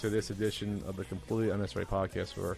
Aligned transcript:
To 0.00 0.08
this 0.08 0.30
edition 0.30 0.82
of 0.86 0.96
the 0.96 1.04
Completely 1.04 1.50
Unnecessary 1.50 1.84
Podcast 1.84 2.32
for 2.32 2.56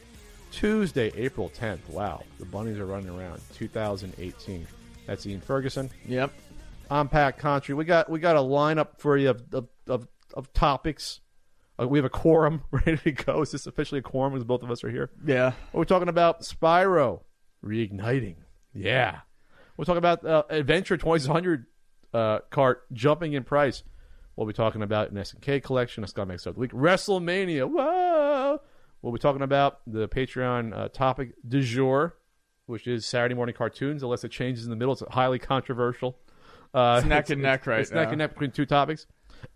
Tuesday, 0.52 1.11
April 1.16 1.50
10th. 1.50 1.88
Wow, 1.88 2.22
the 2.38 2.45
bunnies 2.45 2.79
are 2.79 2.86
running 2.86 3.09
around. 3.09 3.41
2018. 3.55 4.65
That's 5.09 5.27
Ian 5.27 5.41
Ferguson. 5.41 5.91
Yep. 6.06 6.32
I'm 6.88 7.09
Pat 7.09 7.41
Contri. 7.41 7.74
We 7.74 7.84
got 7.84 8.09
we 8.09 8.20
got 8.20 8.37
a 8.37 8.41
lineup 8.41 8.98
for 8.98 9.16
you 9.16 9.30
of 9.30 9.42
of, 9.52 9.66
of, 9.88 10.06
of 10.34 10.52
topics. 10.52 11.20
Uh, 11.80 11.88
we 11.88 11.98
have 11.98 12.05
a 12.05 12.10
quorum 12.10 12.62
ready 12.70 12.98
to 12.98 13.10
go. 13.10 13.43
Is 13.43 13.51
this 13.51 13.66
officially 13.66 13.98
a 13.98 14.02
quorum 14.02 14.34
because 14.34 14.45
both 14.45 14.62
of 14.62 14.70
us 14.70 14.84
are 14.84 14.90
here? 14.90 15.10
Yeah. 15.27 15.54
We're 15.73 15.84
talking 15.84 16.09
about 16.09 16.43
Spyro 16.43 17.23
reigniting. 17.65 18.37
Yeah. 18.73 19.18
We're 19.77 19.87
talking 19.87 19.98
about 19.98 20.24
uh, 20.24 20.45
Adventure 20.48 20.96
2600 20.96 21.66
uh, 22.15 22.38
cart 22.51 22.84
jumping 22.93 23.32
in 23.32 23.43
price. 23.43 23.82
We'll 24.36 24.46
be 24.46 24.52
talking 24.52 24.82
about 24.82 25.10
an 25.10 25.16
SNK 25.18 25.62
collection, 25.62 26.02
a 26.04 26.06
Scumbag 26.06 26.46
of 26.46 26.54
the 26.54 26.60
Week, 26.60 26.73
WrestleMania. 26.73 27.68
Whoa! 27.70 28.60
We'll 29.02 29.12
be 29.12 29.18
talking 29.18 29.42
about 29.42 29.80
the 29.86 30.09
Patreon 30.09 30.77
uh, 30.77 30.88
topic 30.88 31.34
du 31.46 31.60
jour, 31.60 32.16
which 32.66 32.87
is 32.87 33.04
Saturday 33.04 33.34
morning 33.34 33.54
cartoons, 33.54 34.02
unless 34.02 34.24
it 34.24 34.30
changes 34.30 34.64
in 34.64 34.70
the 34.70 34.76
middle. 34.76 34.92
It's 34.92 35.02
highly 35.10 35.38
controversial. 35.38 36.18
Uh, 36.73 36.96
It's 36.98 37.07
neck 37.07 37.29
and 37.30 37.42
neck 37.42 37.66
right 37.66 37.80
It's 37.80 37.90
neck 37.90 38.09
and 38.09 38.18
neck 38.18 38.30
between 38.30 38.52
two 38.52 38.65
topics. 38.65 39.07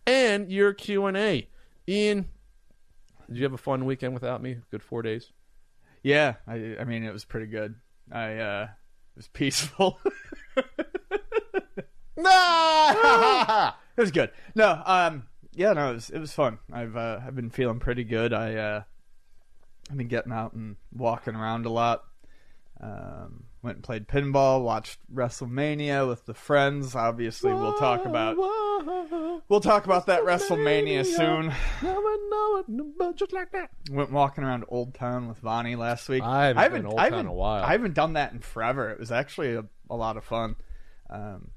And 0.06 0.50
your 0.52 0.74
Q&A. 0.74 1.48
Ian, 1.88 2.28
did 3.28 3.36
you 3.38 3.44
have 3.44 3.52
a 3.54 3.58
fun 3.58 3.84
weekend 3.86 4.12
without 4.12 4.42
me? 4.42 4.58
Good 4.70 4.82
four 4.82 5.00
days? 5.00 5.32
Yeah. 6.02 6.34
I, 6.46 6.76
I 6.80 6.84
mean, 6.84 7.04
it 7.04 7.12
was 7.12 7.24
pretty 7.24 7.46
good. 7.46 7.76
I, 8.12 8.34
uh, 8.36 8.62
it 8.64 9.16
was 9.16 9.28
peaceful. 9.28 9.98
Nah! 12.18 13.72
it 13.96 14.00
was 14.00 14.10
good. 14.10 14.30
No, 14.54 14.82
um, 14.84 15.24
yeah, 15.54 15.72
no, 15.72 15.90
it 15.90 15.94
was, 15.94 16.10
it 16.10 16.18
was 16.18 16.32
fun. 16.32 16.58
I've, 16.72 16.96
uh, 16.96 17.20
I've 17.26 17.34
been 17.36 17.50
feeling 17.50 17.78
pretty 17.80 18.04
good. 18.04 18.32
I, 18.32 18.54
uh, 18.54 18.82
I've 19.90 19.96
been 19.96 20.08
getting 20.08 20.32
out 20.32 20.52
and 20.52 20.76
walking 20.92 21.34
around 21.34 21.66
a 21.66 21.70
lot. 21.70 22.04
Um, 22.78 23.44
went 23.62 23.76
and 23.76 23.84
played 23.84 24.06
pinball, 24.06 24.62
watched 24.62 24.98
WrestleMania 25.12 26.06
with 26.06 26.26
the 26.26 26.34
friends. 26.34 26.94
Obviously, 26.94 27.54
we'll 27.54 27.72
talk 27.78 28.04
about 28.04 28.36
we'll 29.48 29.60
talk 29.62 29.86
about 29.86 30.06
that 30.06 30.22
WrestleMania 30.24 31.06
soon. 31.06 31.52
Just 33.14 33.32
like 33.32 33.50
that. 33.52 33.70
Went 33.90 34.12
walking 34.12 34.44
around 34.44 34.64
Old 34.68 34.94
Town 34.94 35.28
with 35.28 35.38
Vonnie 35.38 35.74
last 35.76 36.08
week. 36.08 36.22
I 36.22 36.48
haven't 36.48 36.72
been 36.82 36.86
Old 36.86 36.98
I 37.00 37.04
Town 37.04 37.06
in 37.06 37.12
haven't- 37.14 37.26
a 37.32 37.34
while. 37.34 37.64
I 37.64 37.72
haven't 37.72 37.94
done 37.94 38.12
that 38.14 38.32
in 38.32 38.40
forever. 38.40 38.90
It 38.90 38.98
was 39.00 39.10
actually 39.10 39.54
a, 39.54 39.64
a 39.88 39.96
lot 39.96 40.16
of 40.16 40.24
fun. 40.24 40.56
Um, 41.08 41.50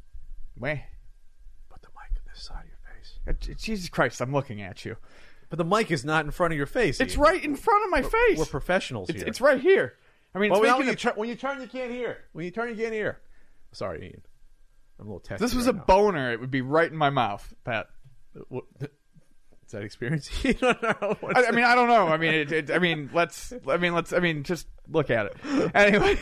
wait, 0.57 0.83
Put 0.98 0.98
the 2.47 2.53
mic 2.53 2.59
on 2.59 2.63
this 2.63 3.13
side 3.23 3.25
of 3.25 3.35
your 3.35 3.53
face. 3.53 3.61
Jesus 3.63 3.89
Christ! 3.89 4.21
I'm 4.21 4.33
looking 4.33 4.61
at 4.61 4.85
you. 4.85 4.97
But 5.49 5.57
the 5.57 5.65
mic 5.65 5.89
is 5.89 6.05
not 6.05 6.25
in 6.25 6.31
front 6.31 6.53
of 6.53 6.57
your 6.57 6.67
face. 6.67 6.99
It's 7.01 7.17
right 7.17 7.43
in 7.43 7.55
front 7.55 7.83
of 7.83 7.89
my 7.89 8.03
face. 8.03 8.37
We're 8.37 8.45
professionals 8.45 9.09
it's, 9.09 9.19
here. 9.19 9.27
it's 9.27 9.41
right 9.41 9.59
here. 9.59 9.93
I 10.35 10.39
mean, 10.39 10.51
Well, 10.51 10.61
when, 10.61 10.69
you 10.69 10.75
when 11.15 11.27
you 11.27 11.35
turn, 11.35 11.59
you 11.59 11.67
can't 11.67 11.91
hear. 11.91 12.19
When 12.33 12.45
you 12.45 12.51
turn, 12.51 12.69
you 12.69 12.75
can't 12.75 12.93
hear. 12.93 13.19
Sorry, 13.71 14.03
Ian. 14.03 14.21
I'm 14.99 15.07
a 15.07 15.09
little 15.09 15.19
testy. 15.21 15.43
this 15.43 15.55
was 15.55 15.65
right 15.65 15.75
a 15.75 15.77
now. 15.77 15.83
boner. 15.85 16.31
It 16.31 16.39
would 16.39 16.51
be 16.51 16.61
right 16.61 16.89
in 16.89 16.97
my 16.97 17.09
mouth, 17.09 17.53
Pat. 17.63 17.87
What- 18.49 18.65
Is 18.81 19.71
that 19.71 19.81
experience? 19.83 20.29
you 20.43 20.53
don't 20.53 20.81
know. 20.83 21.17
I, 21.35 21.45
I 21.45 21.51
mean, 21.51 21.65
I 21.65 21.73
don't 21.73 21.87
know. 21.87 22.07
I 22.07 22.17
mean, 22.17 22.33
it, 22.33 22.51
it, 22.51 22.71
I 22.71 22.77
mean, 22.79 23.09
let's. 23.13 23.53
I 23.67 23.77
mean, 23.77 23.93
let's. 23.93 24.13
I 24.13 24.19
mean, 24.19 24.43
just 24.43 24.67
look 24.91 25.09
at 25.09 25.27
it. 25.27 25.71
Anyway, 25.73 26.19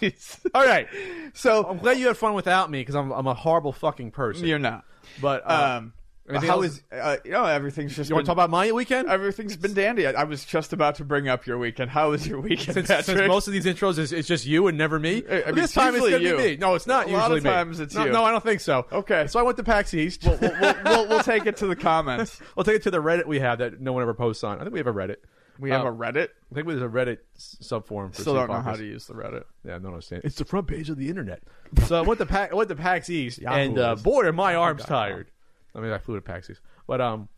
all 0.54 0.64
right. 0.64 0.88
So 1.32 1.64
I'm 1.64 1.78
glad 1.78 1.98
you 1.98 2.08
had 2.08 2.16
fun 2.18 2.34
without 2.34 2.70
me 2.70 2.80
because 2.80 2.94
I'm 2.96 3.12
I'm 3.12 3.26
a 3.26 3.34
horrible 3.34 3.72
fucking 3.72 4.10
person. 4.10 4.46
you're 4.46 4.58
not. 4.58 4.84
But 5.20 5.42
uh, 5.48 5.76
Um, 5.78 5.92
anything 6.28 6.48
how 6.48 6.56
else? 6.62 6.66
is 6.66 6.82
uh, 6.92 7.16
you 7.24 7.30
know 7.32 7.44
everything's 7.44 7.94
just 7.96 8.08
you 8.08 8.14
want 8.14 8.24
to 8.24 8.28
talk 8.28 8.34
about 8.36 8.50
my 8.50 8.70
weekend? 8.72 9.08
everything's 9.08 9.56
been 9.56 9.74
dandy. 9.74 10.06
I, 10.06 10.12
I 10.12 10.24
was 10.24 10.44
just 10.44 10.72
about 10.72 10.94
to 10.96 11.04
bring 11.04 11.28
up 11.28 11.46
your 11.46 11.58
weekend. 11.58 11.90
How 11.90 12.10
was 12.10 12.26
your 12.26 12.40
weekend, 12.40 12.74
since, 12.74 12.88
Patrick? 12.88 13.04
since 13.18 13.28
most 13.28 13.46
of 13.48 13.52
these 13.52 13.64
intros 13.66 13.98
is 13.98 14.12
it's 14.12 14.28
just 14.28 14.46
you 14.46 14.66
and 14.68 14.78
never 14.78 14.98
me. 14.98 15.22
I- 15.28 15.42
I 15.42 15.46
mean, 15.46 15.54
this 15.56 15.72
time 15.72 15.94
it's 15.94 16.04
gonna 16.04 16.18
be 16.18 16.24
you. 16.24 16.36
me. 16.36 16.56
No, 16.56 16.74
it's 16.74 16.86
not 16.86 17.06
A 17.06 17.10
usually 17.10 17.20
lot 17.20 17.36
of 17.38 17.42
me. 17.44 17.50
times 17.50 17.80
it's 17.80 17.94
no, 17.94 18.04
you. 18.06 18.12
No, 18.12 18.24
I 18.24 18.30
don't 18.30 18.44
think 18.44 18.60
so. 18.60 18.86
Okay. 18.92 19.26
So 19.26 19.40
I 19.40 19.42
went 19.42 19.56
to 19.58 19.64
PAX 19.64 19.92
East. 19.94 20.22
we'll, 20.24 20.38
we'll, 20.40 20.74
we'll, 20.84 21.08
we'll 21.08 21.22
take 21.22 21.46
it 21.46 21.56
to 21.58 21.66
the 21.66 21.76
comments. 21.76 22.40
We'll 22.56 22.64
take 22.64 22.76
it 22.76 22.82
to 22.84 22.90
the 22.90 23.02
Reddit 23.02 23.26
we 23.26 23.40
have 23.40 23.58
that 23.58 23.80
no 23.80 23.92
one 23.92 24.02
ever 24.02 24.14
posts 24.14 24.44
on. 24.44 24.58
I 24.58 24.62
think 24.62 24.72
we 24.72 24.78
have 24.80 24.86
a 24.86 24.92
Reddit. 24.92 25.16
We 25.62 25.70
have 25.70 25.86
Um, 25.86 25.94
a 25.94 25.96
Reddit. 25.96 26.28
I 26.50 26.54
think 26.54 26.66
there's 26.66 26.82
a 26.82 26.86
Reddit 26.88 27.18
s- 27.36 27.56
subforum. 27.62 28.14
For 28.14 28.20
Still 28.22 28.34
don't 28.34 28.50
know 28.50 28.60
how 28.60 28.74
to 28.74 28.84
use 28.84 29.06
the 29.06 29.14
Reddit. 29.14 29.44
Yeah, 29.64 29.76
I 29.76 29.78
don't 29.78 29.86
understand. 29.86 30.22
It's 30.24 30.36
the 30.36 30.44
front 30.44 30.66
page 30.66 30.90
of 30.90 30.96
the 30.98 31.08
internet. 31.08 31.42
So 31.86 31.96
I 31.96 32.02
went 32.02 32.18
to 32.20 32.26
PAX, 32.26 32.52
I 32.52 32.56
went 32.56 32.68
to 32.68 32.76
PAX 32.76 33.08
East, 33.08 33.38
Yahoo 33.38 33.56
and 33.58 33.78
uh, 33.78 33.94
is- 33.96 34.02
boy, 34.02 34.24
are 34.26 34.32
my 34.32 34.54
arms 34.54 34.82
God. 34.82 34.88
tired. 34.88 35.30
I 35.74 35.80
mean, 35.80 35.90
I 35.92 35.98
flew 35.98 36.16
to 36.16 36.20
PAX 36.20 36.50
East, 36.50 36.60
but 36.86 37.00
um, 37.00 37.28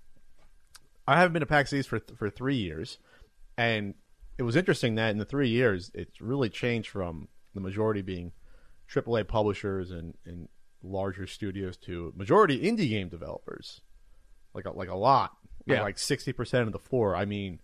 I 1.07 1.17
haven't 1.19 1.35
been 1.35 1.41
to 1.41 1.47
PAX 1.47 1.73
East 1.73 1.89
for 1.89 2.01
for 2.17 2.31
three 2.31 2.57
years, 2.57 2.99
and 3.57 3.95
it 4.39 4.43
was 4.43 4.57
interesting 4.57 4.95
that 4.97 5.11
in 5.11 5.19
the 5.19 5.25
three 5.25 5.49
years, 5.51 5.91
it's 5.95 6.21
really 6.21 6.49
changed 6.49 6.89
from 6.91 7.29
the 7.55 7.61
majority 7.61 8.03
being 8.03 8.33
AAA 8.93 9.29
publishers 9.29 9.91
and 9.91 10.15
and 10.25 10.49
larger 10.83 11.27
studios 11.27 11.77
to 11.79 12.13
majority 12.17 12.59
indie 12.63 12.89
game 12.89 13.09
developers, 13.09 13.81
like 14.55 14.65
a, 14.65 14.71
like 14.71 14.89
a 14.89 14.97
lot, 14.97 15.37
Yeah. 15.67 15.83
like 15.83 15.99
sixty 15.99 16.33
percent 16.33 16.67
of 16.67 16.73
the 16.73 16.79
floor. 16.81 17.15
I 17.15 17.25
mean, 17.25 17.61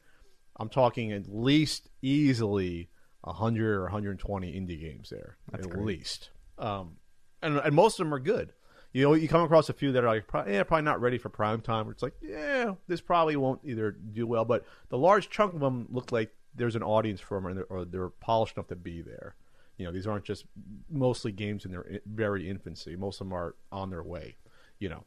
I'm 0.60 0.68
talking 0.68 1.10
at 1.10 1.26
least 1.26 1.88
easily 2.02 2.90
100 3.22 3.76
or 3.76 3.82
120 3.84 4.52
indie 4.52 4.78
games 4.78 5.08
there, 5.08 5.38
at 5.54 5.62
great. 5.62 5.84
least. 5.84 6.30
Um, 6.58 6.98
and, 7.42 7.56
and 7.56 7.74
most 7.74 7.98
of 7.98 8.06
them 8.06 8.12
are 8.12 8.20
good. 8.20 8.52
You 8.92 9.04
know, 9.04 9.14
you 9.14 9.26
come 9.26 9.42
across 9.42 9.70
a 9.70 9.72
few 9.72 9.92
that 9.92 10.04
are 10.04 10.08
like, 10.08 10.24
yeah, 10.48 10.62
probably 10.64 10.82
not 10.82 11.00
ready 11.00 11.16
for 11.16 11.30
prime 11.30 11.62
time. 11.62 11.86
Where 11.86 11.92
it's 11.92 12.02
like, 12.02 12.16
yeah, 12.20 12.74
this 12.88 13.00
probably 13.00 13.36
won't 13.36 13.60
either 13.64 13.90
do 13.92 14.26
well. 14.26 14.44
But 14.44 14.66
the 14.90 14.98
large 14.98 15.30
chunk 15.30 15.54
of 15.54 15.60
them 15.60 15.86
look 15.90 16.12
like 16.12 16.30
there's 16.54 16.76
an 16.76 16.82
audience 16.82 17.20
for 17.20 17.38
them, 17.38 17.46
or 17.46 17.54
they're, 17.54 17.64
or 17.64 17.84
they're 17.84 18.08
polished 18.10 18.56
enough 18.56 18.66
to 18.68 18.76
be 18.76 19.00
there. 19.00 19.36
You 19.78 19.86
know, 19.86 19.92
these 19.92 20.06
aren't 20.06 20.24
just 20.24 20.44
mostly 20.90 21.32
games 21.32 21.64
in 21.64 21.70
their 21.70 22.00
very 22.04 22.50
infancy. 22.50 22.96
Most 22.96 23.20
of 23.20 23.28
them 23.28 23.32
are 23.32 23.54
on 23.72 23.88
their 23.88 24.02
way. 24.02 24.36
You 24.78 24.90
know, 24.90 25.04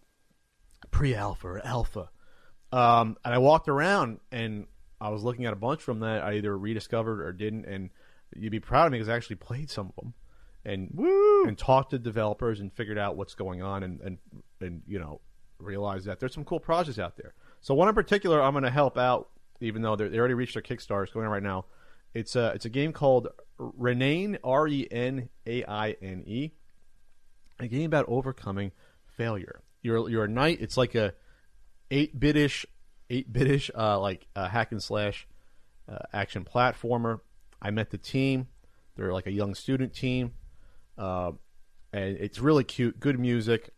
pre-alpha 0.90 1.48
or 1.48 1.66
alpha. 1.66 2.10
Um, 2.72 3.18
and 3.24 3.36
I 3.36 3.38
walked 3.38 3.68
around 3.68 4.20
and 4.32 4.66
I 5.04 5.10
was 5.10 5.24
looking 5.24 5.46
at 5.46 5.54
a 5.54 5.58
bunch 5.58 5.82
from 5.82 6.00
that 6.00 6.24
I 6.24 6.34
either 6.34 6.58
rediscovered 6.58 7.22
or 7.22 7.32
didn't. 7.34 7.66
And 7.66 7.90
you'd 8.36 8.52
be 8.52 8.60
proud 8.60 8.86
of 8.86 8.92
me 8.92 8.98
because 8.98 9.10
I 9.10 9.16
actually 9.16 9.36
played 9.36 9.70
some 9.70 9.88
of 9.88 9.96
them 9.96 10.14
and 10.66 10.90
Woo! 10.94 11.46
and 11.46 11.58
talked 11.58 11.92
to 11.92 12.00
developers 12.00 12.60
and 12.60 12.72
figured 12.72 12.98
out 12.98 13.18
what's 13.18 13.36
going 13.36 13.62
on 13.62 13.84
and 13.84 14.00
and 14.02 14.18
and 14.62 14.82
you 14.88 15.00
know 15.00 15.20
realized 15.60 16.06
that 16.06 16.20
there's 16.20 16.34
some 16.34 16.46
cool 16.46 16.60
projects 16.60 17.00
out 17.00 17.18
there. 17.18 17.34
So 17.62 17.74
one 17.74 17.90
in 17.90 17.96
particular 17.96 18.42
I'm 18.42 18.54
going 18.54 18.64
to 18.64 18.70
help 18.70 18.98
out, 18.98 19.30
even 19.62 19.82
though 19.82 19.96
they're- 19.96 20.14
already 20.16 20.34
reached 20.34 20.54
their 20.54 20.64
Kickstarter. 20.64 21.04
It's 21.04 21.14
going 21.14 21.26
on 21.26 21.32
right 21.32 21.44
now. 21.44 21.66
It's 22.14 22.36
a 22.36 22.52
it's 22.54 22.66
a 22.66 22.70
game 22.70 22.94
called 22.94 23.28
Renaine 23.60 24.38
R 24.44 24.68
E 24.68 24.88
N 24.90 25.30
A 25.46 25.64
I 25.66 25.96
N 26.02 26.24
E. 26.26 26.52
A 27.60 27.68
game 27.68 27.86
about 27.86 28.06
overcoming 28.08 28.72
failure. 29.06 29.62
You're 29.82 30.10
you're 30.10 30.26
a 30.26 30.30
knight. 30.30 30.60
It's 30.62 30.78
like 30.78 30.96
a 30.96 31.14
eight 31.92 32.20
bitish, 32.20 32.66
eight 33.10 33.32
bitish, 33.32 33.70
uh, 33.78 34.00
like 34.00 34.28
uh, 34.36 34.48
hack 34.48 34.72
and 34.72 34.82
slash 34.82 35.28
uh, 35.90 36.00
action 36.14 36.46
platformer. 36.46 37.20
I 37.62 37.72
met 37.72 37.90
the 37.90 37.98
team. 37.98 38.48
They're 38.96 39.14
like 39.14 39.28
a 39.28 39.32
young 39.32 39.56
student 39.56 39.94
team, 39.94 40.34
uh, 40.98 41.32
and 41.92 42.18
it's 42.18 42.40
really 42.40 42.64
cute. 42.64 43.00
Good 43.00 43.20
music, 43.20 43.72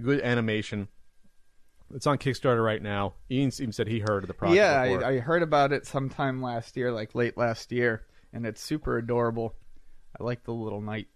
good 0.00 0.20
animation. 0.20 0.88
It's 1.94 2.06
on 2.06 2.18
Kickstarter 2.18 2.64
right 2.64 2.82
now. 2.82 3.14
Ian 3.30 3.52
even 3.58 3.72
said 3.72 3.86
he 3.88 4.00
heard 4.00 4.24
of 4.24 4.28
the 4.28 4.34
project. 4.34 4.56
Yeah. 4.56 4.80
I, 4.80 5.08
I 5.08 5.18
heard 5.18 5.42
about 5.42 5.72
it 5.72 5.86
sometime 5.86 6.42
last 6.42 6.76
year, 6.76 6.90
like 6.90 7.14
late 7.14 7.36
last 7.36 7.70
year, 7.72 8.04
and 8.32 8.46
it's 8.46 8.60
super 8.62 8.96
adorable. 8.98 9.54
I 10.18 10.24
like 10.24 10.44
the 10.44 10.52
little 10.52 10.80
knight. 10.80 11.08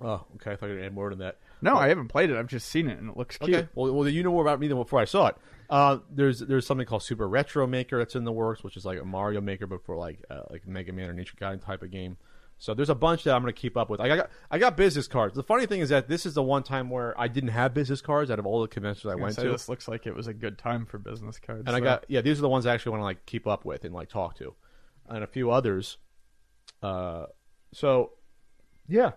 oh, 0.00 0.24
okay. 0.36 0.52
I 0.52 0.56
thought 0.56 0.66
you 0.66 0.76
would 0.76 0.84
add 0.84 0.94
more 0.94 1.10
to 1.10 1.16
that. 1.16 1.38
No, 1.60 1.76
I 1.76 1.88
haven't 1.88 2.08
played 2.08 2.30
it. 2.30 2.36
I've 2.36 2.46
just 2.46 2.68
seen 2.68 2.88
it, 2.88 2.98
and 2.98 3.10
it 3.10 3.16
looks 3.16 3.36
cute. 3.36 3.54
Okay. 3.54 3.68
Well, 3.74 3.92
well, 3.92 4.08
you 4.08 4.22
know 4.22 4.30
more 4.30 4.42
about 4.42 4.58
me 4.58 4.68
than 4.68 4.78
before 4.78 5.00
I 5.00 5.04
saw 5.04 5.28
it. 5.28 5.36
Uh, 5.70 5.98
there's 6.10 6.40
there's 6.40 6.66
something 6.66 6.86
called 6.86 7.02
Super 7.02 7.28
Retro 7.28 7.66
Maker 7.66 7.98
that's 7.98 8.14
in 8.14 8.24
the 8.24 8.32
works, 8.32 8.62
which 8.62 8.76
is 8.76 8.84
like 8.84 9.00
a 9.00 9.04
Mario 9.04 9.40
Maker, 9.40 9.66
but 9.66 9.84
for 9.84 9.96
like 9.96 10.24
uh, 10.30 10.42
like 10.50 10.66
Mega 10.66 10.92
Man 10.92 11.10
or 11.10 11.14
Ninja 11.14 11.34
Gaiden 11.36 11.64
type 11.64 11.82
of 11.82 11.90
game. 11.90 12.16
So 12.58 12.72
there's 12.72 12.90
a 12.90 12.94
bunch 12.94 13.24
that 13.24 13.34
I'm 13.34 13.42
going 13.42 13.52
to 13.52 13.60
keep 13.60 13.76
up 13.76 13.90
with. 13.90 14.00
I 14.00 14.08
got 14.08 14.30
I 14.50 14.58
got 14.58 14.76
business 14.76 15.08
cards. 15.08 15.34
The 15.34 15.42
funny 15.42 15.66
thing 15.66 15.80
is 15.80 15.88
that 15.88 16.08
this 16.08 16.24
is 16.24 16.34
the 16.34 16.42
one 16.42 16.62
time 16.62 16.88
where 16.88 17.18
I 17.20 17.28
didn't 17.28 17.50
have 17.50 17.74
business 17.74 18.00
cards 18.00 18.30
out 18.30 18.38
of 18.38 18.46
all 18.46 18.62
the 18.62 18.68
conventions 18.68 19.06
I, 19.06 19.12
I 19.12 19.14
went 19.16 19.34
to, 19.36 19.50
this 19.50 19.68
looks 19.68 19.88
like 19.88 20.06
it 20.06 20.14
was 20.14 20.28
a 20.28 20.34
good 20.34 20.56
time 20.56 20.86
for 20.86 20.98
business 20.98 21.38
cards. 21.38 21.64
and 21.66 21.74
I 21.76 21.80
got 21.80 22.04
yeah. 22.08 22.20
These 22.20 22.38
are 22.38 22.42
the 22.42 22.48
ones 22.48 22.64
I 22.66 22.72
actually 22.74 22.92
want 22.92 23.00
to 23.00 23.04
like 23.04 23.26
keep 23.26 23.46
up 23.46 23.64
with 23.64 23.84
and 23.84 23.92
like 23.94 24.08
talk 24.08 24.36
to, 24.38 24.54
and 25.08 25.24
a 25.24 25.26
few 25.26 25.50
others. 25.50 25.98
Uh, 26.82 27.26
so 27.72 28.12
yeah, 28.88 29.12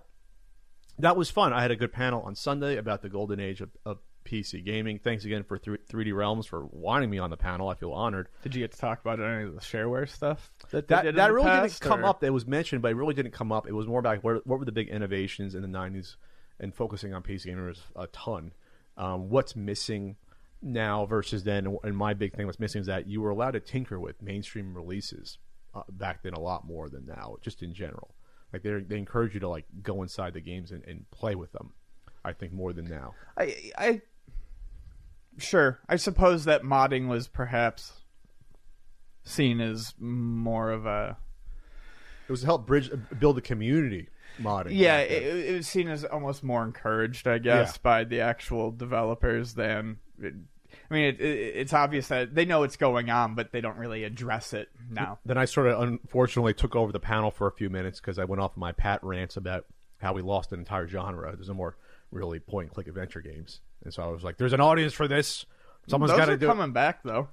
that 0.99 1.15
was 1.15 1.29
fun. 1.29 1.53
I 1.53 1.61
had 1.61 1.71
a 1.71 1.75
good 1.75 1.93
panel 1.93 2.21
on 2.23 2.35
Sunday 2.35 2.77
about 2.77 3.01
the 3.01 3.09
golden 3.09 3.39
age 3.39 3.61
of, 3.61 3.69
of 3.85 3.99
PC 4.27 4.63
gaming. 4.63 4.99
Thanks 4.99 5.25
again 5.25 5.43
for 5.43 5.57
3, 5.57 5.77
3D 5.89 6.15
Realms 6.15 6.45
for 6.45 6.65
wanting 6.67 7.09
me 7.09 7.17
on 7.17 7.29
the 7.29 7.37
panel. 7.37 7.69
I 7.69 7.75
feel 7.75 7.91
honored. 7.91 8.27
Did 8.43 8.53
you 8.55 8.61
get 8.61 8.71
to 8.73 8.77
talk 8.77 8.99
about 9.01 9.19
any 9.19 9.43
of 9.43 9.55
the 9.55 9.61
shareware 9.61 10.07
stuff 10.07 10.51
that 10.71 10.87
That 10.87 11.15
that 11.15 11.33
really 11.33 11.47
past, 11.47 11.81
didn't 11.81 11.89
come 11.89 12.03
up. 12.05 12.23
It 12.23 12.29
was 12.29 12.45
mentioned, 12.45 12.81
but 12.81 12.91
it 12.91 12.95
really 12.95 13.13
didn't 13.13 13.31
come 13.31 13.51
up. 13.51 13.67
It 13.67 13.73
was 13.73 13.87
more 13.87 13.99
about 13.99 14.23
what, 14.23 14.45
what 14.45 14.59
were 14.59 14.65
the 14.65 14.71
big 14.71 14.89
innovations 14.89 15.55
in 15.55 15.61
the 15.61 15.67
'90s 15.67 16.15
and 16.59 16.73
focusing 16.75 17.13
on 17.13 17.23
PC 17.23 17.47
gamers 17.47 17.79
a 17.95 18.07
ton. 18.07 18.53
Um, 18.97 19.29
what's 19.29 19.55
missing? 19.55 20.17
now 20.61 21.05
versus 21.05 21.43
then. 21.43 21.77
And 21.83 21.95
my 21.95 22.13
big 22.13 22.33
thing 22.35 22.47
was 22.47 22.59
missing 22.59 22.81
is 22.81 22.87
that 22.87 23.07
you 23.07 23.21
were 23.21 23.29
allowed 23.29 23.51
to 23.51 23.59
tinker 23.59 23.99
with 23.99 24.21
mainstream 24.21 24.73
releases 24.75 25.37
uh, 25.75 25.83
back 25.89 26.23
then 26.23 26.33
a 26.33 26.39
lot 26.39 26.65
more 26.65 26.89
than 26.89 27.05
now, 27.05 27.37
just 27.41 27.61
in 27.61 27.73
general. 27.73 28.15
Like 28.53 28.63
they 28.63 28.79
they 28.79 28.97
encourage 28.97 29.33
you 29.33 29.39
to 29.41 29.49
like 29.49 29.65
go 29.81 30.01
inside 30.01 30.33
the 30.33 30.41
games 30.41 30.71
and, 30.71 30.83
and 30.85 31.09
play 31.11 31.35
with 31.35 31.51
them. 31.51 31.73
I 32.23 32.33
think 32.33 32.53
more 32.53 32.73
than 32.73 32.85
now. 32.85 33.13
I, 33.37 33.71
I, 33.77 34.01
sure. 35.37 35.79
I 35.87 35.95
suppose 35.95 36.45
that 36.45 36.63
modding 36.63 37.07
was 37.07 37.27
perhaps 37.27 37.93
seen 39.23 39.59
as 39.61 39.93
more 39.99 40.71
of 40.71 40.85
a 40.85 41.17
It 42.27 42.31
was 42.31 42.41
to 42.41 42.45
help 42.45 42.65
bridge 42.67 42.89
build 43.19 43.37
a 43.37 43.41
community 43.41 44.09
modding. 44.39 44.67
yeah. 44.71 45.03
then. 45.03 45.11
It, 45.11 45.23
it 45.49 45.55
was 45.57 45.67
seen 45.67 45.87
as 45.89 46.03
almost 46.05 46.43
more 46.43 46.63
encouraged, 46.63 47.27
I 47.27 47.37
guess, 47.39 47.73
Yeah. 47.73 47.79
by 47.83 48.03
the 48.03 48.21
actual 48.21 48.71
developers 48.71 49.53
than. 49.53 49.97
I 50.23 50.93
mean, 50.93 51.05
it, 51.05 51.21
it, 51.21 51.55
it's 51.57 51.73
obvious 51.73 52.07
that 52.09 52.33
they 52.35 52.45
know 52.45 52.59
what's 52.59 52.77
going 52.77 53.09
on, 53.09 53.35
but 53.35 53.51
they 53.51 53.61
don't 53.61 53.77
really 53.77 54.03
address 54.03 54.53
it 54.53 54.69
now. 54.89 55.19
then 55.25 55.37
I 55.37 55.45
sort 55.45 55.67
of 55.67 55.81
unfortunately 55.81 56.53
took 56.53 56.75
over 56.75 56.91
the 56.91 56.99
panel 56.99 57.31
for 57.31 57.47
a 57.47 57.51
few 57.51 57.69
minutes 57.69 57.99
because 57.99 58.19
I 58.19 58.25
went 58.25 58.41
off 58.41 58.55
my 58.57 58.71
pat 58.73 59.03
rants 59.03 59.37
about 59.37 59.65
how 59.99 60.13
we 60.13 60.21
lost 60.21 60.51
an 60.51 60.59
entire 60.59 60.87
genre. 60.87 61.33
There's 61.35 61.47
no 61.47 61.53
more 61.55 61.77
really 62.11 62.39
point 62.39 62.67
and 62.67 62.73
click 62.73 62.87
adventure 62.87 63.21
games, 63.21 63.61
and 63.83 63.93
so 63.93 64.03
I 64.03 64.07
was 64.07 64.23
like, 64.23 64.37
"There's 64.37 64.53
an 64.53 64.61
audience 64.61 64.93
for 64.93 65.07
this. 65.07 65.45
Someone's 65.87 66.13
got 66.13 66.25
to 66.25 66.33
are 66.33 66.37
do." 66.37 66.47
coming 66.47 66.71
back 66.71 67.03
though. 67.03 67.29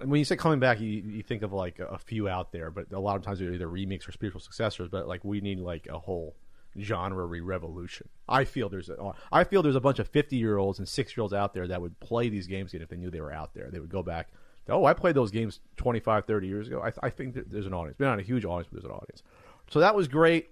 it. 0.00 0.08
When 0.08 0.18
you 0.18 0.24
say 0.24 0.36
coming 0.36 0.58
back, 0.58 0.80
you, 0.80 0.88
you 0.88 1.22
think 1.22 1.42
of 1.42 1.52
like 1.52 1.78
a, 1.78 1.98
few 1.98 2.28
out 2.28 2.50
there, 2.50 2.70
but 2.70 2.90
a 2.92 2.98
lot 2.98 3.16
of 3.16 3.22
times 3.22 3.38
they're 3.38 3.52
either 3.52 3.68
remakes 3.68 4.08
or 4.08 4.12
spiritual 4.12 4.40
successors. 4.40 4.88
But 4.88 5.06
like 5.06 5.24
we 5.24 5.40
need 5.40 5.60
like 5.60 5.86
a 5.86 5.98
whole 5.98 6.34
genre 6.80 7.26
revolution. 7.26 8.08
I 8.28 8.44
feel 8.44 8.68
there's 8.68 8.88
a, 8.88 9.12
I 9.30 9.44
feel 9.44 9.62
there's 9.62 9.76
a 9.76 9.80
bunch 9.80 9.98
of 9.98 10.08
50 10.08 10.36
year 10.36 10.58
olds 10.58 10.78
and 10.78 10.88
six 10.88 11.16
year 11.16 11.22
olds 11.22 11.34
out 11.34 11.54
there 11.54 11.68
that 11.68 11.80
would 11.80 11.98
play 12.00 12.28
these 12.28 12.46
games 12.46 12.72
again 12.72 12.82
if 12.82 12.88
they 12.88 12.96
knew 12.96 13.10
they 13.10 13.20
were 13.20 13.32
out 13.32 13.54
there. 13.54 13.68
They 13.70 13.80
would 13.80 13.90
go 13.90 14.02
back. 14.02 14.28
Oh, 14.68 14.84
I 14.84 14.94
played 14.94 15.16
those 15.16 15.30
games 15.30 15.60
25, 15.76 16.24
30 16.24 16.46
years 16.46 16.68
ago. 16.68 16.80
I, 16.82 16.92
I 17.06 17.10
think 17.10 17.34
there's 17.50 17.66
an 17.66 17.74
audience. 17.74 17.98
Maybe 17.98 18.08
not 18.08 18.20
a 18.20 18.22
huge 18.22 18.44
audience, 18.44 18.68
but 18.72 18.80
there's 18.80 18.90
an 18.90 18.96
audience. 18.96 19.22
So 19.70 19.80
that 19.80 19.94
was 19.94 20.06
great. 20.06 20.50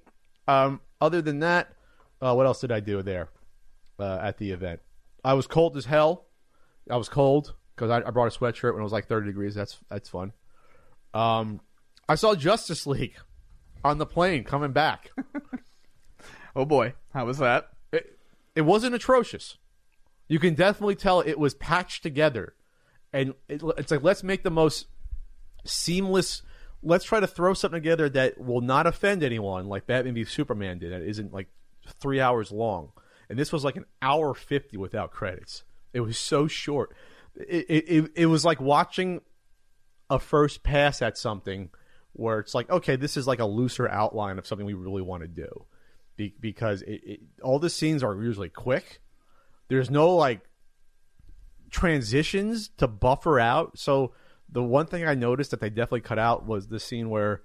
Um, 0.48 0.80
other 1.00 1.22
than 1.22 1.40
that, 1.40 1.72
uh, 2.20 2.34
what 2.34 2.44
else 2.44 2.60
did 2.60 2.72
I 2.72 2.80
do 2.80 3.02
there 3.02 3.28
uh, 4.00 4.18
at 4.22 4.38
the 4.38 4.50
event? 4.52 4.80
I 5.24 5.34
was 5.34 5.46
cold 5.46 5.76
as 5.76 5.84
hell. 5.84 6.26
I 6.90 6.96
was 6.96 7.08
cold 7.08 7.54
because 7.74 7.90
I, 7.90 8.06
I 8.06 8.10
brought 8.10 8.34
a 8.34 8.38
sweatshirt 8.38 8.72
when 8.72 8.80
it 8.80 8.84
was 8.84 8.92
like 8.92 9.06
30 9.06 9.26
degrees. 9.26 9.54
That's 9.54 9.78
that's 9.88 10.08
fun. 10.08 10.32
Um, 11.14 11.60
I 12.08 12.14
saw 12.14 12.34
Justice 12.34 12.86
League 12.86 13.16
on 13.84 13.98
the 13.98 14.06
plane 14.06 14.44
coming 14.44 14.72
back. 14.72 15.10
Oh 16.54 16.64
boy, 16.64 16.94
how 17.12 17.26
was 17.26 17.38
that? 17.38 17.70
it, 17.92 18.18
it 18.54 18.62
wasn't 18.62 18.94
atrocious. 18.94 19.58
You 20.28 20.38
can 20.38 20.54
definitely 20.54 20.96
tell 20.96 21.20
it 21.20 21.38
was 21.38 21.54
patched 21.54 22.02
together, 22.02 22.54
and 23.12 23.34
it, 23.48 23.62
it's 23.78 23.90
like 23.90 24.02
let's 24.02 24.22
make 24.22 24.42
the 24.42 24.50
most 24.50 24.86
seamless. 25.64 26.42
Let's 26.82 27.04
try 27.04 27.20
to 27.20 27.26
throw 27.26 27.54
something 27.54 27.80
together 27.80 28.08
that 28.10 28.40
will 28.40 28.62
not 28.62 28.86
offend 28.86 29.22
anyone, 29.22 29.66
like 29.66 29.86
Batman 29.86 30.14
v 30.14 30.24
Superman 30.24 30.78
did. 30.78 30.92
That 30.92 31.02
isn't 31.02 31.32
like 31.32 31.48
three 32.00 32.20
hours 32.20 32.50
long, 32.50 32.92
and 33.30 33.38
this 33.38 33.52
was 33.52 33.64
like 33.64 33.76
an 33.76 33.86
hour 34.02 34.34
fifty 34.34 34.76
without 34.76 35.12
credits. 35.12 35.62
It 35.94 36.00
was 36.00 36.18
so 36.18 36.48
short. 36.48 36.94
It 37.36 37.66
it, 37.68 38.10
it, 38.16 38.26
was 38.26 38.44
like 38.44 38.60
watching 38.60 39.20
a 40.10 40.18
first 40.18 40.64
pass 40.64 41.00
at 41.00 41.16
something 41.16 41.70
where 42.12 42.40
it's 42.40 42.54
like, 42.54 42.68
okay, 42.68 42.96
this 42.96 43.16
is 43.16 43.28
like 43.28 43.38
a 43.38 43.46
looser 43.46 43.88
outline 43.88 44.38
of 44.38 44.46
something 44.46 44.66
we 44.66 44.74
really 44.74 45.00
want 45.00 45.22
to 45.22 45.28
do, 45.28 45.64
Be- 46.16 46.34
because 46.40 46.82
it, 46.82 47.00
it, 47.04 47.20
all 47.40 47.60
the 47.60 47.70
scenes 47.70 48.02
are 48.02 48.20
usually 48.20 48.48
quick. 48.48 49.00
There's 49.68 49.90
no 49.90 50.16
like 50.16 50.40
transitions 51.70 52.70
to 52.78 52.88
buffer 52.88 53.38
out. 53.38 53.78
So 53.78 54.12
the 54.50 54.62
one 54.62 54.86
thing 54.86 55.06
I 55.06 55.14
noticed 55.14 55.52
that 55.52 55.60
they 55.60 55.70
definitely 55.70 56.00
cut 56.00 56.18
out 56.18 56.44
was 56.44 56.66
the 56.66 56.80
scene 56.80 57.08
where 57.08 57.42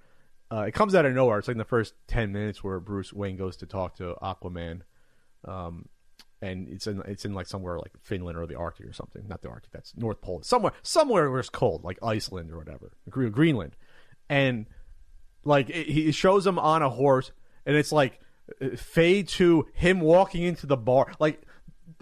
uh, 0.50 0.62
it 0.62 0.74
comes 0.74 0.96
out 0.96 1.06
of 1.06 1.14
nowhere. 1.14 1.38
It's 1.38 1.46
like 1.46 1.54
in 1.54 1.58
the 1.58 1.64
first 1.64 1.94
ten 2.08 2.32
minutes 2.32 2.64
where 2.64 2.80
Bruce 2.80 3.12
Wayne 3.12 3.36
goes 3.36 3.56
to 3.58 3.66
talk 3.66 3.94
to 3.98 4.16
Aquaman, 4.20 4.82
um, 5.44 5.88
and 6.42 6.68
it's 6.68 6.86
in 6.86 7.02
it's 7.06 7.24
in 7.24 7.34
like 7.34 7.46
somewhere 7.46 7.78
like 7.78 7.92
Finland 8.02 8.38
or 8.38 8.46
the 8.46 8.56
Arctic 8.56 8.86
or 8.86 8.92
something. 8.92 9.26
Not 9.28 9.42
the 9.42 9.48
Arctic. 9.48 9.72
That's 9.72 9.96
North 9.96 10.20
Pole. 10.20 10.42
Somewhere 10.42 10.72
somewhere 10.82 11.30
where 11.30 11.40
it's 11.40 11.48
cold, 11.48 11.84
like 11.84 11.98
Iceland 12.02 12.50
or 12.50 12.58
whatever, 12.58 12.92
Gre- 13.08 13.28
Greenland, 13.28 13.76
and 14.28 14.66
like 15.44 15.70
it, 15.70 15.88
he 15.88 16.12
shows 16.12 16.46
him 16.46 16.58
on 16.58 16.82
a 16.82 16.90
horse, 16.90 17.32
and 17.64 17.76
it's 17.76 17.92
like 17.92 18.20
uh, 18.60 18.76
fade 18.76 19.28
to 19.28 19.66
him 19.74 20.00
walking 20.00 20.42
into 20.42 20.66
the 20.66 20.76
bar, 20.76 21.12
like. 21.18 21.42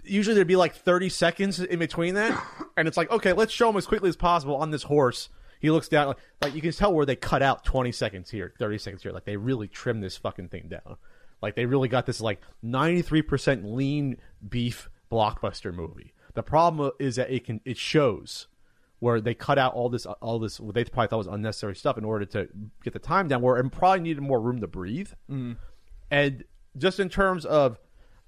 Usually 0.07 0.35
there'd 0.35 0.47
be 0.47 0.55
like 0.55 0.75
30 0.75 1.09
seconds 1.09 1.59
in 1.59 1.79
between 1.79 2.13
that, 2.13 2.39
and 2.77 2.87
it's 2.87 2.95
like, 2.95 3.09
okay, 3.09 3.33
let's 3.33 3.51
show 3.51 3.69
him 3.69 3.77
as 3.77 3.87
quickly 3.87 4.09
as 4.09 4.15
possible 4.15 4.55
on 4.55 4.69
this 4.69 4.83
horse. 4.83 5.29
He 5.59 5.71
looks 5.71 5.87
down, 5.87 6.07
like, 6.07 6.17
like 6.41 6.55
you 6.55 6.61
can 6.61 6.71
tell 6.71 6.93
where 6.93 7.07
they 7.07 7.15
cut 7.15 7.41
out 7.41 7.65
20 7.65 7.91
seconds 7.91 8.29
here, 8.29 8.53
30 8.59 8.77
seconds 8.77 9.03
here. 9.03 9.11
Like 9.11 9.25
they 9.25 9.37
really 9.37 9.67
trimmed 9.67 10.03
this 10.03 10.15
fucking 10.15 10.49
thing 10.49 10.67
down. 10.69 10.97
Like 11.41 11.55
they 11.55 11.65
really 11.65 11.87
got 11.89 12.05
this 12.05 12.21
like 12.21 12.41
93% 12.63 13.73
lean 13.75 14.17
beef 14.47 14.89
blockbuster 15.11 15.73
movie. 15.73 16.13
The 16.33 16.43
problem 16.43 16.91
is 16.99 17.15
that 17.17 17.29
it 17.31 17.45
can 17.45 17.61
it 17.65 17.77
shows 17.77 18.47
where 18.99 19.21
they 19.21 19.33
cut 19.33 19.57
out 19.57 19.73
all 19.73 19.89
this 19.89 20.05
all 20.05 20.39
this 20.39 20.59
what 20.59 20.73
they 20.75 20.83
probably 20.85 21.07
thought 21.07 21.17
was 21.17 21.27
unnecessary 21.27 21.75
stuff 21.75 21.97
in 21.97 22.03
order 22.05 22.25
to 22.25 22.47
get 22.83 22.93
the 22.93 22.99
time 22.99 23.27
down 23.27 23.41
where 23.41 23.57
it 23.57 23.69
probably 23.71 23.99
needed 24.01 24.21
more 24.21 24.39
room 24.41 24.59
to 24.61 24.67
breathe. 24.67 25.11
And 26.11 26.43
just 26.77 26.99
in 26.99 27.09
terms 27.09 27.45
of 27.45 27.79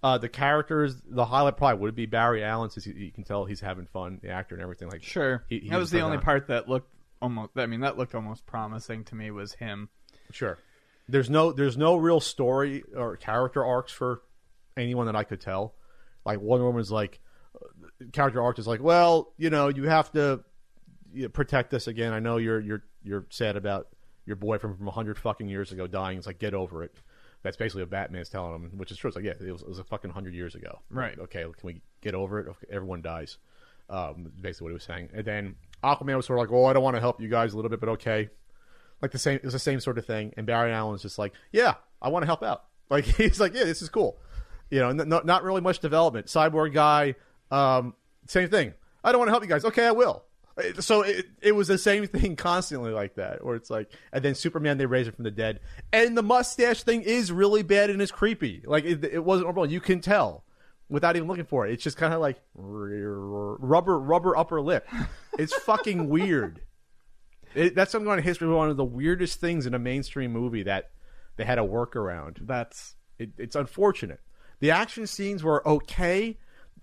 uh, 0.03 0.17
the 0.17 0.29
characters, 0.29 1.01
the 1.09 1.25
highlight 1.25 1.57
probably 1.57 1.79
would 1.79 1.95
be 1.95 2.05
Barry 2.05 2.43
Allen, 2.43 2.69
since 2.69 2.85
you, 2.85 3.11
can 3.11 3.23
tell 3.23 3.45
he's 3.45 3.59
having 3.61 3.87
fun, 3.87 4.19
the 4.21 4.29
actor 4.29 4.55
and 4.55 4.61
everything. 4.61 4.89
Like 4.89 5.03
Sure, 5.03 5.43
he- 5.49 5.59
he 5.59 5.69
that 5.69 5.77
was 5.79 5.89
the 5.91 6.01
only 6.01 6.17
on- 6.17 6.23
part 6.23 6.47
that 6.47 6.69
looked 6.69 6.93
almost. 7.21 7.51
I 7.57 7.65
mean, 7.65 7.81
that 7.81 7.97
looked 7.97 8.13
almost 8.15 8.45
promising 8.45 9.03
to 9.05 9.15
me. 9.15 9.31
Was 9.31 9.53
him? 9.53 9.89
Sure. 10.31 10.57
There's 11.09 11.29
no 11.29 11.51
there's 11.51 11.77
no 11.77 11.95
real 11.95 12.19
story 12.19 12.83
or 12.95 13.15
character 13.17 13.63
arcs 13.63 13.91
for 13.91 14.21
anyone 14.75 15.05
that 15.05 15.15
I 15.15 15.23
could 15.23 15.41
tell. 15.41 15.75
Like 16.25 16.39
Wonder 16.39 16.65
Woman's 16.65 16.91
like 16.91 17.19
uh, 17.55 18.05
character 18.11 18.41
arc 18.41 18.59
is 18.59 18.67
like, 18.67 18.81
well, 18.81 19.33
you 19.37 19.49
know, 19.49 19.69
you 19.69 19.83
have 19.83 20.11
to 20.11 20.43
you 21.13 21.23
know, 21.23 21.29
protect 21.29 21.73
us 21.73 21.87
again. 21.87 22.13
I 22.13 22.19
know 22.19 22.37
you're 22.37 22.59
you're 22.59 22.83
you're 23.03 23.25
sad 23.29 23.55
about 23.55 23.87
your 24.25 24.35
boyfriend 24.35 24.77
from 24.77 24.87
hundred 24.87 25.17
fucking 25.17 25.47
years 25.47 25.71
ago 25.71 25.87
dying. 25.87 26.17
It's 26.17 26.27
like 26.27 26.39
get 26.39 26.53
over 26.53 26.83
it. 26.83 26.95
That's 27.43 27.55
basically 27.55 27.83
what 27.83 27.91
Batman's 27.91 28.29
telling 28.29 28.55
him, 28.55 28.71
which 28.77 28.91
is 28.91 28.97
true. 28.97 29.07
It's 29.07 29.15
like, 29.15 29.23
yeah, 29.23 29.33
it 29.39 29.51
was, 29.51 29.61
it 29.61 29.69
was 29.69 29.79
a 29.79 29.83
fucking 29.83 30.11
hundred 30.11 30.33
years 30.33 30.55
ago. 30.55 30.79
Right. 30.89 31.17
Okay, 31.17 31.43
can 31.43 31.53
we 31.63 31.81
get 32.01 32.15
over 32.15 32.39
it? 32.39 32.47
Okay, 32.49 32.67
everyone 32.69 33.01
dies. 33.01 33.37
Um, 33.89 34.33
basically 34.41 34.65
what 34.65 34.69
he 34.71 34.73
was 34.73 34.83
saying. 34.83 35.09
And 35.13 35.23
then 35.23 35.55
Aquaman 35.81 36.17
was 36.17 36.25
sort 36.25 36.39
of 36.39 36.43
like, 36.43 36.51
well, 36.51 36.65
I 36.65 36.73
don't 36.73 36.83
want 36.83 36.97
to 36.97 36.99
help 36.99 37.21
you 37.21 37.29
guys 37.29 37.53
a 37.53 37.55
little 37.55 37.69
bit, 37.69 37.79
but 37.79 37.89
okay 37.89 38.29
like 39.01 39.11
the 39.11 39.19
same 39.19 39.35
it 39.35 39.43
was 39.43 39.53
the 39.53 39.59
same 39.59 39.79
sort 39.79 39.97
of 39.97 40.05
thing. 40.05 40.33
And 40.37 40.45
barry 40.45 40.71
allen's 40.71 41.01
just 41.01 41.17
like 41.17 41.33
yeah 41.51 41.75
i 42.01 42.09
want 42.09 42.23
to 42.23 42.27
help 42.27 42.43
out. 42.43 42.63
Like 42.89 43.03
he's 43.03 43.37
like 43.37 43.53
yeah 43.53 43.65
this 43.65 43.81
is 43.81 43.89
cool. 43.89 44.17
You 44.69 44.79
know 44.79 44.93
not, 44.93 45.25
not 45.25 45.43
really 45.43 45.59
much 45.59 45.79
development. 45.79 46.27
Cyborg 46.27 46.73
guy 46.73 47.15
um 47.51 47.95
same 48.27 48.49
thing. 48.49 48.73
I 49.03 49.11
don't 49.11 49.19
want 49.19 49.27
to 49.27 49.31
help 49.33 49.43
you 49.43 49.49
guys. 49.49 49.65
Okay 49.65 49.85
i 49.85 49.91
will. 49.91 50.23
So 50.79 51.01
it, 51.01 51.25
it 51.41 51.51
was 51.51 51.67
the 51.67 51.77
same 51.77 52.07
thing 52.07 52.37
constantly 52.37 52.91
like 52.91 53.15
that 53.15 53.43
where 53.43 53.55
it's 53.55 53.69
like 53.69 53.91
and 54.13 54.23
then 54.23 54.35
superman 54.35 54.77
they 54.77 54.85
raise 54.85 55.07
it 55.07 55.15
from 55.15 55.25
the 55.25 55.31
dead. 55.31 55.59
And 55.91 56.17
the 56.17 56.23
mustache 56.23 56.83
thing 56.83 57.01
is 57.01 57.29
really 57.29 57.61
bad 57.61 57.89
and 57.89 58.01
is 58.01 58.09
creepy. 58.09 58.63
Like 58.65 58.85
it, 58.85 59.03
it 59.03 59.23
wasn't 59.23 59.47
normal 59.47 59.69
you 59.69 59.81
can 59.81 59.99
tell 59.99 60.45
without 60.89 61.15
even 61.15 61.27
looking 61.27 61.45
for 61.45 61.67
it. 61.67 61.73
It's 61.73 61.83
just 61.83 61.97
kind 61.97 62.13
of 62.13 62.21
like 62.21 62.39
rubber 62.55 63.99
rubber 63.99 64.37
upper 64.37 64.61
lip. 64.61 64.87
It's 65.37 65.53
fucking 65.53 66.09
weird 66.09 66.61
it, 67.57 67.75
that's 67.75 67.91
something 67.91 68.05
going 68.05 68.19
on 68.19 68.23
history. 68.23 68.47
One 68.47 68.69
of 68.69 68.77
the 68.77 68.85
weirdest 68.85 69.39
things 69.39 69.65
in 69.65 69.73
a 69.73 69.79
mainstream 69.79 70.31
movie 70.31 70.63
that 70.63 70.91
they 71.37 71.43
had 71.43 71.57
a 71.57 71.63
workaround. 71.63 72.45
That's 72.45 72.95
It, 73.17 73.31
it's 73.37 73.55
unfortunate. 73.55 74.19
The 74.59 74.71
action 74.71 75.07
scenes 75.07 75.43
were 75.43 75.67
okay. 75.67 76.37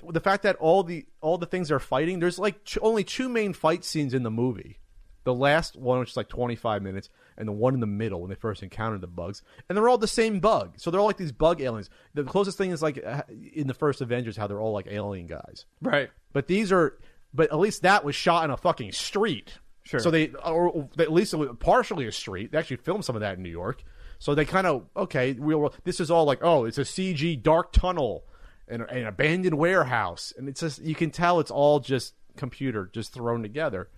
The 0.08 0.20
fact 0.20 0.42
that 0.42 0.56
all 0.56 0.82
the 0.82 1.06
all 1.20 1.38
the 1.38 1.46
things 1.46 1.68
they're 1.68 1.78
fighting, 1.78 2.18
there's 2.18 2.38
like 2.38 2.64
t- 2.64 2.80
only 2.80 3.04
two 3.04 3.28
main 3.28 3.52
fight 3.52 3.84
scenes 3.84 4.14
in 4.14 4.24
the 4.24 4.30
movie. 4.30 4.80
The 5.22 5.32
last 5.32 5.76
one, 5.76 6.00
which 6.00 6.10
is 6.10 6.16
like 6.18 6.28
25 6.28 6.82
minutes, 6.82 7.08
and 7.38 7.48
the 7.48 7.52
one 7.52 7.72
in 7.72 7.80
the 7.80 7.86
middle 7.86 8.20
when 8.20 8.28
they 8.28 8.34
first 8.34 8.62
encountered 8.62 9.00
the 9.00 9.06
bugs, 9.06 9.42
and 9.68 9.78
they're 9.78 9.88
all 9.88 9.96
the 9.96 10.06
same 10.06 10.40
bug. 10.40 10.74
So 10.76 10.90
they're 10.90 11.00
all 11.00 11.06
like 11.06 11.16
these 11.16 11.32
bug 11.32 11.62
aliens. 11.62 11.88
The 12.12 12.24
closest 12.24 12.58
thing 12.58 12.72
is 12.72 12.82
like 12.82 13.02
uh, 13.04 13.22
in 13.54 13.66
the 13.66 13.74
first 13.74 14.02
Avengers, 14.02 14.36
how 14.36 14.46
they're 14.48 14.60
all 14.60 14.72
like 14.72 14.88
alien 14.88 15.26
guys. 15.26 15.64
right. 15.80 16.10
But 16.32 16.48
these 16.48 16.72
are, 16.72 16.98
but 17.32 17.50
at 17.52 17.58
least 17.58 17.82
that 17.82 18.04
was 18.04 18.14
shot 18.14 18.44
in 18.44 18.50
a 18.50 18.56
fucking 18.56 18.92
street. 18.92 19.58
Sure. 19.84 20.00
So 20.00 20.10
they, 20.10 20.28
or 20.28 20.88
at 20.98 21.12
least 21.12 21.34
partially 21.60 22.06
a 22.06 22.12
street. 22.12 22.52
They 22.52 22.58
actually 22.58 22.78
filmed 22.78 23.04
some 23.04 23.16
of 23.16 23.20
that 23.20 23.36
in 23.36 23.42
New 23.42 23.50
York. 23.50 23.84
So 24.18 24.34
they 24.34 24.44
kind 24.44 24.66
of 24.66 24.86
okay. 24.96 25.32
Real. 25.38 25.74
This 25.84 26.00
is 26.00 26.10
all 26.10 26.24
like, 26.24 26.38
oh, 26.42 26.64
it's 26.64 26.78
a 26.78 26.82
CG 26.82 27.42
dark 27.42 27.72
tunnel 27.72 28.24
and 28.66 28.82
an 28.82 29.06
abandoned 29.06 29.58
warehouse, 29.58 30.32
and 30.38 30.48
it's 30.48 30.60
just 30.60 30.80
you 30.80 30.94
can 30.94 31.10
tell 31.10 31.40
it's 31.40 31.50
all 31.50 31.80
just 31.80 32.14
computer 32.36 32.90
just 32.92 33.12
thrown 33.12 33.42
together. 33.42 33.90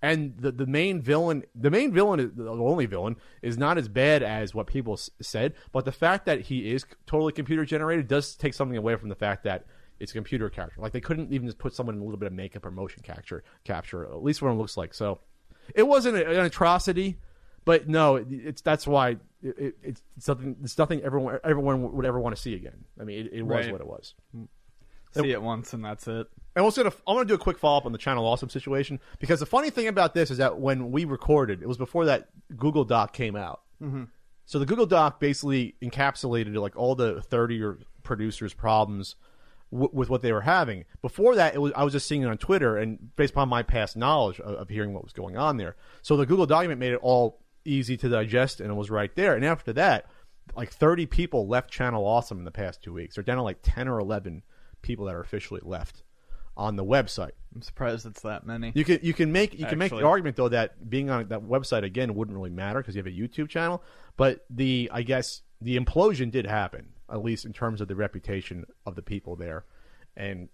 And 0.00 0.36
the 0.38 0.52
the 0.52 0.66
main 0.66 1.00
villain, 1.00 1.44
the 1.54 1.70
main 1.70 1.92
villain, 1.92 2.20
is, 2.20 2.30
the 2.36 2.48
only 2.48 2.86
villain, 2.86 3.16
is 3.42 3.56
not 3.58 3.78
as 3.78 3.88
bad 3.88 4.22
as 4.22 4.54
what 4.54 4.66
people 4.66 4.92
s- 4.92 5.10
said. 5.20 5.54
But 5.72 5.86
the 5.86 5.92
fact 5.92 6.26
that 6.26 6.42
he 6.42 6.70
is 6.70 6.84
totally 7.06 7.32
computer 7.32 7.64
generated 7.64 8.06
does 8.06 8.36
take 8.36 8.54
something 8.54 8.76
away 8.76 8.96
from 8.96 9.08
the 9.08 9.14
fact 9.14 9.44
that 9.44 9.64
It's 10.04 10.12
a 10.12 10.14
computer 10.14 10.48
character. 10.48 10.80
Like 10.80 10.92
they 10.92 11.00
couldn't 11.00 11.32
even 11.32 11.48
just 11.48 11.58
put 11.58 11.74
someone 11.74 11.96
in 11.96 12.00
a 12.00 12.04
little 12.04 12.18
bit 12.18 12.28
of 12.28 12.32
makeup 12.32 12.64
or 12.64 12.70
motion 12.70 13.02
capture, 13.02 13.42
capture 13.64 14.04
at 14.04 14.22
least 14.22 14.40
what 14.40 14.50
it 14.50 14.54
looks 14.54 14.76
like. 14.76 14.94
So 14.94 15.18
it 15.74 15.82
wasn't 15.82 16.16
an 16.18 16.44
atrocity, 16.44 17.16
but 17.64 17.88
no, 17.88 18.16
it, 18.16 18.26
it's 18.30 18.60
that's 18.62 18.86
why 18.86 19.16
it, 19.42 19.58
it, 19.58 19.74
it's 19.82 20.02
something. 20.18 20.56
It's 20.62 20.78
nothing 20.78 21.02
everyone 21.02 21.38
everyone 21.42 21.92
would 21.92 22.06
ever 22.06 22.20
want 22.20 22.36
to 22.36 22.40
see 22.40 22.54
again. 22.54 22.84
I 23.00 23.04
mean, 23.04 23.26
it, 23.26 23.32
it 23.32 23.42
was 23.42 23.64
Right. 23.66 23.72
what 23.72 23.80
it 23.80 23.86
was. 23.86 24.14
See 25.12 25.30
it 25.30 25.40
once 25.40 25.72
and 25.72 25.84
that's 25.84 26.08
it. 26.08 26.26
I 26.56 26.60
was 26.62 26.76
gonna 26.76 26.92
I 27.06 27.12
want 27.12 27.26
to 27.28 27.32
do 27.32 27.40
a 27.40 27.42
quick 27.42 27.58
follow 27.58 27.78
up 27.78 27.86
on 27.86 27.92
the 27.92 27.98
Channel 27.98 28.26
Awesome 28.26 28.48
situation 28.48 29.00
because 29.20 29.40
the 29.40 29.46
funny 29.46 29.70
thing 29.70 29.86
about 29.88 30.12
this 30.12 30.30
is 30.30 30.38
that 30.38 30.58
when 30.58 30.90
we 30.90 31.04
recorded, 31.04 31.62
it 31.62 31.68
was 31.68 31.78
before 31.78 32.06
that 32.06 32.28
Google 32.56 32.84
Doc 32.84 33.12
came 33.12 33.36
out. 33.36 33.62
Mm-hmm. 33.82 34.04
So 34.46 34.58
the 34.58 34.66
Google 34.66 34.86
Doc 34.86 35.20
basically 35.20 35.76
encapsulated 35.82 36.54
like 36.56 36.76
all 36.76 36.94
the 36.94 37.22
thirty 37.22 37.62
or 37.62 37.78
producers' 38.02 38.52
problems 38.54 39.14
w- 39.74 39.90
with 39.92 40.08
what 40.08 40.22
they 40.22 40.32
were 40.32 40.40
having. 40.40 40.84
Before 41.02 41.34
that, 41.34 41.54
it 41.54 41.58
was 41.58 41.72
I 41.76 41.84
was 41.84 41.92
just 41.92 42.06
seeing 42.06 42.22
it 42.22 42.28
on 42.28 42.38
Twitter 42.38 42.78
and 42.78 43.14
based 43.16 43.32
upon 43.32 43.48
my 43.48 43.62
past 43.62 43.96
knowledge 43.96 44.40
of, 44.40 44.54
of 44.54 44.68
hearing 44.68 44.94
what 44.94 45.02
was 45.04 45.12
going 45.12 45.36
on 45.36 45.58
there. 45.58 45.76
So 46.00 46.16
the 46.16 46.24
Google 46.26 46.46
document 46.46 46.80
made 46.80 46.92
it 46.92 47.00
all 47.02 47.40
easy 47.64 47.96
to 47.98 48.08
digest 48.08 48.60
and 48.60 48.70
it 48.70 48.74
was 48.74 48.90
right 48.90 49.14
there. 49.14 49.34
And 49.34 49.44
after 49.44 49.72
that, 49.74 50.06
like 50.56 50.70
thirty 50.70 51.06
people 51.06 51.46
left 51.46 51.70
Channel 51.70 52.06
Awesome 52.06 52.38
in 52.38 52.44
the 52.44 52.50
past 52.50 52.82
two 52.82 52.92
weeks. 52.92 53.16
They're 53.16 53.24
down 53.24 53.36
to 53.36 53.42
like 53.42 53.58
ten 53.62 53.88
or 53.88 53.98
eleven 53.98 54.42
people 54.82 55.06
that 55.06 55.14
are 55.14 55.20
officially 55.20 55.60
left 55.64 56.02
on 56.56 56.76
the 56.76 56.84
website. 56.84 57.32
I'm 57.54 57.62
surprised 57.62 58.06
it's 58.06 58.22
that 58.22 58.46
many. 58.46 58.72
You 58.74 58.84
can 58.84 59.00
you 59.02 59.12
can 59.12 59.32
make 59.32 59.58
you 59.58 59.66
can 59.66 59.78
make 59.78 59.90
the 59.90 60.06
argument 60.06 60.36
though 60.36 60.48
that 60.48 60.88
being 60.88 61.10
on 61.10 61.28
that 61.28 61.42
website 61.42 61.84
again 61.84 62.14
wouldn't 62.14 62.36
really 62.36 62.50
matter 62.50 62.80
because 62.80 62.94
you 62.94 63.00
have 63.02 63.12
a 63.12 63.16
YouTube 63.16 63.48
channel, 63.48 63.82
but 64.16 64.44
the 64.50 64.90
I 64.92 65.02
guess 65.02 65.42
the 65.60 65.78
implosion 65.78 66.30
did 66.30 66.46
happen 66.46 66.93
at 67.10 67.22
least 67.22 67.44
in 67.44 67.52
terms 67.52 67.80
of 67.80 67.88
the 67.88 67.96
reputation 67.96 68.64
of 68.86 68.94
the 68.94 69.02
people 69.02 69.36
there, 69.36 69.64
and 70.16 70.48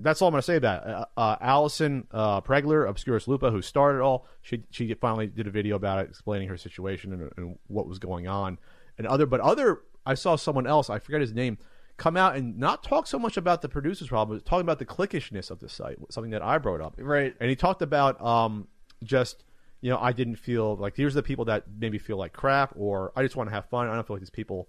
that's 0.00 0.20
all 0.20 0.28
I'm 0.28 0.32
going 0.32 0.40
to 0.40 0.46
say 0.46 0.56
about 0.56 0.86
it. 0.86 0.94
Uh, 0.94 1.04
uh, 1.16 1.36
Allison 1.40 2.06
uh, 2.10 2.40
Pregler, 2.40 2.88
Obscurus 2.88 3.28
Lupa, 3.28 3.50
who 3.50 3.62
started 3.62 4.02
all, 4.02 4.26
she 4.42 4.64
she 4.70 4.92
finally 4.94 5.26
did 5.26 5.46
a 5.46 5.50
video 5.50 5.76
about 5.76 6.00
it 6.00 6.08
explaining 6.08 6.48
her 6.48 6.56
situation 6.56 7.12
and, 7.12 7.30
and 7.36 7.58
what 7.68 7.86
was 7.86 7.98
going 7.98 8.26
on, 8.26 8.58
and 8.98 9.06
other 9.06 9.26
but 9.26 9.40
other 9.40 9.82
I 10.06 10.14
saw 10.14 10.36
someone 10.36 10.66
else 10.66 10.90
I 10.90 10.98
forget 10.98 11.20
his 11.20 11.32
name 11.32 11.58
come 11.96 12.16
out 12.16 12.36
and 12.36 12.58
not 12.58 12.82
talk 12.82 13.06
so 13.06 13.18
much 13.18 13.36
about 13.36 13.62
the 13.62 13.68
producers 13.68 14.08
problem, 14.08 14.36
but 14.36 14.44
talking 14.44 14.62
about 14.62 14.78
the 14.78 14.86
clickishness 14.86 15.50
of 15.50 15.60
the 15.60 15.68
site, 15.68 15.96
something 16.10 16.32
that 16.32 16.42
I 16.42 16.58
brought 16.58 16.80
up. 16.80 16.96
Right. 16.98 17.34
And 17.40 17.48
he 17.48 17.56
talked 17.56 17.82
about 17.82 18.20
um, 18.20 18.66
just, 19.02 19.44
you 19.80 19.90
know, 19.90 19.98
I 19.98 20.12
didn't 20.12 20.36
feel 20.36 20.76
like 20.76 20.96
here's 20.96 21.14
the 21.14 21.22
people 21.22 21.44
that 21.46 21.64
made 21.78 21.92
me 21.92 21.98
feel 21.98 22.16
like 22.16 22.32
crap, 22.32 22.72
or 22.76 23.12
I 23.14 23.22
just 23.22 23.36
want 23.36 23.48
to 23.48 23.54
have 23.54 23.66
fun. 23.66 23.88
I 23.88 23.94
don't 23.94 24.06
feel 24.06 24.16
like 24.16 24.22
these 24.22 24.30
people 24.30 24.68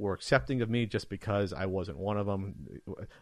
were 0.00 0.14
accepting 0.14 0.62
of 0.62 0.70
me 0.70 0.86
just 0.86 1.08
because 1.08 1.52
I 1.52 1.66
wasn't 1.66 1.98
one 1.98 2.16
of 2.16 2.26
them. 2.26 2.54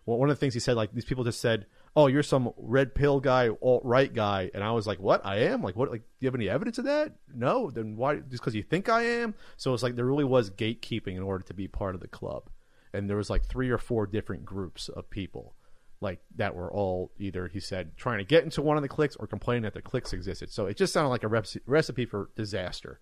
One 0.04 0.30
of 0.30 0.36
the 0.36 0.40
things 0.40 0.54
he 0.54 0.60
said, 0.60 0.76
like 0.76 0.92
these 0.92 1.04
people 1.04 1.24
just 1.24 1.40
said, 1.40 1.66
"Oh, 1.96 2.06
you're 2.06 2.22
some 2.22 2.52
red 2.56 2.94
pill 2.94 3.20
guy, 3.20 3.50
alt 3.60 3.84
right 3.84 4.12
guy," 4.12 4.50
and 4.54 4.64
I 4.64 4.70
was 4.70 4.86
like, 4.86 5.00
"What? 5.00 5.26
I 5.26 5.40
am? 5.40 5.62
Like, 5.62 5.76
what? 5.76 5.90
Like, 5.90 6.02
do 6.02 6.06
you 6.20 6.28
have 6.28 6.34
any 6.34 6.48
evidence 6.48 6.78
of 6.78 6.84
that? 6.84 7.12
No. 7.34 7.70
Then 7.70 7.96
why? 7.96 8.16
Just 8.16 8.42
because 8.42 8.54
you 8.54 8.62
think 8.62 8.88
I 8.88 9.02
am?" 9.02 9.34
So 9.56 9.74
it's 9.74 9.82
like 9.82 9.96
there 9.96 10.06
really 10.06 10.24
was 10.24 10.50
gatekeeping 10.50 11.16
in 11.16 11.22
order 11.22 11.44
to 11.44 11.54
be 11.54 11.68
part 11.68 11.94
of 11.94 12.00
the 12.00 12.08
club, 12.08 12.48
and 12.92 13.10
there 13.10 13.16
was 13.16 13.28
like 13.28 13.44
three 13.44 13.70
or 13.70 13.78
four 13.78 14.06
different 14.06 14.44
groups 14.44 14.88
of 14.88 15.10
people 15.10 15.54
like 16.00 16.20
that 16.36 16.54
were 16.54 16.72
all 16.72 17.10
either 17.18 17.48
he 17.48 17.58
said 17.58 17.96
trying 17.96 18.18
to 18.18 18.24
get 18.24 18.44
into 18.44 18.62
one 18.62 18.76
of 18.76 18.84
the 18.84 18.88
clicks 18.88 19.16
or 19.16 19.26
complaining 19.26 19.64
that 19.64 19.74
the 19.74 19.82
clicks 19.82 20.12
existed. 20.12 20.48
So 20.48 20.66
it 20.66 20.76
just 20.76 20.92
sounded 20.92 21.08
like 21.08 21.24
a 21.24 21.60
recipe 21.66 22.06
for 22.06 22.30
disaster 22.36 23.00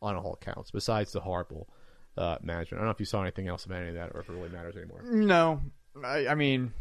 on 0.00 0.14
all 0.14 0.34
accounts. 0.34 0.70
Besides 0.70 1.10
the 1.12 1.20
horrible 1.20 1.68
uh, 2.16 2.36
management, 2.42 2.78
I 2.78 2.82
don't 2.82 2.86
know 2.86 2.92
if 2.92 3.00
you 3.00 3.06
saw 3.06 3.22
anything 3.22 3.48
else 3.48 3.64
about 3.66 3.80
any 3.80 3.88
of 3.90 3.94
that 3.96 4.10
or 4.14 4.20
if 4.20 4.28
it 4.28 4.32
really 4.32 4.48
matters 4.48 4.76
anymore. 4.76 5.02
No, 5.04 5.60
I, 6.04 6.28
I 6.28 6.34
mean, 6.34 6.72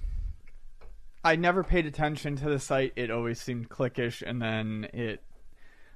I 1.24 1.36
never 1.36 1.63
paid 1.63 1.86
attention 1.86 2.36
to 2.38 2.50
the 2.50 2.60
site. 2.60 2.94
It 2.96 3.12
always 3.12 3.42
seemed 3.42 3.70
cliquish, 3.70 4.22
and 4.25 4.42
then 4.42 4.88
it, 4.94 5.22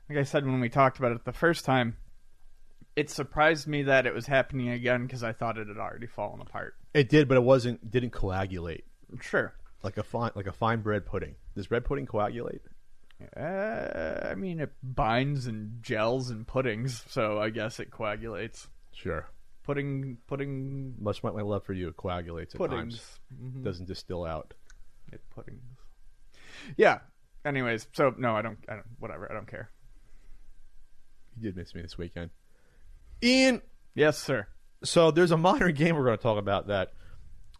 like 0.10 0.18
I 0.18 0.24
said 0.24 0.46
when 0.46 0.60
we 0.60 0.70
talked 0.70 0.98
about 1.00 1.12
it 1.12 1.24
the 1.26 1.32
first 1.34 1.66
time, 1.66 1.98
it 2.96 3.10
surprised 3.10 3.68
me 3.68 3.84
that 3.84 4.06
it 4.06 4.14
was 4.14 4.26
happening 4.26 4.70
again 4.70 5.06
because 5.06 5.24
I 5.24 5.32
thought 5.32 5.58
it 5.58 5.68
had 5.68 5.78
already 5.78 6.08
fallen 6.08 6.42
apart. 6.42 6.76
It 6.94 7.08
did, 7.10 7.28
but 7.28 7.38
it 7.38 7.44
wasn't. 7.44 7.90
Didn't 7.90 8.10
coagulate 8.10 8.84
Sure. 9.22 9.54
like 9.84 9.98
a 9.98 10.04
fine 10.04 10.32
like 10.36 10.48
a 10.48 10.52
fine 10.52 10.82
bread 10.82 11.06
pudding. 11.06 11.36
Does 11.56 11.68
bread 11.68 11.86
pudding 11.86 12.06
coagulate? 12.08 12.62
Uh, 13.38 14.30
I 14.30 14.36
mean, 14.36 14.60
it 14.60 14.72
binds 14.82 15.46
and 15.46 15.84
gels 15.84 16.30
and 16.30 16.48
puddings, 16.48 17.04
so 17.10 17.40
I 17.40 17.50
guess 17.52 17.80
it 17.80 17.92
coagulates. 17.92 18.68
Sure. 19.02 19.28
Pudding, 19.64 20.18
pudding, 20.28 20.96
Much 21.00 21.24
like 21.24 21.34
my 21.36 21.42
love 21.42 21.64
for 21.64 21.74
you, 21.74 21.88
it 21.90 21.96
coagulates 21.98 22.56
at 22.56 22.60
puddings. 22.60 22.98
times. 22.98 23.20
Mhm. 23.56 23.64
Doesn't 23.64 23.86
distill 23.88 24.26
out. 24.26 24.54
It 25.12 25.22
puddings. 25.30 25.78
Yeah. 26.76 27.00
Anyways, 27.46 27.88
so 27.94 28.14
no, 28.18 28.36
I 28.36 28.42
don't. 28.42 28.58
I 28.68 28.74
don't. 28.76 28.86
Whatever. 29.00 29.32
I 29.32 29.34
don't 29.34 29.48
care. 29.48 29.70
You 31.38 31.44
did 31.44 31.56
miss 31.56 31.74
me 31.74 31.82
this 31.82 31.98
weekend, 31.98 32.32
Ian. 33.24 33.62
Yes, 33.96 34.18
sir. 34.18 34.48
so 34.84 35.12
there's 35.12 35.32
a 35.32 35.38
modern 35.38 35.74
game 35.76 35.96
we're 35.96 36.04
going 36.06 36.18
to 36.18 36.22
talk 36.24 36.38
about 36.38 36.68
that 36.68 36.92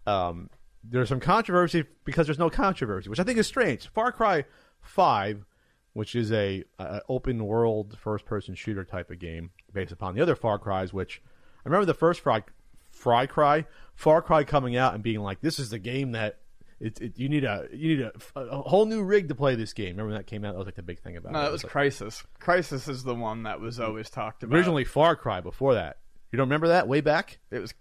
um, 0.06 0.50
there's 0.84 1.10
some 1.10 1.20
controversy 1.20 1.86
because 2.06 2.28
there's 2.28 2.40
no 2.40 2.50
controversy, 2.50 3.10
which 3.10 3.20
I 3.20 3.24
think 3.24 3.38
is 3.40 3.48
strange. 3.48 3.88
Far 3.90 4.12
Cry 4.12 4.44
Five, 4.82 5.46
which 5.94 6.16
is 6.16 6.32
a, 6.32 6.64
a 6.80 7.02
open 7.08 7.46
world 7.46 7.98
first 8.02 8.26
person 8.26 8.56
shooter 8.56 8.84
type 8.84 9.12
of 9.12 9.20
game 9.20 9.52
based 9.74 9.92
upon 9.92 10.16
the 10.16 10.22
other 10.22 10.36
Far 10.36 10.60
Cries, 10.60 10.92
which 10.92 11.22
remember 11.70 11.86
the 11.86 11.94
first 11.94 12.22
Fry, 12.22 12.44
Fry 12.92 13.26
Cry, 13.26 13.66
Far 13.96 14.22
Cry 14.22 14.44
coming 14.44 14.76
out 14.76 14.94
and 14.94 15.04
being 15.04 15.20
like, 15.22 15.42
"This 15.42 15.60
is 15.60 15.70
the 15.70 15.80
game 15.80 16.12
that." 16.14 16.40
It, 16.82 17.02
it, 17.02 17.20
you 17.20 17.28
need 17.28 17.44
a 17.44 17.68
you 17.74 17.98
need 17.98 18.02
a, 18.06 18.40
a 18.40 18.62
whole 18.62 18.86
new 18.86 19.04
rig 19.04 19.28
to 19.28 19.36
play 19.36 19.54
this 19.56 19.74
game. 19.74 19.90
Remember 19.98 20.12
when 20.12 20.18
that 20.18 20.28
came 20.28 20.46
out? 20.46 20.54
That 20.54 20.60
was 20.60 20.66
like 20.66 20.76
the 20.76 20.82
big 20.82 21.00
thing 21.02 21.18
about 21.18 21.34
No, 21.34 21.40
it. 21.40 21.42
that 21.42 21.50
It 21.50 21.52
was 21.52 21.64
like- 21.66 21.74
Crysis. 21.74 22.24
Crysis 22.40 22.88
is 22.88 23.04
the 23.04 23.14
one 23.16 23.44
that 23.44 23.60
was 23.60 23.82
always 23.82 24.10
talked 24.10 24.44
about. 24.44 24.56
originally 24.56 24.86
Far 24.86 25.18
Cry. 25.18 25.42
Before 25.42 25.74
that, 25.74 25.98
you 26.32 26.38
don't 26.38 26.48
remember 26.48 26.70
that 26.70 26.88
way 26.88 27.02
back? 27.02 27.40
it 27.52 27.60
was 27.60 27.74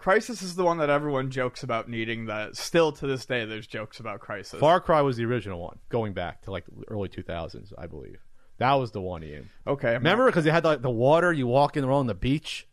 Crysis 0.00 0.42
is 0.42 0.56
the 0.56 0.64
one 0.64 0.78
that 0.78 0.90
everyone 0.90 1.30
jokes 1.30 1.62
about 1.62 1.88
needing. 1.88 2.26
That 2.26 2.56
still 2.56 2.90
to 2.90 3.06
this 3.06 3.24
day, 3.24 3.44
there's 3.44 3.68
jokes 3.68 4.00
about 4.00 4.18
Crysis. 4.20 4.58
Far 4.58 4.80
Cry 4.80 5.02
was 5.02 5.16
the 5.16 5.24
original 5.24 5.60
one, 5.60 5.78
going 5.88 6.12
back 6.12 6.42
to 6.42 6.50
like 6.50 6.64
the 6.66 6.82
early 6.88 7.08
2000s, 7.08 7.72
I 7.78 7.86
believe. 7.86 8.18
That 8.58 8.72
was 8.74 8.90
the 8.90 9.00
one, 9.00 9.22
Ian. 9.22 9.50
okay, 9.68 9.90
I'm 9.90 9.94
Remember 9.98 10.26
because 10.26 10.42
they 10.42 10.50
had 10.50 10.64
like 10.64 10.82
the 10.82 10.90
water, 10.90 11.32
you 11.32 11.46
walk 11.46 11.76
in 11.76 11.84
on 11.84 12.08
the 12.08 12.14
beach. 12.14 12.66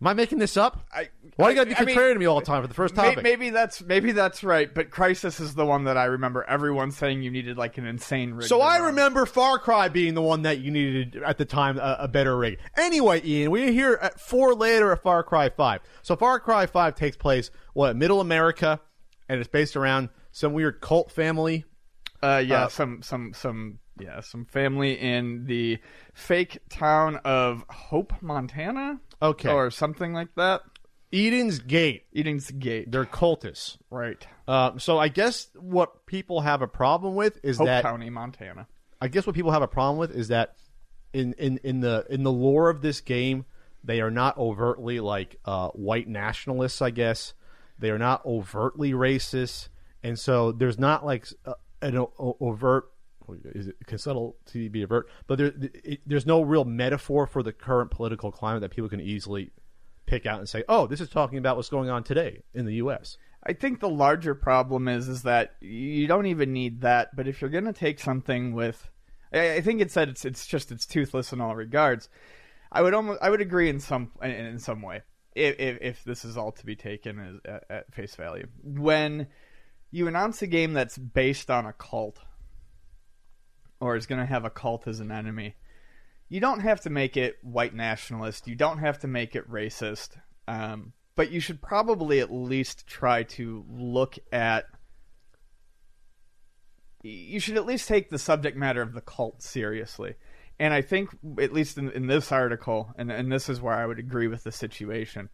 Am 0.00 0.08
I 0.08 0.12
making 0.12 0.38
this 0.38 0.56
up? 0.56 0.86
I, 0.92 1.08
Why 1.36 1.50
you 1.50 1.54
gotta 1.54 1.70
be 1.70 1.76
I 1.76 1.84
mean, 1.84 1.96
contrarian 1.96 2.14
to 2.14 2.18
me 2.18 2.26
all 2.26 2.38
the 2.40 2.44
time 2.44 2.60
for 2.62 2.66
the 2.68 2.74
first 2.74 2.94
may- 2.96 3.04
topic? 3.04 3.22
Maybe 3.22 3.50
that's 3.50 3.80
maybe 3.82 4.12
that's 4.12 4.44
right, 4.44 4.72
but 4.74 4.90
Crysis 4.90 5.40
is 5.40 5.54
the 5.54 5.64
one 5.64 5.84
that 5.84 5.96
I 5.96 6.04
remember 6.06 6.44
everyone 6.44 6.90
saying 6.90 7.22
you 7.22 7.30
needed 7.30 7.56
like 7.56 7.78
an 7.78 7.86
insane 7.86 8.32
rig. 8.34 8.46
So 8.48 8.60
I 8.60 8.78
run. 8.78 8.88
remember 8.88 9.24
Far 9.24 9.58
Cry 9.58 9.88
being 9.88 10.14
the 10.14 10.20
one 10.20 10.42
that 10.42 10.58
you 10.58 10.70
needed 10.70 11.22
at 11.24 11.38
the 11.38 11.44
time 11.44 11.78
a, 11.78 11.96
a 12.00 12.08
better 12.08 12.36
rig. 12.36 12.58
Anyway, 12.76 13.22
Ian, 13.24 13.50
we're 13.50 13.70
here 13.72 13.98
at 14.02 14.20
four 14.20 14.54
later 14.54 14.92
at 14.92 15.02
Far 15.02 15.22
Cry 15.22 15.48
Five. 15.48 15.80
So 16.02 16.16
Far 16.16 16.38
Cry 16.40 16.66
Five 16.66 16.96
takes 16.96 17.16
place 17.16 17.50
what 17.72 17.96
Middle 17.96 18.20
America, 18.20 18.80
and 19.28 19.38
it's 19.40 19.48
based 19.48 19.76
around 19.76 20.10
some 20.32 20.52
weird 20.52 20.80
cult 20.80 21.12
family. 21.12 21.64
Uh, 22.22 22.42
yeah, 22.44 22.64
Uh, 22.64 22.68
some 22.68 23.00
some 23.00 23.32
some 23.32 23.78
yeah, 24.00 24.20
some 24.20 24.44
family 24.44 24.98
in 25.00 25.46
the 25.46 25.78
fake 26.14 26.58
town 26.68 27.16
of 27.24 27.64
Hope, 27.70 28.12
Montana, 28.20 28.98
Okay, 29.24 29.50
or 29.50 29.70
something 29.70 30.12
like 30.12 30.34
that. 30.36 30.62
Eden's 31.12 31.60
Gate. 31.60 32.04
Eden's 32.14 32.50
Gate, 32.50 32.90
They're 32.90 33.04
cultists. 33.04 33.76
right? 33.90 34.26
Uh, 34.48 34.78
so 34.78 34.98
I 34.98 35.08
guess 35.08 35.48
what 35.54 36.06
people 36.06 36.40
have 36.40 36.60
a 36.60 36.66
problem 36.66 37.14
with 37.14 37.38
is 37.44 37.58
Hope 37.58 37.66
that 37.66 37.82
County, 37.82 38.10
Montana. 38.10 38.66
I 39.00 39.08
guess 39.08 39.26
what 39.26 39.36
people 39.36 39.52
have 39.52 39.62
a 39.62 39.68
problem 39.68 39.98
with 39.98 40.10
is 40.10 40.28
that 40.28 40.56
in 41.12 41.34
in 41.38 41.60
in 41.62 41.80
the 41.80 42.04
in 42.10 42.22
the 42.24 42.32
lore 42.32 42.68
of 42.68 42.82
this 42.82 43.00
game, 43.00 43.44
they 43.84 44.00
are 44.00 44.10
not 44.10 44.36
overtly 44.38 44.98
like 45.00 45.36
uh, 45.44 45.68
white 45.68 46.08
nationalists. 46.08 46.82
I 46.82 46.90
guess 46.90 47.34
they 47.78 47.90
are 47.90 47.98
not 47.98 48.24
overtly 48.26 48.92
racist, 48.92 49.68
and 50.02 50.18
so 50.18 50.50
there's 50.52 50.78
not 50.78 51.04
like 51.06 51.28
uh, 51.46 51.54
an 51.80 51.96
o- 51.96 52.36
overt. 52.40 52.90
Is 53.44 53.68
it 53.68 53.76
can 53.86 53.98
subtle 53.98 54.36
to 54.46 54.70
be 54.70 54.82
avert? 54.82 55.08
But 55.26 55.38
there, 55.38 55.52
it, 55.84 56.00
there's 56.06 56.26
no 56.26 56.42
real 56.42 56.64
metaphor 56.64 57.26
for 57.26 57.42
the 57.42 57.52
current 57.52 57.90
political 57.90 58.30
climate 58.30 58.60
that 58.62 58.70
people 58.70 58.88
can 58.88 59.00
easily 59.00 59.50
pick 60.06 60.26
out 60.26 60.38
and 60.38 60.48
say, 60.48 60.64
"Oh, 60.68 60.86
this 60.86 61.00
is 61.00 61.08
talking 61.08 61.38
about 61.38 61.56
what's 61.56 61.68
going 61.68 61.90
on 61.90 62.04
today 62.04 62.42
in 62.52 62.66
the 62.66 62.74
U.S." 62.74 63.16
I 63.46 63.52
think 63.52 63.80
the 63.80 63.88
larger 63.88 64.34
problem 64.34 64.88
is 64.88 65.08
is 65.08 65.22
that 65.22 65.54
you 65.60 66.06
don't 66.06 66.26
even 66.26 66.52
need 66.52 66.80
that. 66.80 67.14
But 67.14 67.28
if 67.28 67.40
you're 67.40 67.50
going 67.50 67.64
to 67.64 67.72
take 67.72 68.00
something 68.00 68.54
with, 68.54 68.88
I, 69.32 69.54
I 69.54 69.60
think 69.60 69.80
it 69.80 69.90
said 69.90 70.08
it's 70.08 70.24
it's 70.24 70.46
just 70.46 70.72
it's 70.72 70.86
toothless 70.86 71.32
in 71.32 71.40
all 71.40 71.54
regards. 71.54 72.08
I 72.72 72.82
would 72.82 72.94
almost 72.94 73.22
I 73.22 73.30
would 73.30 73.40
agree 73.40 73.68
in 73.68 73.80
some 73.80 74.12
in, 74.22 74.30
in 74.30 74.58
some 74.58 74.82
way 74.82 75.02
if, 75.34 75.58
if 75.58 75.78
if 75.80 76.04
this 76.04 76.24
is 76.24 76.36
all 76.36 76.52
to 76.52 76.66
be 76.66 76.76
taken 76.76 77.18
as 77.18 77.36
at, 77.44 77.64
at 77.70 77.94
face 77.94 78.14
value. 78.14 78.46
When 78.62 79.28
you 79.90 80.08
announce 80.08 80.42
a 80.42 80.46
game 80.46 80.72
that's 80.72 80.98
based 80.98 81.50
on 81.50 81.66
a 81.66 81.72
cult 81.72 82.18
or 83.84 83.96
is 83.96 84.06
going 84.06 84.20
to 84.20 84.26
have 84.26 84.46
a 84.46 84.50
cult 84.50 84.88
as 84.88 84.98
an 85.00 85.12
enemy, 85.12 85.54
you 86.30 86.40
don't 86.40 86.60
have 86.60 86.80
to 86.80 86.90
make 86.90 87.18
it 87.18 87.36
white 87.42 87.74
nationalist. 87.74 88.48
You 88.48 88.54
don't 88.54 88.78
have 88.78 88.98
to 89.00 89.06
make 89.06 89.36
it 89.36 89.48
racist. 89.50 90.16
Um, 90.48 90.94
but 91.16 91.30
you 91.30 91.38
should 91.38 91.60
probably 91.60 92.20
at 92.20 92.32
least 92.32 92.86
try 92.86 93.24
to 93.24 93.64
look 93.68 94.18
at 94.32 94.64
you 97.02 97.38
should 97.38 97.58
at 97.58 97.66
least 97.66 97.86
take 97.86 98.08
the 98.08 98.18
subject 98.18 98.56
matter 98.56 98.80
of 98.80 98.94
the 98.94 99.02
cult 99.02 99.42
seriously. 99.42 100.14
And 100.58 100.72
I 100.72 100.80
think, 100.80 101.10
at 101.38 101.52
least 101.52 101.76
in, 101.76 101.90
in 101.90 102.06
this 102.06 102.32
article, 102.32 102.94
and, 102.96 103.12
and 103.12 103.30
this 103.30 103.50
is 103.50 103.60
where 103.60 103.74
I 103.74 103.84
would 103.84 103.98
agree 103.98 104.26
with 104.26 104.44
the 104.44 104.52
situation, 104.52 105.28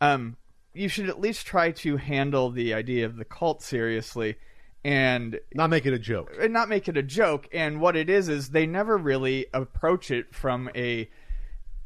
um, 0.00 0.36
you 0.74 0.88
should 0.88 1.08
at 1.08 1.20
least 1.20 1.46
try 1.46 1.70
to 1.70 1.96
handle 1.96 2.50
the 2.50 2.74
idea 2.74 3.06
of 3.06 3.14
the 3.14 3.24
cult 3.24 3.62
seriously 3.62 4.34
and 4.84 5.38
Not 5.54 5.70
make 5.70 5.86
it 5.86 5.92
a 5.92 5.98
joke. 5.98 6.32
and 6.40 6.52
not 6.52 6.68
make 6.68 6.88
it 6.88 6.96
a 6.96 7.02
joke. 7.02 7.48
And 7.52 7.80
what 7.80 7.96
it 7.96 8.10
is 8.10 8.28
is 8.28 8.50
they 8.50 8.66
never 8.66 8.96
really 8.98 9.46
approach 9.54 10.10
it 10.10 10.34
from 10.34 10.70
a 10.74 11.08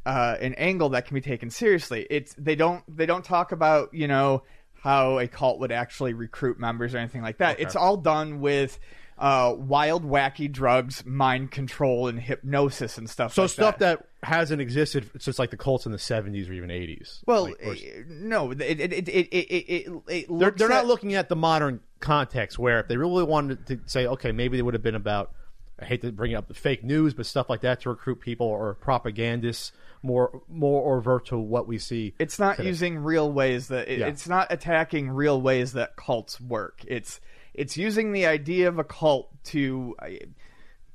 uh, 0.07 0.37
an 0.41 0.55
angle 0.55 0.91
that 0.91 1.05
can 1.07 1.15
be 1.15 1.21
taken 1.21 1.51
seriously. 1.51 2.07
It's 2.09 2.35
they 2.39 2.55
don't 2.55 2.83
they 2.89 3.07
don't 3.07 3.25
talk 3.25 3.53
about 3.53 3.93
you 3.93 4.07
know 4.09 4.45
how 4.81 5.19
a 5.19 5.27
cult 5.27 5.59
would 5.59 5.73
actually 5.73 6.13
recruit 6.15 6.61
members 6.61 6.95
or 6.95 6.99
anything 6.99 7.23
like 7.23 7.39
that. 7.39 7.55
Okay. 7.55 7.63
It's 7.65 7.75
all 7.77 7.97
done 7.97 8.41
with 8.41 8.79
uh, 9.19 9.55
wild, 9.57 10.05
wacky 10.05 10.51
drugs, 10.51 11.05
mind 11.07 11.51
control, 11.51 12.09
and 12.09 12.21
hypnosis 12.21 12.99
and 12.99 13.09
stuff. 13.09 13.33
So 13.35 13.43
like 13.43 13.51
stuff 13.51 13.79
that. 13.79 14.07
hasn't 14.23 14.61
existed 14.61 15.11
since 15.19 15.39
like 15.39 15.51
the 15.51 15.57
cults 15.57 15.87
in 15.87 15.93
the 15.93 15.99
seventies 15.99 16.49
or 16.49 16.53
even 16.53 16.71
eighties. 16.71 17.23
well, 17.27 17.45
Like, 17.45 17.63
or- 17.65 17.73
eh, 17.75 18.03
no, 18.09 18.51
it 18.51 18.61
it 18.61 18.81
it 18.81 19.09
it 19.09 19.09
it, 19.09 19.93
it, 20.09 20.27
they're, 20.39 20.51
they're 20.51 20.69
not 20.69 20.87
looking 20.87 21.15
at 21.15 21.29
the 21.29 21.37
modern 21.37 21.81
context 22.01 22.59
where 22.59 22.81
if 22.81 22.89
they 22.89 22.97
really 22.97 23.25
wanted 23.25 23.67
to 23.69 23.81
say, 23.87 24.07
okay, 24.07 24.33
maybe 24.33 24.57
they 24.59 24.63
would 24.63 24.75
have 24.75 24.83
been 24.83 24.95
about. 24.95 25.33
I 25.79 25.85
hate 25.85 26.01
to 26.03 26.11
bring 26.13 26.35
up 26.35 26.49
the 26.49 26.55
fake 26.55 26.83
news, 26.85 27.13
but 27.13 27.27
stuff 27.27 27.51
like 27.51 27.61
that 27.61 27.83
to 27.83 27.91
recruit 27.91 28.21
people 28.21 28.47
or 28.47 28.73
propagandists 28.77 29.73
more 30.03 30.41
more 30.49 30.97
overt 30.97 31.27
to 31.27 31.39
what 31.39 31.67
we 31.69 31.77
see. 31.79 32.15
It's 32.19 32.39
not 32.39 32.57
today. 32.57 32.69
using 32.69 32.99
real 32.99 33.31
ways 33.31 33.69
that 33.69 33.87
it, 33.89 33.99
Yeah. 33.99 34.07
it's 34.07 34.27
not 34.27 34.47
attacking 34.51 35.11
real 35.11 35.39
ways 35.41 35.73
that 35.75 35.97
cults 35.97 36.41
work. 36.41 36.83
It's 36.87 37.21
it's 37.57 37.77
using 37.77 38.13
the 38.13 38.27
idea 38.27 38.69
of 38.69 38.79
a 38.79 38.85
cult 38.85 39.31
to 39.45 39.97
uh, 40.01 40.09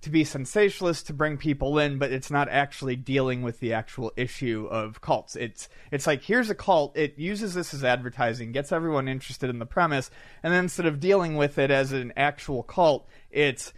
to 0.02 0.10
be 0.10 0.24
sensationalist 0.24 1.06
to 1.08 1.14
bring 1.14 1.38
people 1.38 1.78
in, 1.78 2.00
but 2.00 2.12
it's 2.12 2.32
not 2.32 2.50
actually 2.50 2.96
dealing 2.96 3.44
with 3.44 3.60
the 3.60 3.74
actual 3.74 4.12
issue 4.16 4.68
of 4.72 5.02
cults. 5.02 5.36
It's 5.36 5.70
it's 5.92 6.08
like 6.08 6.24
here's 6.24 6.50
a 6.50 6.56
cult. 6.56 6.96
It 6.96 7.20
uses 7.20 7.54
this 7.54 7.74
as 7.74 7.84
advertising, 7.84 8.52
gets 8.52 8.72
everyone 8.72 9.08
interested 9.08 9.50
in 9.50 9.60
the 9.60 9.66
premise, 9.66 10.10
and 10.42 10.54
then 10.54 10.64
instead 10.64 10.86
of 10.86 11.00
dealing 11.00 11.36
with 11.36 11.58
it 11.58 11.70
as 11.70 11.92
an 11.92 12.14
actual 12.16 12.64
cult, 12.64 13.08
it's 13.30 13.74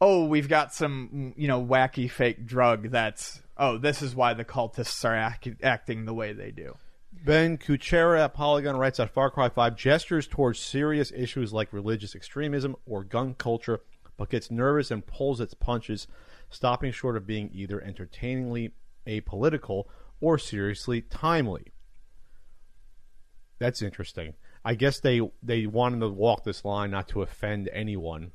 oh, 0.00 0.24
we've 0.26 0.48
got 0.48 0.74
some, 0.74 1.32
you 1.34 1.48
know, 1.48 1.64
wacky 1.64 2.10
fake 2.10 2.44
drug 2.44 2.90
that's, 2.90 3.40
oh, 3.56 3.78
this 3.78 4.02
is 4.02 4.14
why 4.14 4.34
the 4.34 4.44
cultists 4.44 5.02
are 5.02 5.14
act- 5.14 5.62
acting 5.62 6.04
the 6.04 6.12
way 6.12 6.32
they 6.34 6.50
do. 6.50 6.76
Ben 7.24 7.56
Kuchera 7.56 8.20
at 8.24 8.34
Polygon 8.34 8.76
writes 8.76 8.98
that 8.98 9.10
Far 9.10 9.30
Cry 9.30 9.48
5 9.48 9.76
gestures 9.76 10.26
towards 10.26 10.58
serious 10.58 11.10
issues 11.12 11.54
like 11.54 11.72
religious 11.72 12.14
extremism 12.14 12.76
or 12.84 13.02
gun 13.02 13.32
culture, 13.32 13.80
but 14.18 14.28
gets 14.28 14.50
nervous 14.50 14.90
and 14.90 15.06
pulls 15.06 15.40
its 15.40 15.54
punches, 15.54 16.06
stopping 16.50 16.92
short 16.92 17.16
of 17.16 17.26
being 17.26 17.50
either 17.54 17.80
entertainingly 17.80 18.72
apolitical 19.06 19.84
or 20.20 20.38
seriously 20.38 21.00
timely. 21.00 21.72
That's 23.58 23.80
interesting. 23.80 24.34
I 24.62 24.74
guess 24.74 25.00
they 25.00 25.20
they 25.42 25.66
wanted 25.66 26.00
to 26.00 26.08
walk 26.08 26.44
this 26.44 26.64
line 26.64 26.90
not 26.90 27.08
to 27.08 27.22
offend 27.22 27.70
anyone 27.72 28.32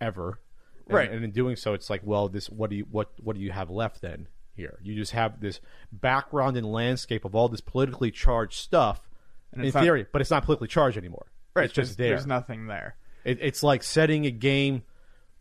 ever. 0.00 0.40
And- 0.86 0.94
Right. 0.94 1.10
And 1.10 1.24
in 1.24 1.30
doing 1.30 1.56
so 1.56 1.74
it's 1.74 1.90
like, 1.90 2.02
well, 2.04 2.28
this 2.28 2.48
what 2.48 2.70
do 2.70 2.76
you 2.76 2.86
what 2.90 3.10
what 3.22 3.36
do 3.36 3.42
you 3.42 3.52
have 3.52 3.68
left 3.70 4.00
then 4.00 4.28
here? 4.56 4.78
You 4.82 4.94
just 4.94 5.12
have 5.12 5.40
this 5.40 5.60
background 5.92 6.56
and 6.56 6.66
landscape 6.70 7.24
of 7.24 7.34
all 7.34 7.48
this 7.48 7.60
politically 7.60 8.10
charged 8.10 8.54
stuff 8.58 9.08
in 9.52 9.62
not- 9.62 9.82
theory, 9.82 10.06
but 10.12 10.20
it's 10.20 10.30
not 10.30 10.44
politically 10.44 10.68
charged 10.68 10.96
anymore. 10.96 11.26
Right. 11.54 11.66
It's 11.66 11.74
just 11.74 11.96
there. 11.98 12.08
There's 12.10 12.26
nothing 12.26 12.66
there. 12.66 12.96
It, 13.24 13.38
it's 13.40 13.62
like 13.62 13.82
setting 13.82 14.26
a 14.26 14.30
game 14.30 14.82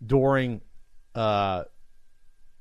during 0.05 0.61
uh, 1.15 1.63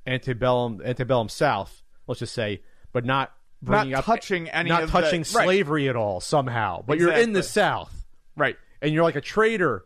antebellum 0.06 0.80
antebellum 0.84 1.28
South, 1.28 1.82
let's 2.06 2.20
just 2.20 2.34
say, 2.34 2.62
but 2.92 3.04
not 3.04 3.32
bringing 3.60 3.90
Not 3.90 4.00
up 4.00 4.04
touching 4.06 4.48
any 4.48 4.68
not 4.70 4.82
of 4.84 4.92
the- 4.92 5.00
touching 5.00 5.20
right. 5.20 5.26
slavery 5.26 5.88
at 5.88 5.96
all 5.96 6.20
somehow. 6.20 6.82
But 6.86 6.98
you're 6.98 7.12
in 7.12 7.32
the 7.32 7.42
South, 7.42 8.06
Right. 8.36 8.56
and 8.80 8.92
you're 8.92 9.04
like 9.04 9.16
a 9.16 9.20
trader, 9.20 9.84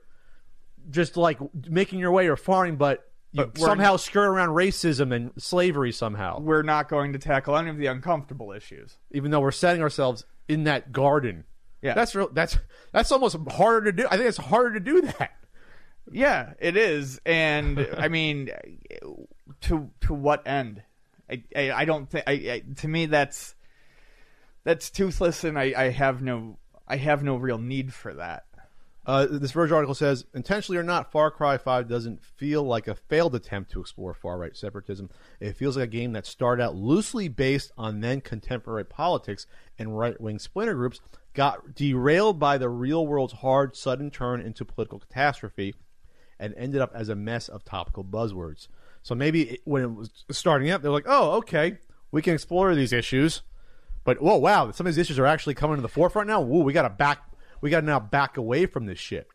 just 0.90 1.16
like 1.16 1.38
making 1.68 1.98
your 1.98 2.12
way 2.12 2.28
or 2.28 2.36
farming, 2.36 2.76
but 2.76 3.04
you 3.36 3.46
But 3.46 3.58
somehow 3.58 3.96
skirt 3.96 4.26
around 4.26 4.50
racism 4.50 5.14
and 5.14 5.30
slavery 5.38 5.92
somehow. 5.92 6.40
We're 6.40 6.62
not 6.62 6.88
going 6.88 7.12
to 7.12 7.18
tackle 7.18 7.56
any 7.56 7.70
of 7.70 7.76
the 7.76 7.86
uncomfortable 7.86 8.52
issues. 8.52 8.98
Even 9.12 9.30
though 9.30 9.40
we're 9.40 9.52
setting 9.52 9.82
ourselves 9.82 10.24
in 10.48 10.64
that 10.64 10.92
garden. 10.92 11.44
Yeah. 11.82 11.94
That's 11.94 12.14
real. 12.14 12.28
That's 12.32 12.58
that's 12.92 13.12
almost 13.12 13.36
harder 13.50 13.92
to 13.92 14.02
do. 14.02 14.06
I 14.10 14.16
think 14.16 14.28
it's 14.28 14.38
harder 14.38 14.74
to 14.74 14.80
do 14.80 15.02
that. 15.02 15.32
Yeah, 16.10 16.54
it 16.58 16.76
is. 16.76 17.20
And 17.26 17.86
I 17.98 18.08
mean, 18.08 18.50
to 19.62 19.90
to 20.00 20.14
what 20.14 20.46
end? 20.46 20.82
I, 21.30 21.42
I, 21.54 21.70
I 21.72 21.84
don't 21.84 22.08
think. 22.08 22.24
I, 22.26 22.32
I, 22.32 22.62
to 22.76 22.88
me, 22.88 23.06
that's 23.06 23.54
that's 24.64 24.90
toothless, 24.90 25.44
and 25.44 25.58
I, 25.58 25.74
I 25.76 25.90
have 25.90 26.22
no 26.22 26.58
I 26.88 26.96
have 26.96 27.22
no 27.22 27.36
real 27.36 27.58
need 27.58 27.92
for 27.92 28.14
that. 28.14 28.44
Uh, 29.06 29.24
this 29.30 29.52
Verge 29.52 29.70
article 29.70 29.94
says, 29.94 30.24
intentionally 30.34 30.76
or 30.76 30.82
not, 30.82 31.12
Far 31.12 31.30
Cry 31.30 31.56
5 31.56 31.88
doesn't 31.88 32.24
feel 32.24 32.64
like 32.64 32.88
a 32.88 32.96
failed 32.96 33.36
attempt 33.36 33.70
to 33.70 33.80
explore 33.80 34.12
far 34.12 34.36
right 34.36 34.56
separatism. 34.56 35.10
It 35.38 35.56
feels 35.56 35.76
like 35.76 35.84
a 35.84 35.92
game 35.92 36.12
that 36.14 36.26
started 36.26 36.64
out 36.64 36.74
loosely 36.74 37.28
based 37.28 37.70
on 37.78 38.00
then 38.00 38.20
contemporary 38.20 38.84
politics 38.84 39.46
and 39.78 39.96
right 39.96 40.20
wing 40.20 40.40
splinter 40.40 40.74
groups, 40.74 41.00
got 41.34 41.76
derailed 41.76 42.40
by 42.40 42.58
the 42.58 42.68
real 42.68 43.06
world's 43.06 43.34
hard, 43.34 43.76
sudden 43.76 44.10
turn 44.10 44.40
into 44.40 44.64
political 44.64 44.98
catastrophe, 44.98 45.74
and 46.40 46.52
ended 46.56 46.80
up 46.80 46.90
as 46.92 47.08
a 47.08 47.14
mess 47.14 47.48
of 47.48 47.64
topical 47.64 48.02
buzzwords. 48.02 48.66
So 49.02 49.14
maybe 49.14 49.42
it, 49.42 49.60
when 49.64 49.84
it 49.84 49.94
was 49.94 50.10
starting 50.32 50.70
up, 50.70 50.82
they're 50.82 50.90
like, 50.90 51.06
oh, 51.06 51.36
okay, 51.36 51.78
we 52.10 52.22
can 52.22 52.34
explore 52.34 52.74
these 52.74 52.92
issues. 52.92 53.42
But 54.02 54.20
whoa, 54.20 54.36
wow! 54.36 54.72
Some 54.72 54.86
of 54.86 54.94
these 54.94 54.98
issues 54.98 55.18
are 55.18 55.26
actually 55.26 55.54
coming 55.54 55.76
to 55.76 55.82
the 55.82 55.88
forefront 55.88 56.28
now. 56.28 56.40
Whoa, 56.40 56.62
we 56.62 56.72
got 56.72 56.82
to 56.82 56.90
back. 56.90 57.22
We 57.66 57.70
got 57.70 57.80
to 57.80 57.86
now 57.86 57.98
back 57.98 58.36
away 58.36 58.66
from 58.66 58.86
this 58.86 59.00
shit. 59.00 59.26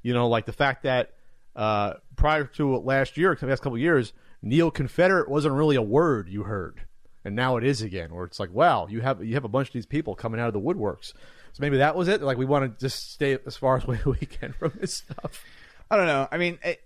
You 0.00 0.14
know, 0.14 0.28
like 0.28 0.46
the 0.46 0.52
fact 0.52 0.84
that 0.84 1.14
uh, 1.56 1.94
prior 2.14 2.44
to 2.44 2.76
last 2.76 3.16
year, 3.16 3.34
the 3.34 3.46
last 3.48 3.64
couple 3.64 3.76
years, 3.76 4.12
neo 4.42 4.70
Confederate 4.70 5.28
wasn't 5.28 5.54
really 5.54 5.74
a 5.74 5.82
word 5.82 6.28
you 6.28 6.44
heard, 6.44 6.82
and 7.24 7.34
now 7.34 7.56
it 7.56 7.64
is 7.64 7.82
again. 7.82 8.14
Where 8.14 8.24
it's 8.24 8.38
like, 8.38 8.54
wow, 8.54 8.86
you 8.88 9.00
have 9.00 9.24
you 9.24 9.34
have 9.34 9.42
a 9.42 9.48
bunch 9.48 9.70
of 9.70 9.72
these 9.72 9.86
people 9.86 10.14
coming 10.14 10.40
out 10.40 10.46
of 10.46 10.52
the 10.52 10.60
woodworks. 10.60 11.14
So 11.52 11.58
maybe 11.58 11.78
that 11.78 11.96
was 11.96 12.06
it. 12.06 12.22
Like 12.22 12.38
we 12.38 12.44
want 12.44 12.78
to 12.78 12.80
just 12.80 13.10
stay 13.10 13.36
as 13.44 13.56
far 13.56 13.78
as 13.78 13.84
we 14.06 14.18
can 14.18 14.52
from 14.52 14.74
this 14.80 14.94
stuff. 14.94 15.42
I 15.90 15.96
don't 15.96 16.06
know. 16.06 16.28
I 16.30 16.38
mean, 16.38 16.60
it, 16.62 16.80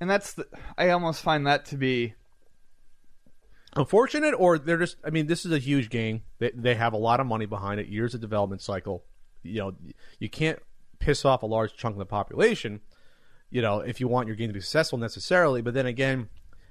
and 0.00 0.10
that's 0.10 0.34
the, 0.34 0.46
I 0.76 0.90
almost 0.90 1.22
find 1.22 1.46
that 1.46 1.64
to 1.66 1.78
be 1.78 2.12
unfortunate 3.74 4.34
or 4.36 4.58
they're 4.58 4.76
just 4.76 4.98
i 5.02 5.08
mean 5.08 5.26
this 5.26 5.46
is 5.46 5.50
a 5.50 5.58
huge 5.58 5.88
game 5.88 6.20
they, 6.40 6.50
they 6.54 6.74
have 6.74 6.92
a 6.92 6.98
lot 6.98 7.20
of 7.20 7.26
money 7.26 7.46
behind 7.46 7.80
it 7.80 7.86
years 7.86 8.12
of 8.12 8.20
development 8.20 8.60
cycle 8.60 9.02
you 9.42 9.58
know 9.58 9.74
you 10.18 10.28
can't 10.28 10.58
piss 10.98 11.24
off 11.24 11.42
a 11.42 11.46
large 11.46 11.74
chunk 11.76 11.94
of 11.94 11.98
the 11.98 12.06
population 12.06 12.80
you 13.50 13.60
know 13.62 13.80
if 13.80 14.00
you 14.00 14.08
want 14.08 14.26
your 14.26 14.36
game 14.36 14.48
to 14.48 14.54
be 14.54 14.60
successful 14.60 14.98
necessarily. 14.98 15.62
But 15.62 15.74
then 15.74 15.86
again 15.86 16.28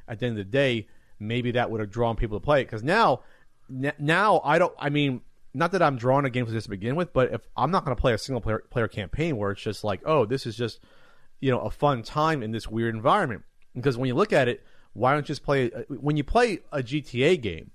at 0.08 0.20
the 0.20 0.26
end 0.26 0.38
of 0.38 0.46
the 0.46 0.52
day 0.52 0.88
maybe 1.20 1.52
that 1.52 1.70
would 1.70 1.80
have 1.80 1.92
drawn 1.92 2.16
people 2.16 2.40
to 2.40 2.44
play 2.44 2.62
it. 2.62 2.66
Because 2.66 2.84
now 2.84 3.22
n- 3.70 3.94
now 4.00 4.42
i 4.44 4.58
don't 4.58 4.74
i 4.78 4.90
mean 4.90 5.22
not 5.54 5.72
that 5.72 5.82
i'm 5.82 5.98
drawn 5.98 6.24
to 6.24 6.30
games 6.30 6.48
like 6.48 6.56
this 6.56 6.64
to 6.64 6.70
begin 6.70 6.96
with 6.96 7.14
but 7.14 7.32
if 7.32 7.42
i'm 7.56 7.72
not 7.72 7.86
going 7.86 7.96
to 7.96 8.02
play 8.02 8.14
a 8.14 8.18
single 8.18 8.42
player, 8.42 8.64
player 8.70 8.88
campaign 8.88 9.38
where 9.38 9.52
it's 9.52 9.62
just 9.62 9.84
like 9.84 10.02
oh 10.06 10.26
this 10.26 10.46
is 10.46 10.56
just 10.56 10.80
you 11.40 11.52
know 11.52 11.60
a 11.60 11.70
fun 11.70 12.04
time 12.04 12.44
in 12.44 12.52
this 12.52 12.68
weird 12.68 12.96
environment. 12.96 13.44
Because 13.76 13.98
when 13.98 14.08
you 14.08 14.16
look 14.16 14.34
at 14.34 14.48
it 14.48 14.64
why 14.94 15.14
don't 15.14 15.24
you 15.24 15.28
just 15.28 15.44
play 15.44 15.72
uh, 15.72 15.84
when 15.90 16.18
you 16.18 16.24
play 16.24 16.60
a 16.72 16.80
GTA 16.80 17.40
game 17.40 17.72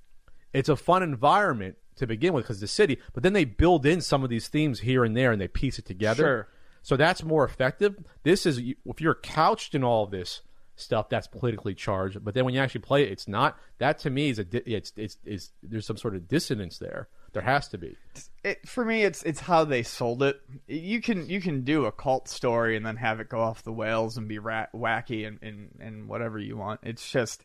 it's 0.52 0.68
a 0.68 0.76
fun 0.76 1.02
environment 1.02 1.76
to 1.96 2.06
begin 2.06 2.32
with 2.32 2.44
because 2.44 2.60
the 2.60 2.68
city 2.68 2.98
but 3.12 3.22
then 3.22 3.32
they 3.32 3.44
build 3.44 3.84
in 3.84 4.00
some 4.00 4.22
of 4.22 4.30
these 4.30 4.48
themes 4.48 4.80
here 4.80 5.04
and 5.04 5.16
there 5.16 5.32
and 5.32 5.40
they 5.40 5.48
piece 5.48 5.78
it 5.78 5.84
together. 5.84 6.22
Sure. 6.22 6.48
so 6.82 6.96
that's 6.96 7.22
more 7.22 7.44
effective. 7.44 7.96
This 8.22 8.46
is 8.46 8.58
if 8.58 9.00
you're 9.00 9.14
couched 9.14 9.74
in 9.74 9.82
all 9.82 10.04
of 10.04 10.10
this 10.10 10.42
stuff 10.78 11.08
that's 11.08 11.26
politically 11.26 11.74
charged 11.74 12.22
but 12.22 12.34
then 12.34 12.44
when 12.44 12.52
you 12.52 12.60
actually 12.60 12.82
play 12.82 13.02
it 13.02 13.10
it's 13.10 13.26
not. 13.26 13.58
That 13.78 13.98
to 14.00 14.10
me 14.10 14.30
is 14.30 14.38
a 14.38 14.46
it's 14.70 14.92
it's, 14.96 15.16
it's 15.24 15.52
there's 15.62 15.86
some 15.86 15.96
sort 15.96 16.14
of 16.14 16.28
dissonance 16.28 16.78
there. 16.78 17.08
There 17.32 17.42
has 17.42 17.68
to 17.68 17.78
be. 17.78 17.96
It, 18.44 18.66
for 18.66 18.84
me 18.84 19.02
it's 19.02 19.22
it's 19.22 19.40
how 19.40 19.64
they 19.64 19.82
sold 19.82 20.22
it. 20.22 20.40
You 20.66 21.00
can 21.00 21.28
you 21.28 21.40
can 21.40 21.62
do 21.62 21.86
a 21.86 21.92
cult 21.92 22.28
story 22.28 22.76
and 22.76 22.86
then 22.86 22.96
have 22.96 23.20
it 23.20 23.28
go 23.28 23.40
off 23.40 23.62
the 23.62 23.72
whales 23.72 24.16
and 24.16 24.28
be 24.28 24.38
rat, 24.38 24.70
wacky 24.72 25.26
and, 25.26 25.38
and 25.42 25.68
and 25.80 26.08
whatever 26.08 26.38
you 26.38 26.56
want. 26.56 26.80
It's 26.82 27.10
just 27.10 27.44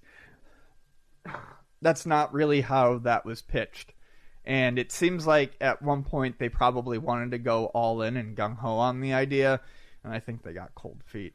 that's 1.82 2.06
not 2.06 2.34
really 2.34 2.62
how 2.62 3.00
that 3.00 3.26
was 3.26 3.42
pitched 3.42 3.94
and 4.46 4.80
it 4.80 4.92
seems 4.92 5.28
like 5.28 5.54
at 5.62 5.82
one 5.82 6.04
point 6.04 6.40
they 6.40 6.50
probably 6.50 6.98
wanted 6.98 7.32
to 7.32 7.38
go 7.38 7.66
all 7.68 8.02
in 8.02 8.18
and 8.18 8.36
gung-ho 8.36 8.78
on 8.78 9.02
the 9.02 9.14
idea 9.14 9.60
and 10.04 10.14
i 10.14 10.20
think 10.20 10.44
they 10.44 10.54
got 10.54 10.76
cold 10.76 11.02
feet 11.06 11.34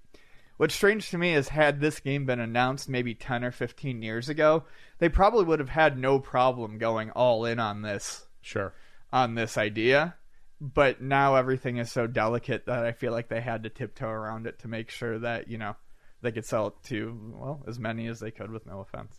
What's 0.58 0.74
strange 0.74 1.10
to 1.10 1.18
me 1.18 1.34
is 1.34 1.50
had 1.50 1.82
this 1.82 2.00
game 2.00 2.24
been 2.24 2.40
announced 2.40 2.88
maybe 2.88 3.14
10 3.14 3.44
or 3.44 3.50
15 3.50 4.00
years 4.00 4.30
ago, 4.30 4.64
they 4.98 5.10
probably 5.10 5.44
would 5.44 5.58
have 5.58 5.68
had 5.68 5.98
no 5.98 6.18
problem 6.18 6.78
going 6.78 7.10
all 7.10 7.44
in 7.44 7.60
on 7.60 7.82
this 7.82 8.24
sure 8.40 8.72
on 9.12 9.34
this 9.34 9.58
idea 9.58 10.14
but 10.60 11.00
now 11.00 11.34
everything 11.34 11.76
is 11.76 11.90
so 11.90 12.06
delicate 12.06 12.66
that 12.66 12.84
I 12.84 12.92
feel 12.92 13.12
like 13.12 13.28
they 13.28 13.40
had 13.40 13.64
to 13.64 13.70
tiptoe 13.70 14.08
around 14.08 14.46
it 14.46 14.60
to 14.60 14.68
make 14.68 14.90
sure 14.90 15.18
that 15.18 15.48
you 15.48 15.58
know 15.58 15.76
they 16.22 16.32
could 16.32 16.44
sell 16.44 16.68
it 16.68 16.74
to 16.84 17.32
well 17.34 17.62
as 17.66 17.78
many 17.78 18.06
as 18.06 18.20
they 18.20 18.30
could 18.30 18.50
with 18.50 18.66
no 18.66 18.80
offense. 18.80 19.16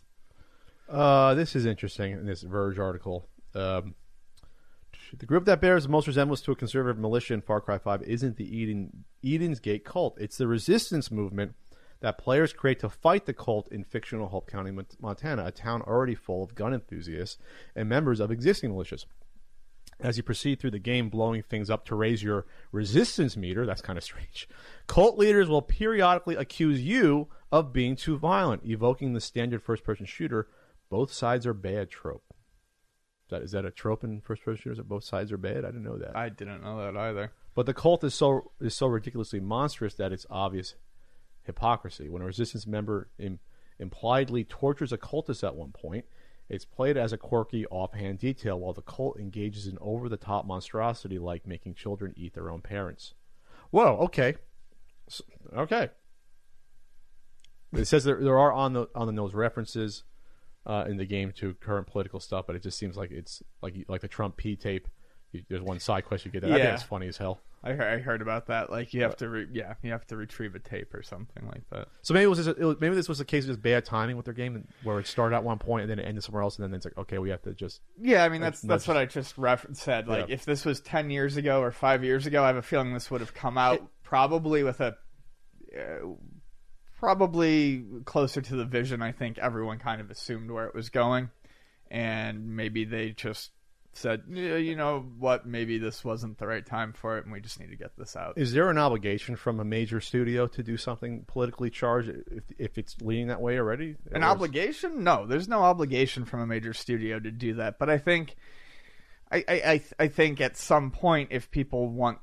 Uh, 0.88 1.34
this 1.34 1.54
is 1.54 1.66
interesting 1.66 2.12
in 2.12 2.26
this 2.26 2.42
Verge 2.42 2.78
article. 2.78 3.28
Um, 3.54 3.94
the 5.16 5.26
group 5.26 5.44
that 5.46 5.60
bears 5.60 5.84
the 5.84 5.88
most 5.88 6.06
resemblance 6.06 6.42
to 6.42 6.52
a 6.52 6.56
conservative 6.56 6.98
militia 7.00 7.34
in 7.34 7.40
Far 7.40 7.60
Cry 7.60 7.78
5 7.78 8.02
isn't 8.02 8.36
the 8.36 8.56
Eden, 8.56 9.04
Eden's 9.24 9.60
Gate 9.60 9.84
cult. 9.84 10.18
It's 10.20 10.36
the 10.36 10.46
resistance 10.46 11.10
movement 11.10 11.54
that 12.00 12.18
players 12.18 12.52
create 12.52 12.80
to 12.80 12.88
fight 12.88 13.26
the 13.26 13.32
cult 13.32 13.68
in 13.72 13.84
fictional 13.84 14.28
Hope 14.28 14.48
County, 14.48 14.70
Montana, 15.00 15.46
a 15.46 15.50
town 15.50 15.82
already 15.82 16.14
full 16.14 16.42
of 16.42 16.54
gun 16.54 16.74
enthusiasts 16.74 17.38
and 17.74 17.88
members 17.88 18.20
of 18.20 18.30
existing 18.30 18.70
militias. 18.70 19.04
As 20.00 20.16
you 20.16 20.22
proceed 20.22 20.60
through 20.60 20.70
the 20.70 20.78
game, 20.78 21.08
blowing 21.08 21.42
things 21.42 21.70
up 21.70 21.84
to 21.86 21.96
raise 21.96 22.22
your 22.22 22.46
resistance 22.70 23.36
meter, 23.36 23.66
that's 23.66 23.82
kind 23.82 23.96
of 23.96 24.04
strange. 24.04 24.48
Cult 24.86 25.18
leaders 25.18 25.48
will 25.48 25.62
periodically 25.62 26.36
accuse 26.36 26.80
you 26.80 27.28
of 27.50 27.72
being 27.72 27.96
too 27.96 28.16
violent, 28.16 28.64
evoking 28.64 29.12
the 29.12 29.20
standard 29.20 29.60
first 29.60 29.82
person 29.82 30.06
shooter, 30.06 30.46
both 30.88 31.12
sides 31.12 31.46
are 31.46 31.54
bad 31.54 31.90
trope. 31.90 32.27
Is 33.28 33.30
that, 33.30 33.42
is 33.42 33.52
that 33.52 33.64
a 33.66 33.70
trope 33.70 34.04
in 34.04 34.22
first 34.22 34.42
person 34.42 34.62
shooters 34.62 34.78
that 34.78 34.88
both 34.88 35.04
sides 35.04 35.30
are 35.32 35.36
bad? 35.36 35.66
I 35.66 35.68
didn't 35.68 35.84
know 35.84 35.98
that. 35.98 36.16
I 36.16 36.30
didn't 36.30 36.62
know 36.62 36.78
that 36.78 36.98
either. 36.98 37.32
But 37.54 37.66
the 37.66 37.74
cult 37.74 38.02
is 38.02 38.14
so 38.14 38.52
is 38.58 38.74
so 38.74 38.86
ridiculously 38.86 39.38
monstrous 39.38 39.94
that 39.94 40.12
it's 40.12 40.24
obvious 40.30 40.76
hypocrisy. 41.42 42.08
When 42.08 42.22
a 42.22 42.24
resistance 42.24 42.66
member 42.66 43.10
Im- 43.18 43.40
impliedly 43.78 44.44
tortures 44.44 44.92
a 44.92 44.98
cultist 44.98 45.46
at 45.46 45.56
one 45.56 45.72
point, 45.72 46.06
it's 46.48 46.64
played 46.64 46.96
as 46.96 47.12
a 47.12 47.18
quirky, 47.18 47.66
offhand 47.66 48.18
detail, 48.18 48.58
while 48.58 48.72
the 48.72 48.80
cult 48.80 49.18
engages 49.18 49.66
in 49.66 49.76
over 49.78 50.08
the 50.08 50.16
top 50.16 50.46
monstrosity 50.46 51.18
like 51.18 51.46
making 51.46 51.74
children 51.74 52.14
eat 52.16 52.32
their 52.32 52.50
own 52.50 52.62
parents. 52.62 53.12
Whoa, 53.70 53.98
okay. 54.04 54.36
okay. 55.54 55.90
It 57.74 57.84
says 57.84 58.04
there, 58.04 58.22
there 58.22 58.38
are 58.38 58.52
on 58.52 58.72
the 58.72 58.86
on 58.94 59.06
the 59.06 59.12
nose 59.12 59.34
references 59.34 60.04
uh, 60.68 60.84
in 60.88 60.96
the 60.98 61.06
game 61.06 61.32
to 61.32 61.54
current 61.54 61.86
political 61.88 62.20
stuff, 62.20 62.46
but 62.46 62.54
it 62.54 62.62
just 62.62 62.78
seems 62.78 62.96
like 62.96 63.10
it's 63.10 63.42
like 63.62 63.74
like 63.88 64.02
the 64.02 64.08
Trump 64.08 64.36
P 64.36 64.54
tape. 64.54 64.86
You, 65.32 65.42
there's 65.48 65.62
one 65.62 65.80
side 65.80 66.04
quest 66.06 66.24
you 66.24 66.30
get. 66.30 66.42
That. 66.42 66.52
I 66.52 66.58
think 66.58 66.74
it's 66.74 66.82
funny 66.82 67.08
as 67.08 67.16
hell. 67.16 67.40
I 67.62 67.72
heard, 67.72 67.92
I 67.92 67.98
heard 67.98 68.22
about 68.22 68.46
that. 68.46 68.70
Like 68.70 68.94
you 68.94 69.02
have 69.02 69.16
to, 69.16 69.28
re- 69.28 69.48
yeah, 69.52 69.74
you 69.82 69.90
have 69.90 70.06
to 70.06 70.16
retrieve 70.16 70.54
a 70.54 70.60
tape 70.60 70.94
or 70.94 71.02
something 71.02 71.44
like 71.44 71.68
that. 71.70 71.88
So 72.02 72.14
maybe 72.14 72.22
it 72.24 72.28
was, 72.28 72.38
just, 72.44 72.56
it 72.56 72.64
was 72.64 72.76
maybe 72.80 72.94
this 72.94 73.08
was 73.08 73.18
a 73.18 73.24
case 73.24 73.44
of 73.44 73.48
just 73.48 73.60
bad 73.62 73.84
timing 73.84 74.16
with 74.16 74.26
their 74.26 74.32
game, 74.32 74.66
where 74.84 75.00
it 75.00 75.06
started 75.08 75.34
at 75.34 75.42
one 75.42 75.58
point 75.58 75.82
and 75.82 75.90
then 75.90 75.98
it 75.98 76.04
ended 76.06 76.22
somewhere 76.22 76.42
else, 76.44 76.56
and 76.56 76.62
then 76.64 76.72
it's 76.72 76.84
like 76.86 76.96
okay, 76.96 77.18
we 77.18 77.30
have 77.30 77.42
to 77.42 77.52
just 77.52 77.80
Yeah, 78.00 78.22
I 78.24 78.28
mean 78.28 78.40
That's- 78.40 78.60
that's 78.62 78.84
that's- 78.84 78.88
what 78.88 78.96
I 78.96 79.06
just 79.06 79.36
refer- 79.36 79.74
said. 79.74 80.06
Like 80.06 80.28
Yeah. 80.28 80.34
if 80.34 80.44
this 80.44 80.64
was 80.64 80.80
ten 80.80 81.10
years 81.10 81.36
ago 81.36 81.60
or 81.60 81.72
five 81.72 82.04
years 82.04 82.26
ago, 82.26 82.44
I 82.44 82.46
have 82.46 82.56
a 82.56 82.62
feeling 82.62 82.94
this 82.94 83.10
would 83.10 83.20
have 83.20 83.34
come 83.34 83.58
out 83.58 83.82
probably 84.04 84.62
with 84.62 84.80
a 84.80 84.96
uh, 85.76 86.06
probably 86.98 87.84
closer 88.04 88.40
to 88.42 88.56
the 88.56 88.64
vision. 88.64 89.02
I 89.02 89.12
think 89.12 89.38
everyone 89.38 89.78
kind 89.78 90.00
of 90.00 90.10
assumed 90.10 90.50
where 90.50 90.66
it 90.66 90.74
was 90.74 90.90
going, 90.90 91.30
and 91.90 92.56
maybe 92.56 92.84
they 92.84 93.10
just 93.10 93.50
said, 93.94 94.22
"Yeah, 94.28 94.56
you 94.56 94.76
know 94.76 95.00
what, 95.18 95.46
maybe 95.46 95.78
this 95.78 96.04
wasn't 96.04 96.38
the 96.38 96.46
right 96.46 96.64
time 96.64 96.92
for 96.92 97.18
it, 97.18 97.24
and 97.24 97.32
we 97.32 97.40
just 97.40 97.58
need 97.58 97.70
to 97.70 97.76
get 97.76 97.96
this 97.96 98.14
out. 98.16 98.34
Is 98.36 98.52
there 98.52 98.68
an 98.70 98.78
obligation 98.78 99.34
from 99.36 99.58
a 99.58 99.64
major 99.64 100.00
studio 100.00 100.46
to 100.48 100.62
do 100.62 100.76
something 100.76 101.24
politically 101.26 101.70
charged 101.70 102.10
if, 102.30 102.44
if 102.58 102.78
it's 102.78 102.96
leaning 103.00 103.28
that 103.28 103.40
way 103.40 103.58
already? 103.58 103.96
An 104.12 104.22
Or 104.22 104.26
is- 104.26 104.32
obligation? 104.32 105.02
No, 105.02 105.26
there's 105.26 105.48
no 105.48 105.62
obligation 105.62 106.24
from 106.24 106.40
a 106.40 106.46
major 106.46 106.72
studio 106.74 107.18
to 107.18 107.30
do 107.30 107.54
that. 107.54 107.78
But 107.78 107.90
I 107.90 107.98
think, 107.98 108.36
I, 109.32 109.44
I, 109.48 109.82
I 109.98 110.08
think 110.08 110.40
at 110.40 110.56
some 110.56 110.90
point, 110.92 111.30
if 111.32 111.50
people 111.50 111.88
want, 111.88 112.18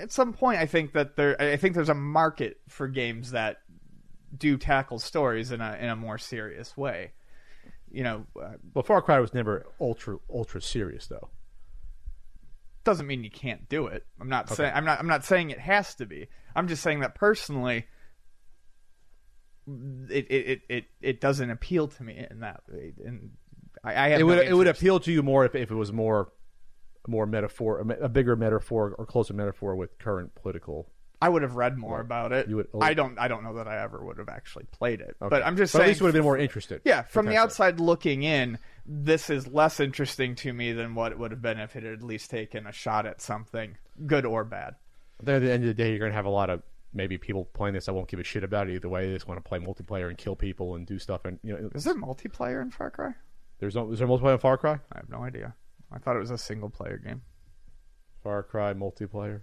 at 0.00 0.12
some 0.12 0.32
point, 0.32 0.58
I 0.58 0.66
think 0.66 0.92
that 0.92 1.16
there, 1.16 1.40
I 1.40 1.56
think 1.56 1.74
there's 1.74 1.88
a 1.88 1.94
market 1.94 2.58
for 2.68 2.88
games 2.88 3.32
that 3.32 3.58
do 4.36 4.56
tackle 4.56 4.98
stories 4.98 5.52
in 5.52 5.60
a 5.60 5.76
in 5.80 5.88
a 5.88 5.96
more 5.96 6.18
serious 6.18 6.76
way. 6.76 7.12
You 7.90 8.04
know, 8.04 8.26
uh, 8.40 8.52
Well, 8.74 8.82
Far 8.82 9.02
Cry 9.02 9.20
was 9.20 9.34
never 9.34 9.66
ultra 9.80 10.18
ultra 10.32 10.62
serious 10.62 11.06
though. 11.06 11.28
doesn't 12.84 13.06
mean 13.06 13.24
you 13.24 13.30
can't 13.30 13.68
do 13.68 13.86
it. 13.86 14.06
I'm 14.20 14.28
not 14.28 14.48
saying 14.48 14.72
I'm 14.74 14.84
not 14.84 14.98
I'm 14.98 15.06
not 15.06 15.24
saying 15.24 15.50
it 15.50 15.60
has 15.60 15.94
to 15.96 16.06
be. 16.06 16.28
I'm 16.56 16.68
just 16.68 16.82
saying 16.82 17.00
that 17.00 17.14
personally 17.14 17.86
it 19.66 20.26
it, 20.30 20.60
it, 20.68 20.84
it, 21.00 21.20
doesn't 21.20 21.50
appeal 21.50 21.88
to 21.88 22.02
me 22.02 22.26
in 22.30 22.40
that 22.40 22.62
way. 22.68 22.92
And 23.04 23.30
I, 23.84 24.06
I 24.06 24.08
have 24.08 24.20
It 24.20 24.24
would 24.24 24.38
no 24.38 24.42
it 24.42 24.52
would 24.54 24.66
appeal 24.66 24.98
to 25.00 25.12
you 25.12 25.22
more 25.22 25.44
if, 25.44 25.54
if 25.54 25.70
it 25.70 25.74
was 25.74 25.92
more 25.92 26.32
more 27.06 27.26
metaphor, 27.26 27.84
a 28.00 28.08
bigger 28.08 28.36
metaphor 28.36 28.94
or 28.98 29.06
closer 29.06 29.34
metaphor 29.34 29.74
with 29.76 29.98
current 29.98 30.34
political. 30.34 30.88
I 31.20 31.28
would 31.28 31.42
have 31.42 31.54
read 31.54 31.78
more 31.78 32.00
about 32.00 32.32
it. 32.32 32.48
You 32.48 32.56
would- 32.56 32.68
I 32.80 32.94
don't 32.94 33.16
I 33.18 33.28
don't 33.28 33.44
know 33.44 33.54
that 33.54 33.68
I 33.68 33.80
ever 33.82 34.04
would 34.04 34.18
have 34.18 34.28
actually 34.28 34.64
played 34.72 35.00
it. 35.00 35.16
Okay. 35.22 35.28
But 35.30 35.46
I'm 35.46 35.56
just 35.56 35.72
But 35.72 35.78
saying 35.78 35.84
at 35.84 35.88
least 35.90 36.00
would 36.02 36.08
have 36.08 36.14
been 36.14 36.24
more 36.24 36.38
interested. 36.38 36.80
Yeah, 36.84 37.02
from 37.02 37.26
the 37.26 37.36
outside 37.36 37.78
looking 37.78 38.24
in, 38.24 38.58
this 38.84 39.30
is 39.30 39.46
less 39.46 39.78
interesting 39.78 40.34
to 40.36 40.52
me 40.52 40.72
than 40.72 40.96
what 40.96 41.12
it 41.12 41.18
would 41.18 41.30
have 41.30 41.40
been 41.42 41.60
if 41.60 41.76
it 41.76 41.84
had 41.84 41.92
at 41.92 42.02
least 42.02 42.30
taken 42.30 42.66
a 42.66 42.72
shot 42.72 43.06
at 43.06 43.20
something, 43.20 43.76
good 44.06 44.26
or 44.26 44.44
bad. 44.44 44.74
Then 45.22 45.36
at 45.36 45.42
the 45.42 45.52
end 45.52 45.62
of 45.62 45.68
the 45.68 45.74
day, 45.74 45.90
you're 45.90 46.00
going 46.00 46.10
to 46.10 46.16
have 46.16 46.24
a 46.24 46.30
lot 46.30 46.50
of 46.50 46.62
maybe 46.92 47.16
people 47.18 47.44
playing 47.44 47.74
this 47.74 47.88
I 47.88 47.92
won't 47.92 48.08
give 48.08 48.18
a 48.18 48.24
shit 48.24 48.42
about 48.42 48.68
it 48.68 48.74
either 48.74 48.88
way. 48.88 49.06
They 49.06 49.14
just 49.14 49.28
want 49.28 49.42
to 49.42 49.48
play 49.48 49.60
multiplayer 49.60 50.08
and 50.08 50.18
kill 50.18 50.34
people 50.34 50.74
and 50.74 50.84
do 50.86 50.98
stuff. 50.98 51.24
And 51.24 51.38
you 51.44 51.52
know, 51.52 51.70
Is 51.72 51.84
there 51.84 51.94
multiplayer 51.94 52.60
in 52.60 52.70
Far 52.72 52.90
Cry? 52.90 53.14
there's 53.60 53.76
no 53.76 53.92
is 53.92 54.00
there 54.00 54.08
multiplayer 54.08 54.32
in 54.32 54.38
Far 54.40 54.58
Cry? 54.58 54.80
I 54.92 54.96
have 54.98 55.08
no 55.08 55.22
idea. 55.22 55.54
I 55.92 55.98
thought 55.98 56.16
it 56.16 56.20
was 56.20 56.30
a 56.30 56.38
single 56.38 56.70
player 56.70 56.98
game. 56.98 57.22
Far 58.22 58.42
Cry 58.42 58.72
multiplayer. 58.72 59.42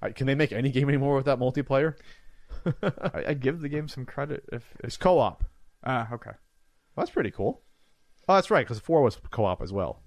I, 0.00 0.10
can 0.10 0.26
they 0.26 0.34
make 0.34 0.52
any 0.52 0.70
game 0.70 0.88
anymore 0.88 1.16
without 1.16 1.38
multiplayer? 1.40 1.96
I, 2.82 3.24
I 3.28 3.34
give 3.34 3.60
the 3.60 3.68
game 3.68 3.88
some 3.88 4.06
credit 4.06 4.44
if 4.52 4.64
It's 4.82 4.96
co-op. 4.96 5.44
ah 5.84 6.08
okay. 6.12 6.32
That's 6.96 7.10
pretty 7.10 7.30
cool. 7.30 7.62
Oh, 8.28 8.34
that's 8.34 8.50
right, 8.50 8.64
because 8.64 8.78
four 8.78 9.02
was 9.02 9.18
co-op 9.30 9.60
as 9.60 9.72
well. 9.72 10.02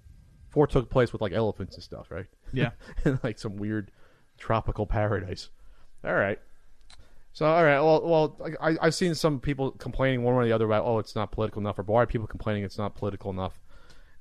Four 0.48 0.66
took 0.66 0.90
place 0.90 1.12
with 1.12 1.20
like 1.20 1.32
elephants 1.32 1.74
and 1.74 1.84
stuff, 1.84 2.10
right? 2.10 2.26
Yeah. 2.52 2.70
in 3.04 3.20
like 3.22 3.38
some 3.38 3.56
weird 3.56 3.90
tropical 4.38 4.86
paradise. 4.86 5.50
All 6.04 6.14
right. 6.14 6.38
So 7.32 7.46
all 7.46 7.62
right, 7.62 7.80
well, 7.80 8.02
well, 8.40 8.56
I, 8.60 8.76
I've 8.80 8.94
seen 8.94 9.14
some 9.14 9.38
people 9.38 9.72
complaining 9.72 10.22
one 10.22 10.34
way 10.34 10.44
or 10.44 10.46
the 10.46 10.52
other 10.52 10.64
about, 10.64 10.84
oh, 10.84 10.98
it's 10.98 11.14
not 11.14 11.30
political 11.30 11.60
enough, 11.60 11.78
or 11.78 11.82
why 11.82 12.02
are 12.02 12.06
people 12.06 12.26
complaining 12.26 12.64
it's 12.64 12.78
not 12.78 12.96
political 12.96 13.30
enough? 13.30 13.60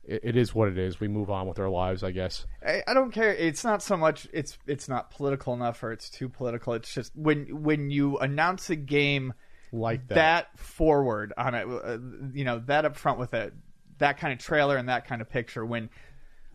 It, 0.07 0.21
it 0.23 0.37
is 0.37 0.55
what 0.55 0.69
it 0.69 0.77
is. 0.77 0.99
We 0.99 1.07
move 1.07 1.29
on 1.29 1.47
with 1.47 1.59
our 1.59 1.69
lives, 1.69 2.03
I 2.03 2.11
guess. 2.11 2.45
I, 2.65 2.81
I 2.87 2.93
don't 2.93 3.11
care. 3.11 3.33
It's 3.33 3.63
not 3.63 3.83
so 3.83 3.97
much 3.97 4.27
it's 4.33 4.57
it's 4.65 4.87
not 4.89 5.11
political 5.11 5.53
enough 5.53 5.83
or 5.83 5.91
it's 5.91 6.09
too 6.09 6.29
political. 6.29 6.73
It's 6.73 6.93
just 6.93 7.11
when 7.15 7.63
when 7.63 7.89
you 7.89 8.17
announce 8.17 8.69
a 8.69 8.75
game 8.75 9.33
Like 9.71 10.07
that. 10.07 10.15
that 10.15 10.59
forward 10.59 11.33
on 11.37 11.53
it, 11.55 11.67
uh, 11.67 11.97
you 12.33 12.45
know, 12.45 12.59
that 12.67 12.85
up 12.85 12.95
front 12.95 13.19
with 13.19 13.33
it, 13.33 13.53
that 13.99 14.17
kind 14.17 14.33
of 14.33 14.39
trailer 14.39 14.77
and 14.77 14.89
that 14.89 15.07
kind 15.07 15.21
of 15.21 15.29
picture 15.29 15.65
when 15.65 15.89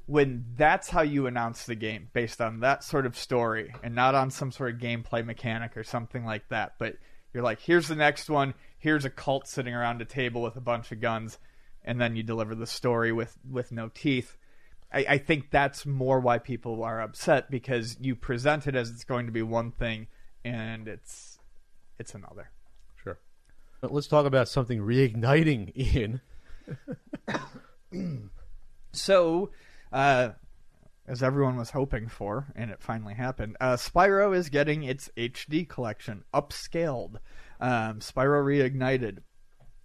when 0.06 0.44
that's 0.56 0.90
how 0.90 1.02
you 1.02 1.26
announce 1.28 1.64
the 1.64 1.76
game 1.76 2.08
based 2.12 2.40
on 2.40 2.60
that 2.60 2.82
sort 2.82 3.06
of 3.06 3.16
story 3.16 3.72
and 3.84 3.94
not 3.94 4.16
on 4.16 4.30
some 4.30 4.50
sort 4.50 4.74
of 4.74 4.80
gameplay 4.80 5.24
mechanic 5.24 5.76
or 5.76 5.84
something 5.84 6.24
like 6.24 6.46
that 6.48 6.74
but 6.80 6.96
you're 7.32 7.42
like 7.42 7.60
here's 7.60 7.86
the 7.86 7.94
next 7.94 8.28
one 8.28 8.52
here's 8.78 9.04
a 9.04 9.10
cult 9.10 9.46
sitting 9.46 9.72
around 9.72 10.02
a 10.02 10.04
table 10.04 10.42
with 10.42 10.56
a 10.56 10.60
bunch 10.60 10.90
of 10.90 11.00
guns 11.00 11.38
and 11.84 12.00
then 12.00 12.16
you 12.16 12.22
deliver 12.22 12.54
the 12.54 12.66
story 12.66 13.12
with 13.12 13.36
with 13.48 13.72
no 13.72 13.88
teeth 13.88 14.36
I, 14.92 15.06
I 15.08 15.18
think 15.18 15.50
that's 15.50 15.86
more 15.86 16.20
why 16.20 16.38
people 16.38 16.82
are 16.84 17.00
upset 17.00 17.50
because 17.50 17.96
you 18.00 18.14
present 18.14 18.66
it 18.66 18.74
as 18.74 18.90
it's 18.90 19.04
going 19.04 19.26
to 19.26 19.32
be 19.32 19.42
one 19.42 19.70
thing 19.72 20.08
and 20.44 20.88
it's 20.88 21.38
it's 21.98 22.14
another 22.14 22.50
Sure. 23.02 23.18
But 23.80 23.92
let's 23.92 24.06
talk 24.06 24.26
about 24.26 24.48
something 24.48 24.80
reigniting, 24.80 25.72
Ian. 27.92 28.20
So, 28.92 29.50
uh, 29.92 30.30
as 31.06 31.22
everyone 31.22 31.56
was 31.56 31.70
hoping 31.70 32.08
for, 32.08 32.46
and 32.54 32.70
it 32.70 32.80
finally 32.80 33.14
happened, 33.14 33.56
uh, 33.60 33.76
Spyro 33.76 34.36
is 34.36 34.50
getting 34.50 34.82
its 34.82 35.10
HD 35.16 35.68
collection 35.68 36.24
upscaled. 36.32 37.16
Um, 37.60 38.00
Spyro 38.00 38.44
Reignited. 38.44 39.18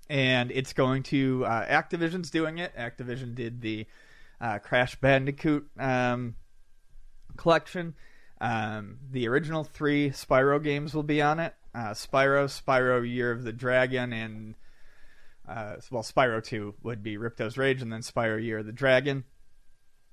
And 0.09 0.51
it's 0.51 0.73
going 0.73 1.03
to. 1.03 1.45
Uh, 1.45 1.65
Activision's 1.65 2.29
doing 2.29 2.59
it. 2.59 2.75
Activision 2.75 3.35
did 3.35 3.61
the 3.61 3.85
uh, 4.39 4.59
Crash 4.59 4.95
Bandicoot 4.95 5.67
um, 5.77 6.35
collection. 7.35 7.95
Um, 8.39 8.99
the 9.11 9.27
original 9.27 9.63
three 9.63 10.11
Spyro 10.11 10.63
games 10.63 10.93
will 10.93 11.03
be 11.03 11.21
on 11.21 11.39
it 11.39 11.53
uh, 11.77 11.91
Spyro, 11.91 12.45
Spyro 12.47 13.07
Year 13.07 13.31
of 13.31 13.43
the 13.43 13.53
Dragon, 13.53 14.11
and 14.11 14.55
uh, 15.47 15.75
well, 15.91 16.01
Spyro 16.01 16.43
2 16.43 16.73
would 16.81 17.03
be 17.03 17.17
Ripto's 17.17 17.55
Rage, 17.55 17.83
and 17.83 17.93
then 17.93 18.01
Spyro 18.01 18.43
Year 18.43 18.59
of 18.59 18.65
the 18.65 18.71
Dragon. 18.71 19.23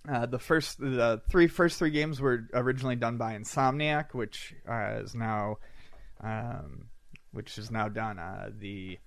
Uh, 0.07 0.27
the 0.27 0.39
first, 0.39 0.79
the 0.79 1.23
three 1.31 1.47
first 1.47 1.79
three 1.79 1.91
games 1.91 2.21
were 2.21 2.47
originally 2.53 2.97
done 2.97 3.17
by 3.17 3.35
Insomniac, 3.35 4.13
which 4.13 4.55
uh, 4.69 5.01
is 5.03 5.15
now, 5.15 5.57
um, 6.21 6.89
which 7.33 7.57
is 7.57 7.71
now 7.71 7.89
done. 7.89 8.21
The 8.59 8.99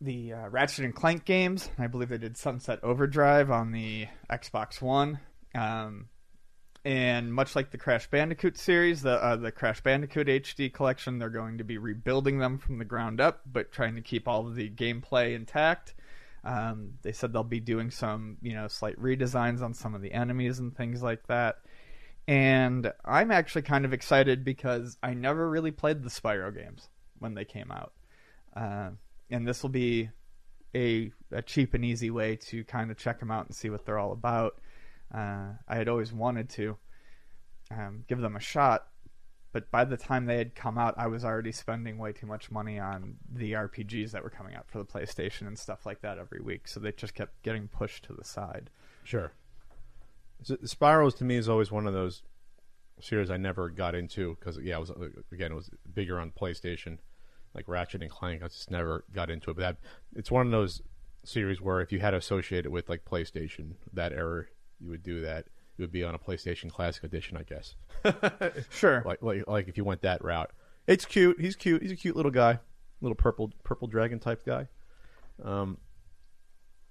the 0.00 0.32
uh, 0.32 0.48
Ratchet 0.48 0.84
and 0.84 0.94
Clank 0.94 1.24
games, 1.24 1.70
I 1.78 1.86
believe 1.86 2.08
they 2.08 2.18
did 2.18 2.36
Sunset 2.36 2.80
Overdrive 2.82 3.50
on 3.50 3.72
the 3.72 4.06
Xbox 4.30 4.80
One, 4.80 5.20
Um, 5.54 6.08
and 6.84 7.34
much 7.34 7.56
like 7.56 7.70
the 7.70 7.78
Crash 7.78 8.08
Bandicoot 8.08 8.56
series, 8.56 9.02
the 9.02 9.22
uh, 9.22 9.36
the 9.36 9.50
Crash 9.50 9.82
Bandicoot 9.82 10.28
HD 10.28 10.72
collection, 10.72 11.18
they're 11.18 11.28
going 11.28 11.58
to 11.58 11.64
be 11.64 11.78
rebuilding 11.78 12.38
them 12.38 12.58
from 12.58 12.78
the 12.78 12.84
ground 12.84 13.20
up, 13.20 13.40
but 13.44 13.72
trying 13.72 13.96
to 13.96 14.00
keep 14.00 14.28
all 14.28 14.46
of 14.46 14.54
the 14.54 14.70
gameplay 14.70 15.34
intact. 15.34 15.94
Um, 16.44 16.92
they 17.02 17.12
said 17.12 17.32
they'll 17.32 17.42
be 17.44 17.60
doing 17.60 17.90
some, 17.90 18.38
you 18.40 18.54
know, 18.54 18.68
slight 18.68 18.98
redesigns 19.00 19.60
on 19.60 19.74
some 19.74 19.94
of 19.94 20.02
the 20.02 20.12
enemies 20.12 20.60
and 20.60 20.74
things 20.74 21.02
like 21.02 21.26
that. 21.26 21.56
And 22.28 22.92
I'm 23.04 23.30
actually 23.32 23.62
kind 23.62 23.84
of 23.84 23.92
excited 23.92 24.44
because 24.44 24.96
I 25.02 25.14
never 25.14 25.48
really 25.48 25.72
played 25.72 26.02
the 26.02 26.10
Spyro 26.10 26.54
games 26.54 26.88
when 27.18 27.34
they 27.34 27.44
came 27.44 27.72
out, 27.72 27.92
uh, 28.56 28.90
and 29.30 29.46
this 29.46 29.62
will 29.62 29.70
be 29.70 30.10
a 30.74 31.12
a 31.32 31.42
cheap 31.42 31.74
and 31.74 31.84
easy 31.84 32.10
way 32.10 32.36
to 32.36 32.64
kind 32.64 32.90
of 32.90 32.96
check 32.96 33.20
them 33.20 33.30
out 33.30 33.46
and 33.46 33.54
see 33.54 33.70
what 33.70 33.84
they're 33.84 33.98
all 33.98 34.12
about. 34.12 34.60
Uh, 35.14 35.52
I 35.66 35.76
had 35.76 35.88
always 35.88 36.12
wanted 36.12 36.48
to 36.50 36.76
um, 37.70 38.04
give 38.08 38.20
them 38.20 38.36
a 38.36 38.40
shot, 38.40 38.88
but 39.52 39.70
by 39.70 39.84
the 39.84 39.96
time 39.96 40.26
they 40.26 40.36
had 40.36 40.54
come 40.54 40.78
out, 40.78 40.94
I 40.96 41.06
was 41.06 41.24
already 41.24 41.52
spending 41.52 41.98
way 41.98 42.12
too 42.12 42.26
much 42.26 42.50
money 42.50 42.78
on 42.78 43.16
the 43.32 43.52
RPGs 43.52 44.10
that 44.12 44.22
were 44.22 44.30
coming 44.30 44.54
out 44.54 44.68
for 44.68 44.78
the 44.78 44.84
PlayStation 44.84 45.46
and 45.46 45.58
stuff 45.58 45.86
like 45.86 46.00
that 46.02 46.18
every 46.18 46.40
week. 46.40 46.68
So 46.68 46.80
they 46.80 46.92
just 46.92 47.14
kept 47.14 47.42
getting 47.42 47.68
pushed 47.68 48.04
to 48.04 48.12
the 48.12 48.24
side. 48.24 48.70
Sure. 49.04 49.32
So, 50.42 50.56
Spyro's 50.56 51.14
to 51.14 51.24
me 51.24 51.36
is 51.36 51.48
always 51.48 51.70
one 51.70 51.86
of 51.86 51.94
those 51.94 52.22
series 53.00 53.30
I 53.30 53.36
never 53.36 53.68
got 53.70 53.94
into 53.94 54.36
because 54.38 54.58
yeah, 54.58 54.76
it 54.76 54.80
was 54.80 54.90
again 55.32 55.52
it 55.52 55.54
was 55.54 55.70
bigger 55.94 56.20
on 56.20 56.30
PlayStation, 56.30 56.98
like 57.54 57.68
Ratchet 57.68 58.02
and 58.02 58.10
Clank. 58.10 58.42
I 58.42 58.48
just 58.48 58.70
never 58.70 59.04
got 59.12 59.30
into 59.30 59.50
it. 59.50 59.56
But 59.56 59.62
that 59.62 59.76
it's 60.14 60.30
one 60.30 60.46
of 60.46 60.52
those 60.52 60.82
series 61.24 61.60
where 61.60 61.80
if 61.80 61.92
you 61.92 62.00
had 62.00 62.10
to 62.12 62.16
associate 62.16 62.64
it 62.64 62.72
with 62.72 62.88
like 62.88 63.04
PlayStation 63.04 63.72
that 63.92 64.12
era, 64.12 64.44
you 64.80 64.90
would 64.90 65.02
do 65.02 65.20
that. 65.22 65.46
It 65.78 65.82
would 65.82 65.92
be 65.92 66.02
on 66.02 66.14
a 66.14 66.18
PlayStation 66.18 66.70
Classic 66.70 67.04
Edition, 67.04 67.36
I 67.36 67.42
guess. 67.42 67.74
Sure. 68.70 69.02
like 69.04 69.22
like 69.22 69.46
like 69.46 69.68
if 69.68 69.76
you 69.76 69.84
went 69.84 70.02
that 70.02 70.24
route. 70.24 70.50
It's 70.86 71.04
cute. 71.04 71.40
He's 71.40 71.54
cute. 71.54 71.82
He's 71.82 71.92
a 71.92 71.96
cute 71.96 72.16
little 72.16 72.30
guy, 72.32 72.58
little 73.00 73.14
purple 73.14 73.52
purple 73.62 73.88
dragon 73.88 74.18
type 74.18 74.44
guy. 74.44 74.68
Um, 75.44 75.78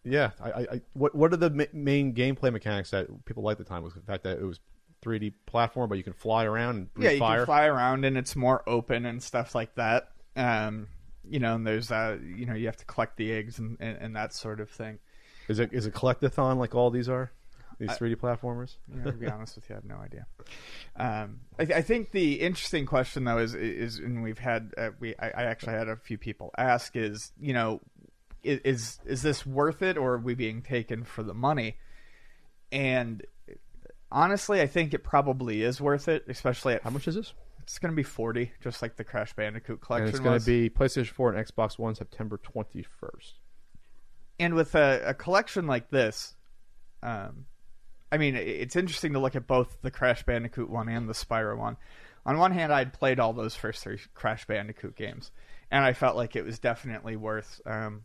yeah. 0.04 0.32
I, 0.42 0.52
I, 0.52 0.60
I 0.60 0.82
what 0.94 1.16
what 1.16 1.34
are 1.34 1.38
the 1.38 1.50
ma- 1.50 1.64
main 1.74 2.14
gameplay 2.14 2.52
mechanics 2.54 2.92
that 2.92 3.26
people 3.26 3.44
liked 3.44 3.60
at 3.60 3.66
the 3.66 3.70
time? 3.70 3.84
Was 3.84 3.94
the 3.94 4.02
fact 4.02 4.24
that 4.24 4.38
it 4.38 4.44
was 4.44 4.60
3D 5.04 5.34
platform, 5.46 5.90
but 5.90 5.98
you 5.98 6.04
can 6.04 6.14
fly 6.14 6.46
around 6.46 6.76
and 6.76 6.90
yeah, 6.98 7.12
you 7.12 7.20
fire. 7.20 7.40
can 7.40 7.46
fly 7.46 7.66
around 7.66 8.06
and 8.06 8.18
it's 8.18 8.36
more 8.36 8.64
open 8.68 9.06
and 9.06 9.22
stuff 9.22 9.56
like 9.56 9.76
that. 9.76 10.12
Um, 10.38 10.88
you 11.30 11.40
know, 11.40 11.56
and 11.56 11.68
there's 11.68 11.92
uh, 11.92 12.18
you 12.24 12.46
know, 12.46 12.54
you 12.54 12.68
have 12.68 12.78
to 12.78 12.86
collect 12.86 13.18
the 13.18 13.34
eggs 13.34 13.60
and, 13.60 13.78
and, 13.80 13.98
and 13.98 14.16
that 14.16 14.34
sort 14.34 14.60
of 14.60 14.70
thing. 14.70 15.00
Is 15.48 15.60
it 15.60 15.74
is 15.74 15.86
it 15.86 15.94
collectathon 15.94 16.58
like 16.58 16.76
all 16.76 16.90
these 16.90 17.10
are? 17.10 17.32
These 17.80 17.92
3D 17.92 18.16
platformers. 18.16 18.78
You 18.92 19.02
know, 19.02 19.12
to 19.12 19.18
be 19.18 19.28
honest 19.28 19.56
with 19.56 19.70
you, 19.70 19.76
I 19.76 19.78
have 19.78 19.86
no 19.86 19.98
idea. 19.98 20.26
Um, 20.96 21.42
I, 21.60 21.66
th- 21.66 21.78
I 21.78 21.82
think 21.84 22.10
the 22.10 22.42
interesting 22.42 22.88
question 22.88 23.24
though 23.24 23.38
is 23.38 23.54
is 23.54 24.00
and 24.00 24.24
we've 24.24 24.40
had 24.40 24.74
uh, 24.78 24.90
we 25.00 25.16
I, 25.18 25.28
I 25.28 25.44
actually 25.44 25.74
had 25.74 25.88
a 25.88 25.96
few 25.96 26.18
people 26.18 26.52
ask 26.58 26.96
is 26.96 27.32
you 27.40 27.54
know 27.54 27.82
is, 28.42 28.60
is 28.64 29.00
is 29.06 29.22
this 29.22 29.46
worth 29.46 29.84
it 29.84 29.96
or 29.96 30.14
are 30.14 30.20
we 30.20 30.34
being 30.34 30.64
taken 30.64 31.04
for 31.04 31.22
the 31.22 31.36
money? 31.36 31.78
And 32.72 33.24
honestly, 34.12 34.60
I 34.60 34.68
think 34.68 34.94
it 34.94 35.04
probably 35.04 35.62
is 35.62 35.80
worth 35.80 36.08
it, 36.08 36.26
especially 36.28 36.74
at 36.74 36.84
How 36.84 36.90
much 36.90 37.08
is 37.08 37.16
this? 37.16 37.34
It's 37.68 37.80
going 37.80 37.92
to 37.92 37.96
be 37.96 38.04
forty, 38.04 38.52
just 38.62 38.82
like 38.82 38.96
the 38.96 39.04
Crash 39.04 39.34
Bandicoot 39.34 39.80
And 39.80 39.82
collection. 39.82 40.10
it's 40.10 40.20
going 40.20 40.40
to 40.40 40.46
be 40.46 40.70
PlayStation 40.70 41.08
4 41.10 41.34
and 41.34 41.46
Xbox 41.46 41.78
One 41.78 41.96
September 41.96 42.40
21st. 42.40 43.34
and 44.40 44.54
with 44.54 44.74
a, 44.74 45.02
a 45.08 45.14
collection 45.14 45.68
like 45.68 45.90
this, 45.90 46.36
um, 47.04 47.46
I 48.10 48.18
mean, 48.18 48.36
it's 48.38 48.78
interesting 48.78 49.14
to 49.14 49.20
look 49.20 49.36
at 49.36 49.48
both 49.48 49.82
the 49.82 49.92
Crash 49.92 50.24
Bandicoot 50.24 50.70
one 50.70 50.88
and 50.88 51.10
the 51.10 51.14
Spyro 51.14 51.58
one. 51.58 51.76
On 52.26 52.38
one 52.38 52.54
hand, 52.54 52.72
I'd 52.72 52.94
played 52.94 53.20
all 53.20 53.34
those 53.34 53.56
first 53.56 53.84
three 53.84 54.00
Crash 54.14 54.46
Bandicoot 54.48 54.96
games, 54.96 55.32
and 55.70 55.84
I 55.84 55.92
felt 55.94 56.16
like 56.16 56.36
it 56.38 56.46
was 56.46 56.60
definitely 56.60 57.18
worth 57.18 57.60
um, 57.66 58.04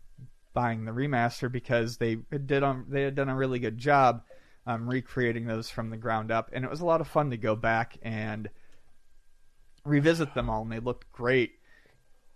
buying 0.55 0.85
the 0.85 0.93
remaster 0.93 1.51
because 1.51 1.99
they 1.99 2.17
did 2.47 2.65
um, 2.65 2.87
they 2.89 3.03
had 3.03 3.15
done 3.15 3.29
a 3.29 3.37
really 3.37 3.61
good 3.61 3.79
job 3.79 4.23
um, 4.67 4.89
recreating 4.89 5.47
those 5.47 5.71
from 5.71 5.91
the 5.91 5.97
ground 5.97 6.33
up, 6.33 6.51
and 6.53 6.65
it 6.65 6.71
was 6.71 6.81
a 6.81 6.85
lot 6.85 7.01
of 7.01 7.07
fun 7.07 7.31
to 7.31 7.37
go 7.37 7.55
back 7.55 7.97
and 8.03 8.49
revisit 9.85 10.35
them 10.35 10.49
all, 10.49 10.63
and 10.63 10.73
they 10.73 10.79
looked 10.79 11.11
great. 11.13 11.53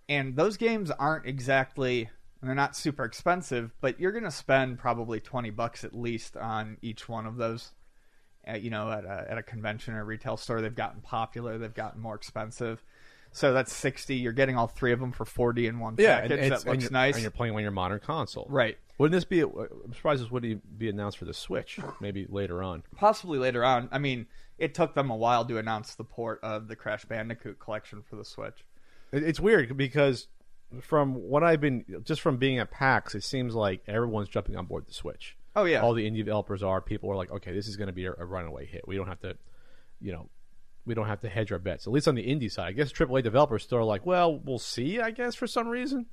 And 0.09 0.35
those 0.35 0.57
games 0.57 0.89
aren't 0.91 1.25
exactly 1.25 2.09
they're 2.41 2.55
not 2.55 2.75
super 2.75 3.03
expensive, 3.03 3.71
but 3.81 3.99
you're 3.99 4.11
going 4.11 4.23
to 4.23 4.31
spend 4.31 4.79
probably 4.79 5.19
20 5.19 5.49
bucks 5.51 5.83
at 5.83 5.95
least 5.95 6.37
on 6.37 6.77
each 6.81 7.09
one 7.09 7.25
of 7.25 7.37
those. 7.37 7.71
At, 8.45 8.61
you 8.61 8.69
know, 8.69 8.89
at 8.89 9.03
a, 9.03 9.25
at 9.29 9.37
a 9.37 9.43
convention 9.43 9.93
or 9.93 10.05
retail 10.05 10.37
store, 10.37 10.61
they've 10.61 10.73
gotten 10.73 11.01
popular, 11.01 11.57
they've 11.57 11.73
gotten 11.73 11.99
more 11.99 12.15
expensive. 12.15 12.81
So 13.33 13.51
that's 13.51 13.73
60. 13.73 14.15
You're 14.15 14.31
getting 14.31 14.55
all 14.55 14.67
three 14.67 14.93
of 14.93 14.99
them 15.01 15.11
for 15.11 15.25
40 15.25 15.67
in 15.67 15.79
one 15.79 15.97
package. 15.97 16.31
and, 16.31 16.51
that 16.51 16.59
and 16.59 16.65
looks 16.65 16.83
you're, 16.83 16.91
nice. 16.91 17.15
And 17.15 17.23
you're 17.23 17.31
playing 17.31 17.55
on 17.55 17.61
your 17.61 17.71
modern 17.71 17.99
console. 17.99 18.47
Right. 18.49 18.77
Wouldn't 18.97 19.13
this 19.13 19.25
be? 19.25 19.41
I'm 19.41 19.93
surprised 19.93 20.23
this 20.23 20.31
wouldn't 20.31 20.79
be 20.79 20.87
announced 20.87 21.17
for 21.17 21.25
the 21.25 21.33
Switch. 21.33 21.77
Maybe 21.99 22.25
later 22.29 22.63
on. 22.63 22.83
Possibly 22.95 23.37
later 23.37 23.65
on. 23.65 23.89
I 23.91 23.99
mean, 23.99 24.27
it 24.57 24.73
took 24.73 24.93
them 24.95 25.09
a 25.09 25.15
while 25.15 25.45
to 25.45 25.57
announce 25.57 25.95
the 25.95 26.03
port 26.03 26.39
of 26.43 26.67
the 26.67 26.75
Crash 26.75 27.05
Bandicoot 27.05 27.59
collection 27.59 28.01
for 28.01 28.15
the 28.15 28.25
Switch. 28.25 28.65
It's 29.11 29.39
weird 29.39 29.77
because 29.77 30.27
from 30.81 31.13
what 31.15 31.43
I've 31.43 31.61
been 31.61 31.85
just 32.03 32.21
from 32.21 32.37
being 32.37 32.59
at 32.59 32.71
PAX, 32.71 33.15
it 33.15 33.23
seems 33.23 33.55
like 33.55 33.81
everyone's 33.87 34.29
jumping 34.29 34.55
on 34.55 34.65
board 34.65 34.85
the 34.87 34.93
Switch. 34.93 35.37
Oh, 35.55 35.65
yeah. 35.65 35.81
All 35.81 35.93
the 35.93 36.09
indie 36.09 36.17
developers 36.17 36.61
are. 36.61 36.81
People 36.81 37.11
are 37.11 37.15
like, 37.15 37.31
okay, 37.31 37.53
this 37.53 37.67
is 37.67 37.77
going 37.77 37.87
to 37.87 37.93
be 37.93 38.05
a, 38.05 38.13
a 38.17 38.25
runaway 38.25 38.65
hit. 38.65 38.87
We 38.87 38.95
don't 38.95 39.07
have 39.07 39.21
to, 39.21 39.37
you 39.99 40.11
know, 40.11 40.29
we 40.85 40.93
don't 40.93 41.07
have 41.07 41.21
to 41.21 41.29
hedge 41.29 41.51
our 41.51 41.59
bets. 41.59 41.87
At 41.87 41.93
least 41.93 42.07
on 42.07 42.15
the 42.15 42.23
indie 42.23 42.51
side, 42.51 42.67
I 42.67 42.71
guess 42.73 42.91
AAA 42.91 43.23
developers 43.23 43.63
still 43.63 43.79
are 43.79 43.83
like, 43.83 44.05
well, 44.05 44.37
we'll 44.37 44.59
see. 44.59 44.99
I 44.99 45.11
guess 45.11 45.35
for 45.35 45.47
some 45.47 45.67
reason, 45.67 46.05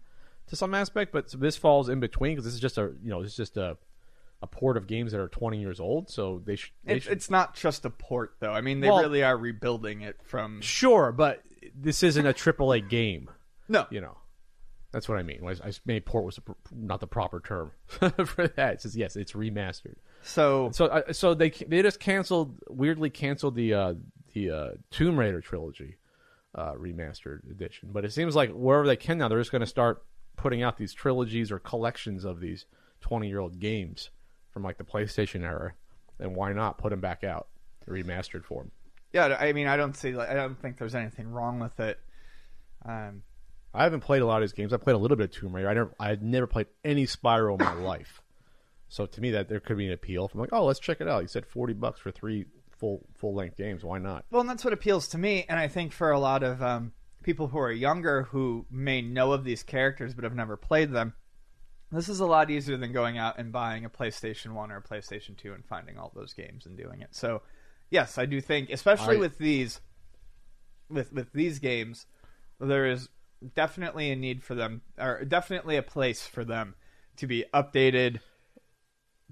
to 0.49 0.57
some 0.57 0.75
aspect, 0.75 1.13
but 1.13 1.29
this 1.39 1.57
falls 1.57 1.89
in 1.89 2.01
between 2.01 2.33
because 2.33 2.45
this 2.45 2.55
is 2.55 2.61
just 2.61 2.79
a, 2.79 2.93
you 3.03 3.11
know, 3.11 3.23
this 3.23 3.33
is 3.33 3.37
just 3.37 3.57
a, 3.57 3.77
a 4.45 4.47
port 4.47 4.77
of 4.77 4.87
games 4.87 5.13
that 5.13 5.21
are 5.21 5.29
20 5.29 5.59
years 5.59 5.81
old. 5.81 6.11
So 6.11 6.43
they 6.45 6.57
should. 6.57 6.71
They 6.85 6.99
should 6.99 7.13
it's 7.13 7.31
not 7.31 7.55
just 7.57 7.85
a 7.85 7.91
port, 7.91 8.35
though. 8.41 8.53
I 8.53 8.61
mean, 8.61 8.81
they 8.81 8.89
Well- 8.89 9.01
really 9.03 9.23
are 9.25 9.37
rebuilding 9.37 10.03
it 10.03 10.17
from. 10.23 10.61
sure, 10.61 11.11
but 11.13 11.43
this 11.75 12.03
isn't 12.03 12.27
a 12.27 12.35
AAA 12.35 12.89
game. 12.89 13.31
No. 13.69 13.87
you 13.91 14.03
know 14.03 14.19
that's 14.93 15.09
what 15.09 15.19
i 15.19 15.23
mean 15.23 15.41
I, 15.45 15.53
I 15.53 15.73
maybe 15.87 16.01
port 16.01 16.25
was 16.27 16.39
pr- 16.39 16.53
not 16.71 17.01
the 17.01 17.07
proper 17.07 17.41
term 17.41 17.71
for 17.89 18.47
that 18.47 18.75
it 18.75 18.81
says 18.83 18.95
yes 18.95 19.17
it's 19.17 19.33
remastered 19.33 19.97
So, 20.23 20.71
so 20.73 20.85
uh, 20.85 21.13
so 21.15 21.33
they 21.33 21.49
they 21.49 21.81
just 21.83 21.99
canceled 21.99 22.59
weirdly 22.69 23.09
canceled 23.09 23.55
the 23.57 23.73
uh 23.75 23.95
the 24.35 24.51
uh 24.51 24.71
tomb 24.91 25.19
raider 25.19 25.41
trilogy 25.41 25.97
uh 26.55 26.75
remastered 26.75 27.51
edition 27.51 27.89
but 27.91 28.05
it 28.05 28.13
seems 28.13 28.37
like 28.37 28.51
wherever 28.53 28.87
they 28.87 28.97
can 28.97 29.17
now 29.17 29.29
they're 29.29 29.41
just 29.41 29.51
going 29.51 29.61
to 29.61 29.67
start 29.67 30.05
putting 30.37 30.63
out 30.63 30.77
these 30.77 30.93
trilogies 30.93 31.51
or 31.51 31.59
collections 31.59 32.25
of 32.27 32.39
these 32.41 32.67
20 33.01 33.27
year 33.29 33.41
old 33.41 33.59
games 33.59 34.11
from 34.55 34.63
like 34.63 34.79
the 34.79 34.85
playstation 34.85 35.43
era 35.43 35.75
and 36.19 36.35
why 36.35 36.53
not 36.55 36.79
put 36.79 36.91
them 36.91 37.01
back 37.01 37.23
out 37.23 37.49
remastered 37.87 38.45
form 38.45 38.71
yeah, 39.15 39.37
I 39.39 39.53
mean, 39.53 39.69
I 39.69 39.77
don't 39.77 39.97
see. 39.97 40.13
Like 40.13 40.29
I 40.29 40.35
don't 40.35 40.61
think 40.61 40.77
there's 40.77 40.97
anything 40.97 41.29
wrong 41.29 41.61
with 41.61 41.79
it. 41.79 42.01
Um, 42.85 43.23
I 43.73 43.85
haven't 43.85 44.01
played 44.01 44.23
a 44.23 44.27
lot 44.27 44.43
of 44.43 44.49
these 44.49 44.53
games. 44.53 44.73
I 44.73 44.77
played 44.77 44.97
a 44.97 44.99
little 44.99 45.17
bit 45.17 45.25
of 45.25 45.31
Tomb 45.31 45.55
Raider. 45.55 45.69
I 45.69 45.75
never, 45.75 45.95
I 46.01 46.09
had 46.09 46.23
never 46.23 46.49
played 46.49 46.67
any 46.85 47.07
Spyro 47.07 47.59
in 47.59 47.65
my 47.65 47.75
life. 47.87 48.21
So 48.89 49.07
to 49.07 49.21
me, 49.21 49.31
that 49.31 49.49
there 49.49 49.61
could 49.61 49.79
be 49.79 49.87
an 49.87 49.93
appeal. 49.93 50.29
I'm 50.35 50.41
like, 50.41 50.53
oh, 50.53 50.65
let's 50.65 50.81
check 50.81 51.01
it 51.01 51.09
out. 51.09 51.23
You 51.23 51.29
said 51.29 51.47
forty 51.47 51.75
bucks 51.75 52.01
for 52.01 52.11
three 52.11 52.47
full 52.73 53.07
full 53.15 53.35
length 53.35 53.57
games. 53.57 53.85
Why 53.85 53.99
not? 53.99 54.25
Well, 54.33 54.41
and 54.41 54.51
that's 54.51 54.65
what 54.65 54.73
appeals 54.73 55.07
to 55.09 55.19
me, 55.19 55.47
and 55.49 55.61
I 55.61 55.69
think 55.69 55.93
for 55.93 56.11
a 56.11 56.19
lot 56.19 56.43
of 56.43 56.61
um, 56.61 56.93
people 57.23 57.47
who 57.47 57.59
are 57.59 57.71
younger 57.71 58.25
who 58.25 58.67
may 58.69 59.01
know 59.01 59.31
of 59.31 59.45
these 59.45 59.63
characters 59.63 60.13
but 60.13 60.25
have 60.25 60.35
never 60.35 60.57
played 60.57 60.91
them, 60.91 61.15
this 61.97 62.09
is 62.09 62.21
a 62.21 62.27
lot 62.27 62.51
easier 62.51 62.77
than 62.77 62.93
going 62.93 63.19
out 63.19 63.39
and 63.39 63.53
buying 63.53 63.85
a 63.85 63.91
PlayStation 63.91 64.53
One 64.53 64.71
or 64.73 64.79
a 64.79 64.83
PlayStation 64.83 65.37
Two 65.37 65.53
and 65.53 65.65
finding 65.65 65.99
all 65.99 66.13
those 66.15 66.33
games 66.33 66.67
and 66.67 66.77
doing 66.77 67.01
it. 67.01 67.09
So, 67.13 67.43
yes, 67.91 68.19
I 68.19 68.27
do 68.27 68.41
think, 68.41 68.71
especially 68.71 69.17
I- 69.17 69.21
with 69.21 69.39
these, 69.39 69.81
with 70.89 71.13
with 71.13 71.33
these 71.33 71.59
games, 71.59 72.07
there 72.61 72.87
is 72.87 73.09
definitely 73.55 74.11
a 74.11 74.17
need 74.17 74.43
for 74.43 74.55
them, 74.55 74.83
or 74.99 75.25
definitely 75.25 75.77
a 75.77 75.83
place 75.83 76.27
for 76.27 76.45
them 76.45 76.75
to 77.17 77.27
be 77.27 77.45
updated, 77.53 78.21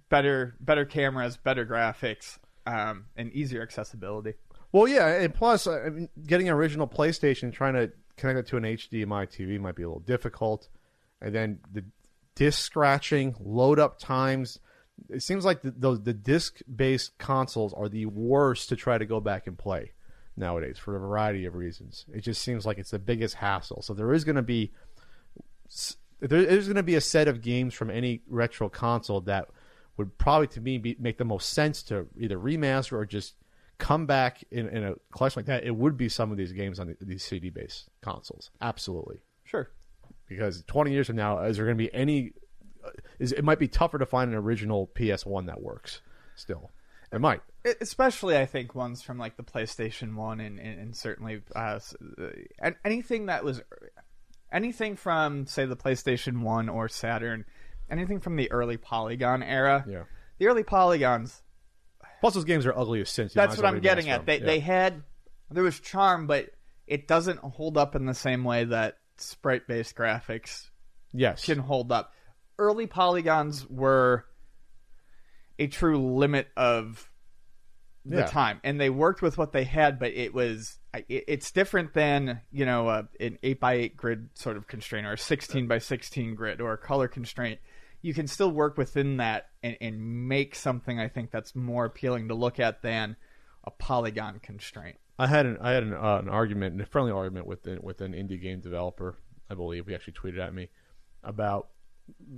better 0.09 0.55
better 0.61 0.85
cameras, 0.85 1.37
better 1.37 1.65
graphics, 1.67 2.39
um, 2.67 3.07
and 3.17 3.33
easier 3.33 3.63
accessibility. 3.63 4.35
Well, 4.73 4.89
yeah, 4.89 5.09
and 5.09 5.35
plus, 5.35 5.67
I 5.67 5.91
mean, 5.91 6.09
getting 6.27 6.49
an 6.49 6.55
original 6.55 6.87
PlayStation, 6.89 7.53
trying 7.53 7.75
to 7.75 7.93
connect 8.17 8.39
it 8.39 8.47
to 8.49 8.57
an 8.57 8.65
HDMI 8.65 9.27
TV 9.27 9.59
might 9.61 9.75
be 9.75 9.83
a 9.83 9.87
little 9.89 10.01
difficult, 10.01 10.69
and 11.21 11.35
then 11.35 11.59
the 11.73 11.85
disc 12.35 12.61
scratching, 12.61 13.35
load 13.41 13.79
up 13.79 13.99
times. 13.99 14.59
It 15.09 15.23
seems 15.23 15.45
like 15.45 15.63
the, 15.63 15.71
those 15.71 16.03
the 16.03 16.15
disc 16.15 16.61
based 16.75 17.17
consoles 17.19 17.75
are 17.75 17.89
the 17.89 18.07
worst 18.07 18.69
to 18.69 18.77
try 18.77 18.99
to 18.99 19.07
go 19.07 19.21
back 19.21 19.47
and 19.47 19.59
play 19.59 19.93
nowadays 20.37 20.79
for 20.79 20.97
a 20.97 21.01
variety 21.01 21.45
of 21.45 21.55
reasons. 21.55 22.07
It 22.13 22.21
just 22.21 22.43
seems 22.43 22.65
like 22.65 22.79
it's 22.79 22.91
the 22.91 22.99
biggest 22.99 23.35
hassle. 23.37 23.83
So 23.83 23.95
there 23.95 24.13
is 24.13 24.25
going 24.25 24.37
to 24.37 24.43
be 24.43 24.73
there 26.21 26.41
is 26.41 26.67
going 26.67 26.77
to 26.77 26.83
be 26.83 26.95
a 26.95 27.01
set 27.01 27.29
of 27.29 27.41
games 27.41 27.75
from 27.75 27.91
any 27.91 28.23
retro 28.29 28.69
console 28.69 29.21
that 29.23 29.49
would 29.97 30.17
probably 30.19 30.47
to 30.49 30.61
me 30.61 30.79
be, 30.79 30.97
make 30.99 31.19
the 31.19 31.25
most 31.25 31.51
sense 31.51 31.83
to 31.85 32.07
either 32.19 32.39
remaster 32.39 32.93
or 32.93 33.05
just 33.05 33.35
come 33.79 34.07
back 34.07 34.45
in, 34.51 34.69
in 34.69 34.85
a 34.85 34.95
collection 35.13 35.41
like 35.41 35.47
that. 35.47 35.65
It 35.65 35.75
would 35.75 35.97
be 35.97 36.09
some 36.09 36.31
of 36.31 36.37
these 36.37 36.53
games 36.53 36.79
on 36.79 36.89
the, 36.89 36.97
these 37.05 37.25
CD 37.25 37.51
based 37.51 37.89
consoles, 38.01 38.51
absolutely. 38.61 39.23
Because 40.33 40.63
20 40.67 40.93
years 40.93 41.07
from 41.07 41.17
now, 41.17 41.41
is 41.45 41.57
there 41.57 41.67
going 41.67 41.77
to 41.77 41.85
be 41.85 41.93
any? 41.95 42.33
Is 43.19 43.33
it 43.33 43.45
might 43.45 43.59
be 43.59 43.69
tougher 43.69 43.99
to 43.99 44.07
find 44.07 44.31
an 44.31 44.37
original 44.37 44.91
PS1 44.95 45.47
that 45.47 45.63
works 45.63 46.01
still. 46.35 46.71
It 47.13 47.21
might. 47.21 47.43
Especially 47.81 48.37
I 48.37 48.47
think 48.47 48.75
ones 48.75 49.03
from 49.03 49.19
like 49.19 49.37
the 49.37 49.43
PlayStation 49.43 50.15
One 50.15 50.41
and, 50.41 50.59
and, 50.59 50.81
and 50.81 50.97
certainly 50.97 51.43
uh, 51.55 51.79
anything 52.85 53.27
that 53.27 53.45
was 53.45 53.61
anything 54.51 54.97
from 54.97 55.47
say 55.47 55.67
the 55.67 55.77
PlayStation 55.77 56.41
One 56.41 56.69
or 56.69 56.89
Saturn, 56.89 57.45
anything 57.91 58.21
from 58.21 58.37
the 58.37 58.51
early 58.51 58.79
Polygon 58.79 59.43
era. 59.43 59.85
Yeah. 59.89 60.05
The 60.39 60.47
early 60.47 60.65
Polygons. 60.65 61.43
Plus, 62.21 62.35
those 62.35 62.45
games 62.45 62.67
are 62.67 62.77
ugly 62.77 63.01
as 63.01 63.11
sin. 63.11 63.29
so 63.29 63.39
That's 63.39 63.57
what 63.57 63.67
I'm 63.67 63.81
getting 63.81 64.09
at. 64.09 64.27
They 64.27 64.39
Yeah. 64.39 64.47
they 64.47 64.61
had 64.61 65.03
there 65.51 65.63
was 65.63 65.79
charm, 65.79 66.27
but 66.27 66.51
it 66.87 67.07
doesn't 67.07 67.39
hold 67.39 67.77
up 67.77 67.95
in 67.95 68.07
the 68.07 68.15
same 68.15 68.43
way 68.43 68.65
that 68.65 68.97
sprite 69.23 69.67
based 69.67 69.95
graphics 69.95 70.69
yes. 71.13 71.45
can 71.45 71.59
hold 71.59 71.93
up. 71.93 72.13
Early 72.59 72.87
polygons 72.87 73.69
were 73.69 74.25
a 75.59 75.67
true 75.67 75.99
limit 76.17 76.49
of 76.57 77.09
the 78.05 78.19
Yeah. 78.19 78.27
time, 78.27 78.61
and 78.65 78.81
they 78.81 78.91
worked 78.91 79.23
with 79.23 79.39
what 79.39 79.53
they 79.53 79.65
had. 79.65 79.99
But 79.99 80.13
it 80.13 80.35
was 80.35 80.79
it, 80.95 81.25
it's 81.29 81.51
different 81.53 81.95
than 81.95 82.41
you 82.51 82.67
know 82.67 82.89
uh, 82.89 83.03
an 83.21 83.39
eight 83.43 83.61
by 83.61 83.75
eight 83.75 83.97
grid 83.97 84.31
sort 84.35 84.57
of 84.57 84.67
constraint 84.67 85.07
or 85.07 85.13
a 85.13 85.19
sixteen 85.19 85.69
by 85.69 85.79
sixteen 85.79 86.35
grid 86.35 86.61
or 86.61 86.73
a 86.73 86.79
color 86.79 87.09
constraint. 87.09 87.61
You 88.01 88.13
can 88.13 88.27
still 88.27 88.51
work 88.51 88.77
within 88.77 89.19
that 89.19 89.47
and, 89.63 89.77
and 89.81 90.29
make 90.29 90.57
something 90.57 90.99
I 90.99 91.07
think 91.07 91.31
that's 91.31 91.55
more 91.55 91.85
appealing 91.85 92.29
to 92.29 92.35
look 92.35 92.59
at 92.59 92.83
than 92.83 93.15
a 93.63 93.71
polygon 93.71 94.41
constraint. 94.41 94.97
I 95.19 95.27
had 95.27 95.47
an 95.47 95.59
I 95.61 95.73
had 95.73 95.83
an, 95.83 95.95
uh, 95.95 96.19
an 96.19 96.29
argument, 96.29 96.81
a 96.81 96.87
friendly 96.87 97.13
argument 97.13 97.47
with 97.47 97.67
an, 97.67 97.81
with 97.83 98.01
an 98.01 98.13
indie 98.13 98.41
game 98.41 98.61
developer. 98.61 99.19
I 99.51 99.55
believe 99.55 99.87
he 99.87 99.95
actually 99.95 100.15
tweeted 100.15 100.39
at 100.39 100.55
me 100.55 100.69
about 101.23 101.69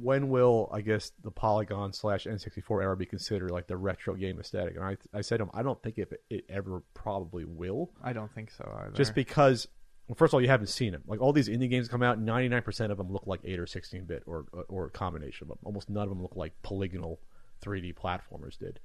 when 0.00 0.28
will 0.28 0.68
I 0.72 0.80
guess 0.80 1.12
the 1.22 1.30
Polygon 1.30 1.92
slash 1.92 2.24
N64 2.26 2.82
era 2.82 2.96
be 2.96 3.06
considered 3.06 3.50
like 3.50 3.66
the 3.66 3.76
retro 3.76 4.14
game 4.14 4.38
aesthetic? 4.40 4.76
And 4.76 4.84
I 4.84 4.96
I 5.12 5.20
said 5.20 5.38
to 5.38 5.44
him, 5.44 5.50
I 5.54 5.62
don't 5.62 5.80
think 5.82 5.98
if 5.98 6.12
it, 6.12 6.22
it 6.28 6.44
ever 6.48 6.82
probably 6.94 7.44
will, 7.44 7.90
I 8.02 8.12
don't 8.12 8.32
think 8.34 8.50
so 8.50 8.70
either. 8.82 8.92
just 8.92 9.14
because. 9.14 9.68
Well, 10.06 10.16
first 10.16 10.32
of 10.32 10.34
all, 10.34 10.42
you 10.42 10.48
haven't 10.48 10.66
seen 10.66 10.92
them. 10.92 11.02
Like 11.06 11.22
all 11.22 11.32
these 11.32 11.48
indie 11.48 11.70
games 11.70 11.88
come 11.88 12.02
out, 12.02 12.20
ninety 12.20 12.50
nine 12.50 12.60
percent 12.60 12.92
of 12.92 12.98
them 12.98 13.10
look 13.10 13.26
like 13.26 13.40
eight 13.44 13.58
or 13.58 13.66
sixteen 13.66 14.04
bit, 14.04 14.22
or 14.26 14.44
or 14.68 14.84
a 14.84 14.90
combination 14.90 15.44
of 15.44 15.48
them. 15.48 15.58
Almost 15.64 15.88
none 15.88 16.02
of 16.02 16.10
them 16.10 16.20
look 16.20 16.36
like 16.36 16.52
polygonal, 16.62 17.20
three 17.62 17.80
D 17.80 17.94
platformers 17.94 18.58
did. 18.58 18.80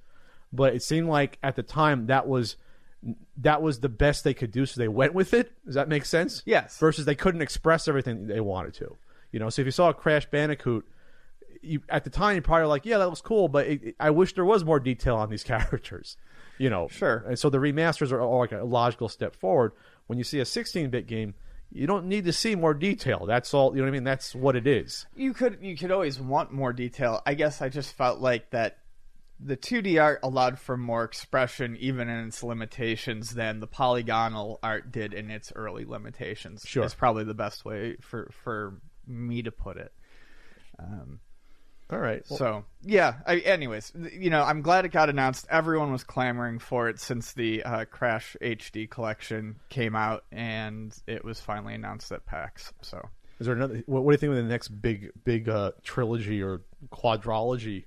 But 0.53 0.75
it 0.75 0.81
seemed 0.81 1.09
like 1.09 1.37
at 1.43 1.57
the 1.57 1.63
time 1.63 2.05
that 2.05 2.25
was 2.25 2.55
that 3.37 3.61
was 3.61 3.79
the 3.79 3.89
best 3.89 4.23
they 4.23 4.33
could 4.33 4.51
do, 4.51 4.65
so 4.65 4.79
they 4.79 4.87
went 4.87 5.13
with 5.13 5.33
it. 5.33 5.51
Does 5.65 5.75
that 5.75 5.87
make 5.87 6.05
sense? 6.05 6.43
Yes. 6.45 6.77
Versus 6.79 7.05
they 7.05 7.15
couldn't 7.15 7.41
express 7.41 7.87
everything 7.87 8.27
they 8.27 8.41
wanted 8.41 8.73
to. 8.75 8.97
You 9.31 9.39
know, 9.39 9.49
so 9.49 9.61
if 9.61 9.65
you 9.65 9.71
saw 9.71 9.89
a 9.89 9.93
Crash 9.93 10.25
Bandicoot, 10.25 10.85
you 11.61 11.81
at 11.89 12.03
the 12.03 12.09
time 12.09 12.35
you 12.35 12.41
probably 12.41 12.67
like, 12.67 12.85
yeah, 12.85 12.97
that 12.97 13.05
looks 13.07 13.21
cool, 13.21 13.47
but 13.47 13.67
it, 13.67 13.83
it- 13.83 13.95
I 13.99 14.09
wish 14.09 14.33
there 14.33 14.45
was 14.45 14.63
more 14.65 14.79
detail 14.79 15.15
on 15.15 15.29
these 15.29 15.43
characters. 15.53 16.17
You 16.57 16.69
know, 16.69 16.89
Sure. 16.89 17.23
And 17.27 17.39
so 17.39 17.49
the 17.49 17.57
remasters 17.57 18.11
are 18.11 18.21
all 18.21 18.39
like 18.39 18.51
a 18.51 18.63
logical 18.63 19.07
step 19.07 19.33
forward. 19.35 19.71
When 20.07 20.17
you 20.17 20.25
see 20.25 20.39
a 20.39 20.43
16-bit 20.43 21.07
game, 21.07 21.35
you 21.71 21.87
don't 21.87 22.07
need 22.07 22.25
to 22.25 22.33
see 22.33 22.55
more 22.55 22.73
detail. 22.73 23.25
That's 23.27 23.53
all. 23.53 23.71
You 23.73 23.77
know 23.77 23.83
what 23.83 23.89
I 23.89 23.91
mean? 23.91 24.03
That's 24.03 24.35
what 24.35 24.55
it 24.57 24.65
is. 24.67 25.05
you 25.15 25.33
could 25.33 25.59
you 25.61 25.77
could 25.77 25.91
always 25.91 26.19
want 26.19 26.51
more 26.51 26.73
detail. 26.73 27.21
I 27.25 27.35
guess 27.35 27.61
I 27.61 27.69
just 27.69 27.93
felt 27.93 28.19
like 28.19 28.49
that 28.49 28.78
the 29.39 29.55
2D 29.55 30.01
art 30.01 30.19
allowed 30.21 30.59
for 30.59 30.75
more 30.75 31.03
expression 31.03 31.77
even 31.79 32.09
in 32.09 32.27
its 32.27 32.43
limitations 32.43 33.31
than 33.31 33.59
the 33.59 33.67
polygonal 33.67 34.59
art 34.61 34.91
did 34.91 35.13
in 35.13 35.31
its 35.31 35.53
early 35.55 35.85
limitations. 35.85 36.63
Sure. 36.65 36.83
Is 36.83 36.93
probably 36.93 37.23
the 37.23 37.33
best 37.33 37.63
way 37.63 37.95
for 38.01 38.29
for 38.43 38.81
me 39.07 39.41
to 39.41 39.51
put 39.51 39.77
it. 39.77 39.93
Um, 40.77 41.19
All 41.89 41.99
right. 41.99 42.23
Well, 42.29 42.37
so 42.37 42.65
yeah. 42.81 43.15
I, 43.25 43.37
anyways, 43.37 43.93
you 44.11 44.29
know, 44.29 44.43
I'm 44.43 44.61
glad 44.61 44.85
it 44.85 44.89
got 44.89 45.09
announced. 45.09 45.47
Everyone 45.49 45.91
was 45.91 46.03
clamoring 46.03 46.59
for 46.59 46.89
it 46.89 46.99
since 46.99 47.33
the 47.33 47.63
uh, 47.63 47.85
Crash 47.85 48.35
HD 48.41 48.89
collection 48.89 49.55
came 49.69 49.95
out, 49.95 50.25
and 50.31 50.95
it 51.07 51.23
was 51.23 51.39
finally 51.39 51.75
announced 51.75 52.11
at 52.11 52.25
PAX. 52.25 52.73
So 52.81 53.01
is 53.39 53.45
there 53.45 53.55
another? 53.55 53.83
What, 53.85 54.03
what 54.03 54.11
do 54.11 54.13
you 54.15 54.17
think 54.17 54.29
of 54.31 54.43
the 54.43 54.51
next 54.51 54.67
big 54.67 55.11
big 55.23 55.47
uh, 55.47 55.71
trilogy 55.83 56.43
or 56.43 56.61
quadrology? 56.91 57.85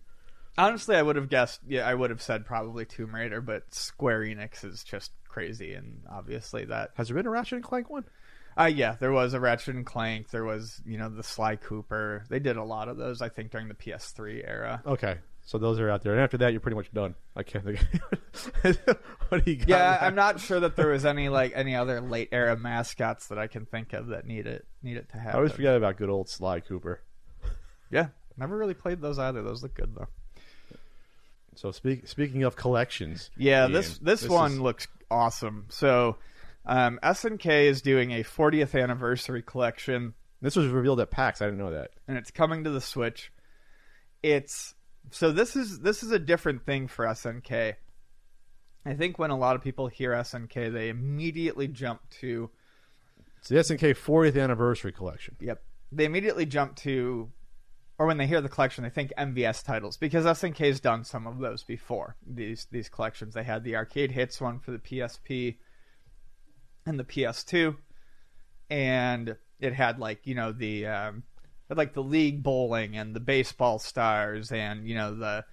Honestly, 0.59 0.97
I 0.97 1.03
would 1.03 1.17
have 1.17 1.29
guessed. 1.29 1.61
Yeah, 1.67 1.87
I 1.87 1.95
would 1.95 2.11
have 2.11 2.23
said 2.23 2.45
probably 2.45 2.85
Tomb 2.85 3.15
Raider, 3.15 3.41
but 3.41 3.73
Square 3.75 4.21
Enix 4.23 4.65
is 4.65 4.85
just 4.85 5.13
crazy, 5.29 5.75
and 5.75 6.03
obviously 6.11 6.65
that. 6.67 6.91
Has 6.95 7.09
there 7.09 7.17
been 7.17 7.27
a 7.27 7.31
Ratchet 7.31 7.57
and 7.57 7.65
Clank 7.65 7.89
one? 7.89 8.05
Uh, 8.59 8.65
yeah, 8.65 8.97
there 9.01 9.13
was 9.13 9.33
a 9.33 9.41
Ratchet 9.41 9.75
and 9.75 9.87
Clank. 9.87 10.31
There 10.31 10.45
was, 10.45 10.81
you 10.85 10.99
know, 10.99 11.09
the 11.09 11.23
Sly 11.23 11.57
Cooper. 11.57 12.25
They 12.29 12.39
did 12.39 12.57
a 12.59 12.65
lot 12.65 12.89
of 12.89 12.99
those, 12.99 13.23
I 13.23 13.31
think, 13.31 13.51
during 13.51 13.69
the 13.69 13.75
PS3 13.75 14.47
era. 14.47 14.83
Okay, 14.87 15.17
so 15.45 15.57
those 15.57 15.81
are 15.81 15.89
out 15.89 16.03
there, 16.03 16.13
and 16.13 16.21
after 16.21 16.37
that, 16.39 16.53
you're 16.53 16.61
pretty 16.61 16.77
much 16.77 16.93
done. 16.93 17.15
I 17.35 17.43
can't 17.45 17.65
think. 17.65 17.81
what 19.29 19.45
do 19.45 19.51
you 19.51 19.57
got? 19.57 19.69
Yeah? 19.69 19.99
I'm 20.03 20.15
not 20.15 20.39
sure 20.39 20.61
that 20.61 20.77
there 20.77 20.89
was 20.89 21.07
any 21.07 21.31
like 21.31 21.53
any 21.55 21.75
other 21.75 22.01
late 22.01 22.29
era 22.31 22.57
mascots 22.57 23.29
that 23.29 23.39
I 23.39 23.47
can 23.47 23.65
think 23.65 23.95
of 23.95 24.09
that 24.09 24.27
need 24.27 24.47
it 24.47 24.67
need 24.83 24.99
it 24.99 25.09
to 25.11 25.17
happen. 25.17 25.33
I 25.33 25.37
always 25.39 25.53
forget 25.53 25.77
about 25.77 25.97
good 25.97 26.11
old 26.11 26.29
Sly 26.29 26.61
Cooper. 26.61 27.01
Yeah, 27.91 28.09
never 28.37 28.57
really 28.57 28.75
played 28.75 29.01
those 29.01 29.19
either. 29.19 29.43
Those 29.43 29.63
look 29.63 29.75
good 29.75 29.95
though. 29.95 30.09
So 31.55 31.71
speak, 31.71 32.07
speaking 32.09 32.43
of 32.45 32.57
collections, 32.57 33.31
Yeah, 33.37 33.63
Ian, 33.65 33.73
this 33.73 33.99
this, 33.99 34.29
one 34.29 34.53
is- 34.53 34.59
looks 34.61 34.89
awesome. 35.11 35.67
So, 35.69 36.17
um, 36.65 36.99
SNK 37.03 37.67
is 37.69 37.83
doing 37.83 38.13
a 38.13 38.23
40th 38.23 38.75
anniversary 38.81 39.43
collection. 39.43 40.15
this 40.41 40.57
was 40.57 40.67
revealed 40.69 40.99
at 41.01 41.11
PAX. 41.11 41.41
I 41.43 41.47
didn't 41.47 41.59
know 41.59 41.71
that. 41.73 41.91
and 42.09 42.17
it's 42.19 42.31
coming 42.31 42.65
to 42.65 42.71
the 42.71 42.81
Switch. 42.81 43.33
It's 44.23 44.75
so 45.11 45.33
this 45.33 45.57
is 45.57 45.81
this 45.81 46.03
is 46.03 46.11
a 46.13 46.19
different 46.19 46.65
thing 46.65 46.89
for 46.89 47.05
SNK. 47.07 47.75
I 48.85 48.95
think 48.95 49.19
when 49.19 49.31
a 49.31 49.37
lot 49.39 49.55
of 49.57 49.63
people 49.63 49.87
hear 49.89 50.13
SNK, 50.13 50.73
they 50.73 50.89
immediately 50.89 51.69
jump 51.69 52.01
to 52.21 52.51
It's 53.39 53.49
the 53.49 53.57
SNK 53.59 53.95
40th 53.95 54.41
anniversary 54.41 54.93
collection. 54.93 55.37
yep. 55.41 55.63
They 55.91 56.05
immediately 56.07 56.47
jump 56.47 56.77
to 56.77 57.31
or 58.03 58.07
when 58.07 58.17
they 58.17 58.27
hear 58.27 58.41
the 58.41 58.49
collection, 58.49 58.83
they 58.83 58.91
think 58.91 59.13
MVS 59.17 59.65
titles 59.65 59.97
because 59.97 60.25
SNK 60.25 60.59
has 60.67 60.81
done 60.81 61.05
some 61.05 61.29
of 61.29 61.39
those 61.39 61.63
before. 61.63 62.17
These 62.27 62.67
these 62.73 62.89
collections. 62.89 63.35
They 63.35 63.45
had 63.45 63.63
the 63.63 63.77
arcade 63.77 64.11
hits 64.11 64.41
one 64.41 64.59
for 64.59 64.73
the 64.73 64.81
PSP 64.81 65.59
and 66.85 66.99
the 66.99 67.05
PS2 67.05 67.77
and 68.69 69.37
it 69.61 69.73
had 69.73 70.01
like, 70.01 70.27
you 70.27 70.35
know, 70.35 70.51
the 70.51 70.87
um 70.87 71.23
like 71.71 71.95
the 71.95 72.03
league 72.03 72.43
bowling 72.43 72.97
and 72.97 73.15
the 73.15 73.21
baseball 73.21 73.79
stars 73.79 74.51
and, 74.51 74.85
you 74.89 74.97
know, 74.97 75.15
the 75.15 75.45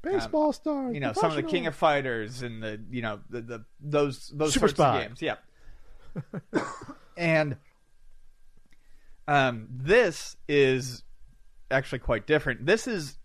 Baseball 0.00 0.52
stars. 0.52 0.94
you 0.94 1.00
know 1.00 1.12
some 1.12 1.30
of 1.30 1.34
the 1.36 1.42
King 1.42 1.66
of 1.66 1.74
Fighters 1.74 2.42
and 2.42 2.62
the 2.62 2.80
you 2.88 3.02
know 3.02 3.18
the, 3.28 3.40
the 3.40 3.64
those 3.80 4.28
those 4.32 4.54
Super 4.54 4.68
sorts 4.68 4.74
Spy. 4.74 5.00
of 5.00 5.08
games. 5.08 5.20
Yeah, 5.20 6.62
and 7.16 7.56
um, 9.26 9.66
this 9.68 10.36
is 10.46 11.02
actually 11.70 12.00
quite 12.00 12.26
different. 12.26 12.66
This 12.66 12.86
is 12.86 13.18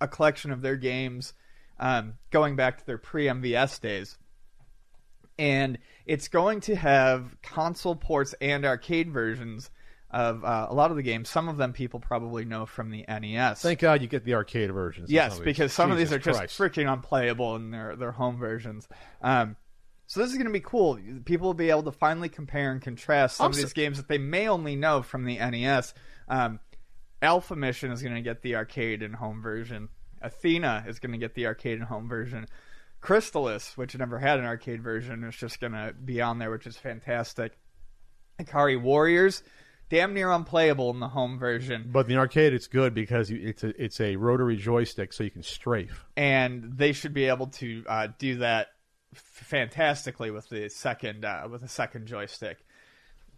a 0.00 0.08
collection 0.08 0.50
of 0.50 0.62
their 0.62 0.76
games 0.76 1.32
um, 1.78 2.14
going 2.30 2.56
back 2.56 2.78
to 2.78 2.86
their 2.86 2.98
pre 2.98 3.26
MVS 3.26 3.80
days. 3.80 4.16
And 5.38 5.78
it's 6.06 6.28
going 6.28 6.60
to 6.62 6.76
have 6.76 7.36
console 7.42 7.94
ports 7.94 8.34
and 8.40 8.64
arcade 8.64 9.10
versions 9.10 9.70
of 10.10 10.44
uh, 10.44 10.66
a 10.70 10.74
lot 10.74 10.90
of 10.90 10.96
the 10.96 11.02
games. 11.02 11.28
Some 11.28 11.48
of 11.48 11.58
them 11.58 11.72
people 11.72 12.00
probably 12.00 12.44
know 12.46 12.64
from 12.64 12.90
the 12.90 13.04
NES. 13.06 13.60
Thank 13.60 13.80
God 13.80 14.00
you 14.00 14.08
get 14.08 14.24
the 14.24 14.34
arcade 14.34 14.72
versions. 14.72 15.10
Yes, 15.10 15.34
some 15.34 15.44
because 15.44 15.72
some 15.72 15.90
of 15.90 15.98
these 15.98 16.08
Jesus 16.08 16.26
are 16.26 16.30
just 16.32 16.38
Christ. 16.38 16.58
freaking 16.58 16.90
unplayable 16.90 17.56
in 17.56 17.70
their 17.70 17.96
their 17.96 18.12
home 18.12 18.38
versions. 18.38 18.88
Um, 19.20 19.56
so 20.06 20.20
this 20.20 20.30
is 20.30 20.36
going 20.36 20.46
to 20.46 20.52
be 20.52 20.60
cool. 20.60 20.98
People 21.24 21.48
will 21.48 21.54
be 21.54 21.70
able 21.70 21.82
to 21.82 21.92
finally 21.92 22.28
compare 22.28 22.70
and 22.70 22.80
contrast 22.80 23.36
some 23.36 23.46
I'm 23.46 23.50
of 23.50 23.56
so- 23.56 23.62
these 23.62 23.72
games 23.72 23.98
that 23.98 24.08
they 24.08 24.18
may 24.18 24.48
only 24.48 24.76
know 24.76 25.02
from 25.02 25.24
the 25.24 25.36
NES. 25.36 25.92
Um, 26.28 26.60
Alpha 27.22 27.56
Mission 27.56 27.90
is 27.90 28.02
going 28.02 28.14
to 28.14 28.20
get 28.20 28.42
the 28.42 28.56
arcade 28.56 29.02
and 29.02 29.14
home 29.14 29.42
version. 29.42 29.88
Athena 30.20 30.84
is 30.86 30.98
going 30.98 31.12
to 31.12 31.18
get 31.18 31.34
the 31.34 31.46
arcade 31.46 31.78
and 31.78 31.88
home 31.88 32.08
version. 32.08 32.46
Crystalis, 33.02 33.76
which 33.76 33.96
never 33.96 34.18
had 34.18 34.38
an 34.38 34.44
arcade 34.44 34.82
version, 34.82 35.22
is 35.24 35.36
just 35.36 35.60
going 35.60 35.72
to 35.72 35.94
be 36.04 36.20
on 36.20 36.38
there, 36.38 36.50
which 36.50 36.66
is 36.66 36.76
fantastic. 36.76 37.58
Ikari 38.38 38.80
Warriors, 38.80 39.42
damn 39.88 40.12
near 40.12 40.30
unplayable 40.30 40.90
in 40.90 41.00
the 41.00 41.08
home 41.08 41.38
version. 41.38 41.88
But 41.92 42.08
the 42.08 42.16
arcade, 42.16 42.52
it's 42.52 42.66
good 42.66 42.94
because 42.94 43.30
it's 43.30 43.62
a 43.62 43.82
it's 43.82 44.00
a 44.00 44.16
rotary 44.16 44.56
joystick, 44.56 45.12
so 45.12 45.24
you 45.24 45.30
can 45.30 45.42
strafe. 45.42 46.04
and 46.16 46.76
they 46.76 46.92
should 46.92 47.14
be 47.14 47.26
able 47.26 47.46
to 47.48 47.84
uh, 47.88 48.08
do 48.18 48.38
that 48.38 48.68
fantastically 49.14 50.30
with 50.30 50.48
the 50.48 50.68
second 50.68 51.24
uh, 51.24 51.48
with 51.50 51.62
a 51.62 51.68
second 51.68 52.06
joystick. 52.06 52.58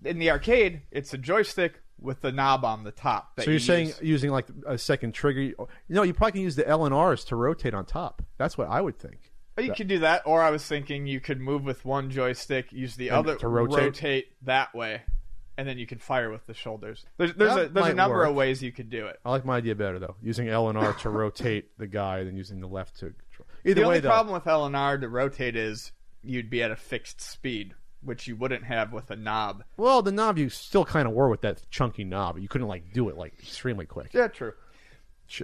In 0.05 0.19
the 0.19 0.31
arcade, 0.31 0.83
it's 0.91 1.13
a 1.13 1.19
joystick 1.19 1.83
with 2.01 2.21
the 2.21 2.33
knob 2.33 2.65
on 2.65 2.85
the 2.85 2.93
top. 2.93 3.37
that 3.37 3.43
So 3.45 3.51
you're 3.51 3.55
you 3.55 3.59
saying 3.61 3.87
use. 3.89 4.01
using 4.03 4.31
like 4.31 4.47
a 4.67 4.79
second 4.79 5.13
trigger? 5.13 5.41
You 5.41 5.57
know, 5.89 6.03
you 6.03 6.15
probably 6.15 6.33
can 6.33 6.43
use 6.43 6.57
the 6.57 6.67
L 6.69 6.85
and 6.85 6.95
R's 6.95 7.25
to 7.27 7.37
rotate 7.37 7.75
on 7.75 7.85
top. 7.85 8.23
That's 8.39 8.57
what 8.57 8.69
I 8.69 8.81
would 8.81 8.99
think. 8.99 9.33
Oh, 9.57 9.61
you 9.61 9.73
could 9.73 9.89
do 9.89 9.99
that, 10.01 10.23
or 10.25 10.41
I 10.41 10.51
was 10.51 10.65
thinking 10.65 11.09
you 11.09 11.19
could 11.19 11.41
move 11.41 11.65
with 11.65 11.85
one 11.85 12.11
joystick, 12.11 12.73
use 12.73 12.95
the 12.95 13.09
And 13.09 13.17
other 13.19 13.35
to 13.37 13.49
rotate? 13.49 14.29
that 14.43 14.73
way, 14.73 15.03
and 15.57 15.67
then 15.67 15.79
you 15.79 15.87
can 15.87 15.99
fire 15.99 16.31
with 16.31 16.47
the 16.47 16.55
shoulders. 16.55 17.05
There's 17.17 17.35
there's 17.35 17.55
That 17.57 17.65
a 17.67 17.69
there's 17.71 17.87
a 17.89 17.95
number 17.95 18.19
work. 18.19 18.29
of 18.29 18.35
ways 18.37 18.63
you 18.63 18.71
could 18.71 18.89
do 18.89 19.07
it. 19.07 19.19
I 19.25 19.31
like 19.31 19.45
my 19.45 19.57
idea 19.57 19.75
better 19.75 19.99
though, 19.99 20.15
using 20.23 20.49
L 20.49 20.69
and 20.69 20.79
R 20.79 20.93
to 20.93 21.11
rotate 21.11 21.77
the 21.77 21.89
guy, 21.89 22.23
than 22.23 22.37
using 22.37 22.61
the 22.61 22.69
left 22.69 22.95
to 23.01 23.07
control. 23.07 23.49
Either 23.65 23.75
the 23.75 23.81
way, 23.81 23.87
only 23.87 23.99
though, 24.01 24.09
problem 24.11 24.33
with 24.35 24.47
L 24.47 24.65
and 24.65 24.77
R 24.77 24.97
to 24.97 25.09
rotate 25.09 25.57
is 25.57 25.91
you'd 26.23 26.51
be 26.51 26.63
at 26.63 26.71
a 26.71 26.77
fixed 26.77 27.21
speed, 27.21 27.75
which 28.03 28.27
you 28.27 28.37
wouldn't 28.37 28.65
have 28.65 28.93
with 28.93 29.11
a 29.11 29.17
knob. 29.17 29.65
well, 29.77 30.03
the 30.03 30.13
knob 30.13 30.39
you 30.39 30.49
still 30.49 30.85
kind 30.85 31.07
of 31.09 31.15
were 31.15 31.29
with 31.29 31.41
that 31.43 31.63
chunky 31.71 32.05
knob. 32.05 32.39
You 32.39 32.49
couldn't 32.49 32.69
like 32.69 32.93
do 32.93 33.09
it 33.09 33.17
like 33.17 33.35
extremely 33.41 33.87
quick. 33.87 34.11
Yeah, 34.15 34.29
true. 34.29 34.53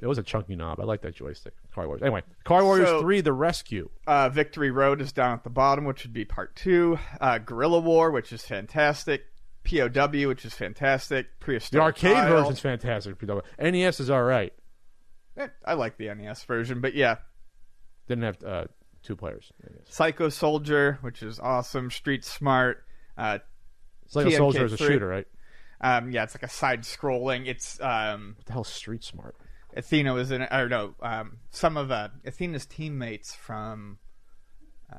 It 0.00 0.07
was 0.07 0.16
a 0.16 0.22
chunky 0.22 0.57
knob. 0.57 0.80
I 0.80 0.84
like 0.84 1.02
that 1.02 1.14
joystick. 1.14 1.52
Ikari 1.70 1.86
Warriors. 1.86 2.02
Anyway, 2.02 2.22
Ikari 2.46 2.62
Warriors 2.64 2.88
So- 2.88 3.00
Three: 3.02 3.20
The 3.20 3.32
Rescue. 3.34 3.90
Uh, 4.07 4.28
Victory 4.30 4.70
Road 4.70 5.00
is 5.02 5.12
down 5.12 5.34
at 5.34 5.44
the 5.44 5.50
bottom, 5.50 5.84
which 5.84 6.05
would 6.05 6.12
be 6.14 6.24
part 6.24 6.57
two. 6.57 6.98
Uh, 7.20 7.36
Guerrilla 7.38 7.80
War, 7.80 8.11
which 8.11 8.32
is 8.32 8.42
fantastic. 8.44 9.24
POW, 9.64 10.28
which 10.28 10.44
is 10.44 10.55
fantastic. 10.55 11.38
Prehistoric 11.40 11.96
The 11.96 12.09
arcade 12.09 12.16
Isle. 12.16 12.36
version's 12.42 12.61
fantastic. 12.61 13.16
NES 13.59 14.00
is 14.00 14.11
all 14.11 14.22
right. 14.22 14.52
Eh, 15.36 15.48
I 15.66 15.74
like 15.74 15.96
the 15.96 16.14
NES 16.14 16.44
version, 16.44 16.80
but 16.80 16.94
yeah, 16.94 17.16
Didn't 18.09 18.24
have 18.24 18.42
uh, 18.44 18.64
two 19.05 19.14
players. 19.16 19.52
Psycho 19.88 20.28
Soldier, 20.28 20.98
which 21.02 21.22
is 21.22 21.38
awesome. 21.38 21.90
Street 21.90 22.24
Smart. 22.24 22.84
Uh, 23.16 23.38
like 24.14 24.26
a 24.26 24.32
soldier 24.32 24.64
as 24.64 24.72
a 24.72 24.76
TNK3. 24.76 24.86
shooter, 24.86 25.07
right? 25.09 25.26
um, 25.80 26.11
yeah, 26.11 26.22
it's 26.24 26.34
like 26.34 26.42
a 26.42 26.48
side-scrolling. 26.48 27.46
It's 27.46 27.80
um, 27.80 28.34
What 28.38 28.46
the 28.46 28.52
hell's 28.52 28.68
Street 28.68 29.05
Smart? 29.05 29.36
Athena 29.76 30.12
was 30.14 30.30
in 30.30 30.42
it. 30.42 30.48
Or 30.52 30.68
no, 30.68 30.94
um, 31.00 31.38
some 31.50 31.76
of 31.76 31.90
uh, 31.90 32.09
Athena's 32.26 32.66
teammates 32.66 33.34
from. 33.34 33.98
Uh, 34.92 34.96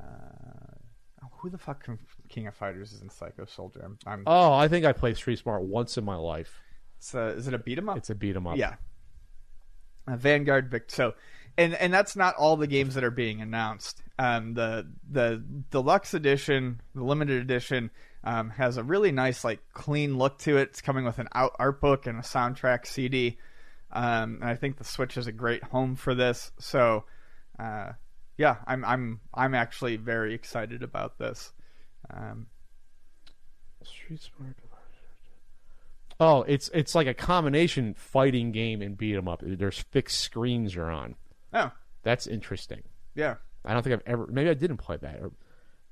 oh, 1.24 1.28
who 1.40 1.50
the 1.50 1.58
fuck 1.58 1.84
from 1.86 2.00
King 2.30 2.48
of 2.48 2.56
Fighters 2.56 2.92
is 2.92 3.02
in 3.02 3.10
Psycho 3.10 3.46
Soldier? 3.46 3.82
I'm. 3.86 3.98
I'm 4.06 4.24
Oh, 4.28 4.54
I 4.54 4.68
think 4.68 4.86
I 4.86 4.92
played 4.94 5.16
Street 5.18 5.40
Smart 5.40 5.62
once 5.64 5.98
in 5.98 6.04
my 6.06 6.16
life. 6.18 6.62
it's, 6.98 7.14
uh, 7.16 7.34
is 7.38 7.48
it 7.48 7.54
a 7.54 7.58
beat 7.60 7.78
'em 7.78 7.90
up? 7.90 7.98
It's 7.98 8.10
a 8.10 8.16
beat 8.16 8.36
'em 8.36 8.48
up. 8.48 8.58
Yeah. 8.58 8.76
Uh, 10.08 10.18
Vanguard 10.18 10.70
Vic. 10.70 10.84
So, 10.92 11.14
and 11.58 11.74
and 11.76 11.94
that's 11.94 12.16
not 12.16 12.36
all 12.36 12.58
the 12.58 12.68
games 12.68 12.96
that 12.96 13.04
are 13.04 13.12
being 13.12 13.42
announced. 13.42 14.02
Um, 14.18 14.54
the 14.54 14.88
the 15.10 15.44
deluxe 15.72 16.14
edition, 16.14 16.82
the 16.94 17.04
limited 17.04 17.42
edition, 17.42 17.92
um, 18.24 18.50
has 18.52 18.78
a 18.78 18.84
really 18.84 19.12
nice 19.12 19.44
like 19.44 19.60
clean 19.74 20.18
look 20.18 20.38
to 20.40 20.58
it. 20.58 20.70
It's 20.70 20.82
coming 20.82 21.06
with 21.06 21.20
an 21.20 21.30
out 21.34 21.56
art 21.60 21.82
book 21.82 22.08
and 22.08 22.20
a 22.20 22.24
soundtrack 22.24 22.86
CD. 22.86 23.38
Um, 23.92 24.40
and 24.42 24.46
I 24.46 24.56
think 24.56 24.78
the 24.78 24.84
Switch 24.84 25.18
is 25.18 25.28
a 25.28 25.32
great 25.32 25.64
home 25.64 25.96
for 25.96 26.16
this. 26.16 26.52
So, 26.60 27.06
uh, 27.58 27.94
yeah, 28.38 28.58
I'm 28.68 28.84
I'm 28.84 29.22
I'm 29.34 29.56
actually 29.56 29.96
very 29.96 30.34
excited 30.34 30.84
about 30.84 31.18
this. 31.18 31.54
Um, 32.10 32.48
Street 33.84 34.22
Smart. 34.22 34.56
Oh, 36.20 36.44
it's 36.44 36.70
it's 36.74 36.96
like 36.96 37.08
a 37.08 37.14
combination 37.14 37.94
fighting 37.94 38.52
game 38.52 38.82
and 38.82 38.98
beat 38.98 39.16
'em 39.16 39.28
up. 39.28 39.42
There's 39.44 39.80
fixed 39.80 40.22
screens 40.22 40.76
you're 40.76 40.92
on. 40.92 41.16
Oh, 41.56 41.72
That's 42.04 42.28
interesting. 42.28 42.84
yeah. 43.16 43.36
I 43.68 43.74
don't 43.74 43.82
think 43.82 43.96
I've 43.96 44.04
ever. 44.06 44.28
Maybe 44.28 44.48
I 44.52 44.54
didn't 44.54 44.78
play 44.78 44.98
that. 44.98 45.16
Or, 45.16 45.32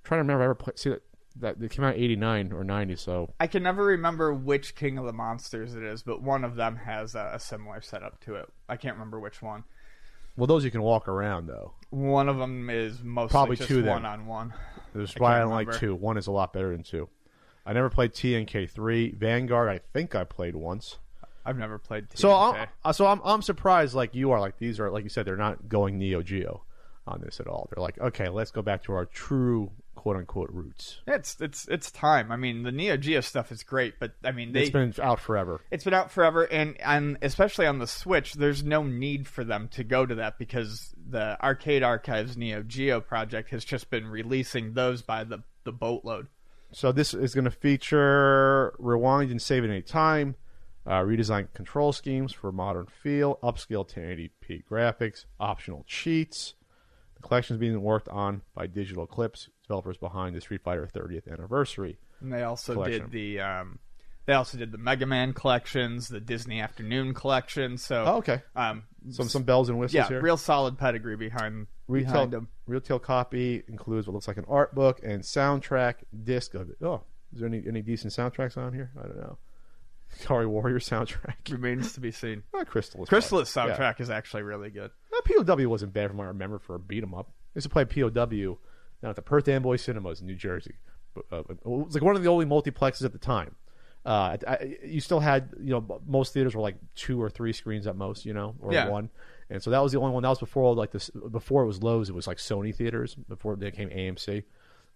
trying 0.03 0.19
to 0.19 0.21
remember 0.21 0.41
if 0.41 0.41
I 0.41 0.45
ever 0.45 0.55
played. 0.55 0.77
See 0.77 0.89
that 0.91 1.01
that 1.39 1.59
it 1.59 1.71
came 1.71 1.83
out 1.83 1.95
eighty 1.95 2.15
nine 2.15 2.51
or 2.53 2.63
ninety. 2.63 2.95
So 2.95 3.33
I 3.39 3.47
can 3.47 3.63
never 3.63 3.83
remember 3.83 4.31
which 4.31 4.75
King 4.75 4.99
of 4.99 5.05
the 5.05 5.13
Monsters 5.13 5.73
it 5.73 5.81
is, 5.81 6.03
but 6.03 6.21
one 6.21 6.43
of 6.43 6.55
them 6.55 6.75
has 6.75 7.15
a, 7.15 7.31
a 7.33 7.39
similar 7.39 7.81
setup 7.81 8.19
to 8.25 8.35
it. 8.35 8.47
I 8.69 8.77
can't 8.77 8.93
remember 8.93 9.19
which 9.19 9.41
one. 9.41 9.63
well, 10.37 10.45
those 10.45 10.63
you 10.63 10.69
can 10.69 10.83
walk 10.83 11.07
around 11.07 11.47
though. 11.47 11.73
One 11.89 12.29
of 12.29 12.37
them 12.37 12.69
is 12.69 13.01
mostly 13.01 13.31
Probably 13.31 13.55
just 13.55 13.67
two 13.69 13.81
then. 13.81 13.89
one 13.91 14.05
on 14.05 14.27
one. 14.27 14.53
There's 14.93 15.15
I 15.15 15.19
why 15.19 15.37
I 15.37 15.39
don't 15.39 15.49
like 15.49 15.71
two. 15.79 15.95
One 15.95 16.17
is 16.17 16.27
a 16.27 16.31
lot 16.31 16.53
better 16.53 16.69
than 16.69 16.83
two. 16.83 17.09
I 17.65 17.73
never 17.73 17.89
played 17.89 18.13
TNK 18.13 18.69
three. 18.69 19.13
Vanguard, 19.13 19.69
I 19.69 19.79
think 19.93 20.13
I 20.13 20.25
played 20.25 20.55
once. 20.55 20.99
I've 21.45 21.57
never 21.57 21.77
played. 21.77 22.07
So 22.15 22.31
I'm 22.31 22.67
uh, 22.83 22.93
so 22.93 23.05
I'm 23.05 23.21
I'm 23.23 23.41
surprised 23.41 23.93
like 23.93 24.15
you 24.15 24.31
are. 24.31 24.39
Like 24.39 24.57
these 24.57 24.79
are 24.79 24.89
like 24.91 25.03
you 25.03 25.09
said 25.09 25.25
they're 25.25 25.37
not 25.37 25.69
going 25.69 25.97
Neo 25.97 26.21
Geo 26.21 26.63
on 27.05 27.21
this 27.21 27.39
at 27.39 27.47
all. 27.47 27.69
They're 27.73 27.83
like 27.83 27.99
okay, 27.99 28.29
let's 28.29 28.51
go 28.51 28.61
back 28.61 28.83
to 28.83 28.93
our 28.93 29.05
true 29.05 29.71
quote 30.03 30.17
unquote 30.17 30.49
roots. 30.51 30.99
it's 31.07 31.39
it's 31.39 31.67
it's 31.67 31.91
time. 31.91 32.31
I 32.31 32.35
mean, 32.35 32.63
the 32.63 32.71
Neo 32.71 32.97
Geo 32.97 33.21
stuff 33.21 33.51
is 33.51 33.63
great, 33.63 33.99
but 33.99 34.11
I 34.23 34.31
mean, 34.31 34.51
they 34.51 34.63
it's 34.63 34.69
been 34.69 34.93
out 35.01 35.19
forever. 35.19 35.61
it's 35.71 35.83
been 35.83 35.93
out 35.93 36.11
forever, 36.11 36.43
and 36.43 36.79
and 36.81 37.17
especially 37.21 37.67
on 37.67 37.79
the 37.79 37.87
Switch, 37.87 38.33
there's 38.33 38.63
no 38.63 38.83
need 38.83 39.27
for 39.27 39.43
them 39.43 39.69
to 39.69 39.83
go 39.83 40.05
to 40.05 40.15
that 40.15 40.37
because 40.37 40.93
the 41.09 41.41
Arcade 41.43 41.83
Archives 41.83 42.35
Neo 42.35 42.63
Geo 42.63 42.99
project 42.99 43.49
has 43.51 43.63
just 43.63 43.89
been 43.89 44.07
releasing 44.07 44.73
those 44.73 45.01
by 45.01 45.23
the 45.23 45.43
the 45.63 45.71
boatload. 45.71 46.27
So 46.73 46.91
this 46.91 47.13
is 47.13 47.33
going 47.33 47.45
to 47.45 47.51
feature 47.51 48.73
rewind 48.79 49.31
and 49.31 49.41
save 49.41 49.63
at 49.63 49.69
any 49.69 49.83
time, 49.83 50.35
uh, 50.85 51.01
redesigned 51.01 51.53
control 51.53 51.93
schemes 51.93 52.33
for 52.33 52.51
modern 52.51 52.87
feel, 52.87 53.39
upscale 53.43 53.87
1080p 53.87 54.63
graphics, 54.69 55.25
optional 55.39 55.83
cheats. 55.87 56.55
The 57.15 57.21
collection 57.27 57.55
is 57.55 57.59
being 57.59 57.81
worked 57.81 58.09
on 58.09 58.41
by 58.53 58.67
Digital 58.67 59.03
Eclipse, 59.05 59.49
developers 59.63 59.97
behind 59.97 60.35
the 60.35 60.41
Street 60.41 60.61
Fighter 60.63 60.87
30th 60.93 61.31
anniversary. 61.31 61.97
And 62.21 62.31
they 62.33 62.43
also 62.43 62.73
Collection. 62.73 63.01
did 63.03 63.11
the 63.11 63.39
um, 63.41 63.79
they 64.25 64.33
also 64.33 64.57
did 64.57 64.71
the 64.71 64.77
Mega 64.77 65.05
Man 65.05 65.33
collections, 65.33 66.07
the 66.07 66.21
Disney 66.21 66.61
Afternoon 66.61 67.13
collection. 67.13 67.77
So 67.77 68.03
Oh, 68.07 68.17
okay. 68.17 68.41
um, 68.55 68.83
Some 69.09 69.27
some 69.27 69.43
bells 69.43 69.67
and 69.69 69.77
whistles 69.79 69.95
yeah, 69.95 70.07
here. 70.07 70.21
real 70.21 70.37
solid 70.37 70.77
pedigree 70.77 71.17
behind 71.17 71.67
Retail 71.89 72.11
behind 72.13 72.31
them. 72.31 72.47
retail 72.65 72.99
copy 72.99 73.61
includes 73.67 74.07
what 74.07 74.13
looks 74.13 74.27
like 74.29 74.37
an 74.37 74.45
art 74.47 74.73
book 74.73 75.01
and 75.03 75.21
soundtrack 75.21 75.95
disc 76.23 76.53
of 76.53 76.69
it. 76.69 76.77
Oh, 76.81 77.03
is 77.33 77.39
there 77.39 77.47
any 77.49 77.61
any 77.67 77.81
decent 77.81 78.13
soundtracks 78.13 78.55
on 78.57 78.71
here? 78.73 78.91
I 78.97 79.01
don't 79.07 79.17
know. 79.17 79.37
Ikari 80.19 80.47
Warrior 80.47 80.79
soundtrack. 80.79 81.49
Remains 81.51 81.93
to 81.93 81.99
be 81.99 82.11
seen. 82.11 82.43
Crystal. 82.65 83.03
is 83.03 83.09
Crystalis. 83.09 83.55
Yeah. 83.55 83.75
soundtrack 83.75 83.99
is 83.99 84.09
actually 84.09 84.43
really 84.43 84.69
good. 84.69 84.91
POW 85.25 85.67
wasn't 85.69 85.93
bad 85.93 86.09
from 86.09 86.17
what 86.17 86.25
I 86.25 86.27
remember 86.27 86.59
for 86.59 86.75
a 86.75 86.79
beat 86.79 87.03
'em 87.03 87.13
up. 87.13 87.27
I 87.29 87.49
used 87.55 87.65
to 87.65 87.69
play 87.69 87.85
POW 87.85 88.09
down 88.09 89.09
at 89.09 89.15
the 89.15 89.21
Perth 89.21 89.47
Amboy 89.47 89.75
Cinemas 89.77 90.21
in 90.21 90.27
New 90.27 90.35
Jersey. 90.35 90.75
Uh, 91.31 91.39
it 91.49 91.59
was 91.65 91.93
like 91.93 92.03
one 92.03 92.15
of 92.15 92.23
the 92.23 92.29
only 92.29 92.45
multiplexes 92.45 93.03
at 93.05 93.11
the 93.11 93.19
time. 93.19 93.55
Uh, 94.05 94.35
I, 94.45 94.77
you 94.83 94.99
still 94.99 95.21
had, 95.21 95.49
you 95.61 95.69
know, 95.71 96.01
most 96.05 96.33
theaters 96.33 96.55
were 96.55 96.61
like 96.61 96.75
two 96.95 97.21
or 97.21 97.29
three 97.29 97.53
screens 97.53 97.87
at 97.87 97.95
most, 97.95 98.25
you 98.25 98.33
know, 98.33 98.55
or 98.59 98.73
Yeah. 98.73 98.89
one. 98.89 99.09
And 99.49 99.61
so 99.63 99.69
that 99.71 99.81
was 99.81 99.91
the 99.93 99.99
only 99.99 100.11
one. 100.11 100.23
That 100.23 100.29
was 100.29 100.39
before 100.39 100.73
like 100.75 100.91
this. 100.91 101.09
Before 101.31 101.63
it 101.63 101.67
was 101.67 101.79
Loews, 101.79 102.09
it 102.09 102.15
was 102.15 102.27
like 102.27 102.37
Sony 102.37 102.75
theaters. 102.75 103.15
Before 103.15 103.55
they 103.55 103.69
became 103.69 103.89
AMC. 103.89 104.43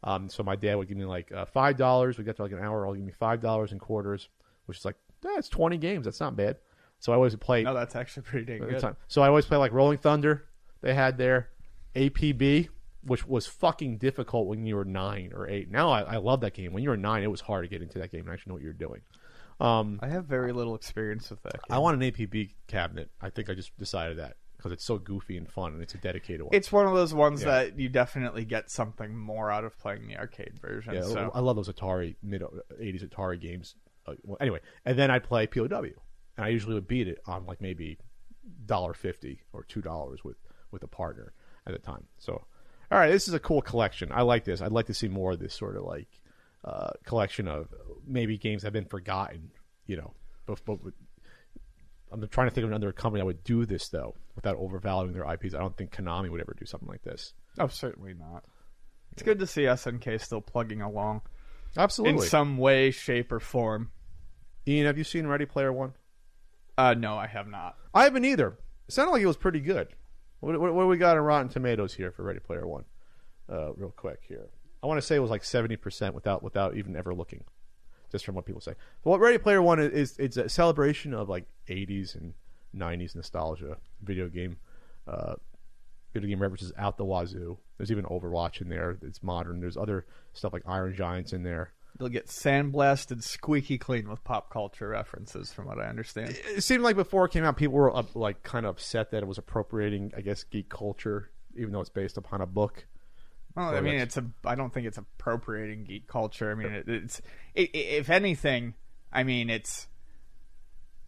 Um, 0.03 0.29
so 0.29 0.43
my 0.43 0.55
dad 0.55 0.75
would 0.75 0.87
give 0.87 0.97
me 0.97 1.05
like 1.05 1.31
uh, 1.31 1.45
five 1.45 1.77
dollars. 1.77 2.17
We 2.17 2.23
got 2.23 2.35
to 2.37 2.43
like 2.43 2.51
an 2.51 2.59
hour. 2.59 2.85
I'll 2.85 2.93
give 2.95 3.03
me 3.03 3.13
five 3.13 3.39
dollars 3.41 3.71
in 3.71 3.79
quarters, 3.79 4.27
which 4.65 4.79
is 4.79 4.85
like 4.85 4.95
that's 5.21 5.49
twenty 5.49 5.77
games. 5.77 6.05
That's 6.05 6.19
not 6.19 6.35
bad. 6.35 6.57
So 6.99 7.11
I 7.11 7.15
always 7.15 7.35
play 7.35 7.63
No, 7.63 7.73
that's 7.73 7.95
actually 7.95 8.23
pretty 8.23 8.45
dang 8.45 8.59
good. 8.67 8.79
time. 8.79 8.95
So 9.07 9.21
I 9.21 9.27
always 9.27 9.45
play 9.45 9.57
like 9.57 9.71
Rolling 9.71 9.97
Thunder. 9.99 10.45
They 10.81 10.93
had 10.93 11.17
their 11.17 11.49
APB, 11.95 12.69
which 13.03 13.25
was 13.27 13.45
fucking 13.47 13.97
difficult 13.97 14.47
when 14.47 14.65
you 14.65 14.75
were 14.75 14.85
nine 14.85 15.31
or 15.35 15.47
eight. 15.49 15.69
Now 15.69 15.89
I, 15.89 16.01
I 16.01 16.17
love 16.17 16.41
that 16.41 16.53
game. 16.53 16.73
When 16.73 16.83
you 16.83 16.89
were 16.89 16.97
nine, 16.97 17.23
it 17.23 17.31
was 17.31 17.41
hard 17.41 17.63
to 17.65 17.67
get 17.69 17.81
into 17.81 17.99
that 17.99 18.11
game 18.11 18.21
and 18.21 18.29
actually 18.31 18.51
know 18.51 18.55
what 18.55 18.63
you're 18.63 18.73
doing. 18.73 19.01
Um, 19.59 19.99
I 20.03 20.07
have 20.07 20.25
very 20.25 20.53
little 20.53 20.75
experience 20.75 21.29
with 21.31 21.41
that. 21.43 21.53
Game. 21.53 21.61
I 21.75 21.79
want 21.79 22.01
an 22.01 22.11
APB 22.11 22.51
cabinet. 22.67 23.09
I 23.21 23.29
think 23.31 23.49
I 23.49 23.53
just 23.55 23.75
decided 23.77 24.17
that 24.19 24.37
because 24.55 24.71
it's 24.71 24.83
so 24.85 24.97
goofy 24.97 25.37
and 25.37 25.49
fun 25.49 25.73
and 25.73 25.81
it's 25.81 25.93
a 25.95 25.97
dedicated 25.97 26.41
one. 26.43 26.49
It's 26.53 26.71
one 26.71 26.85
of 26.87 26.93
those 26.93 27.13
ones 27.13 27.41
Yeah. 27.43 27.49
that 27.63 27.79
you 27.79 27.89
definitely 27.89 28.45
get 28.45 28.69
something 28.71 29.15
more 29.17 29.51
out 29.51 29.63
of 29.65 29.77
playing 29.79 30.07
the 30.07 30.17
arcade 30.17 30.59
version. 30.59 30.93
yeah, 30.95 31.01
so 31.03 31.31
I 31.33 31.39
love 31.39 31.55
those 31.55 31.69
Atari 31.69 32.15
mid 32.23 32.41
'80s 32.79 33.07
Atari 33.07 33.39
games. 33.39 33.75
Uh, 34.07 34.13
well, 34.23 34.37
anyway, 34.39 34.59
and 34.85 34.97
then 34.97 35.11
I'd 35.11 35.23
play 35.23 35.47
POW, 35.47 35.83
and 36.37 36.45
I 36.45 36.49
usually 36.49 36.75
would 36.75 36.87
beat 36.87 37.07
it 37.07 37.19
on 37.25 37.45
like 37.45 37.61
maybe 37.61 37.97
dollar 38.65 38.93
fifty 38.93 39.41
or 39.53 39.63
two 39.63 39.81
dollars 39.81 40.23
with 40.23 40.37
with 40.71 40.83
a 40.83 40.87
partner 40.87 41.33
at 41.65 41.73
the 41.73 41.79
time. 41.79 42.05
So, 42.17 42.33
all 42.91 42.97
right, 42.97 43.11
this 43.11 43.27
is 43.27 43.33
a 43.33 43.39
cool 43.39 43.61
collection. 43.61 44.11
I 44.11 44.21
like 44.21 44.45
this. 44.45 44.61
I'd 44.61 44.71
like 44.71 44.87
to 44.87 44.93
see 44.93 45.07
more 45.07 45.33
of 45.33 45.39
this 45.39 45.53
sort 45.53 45.75
of 45.75 45.83
like 45.83 46.07
uh, 46.63 46.91
collection 47.05 47.47
of 47.47 47.73
maybe 48.05 48.37
games 48.37 48.61
that 48.61 48.67
have 48.67 48.73
been 48.73 48.85
forgotten. 48.85 49.51
You 49.85 49.97
know, 49.97 50.13
but, 50.45 50.59
but 50.65 50.93
I'm 52.11 52.27
trying 52.27 52.49
to 52.49 52.53
think 52.53 52.63
of 52.63 52.71
another 52.71 52.91
company 52.91 53.21
that 53.21 53.25
would 53.25 53.43
do 53.43 53.65
this 53.65 53.89
though 53.89 54.15
without 54.35 54.55
overvaluing 54.57 55.13
their 55.13 55.31
IPs. 55.31 55.53
I 55.53 55.59
don't 55.59 55.75
think 55.75 55.91
Konami 55.91 56.29
would 56.29 56.41
ever 56.41 56.55
do 56.57 56.65
something 56.65 56.87
like 56.87 57.03
this. 57.03 57.33
oh, 57.59 57.67
certainly 57.67 58.13
not. 58.13 58.43
It's 59.11 59.23
good 59.23 59.39
to 59.39 59.47
see 59.47 59.63
SNK 59.63 60.21
still 60.21 60.41
plugging 60.41 60.81
along 60.81 61.21
Absolutely. 61.75 62.23
in 62.23 62.29
some 62.29 62.57
way, 62.57 62.91
shape, 62.91 63.31
or 63.31 63.39
form. 63.39 63.89
Ian, 64.67 64.85
have 64.85 64.97
you 64.97 65.03
seen 65.03 65.27
Ready 65.27 65.45
Player 65.45 65.71
One? 65.71 65.93
Uh, 66.77 66.93
no, 66.93 67.17
I 67.17 67.27
have 67.27 67.47
not. 67.47 67.77
I 67.93 68.03
haven't 68.03 68.25
either. 68.25 68.57
It 68.87 68.93
sounded 68.93 69.11
like 69.11 69.21
it 69.21 69.27
was 69.27 69.37
pretty 69.37 69.59
good. 69.61 69.87
What, 70.41 70.59
what, 70.59 70.73
what 70.73 70.83
do 70.83 70.87
we 70.87 70.97
got 70.97 71.17
in 71.17 71.23
Rotten 71.23 71.49
Tomatoes 71.49 71.93
here 71.93 72.11
for 72.11 72.23
Ready 72.23 72.39
Player 72.39 72.67
One? 72.67 72.85
Uh, 73.49 73.73
real 73.73 73.93
quick 73.95 74.19
here. 74.27 74.49
I 74.83 74.87
want 74.87 74.99
to 74.99 75.05
say 75.05 75.15
it 75.15 75.19
was 75.19 75.31
like 75.31 75.43
seventy 75.43 75.75
percent 75.77 76.13
without 76.13 76.43
without 76.43 76.75
even 76.75 76.95
ever 76.95 77.13
looking. 77.13 77.43
just 78.11 78.25
from 78.25 78.35
what 78.35 78.45
people 78.45 78.61
say. 78.61 78.73
But 79.03 79.11
what 79.11 79.19
Ready 79.19 79.37
Player 79.37 79.61
One 79.61 79.79
is, 79.79 79.91
is 79.91 80.17
it's 80.19 80.37
a 80.37 80.49
celebration 80.49 81.13
of 81.13 81.29
like 81.29 81.45
'80s 81.67 82.15
and 82.15 82.33
'90s 82.75 83.15
nostalgia 83.15 83.77
video 84.03 84.27
game. 84.27 84.57
Uh, 85.07 85.35
video 86.13 86.29
game 86.29 86.41
references 86.41 86.73
out 86.77 86.97
the 86.97 87.05
wazoo. 87.05 87.57
There's 87.77 87.91
even 87.91 88.05
Overwatch 88.05 88.61
in 88.61 88.69
there. 88.69 88.97
It's 89.01 89.23
modern. 89.23 89.61
There's 89.61 89.77
other 89.77 90.05
stuff 90.33 90.53
like 90.53 90.63
Iron 90.67 90.95
Giants 90.95 91.33
in 91.33 91.43
there. 91.43 91.71
They'll 91.97 92.09
get 92.09 92.27
sandblasted 92.27 93.23
squeaky 93.23 93.77
clean 93.77 94.09
with 94.09 94.23
pop 94.23 94.51
culture 94.51 94.89
references, 94.89 95.51
from 95.51 95.65
what 95.65 95.79
I 95.79 95.85
understand. 95.85 96.37
It 96.55 96.63
seemed 96.63 96.83
like 96.83 96.95
before 96.95 97.25
it 97.25 97.31
came 97.31 97.43
out, 97.43 97.57
people 97.57 97.75
were 97.75 97.95
up, 97.95 98.15
like 98.15 98.43
kind 98.43 98.65
of 98.65 98.71
upset 98.71 99.11
that 99.11 99.23
it 99.23 99.25
was 99.27 99.37
appropriating, 99.37 100.11
I 100.15 100.21
guess, 100.21 100.43
geek 100.43 100.69
culture, 100.69 101.31
even 101.55 101.71
though 101.71 101.81
it's 101.81 101.89
based 101.89 102.17
upon 102.17 102.41
a 102.41 102.45
book. 102.45 102.85
Well, 103.55 103.75
I 103.75 103.81
mean, 103.81 103.95
it's 103.95 104.17
a. 104.17 104.25
I 104.45 104.53
don't 104.53 104.71
think 104.71 104.85
it's 104.85 104.99
appropriating 104.99 105.85
geek 105.85 106.07
culture. 106.07 106.51
I 106.51 106.53
mean, 106.53 106.71
it, 106.71 106.87
it's. 106.87 107.21
It, 107.55 107.71
if 107.73 108.09
anything, 108.11 108.75
I 109.11 109.23
mean, 109.23 109.49
it's. 109.49 109.87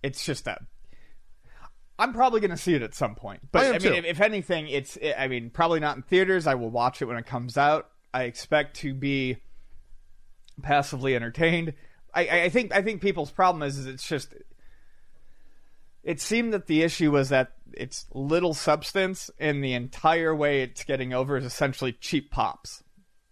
It's 0.02 0.26
just 0.26 0.48
a. 0.48 0.58
I'm 2.00 2.14
probably 2.14 2.40
going 2.40 2.52
to 2.52 2.58
see 2.58 2.74
it 2.74 2.82
at 2.82 2.96
some 2.96 3.14
point, 3.14 3.42
but 3.52 3.66
I 3.66 3.76
I, 3.76 3.80
mean, 3.80 3.94
if, 3.94 4.06
if 4.06 4.22
anything, 4.22 4.68
it's. 4.68 4.98
I 5.16 5.28
mean, 5.28 5.52
probably 5.52 5.80
not 5.80 5.98
in 5.98 6.02
theaters. 6.02 6.48
I 6.48 6.56
will 6.56 6.72
watch 6.72 7.04
it 7.04 7.06
when 7.06 7.18
it 7.18 7.28
comes 7.28 7.56
out. 7.56 7.92
I 8.12 8.24
expect 8.24 8.78
to 8.78 8.96
be 8.96 9.38
passively 10.60 11.16
entertained. 11.16 11.74
I, 12.14 12.44
I 12.44 12.50
think. 12.50 12.74
I 12.76 12.82
think 12.82 13.02
people's 13.02 13.32
problem 13.32 13.64
is, 13.64 13.78
is 13.78 13.86
it's 13.86 14.08
just. 14.08 14.34
It 16.04 16.22
seemed 16.22 16.54
that 16.54 16.68
the 16.68 16.82
issue 16.82 17.12
was 17.12 17.30
that 17.30 17.52
it's 17.74 18.06
little 18.14 18.54
substance, 18.54 19.30
and 19.40 19.64
the 19.64 19.74
entire 19.74 20.34
way 20.34 20.62
it's 20.62 20.84
getting 20.84 21.14
over 21.14 21.38
is 21.38 21.46
essentially 21.46 21.92
cheap 21.94 22.32
pops. 22.32 22.84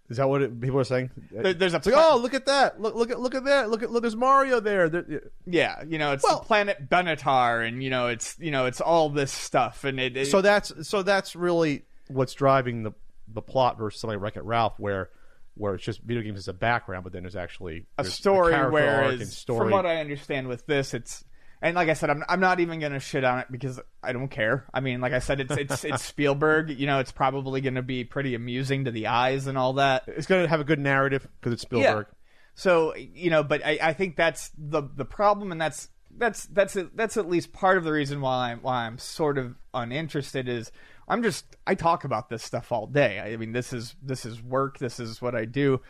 Is 0.10 0.18
that 0.18 0.30
what 0.30 0.42
it, 0.42 0.62
people 0.62 0.80
are 0.80 0.84
saying? 0.86 1.10
There- 1.32 1.54
there's 1.54 1.74
a 1.74 1.78
like, 1.78 1.94
oh, 1.96 2.18
look 2.22 2.34
at 2.34 2.46
that! 2.46 2.80
Look, 2.80 2.96
look 2.96 3.10
at, 3.10 3.20
look 3.20 3.36
at 3.36 3.46
that! 3.46 3.70
Look 3.70 3.84
at, 3.84 3.92
look, 3.92 4.04
there's 4.04 4.16
Mario 4.16 4.60
there. 4.60 4.90
There- 4.90 5.32
Yeah, 5.46 5.84
you 5.88 5.98
know, 5.98 6.14
it's 6.14 6.24
Well- 6.24 6.40
the 6.40 6.46
planet 6.46 6.90
Benatar, 6.90 7.68
and 7.68 7.84
you 7.84 7.90
know, 7.90 8.08
it's 8.08 8.38
you 8.40 8.52
know, 8.52 8.66
it's 8.68 8.80
all 8.80 9.10
this 9.10 9.32
stuff, 9.32 9.84
and 9.84 10.00
it. 10.00 10.16
it 10.16 10.28
So 10.28 10.42
that's 10.42 10.88
so 10.88 11.04
that's 11.04 11.36
really 11.36 11.84
what's 12.10 12.34
driving 12.34 12.84
the 12.84 12.92
the 13.28 13.42
plot 13.42 13.78
versus 13.78 14.00
something 14.00 14.18
like 14.18 14.24
Wreck 14.24 14.38
It 14.38 14.44
Ralph, 14.44 14.80
where 14.80 15.10
where 15.58 15.76
it's 15.76 15.84
just 15.84 16.02
video 16.02 16.24
games 16.24 16.40
as 16.40 16.48
a 16.48 16.54
background, 16.54 17.04
but 17.04 17.14
then 17.14 17.24
there's 17.24 17.36
actually 17.36 17.86
a 17.98 18.04
there's 18.04 18.14
story, 18.14 18.54
arc 18.54 18.72
whereas 18.72 19.36
story. 19.36 19.60
from 19.60 19.72
what 19.72 19.86
I 19.86 19.98
understand 19.98 20.48
with 20.48 20.66
this, 20.66 20.94
it's 20.94 21.24
and 21.62 21.76
like 21.76 21.90
I 21.90 21.94
said, 21.94 22.10
I'm 22.10 22.24
I'm 22.30 22.40
not 22.40 22.60
even 22.60 22.80
gonna 22.80 23.00
shit 23.00 23.24
on 23.24 23.40
it 23.40 23.48
because 23.50 23.80
I 24.04 24.14
don't 24.14 24.30
care. 24.30 24.66
I 24.74 24.80
mean, 24.80 25.02
like 25.02 25.14
I 25.14 25.20
said, 25.20 25.40
it's 25.40 25.56
it's 25.56 25.84
it's 25.84 26.04
Spielberg. 26.06 26.70
You 26.70 26.86
know, 26.86 27.00
it's 27.00 27.12
probably 27.12 27.62
gonna 27.62 27.82
be 27.82 28.04
pretty 28.04 28.36
amusing 28.36 28.86
to 28.86 28.92
the 28.92 29.08
eyes 29.08 29.48
and 29.48 29.58
all 29.58 29.74
that. 29.74 30.04
it's 30.08 30.28
going 30.28 30.44
to 30.44 30.50
have 30.50 30.60
a 30.60 30.64
good 30.64 30.80
narrative 30.80 31.28
because 31.40 31.54
it's 31.54 31.64
Spielberg. 31.64 32.08
So 32.54 32.96
you 32.96 33.30
know, 33.30 33.44
but 33.44 33.66
I, 33.66 33.80
I 33.82 33.94
think 33.94 34.16
that's 34.16 34.52
the 34.58 34.84
the 34.96 35.06
problem, 35.06 35.52
and 35.52 35.60
that's 35.60 35.90
that's 36.16 36.46
that's 36.46 36.78
that's 36.94 37.18
at 37.18 37.28
least 37.28 37.54
part 37.54 37.78
of 37.78 37.84
the 37.84 37.92
reason 37.92 38.22
why 38.22 38.52
I'm 38.52 38.60
why 38.60 38.86
I'm 38.86 38.98
sort 38.98 39.38
of 39.38 39.56
uninterested. 39.74 40.48
Is 40.48 40.72
I'm 41.08 41.24
just 41.24 41.46
I 41.66 41.76
talk 41.76 42.04
about 42.04 42.30
this 42.30 42.44
stuff 42.44 42.72
all 42.72 42.88
day. 42.88 43.20
I 43.20 43.38
mean, 43.38 43.52
this 43.54 43.72
is 43.74 43.96
this 44.02 44.26
is 44.26 44.42
work. 44.42 44.78
This 44.80 45.00
is 45.00 45.22
what 45.22 45.36
I 45.36 45.46
do. 45.46 45.82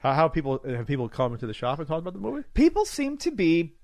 How, 0.00 0.12
how 0.14 0.28
people 0.28 0.60
have 0.66 0.86
people 0.86 1.08
come 1.08 1.32
into 1.34 1.46
the 1.46 1.54
shop 1.54 1.78
and 1.78 1.88
talk 1.88 1.98
about 1.98 2.12
the 2.14 2.18
movie? 2.20 2.44
People 2.54 2.84
seem 2.84 3.16
to 3.18 3.30
be 3.30 3.74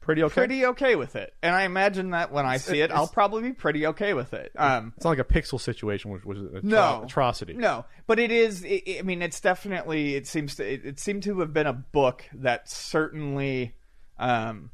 Pretty 0.00 0.22
okay. 0.22 0.34
pretty 0.34 0.66
okay 0.66 0.96
with 0.96 1.16
it, 1.16 1.32
and 1.42 1.54
I 1.54 1.62
imagine 1.62 2.10
that 2.10 2.30
when 2.30 2.44
I 2.44 2.58
see 2.58 2.82
it, 2.82 2.90
I'll 2.90 3.06
probably 3.08 3.40
be 3.40 3.52
pretty 3.54 3.86
okay 3.86 4.12
with 4.12 4.34
it. 4.34 4.52
Um, 4.54 4.92
It's 4.96 5.04
not 5.06 5.16
like 5.16 5.18
a 5.18 5.24
pixel 5.24 5.58
situation, 5.58 6.10
which 6.10 6.26
was 6.26 6.40
an 6.40 6.60
No. 6.62 7.04
atrocity. 7.06 7.54
No, 7.54 7.86
but 8.06 8.18
it 8.18 8.30
is. 8.30 8.62
It- 8.64 8.98
I 8.98 9.02
mean, 9.02 9.22
it's 9.22 9.40
definitely. 9.40 10.14
It 10.14 10.26
seems 10.26 10.56
to. 10.56 10.70
It, 10.70 10.84
it 10.84 11.00
seemed 11.00 11.22
to 11.22 11.40
have 11.40 11.54
been 11.54 11.66
a 11.66 11.72
book 11.72 12.26
that 12.34 12.68
certainly, 12.68 13.76
um, 14.18 14.70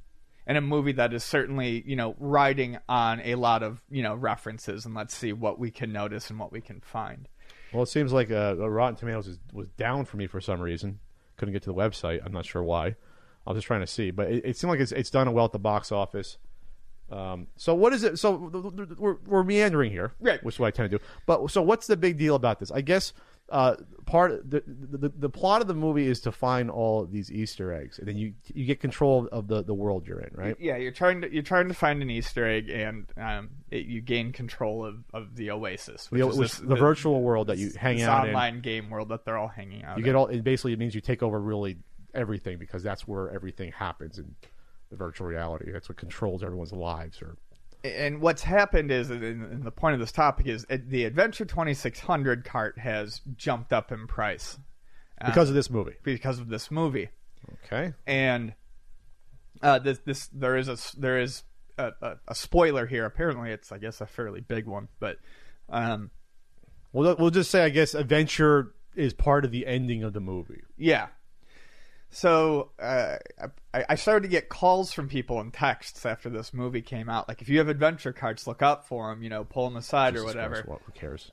and 0.46 0.58
a 0.58 0.60
movie 0.60 0.92
that 0.92 1.12
is 1.12 1.24
certainly, 1.24 1.82
you 1.86 1.96
know, 1.96 2.14
riding 2.18 2.78
on 2.88 3.20
a 3.20 3.34
lot 3.34 3.62
of 3.62 3.82
you 3.90 4.02
know 4.02 4.14
references, 4.14 4.86
and 4.86 4.94
let's 4.94 5.16
see 5.16 5.32
what 5.32 5.58
we 5.58 5.70
can 5.70 5.92
notice 5.92 6.30
and 6.30 6.38
what 6.38 6.52
we 6.52 6.60
can 6.60 6.80
find. 6.80 7.28
Well, 7.72 7.82
it 7.82 7.88
seems 7.88 8.12
like 8.12 8.30
uh, 8.30 8.56
Rotten 8.68 8.96
Tomatoes 8.96 9.28
is, 9.28 9.38
was 9.52 9.68
down 9.76 10.04
for 10.04 10.16
me 10.16 10.26
for 10.26 10.40
some 10.40 10.60
reason. 10.60 10.98
Couldn't 11.36 11.52
get 11.52 11.62
to 11.62 11.70
the 11.70 11.74
website. 11.74 12.20
I'm 12.24 12.32
not 12.32 12.44
sure 12.44 12.62
why. 12.62 12.96
I 13.46 13.50
was 13.50 13.56
just 13.56 13.66
trying 13.66 13.80
to 13.80 13.86
see, 13.86 14.10
but 14.10 14.30
it, 14.30 14.44
it 14.44 14.56
seemed 14.56 14.70
like 14.70 14.80
it's 14.80 14.92
it's 14.92 15.10
done 15.10 15.32
well 15.32 15.44
at 15.44 15.52
the 15.52 15.58
box 15.58 15.92
office. 15.92 16.38
Um, 17.10 17.48
so 17.56 17.74
what 17.74 17.92
is 17.92 18.04
it? 18.04 18.18
So 18.18 18.36
we're, 18.98 19.16
we're 19.26 19.42
meandering 19.42 19.90
here, 19.90 20.12
Right. 20.20 20.42
Which 20.44 20.56
is 20.56 20.58
what 20.60 20.68
I 20.68 20.70
tend 20.70 20.90
to 20.90 20.98
do. 20.98 21.04
But 21.26 21.50
so 21.50 21.60
what's 21.60 21.88
the 21.88 21.96
big 21.96 22.18
deal 22.18 22.36
about 22.36 22.60
this? 22.60 22.70
I 22.70 22.82
guess 22.82 23.12
uh, 23.50 23.76
part 24.06 24.48
the, 24.48 24.62
the 24.66 25.08
the 25.08 25.28
plot 25.28 25.60
of 25.60 25.66
the 25.66 25.74
movie 25.74 26.06
is 26.06 26.20
to 26.20 26.32
find 26.32 26.70
all 26.70 27.04
these 27.06 27.30
Easter 27.32 27.72
eggs, 27.72 27.98
and 27.98 28.06
then 28.06 28.16
you 28.16 28.34
you 28.54 28.64
get 28.64 28.80
control 28.80 29.28
of 29.32 29.48
the 29.48 29.62
the 29.64 29.74
world 29.74 30.06
you're 30.06 30.20
in, 30.20 30.30
right? 30.34 30.56
Yeah, 30.60 30.76
you're 30.76 30.92
trying 30.92 31.22
to 31.22 31.32
you're 31.32 31.42
trying 31.42 31.68
to 31.68 31.74
find 31.74 32.00
an 32.02 32.10
Easter 32.10 32.46
egg, 32.46 32.68
and 32.70 33.06
um, 33.16 33.50
it, 33.70 33.86
you 33.86 34.00
gain 34.00 34.32
control 34.32 34.84
of, 34.84 34.96
of 35.12 35.34
the 35.36 35.50
Oasis, 35.50 36.10
which 36.10 36.20
The, 36.20 36.28
is 36.28 36.38
which, 36.38 36.50
this- 36.52 36.58
the, 36.60 36.76
virtual 36.76 37.22
world 37.22 37.48
that 37.48 37.58
you 37.58 37.72
hang 37.76 38.00
out 38.02 38.24
in. 38.28 38.34
online 38.34 38.60
game 38.60 38.88
world 38.90 39.08
that 39.08 39.24
they're 39.24 39.38
all 39.38 39.48
hanging 39.48 39.84
out. 39.84 39.96
You 39.98 40.02
in. 40.02 40.04
get 40.04 40.14
all. 40.14 40.26
It 40.28 40.44
basically 40.44 40.72
it 40.72 40.78
means 40.78 40.94
you 40.94 41.00
take 41.00 41.22
over 41.22 41.40
really 41.40 41.78
everything 42.14 42.58
because 42.58 42.82
that's 42.82 43.06
where 43.08 43.30
everything 43.30 43.72
happens 43.72 44.18
in 44.18 44.34
the 44.90 44.96
virtual 44.96 45.26
reality. 45.26 45.70
That's 45.72 45.88
what 45.88 45.96
controls 45.98 46.42
everyone's 46.42 46.72
lives. 46.72 47.20
Or 47.22 47.36
and 47.84 48.20
what's 48.20 48.42
happened 48.42 48.90
is, 48.90 49.10
and 49.10 49.62
the 49.64 49.70
point 49.70 49.94
of 49.94 50.00
this 50.00 50.12
topic 50.12 50.46
is, 50.46 50.66
uh, 50.70 50.78
the 50.86 51.04
Adventure 51.04 51.44
2600 51.44 52.44
cart 52.44 52.78
has 52.78 53.20
jumped 53.36 53.72
up 53.72 53.90
in 53.92 54.06
price 54.06 54.58
because 55.24 55.48
of 55.48 55.54
this 55.54 55.70
movie. 55.70 55.94
because 56.02 56.38
of 56.38 56.48
this 56.48 56.70
movie, 56.70 57.08
Okay. 57.64 57.92
and 58.06 58.54
uh, 59.62 59.78
this 59.78 59.98
this 60.06 60.26
there 60.28 60.56
is 60.56 60.68
a 60.68 60.78
there 60.98 61.18
is 61.20 61.42
a, 61.78 61.92
a, 62.00 62.16
a 62.28 62.34
spoiler 62.34 62.86
here. 62.86 63.04
Apparently, 63.04 63.50
it's 63.50 63.70
I 63.72 63.78
guess 63.78 64.00
a 64.00 64.06
fairly 64.06 64.40
big 64.40 64.66
one, 64.66 64.88
but 64.98 65.16
um, 65.68 66.10
Well, 66.92 67.16
we'll 67.18 67.30
just 67.30 67.50
say 67.50 67.64
I 67.64 67.68
guess 67.68 67.94
adventure 67.94 68.74
is 68.96 69.12
part 69.14 69.44
of 69.44 69.50
the 69.52 69.66
ending 69.66 70.02
of 70.02 70.12
the 70.12 70.20
movie. 70.20 70.62
Yeah. 70.76 71.08
So 72.10 72.70
uh, 72.80 73.16
I, 73.72 73.84
I 73.90 73.94
started 73.94 74.22
to 74.22 74.28
get 74.28 74.48
calls 74.48 74.92
from 74.92 75.08
people 75.08 75.40
and 75.40 75.52
texts 75.52 76.04
after 76.04 76.28
this 76.28 76.52
movie 76.52 76.82
came 76.82 77.08
out. 77.08 77.28
Like, 77.28 77.40
if 77.40 77.48
you 77.48 77.58
have 77.58 77.68
adventure 77.68 78.12
cards, 78.12 78.46
look 78.48 78.62
up 78.62 78.86
for 78.88 79.10
them. 79.10 79.22
You 79.22 79.28
know, 79.30 79.44
pull 79.44 79.68
them 79.68 79.76
aside 79.76 80.16
or 80.16 80.24
whatever. 80.24 80.54
Christ, 80.62 80.68
what- 80.68 80.80
who 80.84 80.92
cares? 80.92 81.30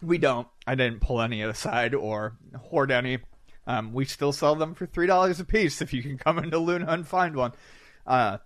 We 0.00 0.18
don't. 0.18 0.46
I 0.66 0.74
didn't 0.76 1.00
pull 1.00 1.20
any 1.20 1.42
aside 1.42 1.92
or 1.94 2.36
hoard 2.56 2.90
any. 2.92 3.18
Um, 3.66 3.92
we 3.92 4.04
still 4.04 4.32
sell 4.32 4.54
them 4.54 4.74
for 4.74 4.86
three 4.86 5.06
dollars 5.06 5.40
a 5.40 5.44
piece 5.44 5.82
if 5.82 5.92
you 5.92 6.02
can 6.02 6.18
come 6.18 6.38
into 6.38 6.58
Luna 6.58 6.86
and 6.88 7.06
find 7.06 7.34
one. 7.34 7.52
Uh, 8.06 8.38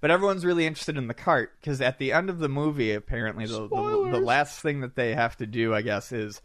but 0.00 0.10
everyone's 0.10 0.44
really 0.44 0.66
interested 0.66 0.96
in 0.98 1.06
the 1.06 1.14
cart 1.14 1.52
because 1.60 1.80
at 1.80 1.98
the 1.98 2.12
end 2.12 2.30
of 2.30 2.38
the 2.40 2.48
movie, 2.48 2.92
apparently 2.92 3.46
the, 3.46 3.68
the 3.68 4.08
the 4.12 4.20
last 4.20 4.60
thing 4.60 4.80
that 4.80 4.96
they 4.96 5.14
have 5.14 5.36
to 5.36 5.46
do, 5.46 5.72
I 5.74 5.82
guess, 5.82 6.10
is 6.12 6.40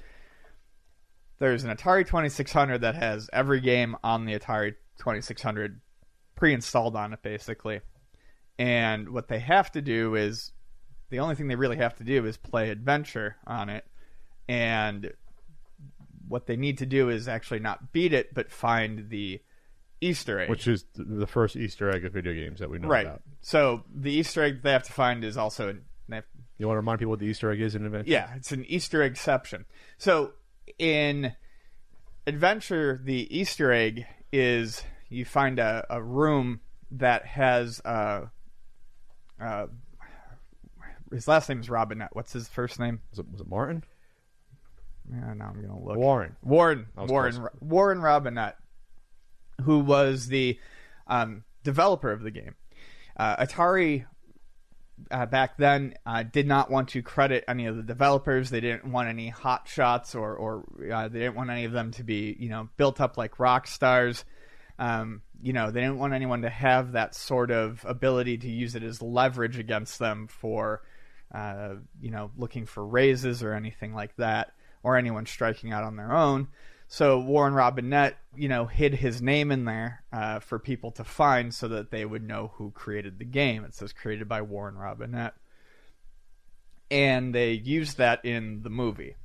there's 1.44 1.66
an 1.66 1.76
Atari 1.76 2.06
2600 2.08 2.80
that 2.82 2.96
has 2.96 3.30
every 3.34 3.60
game 3.60 3.98
on 4.02 4.24
the 4.24 4.40
Atari 4.40 4.76
2600 4.98 5.82
pre-installed 6.36 6.96
on 6.96 7.12
it, 7.12 7.22
basically. 7.22 7.82
And 8.58 9.10
what 9.10 9.28
they 9.28 9.40
have 9.40 9.70
to 9.74 9.82
do 9.82 10.16
is 10.16 10.54
the 11.10 11.20
only 11.20 11.36
thing 11.36 11.50
they 11.50 11.56
really 11.56 11.76
have 11.76 11.96
to 11.98 12.06
do 12.06 12.26
is 12.26 12.38
play 12.38 12.70
adventure 12.70 13.36
on 13.46 13.68
it 13.70 13.86
and 14.48 15.12
what 16.30 16.48
they 16.48 16.56
need 16.56 16.78
to 16.78 16.86
do 16.86 17.10
is 17.10 17.28
actually 17.28 17.60
not 17.60 17.92
beat 17.92 18.14
it 18.14 18.34
but 18.34 18.50
find 18.52 19.10
the 19.10 19.42
easter 20.02 20.40
egg 20.40 20.50
Which 20.50 20.68
is 20.68 20.86
the 20.96 21.28
first 21.28 21.56
Easter 21.56 21.90
egg 21.90 22.04
of 22.06 22.14
video 22.14 22.34
games 22.34 22.60
that 22.60 22.70
we 22.70 22.80
know 22.80 22.88
right 22.88 23.06
about. 23.06 23.22
so 23.42 23.84
the 23.94 24.12
easter 24.12 24.42
egg 24.44 24.62
they 24.64 24.72
have 24.72 24.84
to 24.84 24.94
find 24.94 25.24
is 25.24 25.38
also 25.38 25.76
they 26.10 26.16
have- 26.16 26.26
You 26.58 26.68
want 26.68 26.76
to 26.76 26.80
remind 26.82 27.00
people 27.00 27.12
what 27.12 27.20
the 27.20 27.26
Easter 27.28 27.52
egg 27.52 27.62
is 27.62 27.76
in 27.76 27.86
adventure? 27.86 28.10
yeah 28.10 28.34
it's 28.36 28.52
an 28.52 28.66
easter 28.66 29.02
eggception 29.04 29.66
so 29.98 30.34
in 30.78 31.34
adventure 32.26 33.02
the 33.04 33.38
easter 33.38 33.72
egg 33.72 34.06
is 34.32 34.84
you 35.10 35.26
find 35.26 35.60
a, 35.60 35.86
a 35.90 36.02
room 36.02 36.62
that 36.92 37.26
has 37.26 37.82
uh, 37.86 38.22
uh, 39.40 39.68
his 41.12 41.28
last 41.28 41.50
name 41.50 41.60
is 41.60 41.68
Robinett. 41.68 42.10
What's 42.14 42.34
his 42.34 42.48
first 42.48 42.80
name? 42.80 43.02
Was 43.12 43.20
it, 43.20 43.32
was 43.32 43.42
it 43.42 43.48
Martin? 43.48 43.84
Yeah, 45.12 45.34
now 45.34 45.52
I'm 45.54 45.62
gonna 45.62 45.80
look. 45.80 45.98
Warren. 45.98 46.36
Warren 46.42 46.88
Warren 46.96 47.34
close. 47.34 47.50
Warren 47.60 48.00
Robinett, 48.00 48.54
who 49.62 49.80
was 49.80 50.28
the 50.28 50.58
um, 51.08 51.44
developer 51.64 52.12
of 52.12 52.22
the 52.22 52.32
game. 52.32 52.56
Uh, 53.18 53.46
Atari 53.46 54.06
uh, 55.12 55.26
back 55.26 55.58
then 55.58 55.96
uh, 56.06 56.24
did 56.24 56.48
not 56.48 56.70
want 56.70 56.90
to 56.90 57.02
credit 57.02 57.44
any 57.48 57.66
of 57.66 57.76
the 57.76 57.84
developers. 57.84 58.50
They 58.50 58.62
didn't 58.62 58.92
want 58.92 59.10
any 59.10 59.30
hot 59.30 59.68
shots, 59.68 60.16
or 60.16 60.36
or 60.36 60.66
uh, 60.92 61.08
they 61.08 61.20
didn't 61.20 61.36
want 61.36 61.50
any 61.50 61.66
of 61.66 61.72
them 61.72 61.92
to 61.92 62.04
be 62.04 62.36
you 62.40 62.50
know 62.50 62.70
built 62.78 63.02
up 63.02 63.18
like 63.18 63.40
rock 63.40 63.68
stars. 63.68 64.26
Um, 64.80 65.22
you 65.42 65.54
know, 65.54 65.72
they 65.72 65.82
didn't 65.82 66.00
want 66.00 66.14
anyone 66.14 66.42
to 66.44 66.50
have 66.50 66.94
that 66.94 67.16
sort 67.16 67.52
of 67.52 67.84
ability 67.88 68.38
to 68.40 68.50
use 68.50 68.76
it 68.76 68.84
as 68.84 69.02
leverage 69.02 69.60
against 69.60 70.00
them 70.00 70.28
for, 70.28 70.82
uh, 71.34 71.76
you 72.02 72.12
know, 72.12 72.32
looking 72.38 72.66
for 72.66 72.86
raises 72.86 73.44
or 73.44 73.54
anything 73.54 73.94
like 73.94 74.16
that, 74.16 74.54
or 74.82 74.98
anyone 74.98 75.26
striking 75.26 75.72
out 75.72 75.84
on 75.84 75.96
their 75.96 76.14
own. 76.14 76.48
So 76.88 77.20
Warren 77.20 77.54
Robinett, 77.54 78.14
you 78.36 78.48
know, 78.48 78.66
hid 78.66 78.94
his 78.94 79.22
name 79.22 79.52
in 79.52 79.66
there 79.66 80.04
uh, 80.12 80.40
for 80.40 80.60
people 80.60 80.92
to 80.92 81.04
find 81.04 81.54
so 81.54 81.68
that 81.70 81.90
they 81.92 82.06
would 82.06 82.22
know 82.28 82.52
who 82.56 82.72
created 82.72 83.18
the 83.18 83.26
game. 83.26 83.64
It 83.64 83.74
says 83.74 83.94
created 83.94 84.28
by 84.28 84.42
Warren 84.42 84.76
Robinett. 84.76 85.32
And 86.92 87.34
they 87.34 87.54
used 87.54 87.98
that 87.98 88.24
in 88.24 88.62
the 88.62 88.70
movie. 88.70 89.16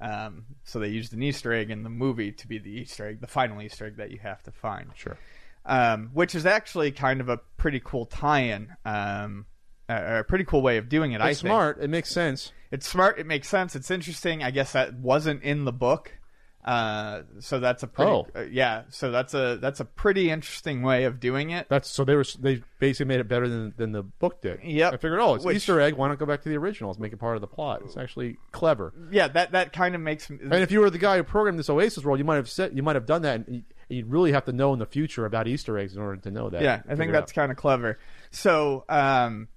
Um, 0.00 0.46
so 0.64 0.80
they 0.80 0.88
used 0.88 1.12
an 1.12 1.22
Easter 1.22 1.52
egg 1.52 1.70
in 1.70 1.84
the 1.84 1.90
movie 1.90 2.32
to 2.32 2.48
be 2.48 2.58
the 2.58 2.70
Easter 2.70 3.06
egg, 3.06 3.20
the 3.20 3.28
final 3.28 3.62
Easter 3.62 3.86
egg 3.86 3.98
that 3.98 4.10
you 4.10 4.18
have 4.18 4.42
to 4.42 4.50
find. 4.50 4.90
Sure. 4.96 5.16
Um, 5.64 6.10
which 6.12 6.34
is 6.34 6.44
actually 6.44 6.90
kind 6.90 7.20
of 7.20 7.28
a 7.28 7.36
pretty 7.56 7.80
cool 7.84 8.06
tie-in, 8.06 8.70
um, 8.84 9.46
a, 9.88 10.18
a 10.20 10.24
pretty 10.24 10.42
cool 10.44 10.60
way 10.60 10.78
of 10.78 10.88
doing 10.88 11.12
it. 11.12 11.20
I 11.20 11.30
It's 11.30 11.40
think. 11.40 11.50
smart. 11.50 11.78
It 11.80 11.88
makes 11.88 12.10
sense. 12.10 12.50
It's 12.72 12.88
smart. 12.88 13.20
It 13.20 13.26
makes 13.26 13.48
sense. 13.48 13.76
It's 13.76 13.92
interesting. 13.92 14.42
I 14.42 14.50
guess 14.50 14.72
that 14.72 14.94
wasn't 14.94 15.44
in 15.44 15.64
the 15.64 15.72
book, 15.72 16.18
uh, 16.64 17.22
so 17.40 17.58
that's 17.58 17.82
a 17.82 17.86
pretty 17.88 18.10
Oh. 18.12 18.26
uh, 18.36 18.42
yeah. 18.42 18.82
So 18.90 19.10
that's 19.10 19.34
a 19.34 19.58
that's 19.60 19.80
a 19.80 19.84
pretty 19.84 20.30
interesting 20.30 20.82
way 20.82 21.04
of 21.04 21.18
doing 21.18 21.50
it. 21.50 21.66
That's 21.68 21.88
so 21.90 22.04
they 22.04 22.14
were 22.14 22.24
they 22.38 22.62
basically 22.78 23.06
made 23.06 23.20
it 23.20 23.26
better 23.28 23.48
than 23.48 23.74
than 23.76 23.90
the 23.92 24.02
book 24.04 24.40
did. 24.42 24.60
Yeah, 24.62 24.88
I 24.90 24.96
figured, 24.96 25.18
oh, 25.20 25.34
it's 25.34 25.44
Which- 25.44 25.56
Easter 25.56 25.80
egg. 25.80 25.94
Why 25.94 26.08
not 26.08 26.18
go 26.18 26.26
back 26.26 26.42
to 26.42 26.48
the 26.48 26.56
originals? 26.56 26.98
Make 26.98 27.12
it 27.12 27.16
part 27.18 27.36
of 27.36 27.40
the 27.40 27.48
plot. 27.48 27.82
It's 27.84 27.96
actually 27.96 28.36
clever. 28.52 28.92
Yeah, 29.10 29.28
that 29.28 29.52
that 29.52 29.72
kind 29.72 29.94
of 29.94 30.00
makes 30.00 30.30
me. 30.30 30.38
And 30.40 30.54
if 30.54 30.70
you 30.70 30.80
were 30.80 30.90
the 30.90 30.98
guy 30.98 31.16
who 31.16 31.24
programmed 31.24 31.58
this 31.58 31.68
Oasis 31.70 32.04
world, 32.04 32.18
you 32.18 32.24
might 32.24 32.36
have 32.36 32.48
said 32.48 32.76
you 32.76 32.82
might 32.84 32.96
have 32.96 33.06
done 33.06 33.22
that, 33.22 33.46
and 33.46 33.56
you- 33.56 33.62
you'd 33.88 34.10
really 34.10 34.32
have 34.32 34.44
to 34.46 34.52
know 34.52 34.72
in 34.72 34.78
the 34.78 34.86
future 34.86 35.26
about 35.26 35.46
Easter 35.48 35.76
eggs 35.76 35.94
in 35.96 36.00
order 36.00 36.16
to 36.16 36.30
know 36.30 36.48
that. 36.48 36.62
yeah, 36.62 36.80
I 36.88 36.94
think 36.94 37.12
that's 37.12 37.32
kind 37.32 37.50
of 37.52 37.58
clever. 37.58 37.98
So 38.30 38.84
um, 38.88 39.48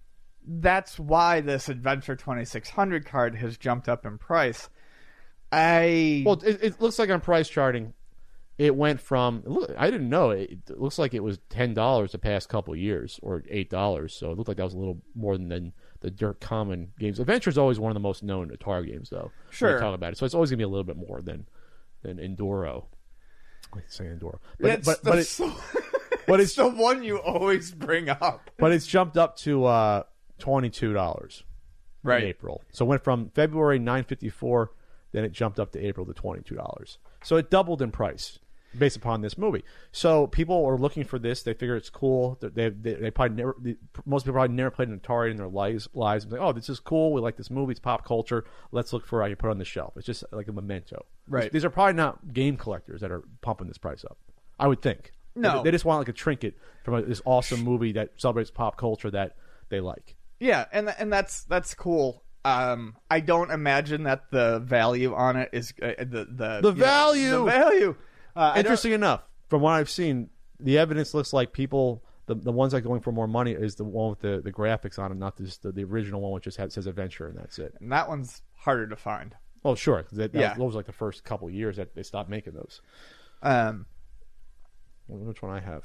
that's 0.47 0.99
why 0.99 1.41
this 1.41 1.70
Adventure 1.70 2.16
Twenty 2.16 2.45
Six 2.45 2.70
Hundred 2.72 3.06
card 3.06 3.36
has 3.36 3.58
jumped 3.58 3.88
up 3.88 4.06
in 4.06 4.18
price. 4.18 4.70
I 5.52 6.24
well. 6.26 6.41
It, 6.43 6.60
it 6.64 6.82
looks 6.82 7.00
like 7.00 7.10
on 7.10 7.22
price 7.22 7.48
charting, 7.48 7.93
it 8.58 8.76
went 8.76 9.00
from. 9.00 9.43
Look, 9.46 9.72
I 9.78 9.89
didn't 9.89 10.10
know. 10.10 10.32
It, 10.32 10.60
it 10.70 10.80
looks 10.80 10.98
like 11.00 11.14
it 11.14 11.24
was 11.24 11.39
ten 11.50 11.74
dollars 11.74 12.12
the 12.12 12.18
past 12.18 12.50
couple 12.50 12.76
years, 12.76 13.20
or 13.22 13.43
eight 13.50 13.70
dollars. 13.70 14.14
So 14.14 14.32
it 14.32 14.38
looked 14.38 14.48
like 14.48 14.58
that 14.58 14.64
was 14.64 14.74
a 14.74 14.78
little 14.78 15.02
more 15.16 15.38
than, 15.38 15.50
than 15.50 15.74
the 16.02 16.12
dirt 16.12 16.39
common 16.41 16.91
games. 17.00 17.20
Adventure 17.20 17.50
is 17.50 17.58
always 17.58 17.80
one 17.80 17.91
of 17.91 17.93
the 17.96 18.00
most 18.00 18.24
known 18.24 18.50
Atari 18.50 18.88
games, 18.88 19.10
though. 19.10 19.32
Sure. 19.50 19.80
Talk 19.80 19.96
about 19.96 20.14
it, 20.14 20.18
so 20.18 20.26
it's 20.26 20.36
always 20.36 20.50
gonna 20.50 20.58
be 20.58 20.64
a 20.64 20.68
little 20.68 20.84
bit 20.84 20.98
more 20.98 21.22
than 21.22 21.48
than 22.02 22.18
Enduro. 22.18 22.86
I 23.74 23.80
say 23.88 24.06
Enduro, 24.06 24.39
but 24.60 24.72
it's 24.72 24.86
but 24.86 25.04
the, 25.04 25.10
but, 25.10 25.20
it, 25.20 25.26
so- 25.26 25.56
but 26.28 26.39
it's 26.39 26.50
it's 26.52 26.56
the 26.56 26.68
one 26.70 27.04
you 27.04 27.18
always 27.18 27.72
bring 27.72 28.10
up. 28.10 28.50
but 28.58 28.72
it's 28.72 28.88
jumped 28.88 29.18
up 29.18 29.38
to 29.38 29.66
uh, 29.66 30.04
twenty 30.39 30.70
two 30.70 30.93
dollars. 30.93 31.43
Right. 32.04 32.22
in 32.22 32.30
April. 32.30 32.62
So 32.72 32.86
it 32.86 32.89
went 32.89 33.04
from 33.04 33.32
February 33.34 33.80
nine 33.80 34.04
fifty 34.04 34.30
four, 34.30 34.72
then 35.16 35.24
it 35.24 35.32
jumped 35.32 35.59
up 35.59 35.72
to 35.72 35.86
April 35.86 36.05
to 36.05 36.13
twenty 36.13 36.41
two 36.43 36.55
dollars. 36.55 36.97
So 37.24 37.38
it 37.38 37.49
doubled 37.49 37.82
in 37.82 37.91
price 37.91 38.39
based 38.78 38.97
upon 38.97 39.22
this 39.22 39.38
movie. 39.38 39.63
So 39.91 40.28
people 40.28 40.66
are 40.66 40.78
looking 40.78 41.05
for 41.05 41.18
this. 41.18 41.43
They 41.43 41.53
figure 41.53 41.76
it's 41.76 41.89
cool. 41.89 42.38
They 42.41 42.70
they, 42.70 42.93
they 42.93 43.11
probably 43.11 43.38
never. 43.38 43.55
They, 43.59 43.76
most 44.05 44.24
people 44.24 44.34
probably 44.34 44.55
never 44.55 44.72
played 44.72 44.89
an 44.89 44.99
Atari 44.99 45.32
in 45.32 45.38
their 45.38 45.47
lives. 45.47 45.88
Lives. 45.93 46.26
Like, 46.26 46.41
oh, 46.41 46.51
this 46.51 46.70
is 46.70 46.80
cool. 46.80 47.13
We 47.13 47.22
like 47.22 47.38
this 47.38 47.49
movie. 47.49 47.72
It's 47.72 47.80
pop 47.80 48.05
culture. 48.05 48.45
Let's 48.72 48.93
look 48.93 49.05
for. 49.05 49.22
it. 49.22 49.26
I 49.26 49.28
can 49.30 49.38
put 49.38 49.47
it 49.47 49.51
on 49.51 49.57
the 49.57 49.66
shelf. 49.66 49.93
It's 49.95 50.05
just 50.05 50.24
like 50.32 50.47
a 50.47 50.53
memento. 50.53 51.05
Right. 51.28 51.51
These 51.51 51.66
are 51.66 51.70
probably 51.70 51.93
not 51.93 52.34
game 52.34 52.57
collectors 52.57 53.01
that 53.01 53.11
are 53.11 53.24
pumping 53.41 53.68
this 53.68 53.78
price 53.78 54.03
up. 54.03 54.18
I 54.59 54.68
would 54.68 54.82
think. 54.82 55.11
No. 55.36 55.57
They, 55.57 55.63
they 55.63 55.72
just 55.72 55.86
want 55.86 55.99
like 55.99 56.09
a 56.09 56.13
trinket 56.13 56.57
from 56.84 56.95
a, 56.95 57.01
this 57.01 57.22
awesome 57.26 57.61
movie 57.61 57.93
that 57.93 58.11
celebrates 58.18 58.51
pop 58.51 58.78
culture 58.78 59.11
that 59.11 59.36
they 59.70 59.80
like. 59.80 60.16
Yeah, 60.39 60.66
and 60.72 60.93
and 60.99 61.11
that's 61.11 61.43
that's 61.45 61.74
cool. 61.74 62.24
Um, 62.46 62.96
I 63.10 63.20
don't 63.22 63.50
imagine 63.52 64.04
that 64.04 64.30
the 64.32 64.60
value 64.60 65.14
on 65.16 65.36
it 65.36 65.50
is 65.52 65.74
uh, 65.82 65.93
the 66.00 66.28
the 66.30 66.60
The 66.62 66.62
you 66.62 66.62
know, 66.62 66.72
value! 66.74 67.30
the 67.32 67.43
value. 67.46 67.96
Uh, 68.36 68.39
I 68.39 68.48
don't- 68.50 68.58
Interesting 68.66 68.91
enough, 68.91 69.22
from 69.50 69.62
what 69.62 69.72
I've 69.72 69.89
seen, 69.89 70.30
the 70.60 70.78
evidence 70.78 71.14
looks 71.14 71.34
like 71.34 71.54
people, 71.54 72.04
the, 72.28 72.36
the 72.36 72.52
ones 72.52 72.72
that 72.72 72.78
are 72.78 72.82
going 72.82 73.02
for 73.02 73.12
more 73.12 73.28
money 73.28 73.52
is 73.54 73.76
the 73.76 73.84
one 73.84 74.12
with 74.12 74.20
the, 74.20 74.41
the 74.43 74.52
graphics 74.52 75.00
on 75.00 75.12
it, 75.12 75.16
not 75.18 75.38
just 75.38 75.64
the, 75.64 75.72
the 75.72 75.84
original 75.84 76.22
one 76.22 76.32
which 76.34 76.43
just 76.43 76.58
has, 76.58 76.74
says 76.76 76.86
adventure 76.88 77.28
and 77.28 77.38
that's 77.38 77.58
it. 77.60 77.74
And 77.82 77.91
that 77.91 78.08
one's 78.08 78.41
harder 78.58 78.88
to 78.88 78.96
find. 78.96 79.34
Oh, 79.64 79.74
sure. 79.74 80.04
'cause 80.04 80.18
That, 80.18 80.32
that 80.34 80.39
Yeah. 80.39 80.50
was, 80.52 80.58
those 80.60 80.74
were 80.74 80.80
like 80.80 80.86
the 80.86 80.91
first 80.93 81.24
couple 81.24 81.50
years 81.50 81.78
that 81.78 81.96
they 81.96 82.04
stopped 82.04 82.30
making 82.30 82.54
those. 82.54 82.82
Um, 83.41 83.86
Which 85.08 85.41
one 85.41 85.52
I 85.52 85.60
have? 85.62 85.84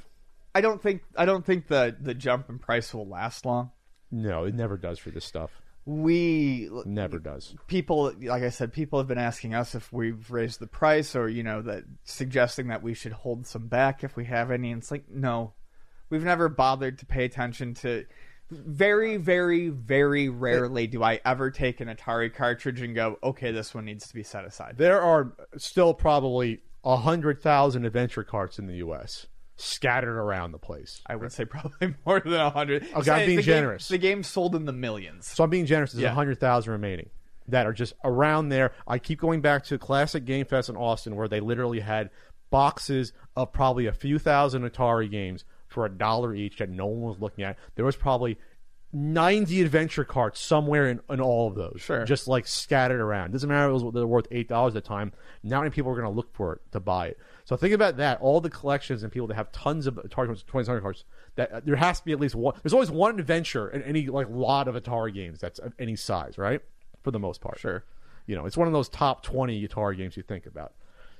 I 0.53 0.61
don't 0.61 0.81
think 0.81 1.01
I 1.15 1.25
don't 1.25 1.45
think 1.45 1.67
the 1.67 1.95
the 1.99 2.13
jump 2.13 2.49
in 2.49 2.59
price 2.59 2.93
will 2.93 3.07
last 3.07 3.45
long. 3.45 3.71
No, 4.11 4.43
it 4.43 4.53
never 4.53 4.75
does 4.77 4.99
for 4.99 5.09
this 5.09 5.23
stuff. 5.23 5.60
We 5.85 6.69
Never 6.85 7.17
does. 7.17 7.55
people 7.67 8.13
like 8.21 8.43
I 8.43 8.49
said, 8.49 8.71
people 8.71 8.99
have 8.99 9.07
been 9.07 9.17
asking 9.17 9.55
us 9.55 9.73
if 9.73 9.91
we've 9.91 10.29
raised 10.29 10.59
the 10.59 10.67
price 10.67 11.15
or 11.15 11.27
you 11.27 11.43
know 11.43 11.61
that 11.63 11.83
suggesting 12.03 12.67
that 12.67 12.83
we 12.83 12.93
should 12.93 13.13
hold 13.13 13.47
some 13.47 13.67
back 13.67 14.03
if 14.03 14.15
we 14.15 14.25
have 14.25 14.51
any. 14.51 14.71
And 14.71 14.81
it's 14.81 14.91
like 14.91 15.09
no, 15.09 15.53
we've 16.09 16.23
never 16.23 16.49
bothered 16.49 16.99
to 16.99 17.05
pay 17.05 17.25
attention 17.25 17.73
to. 17.75 18.05
Very, 18.51 19.15
very, 19.15 19.69
very 19.69 20.27
rarely 20.27 20.85
do 20.85 21.01
I 21.01 21.21
ever 21.23 21.49
take 21.49 21.79
an 21.79 21.87
Atari 21.87 22.33
cartridge 22.33 22.81
and 22.81 22.93
go, 22.93 23.17
okay, 23.23 23.51
this 23.51 23.73
one 23.73 23.85
needs 23.85 24.09
to 24.09 24.13
be 24.13 24.23
set 24.23 24.43
aside. 24.43 24.75
There 24.77 25.01
are 25.01 25.31
still 25.55 25.93
probably 25.93 26.59
a 26.83 26.97
hundred 26.97 27.41
thousand 27.41 27.85
adventure 27.85 28.25
carts 28.25 28.59
in 28.59 28.67
the 28.67 28.75
U.S. 28.77 29.27
scattered 29.61 30.17
around 30.17 30.51
the 30.51 30.57
place. 30.57 31.01
I 31.05 31.15
would 31.15 31.31
say 31.31 31.45
probably 31.45 31.93
more 32.05 32.19
than 32.19 32.33
a 32.33 32.49
hundred. 32.49 32.87
Okay, 32.95 33.11
I'm 33.11 33.25
being 33.25 33.37
the 33.37 33.43
generous. 33.43 33.87
Game, 33.87 33.95
the 33.95 34.01
game 34.01 34.23
sold 34.23 34.55
in 34.55 34.65
the 34.65 34.73
millions. 34.73 35.27
So 35.27 35.43
I'm 35.43 35.49
being 35.49 35.65
generous. 35.65 35.91
There's 35.91 36.03
a 36.03 36.07
Yeah. 36.07 36.13
hundred 36.13 36.39
thousand 36.39 36.71
remaining 36.73 37.09
that 37.47 37.65
are 37.67 37.73
just 37.73 37.93
around 38.03 38.49
there. 38.49 38.71
I 38.87 38.97
keep 38.99 39.19
going 39.19 39.41
back 39.41 39.63
to 39.65 39.77
Classic 39.77 40.23
Game 40.25 40.45
Fest 40.45 40.69
in 40.69 40.75
Austin, 40.75 41.15
where 41.15 41.27
they 41.27 41.39
literally 41.39 41.79
had 41.79 42.09
boxes 42.49 43.13
of 43.35 43.51
probably 43.53 43.85
a 43.87 43.93
few 43.93 44.19
thousand 44.19 44.69
Atari 44.69 45.09
games 45.09 45.45
for 45.67 45.85
a 45.85 45.89
dollar 45.89 46.35
each 46.35 46.57
that 46.57 46.69
no 46.69 46.85
one 46.85 47.01
was 47.09 47.19
looking 47.19 47.43
at. 47.45 47.57
There 47.75 47.85
was 47.85 47.95
probably 47.95 48.37
90 48.93 49.61
adventure 49.61 50.03
carts 50.03 50.39
somewhere 50.39 50.89
in, 50.89 50.99
in 51.09 51.21
all 51.21 51.47
of 51.47 51.55
those, 51.55 51.81
Sure. 51.81 52.03
just 52.05 52.27
like 52.27 52.45
scattered 52.45 52.99
around. 52.99 53.31
Doesn't 53.31 53.47
matter 53.49 53.65
if 53.73 53.81
it 53.81 53.85
was 53.85 53.93
they're 53.93 54.05
worth 54.07 54.27
eight 54.31 54.47
dollars 54.49 54.75
at 54.75 54.83
the 54.83 54.87
time. 54.87 55.13
Not 55.43 55.59
many 55.61 55.69
people 55.71 55.91
are 55.91 55.95
going 55.95 56.05
to 56.07 56.15
look 56.15 56.33
for 56.33 56.53
it 56.53 56.61
to 56.73 56.79
buy 56.79 57.07
it. 57.07 57.17
So 57.45 57.55
think 57.55 57.73
about 57.73 57.97
that. 57.97 58.19
All 58.21 58.41
the 58.41 58.49
collections 58.49 59.03
and 59.03 59.11
people 59.11 59.27
that 59.27 59.35
have 59.35 59.51
tons 59.51 59.87
of 59.87 59.95
Atari 59.95 60.45
20 60.45 60.81
cards. 60.81 61.05
That 61.35 61.51
uh, 61.51 61.61
there 61.63 61.77
has 61.77 61.99
to 61.99 62.05
be 62.05 62.11
at 62.11 62.19
least 62.19 62.35
one. 62.35 62.55
There's 62.61 62.73
always 62.73 62.91
one 62.91 63.17
adventure 63.19 63.69
in 63.69 63.81
any 63.83 64.07
like 64.07 64.27
lot 64.29 64.67
of 64.67 64.75
Atari 64.75 65.13
games 65.13 65.39
that's 65.39 65.59
of 65.59 65.73
any 65.79 65.95
size, 65.95 66.37
right? 66.37 66.61
For 67.03 67.11
the 67.11 67.19
most 67.19 67.39
part, 67.41 67.59
Sure. 67.59 67.83
You 68.27 68.35
know, 68.35 68.45
it's 68.45 68.55
one 68.57 68.67
of 68.67 68.73
those 68.73 68.87
top 68.87 69.23
20 69.23 69.67
Atari 69.67 69.97
games 69.97 70.15
you 70.15 70.23
think 70.23 70.45
about. 70.45 70.73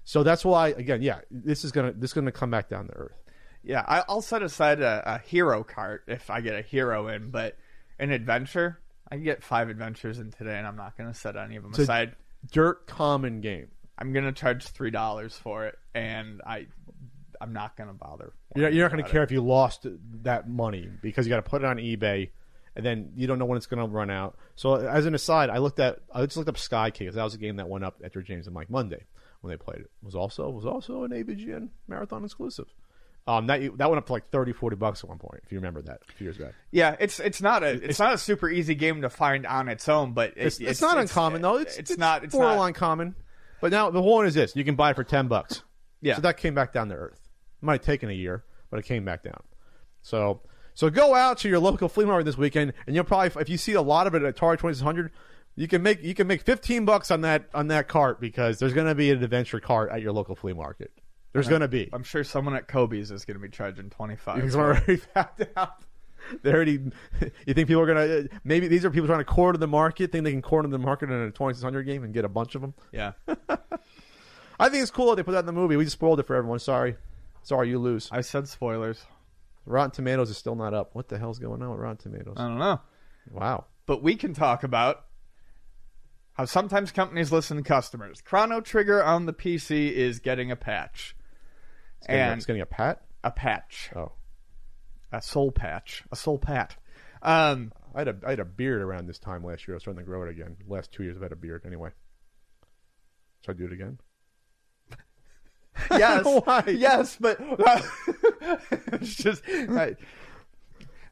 So 0.04 0.24
that's 0.24 0.44
why, 0.46 0.70
again, 0.70 1.02
yeah, 1.02 1.20
this 1.32 1.64
is 1.64 1.72
gonna 1.72 1.92
this 1.94 2.10
is 2.12 2.14
gonna 2.14 2.32
come 2.32 2.52
back 2.52 2.70
down 2.70 2.88
to 2.88 2.94
earth. 2.94 3.18
Yeah, 3.64 3.84
I, 3.88 4.04
I'll 4.10 4.22
set 4.22 4.42
aside 4.42 4.82
a, 4.82 5.04
a 5.06 5.18
hero 5.20 5.64
cart 5.64 6.04
if 6.08 6.30
I 6.30 6.42
get 6.42 6.56
a 6.56 6.62
hero 6.62 7.08
in, 7.10 7.30
but 7.30 7.58
an 8.00 8.12
adventure, 8.12 8.80
I 9.10 9.16
can 9.16 9.24
get 9.24 9.44
five 9.44 9.70
adventures 9.70 10.18
in 10.20 10.32
today, 10.32 10.58
and 10.58 10.66
I'm 10.66 10.76
not 10.76 10.98
going 10.98 11.12
to 11.12 11.18
set 11.18 11.36
any 11.36 11.56
of 11.58 11.64
them 11.64 11.74
So- 11.74 11.84
aside. 11.84 12.16
Dirt 12.52 12.88
common 12.88 13.40
game. 13.42 13.68
I'm 14.00 14.14
going 14.14 14.26
to 14.26 14.32
charge 14.32 14.66
three 14.66 14.90
dollars 14.90 15.36
for 15.38 15.68
it, 15.68 15.78
and 15.94 16.42
I, 16.44 16.66
I'm 17.40 17.54
not 17.54 17.78
going 17.78 17.88
to 17.88 17.94
bother. 17.94 18.34
You're, 18.56 18.70
you're 18.70 18.84
not 18.86 18.92
going 18.92 19.04
to 19.04 19.10
care 19.10 19.22
if 19.22 19.30
you 19.32 19.42
lost 19.42 19.86
that 20.24 20.50
money 20.50 20.90
because 21.04 21.28
you 21.28 21.30
got 21.30 21.36
to 21.36 21.48
put 21.48 21.62
it 21.62 21.66
on 21.66 21.78
eBay, 21.78 22.32
and 22.76 22.84
then 22.84 23.12
you 23.16 23.28
don't 23.28 23.38
know 23.38 23.46
when 23.46 23.58
it's 23.58 23.68
going 23.68 23.80
to 23.80 23.86
run 23.94 24.10
out. 24.10 24.38
So, 24.56 24.74
as 24.74 25.06
an 25.06 25.14
aside, 25.14 25.52
I 25.52 25.60
looked 25.60 25.80
at 25.80 26.00
I 26.12 26.26
just 26.26 26.36
looked 26.36 26.50
up 26.50 26.58
Sky 26.58 26.90
King. 26.90 27.12
That 27.12 27.24
was 27.24 27.36
a 27.36 27.38
game 27.38 27.58
that 27.58 27.70
went 27.70 27.84
up 27.84 28.02
after 28.04 28.24
James 28.24 28.48
and 28.48 28.56
Mike 28.56 28.72
Monday 28.72 29.06
when 29.42 29.52
they 29.52 29.58
played 29.58 29.82
it. 29.82 29.92
it 30.02 30.06
was 30.06 30.16
also 30.16 30.50
was 30.50 30.66
also 30.66 31.04
an 31.04 31.12
AVGN 31.12 31.70
marathon 31.88 32.26
exclusive. 32.26 32.74
Um, 33.28 33.48
that 33.48 33.62
that 33.78 33.90
went 33.90 34.00
up 34.00 34.08
to 34.08 34.14
like 34.14 34.30
30, 34.32 34.52
40 34.54 34.76
bucks 34.78 35.04
at 35.04 35.10
one 35.10 35.20
point, 35.20 35.42
if 35.46 35.52
you 35.52 35.60
remember 35.60 35.82
that 35.84 36.00
a 36.10 36.12
few 36.14 36.26
years 36.26 36.38
back. 36.38 36.54
Yeah, 36.72 36.96
it's 37.00 37.20
it's 37.20 37.42
not 37.42 37.64
a 37.64 37.68
it's, 37.70 38.00
not 38.00 38.16
a 38.16 38.18
super 38.18 38.50
easy 38.50 38.74
game 38.74 39.04
to 39.04 39.10
find 39.10 39.46
on 39.46 39.68
its 39.70 39.88
own, 39.88 40.14
but 40.14 40.32
it- 40.32 40.48
It's, 40.48 40.60
it's, 40.60 40.82
not 40.82 40.98
uncommon 40.98 41.42
though. 41.42 41.58
It's, 41.58 41.78
it's, 41.78 41.98
not 41.98 42.24
it's 42.24 42.34
not 42.34 42.74
common. 42.74 43.16
But 43.62 43.72
now 43.72 43.92
the 43.92 44.02
whole 44.02 44.16
one 44.16 44.26
is 44.26 44.34
this: 44.34 44.56
you 44.56 44.64
can 44.64 44.76
buy 44.76 44.90
it 44.92 44.96
for 44.96 45.04
ten 45.04 45.28
bucks. 45.28 45.64
Yeah. 46.04 46.16
So 46.16 46.22
that 46.22 46.38
came 46.38 46.56
back 46.56 46.74
down 46.74 46.90
to 46.90 46.96
earth. 46.96 47.20
It 47.62 47.64
might 47.64 47.74
have 47.74 47.86
taken 47.86 48.10
a 48.10 48.14
year, 48.14 48.44
but 48.72 48.80
it 48.80 48.86
came 48.86 49.06
back 49.06 49.22
down. 49.22 49.44
So 50.02 50.42
so 50.74 50.90
go 50.90 51.14
out 51.14 51.38
to 51.40 51.48
your 51.50 51.60
local 51.60 51.90
flea 51.90 52.06
market 52.06 52.24
this 52.24 52.40
weekend, 52.40 52.74
and 52.88 52.96
you'll 52.96 53.04
probably 53.06 53.40
if 53.40 53.50
you 53.50 53.58
see 53.60 53.74
a 53.74 53.84
lot 53.84 54.08
of 54.08 54.16
it 54.16 54.24
at 54.24 54.36
Atari 54.36 54.58
twenty 54.58 54.74
six 54.74 54.84
hundred, 54.84 55.12
you 55.56 55.68
can 55.68 55.84
make 55.84 56.02
you 56.02 56.16
can 56.16 56.26
make 56.26 56.42
fifteen 56.42 56.86
bucks 56.86 57.12
on 57.12 57.22
that 57.22 57.50
on 57.54 57.68
that 57.68 57.88
cart 57.88 58.20
because 58.20 58.58
there's 58.58 58.74
going 58.74 58.88
to 58.88 58.96
be 58.96 59.12
an 59.12 59.24
adventure 59.24 59.60
cart 59.60 59.92
at 59.92 60.02
your 60.02 60.12
local 60.12 60.36
flea 60.36 60.54
market. 60.54 60.92
There's 61.34 61.48
going 61.48 61.62
to 61.62 61.68
be. 61.68 61.90
I'm 61.94 62.04
sure 62.04 62.24
someone 62.24 62.56
at 62.56 62.68
Kobe's 62.68 63.12
is 63.12 63.26
going 63.26 63.38
to 63.38 63.42
be 63.42 63.50
charging 63.50 63.90
twenty 63.90 64.16
five. 64.16 64.36
Because 64.36 64.56
we're 64.56 64.76
already 64.76 64.96
found 65.14 65.48
out. 65.56 65.84
They 66.44 66.54
already. 66.54 66.80
You 67.46 67.54
think 67.54 67.68
people 67.68 67.82
are 67.82 67.86
gonna? 67.86 68.00
Uh, 68.02 68.24
maybe 68.44 68.68
these 68.68 68.86
are 68.86 68.92
people 68.92 69.08
trying 69.08 69.20
to 69.20 69.26
corner 69.26 69.58
the 69.58 69.68
market. 69.68 70.12
Think 70.12 70.24
they 70.24 70.32
can 70.32 70.42
corner 70.42 70.70
the 70.70 70.78
market 70.78 71.10
in 71.10 71.16
a 71.16 71.32
twenty 71.32 71.54
six 71.54 71.64
hundred 71.64 71.84
game 71.84 72.04
and 72.04 72.14
get 72.14 72.26
a 72.26 72.30
bunch 72.30 72.56
of 72.56 72.62
them. 72.62 72.74
Yeah, 72.92 73.14
I 73.28 74.70
think 74.70 74.82
it's 74.82 74.92
cool 74.92 75.10
that 75.10 75.16
they 75.16 75.24
put 75.24 75.34
that 75.34 75.40
in 75.40 75.46
the 75.46 75.52
movie. 75.52 75.76
We 75.76 75.84
just 75.84 75.98
spoiled 75.98 76.20
it 76.20 76.28
for 76.28 76.36
everyone. 76.36 76.60
Sorry, 76.60 76.96
sorry, 77.44 77.70
you 77.70 77.80
lose. 77.80 78.10
I 78.12 78.22
said 78.22 78.48
spoilers. 78.48 79.06
Rotten 79.66 79.92
Tomatoes 79.92 80.30
is 80.30 80.38
still 80.38 80.56
not 80.56 80.74
up. 80.74 80.96
What 80.96 81.10
the 81.10 81.20
hell's 81.20 81.40
going 81.40 81.62
on 81.62 81.72
with 81.72 81.80
Rotten 81.80 81.98
Tomatoes? 81.98 82.36
I 82.38 82.48
don't 82.48 82.58
know, 82.58 82.80
wow. 83.32 83.66
but 83.86 84.02
we 84.02 84.16
can 84.16 84.34
talk 84.34 84.64
about 84.64 85.06
how 86.34 86.46
sometimes 86.46 86.92
companies 86.92 87.32
listen 87.32 87.58
to 87.58 87.64
customers. 87.64 88.22
Chrono 88.22 88.62
Trigger 88.62 89.04
on 89.04 89.26
the 89.26 89.34
PC 89.34 89.92
is 89.92 90.20
getting 90.20 90.50
a 90.50 90.56
patch. 90.56 91.16
It's 92.02 92.08
getting, 92.08 92.22
a- 92.22 92.26
and 92.26 92.38
it's 92.38 92.46
getting 92.46 92.62
a 92.62 92.66
pat. 92.66 93.02
a 93.24 93.32
patch, 93.32 93.92
Oh, 93.96 94.12
a 95.12 95.22
soul 95.22 95.52
patch, 95.52 96.04
a 96.12 96.16
soul 96.16 96.38
pat. 96.38 96.76
Um, 97.22 97.72
I 97.94 98.00
had 98.00 98.08
a 98.08 98.16
I 98.26 98.30
had 98.32 98.40
a 98.40 98.46
beard 98.46 98.82
around 98.82 99.08
this 99.08 99.20
time 99.20 99.44
last 99.44 99.68
year. 99.68 99.76
I 99.76 99.78
was 99.78 99.84
starting 99.84 100.00
to 100.04 100.06
grow 100.06 100.24
it 100.24 100.30
again. 100.30 100.58
last 100.68 100.92
two 100.92 101.04
years 101.04 101.16
I've 101.18 101.24
had 101.24 101.32
a 101.32 101.36
beard. 101.36 101.64
Anyway, 101.66 101.90
should 103.46 103.56
I 103.56 103.58
do 103.58 103.66
it 103.66 103.74
again? 103.74 104.00
yes, 105.92 106.24
Why? 106.46 106.64
yes, 106.68 107.18
but 107.20 107.40
it's 108.94 109.16
just 109.16 109.44
I, 109.48 109.96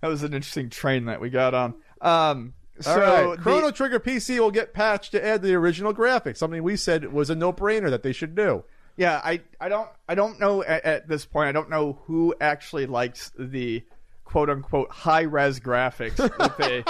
that 0.01 0.07
was 0.07 0.23
an 0.23 0.33
interesting 0.33 0.69
train 0.69 1.05
that 1.05 1.21
we 1.21 1.29
got 1.29 1.53
on. 1.53 1.75
Um, 2.01 2.53
so 2.79 2.91
All 2.91 2.97
right, 3.29 3.37
the- 3.37 3.41
Chrono 3.43 3.71
Trigger 3.71 3.99
PC 3.99 4.39
will 4.39 4.51
get 4.51 4.73
patched 4.73 5.11
to 5.11 5.25
add 5.25 5.41
the 5.41 5.53
original 5.55 5.93
graphics. 5.93 6.37
Something 6.37 6.63
we 6.63 6.75
said 6.77 7.11
was 7.11 7.29
a 7.29 7.35
no 7.35 7.51
brainer 7.53 7.89
that 7.89 8.03
they 8.03 8.13
should 8.13 8.35
do. 8.35 8.63
Yeah, 8.99 9.21
I 9.23 9.39
I 9.61 9.69
don't 9.69 9.87
I 10.09 10.15
don't 10.15 10.41
know 10.41 10.61
at, 10.61 10.83
at 10.83 11.07
this 11.07 11.25
point. 11.25 11.47
I 11.47 11.53
don't 11.53 11.69
know 11.69 11.99
who 12.03 12.35
actually 12.41 12.85
likes 12.85 13.31
the 13.39 13.81
quote 14.25 14.49
unquote 14.49 14.91
high 14.91 15.21
res 15.21 15.61
graphics 15.61 16.17
that 16.17 16.57
they 16.57 16.83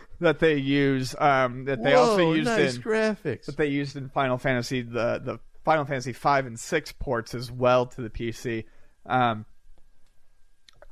that 0.20 0.40
they 0.40 0.56
use. 0.56 1.14
Um, 1.16 1.64
that 1.66 1.84
they 1.84 1.94
also 1.94 2.26
Whoa, 2.26 2.32
used 2.32 2.46
nice 2.46 2.74
in 2.74 2.82
graphics. 2.82 3.46
that 3.46 3.56
they 3.56 3.68
used 3.68 3.94
in 3.94 4.08
Final 4.08 4.38
Fantasy 4.38 4.82
the 4.82 5.20
the 5.22 5.38
Final 5.64 5.84
Fantasy 5.84 6.12
five 6.12 6.46
and 6.46 6.58
six 6.58 6.90
ports 6.90 7.32
as 7.32 7.52
well 7.52 7.86
to 7.86 8.02
the 8.02 8.10
PC. 8.10 8.64
Um, 9.06 9.46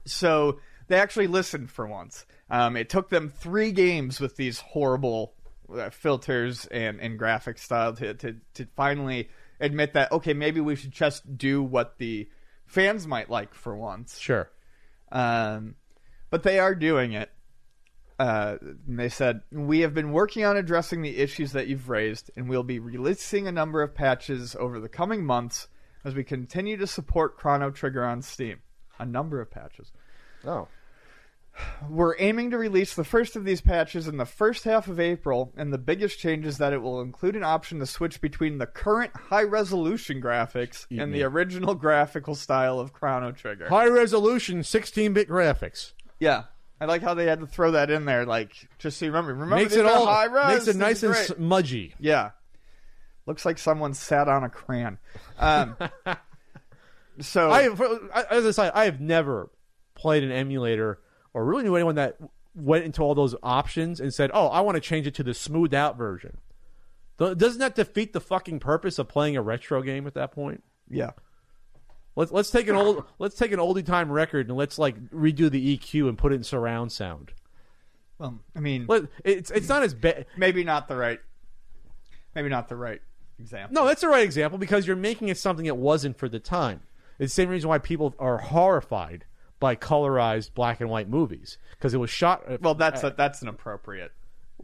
so 0.06 0.60
they 0.86 1.00
actually 1.00 1.26
listened 1.26 1.72
for 1.72 1.84
once. 1.84 2.26
Um, 2.48 2.76
it 2.76 2.88
took 2.88 3.10
them 3.10 3.28
three 3.28 3.72
games 3.72 4.20
with 4.20 4.36
these 4.36 4.60
horrible 4.60 5.34
uh, 5.76 5.90
filters 5.90 6.66
and, 6.66 7.00
and 7.00 7.18
graphic 7.18 7.58
style 7.58 7.92
to, 7.94 8.14
to 8.14 8.36
to 8.54 8.66
finally 8.76 9.30
admit 9.60 9.92
that 9.92 10.10
okay 10.12 10.32
maybe 10.32 10.60
we 10.60 10.74
should 10.76 10.92
just 10.92 11.36
do 11.36 11.62
what 11.62 11.98
the 11.98 12.28
fans 12.66 13.06
might 13.06 13.28
like 13.28 13.54
for 13.54 13.76
once. 13.76 14.18
Sure. 14.18 14.50
Um, 15.12 15.74
but 16.30 16.44
they 16.44 16.58
are 16.58 16.74
doing 16.74 17.12
it. 17.12 17.30
Uh, 18.18 18.58
and 18.60 18.98
they 18.98 19.08
said, 19.08 19.40
We 19.50 19.80
have 19.80 19.94
been 19.94 20.12
working 20.12 20.44
on 20.44 20.56
addressing 20.56 21.02
the 21.02 21.16
issues 21.16 21.52
that 21.52 21.68
you've 21.68 21.88
raised, 21.88 22.30
and 22.36 22.48
we'll 22.48 22.62
be 22.62 22.78
releasing 22.78 23.48
a 23.48 23.52
number 23.52 23.82
of 23.82 23.94
patches 23.94 24.54
over 24.56 24.78
the 24.78 24.90
coming 24.90 25.24
months 25.24 25.68
as 26.04 26.14
we 26.14 26.22
continue 26.22 26.76
to 26.76 26.86
support 26.86 27.36
Chrono 27.36 27.70
Trigger 27.70 28.04
on 28.04 28.22
Steam. 28.22 28.60
A 28.98 29.06
number 29.06 29.40
of 29.40 29.50
patches. 29.50 29.90
Oh, 30.44 30.68
We're 31.88 32.14
aiming 32.18 32.50
to 32.50 32.58
release 32.58 32.94
the 32.94 33.04
first 33.04 33.36
of 33.36 33.44
these 33.44 33.60
patches 33.60 34.06
in 34.06 34.16
the 34.16 34.24
first 34.26 34.64
half 34.64 34.86
of 34.88 35.00
April, 35.00 35.52
and 35.56 35.72
the 35.72 35.78
biggest 35.78 36.18
change 36.18 36.46
is 36.46 36.58
that 36.58 36.72
it 36.72 36.82
will 36.82 37.00
include 37.00 37.36
an 37.36 37.42
option 37.44 37.78
to 37.80 37.86
switch 37.86 38.20
between 38.20 38.58
the 38.58 38.66
current 38.66 39.12
high 39.16 39.42
resolution 39.42 40.20
graphics 40.20 40.86
Eat 40.90 41.00
and 41.00 41.12
me. 41.12 41.18
the 41.18 41.24
original 41.24 41.74
graphical 41.74 42.34
style 42.34 42.78
of 42.78 42.92
Chrono 42.92 43.32
Trigger. 43.32 43.68
high 43.68 43.88
resolution, 43.88 44.62
sixteen 44.62 45.12
bit 45.12 45.28
graphics 45.28 45.92
Yeah. 46.18 46.44
I 46.82 46.86
like 46.86 47.02
how 47.02 47.12
they 47.12 47.26
had 47.26 47.40
to 47.40 47.46
throw 47.46 47.72
that 47.72 47.90
in 47.90 48.06
there, 48.06 48.24
like 48.24 48.52
just 48.78 48.96
so 48.98 49.04
you 49.04 49.10
remember. 49.10 49.32
Remember, 49.34 49.56
makes 49.56 49.74
it 49.74 49.84
all 49.84 50.06
high 50.06 50.24
res. 50.24 50.54
makes 50.54 50.68
it 50.68 50.76
nice 50.76 51.02
and 51.02 51.14
smudgy. 51.14 51.94
yeah. 51.98 52.30
Looks 53.26 53.44
like 53.44 53.58
someone 53.58 53.92
sat 53.92 54.28
on 54.28 54.44
a 54.44 54.48
crayon. 54.48 54.98
Um, 55.38 55.76
so 57.20 57.50
I, 57.50 57.66
I 58.14 58.24
as 58.30 58.46
I 58.46 58.50
say, 58.50 58.70
I 58.74 58.86
have 58.86 59.00
never 59.00 59.50
played 59.94 60.24
an 60.24 60.32
emulator 60.32 61.00
or 61.34 61.44
really 61.44 61.62
knew 61.64 61.76
anyone 61.76 61.94
that 61.96 62.16
went 62.54 62.84
into 62.84 63.02
all 63.02 63.14
those 63.14 63.34
options 63.42 64.00
and 64.00 64.12
said, 64.12 64.30
"Oh, 64.34 64.48
I 64.48 64.60
want 64.60 64.76
to 64.76 64.80
change 64.80 65.06
it 65.06 65.14
to 65.16 65.22
the 65.22 65.34
smoothed 65.34 65.74
out 65.74 65.96
version." 65.96 66.38
Doesn't 67.18 67.58
that 67.58 67.74
defeat 67.74 68.12
the 68.14 68.20
fucking 68.20 68.60
purpose 68.60 68.98
of 68.98 69.06
playing 69.08 69.36
a 69.36 69.42
retro 69.42 69.82
game 69.82 70.06
at 70.06 70.14
that 70.14 70.32
point? 70.32 70.62
yeah, 70.88 71.10
Let's 72.16 72.32
let's 72.32 72.50
take 72.50 72.66
an 72.66 72.74
old 72.76 73.04
let's 73.18 73.36
take 73.36 73.52
an 73.52 73.58
oldie 73.60 73.84
time 73.84 74.10
record 74.10 74.48
and 74.48 74.56
let's 74.56 74.78
like 74.78 74.98
redo 75.10 75.50
the 75.50 75.76
EQ 75.76 76.08
and 76.08 76.16
put 76.18 76.32
it 76.32 76.36
in 76.36 76.42
surround 76.44 76.90
sound. 76.92 77.32
well, 78.18 78.40
I 78.56 78.60
mean, 78.60 78.86
Let, 78.88 79.04
it's 79.24 79.50
it's 79.50 79.68
not 79.68 79.82
as 79.82 79.94
bad. 79.94 80.26
maybe 80.36 80.64
not 80.64 80.88
the 80.88 80.96
right, 80.96 81.20
maybe 82.34 82.48
not 82.48 82.68
the 82.68 82.76
right 82.76 83.00
example. 83.38 83.74
No, 83.74 83.86
that's 83.86 84.00
the 84.00 84.08
right 84.08 84.24
example 84.24 84.58
because 84.58 84.86
you're 84.86 84.96
making 84.96 85.28
it 85.28 85.38
something 85.38 85.66
it 85.66 85.76
wasn't 85.76 86.16
for 86.18 86.28
the 86.28 86.40
time. 86.40 86.80
It's 87.18 87.32
the 87.34 87.42
same 87.42 87.48
reason 87.50 87.68
why 87.68 87.78
people 87.78 88.14
are 88.18 88.38
horrified 88.38 89.26
by 89.60 89.76
colorized 89.76 90.54
black 90.54 90.80
and 90.80 90.90
white 90.90 91.08
movies 91.08 91.58
because 91.72 91.94
it 91.94 91.98
was 91.98 92.10
shot. 92.10 92.60
well, 92.60 92.74
that's 92.74 93.04
a, 93.04 93.14
that's 93.16 93.42
an 93.42 93.48
appropriate. 93.48 94.10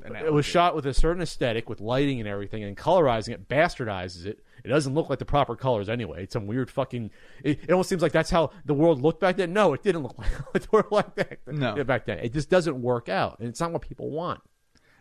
it 0.05 0.33
was 0.33 0.45
shot 0.45 0.75
with 0.75 0.87
a 0.87 0.95
certain 0.95 1.23
aesthetic, 1.23 1.69
with 1.69 1.81
lighting 1.81 2.19
and 2.19 2.29
everything, 2.29 2.65
and 2.65 2.77
colorizing 2.77 3.29
it 3.29 3.49
bastardizes 3.49 4.27
it. 4.27 4.43
It 4.65 4.69
doesn't 4.69 4.95
look 4.95 5.09
like 5.09 5.21
the 5.21 5.25
proper 5.25 5.55
colors 5.55 5.89
anyway. 5.89 6.25
It's 6.25 6.33
some 6.33 6.47
weird 6.47 6.71
fucking. 6.71 7.11
It, 7.45 7.61
it 7.65 7.71
almost 7.71 7.89
seems 7.89 8.03
like 8.03 8.13
that's 8.13 8.31
how 8.31 8.51
the 8.65 8.75
world 8.75 9.01
looked 9.01 9.21
back 9.21 9.37
then. 9.37 9.53
No, 9.53 9.75
it 9.75 9.83
didn't 9.83 10.03
look 10.03 10.19
like 10.55 10.63
the 10.63 10.69
world 10.73 10.91
like 10.91 11.15
that. 11.15 11.39
No. 11.47 11.85
back 11.85 12.07
then 12.07 12.19
it 12.19 12.33
just 12.33 12.51
doesn't 12.51 12.81
work 12.81 13.09
out, 13.09 13.39
and 13.39 13.49
it's 13.49 13.61
not 13.61 13.73
what 13.73 13.83
people 13.83 14.11
want. 14.11 14.41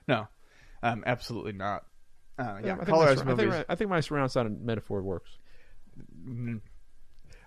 No, 0.08 0.28
um, 0.84 1.04
absolutely 1.08 1.54
not. 1.54 1.86
Uh, 2.38 2.60
yeah, 2.64 2.74
I 2.74 2.76
my, 2.76 2.84
colorized 2.84 3.12
I, 3.12 3.16
think 3.16 3.26
movies. 3.38 3.64
I 3.70 3.76
think 3.76 3.90
my 3.90 4.02
surround 4.02 4.30
sound 4.30 4.62
metaphor 4.62 5.02
works. 5.02 5.32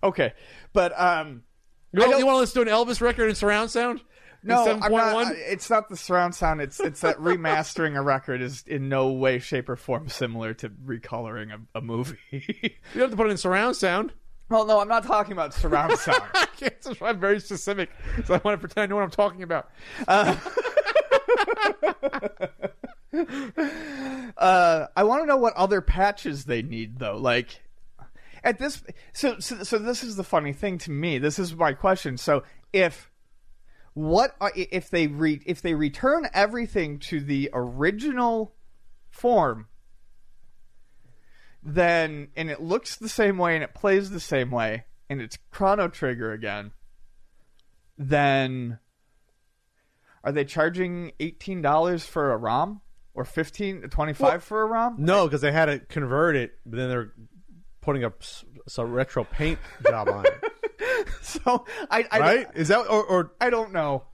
Okay, 0.03 0.33
but 0.73 0.99
um, 0.99 1.43
You 1.93 2.01
want, 2.01 2.11
don't- 2.13 2.21
you 2.21 2.27
want 2.27 2.37
to 2.37 2.41
listen 2.41 2.65
to 2.65 2.71
an 2.71 2.77
Elvis 2.87 3.01
record 3.01 3.29
in 3.29 3.35
surround 3.35 3.71
sound? 3.71 4.01
No, 4.45 4.79
I'm 4.81 4.93
not, 4.93 5.33
it's 5.35 5.69
not 5.69 5.89
the 5.89 5.97
surround 5.97 6.33
sound. 6.35 6.61
It's 6.61 6.79
it's 6.79 7.01
that 7.01 7.17
remastering 7.19 7.97
a 7.97 8.03
record 8.03 8.41
is 8.41 8.63
in 8.69 8.89
no 8.89 9.11
way, 9.11 9.41
shape, 9.41 9.69
or 9.69 9.75
form 9.75 10.09
similar 10.09 10.55
to 10.55 10.69
recoloring 10.69 11.53
a, 11.53 11.79
a 11.79 11.81
movie. 11.81 12.19
You 12.95 13.01
have 13.01 13.11
to 13.11 13.17
put 13.17 13.27
it 13.27 13.31
in 13.31 13.37
surround 13.37 13.75
sound. 13.75 14.13
well, 14.49 14.65
no, 14.65 14.79
I'm 14.81 14.87
not 14.89 15.05
talking 15.05 15.33
about 15.33 15.55
surround 15.55 15.99
sound. 15.99 16.23
I 16.35 16.47
can't, 16.57 17.03
I'm 17.03 17.19
very 17.19 17.41
specific, 17.41 17.91
so 18.27 18.35
I 18.35 18.41
want 18.45 18.55
to 18.55 18.59
pretend 18.59 18.85
I 18.85 18.87
know 18.87 18.95
what 18.97 19.03
I'm 19.03 19.11
talking 19.11 19.43
about. 19.43 19.69
Uh, 20.07 20.37
I 24.39 25.03
want 25.05 25.23
to 25.23 25.27
know 25.27 25.37
what 25.37 25.55
other 25.55 25.81
patches 25.81 26.45
they 26.45 26.63
need 26.63 26.99
though. 26.99 27.17
Like 27.17 27.61
at 28.45 28.59
this, 28.59 28.83
so 29.13 29.39
so 29.39 29.63
so 29.63 29.79
this 29.79 30.03
is 30.03 30.17
the 30.17 30.25
funny 30.25 30.53
thing 30.53 30.79
to 30.79 30.91
me. 30.91 31.19
This 31.19 31.39
is 31.39 31.55
my 31.55 31.73
question. 31.73 32.17
So 32.17 32.43
if 32.73 33.11
what 33.95 34.33
uh, 34.41 34.47
are- 34.47 34.53
if 34.55 34.91
they 34.91 35.07
re, 35.07 35.41
if 35.47 35.63
they 35.63 35.75
return 35.75 36.29
everything 36.33 36.99
to 37.01 37.21
the 37.21 37.51
original 37.53 38.55
form, 39.11 39.69
then 41.63 42.29
and 42.37 42.51
it 42.51 42.61
looks 42.63 42.97
the 42.97 43.09
same 43.09 43.39
way 43.39 43.55
and 43.55 43.65
it 43.65 43.75
plays 43.75 44.11
the 44.11 44.21
same 44.21 44.51
way 44.51 44.85
and 45.11 45.21
it's 45.21 45.39
Chrono 45.51 45.89
Trigger 45.89 46.33
again, 46.33 46.73
then 47.97 48.79
are 50.25 50.33
they 50.33 50.45
charging 50.45 51.13
eighteen 51.21 51.63
dollars 51.63 52.05
for 52.05 52.33
a 52.33 52.37
ROM 52.37 52.81
or 53.15 53.25
15 53.25 53.83
25 53.83 54.21
Well, 54.21 54.39
for 54.41 54.63
a 54.63 54.67
ROM? 54.67 54.97
No, 54.99 55.27
because 55.27 55.41
they 55.41 55.51
had 55.53 55.67
to 55.67 55.81
convert 55.81 56.37
it, 56.37 56.53
but 56.65 56.77
then 56.77 56.89
they're 56.89 57.13
putting 57.89 58.05
a, 58.05 58.13
s- 58.21 58.45
a 58.77 58.85
retro 58.85 59.25
paint 59.25 59.59
job 59.83 60.09
on 60.11 60.27
it, 60.27 61.09
So 61.23 61.65
I 61.91 62.05
I, 62.11 62.19
right? 62.21 62.47
Is 62.55 62.69
that 62.69 62.81
or, 62.81 63.03
or 63.03 63.33
I 63.41 63.49
don't 63.49 63.73
know. 63.73 64.05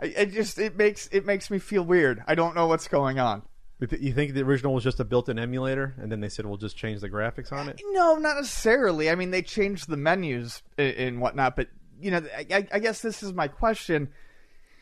I, 0.00 0.06
it 0.06 0.26
just 0.32 0.58
it 0.60 0.76
makes 0.76 1.08
it 1.10 1.26
makes 1.26 1.50
me 1.50 1.58
feel 1.58 1.82
weird. 1.82 2.22
I 2.28 2.36
don't 2.36 2.54
know 2.54 2.68
what's 2.68 2.86
going 2.86 3.18
on. 3.18 3.42
you 3.80 4.12
think 4.12 4.34
the 4.34 4.42
original 4.42 4.74
was 4.74 4.84
just 4.84 5.00
a 5.00 5.04
built-in 5.04 5.40
emulator, 5.40 5.94
and 5.98 6.12
then 6.12 6.20
they 6.20 6.28
said 6.28 6.46
we'll 6.46 6.56
just 6.56 6.76
change 6.76 7.00
the 7.00 7.10
graphics 7.10 7.50
on 7.50 7.68
it? 7.68 7.80
No, 7.90 8.14
not 8.14 8.36
necessarily. 8.36 9.10
I 9.10 9.16
mean, 9.16 9.32
they 9.32 9.42
changed 9.42 9.88
the 9.88 9.96
menus 9.96 10.62
and, 10.78 10.94
and 10.94 11.20
whatnot, 11.20 11.56
but 11.56 11.66
you 12.00 12.12
know, 12.12 12.22
I, 12.36 12.66
I 12.72 12.78
guess 12.78 13.00
this 13.00 13.22
is 13.24 13.32
my 13.32 13.48
question. 13.48 14.08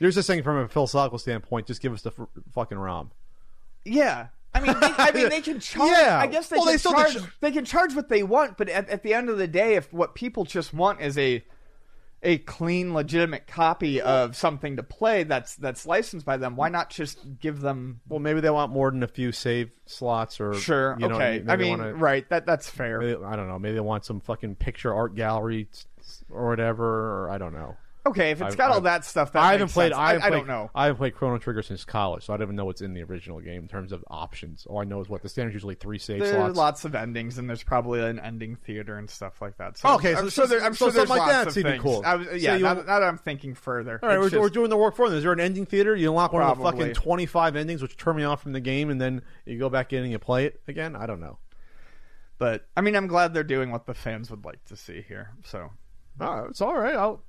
You're 0.01 0.11
just 0.11 0.27
saying 0.27 0.43
from 0.43 0.59
a 0.59 0.69
philosophical 0.69 1.19
standpoint, 1.19 1.67
just 1.69 1.81
give 1.81 1.93
us 1.95 2.03
the 2.03 2.11
f- 2.11 2.29
fucking 2.53 2.77
ROM. 2.77 3.11
Yeah. 3.87 4.27
I 4.55 4.61
mean, 4.61 4.81
they, 4.81 4.91
I 4.99 5.11
mean, 5.13 5.29
they 5.29 5.41
can 5.41 5.59
charge. 5.61 5.91
Yeah. 5.91 6.19
I 6.21 6.27
guess 6.27 6.49
they 6.49 6.57
Well, 6.57 6.65
can 6.67 6.75
they 6.75 6.79
still 6.79 6.93
charge. 6.93 7.17
ch- 7.17 7.41
they 7.41 7.51
can 7.51 7.65
charge 7.65 7.95
what 7.95 8.09
they 8.09 8.23
want, 8.23 8.57
but 8.57 8.69
at, 8.69 8.89
at 8.89 9.03
the 9.03 9.13
end 9.15 9.29
of 9.29 9.39
the 9.39 9.49
day, 9.49 9.75
if 9.75 9.93
what 9.93 10.15
people 10.15 10.45
just 10.45 10.73
want 10.73 11.01
is 11.01 11.19
a 11.19 11.45
a 12.27 12.39
clean, 12.39 12.95
legitimate 12.95 13.47
copy 13.47 14.01
of 14.01 14.35
something 14.35 14.77
to 14.77 14.83
play 14.83 15.25
that's 15.25 15.57
that's 15.57 15.85
licensed 15.87 16.25
by 16.25 16.39
them, 16.39 16.57
why 16.57 16.71
not 16.71 16.89
just 16.89 17.19
give 17.39 17.61
them? 17.61 18.01
Well, 18.09 18.21
maybe 18.21 18.41
they 18.41 18.49
want 18.49 18.73
more 18.73 18.91
than 18.91 19.03
a 19.03 19.09
few 19.09 19.31
save 19.33 19.71
slots, 19.85 20.41
or 20.41 20.55
Sure. 20.55 20.97
You 20.99 21.09
know, 21.09 21.17
okay. 21.17 21.45
I 21.47 21.57
mean, 21.57 21.79
wanna- 21.79 21.93
right. 21.95 22.27
That 22.31 22.47
that's 22.47 22.71
fair. 22.71 22.99
Maybe, 23.01 23.23
I 23.23 23.37
don't 23.37 23.49
know. 23.49 23.59
Maybe 23.59 23.75
they 23.75 23.81
want 23.81 24.07
some 24.07 24.21
fucking 24.21 24.55
picture 24.57 24.95
art 24.95 25.15
gallery 25.15 25.69
or 26.31 26.49
whatever, 26.49 27.25
or 27.25 27.31
I 27.31 27.37
don't 27.39 27.53
know. 27.53 27.77
Okay, 28.07 28.33
if 28.33 28.41
it's 28.43 28.49
I've- 28.49 28.57
got 28.57 28.71
all 28.71 28.77
I've- 28.77 28.85
that 28.85 29.05
stuff, 29.07 29.33
that 29.33 29.43
I 29.43 29.53
haven't 29.53 29.69
played. 29.73 29.93
I, 29.93 30.09
haven't 30.09 30.23
I, 30.25 30.29
played, 30.29 30.39
don't 30.41 30.47
know. 30.47 30.71
I 30.75 30.85
haven't 30.85 30.99
played 30.99 31.15
Chrono 31.15 31.39
Trigger 31.39 31.63
since 31.63 31.87
college, 31.87 32.25
so 32.27 32.35
I 32.35 32.37
don't 32.37 32.49
even 32.49 32.57
know 32.57 32.67
what's 32.67 32.83
in 32.83 32.93
the 32.93 33.03
original 33.03 33.41
game 33.41 33.63
in 33.63 33.69
terms 33.69 33.93
of 33.93 34.05
options. 34.11 34.67
All 34.67 34.79
I 34.79 34.85
know 34.85 35.01
is 35.01 35.09
what 35.09 35.23
the 35.23 35.29
standard's 35.31 35.55
usually 35.55 35.75
three 35.75 35.99
save 35.99 36.21
There 36.21 36.35
are 36.35 36.45
slots. 36.53 36.57
lots 36.59 36.85
of 36.85 36.95
endings, 36.95 37.39
and 37.39 37.49
there's 37.49 37.63
probably 37.63 38.01
an 38.03 38.19
ending 38.21 38.57
theater 38.57 38.99
and 38.99 39.09
stuff 39.09 39.41
like 39.41 39.57
that. 39.57 39.79
So 39.79 39.89
Okay, 39.95 40.15
I'm 40.15 40.25
so- 40.25 40.29
sure, 40.43 40.47
there, 40.47 40.63
I'm 40.63 40.75
so 40.75 40.87
sure 40.87 40.93
there's 40.93 41.09
something 41.09 41.25
like 41.25 41.33
lots 41.35 41.45
that's 41.47 41.57
of 41.57 41.63
things. 41.63 41.83
cool. 41.83 42.03
I 42.05 42.17
was, 42.17 42.27
So 42.29 42.35
yeah, 42.35 42.57
you- 42.57 42.63
now, 42.65 42.75
that- 42.75 42.87
that 42.87 43.03
I'm 43.03 43.17
thinking 43.17 43.55
further, 43.55 43.99
All 44.03 44.09
right, 44.11 44.19
we're, 44.21 44.39
we're 44.39 44.49
doing 44.51 44.69
the 44.69 44.77
work 44.77 44.97
for 44.97 45.09
them. 45.09 45.17
Is 45.17 45.25
there 45.25 45.33
an 45.33 45.41
ending 45.41 45.65
theater? 45.65 45.97
You 45.97 46.11
unlock 46.11 46.35
one 46.35 46.43
of 46.43 46.59
the 46.59 46.63
fucking 46.63 46.93
twenty-five 46.93 47.57
endings, 47.57 47.81
which 47.81 47.97
turn 47.97 48.17
me 48.17 48.25
off 48.25 48.43
from 48.43 48.53
the 48.53 48.61
game, 48.61 48.91
and 48.91 49.01
then 49.01 49.23
you 49.47 49.59
go 49.59 49.71
back 49.71 49.95
in 49.95 50.03
and 50.03 50.13
you 50.13 50.19
play 50.19 50.45
it 50.45 50.61
again. 50.69 50.95
I 50.95 51.07
don't 51.07 51.21
know. 51.21 51.39
but 52.37 52.67
I 52.77 52.81
mean, 52.83 52.97
I'm 52.97 53.07
glad 53.07 53.33
they're 53.33 53.45
doing 53.45 53.71
what 53.71 53.87
the 53.87 53.95
fans 53.95 54.31
would 54.31 54.45
like 54.45 54.63
to 54.67 54.77
see 54.77 55.01
here. 55.09 55.31
So 55.45 55.71
Oh, 56.21 56.47
it's 56.51 56.61
all 56.61 56.77
right. 56.77 56.95
I'll, 56.97 57.23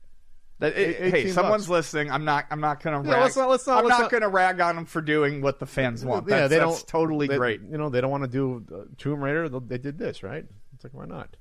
That, 0.59 0.77
Eight- 0.77 1.11
hey, 1.11 1.31
someone's 1.31 1.63
bucks. 1.63 1.69
listening. 1.93 2.11
I'm 2.11 2.23
not. 2.23 2.45
I'm 2.49 2.61
not 2.61 2.81
gonna. 2.81 3.03
Yeah, 3.05 3.13
rag, 3.15 3.21
let's 3.23 3.35
not- 3.35 3.49
let's 3.49 3.67
not- 3.67 3.79
I'm 3.79 3.85
let's 3.85 3.97
not 3.99 4.03
not- 4.03 4.11
gonna 4.11 4.29
rag 4.29 4.61
on 4.61 4.75
them 4.77 4.85
for 4.85 5.01
doing 5.01 5.41
what 5.41 5.59
the 5.59 5.65
fans 5.65 6.05
want. 6.05 6.29
yeah, 6.29 6.47
they 6.47 6.57
that's 6.59 6.79
don't 6.79 6.87
totally 6.87 7.27
they- 7.27 7.37
great. 7.37 7.61
You 7.61 7.77
know, 7.77 7.89
they 7.89 7.99
don't 7.99 8.09
want 8.11 8.23
to 8.23 8.29
do 8.29 8.65
uh, 8.73 8.85
Tomb 8.97 9.21
Raider. 9.21 9.49
They 9.49 9.59
they 9.59 9.77
did 9.77 9.97
this, 9.97 10.23
right? 10.23 10.45
It's 10.73 10.83
like 10.83 10.93
why 10.93 11.05
not? 11.05 11.35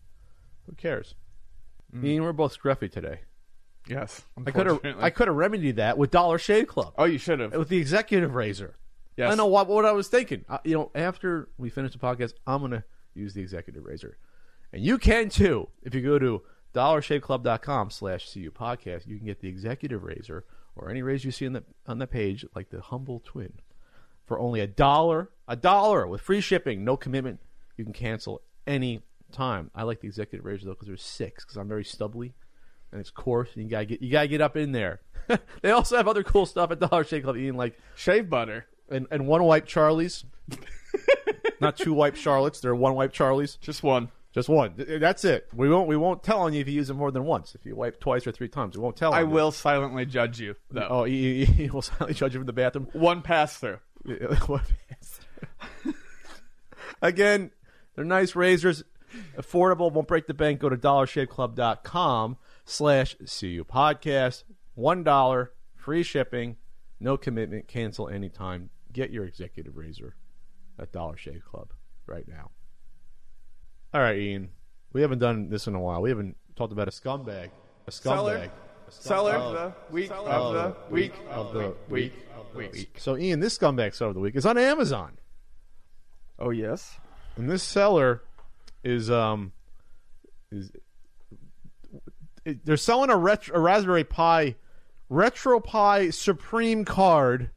Who 0.67 0.73
cares? 0.75 1.15
Mm. 1.95 2.05
Ian, 2.05 2.23
we're 2.25 2.33
both 2.33 2.59
scruffy 2.61 2.91
today. 2.91 3.21
Yes, 3.87 4.23
I 4.47 4.51
could 4.51 4.67
have. 4.67 4.81
I 4.99 5.11
could 5.11 5.29
have 5.29 5.37
remedied 5.37 5.77
that 5.77 5.97
with 5.99 6.11
Dollar 6.11 6.39
Shave 6.39 6.67
Club 6.67 6.95
Oh, 6.99 7.05
you 7.05 7.19
should 7.19 7.39
have. 7.39 7.53
with 7.55 7.69
the 7.69 7.77
executive 7.79 8.35
razor. 8.35 8.77
Yes. 9.17 9.31
I 9.31 9.37
know 9.37 9.47
what 9.47 9.69
what 9.69 9.85
I 9.85 9.93
was 9.93 10.09
thinking. 10.09 10.45
Uh, 10.49 10.59
you 10.65 10.75
know, 10.75 10.91
after 10.95 11.49
we 11.57 11.71
finish 11.71 11.93
the 11.93 11.99
podcast, 11.99 12.33
I'm 12.49 12.63
gonna 12.63 12.85
use 13.15 13.33
the 13.35 13.43
executive 13.43 13.85
razor, 13.85 14.17
and 14.73 14.83
you 14.83 14.99
can 14.99 15.29
too. 15.29 15.69
If 15.83 15.95
you 15.95 16.01
go 16.01 16.19
to 16.19 16.43
dollarshaveclub.com 16.75 17.91
slash 17.91 18.33
cu 18.33 18.51
podcast, 18.51 19.07
you 19.07 19.17
can 19.17 19.27
get 19.27 19.41
the 19.41 19.49
executive 19.49 20.03
razor 20.03 20.45
or 20.77 20.91
any 20.91 21.03
razor 21.03 21.29
you 21.29 21.33
see 21.33 21.47
on 21.47 21.53
the 21.55 21.65
on 21.87 21.99
the 21.99 22.07
page, 22.07 22.45
like 22.55 22.71
the 22.71 22.81
humble 22.81 23.23
twin, 23.25 23.53
for 24.27 24.39
only 24.39 24.61
a 24.61 24.67
dollar. 24.67 25.31
A 25.47 25.57
dollar 25.57 26.07
with 26.07 26.21
free 26.23 26.41
shipping, 26.41 26.85
no 26.85 26.97
commitment. 26.97 27.39
You 27.77 27.85
can 27.85 27.93
cancel 27.93 28.41
any 28.67 29.03
time. 29.31 29.71
I 29.75 29.83
like 29.83 30.01
the 30.01 30.09
executive 30.09 30.45
razor 30.45 30.67
though 30.67 30.73
because 30.73 30.89
there's 30.89 31.03
six 31.03 31.45
because 31.45 31.57
I'm 31.57 31.69
very 31.69 31.85
stubbly 31.85 32.35
and 32.93 33.01
it's 33.01 33.11
coarse. 33.11 33.51
And 33.55 33.65
you 33.65 33.71
gotta 33.71 33.85
get 33.85 34.01
you 34.01 34.11
gotta 34.11 34.29
get 34.29 34.41
up 34.41 34.57
in 34.57 34.73
there. 34.73 35.01
they 35.63 35.71
also 35.71 35.97
have 35.97 36.09
other 36.09 36.23
cool 36.23 36.47
stuff 36.47 36.71
at 36.71 36.81
Dollar 36.81 37.05
Shave 37.05 37.25
Club. 37.25 37.37
Eating 37.37 37.57
like 37.57 37.79
Shave 37.95 38.31
butter. 38.31 38.67
and, 38.89 39.07
and 39.11 39.27
one 39.27 39.43
wipe 39.43 39.67
Charlies. 39.67 40.25
Not 41.61 41.77
two 41.77 41.93
wipe 41.93 42.15
Charlottes. 42.15 42.61
They're 42.61 42.75
one 42.75 42.95
wipe 42.95 43.13
Charlies. 43.13 43.59
Just 43.61 43.83
one. 43.83 44.11
Just 44.35 44.49
one. 44.49 44.75
Eh, 44.79 44.99
that's 44.99 45.25
it. 45.25 45.49
We 45.55 45.71
won't 45.71 45.89
we 45.89 45.97
won't 45.97 46.25
tell 46.25 46.41
on 46.41 46.53
you 46.53 46.61
if 46.61 46.67
you 46.67 46.75
use 46.75 46.91
it 46.91 46.95
more 46.95 47.13
than 47.13 47.25
once. 47.25 47.55
If 47.55 47.65
you 47.65 47.77
wipe 47.77 48.01
twice 48.01 48.27
or 48.27 48.33
three 48.33 48.49
times, 48.49 48.77
we 48.77 48.83
won't 48.83 48.97
tell. 48.97 49.15
I 49.15 49.23
on 49.23 49.29
you. 49.29 49.35
will 49.35 49.53
silently 49.53 50.05
judge 50.05 50.41
you 50.41 50.57
though. 50.73 50.89
Oh, 50.91 51.05
he, 51.05 51.45
he, 51.45 51.65
he 51.65 51.71
will 51.71 51.83
silently 51.83 52.15
judge 52.15 52.35
you 52.35 52.41
from 52.41 52.47
the 52.47 52.53
bathroom. 52.53 52.89
One 52.93 53.23
pass 53.23 53.57
through. 53.57 53.79
Again, 57.03 57.53
they're 57.95 58.05
nice 58.05 58.35
razors, 58.35 58.83
affordable, 59.37 59.93
won't 59.93 60.09
break 60.09 60.27
the 60.27 60.35
bank. 60.35 60.61
Go 60.61 60.69
to 60.69 60.77
dollarshaveclub.com 60.77 62.37
slash 62.65 63.15
CU 63.15 63.65
podcast. 63.65 64.43
One 64.75 65.05
dollar, 65.05 65.53
free 65.77 66.03
shipping, 66.03 66.57
no 66.99 67.17
commitment, 67.17 67.69
cancel 67.69 68.09
anytime. 68.09 68.71
Get 68.93 69.11
your 69.11 69.25
executive 69.25 69.77
razor 69.77 70.17
at 70.79 70.93
Dollar 70.93 71.17
Shave 71.17 71.45
Club 71.45 71.73
right 72.07 72.27
now. 72.27 72.51
All 73.95 74.01
right, 74.01 74.19
Ian. 74.19 74.51
We 74.93 75.03
haven't 75.03 75.21
done 75.21 75.49
this 75.49 75.69
in 75.69 75.75
a 75.75 75.81
while. 75.81 76.03
We 76.03 76.11
haven't 76.11 76.37
talked 76.57 76.73
about 76.73 76.89
a 76.89 76.91
scumbag. 76.91 77.51
A 77.87 77.93
Seller. 77.93 78.39
scumbag. 78.39 78.51
A 78.89 78.93
Seller 78.93 79.33
of 79.33 79.53
the 79.53 79.93
week 79.93 80.11
of 80.11 80.27
of 80.27 80.53
the 80.53 80.63
the 80.63 80.93
week 80.93 81.13
of 81.31 81.53
the 81.55 81.75
week 81.89 82.13
week. 82.55 82.97
So, 82.99 83.17
Ian, 83.17 83.41
this 83.41 83.57
scumbag 83.57 83.95
seller 83.95 84.11
of 84.11 84.15
the 84.15 84.21
week 84.21 84.37
is 84.37 84.47
on 84.47 84.59
Amazon. 84.59 85.19
Oh 86.39 86.51
yes. 86.51 86.99
and 87.37 87.49
this 87.49 87.63
seller 87.63 88.23
is 88.83 89.11
um 89.11 89.53
is 90.51 90.73
they're 92.45 92.77
selling 92.77 93.11
a, 93.11 93.17
retro, 93.17 93.57
a 93.57 93.61
Raspberry 93.61 94.05
Pi 94.05 94.57
Retro 95.09 95.61
Pi 95.61 96.11
Supreme 96.11 96.85
card, 96.85 97.51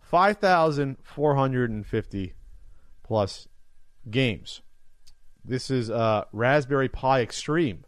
five 0.00 0.38
thousand 0.38 0.96
four 1.02 1.36
hundred 1.36 1.70
and 1.70 1.86
fifty 1.86 2.34
plus 3.02 3.46
games. 4.10 4.62
This 5.48 5.70
is 5.70 5.90
uh 5.90 6.24
Raspberry 6.32 6.90
Pi 6.90 7.22
Extreme. 7.22 7.84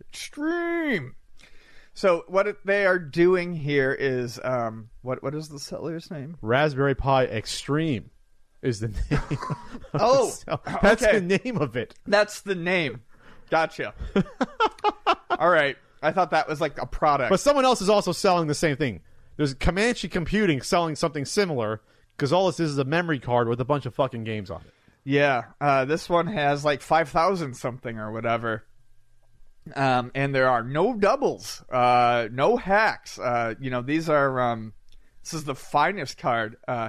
Extreme. 0.00 1.14
So 1.94 2.24
what 2.28 2.46
they 2.66 2.84
are 2.84 2.98
doing 2.98 3.54
here 3.54 3.96
is 3.98 4.38
um 4.44 4.90
what 5.00 5.22
what 5.22 5.34
is 5.34 5.48
the 5.48 5.58
seller's 5.58 6.10
name? 6.10 6.36
Raspberry 6.42 6.94
Pi 6.94 7.24
Extreme 7.24 8.10
is 8.60 8.80
the 8.80 8.88
name. 9.10 9.38
Oh, 9.94 10.34
the 10.46 10.60
that's 10.82 11.02
okay. 11.02 11.18
the 11.18 11.40
name 11.42 11.56
of 11.56 11.76
it. 11.76 11.94
That's 12.06 12.42
the 12.42 12.54
name. 12.54 13.02
Gotcha. 13.48 13.94
All 15.38 15.48
right. 15.48 15.76
I 16.02 16.12
thought 16.12 16.30
that 16.32 16.46
was 16.46 16.60
like 16.60 16.80
a 16.80 16.86
product. 16.86 17.30
But 17.30 17.40
someone 17.40 17.64
else 17.64 17.80
is 17.80 17.88
also 17.88 18.12
selling 18.12 18.48
the 18.48 18.54
same 18.54 18.76
thing. 18.76 19.00
There's 19.38 19.54
Comanche 19.54 20.08
Computing 20.08 20.60
selling 20.60 20.94
something 20.94 21.24
similar 21.24 21.80
because 22.16 22.34
all 22.34 22.46
this 22.46 22.60
is 22.60 22.72
is 22.72 22.78
a 22.78 22.84
memory 22.84 23.18
card 23.18 23.48
with 23.48 23.60
a 23.62 23.64
bunch 23.64 23.86
of 23.86 23.94
fucking 23.94 24.24
games 24.24 24.50
on 24.50 24.60
it. 24.60 24.72
Yeah, 25.08 25.44
uh, 25.60 25.84
this 25.84 26.08
one 26.08 26.26
has 26.26 26.64
like 26.64 26.82
five 26.82 27.08
thousand 27.08 27.54
something 27.54 27.96
or 27.96 28.10
whatever. 28.10 28.64
Um, 29.74 30.10
and 30.16 30.34
there 30.34 30.48
are 30.48 30.62
no 30.64 30.94
doubles, 30.94 31.62
uh, 31.70 32.28
no 32.32 32.56
hacks. 32.56 33.16
Uh, 33.18 33.54
you 33.60 33.70
know, 33.70 33.82
these 33.82 34.08
are 34.08 34.40
um, 34.40 34.72
this 35.22 35.32
is 35.32 35.44
the 35.44 35.54
finest 35.54 36.18
card. 36.18 36.56
Uh, 36.66 36.88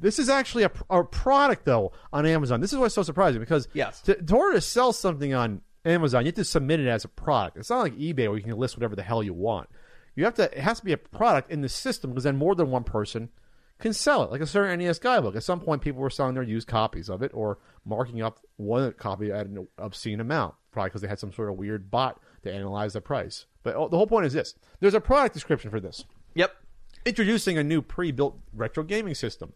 This 0.00 0.18
is 0.18 0.28
actually 0.28 0.64
a, 0.64 0.70
a 0.90 1.04
product 1.04 1.64
though 1.64 1.92
on 2.12 2.26
Amazon. 2.26 2.60
This 2.60 2.72
is 2.74 2.78
what's 2.78 2.94
so 2.94 3.02
surprising 3.02 3.40
because 3.40 3.66
Yes. 3.72 4.02
to, 4.02 4.18
in 4.18 4.30
order 4.32 4.54
to 4.56 4.60
sell 4.60 4.92
something 4.92 5.32
on 5.32 5.62
Amazon, 5.86 6.24
you 6.24 6.28
have 6.28 6.34
to 6.36 6.44
submit 6.44 6.80
it 6.80 6.86
as 6.88 7.04
a 7.04 7.08
product. 7.08 7.56
It's 7.56 7.70
not 7.70 7.80
like 7.80 7.94
eBay 7.96 8.28
where 8.28 8.36
you 8.36 8.42
can 8.44 8.58
list 8.58 8.76
whatever 8.76 8.94
the 8.94 9.02
hell 9.02 9.22
you 9.22 9.32
want. 9.32 9.68
You 10.16 10.24
have 10.24 10.34
to. 10.34 10.44
It 10.44 10.58
has 10.60 10.80
to 10.80 10.84
be 10.84 10.92
a 10.92 10.98
product 10.98 11.50
in 11.50 11.62
the 11.62 11.68
system 11.70 12.10
because 12.10 12.24
then 12.24 12.36
more 12.36 12.54
than 12.54 12.70
one 12.70 12.84
person 12.84 13.30
can 13.78 13.92
sell 13.92 14.22
it. 14.22 14.30
Like 14.30 14.40
a 14.40 14.46
certain 14.46 14.78
NES 14.78 14.98
guidebook. 14.98 15.36
At 15.36 15.42
some 15.42 15.60
point, 15.60 15.82
people 15.82 16.00
were 16.00 16.10
selling 16.10 16.34
their 16.34 16.42
used 16.42 16.68
copies 16.68 17.08
of 17.08 17.22
it 17.22 17.30
or 17.34 17.58
marking 17.84 18.22
up 18.22 18.40
one 18.56 18.92
copy 18.92 19.32
at 19.32 19.46
an 19.46 19.68
obscene 19.78 20.20
amount, 20.20 20.54
probably 20.72 20.90
because 20.90 21.02
they 21.02 21.08
had 21.08 21.18
some 21.18 21.32
sort 21.32 21.48
of 21.48 21.56
weird 21.56 21.90
bot 21.90 22.20
to 22.42 22.52
analyze 22.52 22.92
the 22.92 23.00
price. 23.00 23.46
But 23.62 23.76
oh, 23.76 23.88
the 23.88 23.96
whole 23.96 24.06
point 24.06 24.26
is 24.26 24.32
this: 24.32 24.54
there's 24.80 24.94
a 24.94 25.00
product 25.00 25.34
description 25.34 25.70
for 25.70 25.80
this 25.80 26.04
yep. 26.34 26.56
introducing 27.04 27.58
a 27.58 27.64
new 27.64 27.82
pre-built 27.82 28.38
retro 28.52 28.82
gaming 28.82 29.14
system. 29.14 29.52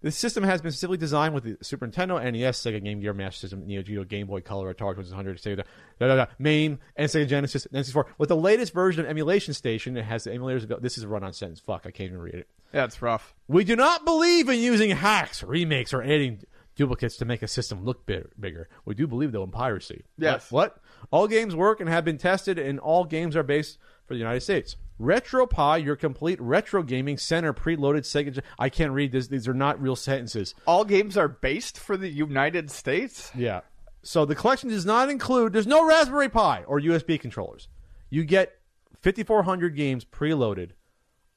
This 0.00 0.16
system 0.16 0.44
has 0.44 0.62
been 0.62 0.70
specifically 0.70 0.96
designed 0.96 1.34
with 1.34 1.42
the 1.42 1.56
Super 1.60 1.88
Nintendo, 1.88 2.22
NES, 2.22 2.60
Sega 2.60 2.82
Game 2.82 3.00
Gear, 3.00 3.12
Master 3.12 3.40
System, 3.40 3.66
Neo 3.66 3.82
Geo, 3.82 4.04
Game 4.04 4.28
Boy 4.28 4.40
Color, 4.40 4.72
Atari 4.72 4.94
2600, 4.94 5.38
Sega, 5.38 5.64
da, 5.98 6.06
da, 6.06 6.14
da, 6.14 6.26
MAME, 6.38 6.78
and 6.94 7.10
Sega 7.10 7.26
Genesis, 7.26 7.66
and 7.66 7.84
N64. 7.84 8.04
With 8.16 8.28
the 8.28 8.36
latest 8.36 8.72
version 8.72 9.04
of 9.04 9.10
Emulation 9.10 9.54
Station, 9.54 9.96
it 9.96 10.04
has 10.04 10.24
the 10.24 10.30
emulators. 10.30 10.80
This 10.80 10.98
is 10.98 11.04
a 11.04 11.08
run-on 11.08 11.32
sentence. 11.32 11.58
Fuck, 11.58 11.84
I 11.84 11.90
can't 11.90 12.10
even 12.10 12.20
read 12.20 12.34
it. 12.34 12.48
Yeah, 12.72 12.84
it's 12.84 13.02
rough. 13.02 13.34
We 13.48 13.64
do 13.64 13.74
not 13.74 14.04
believe 14.04 14.48
in 14.48 14.60
using 14.60 14.90
hacks, 14.90 15.42
remakes, 15.42 15.92
or 15.92 16.02
adding 16.02 16.44
duplicates 16.76 17.16
to 17.16 17.24
make 17.24 17.42
a 17.42 17.48
system 17.48 17.84
look 17.84 18.06
big, 18.06 18.28
bigger. 18.38 18.68
We 18.84 18.94
do 18.94 19.08
believe, 19.08 19.32
though, 19.32 19.42
in 19.42 19.50
piracy. 19.50 20.04
Yes. 20.16 20.52
What? 20.52 20.74
what? 20.74 20.82
All 21.10 21.26
games 21.26 21.56
work 21.56 21.80
and 21.80 21.88
have 21.88 22.04
been 22.04 22.18
tested, 22.18 22.56
and 22.56 22.78
all 22.78 23.04
games 23.04 23.34
are 23.34 23.42
based 23.42 23.78
for 24.06 24.14
the 24.14 24.18
United 24.18 24.42
States. 24.42 24.76
RetroPie, 25.00 25.84
your 25.84 25.96
complete 25.96 26.40
retro 26.40 26.82
gaming 26.82 27.16
center, 27.18 27.52
preloaded 27.52 28.00
Sega. 28.00 28.42
I 28.58 28.68
can't 28.68 28.92
read 28.92 29.12
this. 29.12 29.28
These 29.28 29.48
are 29.48 29.54
not 29.54 29.80
real 29.80 29.96
sentences. 29.96 30.54
All 30.66 30.84
games 30.84 31.16
are 31.16 31.28
based 31.28 31.78
for 31.78 31.96
the 31.96 32.08
United 32.08 32.70
States. 32.70 33.30
Yeah. 33.34 33.60
So 34.02 34.24
the 34.24 34.34
collection 34.34 34.70
does 34.70 34.86
not 34.86 35.08
include. 35.08 35.52
There's 35.52 35.66
no 35.66 35.86
Raspberry 35.86 36.28
Pi 36.28 36.64
or 36.64 36.80
USB 36.80 37.20
controllers. 37.20 37.68
You 38.10 38.24
get 38.24 38.58
5,400 39.02 39.76
games 39.76 40.04
preloaded 40.04 40.70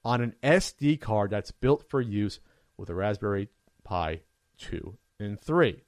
on 0.04 0.22
an 0.22 0.36
SD 0.42 1.00
card 1.00 1.30
that's 1.32 1.52
built 1.52 1.84
for 1.90 2.02
use 2.02 2.40
with 2.78 2.90
a 2.90 2.96
Raspberry 2.96 3.50
Pi 3.84 4.22
2 4.58 4.98
and 5.20 5.40
3. 5.40 5.84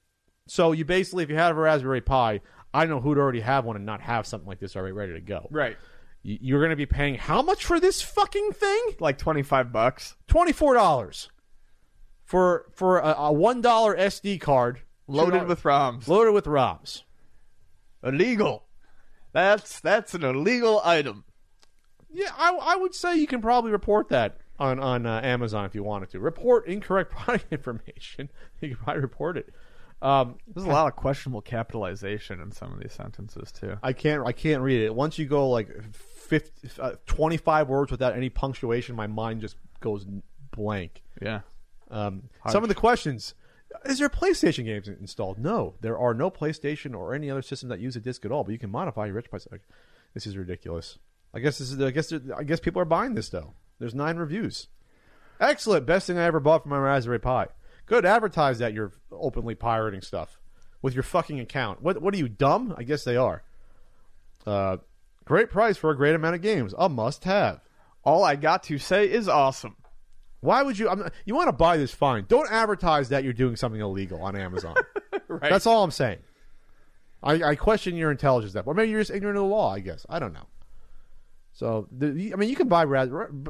So 0.47 0.71
you 0.71 0.85
basically, 0.85 1.23
if 1.23 1.29
you 1.29 1.35
have 1.35 1.57
a 1.57 1.61
Raspberry 1.61 2.01
Pi, 2.01 2.41
I 2.73 2.85
know 2.85 2.99
who'd 2.99 3.17
already 3.17 3.41
have 3.41 3.65
one 3.65 3.75
and 3.75 3.85
not 3.85 4.01
have 4.01 4.27
something 4.27 4.47
like 4.47 4.59
this 4.59 4.75
already 4.75 4.93
ready 4.93 5.13
to 5.13 5.21
go. 5.21 5.47
Right. 5.51 5.77
You're 6.23 6.61
going 6.61 6.69
to 6.69 6.75
be 6.77 6.85
paying 6.85 7.15
how 7.15 7.41
much 7.41 7.65
for 7.65 7.79
this 7.79 8.01
fucking 8.01 8.51
thing? 8.53 8.81
Like 8.99 9.17
twenty 9.17 9.43
five 9.43 9.71
bucks. 9.71 10.15
Twenty 10.27 10.53
four 10.53 10.73
dollars 10.73 11.29
for 12.23 12.65
for 12.73 12.99
a, 12.99 13.13
a 13.17 13.31
one 13.31 13.61
dollar 13.61 13.95
SD 13.95 14.39
card 14.39 14.81
Loaded 15.07 15.41
$2 15.41 15.47
with 15.47 15.63
ROMs. 15.63 16.07
loaded 16.07 16.31
with 16.31 16.45
ROMs. 16.45 17.03
Illegal. 18.03 18.63
That's 19.33 19.79
that's 19.81 20.13
an 20.13 20.23
illegal 20.23 20.81
item. 20.83 21.25
Yeah, 22.11 22.29
I, 22.37 22.57
I 22.61 22.75
would 22.75 22.93
say 22.93 23.17
you 23.17 23.27
can 23.27 23.41
probably 23.41 23.71
report 23.71 24.09
that 24.09 24.37
on 24.59 24.79
on 24.79 25.05
uh, 25.05 25.19
Amazon 25.23 25.65
if 25.65 25.75
you 25.75 25.83
wanted 25.83 26.09
to. 26.11 26.19
Report 26.19 26.67
incorrect 26.67 27.11
product 27.15 27.51
information. 27.51 28.29
You 28.61 28.69
can 28.69 28.77
probably 28.77 29.01
report 29.01 29.37
it. 29.37 29.53
Um, 30.01 30.35
There's 30.47 30.65
a 30.67 30.69
lot 30.69 30.87
of 30.87 30.95
questionable 30.97 31.41
capitalization 31.41 32.41
in 32.41 32.51
some 32.51 32.73
of 32.73 32.79
these 32.79 32.91
sentences 32.91 33.51
too. 33.51 33.77
I 33.81 33.93
can't. 33.93 34.25
I 34.25 34.31
can't 34.31 34.61
read 34.61 34.81
it. 34.83 34.93
Once 34.93 35.17
you 35.17 35.25
go 35.25 35.49
like 35.49 35.69
50, 36.39 36.81
uh, 36.81 36.91
25 37.05 37.69
words 37.69 37.91
without 37.91 38.15
any 38.15 38.29
punctuation, 38.29 38.95
my 38.95 39.05
mind 39.05 39.41
just 39.41 39.55
goes 39.81 40.05
blank. 40.51 41.03
Yeah. 41.21 41.41
Um, 41.91 42.23
some 42.49 42.63
of 42.63 42.69
the 42.69 42.75
questions: 42.75 43.35
Is 43.85 43.99
there 43.99 44.09
PlayStation 44.09 44.65
games 44.65 44.87
installed? 44.87 45.37
No, 45.37 45.75
there 45.81 45.97
are 45.97 46.15
no 46.15 46.31
PlayStation 46.31 46.95
or 46.95 47.13
any 47.13 47.29
other 47.29 47.43
system 47.43 47.69
that 47.69 47.79
use 47.79 47.95
a 47.95 47.99
disc 47.99 48.25
at 48.25 48.31
all. 48.31 48.43
But 48.43 48.53
you 48.53 48.57
can 48.57 48.71
modify 48.71 49.05
your 49.05 49.15
rich 49.15 49.29
price. 49.29 49.47
Like, 49.51 49.61
This 50.15 50.25
is 50.25 50.35
ridiculous. 50.35 50.97
I 51.35 51.39
guess 51.39 51.59
this 51.59 51.71
is. 51.71 51.79
I 51.79 51.91
guess. 51.91 52.11
I 52.35 52.43
guess 52.43 52.59
people 52.59 52.81
are 52.81 52.85
buying 52.85 53.13
this 53.13 53.29
though. 53.29 53.53
There's 53.77 53.93
nine 53.93 54.17
reviews. 54.17 54.69
Excellent. 55.39 55.85
Best 55.85 56.07
thing 56.07 56.17
I 56.17 56.23
ever 56.23 56.39
bought 56.39 56.63
for 56.63 56.69
my 56.69 56.79
Raspberry 56.79 57.19
Pi. 57.19 57.47
Good. 57.85 58.05
Advertise 58.05 58.57
that 58.57 58.73
you're 58.73 58.93
openly 59.11 59.53
pirating 59.53 60.01
stuff 60.01 60.39
with 60.81 60.95
your 60.95 61.03
fucking 61.03 61.39
account. 61.39 61.83
What? 61.83 62.01
What 62.01 62.15
are 62.15 62.17
you 62.17 62.29
dumb? 62.29 62.73
I 62.75 62.81
guess 62.83 63.03
they 63.03 63.17
are. 63.17 63.43
Uh, 64.47 64.77
great 65.25 65.49
price 65.49 65.77
for 65.77 65.89
a 65.89 65.97
great 65.97 66.15
amount 66.15 66.35
of 66.35 66.41
games. 66.41 66.73
A 66.77 66.89
must-have. 66.89 67.61
All 68.03 68.23
I 68.23 68.35
got 68.35 68.63
to 68.63 68.77
say 68.77 69.09
is 69.09 69.27
awesome. 69.27 69.77
Why 70.41 70.61
would 70.61 70.77
you? 70.77 70.89
I'm, 70.89 71.09
you 71.25 71.35
want 71.35 71.47
to 71.47 71.53
buy 71.53 71.77
this? 71.77 71.93
Fine. 71.93 72.25
Don't 72.27 72.51
advertise 72.51 73.09
that 73.09 73.23
you're 73.23 73.31
doing 73.31 73.55
something 73.55 73.79
illegal 73.79 74.21
on 74.21 74.35
Amazon. 74.35 74.75
Right. 75.29 75.49
That's 75.49 75.65
all 75.65 75.83
I'm 75.83 75.89
saying. 75.89 76.19
I, 77.23 77.41
I 77.41 77.55
question 77.55 77.95
your 77.95 78.11
intelligence, 78.11 78.53
that, 78.53 78.67
or 78.67 78.73
maybe 78.75 78.91
you're 78.91 79.01
just 79.01 79.09
ignorant 79.09 79.37
of 79.37 79.43
the 79.43 79.49
law. 79.49 79.73
I 79.73 79.79
guess 79.79 80.05
I 80.09 80.19
don't 80.19 80.33
know. 80.33 80.45
So, 81.53 81.87
the, 81.91 82.33
I 82.33 82.35
mean, 82.35 82.49
you 82.49 82.55
can 82.55 82.67
buy 82.67 82.85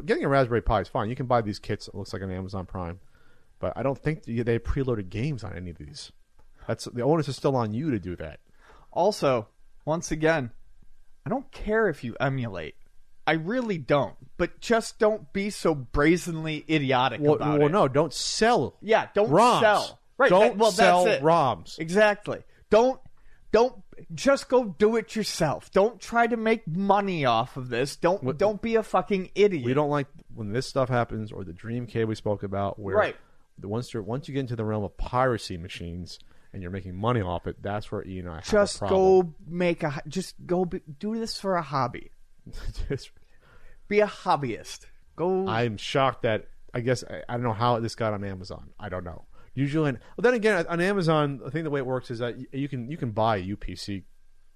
getting 0.05 0.24
a 0.24 0.30
Raspberry 0.30 0.61
Pi 0.61 0.82
is 0.82 0.88
fine. 0.88 1.09
You 1.09 1.15
can 1.15 1.26
buy 1.26 1.41
these 1.41 1.59
kits. 1.59 1.88
It 1.88 1.95
looks 1.95 2.13
like 2.13 2.21
an 2.21 2.32
Amazon 2.32 2.65
Prime, 2.65 2.99
but 3.59 3.74
I 3.76 3.84
don't 3.84 3.97
think 3.97 4.24
they 4.24 4.53
have 4.53 4.63
preloaded 4.63 5.09
games 5.09 5.43
on 5.43 5.55
any 5.55 5.71
of 5.71 5.78
these. 5.78 6.11
That's 6.67 6.86
the 6.86 7.01
onus 7.01 7.28
is 7.28 7.36
still 7.36 7.55
on 7.55 7.74
you 7.74 7.91
to 7.91 7.99
do 7.99 8.15
that. 8.17 8.39
Also, 8.91 9.47
once 9.86 10.11
again, 10.11 10.51
I 11.26 11.30
don't 11.30 11.49
care 11.51 11.88
if 11.88 12.03
you 12.03 12.15
emulate. 12.19 12.76
I 13.26 13.34
really 13.34 13.78
don't. 13.78 14.15
But 14.38 14.59
just 14.59 14.99
don't 14.99 15.32
be 15.32 15.49
so 15.49 15.74
brazenly 15.74 16.65
idiotic 16.69 17.21
Well, 17.21 17.36
about 17.36 17.59
well 17.59 17.67
it. 17.67 17.71
no, 17.71 17.88
don't 17.88 18.13
sell. 18.13 18.76
Yeah, 18.82 19.07
don't 19.13 19.30
ROMs. 19.30 19.61
sell. 19.61 19.99
Right. 20.17 20.30
Don't 20.30 20.41
that- 20.41 20.57
well, 20.57 20.71
sell 20.71 21.05
that's 21.05 21.21
it. 21.21 21.24
ROMs. 21.24 21.80
Exactly. 21.80 22.43
Don't 22.69 22.99
don't 23.51 23.84
just 24.15 24.49
go 24.49 24.65
do 24.80 24.95
it 24.95 25.15
yourself. 25.15 25.71
Don't 25.71 26.01
try 26.01 26.26
to 26.26 26.36
make 26.36 26.67
money 26.67 27.24
off 27.24 27.55
of 27.55 27.69
this. 27.69 27.95
Don't 27.95 28.24
What- 28.24 28.38
don't 28.39 28.61
be 28.61 28.76
a 28.76 28.84
fucking 28.84 29.30
idiot. 29.36 29.63
We 29.65 29.74
don't 29.76 29.91
like 29.91 30.07
when 30.34 30.51
this 30.51 30.65
stuff 30.67 30.89
happens, 30.89 31.32
or 31.32 31.43
the 31.43 31.53
Dream 31.53 31.86
Cave 31.86 32.07
we 32.07 32.15
spoke 32.15 32.41
about, 32.43 32.80
where 32.80 32.95
Right. 32.97 33.15
once 33.61 33.93
once 33.93 34.28
you 34.28 34.34
get 34.34 34.41
into 34.41 34.55
the 34.55 34.65
realm 34.65 34.84
of 34.84 34.97
piracy 34.97 35.55
machines 35.57 36.17
and 36.53 36.61
you're 36.61 36.71
making 36.71 36.95
money 36.95 37.21
off 37.21 37.47
it, 37.47 37.61
that's 37.61 37.91
where 37.91 38.05
Ian 38.07 38.27
and 38.27 38.35
I 38.35 38.35
have 38.37 38.45
just 38.45 38.79
go 38.89 39.33
make 39.47 39.83
a 39.83 40.01
just 40.07 40.35
go 40.45 40.65
be, 40.65 40.81
do 40.99 41.17
this 41.19 41.39
for 41.39 41.55
a 41.55 41.61
hobby. 41.61 42.11
Just- 42.89 43.11
Be 43.87 43.99
a 43.99 44.07
hobbyist. 44.07 44.85
Go 45.15 45.47
I'm 45.47 45.77
shocked 45.77 46.23
that 46.23 46.47
I 46.73 46.79
guess 46.81 47.03
I, 47.03 47.21
I 47.29 47.33
don't 47.33 47.43
know 47.43 47.53
how 47.53 47.79
this 47.79 47.95
got 47.95 48.13
on 48.13 48.23
Amazon. 48.23 48.69
I 48.79 48.89
don't 48.89 49.03
know. 49.03 49.25
Usually, 49.55 49.91
well, 49.91 49.99
then 50.17 50.33
again, 50.33 50.65
on 50.67 50.81
Amazon, 50.81 51.39
I 51.45 51.51
think 51.51 51.63
the 51.63 51.69
way 51.69 51.79
it 51.79 51.85
works 51.85 52.09
is 52.09 52.19
that 52.19 52.35
you 52.53 52.67
can 52.67 52.89
you 52.89 52.97
can 52.97 53.11
buy 53.11 53.39
UPC 53.41 54.03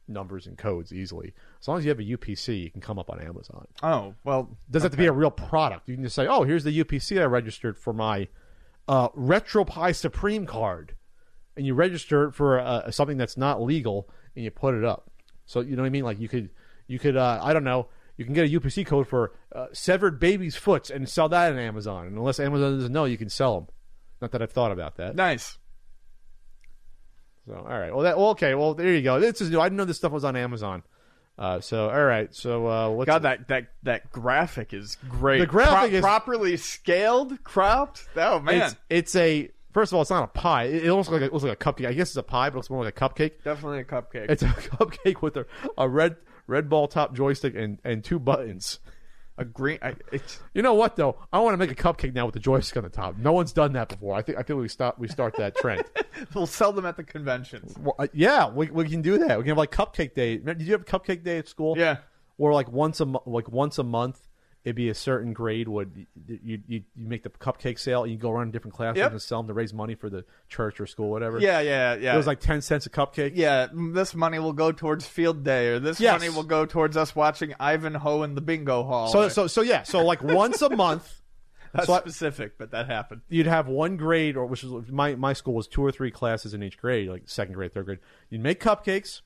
numbers 0.07 0.47
and 0.47 0.57
codes 0.57 0.91
easily. 0.91 1.33
As 1.61 1.67
long 1.67 1.77
as 1.77 1.85
you 1.85 1.89
have 1.89 1.99
a 1.99 2.03
UPC, 2.03 2.63
you 2.63 2.71
can 2.71 2.81
come 2.81 2.97
up 2.97 3.09
on 3.09 3.21
Amazon. 3.21 3.67
Oh, 3.83 4.15
well, 4.23 4.57
doesn't 4.71 4.85
have 4.87 4.91
to 4.93 4.97
be 4.97 5.05
a 5.05 5.11
real 5.11 5.29
product. 5.31 5.87
You 5.87 5.95
can 5.95 6.03
just 6.03 6.15
say, 6.15 6.25
"Oh, 6.27 6.43
here's 6.43 6.63
the 6.63 6.83
UPC 6.83 7.21
I 7.21 7.25
registered 7.25 7.77
for 7.77 7.93
my 7.93 8.27
uh, 8.87 9.09
RetroPie 9.09 9.95
Supreme 9.95 10.45
card," 10.47 10.95
and 11.57 11.65
you 11.65 11.73
register 11.73 12.25
it 12.25 12.31
for 12.33 12.59
uh, 12.59 12.89
something 12.91 13.17
that's 13.17 13.35
not 13.35 13.61
legal, 13.61 14.07
and 14.35 14.45
you 14.45 14.51
put 14.51 14.75
it 14.75 14.85
up. 14.85 15.09
So 15.45 15.59
you 15.61 15.75
know 15.75 15.81
what 15.81 15.87
I 15.87 15.89
mean? 15.91 16.03
Like 16.03 16.19
you 16.19 16.29
could, 16.29 16.49
you 16.87 16.99
could, 16.99 17.17
uh, 17.17 17.39
I 17.41 17.51
don't 17.53 17.63
know, 17.63 17.87
you 18.15 18.25
can 18.25 18.33
get 18.33 18.45
a 18.45 18.59
UPC 18.59 18.85
code 18.85 19.07
for 19.07 19.33
uh, 19.53 19.67
severed 19.73 20.19
baby's 20.19 20.55
foots 20.55 20.89
and 20.89 21.07
sell 21.09 21.29
that 21.29 21.51
on 21.51 21.59
Amazon. 21.59 22.07
And 22.07 22.17
unless 22.17 22.39
Amazon 22.39 22.77
doesn't 22.77 22.91
know, 22.93 23.05
you 23.05 23.17
can 23.17 23.29
sell 23.29 23.55
them. 23.55 23.67
Not 24.21 24.31
that 24.31 24.41
I've 24.41 24.51
thought 24.51 24.71
about 24.71 24.95
that. 24.97 25.15
nice. 25.15 25.57
So 27.47 27.53
all 27.55 27.79
right, 27.79 27.93
well, 27.93 28.03
that 28.03 28.17
well, 28.17 28.29
okay, 28.29 28.55
well 28.55 28.73
there 28.73 28.93
you 28.93 29.01
go. 29.01 29.19
This 29.19 29.39
is 29.41 29.49
new. 29.49 29.59
I 29.61 29.65
didn't 29.65 29.77
know 29.77 29.85
this 29.85 29.97
stuff 29.97 30.11
was 30.11 30.25
on 30.25 30.35
Amazon. 30.35 30.83
Uh, 31.37 31.61
so 31.61 31.89
all 31.89 32.03
right, 32.03 32.33
so 32.35 32.67
uh, 32.67 32.89
what's 32.89 33.07
God, 33.07 33.21
that 33.21 33.47
that 33.47 33.67
that 33.83 34.11
graphic 34.11 34.73
is 34.73 34.97
great. 35.07 35.39
The 35.39 35.45
graphic 35.45 35.93
is- 35.93 36.01
properly 36.01 36.57
scaled, 36.57 37.41
cropped. 37.43 38.05
Oh 38.17 38.39
man, 38.41 38.63
It's, 38.63 38.75
it's 38.89 39.15
a 39.15 39.49
first 39.77 39.91
of 39.91 39.95
all, 39.97 40.01
it's 40.01 40.09
not 40.09 40.23
a 40.23 40.27
pie. 40.27 40.63
It, 40.63 40.85
it 40.85 40.93
looks 40.93 41.07
like 41.09 41.21
a, 41.21 41.25
it 41.25 41.31
looks 41.33 41.43
like 41.45 41.53
a 41.53 41.55
cupcake. 41.63 41.87
I 41.87 41.93
guess 41.93 42.09
it's 42.09 42.17
a 42.17 42.23
pie, 42.23 42.49
but 42.49 42.55
it 42.55 42.57
looks 42.57 42.69
more 42.71 42.83
like 42.83 42.99
a 42.99 43.09
cupcake. 43.09 43.43
definitely 43.43 43.79
a 43.79 43.83
cupcake. 43.83 44.29
It's 44.29 44.41
a 44.41 44.47
cupcake 44.77 45.21
with 45.21 45.37
a, 45.37 45.45
a 45.77 45.87
red 45.87 46.15
red 46.47 46.67
ball 46.69 46.87
top 46.87 47.13
joystick 47.13 47.55
and, 47.55 47.77
and 47.83 48.03
two 48.03 48.17
buttons. 48.19 48.79
a 49.37 49.45
green. 49.45 49.77
I, 49.83 49.93
it's 50.11 50.39
You 50.55 50.61
know 50.63 50.73
what 50.73 50.95
though? 50.95 51.17
I 51.31 51.39
want 51.39 51.53
to 51.53 51.57
make 51.57 51.69
a 51.71 51.75
cupcake 51.75 52.13
now 52.15 52.25
with 52.25 52.33
the 52.33 52.39
joystick 52.39 52.77
on 52.77 52.83
the 52.83 52.89
top. 52.89 53.17
No 53.17 53.33
one's 53.33 53.53
done 53.53 53.73
that 53.73 53.89
before. 53.89 54.15
I 54.15 54.23
think 54.23 54.39
I 54.39 54.43
feel 54.43 54.55
we 54.57 54.67
start 54.67 54.97
we 54.97 55.07
start 55.07 55.35
that 55.37 55.55
trend. 55.57 55.83
we'll 56.33 56.47
sell 56.47 56.73
them 56.73 56.85
at 56.87 56.97
the 56.97 57.03
conventions. 57.03 57.75
well, 57.79 57.95
uh, 57.99 58.07
yeah, 58.13 58.49
we, 58.49 58.71
we 58.71 58.89
can 58.89 59.01
do 59.03 59.19
that. 59.19 59.37
We 59.37 59.43
can 59.43 59.49
have 59.49 59.57
like 59.57 59.71
cupcake 59.71 60.15
day. 60.15 60.37
Remember- 60.37 60.55
Did 60.55 60.67
you 60.67 60.73
have 60.73 60.85
cupcake 60.85 61.23
day 61.23 61.37
at 61.37 61.47
school? 61.47 61.77
Yeah, 61.77 61.97
Or 62.39 62.51
like 62.53 62.71
once 62.71 62.99
a 62.99 63.05
mo- 63.05 63.23
like 63.27 63.49
once 63.49 63.77
a 63.77 63.83
month, 63.83 64.26
it'd 64.67 64.75
be 64.75 64.89
a 64.89 64.93
certain 64.93 65.31
grade 65.31 65.69
would 65.69 66.05
you 66.27 66.39
you, 66.43 66.59
you 66.67 66.81
make 66.97 67.23
the 67.23 67.29
cupcake 67.29 67.79
sale 67.79 68.03
and 68.03 68.11
you 68.11 68.17
go 68.17 68.29
around 68.31 68.51
different 68.51 68.73
classrooms 68.75 68.97
Yep. 68.97 69.11
and 69.13 69.21
sell 69.21 69.39
them 69.39 69.47
to 69.47 69.53
raise 69.53 69.73
money 69.73 69.95
for 69.95 70.09
the 70.09 70.25
church 70.49 70.81
or 70.81 70.85
school, 70.87 71.09
whatever. 71.09 71.39
yeah, 71.39 71.61
yeah, 71.61 71.95
yeah. 71.95 72.13
It 72.13 72.17
was 72.17 72.27
like 72.27 72.41
ten 72.41 72.61
cents 72.61 72.85
a 72.85 72.89
cupcake. 72.89 73.31
yeah, 73.35 73.67
this 73.93 74.13
money 74.13 74.39
will 74.39 74.51
go 74.53 74.71
towards 74.73 75.05
field 75.07 75.43
day, 75.45 75.67
or 75.69 75.79
this 75.79 75.99
Yes. 76.01 76.19
money 76.19 76.29
will 76.29 76.43
go 76.43 76.65
towards 76.65 76.97
us 76.97 77.15
watching 77.15 77.53
Ivanhoe 77.59 78.23
in 78.23 78.35
the 78.35 78.41
bingo 78.41 78.83
hall. 78.83 79.07
So 79.07 79.29
so 79.29 79.47
so 79.47 79.61
yeah. 79.61 79.83
So 79.83 80.03
like 80.03 80.21
once 80.21 80.61
a 80.61 80.69
month. 80.75 81.21
that's 81.73 81.87
so 81.87 81.93
I- 81.93 81.99
specific, 81.99 82.57
but 82.57 82.71
that 82.71 82.87
happened. 82.87 83.21
you'd 83.29 83.45
have 83.47 83.67
one 83.67 83.95
grade, 83.97 84.35
or 84.35 84.45
which 84.47 84.63
is 84.63 84.71
my 84.91 85.15
my 85.15 85.33
school 85.33 85.53
was 85.53 85.67
two 85.67 85.81
or 85.85 85.91
three 85.91 86.11
classes 86.11 86.53
in 86.53 86.61
each 86.63 86.77
grade, 86.77 87.07
like 87.09 87.23
second 87.25 87.53
grade, 87.55 87.73
third 87.73 87.85
grade. 87.85 87.99
You'd 88.29 88.41
make 88.41 88.59
cupcakes. 88.61 89.21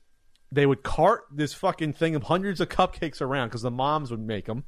They 0.50 0.66
would 0.66 0.82
cart 0.82 1.22
this 1.32 1.54
fucking 1.54 1.94
thing 1.94 2.14
of 2.14 2.24
hundreds 2.24 2.60
of 2.60 2.68
cupcakes 2.68 3.20
around 3.22 3.48
because 3.48 3.62
the 3.62 3.70
moms 3.70 4.10
would 4.10 4.20
make 4.20 4.44
them, 4.46 4.64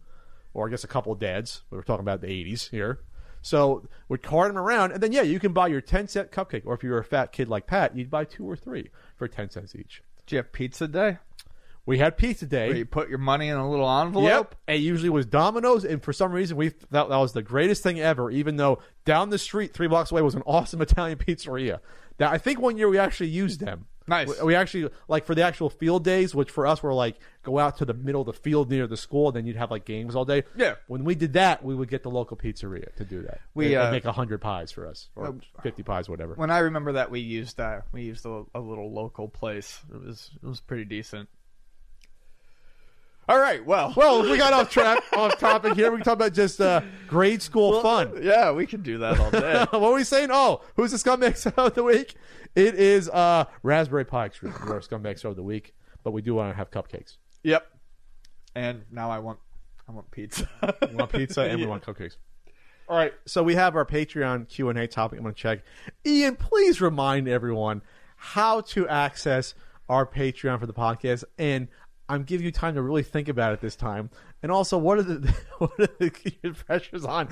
or 0.55 0.66
I 0.66 0.70
guess 0.70 0.84
a 0.84 0.88
couple 0.88 1.12
of 1.12 1.18
dads. 1.18 1.62
We 1.70 1.76
were 1.76 1.84
talking 1.84 2.05
about 2.05 2.20
the 2.22 2.28
'80s 2.28 2.70
here, 2.70 3.00
so 3.42 3.86
we'd 4.09 4.22
cart 4.22 4.48
them 4.48 4.57
around, 4.57 4.92
and 4.92 5.02
then 5.02 5.12
yeah, 5.12 5.22
you 5.22 5.38
can 5.38 5.52
buy 5.52 5.66
your 5.66 5.82
ten 5.82 6.09
cent 6.09 6.30
cupcake, 6.32 6.62
or 6.64 6.74
if 6.74 6.82
you 6.82 6.90
were 6.90 6.98
a 6.98 7.05
fat 7.05 7.32
kid 7.32 7.48
like 7.48 7.66
Pat, 7.66 7.96
you'd 7.96 8.11
buy 8.11 8.24
two 8.24 8.48
or 8.48 8.57
three 8.57 8.90
for 9.16 9.28
ten 9.28 9.50
cents 9.50 9.74
each. 9.74 10.02
Did 10.24 10.32
you 10.32 10.38
have 10.38 10.52
pizza 10.52 10.88
day? 10.88 11.18
We 11.86 11.98
had 11.98 12.16
pizza 12.16 12.46
day. 12.46 12.68
Where 12.68 12.76
you 12.78 12.86
put 12.86 13.11
your 13.11 13.18
money 13.18 13.48
in 13.48 13.57
a 13.57 13.70
little 13.70 13.88
envelope? 14.00 14.24
Yep. 14.26 14.55
It 14.68 14.80
usually 14.80 15.11
was 15.11 15.26
Domino's, 15.26 15.84
and 15.84 16.02
for 16.02 16.14
some 16.14 16.32
reason 16.32 16.57
we 16.57 16.70
thought 16.70 17.11
that 17.11 17.16
was 17.16 17.34
the 17.34 17.42
greatest 17.42 17.82
thing 17.82 18.00
ever. 18.00 18.30
Even 18.30 18.57
though 18.57 18.78
down 19.05 19.28
the 19.28 19.38
street, 19.38 19.74
three 19.74 19.88
blocks 19.88 20.11
away, 20.11 20.22
was 20.22 20.34
an 20.34 20.42
awesome 20.46 20.80
Italian 20.80 21.18
pizzeria. 21.18 21.80
That 22.16 22.32
I 22.32 22.38
think 22.38 22.61
one 22.61 22.78
year 22.78 22.88
we 22.88 22.98
actually 22.98 23.28
used 23.28 23.61
them. 23.61 23.86
Nice. 24.07 24.28
We, 24.40 24.46
we 24.46 24.55
actually 24.55 24.90
like 25.09 25.24
for 25.24 25.34
the 25.34 25.42
actual 25.42 25.70
field 25.70 26.05
days, 26.05 26.34
which 26.34 26.50
for 26.50 26.66
us 26.66 26.82
were 26.82 26.92
like 26.92 27.16
go 27.42 27.59
out 27.59 27.78
to 27.78 27.84
the 27.84 27.94
middle 27.94 28.20
of 28.20 28.26
the 28.26 28.32
field 28.32 28.70
near 28.70 28.86
the 28.86 28.96
school, 28.96 29.28
and 29.28 29.36
then 29.36 29.46
you'd 29.46 29.57
have 29.57 29.70
like 29.70 29.84
games 29.84 30.14
all 30.14 30.24
day. 30.24 30.44
Yeah. 30.57 30.74
When 30.86 31.05
we 31.05 31.14
did 31.14 31.34
that, 31.34 31.64
we 31.64 31.74
would 31.74 31.88
get 31.88 32.02
the 32.02 32.11
local 32.11 32.36
pizzeria 32.36 32.94
to 32.96 33.05
do 33.05 33.22
that. 33.22 33.40
We, 33.55 33.76
uh, 33.76 33.90
make 33.90 34.05
hundred 34.05 34.40
pies 34.40 34.72
for 34.72 34.86
us, 34.86 35.09
or 35.16 35.28
uh, 35.28 35.32
fifty 35.62 35.82
pies, 35.82 36.09
whatever. 36.09 36.34
When 36.34 36.50
I 36.50 36.59
remember 36.59 36.92
that, 36.92 37.11
we 37.11 37.20
used 37.20 37.59
uh, 37.61 37.80
we 37.92 38.02
used 38.02 38.26
a, 38.26 38.44
a 38.55 38.61
little 38.61 38.92
local 38.92 39.28
place. 39.28 39.80
It 39.92 40.02
was 40.05 40.30
it 40.42 40.46
was 40.46 40.61
pretty 40.61 40.84
decent. 40.84 41.28
All 43.29 43.39
right, 43.39 43.64
well, 43.64 43.93
Well, 43.97 44.22
if 44.25 44.31
we 44.31 44.37
got 44.37 44.53
off 44.53 44.70
track, 44.70 45.03
off 45.14 45.39
topic 45.39 45.75
here, 45.75 45.91
we 45.91 45.97
can 45.97 46.05
talk 46.05 46.14
about 46.14 46.35
just 46.35 46.61
uh, 46.61 46.83
grade 47.09 47.41
school 47.41 47.81
fun. 47.81 48.22
yeah, 48.22 48.51
we 48.53 48.66
can 48.66 48.83
do 48.83 48.99
that 48.99 49.18
all 49.18 49.31
day. 49.31 49.64
what 49.70 49.81
were 49.81 49.95
we 49.95 50.05
saying? 50.05 50.29
Oh, 50.31 50.61
who's 50.77 50.91
the 50.91 50.99
scumbag 50.99 51.51
of 51.57 51.75
the 51.75 51.83
week? 51.83 52.16
It 52.55 52.75
is 52.75 53.09
uh, 53.09 53.47
Raspberry 53.62 54.05
Pi 54.05 54.27
Extreme, 54.27 54.53
our 54.53 54.81
scumbag 54.81 55.25
of 55.25 55.37
the 55.37 55.43
week. 55.43 55.75
But 56.03 56.11
we 56.11 56.20
do 56.20 56.35
want 56.35 56.53
to 56.53 56.57
have 56.57 56.70
cupcakes. 56.70 57.16
yep. 57.43 57.66
And 58.55 58.83
now 58.91 59.11
I 59.11 59.18
want 59.20 59.39
I 59.89 59.93
want 59.93 60.11
pizza. 60.11 60.47
We 60.89 60.95
want 60.95 61.11
pizza 61.11 61.43
and 61.43 61.59
we 61.61 61.66
want 61.66 61.83
cupcakes. 61.83 62.16
All 62.89 62.97
right, 62.97 63.14
so 63.25 63.43
we 63.43 63.55
have 63.55 63.75
our 63.75 63.87
Patreon 63.87 64.47
Q 64.49 64.68
and 64.68 64.79
A 64.79 64.87
topic. 64.87 65.18
I'm 65.18 65.22
going 65.25 65.35
to 65.35 65.41
check. 65.41 65.62
Ian, 66.07 66.37
please 66.37 66.83
remind 66.83 67.27
everyone 67.27 67.81
how 68.16 68.61
to 68.61 68.87
access 68.87 69.55
our 69.89 70.07
Patreon 70.07 70.61
for 70.61 70.66
the 70.66 70.75
podcast, 70.75 71.25
and 71.39 71.68
I'm 72.09 72.24
giving 72.24 72.44
you 72.44 72.52
time 72.52 72.74
to 72.74 72.82
really 72.82 73.02
think 73.02 73.28
about 73.28 73.52
it 73.55 73.61
this 73.61 73.76
time. 73.76 74.11
And 74.42 74.52
also, 74.52 74.76
what 74.78 74.98
are 74.98 75.02
the 75.02 75.34
what 75.59 75.72
are 75.80 75.88
the 75.98 76.11
pressures 76.66 77.05
on? 77.05 77.26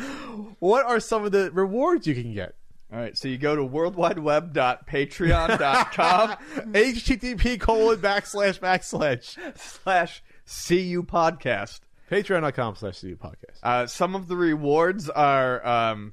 What 0.60 0.84
are 0.86 1.00
some 1.00 1.24
of 1.24 1.32
the 1.32 1.50
rewards 1.52 2.06
you 2.06 2.14
can 2.14 2.32
get? 2.34 2.54
All 2.92 2.98
right, 2.98 3.16
so 3.16 3.26
you 3.28 3.38
go 3.38 3.56
to 3.56 3.62
worldwideweb.patreon.com 3.62 6.36
http 6.72 7.60
colon 7.60 7.98
backslash 7.98 8.60
backslash 8.60 9.38
slash 9.56 10.22
cu 10.44 11.02
podcast. 11.02 11.80
patreon.com 12.10 12.74
slash 12.76 13.00
CU 13.00 13.16
podcast. 13.16 13.58
Uh, 13.62 13.86
some 13.86 14.14
of 14.14 14.28
the 14.28 14.36
rewards 14.36 15.08
are 15.08 15.66
um, 15.66 16.12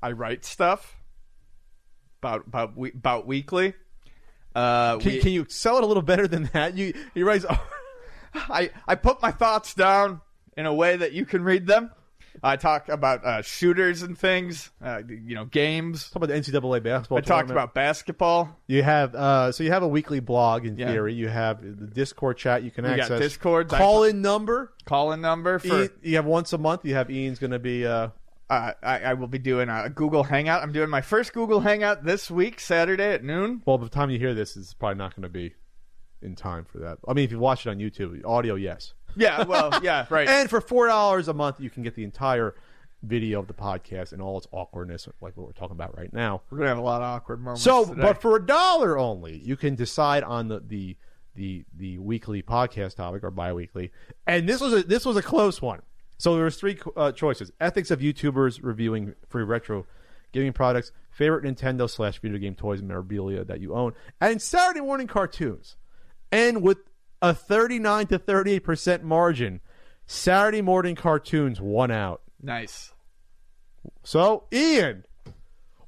I 0.00 0.12
write 0.12 0.44
stuff 0.44 0.96
about 2.22 2.46
about 2.46 2.76
we, 2.76 2.92
about 2.92 3.26
weekly. 3.26 3.74
Uh, 4.54 4.98
Can, 4.98 5.12
we- 5.12 5.18
can 5.20 5.32
you 5.32 5.46
sell 5.48 5.76
it 5.78 5.82
a 5.82 5.86
little 5.86 6.04
better 6.04 6.28
than 6.28 6.48
that? 6.52 6.76
You 6.76 6.94
he 7.14 7.24
writes. 7.24 7.44
I 8.48 8.70
I 8.86 8.94
put 8.94 9.20
my 9.22 9.30
thoughts 9.30 9.74
down 9.74 10.20
in 10.56 10.66
a 10.66 10.74
way 10.74 10.96
that 10.96 11.12
you 11.12 11.26
can 11.26 11.42
read 11.42 11.66
them. 11.66 11.90
I 12.42 12.56
talk 12.56 12.90
about 12.90 13.24
uh, 13.24 13.40
shooters 13.40 14.02
and 14.02 14.16
things, 14.16 14.70
uh, 14.84 15.00
you 15.08 15.34
know, 15.34 15.46
games. 15.46 16.10
Talk 16.10 16.16
about 16.22 16.28
the 16.28 16.34
NCAA 16.34 16.82
basketball. 16.82 17.16
I 17.16 17.20
talked 17.22 17.50
about 17.50 17.72
basketball. 17.72 18.54
You 18.66 18.82
have 18.82 19.14
uh, 19.14 19.52
so 19.52 19.64
you 19.64 19.70
have 19.72 19.82
a 19.82 19.88
weekly 19.88 20.20
blog 20.20 20.66
in 20.66 20.76
Yeah. 20.76 20.88
theory. 20.90 21.14
You 21.14 21.28
have 21.28 21.62
the 21.62 21.86
Discord 21.86 22.36
chat 22.36 22.62
you 22.62 22.70
can 22.70 22.84
access. 22.84 23.18
Discords. 23.20 23.72
I- 23.72 23.78
Call 23.78 24.04
in 24.04 24.20
number. 24.20 24.74
Call 24.84 25.12
in 25.12 25.22
number 25.22 25.58
for. 25.58 25.82
Ian- 25.84 25.90
you 26.02 26.16
have 26.16 26.26
once 26.26 26.52
a 26.52 26.58
month. 26.58 26.84
You 26.84 26.94
have 26.94 27.10
Ian's 27.10 27.38
going 27.38 27.52
to 27.52 27.58
be. 27.58 27.86
Uh, 27.86 28.08
Uh, 28.48 28.72
I, 28.80 28.98
I 29.00 29.14
will 29.14 29.26
be 29.26 29.38
doing 29.40 29.68
a 29.68 29.90
Google 29.90 30.22
Hangout. 30.22 30.62
I'm 30.62 30.70
doing 30.70 30.88
my 30.88 31.00
first 31.00 31.32
Google 31.32 31.58
Hangout 31.60 32.04
this 32.04 32.30
week, 32.30 32.60
Saturday 32.60 33.12
at 33.14 33.24
noon. 33.24 33.60
well, 33.66 33.76
by 33.76 33.84
the 33.84 33.90
time 33.90 34.08
you 34.08 34.20
hear 34.20 34.34
this, 34.34 34.56
it's 34.56 34.72
probably 34.72 34.98
not 34.98 35.16
going 35.16 35.24
to 35.24 35.28
be 35.28 35.54
in 36.22 36.34
time 36.34 36.64
for 36.64 36.78
that. 36.78 36.98
I 37.06 37.12
mean, 37.12 37.24
if 37.24 37.32
you 37.32 37.38
watch 37.38 37.66
it 37.66 37.70
on 37.70 37.78
YouTube, 37.78 38.24
audio, 38.24 38.54
yes. 38.54 38.94
Yeah, 39.16 39.44
well, 39.44 39.78
yeah, 39.82 40.06
right. 40.10 40.28
And 40.28 40.48
for 40.50 40.60
four 40.60 40.86
dollars 40.86 41.28
a 41.28 41.34
month, 41.34 41.60
you 41.60 41.70
can 41.70 41.82
get 41.82 41.94
the 41.94 42.04
entire 42.04 42.54
video 43.02 43.38
of 43.40 43.46
the 43.46 43.54
podcast 43.54 44.12
and 44.12 44.20
all 44.20 44.38
its 44.38 44.46
awkwardness, 44.52 45.08
like 45.20 45.36
what 45.36 45.46
we're 45.46 45.52
talking 45.52 45.76
about 45.76 45.96
right 45.96 46.12
now. 46.12 46.42
We're 46.50 46.58
gonna 46.58 46.70
have 46.70 46.78
a 46.78 46.82
lot 46.82 47.02
of 47.02 47.06
awkward 47.06 47.40
moments. 47.40 47.62
So, 47.62 47.84
today. 47.84 48.02
but 48.02 48.20
for 48.20 48.36
a 48.36 48.44
dollar 48.44 48.98
only, 48.98 49.38
you 49.38 49.56
can 49.56 49.74
decide 49.74 50.22
on 50.22 50.48
the 50.48 50.60
the 50.60 50.96
the 51.34 51.64
the 51.76 51.98
weekly 51.98 52.42
podcast 52.42 52.96
topic 52.96 53.22
or 53.22 53.30
biweekly. 53.30 53.92
And 54.26 54.48
this 54.48 54.60
was 54.60 54.72
a 54.72 54.82
this 54.82 55.04
was 55.04 55.16
a 55.16 55.22
close 55.22 55.62
one. 55.62 55.82
So 56.18 56.34
there 56.34 56.44
was 56.44 56.56
three 56.56 56.78
uh, 56.96 57.12
choices: 57.12 57.52
ethics 57.60 57.90
of 57.90 58.00
YouTubers 58.00 58.60
reviewing 58.62 59.14
free 59.28 59.44
retro 59.44 59.86
gaming 60.32 60.52
products, 60.52 60.92
favorite 61.10 61.44
Nintendo 61.44 61.88
slash 61.88 62.20
video 62.20 62.38
game 62.38 62.54
toys 62.54 62.80
and 62.80 62.88
memorabilia 62.88 63.44
that 63.44 63.60
you 63.60 63.74
own, 63.74 63.92
and 64.20 64.40
Saturday 64.40 64.80
morning 64.80 65.06
cartoons. 65.06 65.76
And 66.32 66.62
with 66.62 66.78
a 67.22 67.32
thirty 67.34 67.78
nine 67.78 68.06
to 68.08 68.18
thirty 68.18 68.52
eight 68.52 68.64
percent 68.64 69.02
margin, 69.04 69.60
Saturday 70.06 70.62
morning 70.62 70.94
cartoons 70.96 71.60
won 71.60 71.90
out. 71.90 72.22
nice. 72.42 72.92
So, 74.02 74.44
Ian, 74.52 75.04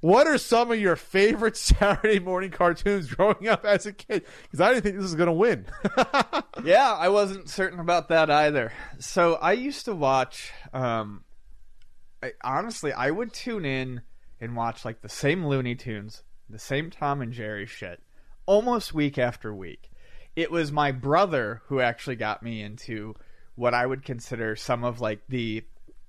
what 0.00 0.28
are 0.28 0.38
some 0.38 0.70
of 0.70 0.78
your 0.78 0.94
favorite 0.94 1.56
Saturday 1.68 2.20
morning 2.20 2.50
cartoons 2.50 3.12
growing 3.12 3.48
up 3.48 3.64
as 3.64 3.86
a 3.86 3.92
kid? 3.92 4.24
Because 4.42 4.60
I 4.60 4.70
didn't 4.72 4.84
think 4.84 4.94
this 4.96 5.02
was 5.02 5.14
going 5.16 5.26
to 5.28 5.32
win. 5.32 5.66
Yeah, 6.64 6.92
I 6.92 7.08
wasn't 7.08 7.48
certain 7.48 7.78
about 7.78 8.08
that 8.08 8.30
either. 8.30 8.72
So 8.98 9.34
I 9.34 9.52
used 9.52 9.84
to 9.84 9.94
watch. 9.94 10.52
Um, 10.72 11.22
I, 12.20 12.32
honestly, 12.42 12.92
I 12.92 13.12
would 13.12 13.32
tune 13.32 13.64
in 13.64 14.00
and 14.40 14.56
watch 14.56 14.84
like 14.84 15.00
the 15.00 15.08
same 15.08 15.46
Looney 15.46 15.76
Tunes, 15.76 16.24
the 16.50 16.58
same 16.58 16.90
Tom 16.90 17.22
and 17.22 17.32
Jerry 17.32 17.64
shit, 17.64 18.02
almost 18.44 18.92
week 18.92 19.18
after 19.18 19.54
week. 19.54 19.87
It 20.38 20.52
was 20.52 20.70
my 20.70 20.92
brother 20.92 21.62
who 21.66 21.80
actually 21.80 22.14
got 22.14 22.44
me 22.44 22.62
into 22.62 23.16
what 23.56 23.74
I 23.74 23.84
would 23.84 24.04
consider 24.04 24.54
some 24.54 24.84
of 24.84 25.00
like 25.00 25.20
the 25.28 25.64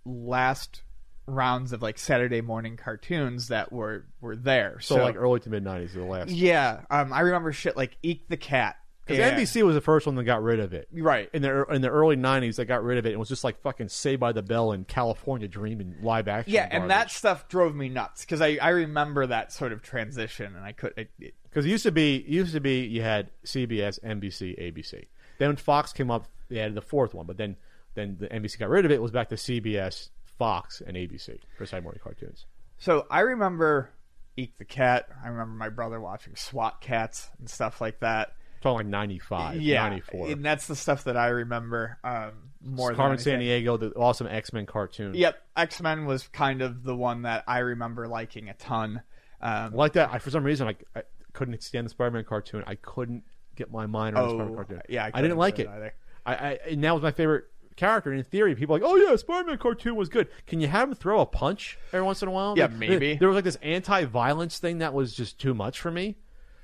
last 0.05 0.83
rounds 1.25 1.73
of 1.73 1.81
like 1.81 1.97
Saturday 1.97 2.41
morning 2.41 2.77
cartoons 2.77 3.47
that 3.47 3.71
were 3.71 4.05
were 4.21 4.35
there. 4.35 4.79
so, 4.81 4.97
like 4.97 5.15
early 5.15 5.39
to 5.39 5.49
mid 5.49 5.63
90s, 5.63 5.93
the 5.93 6.03
last. 6.03 6.29
yeah, 6.29 6.81
um, 6.91 7.11
I 7.11 7.21
remember 7.21 7.51
shit 7.51 7.75
like 7.75 7.97
Eek 8.03 8.27
the 8.27 8.37
Cat. 8.37 8.75
Because 9.09 9.31
and- 9.31 9.37
NBC 9.37 9.63
was 9.63 9.75
the 9.75 9.81
first 9.81 10.05
one 10.05 10.15
that 10.15 10.23
got 10.23 10.41
rid 10.43 10.59
of 10.59 10.73
it. 10.73 10.87
right? 10.93 11.29
In 11.33 11.41
the 11.41 11.65
in 11.65 11.81
the 11.81 11.89
early 11.89 12.15
'90s, 12.15 12.55
they 12.55 12.65
got 12.65 12.83
rid 12.83 12.97
of 12.97 13.05
it. 13.05 13.09
and 13.09 13.15
It 13.15 13.19
was 13.19 13.29
just 13.29 13.43
like 13.43 13.59
fucking 13.61 13.89
Saved 13.89 14.19
by 14.19 14.31
the 14.31 14.41
Bell 14.43 14.71
and 14.71 14.87
California 14.87 15.47
Dreaming 15.47 15.95
live 16.01 16.27
action. 16.27 16.53
Yeah, 16.53 16.67
and 16.69 16.89
that 16.89 17.11
stuff 17.11 17.47
drove 17.47 17.75
me 17.75 17.89
nuts 17.89 18.23
because 18.23 18.41
I, 18.41 18.57
I 18.61 18.69
remember 18.69 19.27
that 19.27 19.51
sort 19.51 19.71
of 19.71 19.81
transition, 19.81 20.55
and 20.55 20.63
I 20.63 20.71
could. 20.71 20.93
It, 20.97 21.09
it, 21.19 21.33
because 21.43 21.65
it 21.65 21.69
used 21.69 21.83
to 21.83 21.91
be 21.91 22.23
used 22.27 22.53
to 22.53 22.59
be 22.61 22.81
you 22.85 23.01
had 23.01 23.31
CBS, 23.45 23.99
NBC, 24.03 24.59
ABC. 24.59 25.05
Then 25.39 25.49
when 25.49 25.55
Fox 25.57 25.91
came 25.93 26.11
up, 26.11 26.27
they 26.49 26.59
added 26.59 26.75
the 26.75 26.81
fourth 26.81 27.13
one. 27.13 27.25
But 27.25 27.37
then 27.37 27.55
then 27.95 28.17
the 28.19 28.27
NBC 28.27 28.59
got 28.59 28.69
rid 28.69 28.85
of 28.85 28.91
it. 28.91 28.95
It 28.95 29.01
was 29.01 29.11
back 29.11 29.29
to 29.29 29.35
CBS, 29.35 30.09
Fox, 30.37 30.81
and 30.85 30.95
ABC 30.95 31.39
for 31.57 31.65
Saturday 31.65 31.83
morning 31.83 32.01
cartoons. 32.03 32.45
so 32.77 33.07
I 33.09 33.21
remember 33.21 33.89
Eek 34.37 34.57
the 34.57 34.65
Cat. 34.65 35.07
I 35.23 35.27
remember 35.27 35.53
my 35.55 35.69
brother 35.69 35.99
watching 35.99 36.35
SWAT 36.35 36.81
Kats 36.81 37.29
and 37.39 37.49
stuff 37.49 37.81
like 37.81 37.99
that. 38.01 38.35
Talking 38.61 38.77
like 38.77 38.85
95, 38.87 39.61
yeah, 39.61 39.87
94. 39.89 40.27
and 40.27 40.45
that's 40.45 40.67
the 40.67 40.75
stuff 40.75 41.05
that 41.05 41.15
I 41.15 41.27
remember 41.27 41.97
um, 42.03 42.31
more. 42.61 42.93
Carmen 42.93 43.17
San. 43.17 43.39
Diego, 43.39 43.77
the 43.77 43.91
awesome 43.91 44.27
X 44.27 44.51
Men 44.51 44.65
cartoon. 44.65 45.13
Yep, 45.13 45.41
X 45.55 45.81
Men 45.81 46.05
was 46.05 46.27
kind 46.27 46.61
of 46.61 46.83
the 46.83 46.95
one 46.95 47.23
that 47.23 47.43
I 47.47 47.59
remember 47.59 48.07
liking 48.07 48.49
a 48.49 48.53
ton. 48.53 49.01
Um, 49.41 49.73
like 49.73 49.93
that. 49.93 50.09
I, 50.11 50.19
for 50.19 50.29
some 50.29 50.43
reason, 50.43 50.67
like 50.67 50.83
I 50.95 51.03
couldn't 51.33 51.61
stand 51.63 51.85
the 51.85 51.89
Spider 51.89 52.11
Man 52.11 52.23
cartoon. 52.25 52.63
I 52.67 52.75
couldn't 52.75 53.23
get 53.55 53.71
my 53.71 53.85
mind 53.85 54.15
around 54.15 54.27
the 54.27 54.33
Spider 54.33 54.45
Man 54.45 54.53
oh, 54.53 54.55
cartoon. 54.55 54.81
yeah, 54.89 55.05
I, 55.05 55.11
I, 55.13 55.21
didn't 55.21 55.37
like 55.37 55.59
it. 55.59 55.67
either. 55.67 55.93
I, 56.25 56.35
I 56.35 56.59
and 56.69 56.83
that 56.83 56.93
was 56.93 57.03
my 57.03 57.11
favorite 57.11 57.45
character. 57.79 58.11
And 58.11 58.19
in 58.19 58.25
theory, 58.25 58.55
people 58.55 58.75
are 58.75 58.79
like, 58.79 58.89
oh 58.89 58.95
yeah, 58.95 59.15
Spider 59.15 59.47
Man 59.47 59.57
cartoon 59.57 59.95
was 59.95 60.09
good. 60.09 60.27
Can 60.45 60.59
you 60.59 60.67
have 60.67 60.89
him 60.89 60.95
throw 60.95 61.21
a 61.21 61.25
punch 61.25 61.79
every 61.93 62.05
once 62.05 62.21
in 62.21 62.27
a 62.27 62.31
while? 62.31 62.55
Yeah, 62.57 62.67
maybe. 62.67 63.15
There 63.15 63.27
was 63.27 63.35
like 63.35 63.45
this 63.45 63.57
anti 63.61 64.05
violence 64.05 64.59
thing 64.59 64.79
that 64.79 64.93
was 64.93 65.15
just 65.15 65.39
too 65.39 65.53
much 65.53 65.79
for 65.79 65.89
me. 65.89 66.17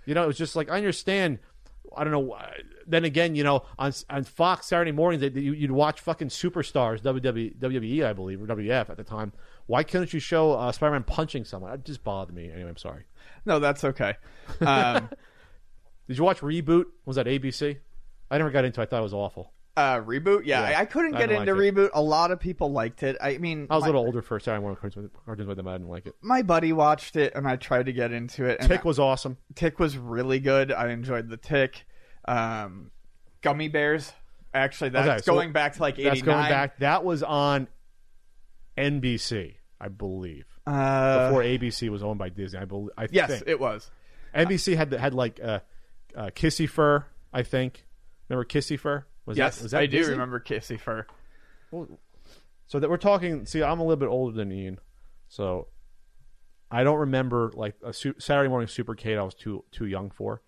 You 0.06 0.14
know, 0.14 0.24
it 0.24 0.28
was 0.28 0.38
just 0.38 0.56
like 0.56 0.70
I 0.70 0.78
understand. 0.78 1.40
I 1.96 2.04
don't 2.04 2.12
know. 2.12 2.32
uh, 2.34 2.52
Then 2.88 3.04
again, 3.06 3.36
you 3.36 3.44
know, 3.44 3.64
on 3.80 3.92
on 4.10 4.24
Fox 4.24 4.68
Saturday 4.68 4.92
mornings, 4.92 5.22
they, 5.22 5.40
you, 5.40 5.54
you'd 5.54 5.72
watch 5.72 6.00
fucking 6.02 6.30
superstars, 6.30 7.02
WWE, 7.02 7.58
WWE, 7.58 8.06
I 8.06 8.14
believe, 8.14 8.42
or 8.42 8.48
WF 8.48 8.90
at 8.90 8.98
the 8.98 9.04
time. 9.04 9.34
Why 9.68 9.84
couldn't 9.84 10.14
you 10.14 10.20
show 10.20 10.54
uh, 10.54 10.72
Spider 10.72 10.92
Man 10.92 11.04
punching 11.04 11.46
someone? 11.46 11.72
It 11.74 11.84
just 11.86 12.04
bothered 12.04 12.36
me. 12.36 12.52
Anyway, 12.52 12.70
I'm 12.70 12.78
sorry. 12.78 13.06
No, 13.46 13.60
that's 13.60 13.84
okay. 13.84 14.16
Um, 14.62 15.10
Did 16.08 16.18
you 16.18 16.24
watch 16.24 16.42
Reboot? 16.42 16.86
Was 17.06 17.16
that 17.16 17.26
ABC? 17.26 17.78
I 18.30 18.38
never 18.38 18.52
got 18.52 18.64
into. 18.66 18.80
it. 18.82 18.84
I 18.84 18.86
thought 18.88 19.00
it 19.00 19.04
was 19.04 19.14
awful. 19.14 19.52
Uh, 19.78 20.00
reboot, 20.00 20.46
yeah, 20.46 20.70
Yeah, 20.70 20.78
I, 20.78 20.82
I 20.82 20.86
couldn't 20.86 21.12
get 21.14 21.30
don't 21.30 21.42
into 21.42 21.54
like 21.54 21.74
reboot. 21.74 21.90
A 21.94 22.02
lot 22.02 22.32
of 22.32 22.40
people 22.40 22.72
liked 22.72 23.04
it. 23.04 23.18
I 23.22 23.38
mean, 23.38 23.68
I 23.70 23.76
was 23.76 23.82
my- 23.84 23.88
a 23.88 23.92
little 23.92 24.06
older 24.06 24.22
for 24.22 24.40
Saturday 24.40 24.62
morning 24.62 24.78
cartoons, 24.80 25.10
cartoons 25.26 25.48
with 25.48 25.58
them. 25.58 25.68
I 25.68 25.74
didn't 25.74 25.90
like 25.90 26.06
it. 26.06 26.16
my 26.22 26.42
buddy 26.42 26.72
watched 26.74 27.16
it 27.16 27.34
and 27.36 27.48
I 27.48 27.56
tried 27.58 27.88
to 27.88 27.94
get 27.94 28.12
into 28.12 28.46
it. 28.46 28.60
And 28.60 28.70
Tick 28.70 28.86
was 28.86 29.00
awesome. 29.00 29.38
Tick 29.56 29.80
was 29.80 29.98
really 29.98 30.40
good. 30.40 30.72
I 30.72 30.90
enjoyed 30.90 31.30
the 31.30 31.38
Tick. 31.38 31.86
Um, 32.26 32.92
Gummy 33.42 33.68
Bears. 33.68 34.12
Actually, 34.54 34.92
that's 34.92 35.08
Okay, 35.08 35.22
so 35.22 35.34
going 35.34 35.52
back 35.52 35.74
to 35.76 35.82
like 35.82 35.96
89. 35.96 36.14
That's 36.14 36.22
going 36.26 36.50
back. 36.50 36.80
That 36.80 37.04
was 37.04 37.22
on 37.24 37.68
NBC, 38.78 39.56
I 39.80 39.88
believe, 39.90 40.46
Uh, 40.66 41.28
before 41.30 41.44
ABC 41.44 41.90
was 41.90 42.04
owned 42.04 42.20
by 42.20 42.30
Disney. 42.30 42.60
I 42.60 42.66
believe. 42.66 42.92
I 42.98 43.08
yes, 43.12 43.30
think. 43.30 43.44
it 43.48 43.60
was. 43.60 43.92
NBC 44.34 44.76
had 44.76 44.92
had 44.94 45.14
like 45.14 45.40
uh, 45.44 45.60
uh, 46.16 46.30
Kissy 46.36 46.68
Fur. 46.70 47.06
I 47.34 47.44
think. 47.44 47.86
Remember 48.30 48.46
Kissy 48.46 48.80
Fur? 48.80 49.06
Was 49.26 49.38
yes, 49.38 49.58
that, 49.58 49.64
was 49.64 49.72
that 49.72 49.82
I 49.82 49.86
do 49.86 49.98
Disney? 49.98 50.14
remember 50.14 50.40
Kissy 50.40 50.80
Fur. 50.80 51.06
So 52.68 52.80
that 52.80 52.90
we're 52.90 52.98
talking. 52.98 53.46
See, 53.46 53.62
I'm 53.64 53.80
a 53.80 53.84
little 53.84 53.96
bit 53.96 54.08
older 54.10 54.36
than 54.36 54.52
Ian, 54.52 54.80
so 55.28 55.68
I 56.72 56.84
don't 56.84 57.00
remember 57.00 57.52
like 57.56 57.76
a 57.84 57.94
su- 57.94 58.16
Saturday 58.18 58.50
morning 58.50 58.68
Supercade. 58.68 59.18
I 59.18 59.24
was 59.24 59.34
too 59.36 59.64
too 59.72 59.86
young 59.86 60.10
for, 60.12 60.42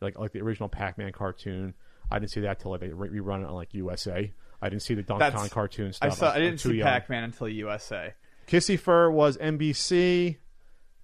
like 0.00 0.18
like 0.18 0.32
the 0.32 0.40
original 0.40 0.68
Pac-Man 0.68 1.12
cartoon. 1.12 1.74
I 2.10 2.18
didn't 2.18 2.30
see 2.32 2.40
that 2.40 2.60
till 2.60 2.70
like 2.70 2.80
they 2.80 2.88
re- 2.90 3.08
rerun 3.08 3.42
it 3.42 3.46
on 3.46 3.54
like 3.54 3.74
USA. 3.74 4.32
I 4.62 4.68
didn't 4.68 4.82
see 4.82 4.94
the 4.94 5.02
Donkey 5.02 5.30
Kong 5.36 5.48
cartoon 5.48 5.92
I 6.00 6.08
saw. 6.10 6.30
I 6.30 6.36
I'm 6.36 6.40
didn't 6.42 6.60
see 6.60 6.74
young. 6.74 6.86
Pac-Man 6.86 7.24
until 7.24 7.48
USA. 7.48 8.14
Kissy 8.46 8.78
Fur 8.78 9.10
was 9.10 9.36
NBC. 9.38 10.36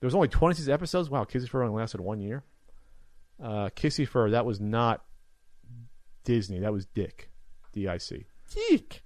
There 0.01 0.07
was 0.07 0.15
only 0.15 0.29
26 0.29 0.69
episodes. 0.69 1.11
Wow, 1.11 1.25
Kissy 1.25 1.49
Fur 1.49 1.63
only 1.63 1.79
lasted 1.79 2.01
one 2.01 2.21
year. 2.21 2.43
Uh, 3.43 3.71
Kissy 3.75 4.07
Fur 4.07 4.31
that 4.31 4.47
was 4.47 4.61
not 4.61 5.05
Disney. 6.25 6.59
That 6.61 6.73
was 6.73 6.87
Dick, 6.87 7.31
D 7.73 7.89
I 7.89 7.99
C. 7.99 8.27
Dick. 8.69 9.03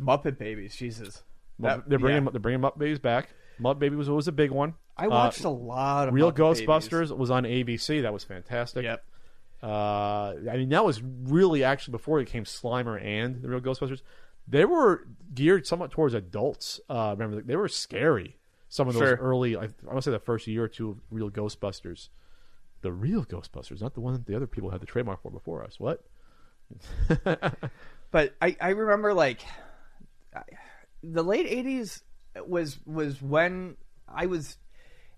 Muppet 0.00 0.38
Babies. 0.38 0.74
Jesus. 0.74 1.22
That- 1.58 1.88
they're 1.88 1.98
bringing 1.98 2.24
yeah. 2.24 2.30
they're 2.30 2.40
bringing 2.40 2.60
Muppet 2.60 2.78
Babies 2.78 2.98
back. 2.98 3.28
Muppet 3.60 3.78
Baby 3.78 3.96
was 3.96 4.08
always 4.08 4.28
a 4.28 4.32
big 4.32 4.50
one. 4.50 4.74
I 4.96 5.06
Uh, 5.06 5.10
watched 5.10 5.44
a 5.44 5.48
lot 5.50 6.08
of 6.08 6.14
Real 6.14 6.32
Muppet 6.32 6.66
Ghostbusters 6.66 7.16
was 7.16 7.30
on 7.30 7.44
ABC. 7.44 8.02
That 8.02 8.12
was 8.12 8.24
fantastic. 8.24 8.84
Yep. 8.84 9.04
Uh, 9.62 10.34
I 10.50 10.56
mean, 10.56 10.70
that 10.70 10.84
was 10.84 11.00
really 11.02 11.62
actually 11.62 11.92
before 11.92 12.18
it 12.20 12.26
came 12.26 12.44
Slimer 12.44 13.00
and 13.02 13.40
the 13.42 13.48
Real 13.48 13.60
Ghostbusters. 13.60 14.02
They 14.48 14.64
were 14.64 15.06
geared 15.34 15.66
somewhat 15.66 15.92
towards 15.92 16.14
adults. 16.14 16.80
Uh, 16.90 17.14
remember, 17.16 17.40
they 17.42 17.54
were 17.56 17.68
scary. 17.68 18.36
Some 18.68 18.88
of 18.88 18.94
those 18.94 19.02
Sure. 19.02 19.16
early, 19.16 19.56
I, 19.56 19.64
I 19.64 19.68
want 19.84 19.98
to 19.98 20.02
say 20.02 20.10
the 20.10 20.18
first 20.18 20.46
year 20.48 20.64
or 20.64 20.68
two 20.68 20.90
of 20.90 20.98
Real 21.10 21.30
Ghostbusters. 21.30 22.08
The 22.80 22.90
real 22.90 23.24
Ghostbusters, 23.24 23.80
not 23.80 23.94
the 23.94 24.00
one 24.00 24.14
that 24.14 24.26
the 24.26 24.34
other 24.34 24.48
people 24.48 24.70
had 24.70 24.80
the 24.80 24.86
trademark 24.86 25.22
for 25.22 25.30
before 25.30 25.62
us. 25.62 25.78
What? 25.78 26.04
But 28.10 28.34
I, 28.42 28.54
I 28.60 28.68
remember 28.70 29.14
like 29.14 29.40
I- 30.36 30.42
the 31.02 31.22
late 31.22 31.46
'80s 31.46 32.02
was 32.46 32.78
was 32.86 33.20
when 33.22 33.76
I 34.06 34.26
was 34.26 34.58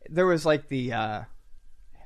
there 0.09 0.27
was 0.27 0.47
like 0.47 0.69
the 0.69 0.93
uh 0.93 1.23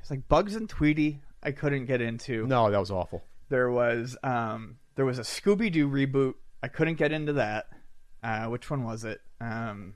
it's 0.00 0.10
like 0.10 0.26
Bugs 0.28 0.54
and 0.56 0.68
Tweety 0.68 1.20
I 1.42 1.52
couldn't 1.52 1.84
get 1.86 2.00
into. 2.00 2.46
No, 2.46 2.70
that 2.70 2.78
was 2.78 2.90
awful. 2.90 3.22
There 3.50 3.70
was 3.70 4.16
um 4.22 4.78
there 4.96 5.04
was 5.04 5.18
a 5.18 5.22
Scooby 5.22 5.70
Doo 5.70 5.88
reboot 5.88 6.34
I 6.62 6.68
couldn't 6.68 6.94
get 6.96 7.12
into 7.12 7.34
that. 7.34 7.66
Uh, 8.22 8.46
which 8.46 8.68
one 8.70 8.82
was 8.82 9.04
it? 9.04 9.20
Um, 9.40 9.94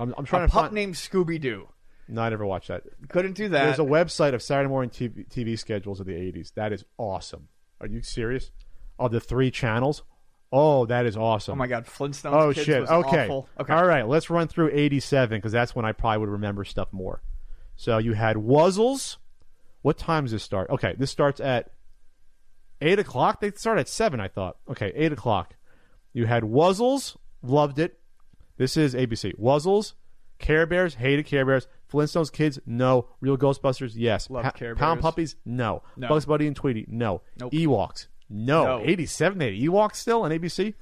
I'm, 0.00 0.14
I'm 0.18 0.24
trying 0.24 0.44
a 0.44 0.46
to 0.48 0.52
pup 0.52 0.62
find. 0.64 0.74
named 0.74 0.94
Scooby 0.94 1.40
Doo. 1.40 1.68
No, 2.08 2.22
I 2.22 2.28
never 2.28 2.44
watched 2.44 2.68
that. 2.68 2.82
Couldn't 3.08 3.34
do 3.34 3.48
that. 3.50 3.64
There's 3.66 3.78
a 3.78 3.82
website 3.82 4.34
of 4.34 4.42
Saturday 4.42 4.68
morning 4.68 4.90
TV, 4.90 5.28
TV 5.28 5.58
schedules 5.58 6.00
of 6.00 6.06
the 6.06 6.12
80s. 6.12 6.52
That 6.54 6.72
is 6.72 6.84
awesome. 6.98 7.48
Are 7.84 7.86
you 7.88 8.00
serious? 8.00 8.50
Oh, 8.98 9.08
the 9.08 9.20
three 9.20 9.50
channels? 9.50 10.04
Oh, 10.50 10.86
that 10.86 11.04
is 11.04 11.18
awesome. 11.18 11.52
oh 11.52 11.56
my 11.56 11.66
god, 11.66 11.84
Flintstones. 11.84 12.32
Oh 12.32 12.52
Kids 12.54 12.64
shit. 12.64 12.80
Was 12.80 12.90
Okay. 12.90 13.24
awful. 13.24 13.48
Okay. 13.60 13.74
All 13.74 13.84
right. 13.86 14.08
Let's 14.08 14.30
run 14.30 14.48
through 14.48 14.70
'87 14.72 15.36
because 15.38 15.52
that's 15.52 15.74
when 15.76 15.84
I 15.84 15.92
probably 15.92 16.18
would 16.20 16.28
remember 16.30 16.64
stuff 16.64 16.88
more. 16.92 17.20
So 17.76 17.98
you 17.98 18.14
had 18.14 18.36
Wuzzles. 18.36 19.18
What 19.82 19.98
time 19.98 20.24
does 20.24 20.32
this 20.32 20.42
start? 20.42 20.70
Okay, 20.70 20.94
this 20.96 21.10
starts 21.10 21.40
at 21.40 21.72
eight 22.80 22.98
o'clock. 22.98 23.40
They 23.40 23.50
start 23.50 23.78
at 23.78 23.88
seven. 23.88 24.18
I 24.18 24.28
thought. 24.28 24.56
Okay, 24.70 24.92
eight 24.94 25.12
o'clock. 25.12 25.56
You 26.14 26.24
had 26.24 26.42
Wuzzles. 26.44 27.16
Loved 27.42 27.78
it. 27.78 27.98
This 28.56 28.78
is 28.78 28.94
ABC. 28.94 29.36
Wuzzles. 29.38 29.92
Care 30.38 30.64
Bears. 30.64 30.94
Hated 30.94 31.26
Care 31.26 31.44
Bears. 31.44 31.66
Flintstones 31.92 32.32
Kids. 32.32 32.58
No. 32.66 33.08
Real 33.20 33.36
Ghostbusters. 33.36 33.92
Yes. 33.94 34.30
Loved 34.30 34.54
Care 34.56 34.74
Pound 34.74 34.98
Bears. 34.98 35.02
Puppies. 35.02 35.36
No. 35.44 35.82
No. 35.96 36.08
Bugs 36.08 36.26
Bunny 36.26 36.46
and 36.46 36.56
Tweety. 36.56 36.86
No. 36.88 37.22
Nope. 37.38 37.52
Ewoks. 37.52 38.06
No. 38.28 38.78
No. 38.78 38.84
87. 38.84 39.38
They 39.38 39.54
had 39.56 39.62
Ewoks 39.70 39.96
still 39.96 40.22
on 40.22 40.30
ABC. 40.30 40.74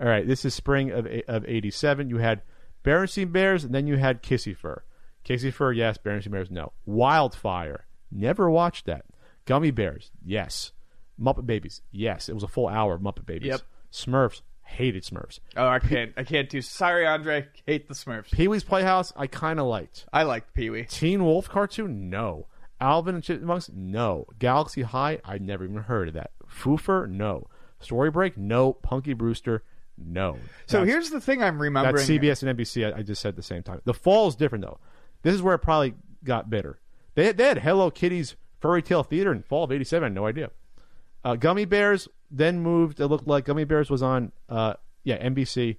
All 0.00 0.06
right, 0.08 0.26
this 0.26 0.44
is 0.44 0.52
spring 0.54 0.90
of 0.90 1.06
of 1.28 1.44
'87. 1.46 2.10
You 2.10 2.16
had 2.18 2.42
Berenstein 2.82 3.30
Bears, 3.30 3.62
and 3.62 3.72
then 3.72 3.86
you 3.86 3.96
had 3.96 4.24
Kissy 4.24 4.56
Fur. 4.56 4.82
Kissy 5.24 5.52
Fur, 5.52 5.70
yes. 5.72 5.98
Berenstein 5.98 6.32
Bears, 6.32 6.50
no. 6.50 6.72
Wildfire, 6.84 7.86
never 8.10 8.50
watched 8.50 8.86
that. 8.86 9.04
Gummy 9.44 9.70
Bears, 9.70 10.10
yes. 10.24 10.72
Muppet 11.20 11.46
Babies, 11.46 11.80
yes. 11.92 12.28
It 12.28 12.34
was 12.34 12.42
a 12.42 12.48
full 12.48 12.66
hour. 12.66 12.94
of 12.94 13.02
Muppet 13.02 13.24
Babies. 13.24 13.46
Yep. 13.50 13.60
Smurfs, 13.92 14.42
hated 14.64 15.04
Smurfs. 15.04 15.38
Oh, 15.56 15.66
I 15.66 15.78
can't. 15.78 16.12
I 16.16 16.24
can't 16.24 16.48
do. 16.48 16.60
Sorry, 16.60 17.06
Andre. 17.06 17.46
Hate 17.66 17.88
the 17.88 17.94
Smurfs. 17.94 18.30
Pee 18.30 18.48
Wee's 18.48 18.64
Playhouse, 18.64 19.12
I 19.16 19.26
kind 19.26 19.60
of 19.60 19.66
liked. 19.66 20.06
I 20.12 20.24
liked 20.24 20.52
Pee 20.54 20.70
Wee. 20.70 20.84
Teen 20.84 21.24
Wolf 21.24 21.48
cartoon, 21.48 22.10
no. 22.10 22.46
Alvin 22.80 23.14
and 23.14 23.24
Chipmunks, 23.24 23.70
no. 23.72 24.26
Galaxy 24.38 24.82
High, 24.82 25.20
I 25.24 25.38
never 25.38 25.64
even 25.64 25.76
heard 25.78 26.08
of 26.08 26.14
that. 26.14 26.32
Foofur, 26.46 27.08
no. 27.08 27.46
Story 27.80 28.10
Break, 28.10 28.36
no. 28.36 28.72
Punky 28.72 29.12
Brewster, 29.14 29.62
no. 29.96 30.38
So 30.66 30.78
That's- 30.78 30.88
here's 30.92 31.10
the 31.10 31.20
thing 31.20 31.42
I'm 31.42 31.60
remembering. 31.60 31.94
That's 31.96 32.08
CBS 32.08 32.42
and 32.42 32.58
NBC. 32.58 32.92
I, 32.92 32.98
I 32.98 33.02
just 33.02 33.22
said 33.22 33.30
at 33.30 33.36
the 33.36 33.42
same 33.42 33.62
time. 33.62 33.80
The 33.84 33.94
fall 33.94 34.26
is 34.28 34.34
different 34.34 34.64
though. 34.64 34.78
This 35.22 35.34
is 35.34 35.42
where 35.42 35.54
it 35.54 35.60
probably 35.60 35.94
got 36.24 36.50
bitter. 36.50 36.78
They 37.14 37.32
they 37.32 37.44
had 37.44 37.58
Hello 37.58 37.90
Kitty's 37.90 38.34
Furry 38.60 38.82
Tale 38.82 39.02
Theater 39.04 39.30
in 39.32 39.42
fall 39.42 39.64
of 39.64 39.72
'87. 39.72 40.12
No 40.12 40.26
idea. 40.26 40.50
Uh, 41.24 41.36
Gummy 41.36 41.64
Bears 41.64 42.08
then 42.36 42.60
moved. 42.60 43.00
It 43.00 43.06
looked 43.06 43.26
like 43.26 43.44
Gummy 43.44 43.64
Bears 43.64 43.90
was 43.90 44.02
on 44.02 44.32
uh, 44.48 44.74
yeah 45.02 45.22
NBC. 45.24 45.76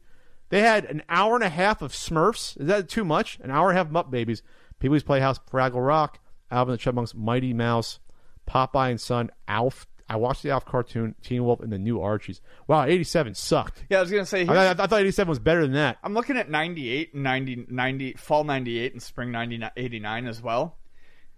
They 0.49 0.61
had 0.61 0.86
an 0.86 1.03
hour 1.10 1.36
and 1.36 1.44
a 1.44 1.49
half 1.49 1.82
of 1.82 1.91
Smurfs. 1.91 2.60
Is 2.60 2.68
that 2.68 2.88
too 2.88 3.03
much? 3.03 3.40
An 3.41 3.52
hour 3.52 3.69
and 3.69 3.77
a 3.77 3.80
half 3.80 3.88
of 3.88 3.94
Mupp 3.94 4.11
Babies, 4.11 4.41
Pee 4.80 4.90
Wee's 4.90 5.03
Playhouse, 5.03 5.40
Fraggle 5.52 5.86
Rock, 5.86 6.19
Alvin 6.52 6.72
and 6.73 6.80
the 6.80 6.84
Chipmunks, 6.84 7.14
Mighty 7.14 7.53
Mouse, 7.53 7.99
Popeye 8.48 8.91
and 8.91 9.02
Son, 9.02 9.32
Alf. 9.48 9.88
I 10.07 10.18
watched 10.18 10.44
the 10.44 10.52
Alf 10.52 10.65
cartoon, 10.65 11.15
Teen 11.23 11.44
Wolf, 11.44 11.61
and 11.61 11.72
the 11.72 11.80
new 11.80 11.99
Archies. 11.99 12.40
Wow, 12.68 12.86
'87 12.86 13.34
sucked. 13.34 13.86
yeah, 13.90 13.98
I 13.98 14.02
was 14.02 14.11
gonna 14.11 14.26
say. 14.26 14.45
I, 14.45 14.68
I, 14.68 14.69
I 14.72 14.73
thought 14.76 14.94
'87 14.94 15.27
was 15.27 15.40
better 15.40 15.64
than 15.64 15.73
that. 15.73 15.98
I'm 16.03 16.14
looking 16.14 16.38
at 16.38 16.49
98 16.49 17.15
and 17.15 17.23
90, 17.23 17.65
90 17.69 18.14
fall 18.14 18.44
98 18.44 18.94
and 18.94 19.02
spring 19.02 19.32
90, 19.32 19.64
89 19.76 20.27
as 20.27 20.41
well. 20.41 20.77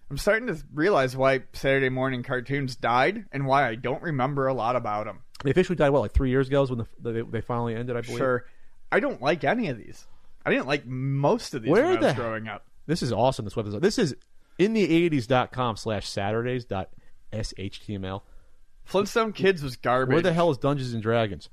I'm 0.10 0.18
starting 0.18 0.48
to 0.48 0.58
realize 0.74 1.18
why 1.18 1.42
Saturday 1.54 1.90
morning 1.90 2.24
cartoons 2.24 2.76
died 2.76 3.26
and 3.32 3.46
why 3.46 3.68
I 3.68 3.76
don't 3.76 4.02
remember 4.02 4.48
a 4.48 4.54
lot 4.54 4.76
about 4.76 5.06
them. 5.06 5.20
They 5.44 5.52
officially 5.52 5.76
died 5.76 5.90
what 5.90 6.00
like 6.00 6.14
three 6.14 6.30
years 6.30 6.48
ago 6.48 6.64
is 6.64 6.70
when 6.72 6.86
the, 7.02 7.12
they, 7.12 7.22
they 7.22 7.42
finally 7.42 7.76
ended. 7.76 7.96
I 7.98 8.02
believe. 8.02 8.18
Sure, 8.18 8.46
I 8.92 9.00
don't 9.00 9.22
like 9.22 9.44
any 9.44 9.68
of 9.70 9.78
these. 9.78 10.08
I 10.46 10.52
didn't 10.52 10.68
like 10.68 10.86
most 10.86 11.54
of 11.54 11.62
these 11.62 11.72
Where 11.72 11.84
when 11.84 11.98
I 11.98 12.00
was 12.00 12.16
the- 12.16 12.22
growing 12.22 12.48
up. 12.48 12.66
This 12.86 13.04
is 13.04 13.12
awesome. 13.12 13.44
This 13.44 13.54
website. 13.56 13.82
This 13.82 14.00
is 14.00 14.16
in 14.58 14.74
the 14.74 15.10
80s.com 15.10 15.76
slash 15.76 16.08
Saturdays 16.08 16.64
dot 16.64 16.90
SHTML. 17.34 18.22
Flintstone 18.86 19.34
Kids 19.34 19.62
was 19.62 19.76
garbage. 19.76 20.14
Where 20.14 20.22
the 20.22 20.32
hell 20.32 20.50
is 20.52 20.58
Dungeons 20.58 20.94
and 20.94 21.04
Dragons? 21.04 21.50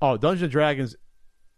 Oh, 0.00 0.16
Dungeons 0.16 0.44
and 0.44 0.52
Dragons 0.52 0.96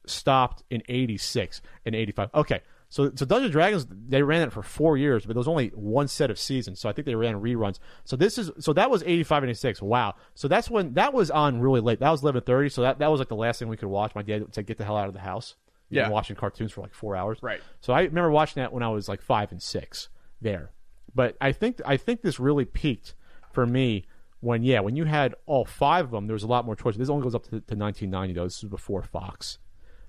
stopped 0.07 0.65
in 0.71 0.83
86 0.89 1.63
and 1.87 1.95
85. 1.95 2.31
Okay. 2.35 2.61
So, 2.91 3.13
so 3.15 3.27
Dungeons 3.27 3.47
and 3.47 3.53
Dragons 3.53 3.87
they 3.91 4.23
ran 4.23 4.43
it 4.43 4.53
for 4.53 4.63
four 4.63 4.97
years, 4.97 5.27
but 5.27 5.35
there 5.35 5.41
was 5.41 5.49
only 5.49 5.69
one 5.69 6.09
set 6.09 6.31
of 6.31 6.39
seasons. 6.39 6.81
So 6.81 6.89
I 6.89 6.93
think 6.93 7.05
they 7.05 7.15
ran 7.15 7.35
reruns. 7.41 7.79
So 8.05 8.17
this 8.17 8.39
is 8.39 8.51
so 8.61 8.73
that 8.73 8.91
was 8.91 9.03
85 9.03 9.43
and 9.43 9.51
86. 9.51 9.83
Wow. 9.83 10.15
So 10.35 10.49
that's 10.49 10.71
when 10.71 10.95
that 10.95 11.13
was 11.13 11.31
on 11.31 11.61
really 11.61 11.81
late. 11.81 12.01
That 12.01 12.11
was 12.11 12.23
11:30. 12.23 12.73
So 12.73 12.83
that, 12.83 12.99
that 12.99 13.11
was 13.11 13.19
like 13.21 13.29
the 13.29 13.37
last 13.37 13.59
thing 13.59 13.69
we 13.69 13.77
could 13.77 13.89
watch. 13.89 14.15
My 14.15 14.23
dad 14.23 14.41
would 14.41 14.55
say, 14.55 14.63
"Get 14.63 14.79
the 14.79 14.85
hell 14.85 14.97
out 14.97 15.09
of 15.09 15.15
the 15.15 15.21
house." 15.21 15.57
You've 15.91 15.99
Yeah. 16.05 16.09
watching 16.11 16.37
cartoons 16.37 16.73
for 16.73 16.81
like 16.83 16.95
four 16.95 17.15
hours. 17.17 17.39
Right. 17.43 17.61
So 17.81 17.93
I 17.93 18.03
remember 18.03 18.31
watching 18.31 18.63
that 18.63 18.73
when 18.73 18.83
I 18.83 18.89
was 18.89 19.09
like 19.09 19.21
five 19.23 19.53
and 19.53 19.63
six 19.63 20.09
there. 20.41 20.71
But 21.15 21.37
I 21.41 21.53
think 21.53 21.81
I 21.85 21.97
think 21.99 22.23
this 22.23 22.39
really 22.41 22.65
peaked 22.65 23.15
for 23.53 23.67
me 23.67 24.05
when 24.41 24.63
yeah 24.63 24.81
when 24.81 24.95
you 24.97 25.05
had 25.05 25.35
all 25.47 25.65
five 25.65 26.05
of 26.07 26.11
them 26.13 26.27
there 26.27 26.35
was 26.35 26.43
a 26.43 26.47
lot 26.49 26.65
more 26.65 26.77
choice. 26.77 26.97
This 26.97 27.09
only 27.11 27.23
goes 27.25 27.35
up 27.35 27.45
to, 27.45 27.51
to 27.51 27.75
1990 27.75 28.33
though. 28.35 28.45
This 28.45 28.63
is 28.63 28.69
before 28.71 29.03
Fox 29.03 29.59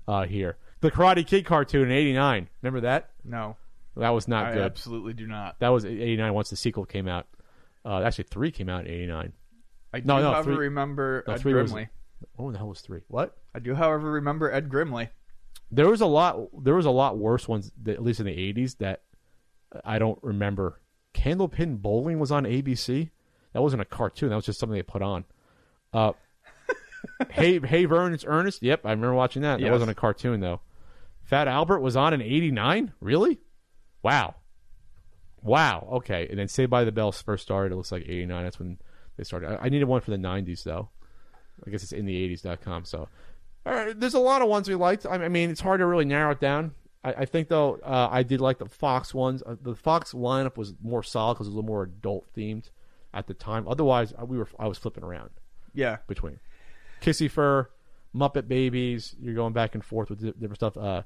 uh, 0.07 0.23
here. 0.25 0.57
The 0.81 0.91
Karate 0.91 1.25
Kid 1.27 1.45
cartoon 1.45 1.83
in 1.89 1.91
'89. 1.91 2.47
Remember 2.61 2.81
that? 2.81 3.11
no, 3.23 3.57
That 3.97 4.09
was 4.11 4.27
not 4.27 4.45
I 4.47 4.53
good. 4.53 4.61
absolutely 4.63 5.13
do 5.13 5.27
not. 5.27 5.59
That 5.59 5.69
was 5.69 5.83
'89 5.85 6.33
once 6.33 6.49
the 6.49 6.55
sequel 6.55 6.85
came 6.85 7.07
out. 7.07 7.27
Uh, 7.85 8.01
actually, 8.01 8.25
three 8.25 8.51
came 8.51 8.69
out 8.69 8.85
in 8.85 8.91
'89. 8.93 9.33
I 9.93 9.99
do, 9.99 10.05
No, 10.05 10.17
no, 10.21 10.31
however, 10.31 10.53
three- 10.55 10.65
remember 10.67 11.23
no, 11.27 11.33
Ed 11.33 11.39
three 11.39 11.53
was- 11.53 11.71
Grimley. 11.71 11.89
Oh, 12.37 12.51
the 12.51 12.57
hell 12.57 12.67
was 12.67 12.81
three? 12.81 13.01
What? 13.07 13.37
I 13.55 13.59
do, 13.59 13.73
however, 13.75 14.11
remember 14.11 14.51
Ed 14.51 14.69
Grimley. 14.69 15.09
There 15.71 15.87
was 15.89 16.01
a 16.01 16.05
lot. 16.05 16.49
There 16.63 16.75
was 16.75 16.85
a 16.85 16.91
lot 16.91 17.17
worse 17.17 17.47
ones, 17.47 17.71
that, 17.83 17.93
at 17.95 18.03
least 18.03 18.19
in 18.19 18.25
the 18.25 18.35
'80s, 18.53 18.77
that 18.77 19.01
I 19.85 19.99
don't 19.99 20.19
remember. 20.23 20.79
Candlepin 21.13 21.81
Bowling 21.81 22.19
was 22.19 22.31
on 22.31 22.43
ABC. 22.45 23.09
That 23.53 23.61
wasn't 23.61 23.81
a 23.81 23.85
cartoon. 23.85 24.29
That 24.29 24.35
was 24.35 24.45
just 24.45 24.59
something 24.59 24.75
they 24.75 24.83
put 24.83 25.01
on. 25.01 25.25
Uh, 25.93 26.13
hey, 27.31 27.59
hey, 27.59 27.85
Vern, 27.85 28.13
it's 28.13 28.25
Ernest. 28.27 28.61
Yep, 28.63 28.85
I 28.85 28.91
remember 28.91 29.13
watching 29.15 29.41
that. 29.41 29.57
That 29.59 29.65
Yes. 29.65 29.71
wasn't 29.71 29.91
a 29.91 29.95
cartoon 29.95 30.39
though. 30.39 30.61
Fat 31.29 31.47
Albert 31.47 31.81
was 31.81 31.95
on 31.95 32.13
in 32.13 32.21
'89. 32.23 32.91
Really? 32.99 33.39
Wow. 34.01 34.33
Wow. 35.43 35.87
Okay. 35.93 36.27
And 36.27 36.39
then 36.39 36.47
Saved 36.47 36.71
by 36.71 36.83
the 36.83 36.91
Bell 36.91 37.11
first 37.11 37.43
started. 37.43 37.71
It 37.71 37.75
looks 37.75 37.91
like 37.91 38.03
'89. 38.03 38.43
That's 38.43 38.57
when 38.57 38.79
they 39.15 39.23
started. 39.23 39.51
I, 39.51 39.65
I 39.65 39.69
needed 39.69 39.85
one 39.85 40.01
for 40.01 40.09
the 40.11 40.17
'90s 40.17 40.63
though. 40.63 40.89
I 41.65 41.69
guess 41.69 41.83
it's 41.83 41.91
in 41.91 42.05
the 42.05 42.35
80s.com. 42.35 42.85
So, 42.85 43.09
all 43.65 43.73
right, 43.73 43.99
there's 43.99 44.13
a 44.13 44.19
lot 44.19 44.41
of 44.41 44.47
ones 44.47 44.69
we 44.69 44.75
liked. 44.75 45.05
I 45.05 45.15
I 45.15 45.27
mean, 45.27 45.49
it's 45.49 45.59
hard 45.61 45.81
to 45.81 45.85
really 45.85 46.05
narrow 46.05 46.31
it 46.31 46.39
down. 46.39 46.73
I, 47.03 47.13
I 47.13 47.25
think 47.25 47.47
though, 47.49 47.75
uh, 47.83 48.07
I 48.09 48.23
did 48.23 48.41
like 48.41 48.57
the 48.57 48.65
Fox 48.67 49.13
ones. 49.13 49.43
Uh, 49.45 49.55
the 49.61 49.75
Fox 49.75 50.13
lineup 50.13 50.57
was 50.57 50.73
more 50.81 51.03
solid 51.03 51.35
because 51.35 51.47
it 51.47 51.51
was 51.51 51.55
a 51.55 51.57
little 51.57 51.67
more 51.67 51.83
adult 51.83 52.33
themed 52.33 52.69
at 53.13 53.27
the 53.27 53.33
time. 53.35 53.67
Otherwise, 53.67 54.13
we 54.25 54.37
were 54.37 54.47
I 54.57 54.67
was 54.67 54.77
flipping 54.77 55.03
around 55.03 55.29
Yeah, 55.73 55.97
between 56.07 56.39
Kissy 57.01 57.29
Fur, 57.29 57.69
Muppet 58.15 58.47
Babies. 58.47 59.15
You're 59.21 59.35
going 59.35 59.53
back 59.53 59.75
and 59.75 59.83
forth 59.83 60.09
with 60.09 60.21
different 60.21 60.55
stuff. 60.55 60.77
Uh, 60.77 61.03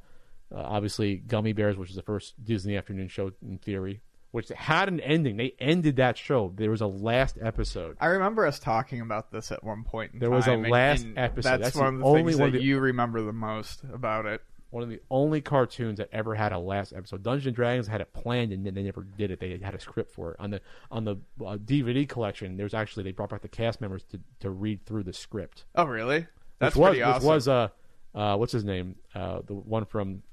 uh, 0.53 0.61
obviously, 0.61 1.15
Gummy 1.17 1.53
Bears, 1.53 1.77
which 1.77 1.89
is 1.89 1.95
the 1.95 2.01
first 2.01 2.33
Disney 2.43 2.77
afternoon 2.77 3.07
show 3.07 3.31
in 3.41 3.57
theory, 3.57 4.01
which 4.31 4.49
had 4.49 4.87
an 4.87 4.99
ending. 4.99 5.37
They 5.37 5.55
ended 5.59 5.95
that 5.97 6.17
show. 6.17 6.51
There 6.55 6.69
was 6.71 6.81
a 6.81 6.87
last 6.87 7.37
episode. 7.41 7.97
I 7.99 8.07
remember 8.07 8.45
us 8.45 8.59
talking 8.59 9.01
about 9.01 9.31
this 9.31 9.51
at 9.51 9.63
one 9.63 9.83
point. 9.83 10.13
In 10.13 10.19
There 10.19 10.31
was 10.31 10.47
a 10.47 10.51
and- 10.51 10.69
last 10.69 11.03
and 11.05 11.17
episode. 11.17 11.49
That's, 11.49 11.63
That's 11.63 11.75
one 11.75 11.95
of 11.95 11.99
the 11.99 12.05
only 12.05 12.23
things 12.33 12.37
that 12.37 12.51
that- 12.53 12.61
you 12.61 12.79
remember 12.79 13.21
the 13.21 13.33
most 13.33 13.83
about 13.91 14.25
it. 14.25 14.41
one 14.69 14.81
of 14.81 14.89
the 14.89 14.99
only 15.11 15.39
cartoons 15.39 15.99
that 15.99 16.09
ever 16.11 16.33
had 16.33 16.51
a 16.51 16.57
last 16.57 16.93
episode. 16.93 17.21
Dungeons 17.21 17.45
and 17.45 17.55
Dragons 17.55 17.87
had 17.87 18.01
it 18.01 18.11
planned 18.11 18.51
and 18.51 18.65
then 18.65 18.73
they 18.73 18.81
never 18.81 19.03
did 19.03 19.29
it. 19.29 19.39
They 19.39 19.55
had 19.59 19.75
a 19.75 19.79
script 19.79 20.11
for 20.15 20.31
it 20.31 20.37
on 20.39 20.49
the 20.49 20.61
on 20.89 21.03
the 21.03 21.17
uh, 21.45 21.57
DVD 21.57 22.09
collection. 22.09 22.57
There's 22.57 22.73
actually 22.73 23.03
they 23.03 23.11
brought 23.11 23.29
back 23.29 23.41
the 23.43 23.47
cast 23.47 23.81
members 23.81 24.03
to, 24.05 24.19
to 24.39 24.49
read 24.49 24.83
through 24.87 25.03
the 25.03 25.13
script. 25.13 25.65
Oh, 25.75 25.85
really? 25.85 26.25
That's 26.57 26.75
which 26.75 26.81
was, 26.81 26.89
pretty 26.89 27.01
awesome. 27.03 27.23
Which 27.23 27.33
was 27.35 27.47
uh, 27.47 27.67
uh, 28.15 28.35
what's 28.37 28.51
his 28.51 28.63
name? 28.63 28.95
Uh, 29.13 29.41
the 29.45 29.53
one 29.53 29.85
from 29.85 30.23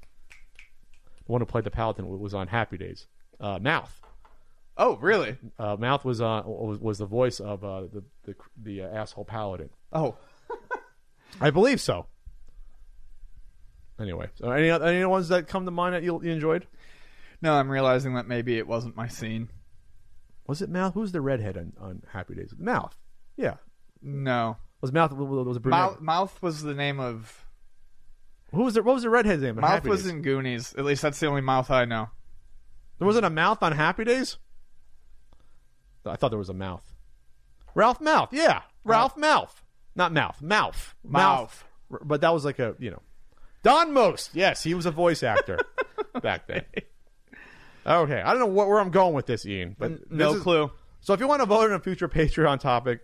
one 1.31 1.41
who 1.41 1.45
played 1.45 1.63
the 1.63 1.71
Paladin 1.71 2.07
was 2.19 2.33
on 2.33 2.47
Happy 2.47 2.77
Days. 2.77 3.07
Uh, 3.39 3.57
Mouth. 3.59 3.99
oh, 4.77 4.97
really? 4.97 5.37
Uh, 5.57 5.75
Mouth 5.79 6.05
was 6.05 6.21
uh 6.21 6.43
was, 6.45 6.79
was 6.79 6.97
the 6.99 7.05
voice 7.05 7.39
of 7.39 7.63
uh, 7.63 7.81
the 7.81 8.03
the 8.23 8.35
the 8.61 8.81
uh, 8.83 8.87
asshole 8.89 9.25
Paladin. 9.25 9.69
Oh, 9.91 10.15
I 11.39 11.49
believe 11.49 11.81
so. 11.81 12.05
Anyway, 13.99 14.29
so 14.35 14.49
any 14.51 14.69
any 14.69 15.05
ones 15.05 15.29
that 15.29 15.47
come 15.47 15.65
to 15.65 15.71
mind 15.71 15.93
that 15.95 16.03
you, 16.03 16.21
you 16.23 16.31
enjoyed? 16.31 16.67
no, 17.41 17.53
I'm 17.53 17.69
realizing 17.69 18.13
that 18.15 18.27
maybe 18.27 18.57
it 18.57 18.67
wasn't 18.67 18.95
my 18.95 19.07
scene. 19.07 19.49
Was 20.47 20.61
it 20.61 20.69
Mouth? 20.69 20.93
Who's 20.95 21.11
the 21.11 21.21
redhead 21.21 21.57
on, 21.57 21.73
on 21.79 22.01
Happy 22.11 22.35
Days? 22.35 22.53
Mouth. 22.57 22.95
Yeah. 23.37 23.55
No, 24.01 24.57
Was 24.81 24.91
Mouth 24.91 25.11
was 25.13 25.57
a 25.57 25.59
brunette? 25.59 25.79
Mouth, 25.79 26.01
Mouth 26.01 26.41
was 26.41 26.61
the 26.63 26.73
name 26.73 26.99
of 26.99 27.45
Who 28.51 28.63
was 28.63 28.73
the, 28.73 28.83
what 28.83 28.95
was 28.95 29.03
the 29.03 29.09
redhead's 29.09 29.41
name? 29.41 29.57
on 29.57 29.61
Mouth 29.61 29.69
Happy 29.71 29.89
was 29.89 30.03
Days? 30.03 30.11
in 30.11 30.21
Goonies. 30.21 30.73
At 30.77 30.85
least 30.85 31.01
that's 31.01 31.19
the 31.19 31.27
only 31.27 31.41
Mouth 31.41 31.71
I 31.71 31.85
know. 31.85 32.09
There 32.99 33.05
wasn't 33.07 33.25
a 33.25 33.29
mouth 33.29 33.63
on 33.63 33.71
Happy 33.71 34.03
Days. 34.03 34.37
I 36.05 36.15
thought 36.15 36.29
there 36.29 36.37
was 36.39 36.49
a 36.49 36.53
mouth. 36.53 36.93
Ralph 37.75 37.99
Malph. 37.99 38.29
Yeah, 38.31 38.61
Ralph 38.83 39.15
Malph. 39.15 39.49
Not 39.95 40.11
mouth. 40.13 40.41
Mouth. 40.41 40.95
Mouth. 41.03 41.63
R- 41.91 42.01
But 42.03 42.21
that 42.21 42.33
was 42.33 42.43
like 42.45 42.59
a 42.59 42.75
you 42.79 42.91
know, 42.91 43.01
Don 43.63 43.93
Most. 43.93 44.31
Yes, 44.33 44.63
he 44.63 44.73
was 44.73 44.85
a 44.85 44.91
voice 44.91 45.23
actor 45.23 45.59
back 46.21 46.47
then. 46.47 46.65
Okay, 47.85 48.21
I 48.21 48.31
don't 48.31 48.39
know 48.39 48.45
what, 48.47 48.67
where 48.67 48.79
I'm 48.79 48.91
going 48.91 49.13
with 49.13 49.25
this, 49.25 49.45
Ian. 49.45 49.75
But 49.79 50.11
no 50.11 50.29
this 50.29 50.37
is- 50.37 50.43
clue. 50.43 50.71
So 50.99 51.13
if 51.13 51.19
you 51.19 51.27
want 51.27 51.41
to 51.41 51.47
vote 51.47 51.63
on 51.71 51.73
a 51.73 51.79
future 51.79 52.07
Patreon 52.07 52.59
topic, 52.59 52.99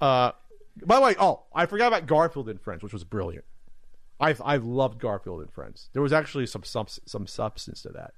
uh, 0.00 0.32
by 0.86 0.96
the 0.96 1.02
way, 1.02 1.14
oh, 1.20 1.42
I 1.54 1.66
forgot 1.66 1.88
about 1.88 2.06
Garfield 2.06 2.48
and 2.48 2.58
Friends, 2.58 2.82
which 2.82 2.94
was 2.94 3.04
brilliant. 3.04 3.44
I 4.22 4.34
I 4.44 4.56
loved 4.56 4.98
Garfield 5.00 5.40
and 5.42 5.52
Friends. 5.52 5.88
There 5.92 6.02
was 6.02 6.12
actually 6.12 6.46
some 6.46 6.64
some, 6.64 6.86
some 6.88 7.26
substance 7.26 7.82
to 7.82 7.90
that, 7.90 8.14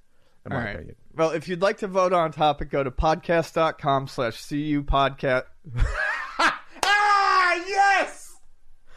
in 0.47 0.51
my 0.53 0.57
All 0.57 0.63
right. 0.65 0.75
opinion. 0.77 0.97
Well, 1.17 1.31
if 1.31 1.49
you'd 1.49 1.63
like 1.63 1.79
to 1.79 1.89
vote 1.89 2.13
on 2.13 2.31
topic, 2.33 2.71
go 2.71 2.83
to 2.85 2.91
podcast.com 2.91 4.09
slash 4.09 4.47
cu 4.49 4.83
podcast. 4.85 5.45
Ah, 6.87 7.55
yes! 7.67 8.37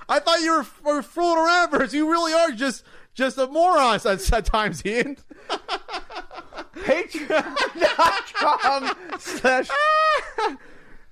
I 0.10 0.20
thought 0.20 0.42
you 0.42 0.52
were, 0.52 0.66
were 0.84 1.02
fooling 1.02 1.38
around 1.38 1.70
first. 1.72 1.94
You 1.94 2.10
really 2.10 2.34
are 2.34 2.52
just 2.52 2.84
just 3.14 3.38
a 3.38 3.48
moron 3.48 3.96
at, 3.96 4.34
at 4.34 4.46
times, 4.46 4.86
Ian. 4.86 5.16
Patreon.com 6.76 8.96
slash 9.20 9.70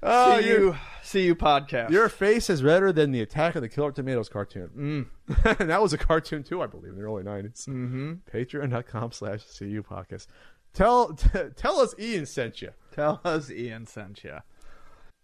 Oh, 0.04 0.38
you 0.38 0.76
cu, 1.16 1.36
cu 1.36 1.36
podcast. 1.36 1.90
Your 1.92 2.10
face 2.10 2.50
is 2.50 2.64
redder 2.64 2.92
than 2.92 3.12
the 3.12 3.22
Attack 3.22 3.56
of 3.56 3.62
the 3.62 3.70
Killer 3.70 3.92
Tomatoes 3.92 4.30
cartoon. 4.30 5.08
Mm. 5.30 5.60
and 5.60 5.70
that 5.70 5.82
was 5.82 5.94
a 5.94 5.98
cartoon 5.98 6.44
too, 6.44 6.62
I 6.62 6.68
believe, 6.68 6.92
in 6.92 6.98
the 6.98 7.04
early 7.04 7.24
90s. 7.24 7.68
Mm-hmm. 7.68 8.14
Patreon.com 8.32 9.12
slash 9.12 9.42
CU 9.58 9.84
podcast. 9.84 10.28
Tell, 10.74 11.14
t- 11.14 11.28
tell 11.56 11.80
us 11.80 11.96
Ian 12.00 12.26
sent 12.26 12.62
you. 12.62 12.72
Tell 12.94 13.22
us 13.24 13.50
Ian 13.50 13.86
sent 13.88 14.24
you. 14.24 14.38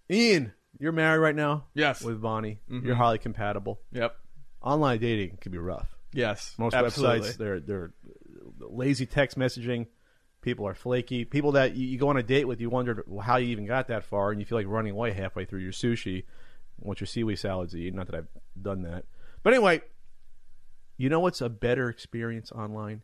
Ian, 0.09 0.53
you're 0.80 0.91
married 0.91 1.19
right 1.19 1.35
now 1.35 1.65
Yes. 1.73 2.01
with 2.01 2.22
Bonnie. 2.22 2.59
You're 2.69 2.95
highly 2.95 3.18
compatible. 3.18 3.80
Yep. 3.91 4.15
Online 4.61 4.99
dating 4.99 5.38
can 5.41 5.51
be 5.51 5.57
rough. 5.57 5.89
Yes. 6.13 6.55
Most 6.57 6.73
absolutely. 6.73 7.30
websites, 7.30 7.38
they're, 7.38 7.59
they're 7.59 7.91
lazy 8.59 9.05
text 9.05 9.38
messaging. 9.38 9.88
People 10.41 10.68
are 10.68 10.73
flaky. 10.73 11.23
People 11.26 11.51
that 11.53 11.76
you, 11.76 11.88
you 11.88 11.97
go 11.97 12.09
on 12.09 12.18
a 12.18 12.23
date 12.23 12.45
with, 12.47 12.59
you 12.59 12.69
wondered 12.69 13.03
how 13.23 13.38
you 13.38 13.49
even 13.49 13.65
got 13.65 13.88
that 13.88 14.03
far, 14.03 14.31
and 14.31 14.39
you 14.39 14.45
feel 14.45 14.57
like 14.57 14.68
running 14.68 14.93
away 14.93 15.11
halfway 15.11 15.45
through 15.45 15.59
your 15.59 15.72
sushi 15.72 16.23
once 16.80 16.99
your 16.99 17.07
seaweed 17.07 17.39
salads 17.39 17.76
eaten. 17.76 17.97
Not 17.97 18.07
that 18.07 18.15
I've 18.15 18.27
done 18.59 18.81
that. 18.84 19.05
But 19.43 19.53
anyway, 19.53 19.81
you 20.97 21.09
know 21.09 21.19
what's 21.19 21.41
a 21.41 21.49
better 21.49 21.89
experience 21.89 22.51
online? 22.51 23.01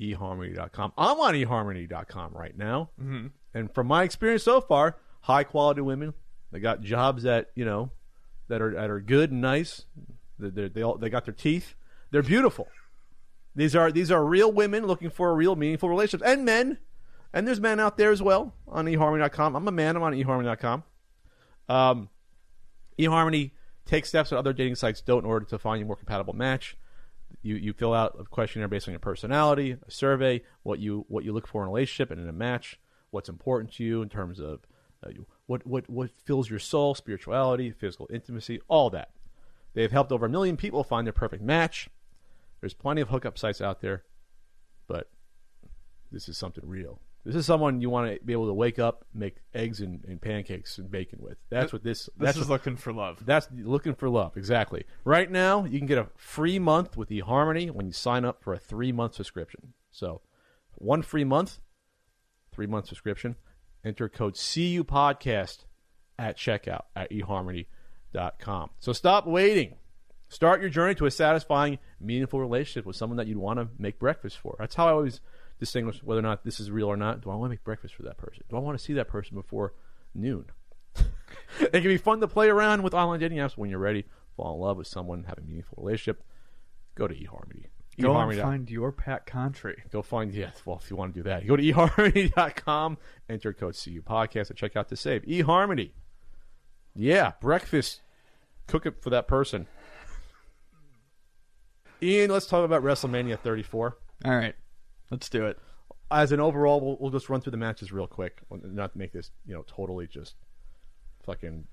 eHarmony.com. 0.00 0.92
I'm 0.96 1.20
on 1.20 1.34
eHarmony.com 1.34 2.32
right 2.32 2.56
now. 2.56 2.90
Mm-hmm. 3.00 3.26
And 3.54 3.74
from 3.74 3.86
my 3.86 4.02
experience 4.02 4.42
so 4.42 4.60
far, 4.60 4.96
high 5.20 5.44
quality 5.44 5.82
women. 5.82 6.14
They 6.52 6.58
got 6.58 6.80
jobs 6.80 7.24
that, 7.24 7.50
you 7.54 7.64
know, 7.64 7.90
that 8.48 8.60
are, 8.62 8.74
that 8.74 8.90
are 8.90 9.00
good 9.00 9.30
and 9.30 9.40
nice. 9.40 9.84
They, 10.38 10.48
they, 10.48 10.68
they, 10.68 10.82
all, 10.82 10.96
they 10.96 11.10
got 11.10 11.26
their 11.26 11.34
teeth. 11.34 11.74
They're 12.10 12.22
beautiful. 12.22 12.66
These 13.54 13.74
are 13.74 13.90
these 13.90 14.10
are 14.10 14.24
real 14.24 14.52
women 14.52 14.86
looking 14.86 15.10
for 15.10 15.30
a 15.30 15.34
real 15.34 15.56
meaningful 15.56 15.88
relationship, 15.88 16.26
and 16.26 16.44
men, 16.44 16.78
and 17.32 17.46
there's 17.46 17.60
men 17.60 17.80
out 17.80 17.96
there 17.96 18.12
as 18.12 18.22
well 18.22 18.54
on 18.68 18.86
eHarmony.com. 18.86 19.56
I'm 19.56 19.68
a 19.68 19.72
man. 19.72 19.96
I'm 19.96 20.02
on 20.02 20.12
eHarmony.com. 20.12 20.84
Um, 21.68 22.08
eHarmony 22.98 23.52
takes 23.86 24.08
steps 24.08 24.30
that 24.30 24.38
other 24.38 24.52
dating 24.52 24.76
sites 24.76 25.00
don't 25.00 25.24
in 25.24 25.24
order 25.24 25.46
to 25.46 25.58
find 25.58 25.82
a 25.82 25.86
more 25.86 25.96
compatible 25.96 26.34
match. 26.34 26.76
You 27.42 27.56
you 27.56 27.72
fill 27.72 27.94
out 27.94 28.16
a 28.18 28.24
questionnaire 28.24 28.68
based 28.68 28.88
on 28.88 28.92
your 28.92 29.00
personality, 29.00 29.72
a 29.72 29.90
survey, 29.90 30.42
what 30.62 30.78
you 30.78 31.04
what 31.08 31.24
you 31.24 31.32
look 31.32 31.46
for 31.46 31.62
in 31.62 31.68
a 31.68 31.72
relationship 31.72 32.10
and 32.10 32.20
in 32.20 32.28
a 32.28 32.32
match, 32.32 32.78
what's 33.10 33.28
important 33.28 33.72
to 33.74 33.84
you 33.84 34.02
in 34.02 34.08
terms 34.08 34.38
of 34.40 34.60
uh, 35.04 35.10
what 35.46 35.66
what 35.66 35.88
what 35.88 36.10
fills 36.24 36.50
your 36.50 36.58
soul, 36.58 36.94
spirituality, 36.94 37.70
physical 37.70 38.08
intimacy, 38.12 38.60
all 38.68 38.90
that. 38.90 39.10
They've 39.74 39.90
helped 39.90 40.12
over 40.12 40.26
a 40.26 40.28
million 40.28 40.56
people 40.56 40.84
find 40.84 41.06
their 41.06 41.12
perfect 41.12 41.42
match. 41.42 41.88
There's 42.60 42.74
plenty 42.74 43.00
of 43.00 43.08
hookup 43.08 43.38
sites 43.38 43.60
out 43.60 43.80
there, 43.80 44.04
but 44.86 45.10
this 46.12 46.28
is 46.28 46.36
something 46.36 46.64
real. 46.66 47.00
This 47.24 47.34
is 47.34 47.44
someone 47.44 47.82
you 47.82 47.90
want 47.90 48.14
to 48.14 48.24
be 48.24 48.32
able 48.32 48.46
to 48.46 48.54
wake 48.54 48.78
up, 48.78 49.04
make 49.12 49.36
eggs 49.52 49.80
and, 49.80 50.02
and 50.06 50.20
pancakes 50.20 50.78
and 50.78 50.90
bacon 50.90 51.18
with. 51.20 51.36
That's 51.50 51.72
what 51.72 51.84
this. 51.84 52.06
This 52.06 52.12
That's 52.16 52.36
is 52.38 52.48
what, 52.48 52.60
looking 52.60 52.76
for 52.76 52.92
love. 52.94 53.24
that's 53.26 53.46
looking 53.52 53.94
for 53.94 54.08
love. 54.08 54.36
Exactly. 54.38 54.84
Right 55.04 55.30
now, 55.30 55.64
you 55.64 55.78
can 55.78 55.86
get 55.86 55.98
a 55.98 56.06
free 56.16 56.58
month 56.58 56.96
with 56.96 57.10
eHarmony 57.10 57.70
when 57.70 57.86
you 57.86 57.92
sign 57.92 58.24
up 58.24 58.42
for 58.42 58.54
a 58.54 58.58
three 58.58 58.90
month 58.90 59.14
subscription. 59.14 59.74
So, 59.90 60.22
one 60.76 61.02
free 61.02 61.24
month, 61.24 61.60
three 62.52 62.66
month 62.66 62.86
subscription. 62.86 63.36
Enter 63.84 64.08
code 64.08 64.34
CU 64.34 64.84
podcast 64.84 65.64
at 66.18 66.36
checkout 66.36 66.82
at 66.94 67.10
eHarmony.com. 67.10 68.70
So 68.78 68.92
stop 68.92 69.26
waiting. 69.26 69.76
Start 70.30 70.60
your 70.60 70.70
journey 70.70 70.94
to 70.94 71.06
a 71.06 71.10
satisfying, 71.10 71.80
meaningful 72.00 72.38
relationship 72.40 72.86
with 72.86 72.94
someone 72.94 73.16
that 73.16 73.26
you'd 73.26 73.36
want 73.36 73.58
to 73.58 73.68
make 73.78 73.98
breakfast 73.98 74.38
for. 74.38 74.54
That's 74.60 74.76
how 74.76 74.86
I 74.86 74.92
always 74.92 75.20
distinguish 75.58 76.02
whether 76.04 76.20
or 76.20 76.22
not 76.22 76.44
this 76.44 76.60
is 76.60 76.70
real 76.70 76.86
or 76.86 76.96
not. 76.96 77.20
Do 77.20 77.30
I 77.30 77.34
want 77.34 77.50
to 77.50 77.54
make 77.54 77.64
breakfast 77.64 77.96
for 77.96 78.04
that 78.04 78.16
person? 78.16 78.44
Do 78.48 78.56
I 78.56 78.60
want 78.60 78.78
to 78.78 78.82
see 78.82 78.92
that 78.92 79.08
person 79.08 79.36
before 79.36 79.74
noon? 80.14 80.46
it 81.60 81.72
can 81.72 81.82
be 81.82 81.96
fun 81.96 82.20
to 82.20 82.28
play 82.28 82.48
around 82.48 82.84
with 82.84 82.94
online 82.94 83.18
dating 83.18 83.38
apps 83.38 83.56
when 83.56 83.70
you're 83.70 83.80
ready. 83.80 84.04
Fall 84.36 84.54
in 84.54 84.60
love 84.60 84.76
with 84.76 84.86
someone, 84.86 85.24
have 85.24 85.38
a 85.38 85.42
meaningful 85.42 85.82
relationship. 85.82 86.22
Go 86.94 87.08
to 87.08 87.14
eHarmony. 87.14 87.66
Go 88.00 88.16
and 88.16 88.40
find 88.40 88.70
your 88.70 88.92
Pat 88.92 89.26
Country. 89.26 89.82
Go 89.90 90.00
find 90.00 90.32
yeah. 90.32 90.50
Well, 90.64 90.80
if 90.82 90.90
you 90.90 90.96
want 90.96 91.12
to 91.12 91.20
do 91.20 91.24
that, 91.24 91.44
go 91.44 91.56
to 91.56 91.62
eharmony.com. 91.62 92.98
Enter 93.28 93.52
code 93.52 93.74
CU 93.74 94.00
podcast 94.00 94.50
and 94.50 94.56
check 94.56 94.76
out 94.76 94.88
to 94.90 94.96
save 94.96 95.22
eHarmony. 95.22 95.90
Yeah, 96.94 97.32
breakfast. 97.40 98.00
Cook 98.68 98.86
it 98.86 99.02
for 99.02 99.10
that 99.10 99.26
person. 99.26 99.66
Ian, 102.02 102.30
let's 102.30 102.46
talk 102.46 102.64
about 102.64 102.82
WrestleMania 102.82 103.38
34. 103.38 103.96
All 104.24 104.36
right. 104.36 104.54
Let's 105.10 105.28
do 105.28 105.46
it. 105.46 105.58
As 106.10 106.32
an 106.32 106.40
overall, 106.40 106.80
we'll, 106.80 106.96
we'll 106.98 107.10
just 107.10 107.28
run 107.28 107.40
through 107.40 107.52
the 107.52 107.56
matches 107.56 107.92
real 107.92 108.06
quick, 108.06 108.40
not 108.50 108.96
make 108.96 109.12
this 109.12 109.30
you 109.46 109.54
know 109.54 109.64
totally 109.66 110.06
just 110.06 110.34
fucking 111.24 111.64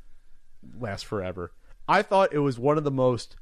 last 0.80 1.06
forever. 1.06 1.52
I 1.88 2.02
thought 2.02 2.34
it 2.34 2.40
was 2.40 2.60
one 2.60 2.78
of 2.78 2.84
the 2.84 2.92
most 2.92 3.36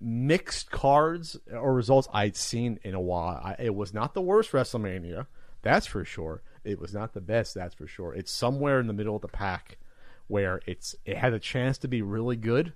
mixed 0.00 0.70
cards 0.70 1.36
or 1.52 1.74
results 1.74 2.08
I'd 2.12 2.36
seen 2.36 2.78
in 2.82 2.94
a 2.94 3.00
while. 3.00 3.40
I, 3.42 3.56
it 3.58 3.74
was 3.74 3.92
not 3.92 4.14
the 4.14 4.20
worst 4.20 4.52
WrestleMania, 4.52 5.26
that's 5.62 5.86
for 5.86 6.04
sure. 6.04 6.42
It 6.64 6.80
was 6.80 6.94
not 6.94 7.12
the 7.12 7.20
best, 7.20 7.54
that's 7.54 7.74
for 7.74 7.86
sure. 7.86 8.14
It's 8.14 8.32
somewhere 8.32 8.80
in 8.80 8.86
the 8.86 8.92
middle 8.92 9.16
of 9.16 9.22
the 9.22 9.28
pack 9.28 9.78
where 10.28 10.60
it's 10.66 10.94
it 11.04 11.16
had 11.16 11.32
a 11.32 11.38
chance 11.38 11.78
to 11.78 11.88
be 11.88 12.02
really 12.02 12.36
good 12.36 12.72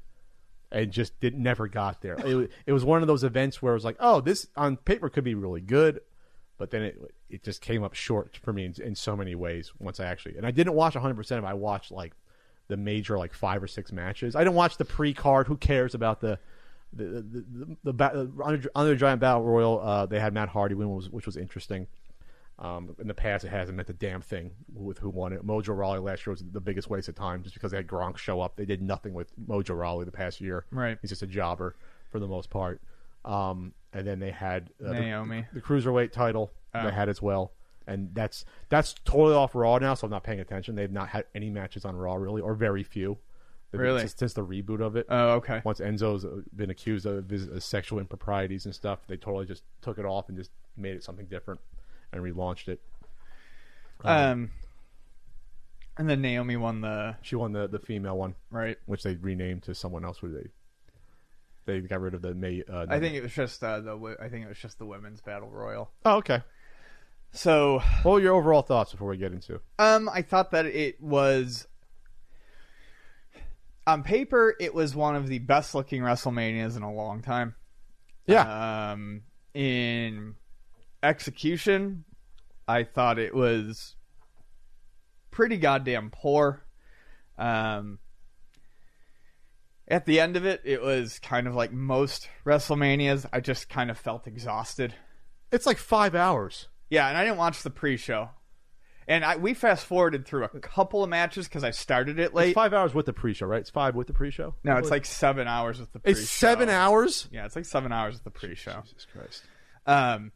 and 0.73 0.91
just 0.91 1.19
did 1.21 1.39
never 1.39 1.69
got 1.69 2.01
there. 2.03 2.17
It, 2.25 2.51
it 2.67 2.73
was 2.73 2.85
one 2.85 3.03
of 3.03 3.09
those 3.09 3.25
events 3.25 3.63
where 3.63 3.73
it 3.73 3.77
was 3.77 3.85
like, 3.85 3.97
oh, 4.01 4.21
this 4.21 4.47
on 4.57 4.77
paper 4.77 5.09
could 5.09 5.25
be 5.25 5.35
really 5.35 5.61
good, 5.61 6.01
but 6.59 6.71
then 6.71 6.83
it 6.83 7.15
it 7.31 7.43
just 7.43 7.61
came 7.61 7.83
up 7.83 7.95
short 7.95 8.39
for 8.43 8.53
me 8.53 8.65
in, 8.65 8.75
in 8.83 8.95
so 8.95 9.17
many 9.17 9.35
ways. 9.35 9.73
Once 9.79 10.01
I 10.01 10.07
actually 10.07 10.37
and 10.37 10.47
I 10.47 10.51
didn't 10.51 10.75
watch 10.75 10.95
100 10.95 11.15
percent 11.15 11.39
of. 11.39 11.45
it. 11.45 11.49
I 11.49 11.55
watched 11.55 11.91
like 11.91 12.15
the 12.69 12.77
major 12.77 13.19
like 13.19 13.35
five 13.35 13.63
or 13.63 13.67
six 13.67 13.93
matches. 13.93 14.35
I 14.35 14.41
didn't 14.43 14.57
watch 14.57 14.77
the 14.77 14.85
pre 14.85 15.13
card. 15.15 15.47
Who 15.47 15.57
cares 15.57 15.95
about 15.95 16.21
the 16.21 16.39
the 16.93 17.05
the, 17.05 17.45
the, 17.53 17.77
the, 17.85 17.93
ba- 17.93 18.29
under, 18.43 18.71
under 18.75 18.91
the 18.91 18.97
giant 18.97 19.21
battle 19.21 19.43
royal? 19.43 19.81
Uh, 19.81 20.07
they 20.07 20.21
had 20.21 20.33
Matt 20.33 20.49
Hardy 20.49 20.75
win, 20.75 20.89
which 20.89 21.27
was 21.27 21.37
interesting. 21.37 21.87
Um, 22.59 22.95
in 23.01 23.09
the 23.09 23.15
past, 23.15 23.45
it 23.45 23.49
hasn't 23.49 23.77
meant 23.77 23.89
the 23.89 23.95
damn 23.95 24.23
thing 24.23 24.53
with 24.73 24.99
who 24.99 25.11
won 25.11 25.33
it. 25.33 25.45
Mojo 25.45 25.77
Rawley 25.77 25.99
last 25.99 26.25
year 26.25 26.33
was 26.33 26.45
the 26.53 26.61
biggest 26.61 26.89
waste 26.89 27.09
of 27.09 27.17
time 27.17 27.43
just 27.43 27.55
because 27.55 27.73
they 27.73 27.77
had 27.79 27.87
Gronk 27.89 28.17
show 28.17 28.41
up. 28.41 28.55
They 28.57 28.65
did 28.65 28.81
nothing 28.81 29.13
with 29.13 29.33
Mojo 29.49 29.77
Rawley 29.77 30.05
the 30.05 30.13
past 30.13 30.41
year. 30.41 30.65
Right. 30.71 30.97
He's 31.03 31.11
just 31.11 31.23
a 31.23 31.27
jobber 31.27 31.75
for 32.13 32.21
the 32.21 32.29
most 32.29 32.51
part. 32.51 32.81
Um, 33.25 33.73
and 33.93 34.07
then 34.07 34.21
they 34.21 34.31
had 34.31 34.71
uh, 34.85 34.93
the- 34.93 35.01
Naomi. 35.01 35.47
the, 35.53 35.61
cruiserweight 35.61 36.13
title 36.13 36.53
Oh. 36.75 36.85
they 36.85 36.93
had 36.93 37.09
as 37.09 37.21
well. 37.23 37.53
And 37.87 38.15
that's 38.15 38.45
that's 38.69 38.95
totally 39.05 39.35
off 39.35 39.55
Raw 39.55 39.79
now, 39.79 39.95
so 39.95 40.07
I'm 40.07 40.11
not 40.11 40.25
paying 40.25 40.41
attention. 40.41 40.75
They've 40.75 40.91
not 40.91 41.09
had 41.09 41.27
any 41.35 41.51
matches 41.51 41.85
on 41.85 41.95
Raw 41.95 42.15
really, 42.15 42.41
or 42.41 42.55
very 42.55 42.83
few. 42.83 43.19
Really? 43.73 44.01
since, 44.01 44.15
since 44.17 44.33
the 44.35 44.45
reboot 44.45 44.81
of 44.81 44.97
it. 44.97 45.07
Oh, 45.09 45.33
okay. 45.35 45.61
Once 45.65 45.81
Enzo's 45.81 46.25
been 46.55 46.71
accused 46.71 47.07
of 47.07 47.29
his 47.29 47.49
uh, 47.49 47.59
sexual 47.61 47.99
improprieties 47.99 48.65
and 48.65 48.75
stuff, 48.75 49.01
they 49.09 49.17
totally 49.17 49.47
just 49.47 49.65
took 49.83 49.99
it 49.99 50.05
off 50.05 50.29
and 50.29 50.39
just 50.39 50.51
made 50.77 50.95
it 50.95 51.03
something 51.05 51.27
different 51.27 51.61
and 52.15 52.23
relaunched 52.23 52.69
it. 52.69 52.81
Um, 54.03 54.51
and 55.97 56.09
then 56.11 56.21
Naomi 56.23 56.57
won 56.57 56.81
the 56.81 57.17
She 57.23 57.37
won 57.37 57.53
the 57.53 57.67
the 57.67 57.79
female 57.79 58.17
one, 58.19 58.35
right. 58.51 58.77
which 58.87 59.03
they 59.03 59.15
renamed 59.15 59.63
to 59.65 59.75
someone 59.75 60.05
else. 60.05 60.19
Who 60.19 60.31
they 60.33 60.49
they 61.67 61.81
got 61.81 62.01
rid 62.01 62.15
of 62.15 62.21
the 62.23 62.35
May. 62.35 62.63
Uh, 62.69 62.87
I 62.89 62.99
think 63.01 63.15
it 63.15 63.23
was 63.23 63.33
just 63.33 63.63
uh, 63.65 63.81
the 63.81 63.97
wo- 63.97 64.17
I 64.21 64.29
think 64.29 64.45
it 64.45 64.49
was 64.49 64.59
just 64.59 64.79
the 64.79 64.85
women's 64.87 65.21
battle 65.23 65.49
royal. 65.49 65.91
Oh, 66.05 66.17
okay. 66.17 66.43
So, 67.33 67.81
What 68.05 68.13
were 68.13 68.21
your 68.21 68.35
overall 68.35 68.63
thoughts 68.63 68.93
before 68.93 69.09
we 69.09 69.17
get 69.17 69.33
into? 69.33 69.61
um, 69.81 70.09
I 70.09 70.23
thought 70.23 70.53
that 70.53 70.67
it 70.67 71.01
was 71.01 71.67
on 73.87 74.03
paper 74.03 74.55
it 74.61 74.75
was 74.75 74.95
one 74.95 75.17
of 75.17 75.27
the 75.27 75.39
best 75.41 75.75
looking 75.75 76.03
WrestleManias 76.03 76.77
in 76.77 76.83
a 76.83 76.93
long 76.93 77.23
time. 77.23 77.55
Yeah, 78.27 78.91
Um, 78.93 79.23
in 79.53 80.37
execution, 81.05 82.05
I 82.67 82.85
thought 82.85 83.19
it 83.19 83.35
was 83.35 83.97
pretty 85.31 85.57
goddamn 85.57 86.11
poor. 86.11 86.65
Um, 87.39 87.99
at 89.87 90.07
the 90.07 90.21
end 90.21 90.37
of 90.37 90.47
it, 90.47 90.63
it 90.65 90.81
was 90.81 91.19
kind 91.19 91.47
of 91.47 91.55
like 91.55 91.73
most 91.73 92.29
WrestleManias. 92.47 93.27
I 93.33 93.41
just 93.41 93.69
kind 93.69 93.91
of 93.91 93.99
felt 93.99 94.27
exhausted. 94.27 94.95
it's 95.53 95.67
like 95.67 95.79
five 95.79 96.15
hours. 96.15 96.69
Yeah, 96.91 97.09
and 97.09 97.17
I 97.17 97.25
didn't 97.25 97.39
watch 97.39 97.63
the 97.63 97.71
pre-show. 97.71 98.31
And 99.07 99.23
I, 99.25 99.37
we 99.37 99.53
fast 99.53 99.85
forwarded 99.85 100.25
through 100.27 100.45
a 100.45 100.61
couple 100.61 101.05
of 101.05 101.11
matches 101.11 101.47
because 101.47 101.63
I 101.65 101.73
started 101.73 102.19
it 102.19 102.33
late. 102.33 102.49
It's 102.49 102.55
five 102.55 102.73
hours 102.73 102.95
with 102.95 103.05
the 103.05 103.13
pre-show, 103.13 103.47
right? 103.47 103.61
It's 103.61 103.69
five 103.69 103.95
with 103.95 104.07
the 104.07 104.15
pre-show. 104.15 104.55
no, 104.65 104.77
it's 104.77 104.91
like 104.91 105.05
seven 105.05 105.47
hours 105.47 105.79
with 105.79 105.93
the 105.93 105.99
pre-show. 105.99 106.21
it's 106.21 106.31
seven 106.31 106.71
hours. 106.71 107.29
Yeah, 107.31 107.45
it's 107.45 107.55
like 107.55 107.67
seven 107.67 107.93
hours 107.93 108.15
with 108.15 108.25
the 108.25 108.31
pre-show. 108.31 108.83
Jesus 108.87 109.07
Christ. 109.13 109.43
Um, 109.87 110.33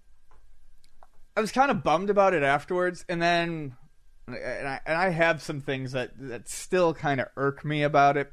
I 1.39 1.41
was 1.41 1.53
kind 1.53 1.71
of 1.71 1.85
bummed 1.85 2.11
about 2.11 2.35
it 2.35 2.43
afterwards, 2.43 3.05
and 3.09 3.23
then 3.23 3.77
and 4.27 4.67
I, 4.67 4.81
and 4.85 4.99
I 4.99 5.11
have 5.11 5.41
some 5.41 5.61
things 5.61 5.93
that 5.93 6.11
that 6.19 6.49
still 6.49 6.93
kind 6.93 7.21
of 7.21 7.29
irk 7.37 7.65
me 7.65 7.85
about 7.85 8.17
it. 8.17 8.33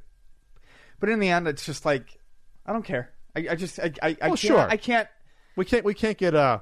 But 1.00 1.10
in 1.10 1.20
the 1.20 1.30
end, 1.30 1.48
it's 1.48 1.64
just 1.68 1.86
like 1.86 2.20
I 2.66 2.74
don't 2.74 2.84
care. 2.84 3.12
I, 3.36 3.48
I 3.52 3.56
just 3.56 3.80
I 3.80 3.92
I, 4.02 4.08
I 4.10 4.16
Oh, 4.22 4.28
can't, 4.30 4.40
sure. 4.40 4.60
I 4.60 4.78
can't. 4.78 5.08
We 5.56 5.66
can't. 5.66 5.86
We 5.86 5.94
can't 5.94 6.18
get 6.18 6.34
uh 6.34 6.62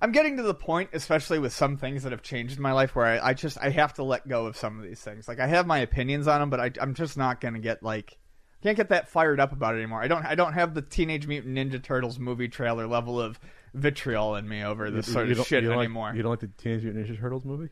I'm 0.00 0.12
getting 0.12 0.36
to 0.36 0.44
the 0.44 0.54
point, 0.54 0.90
especially 0.92 1.40
with 1.40 1.52
some 1.52 1.76
things 1.76 2.04
that 2.04 2.12
have 2.12 2.22
changed 2.22 2.56
in 2.56 2.62
my 2.62 2.70
life, 2.70 2.94
where 2.94 3.06
I, 3.06 3.30
I 3.30 3.34
just 3.34 3.58
I 3.60 3.70
have 3.70 3.94
to 3.94 4.04
let 4.04 4.28
go 4.28 4.46
of 4.46 4.56
some 4.56 4.78
of 4.78 4.84
these 4.84 5.00
things. 5.00 5.26
Like 5.26 5.40
I 5.40 5.48
have 5.48 5.66
my 5.66 5.78
opinions 5.78 6.28
on 6.28 6.38
them, 6.38 6.50
but 6.50 6.60
I, 6.60 6.70
I'm 6.80 6.94
just 6.94 7.16
not 7.16 7.40
gonna 7.40 7.58
get 7.58 7.82
like 7.82 8.16
can't 8.62 8.76
get 8.76 8.90
that 8.90 9.08
fired 9.08 9.40
up 9.40 9.50
about 9.50 9.74
it 9.74 9.78
anymore. 9.78 10.02
I 10.02 10.06
don't 10.06 10.24
I 10.24 10.36
don't 10.36 10.52
have 10.52 10.74
the 10.74 10.82
Teenage 10.82 11.26
Mutant 11.26 11.56
Ninja 11.58 11.82
Turtles 11.82 12.20
movie 12.20 12.46
trailer 12.46 12.86
level 12.86 13.20
of 13.20 13.40
vitriol 13.74 14.36
in 14.36 14.48
me 14.48 14.62
over 14.64 14.90
this 14.90 15.06
sort 15.12 15.26
you 15.26 15.32
of 15.32 15.38
don't- 15.38 15.46
shit 15.46 15.62
you 15.64 15.72
anymore. 15.72 16.08
Like, 16.08 16.16
you 16.16 16.22
don't 16.22 16.30
like 16.30 16.40
the 16.40 16.48
Teenage 16.48 16.82
Mutant 16.84 17.06
Ninja 17.06 17.20
Turtles 17.20 17.44
movie? 17.44 17.68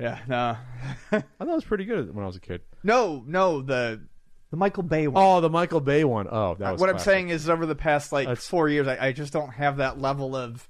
yeah, 0.00 0.18
no, 0.28 0.56
I 1.12 1.20
thought 1.20 1.24
it 1.40 1.46
was 1.46 1.64
pretty 1.64 1.84
good 1.84 2.14
when 2.14 2.22
I 2.22 2.26
was 2.26 2.36
a 2.36 2.40
kid. 2.40 2.60
no, 2.82 3.22
no. 3.26 3.62
The 3.62 4.02
the 4.50 4.56
Michael 4.56 4.82
Bay 4.84 5.08
one. 5.08 5.22
Oh, 5.24 5.40
the 5.40 5.50
Michael 5.50 5.80
Bay 5.80 6.04
one. 6.04 6.28
Oh, 6.30 6.54
that 6.58 6.68
uh, 6.68 6.72
was 6.72 6.80
what 6.80 6.90
I'm 6.90 6.98
saying 6.98 7.30
is, 7.30 7.48
over 7.48 7.66
the 7.66 7.74
past 7.74 8.12
like 8.12 8.26
That's- 8.28 8.46
four 8.46 8.68
years, 8.68 8.86
I, 8.86 9.06
I 9.08 9.12
just 9.12 9.32
don't 9.32 9.50
have 9.50 9.78
that 9.78 10.00
level 10.00 10.36
of. 10.36 10.68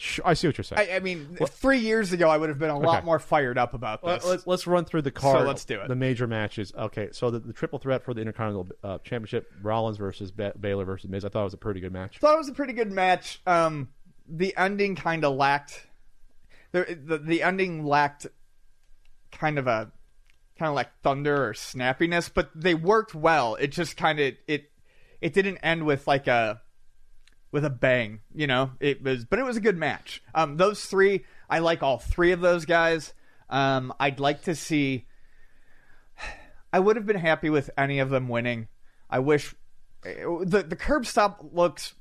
Sh- 0.00 0.20
I 0.24 0.34
see 0.34 0.46
what 0.46 0.56
you're 0.56 0.62
saying. 0.64 0.88
I, 0.92 0.96
I 0.96 1.00
mean, 1.00 1.36
three 1.48 1.80
years 1.80 2.12
ago, 2.12 2.28
I 2.30 2.36
would 2.38 2.50
have 2.50 2.58
been 2.60 2.70
a 2.70 2.78
lot 2.78 2.98
Okay. 2.98 3.04
more 3.06 3.18
fired 3.18 3.58
up 3.58 3.74
about 3.74 4.04
Let- 4.04 4.20
this. 4.20 4.30
let's, 4.30 4.46
let's 4.46 4.66
run 4.68 4.84
through 4.84 5.02
the 5.02 5.10
card. 5.10 5.44
let's 5.44 5.64
do 5.64 5.80
it. 5.80 5.88
The 5.88 5.96
major 5.96 6.28
matches. 6.28 6.72
Okay, 6.78 7.08
so 7.10 7.32
the, 7.32 7.40
the 7.40 7.52
triple 7.52 7.80
threat 7.80 8.04
for 8.04 8.14
the 8.14 8.20
Intercontinental 8.20 8.68
uh, 8.84 8.98
Championship: 8.98 9.50
Rollins 9.60 9.96
versus 9.98 10.30
ba- 10.30 10.52
Balor 10.56 10.84
versus 10.84 11.10
Miz. 11.10 11.24
I 11.24 11.28
thought 11.30 11.40
it 11.40 11.44
was 11.44 11.54
a 11.54 11.58
pretty 11.58 11.80
good 11.80 11.92
match. 11.92 12.18
thought 12.18 12.34
it 12.34 12.38
was 12.38 12.48
a 12.48 12.52
pretty 12.52 12.74
good 12.74 12.92
match. 12.92 13.40
Um, 13.44 13.88
the 14.28 14.54
ending 14.56 14.94
kind 14.94 15.24
of 15.24 15.34
lacked. 15.34 15.84
The, 16.70 16.96
the 17.04 17.18
the 17.18 17.42
ending 17.42 17.84
lacked 17.84 18.28
kind 19.32 19.58
of 19.58 19.66
a 19.66 19.90
kind 20.58 20.68
of 20.68 20.74
like 20.76 20.90
thunder 21.02 21.48
or 21.48 21.54
snappiness, 21.54 22.30
but 22.32 22.50
they 22.54 22.74
worked 22.74 23.16
well. 23.16 23.56
It 23.56 23.68
just 23.72 23.96
kind 23.96 24.20
of 24.20 24.34
it 24.46 24.70
it 25.20 25.32
didn't 25.32 25.56
end 25.58 25.84
with 25.86 26.06
like 26.06 26.28
a 26.28 26.60
with 27.50 27.64
a 27.64 27.70
bang, 27.70 28.20
you 28.34 28.46
know. 28.46 28.72
It 28.80 29.02
was, 29.02 29.24
but 29.24 29.38
it 29.38 29.44
was 29.44 29.56
a 29.56 29.60
good 29.60 29.76
match. 29.76 30.22
Um, 30.34 30.56
those 30.56 30.84
three, 30.84 31.24
I 31.48 31.60
like 31.60 31.82
all 31.82 31.98
three 31.98 32.32
of 32.32 32.40
those 32.40 32.64
guys. 32.64 33.14
Um, 33.48 33.92
I'd 33.98 34.20
like 34.20 34.42
to 34.42 34.54
see. 34.54 35.06
I 36.72 36.80
would 36.80 36.96
have 36.96 37.06
been 37.06 37.16
happy 37.16 37.50
with 37.50 37.70
any 37.78 37.98
of 37.98 38.10
them 38.10 38.28
winning. 38.28 38.68
I 39.08 39.20
wish 39.20 39.54
the 40.02 40.64
the 40.66 40.76
curb 40.76 41.06
stomp 41.06 41.38
looks 41.52 41.94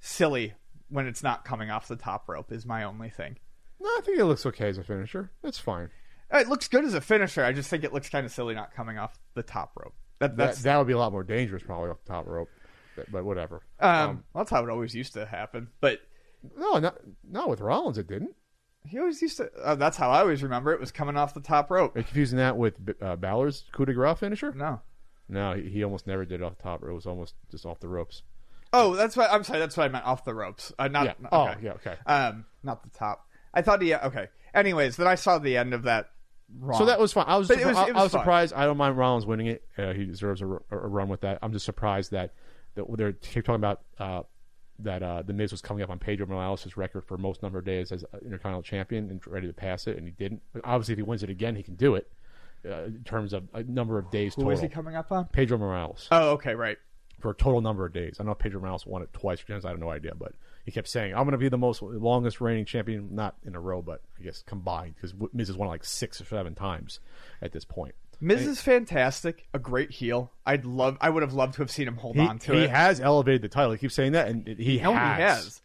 silly 0.00 0.54
when 0.88 1.06
it's 1.06 1.22
not 1.22 1.44
coming 1.44 1.70
off 1.70 1.88
the 1.88 1.96
top 1.96 2.28
rope. 2.28 2.52
Is 2.52 2.64
my 2.64 2.84
only 2.84 3.10
thing. 3.10 3.38
No, 3.80 3.88
I 3.88 4.00
think 4.04 4.18
it 4.18 4.24
looks 4.24 4.46
okay 4.46 4.68
as 4.68 4.78
a 4.78 4.84
finisher. 4.84 5.32
That's 5.42 5.58
fine. 5.58 5.90
It 6.32 6.48
looks 6.48 6.68
good 6.68 6.84
as 6.84 6.94
a 6.94 7.00
finisher. 7.00 7.44
I 7.44 7.52
just 7.52 7.68
think 7.68 7.84
it 7.84 7.92
looks 7.92 8.08
kind 8.08 8.24
of 8.24 8.32
silly 8.32 8.54
not 8.54 8.72
coming 8.72 8.96
off 8.96 9.18
the 9.34 9.42
top 9.42 9.72
rope. 9.76 9.94
That, 10.20 10.36
That, 10.36 10.56
that 10.56 10.78
would 10.78 10.86
be 10.86 10.92
a 10.92 10.98
lot 10.98 11.10
more 11.12 11.24
dangerous, 11.24 11.64
probably 11.64 11.90
off 11.90 11.98
the 12.04 12.12
top 12.12 12.26
rope. 12.26 12.48
But, 12.96 13.10
but 13.10 13.24
whatever. 13.24 13.62
um, 13.80 14.24
that's 14.34 14.50
how 14.50 14.62
it 14.64 14.70
always 14.70 14.94
used 14.94 15.14
to 15.14 15.26
happen. 15.26 15.68
But 15.80 16.00
no, 16.56 16.78
not 16.78 16.98
not 17.28 17.48
with 17.48 17.60
Rollins. 17.60 17.98
It 17.98 18.06
didn't. 18.08 18.34
he 18.86 18.98
always 18.98 19.22
used 19.22 19.36
to. 19.38 19.50
Uh, 19.62 19.74
that's 19.76 19.96
how 19.96 20.10
I 20.10 20.20
always 20.20 20.42
remember 20.42 20.72
it 20.72 20.80
was 20.80 20.92
coming 20.92 21.16
off 21.16 21.34
the 21.34 21.40
top 21.40 21.70
rope. 21.70 21.94
Are 21.96 22.00
you 22.00 22.04
confusing 22.04 22.38
that 22.38 22.56
with 22.56 22.74
uh, 23.00 23.16
Balor's 23.16 23.64
coup 23.72 23.84
de 23.86 23.94
grace 23.94 24.18
finisher? 24.18 24.52
No. 24.52 24.80
No, 25.28 25.54
he, 25.54 25.68
he 25.70 25.84
almost 25.84 26.06
never 26.06 26.24
did 26.24 26.42
off 26.42 26.56
the 26.56 26.62
top. 26.62 26.82
It 26.82 26.92
was 26.92 27.06
almost 27.06 27.34
just 27.50 27.64
off 27.64 27.80
the 27.80 27.88
ropes. 27.88 28.22
Oh, 28.74 28.94
that's 28.96 29.16
what 29.16 29.30
I'm 29.30 29.44
sorry. 29.44 29.60
That's 29.60 29.76
what 29.76 29.84
I 29.84 29.88
meant 29.88 30.04
off 30.04 30.24
the 30.24 30.34
ropes. 30.34 30.72
Uh, 30.78 30.88
not. 30.88 31.04
yeah. 31.06 31.12
okay. 31.12 31.28
Oh, 31.32 31.54
yeah. 31.62 31.72
Okay. 31.72 31.94
Um, 32.06 32.44
not 32.62 32.82
the 32.82 32.90
top. 32.90 33.26
I 33.54 33.62
thought 33.62 33.80
he. 33.82 33.94
Okay. 33.94 34.28
Anyways, 34.54 34.96
then 34.96 35.06
I 35.06 35.14
saw 35.14 35.38
the 35.38 35.56
end 35.56 35.72
of 35.74 35.84
that. 35.84 36.10
Wrong. 36.58 36.78
So 36.78 36.84
that 36.86 36.98
was 37.00 37.14
fine. 37.14 37.24
I 37.28 37.36
was, 37.38 37.50
it 37.50 37.64
was- 37.64 37.76
I, 37.76 37.84
was 37.86 37.94
was 37.94 38.12
fun. 38.12 38.20
surprised. 38.20 38.52
I 38.54 38.66
don't 38.66 38.76
mind 38.76 38.98
Rollins 38.98 39.24
winning 39.24 39.46
it. 39.46 39.62
Uh, 39.78 39.92
he 39.94 40.04
deserves 40.04 40.42
a, 40.42 40.46
r- 40.46 40.62
a 40.70 40.76
run 40.76 41.08
with 41.08 41.22
that. 41.22 41.38
I'm 41.40 41.52
just 41.52 41.64
surprised 41.64 42.10
that 42.10 42.34
that 42.74 42.84
they 42.96 43.12
keep 43.28 43.44
talking 43.44 43.56
about 43.56 43.80
uh, 43.98 44.22
that 44.78 45.02
uh, 45.02 45.22
the 45.22 45.32
Miz 45.32 45.52
was 45.52 45.60
coming 45.60 45.82
up 45.82 45.90
on 45.90 45.98
Pedro 45.98 46.26
Morales' 46.26 46.76
record 46.76 47.04
for 47.04 47.16
most 47.18 47.42
number 47.42 47.58
of 47.58 47.64
days 47.64 47.92
as 47.92 48.04
Intercontinental 48.24 48.62
Champion 48.62 49.10
and 49.10 49.24
ready 49.26 49.46
to 49.46 49.52
pass 49.52 49.86
it, 49.86 49.96
and 49.96 50.06
he 50.06 50.12
didn't. 50.12 50.42
But 50.52 50.62
obviously, 50.64 50.92
if 50.92 50.98
he 50.98 51.02
wins 51.02 51.22
it 51.22 51.30
again, 51.30 51.54
he 51.54 51.62
can 51.62 51.74
do 51.76 51.94
it 51.94 52.10
uh, 52.68 52.84
in 52.84 53.02
terms 53.04 53.32
of 53.32 53.44
a 53.54 53.62
number 53.62 53.98
of 53.98 54.10
days 54.10 54.34
Who 54.34 54.42
total. 54.42 54.50
was 54.50 54.60
he 54.60 54.68
coming 54.68 54.96
up 54.96 55.12
on? 55.12 55.26
Pedro 55.26 55.58
Morales 55.58 56.08
Oh, 56.10 56.30
okay, 56.30 56.54
right. 56.54 56.78
for 57.20 57.30
a 57.30 57.34
total 57.34 57.60
number 57.60 57.84
of 57.86 57.92
days. 57.92 58.16
I 58.18 58.24
know 58.24 58.34
Pedro 58.34 58.60
Morales 58.60 58.86
won 58.86 59.02
it 59.02 59.12
twice. 59.12 59.44
I 59.48 59.68
have 59.68 59.78
no 59.78 59.90
idea, 59.90 60.14
but 60.16 60.32
he 60.64 60.72
kept 60.72 60.88
saying, 60.88 61.12
"I'm 61.12 61.24
going 61.24 61.32
to 61.32 61.38
be 61.38 61.48
the 61.48 61.58
most 61.58 61.82
longest 61.82 62.40
reigning 62.40 62.64
champion, 62.64 63.14
not 63.14 63.36
in 63.44 63.54
a 63.54 63.60
row, 63.60 63.82
but 63.82 64.00
I 64.18 64.24
guess 64.24 64.42
combined, 64.46 64.94
because 64.96 65.14
Miz 65.32 65.48
has 65.48 65.56
won 65.56 65.68
like 65.68 65.84
six 65.84 66.20
or 66.20 66.24
seven 66.24 66.54
times 66.54 66.98
at 67.40 67.52
this 67.52 67.64
point." 67.64 67.94
Miz 68.22 68.46
is 68.46 68.60
fantastic, 68.62 69.46
a 69.52 69.58
great 69.58 69.90
heel. 69.90 70.30
I'd 70.46 70.64
love. 70.64 70.96
I 71.00 71.10
would 71.10 71.22
have 71.22 71.32
loved 71.32 71.54
to 71.54 71.62
have 71.62 71.70
seen 71.70 71.88
him 71.88 71.96
hold 71.96 72.16
He, 72.16 72.22
on 72.22 72.38
to 72.40 72.52
he 72.52 72.58
it. 72.58 72.62
He 72.62 72.68
has 72.68 73.00
elevated 73.00 73.42
the 73.42 73.48
title. 73.48 73.72
He 73.72 73.78
keeps 73.78 73.94
saying 73.94 74.12
that, 74.12 74.28
and 74.28 74.46
he 74.46 74.80
no, 74.80 74.92
has. 74.94 75.16
he 75.18 75.22
has. 75.22 75.62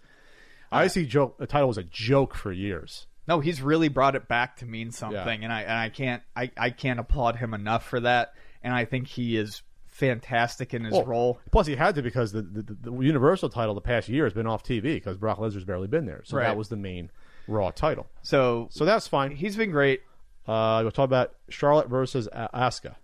I 0.71 0.87
see 0.87 1.05
joke. 1.05 1.37
The 1.37 1.47
title 1.47 1.67
was 1.67 1.77
a 1.77 1.83
joke 1.83 2.33
for 2.35 2.51
years. 2.51 3.05
No, 3.27 3.39
he's 3.41 3.61
really 3.61 3.89
brought 3.89 4.15
it 4.15 4.27
back 4.27 4.57
to 4.57 4.65
mean 4.65 4.91
something, 4.91 5.43
and 5.43 5.53
I 5.53 5.61
and 5.61 5.73
I 5.73 5.89
can't 5.89 6.23
I, 6.35 6.51
I 6.57 6.69
can't 6.71 6.99
applaud 6.99 7.35
him 7.37 7.53
enough 7.53 7.85
for 7.87 7.99
that. 8.01 8.33
And 8.63 8.73
I 8.73 8.85
think 8.85 9.07
he 9.07 9.37
is 9.37 9.61
fantastic 9.85 10.73
in 10.73 10.83
his 10.83 10.93
Well, 10.93 11.05
role. 11.05 11.39
Plus, 11.51 11.67
he 11.67 11.75
had 11.75 11.95
to 11.95 12.01
because 12.01 12.31
the, 12.31 12.41
the, 12.41 12.61
the 12.81 12.91
Universal 12.91 13.49
title 13.49 13.73
the 13.75 13.81
past 13.81 14.09
year 14.09 14.23
has 14.25 14.33
been 14.33 14.47
off 14.47 14.63
TV 14.63 14.81
because 14.95 15.17
Brock 15.17 15.37
Lesnar's 15.39 15.63
barely 15.63 15.87
been 15.87 16.05
there. 16.05 16.21
So 16.23 16.37
Right. 16.37 16.43
that 16.45 16.57
was 16.57 16.69
the 16.69 16.75
main 16.77 17.11
Raw 17.47 17.71
title. 17.71 18.07
So 18.23 18.67
So 18.71 18.83
that's 18.85 19.07
fine. 19.07 19.31
he's 19.31 19.55
been 19.55 19.71
great. 19.71 20.01
Uh, 20.47 20.79
we'll 20.81 20.91
talk 20.91 21.05
about 21.05 21.35
Charlotte 21.49 21.89
versus 21.89 22.29
Asuka. 22.33 22.95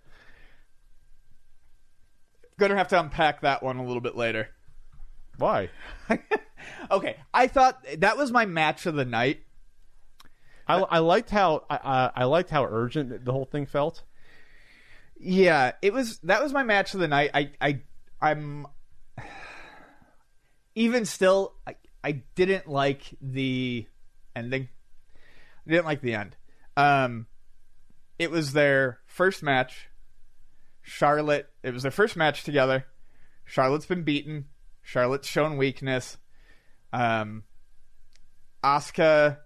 Gonna 2.58 2.76
have 2.76 2.88
to 2.88 3.00
unpack 3.00 3.42
that 3.42 3.62
one 3.62 3.76
a 3.78 3.84
little 3.84 4.00
bit 4.00 4.16
later. 4.16 4.48
Why? 5.38 5.70
Okay, 6.90 7.16
I 7.32 7.46
thought 7.46 7.84
that 7.98 8.16
was 8.16 8.30
my 8.30 8.46
match 8.46 8.86
of 8.86 8.94
the 8.94 9.04
night. 9.04 9.40
I, 10.66 10.78
I 10.80 10.98
liked 10.98 11.30
how 11.30 11.64
I, 11.68 11.76
I, 11.76 12.22
I 12.22 12.24
liked 12.24 12.50
how 12.50 12.64
urgent 12.64 13.24
the 13.24 13.32
whole 13.32 13.44
thing 13.44 13.66
felt. 13.66 14.02
Yeah, 15.18 15.72
it 15.82 15.92
was 15.92 16.18
that 16.20 16.42
was 16.42 16.52
my 16.52 16.62
match 16.62 16.94
of 16.94 17.00
the 17.00 17.08
night. 17.08 17.30
I 17.34 17.50
I 17.60 17.80
I'm 18.20 18.66
even 20.74 21.04
still 21.04 21.54
I, 21.66 21.76
I 22.02 22.22
didn't 22.34 22.68
like 22.68 23.02
the 23.20 23.86
ending. 24.34 24.68
I 25.66 25.70
didn't 25.70 25.86
like 25.86 26.00
the 26.00 26.14
end. 26.14 26.36
Um 26.76 27.26
it 28.18 28.30
was 28.30 28.52
their 28.52 29.00
first 29.06 29.42
match. 29.42 29.88
Charlotte, 30.82 31.48
it 31.62 31.72
was 31.72 31.82
their 31.82 31.90
first 31.90 32.16
match 32.16 32.44
together. 32.44 32.84
Charlotte's 33.44 33.86
been 33.86 34.02
beaten. 34.02 34.46
Charlotte's 34.82 35.28
shown 35.28 35.56
weakness. 35.56 36.18
Um 36.92 37.44
Asuka 38.62 39.38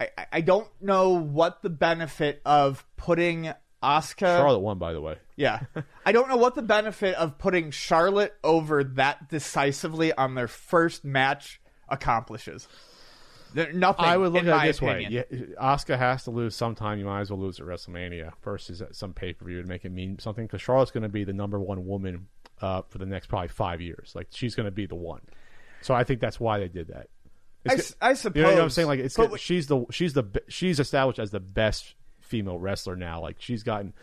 I, 0.00 0.08
I- 0.32 0.40
don't 0.42 0.68
know 0.80 1.10
what 1.10 1.62
the 1.62 1.70
benefit 1.70 2.42
of 2.44 2.84
putting 2.96 3.50
Asuka 3.82 4.18
Charlotte 4.38 4.58
won, 4.58 4.78
by 4.78 4.92
the 4.92 5.00
way. 5.00 5.16
yeah. 5.36 5.60
I 6.06 6.12
don't 6.12 6.28
know 6.28 6.36
what 6.36 6.54
the 6.54 6.62
benefit 6.62 7.14
of 7.14 7.38
putting 7.38 7.70
Charlotte 7.70 8.34
over 8.44 8.84
that 8.84 9.28
decisively 9.28 10.12
on 10.12 10.34
their 10.34 10.48
first 10.48 11.04
match 11.04 11.60
accomplishes. 11.88 12.68
There, 13.56 13.72
nothing. 13.72 14.04
I 14.04 14.18
would 14.18 14.34
look 14.34 14.44
at 14.44 14.64
it 14.64 14.66
this 14.66 14.76
opinion. 14.76 15.14
way: 15.14 15.24
yeah, 15.30 15.38
Asuka 15.58 15.98
has 15.98 16.24
to 16.24 16.30
lose 16.30 16.54
sometime. 16.54 16.98
You 16.98 17.06
might 17.06 17.22
as 17.22 17.30
well 17.30 17.40
lose 17.40 17.58
at 17.58 17.64
WrestleMania 17.64 18.32
versus 18.44 18.82
at 18.82 18.94
some 18.94 19.14
pay 19.14 19.32
per 19.32 19.46
view 19.46 19.62
to 19.62 19.66
make 19.66 19.86
it 19.86 19.92
mean 19.92 20.18
something. 20.18 20.44
Because 20.44 20.60
Charlotte's 20.60 20.90
going 20.90 21.04
to 21.04 21.08
be 21.08 21.24
the 21.24 21.32
number 21.32 21.58
one 21.58 21.86
woman 21.86 22.26
uh, 22.60 22.82
for 22.90 22.98
the 22.98 23.06
next 23.06 23.28
probably 23.28 23.48
five 23.48 23.80
years. 23.80 24.12
Like 24.14 24.26
she's 24.30 24.54
going 24.54 24.66
to 24.66 24.70
be 24.70 24.84
the 24.84 24.94
one. 24.94 25.22
So 25.80 25.94
I 25.94 26.04
think 26.04 26.20
that's 26.20 26.38
why 26.38 26.58
they 26.58 26.68
did 26.68 26.88
that. 26.88 27.08
I, 27.66 27.72
It's 27.72 27.96
I 27.98 28.12
suppose. 28.12 28.36
You 28.36 28.42
know 28.42 28.56
what 28.56 28.62
I'm 28.64 28.70
saying? 28.70 28.88
Like 28.88 29.00
it's 29.00 29.16
But 29.16 29.40
she's 29.40 29.68
the 29.68 29.86
she's 29.90 30.12
the 30.12 30.24
she's 30.48 30.78
established 30.78 31.18
as 31.18 31.30
the 31.30 31.40
best 31.40 31.94
female 32.20 32.58
wrestler 32.58 32.94
now. 32.94 33.22
Like 33.22 33.36
she's 33.38 33.62
gotten 33.62 33.94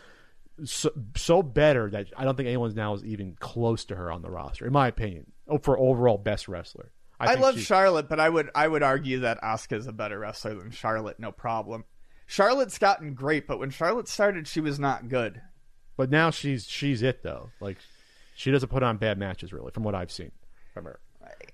so, 0.64 0.90
so 1.16 1.44
better 1.44 1.90
that 1.90 2.08
I 2.16 2.24
don't 2.24 2.36
think 2.36 2.48
anyone 2.48 2.74
now 2.74 2.94
is 2.94 3.04
even 3.04 3.36
close 3.38 3.84
to 3.84 3.94
her 3.94 4.10
on 4.10 4.22
the 4.22 4.30
roster, 4.30 4.66
in 4.66 4.72
my 4.72 4.88
opinion. 4.88 5.30
Oh, 5.46 5.58
for 5.58 5.78
overall 5.78 6.18
best 6.18 6.48
wrestler. 6.48 6.90
I, 7.24 7.32
think 7.32 7.40
love 7.42 7.54
she's- 7.54 7.66
Charlotte, 7.66 8.08
but 8.08 8.20
I 8.20 8.28
would 8.28 8.50
I 8.54 8.66
would 8.68 8.82
argue 8.82 9.20
that 9.20 9.40
Asuka's 9.42 9.86
a 9.86 9.92
better 9.92 10.18
wrestler 10.18 10.54
than 10.54 10.70
Charlotte. 10.70 11.18
No 11.18 11.32
problem. 11.32 11.84
Charlotte's 12.26 12.78
gotten 12.78 13.14
great, 13.14 13.46
but 13.46 13.58
when 13.58 13.70
Charlotte 13.70 14.08
started, 14.08 14.48
she 14.48 14.60
was 14.60 14.78
not 14.78 15.08
good. 15.08 15.40
but 15.96 16.10
now 16.10 16.30
she's 16.30 16.66
she's 16.66 17.02
it 17.02 17.22
though. 17.22 17.50
Like 17.60 17.78
she 18.34 18.50
doesn't 18.50 18.68
put 18.68 18.82
on 18.82 18.96
bad 18.96 19.18
matches 19.18 19.52
really, 19.52 19.70
from 19.70 19.82
what 19.84 19.94
I've 19.94 20.10
seen 20.10 20.32
from 20.72 20.84
her. 20.86 20.98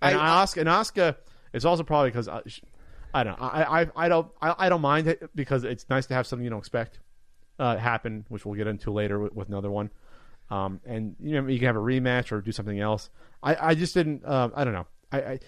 And 0.03 0.17
I- 0.17 0.45
Asuka, 0.45 0.61
and 0.61 0.69
Asuka, 0.69 1.17
it's 1.53 1.65
also 1.65 1.83
probably 1.83 2.11
because 2.11 2.29
I 2.29 3.25
don't. 3.25 3.41
I 3.41 3.83
I, 3.83 3.87
I 3.97 4.09
don't. 4.09 4.29
I, 4.41 4.55
I 4.67 4.69
don't 4.69 4.81
mind 4.81 5.09
it 5.09 5.29
because 5.35 5.65
it's 5.65 5.87
nice 5.91 6.07
to 6.07 6.15
have 6.15 6.27
something 6.27 6.45
you 6.45 6.51
don't 6.51 6.61
expect 6.61 7.01
uh, 7.59 7.77
happen, 7.77 8.25
which 8.29 8.47
we'll 8.47 8.55
get 8.55 8.67
into 8.69 8.91
later 8.93 9.19
with, 9.19 9.35
with 9.35 9.49
another 9.49 9.71
one. 9.71 9.91
Um, 10.51 10.81
and 10.87 11.17
you 11.21 11.41
know 11.41 11.49
you 11.49 11.59
can 11.59 11.67
have 11.67 11.77
a 11.77 11.81
rematch 11.81 12.33
or 12.33 12.41
do 12.41 12.53
something 12.53 12.79
else. 12.81 13.11
I, 13.43 13.71
I 13.71 13.75
just 13.75 13.95
didn't. 13.95 14.25
Uh, 14.25 14.51
I 14.55 14.65
don't 14.65 14.73
know. 14.75 14.87
I, 15.13 15.19
I 15.21 15.39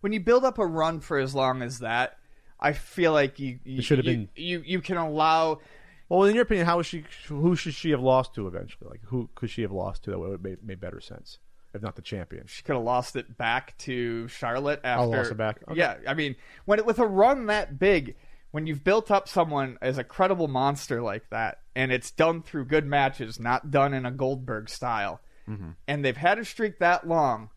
when 0.00 0.12
you 0.12 0.20
build 0.20 0.44
up 0.44 0.58
a 0.58 0.66
run 0.66 1.00
for 1.00 1.18
as 1.18 1.34
long 1.34 1.62
as 1.62 1.80
that, 1.80 2.18
I 2.60 2.72
feel 2.72 3.12
like 3.12 3.38
you 3.38 3.58
you 3.64 3.82
should 3.82 3.98
have 3.98 4.06
you, 4.06 4.12
been- 4.12 4.28
you 4.36 4.62
you 4.66 4.80
can 4.80 4.96
allow. 4.96 5.60
well, 6.08 6.24
in 6.24 6.34
your 6.34 6.42
opinion, 6.42 6.66
how 6.66 6.78
was 6.78 6.86
she? 6.86 7.04
Who 7.28 7.54
should 7.56 7.74
she 7.74 7.90
have 7.90 8.00
lost 8.00 8.34
to 8.34 8.46
eventually? 8.46 8.88
Like 8.90 9.00
who 9.04 9.28
could 9.34 9.50
she 9.50 9.62
have 9.62 9.72
lost 9.72 10.04
to 10.04 10.10
that 10.10 10.18
would 10.18 10.32
have 10.32 10.42
made, 10.42 10.64
made 10.64 10.80
better 10.80 11.00
sense, 11.00 11.38
if 11.74 11.82
not 11.82 11.96
the 11.96 12.02
champion? 12.02 12.46
She 12.46 12.62
could 12.62 12.74
have 12.76 12.84
lost 12.84 13.14
it 13.16 13.36
back 13.36 13.76
to 13.78 14.26
Charlotte 14.28 14.80
after. 14.84 15.14
I 15.14 15.18
lost 15.18 15.30
it 15.32 15.36
back? 15.36 15.60
Okay. 15.68 15.78
Yeah, 15.78 15.96
I 16.06 16.14
mean, 16.14 16.36
when 16.64 16.78
it, 16.78 16.86
with 16.86 16.98
a 16.98 17.06
run 17.06 17.46
that 17.46 17.78
big, 17.78 18.16
when 18.50 18.66
you've 18.66 18.82
built 18.84 19.10
up 19.10 19.28
someone 19.28 19.78
as 19.82 19.98
a 19.98 20.04
credible 20.04 20.48
monster 20.48 21.00
like 21.02 21.28
that, 21.30 21.60
and 21.76 21.92
it's 21.92 22.10
done 22.10 22.42
through 22.42 22.64
good 22.64 22.86
matches, 22.86 23.38
not 23.38 23.70
done 23.70 23.92
in 23.94 24.04
a 24.06 24.10
Goldberg 24.10 24.68
style, 24.68 25.20
Mm-hmm. 25.48 25.70
and 25.86 26.04
they've 26.04 26.14
had 26.16 26.38
a 26.38 26.44
streak 26.44 26.78
that 26.80 27.08
long, 27.08 27.48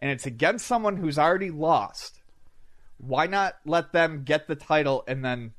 and 0.00 0.10
it's 0.10 0.26
against 0.26 0.66
someone 0.66 0.96
who's 0.96 1.18
already 1.18 1.50
lost, 1.50 2.20
why 2.98 3.26
not 3.26 3.56
let 3.64 3.92
them 3.92 4.22
get 4.24 4.46
the 4.46 4.56
title 4.56 5.04
and 5.06 5.24
then 5.24 5.52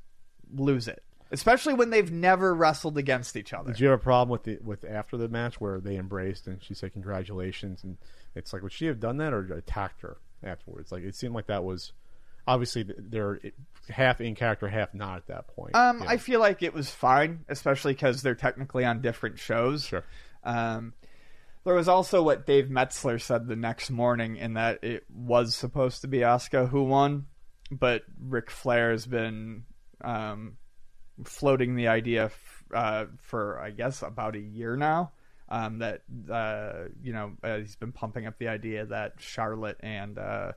lose 0.53 0.87
it? 0.87 1.03
Especially 1.31 1.73
when 1.73 1.91
they've 1.91 2.11
never 2.11 2.53
wrestled 2.53 2.97
against 2.97 3.37
each 3.37 3.53
other. 3.53 3.71
Did 3.71 3.79
you 3.79 3.87
have 3.87 3.99
a 3.99 4.03
problem 4.03 4.29
with 4.29 4.43
the 4.43 4.59
with 4.63 4.83
after 4.83 5.15
the 5.15 5.29
match 5.29 5.61
where 5.61 5.79
they 5.79 5.95
embraced 5.95 6.47
and 6.47 6.61
she 6.61 6.73
said 6.73 6.91
congratulations 6.91 7.83
and 7.83 7.97
it's 8.35 8.51
like 8.51 8.61
would 8.63 8.73
she 8.73 8.87
have 8.87 8.99
done 8.99 9.17
that 9.17 9.31
or 9.33 9.53
attacked 9.53 10.01
her 10.01 10.17
afterwards? 10.43 10.91
Like 10.91 11.03
it 11.03 11.15
seemed 11.15 11.33
like 11.33 11.47
that 11.47 11.63
was 11.63 11.93
obviously 12.47 12.85
they're 12.97 13.39
half 13.89 14.19
in 14.19 14.35
character, 14.35 14.67
half 14.67 14.93
not 14.93 15.17
at 15.17 15.27
that 15.27 15.47
point. 15.47 15.75
Um, 15.75 16.01
you 16.01 16.07
I 16.07 16.17
feel 16.17 16.39
like 16.39 16.63
it 16.63 16.73
was 16.73 16.89
fine, 16.89 17.45
especially 17.47 17.93
because 17.93 18.21
they're 18.21 18.35
technically 18.35 18.83
on 18.83 19.01
different 19.01 19.39
shows. 19.39 19.85
Sure. 19.85 20.03
Um, 20.43 20.93
there 21.63 21.73
was 21.75 21.87
also 21.87 22.23
what 22.23 22.45
Dave 22.45 22.69
Meltzer 22.69 23.19
said 23.19 23.47
the 23.47 23.55
next 23.55 23.89
morning, 23.89 24.35
in 24.37 24.53
that 24.55 24.83
it 24.83 25.05
was 25.13 25.53
supposed 25.55 26.01
to 26.01 26.07
be 26.07 26.19
Asuka 26.19 26.69
who 26.69 26.83
won, 26.83 27.27
but 27.71 28.03
Ric 28.19 28.49
Flair 28.49 28.91
has 28.91 29.05
been 29.05 29.63
um, 30.03 30.57
floating 31.23 31.75
the 31.75 31.87
idea 31.87 32.25
f- 32.25 32.63
uh, 32.73 33.05
for 33.21 33.59
I 33.59 33.69
guess 33.71 34.01
about 34.01 34.35
a 34.35 34.39
year 34.39 34.75
now. 34.75 35.11
Um, 35.49 35.79
that 35.79 36.03
uh, 36.31 36.87
you 37.03 37.11
know 37.11 37.33
uh, 37.43 37.57
he's 37.57 37.75
been 37.75 37.91
pumping 37.91 38.25
up 38.25 38.39
the 38.39 38.47
idea 38.47 38.85
that 38.85 39.15
Charlotte 39.19 39.77
and 39.81 40.17
uh, 40.17 40.53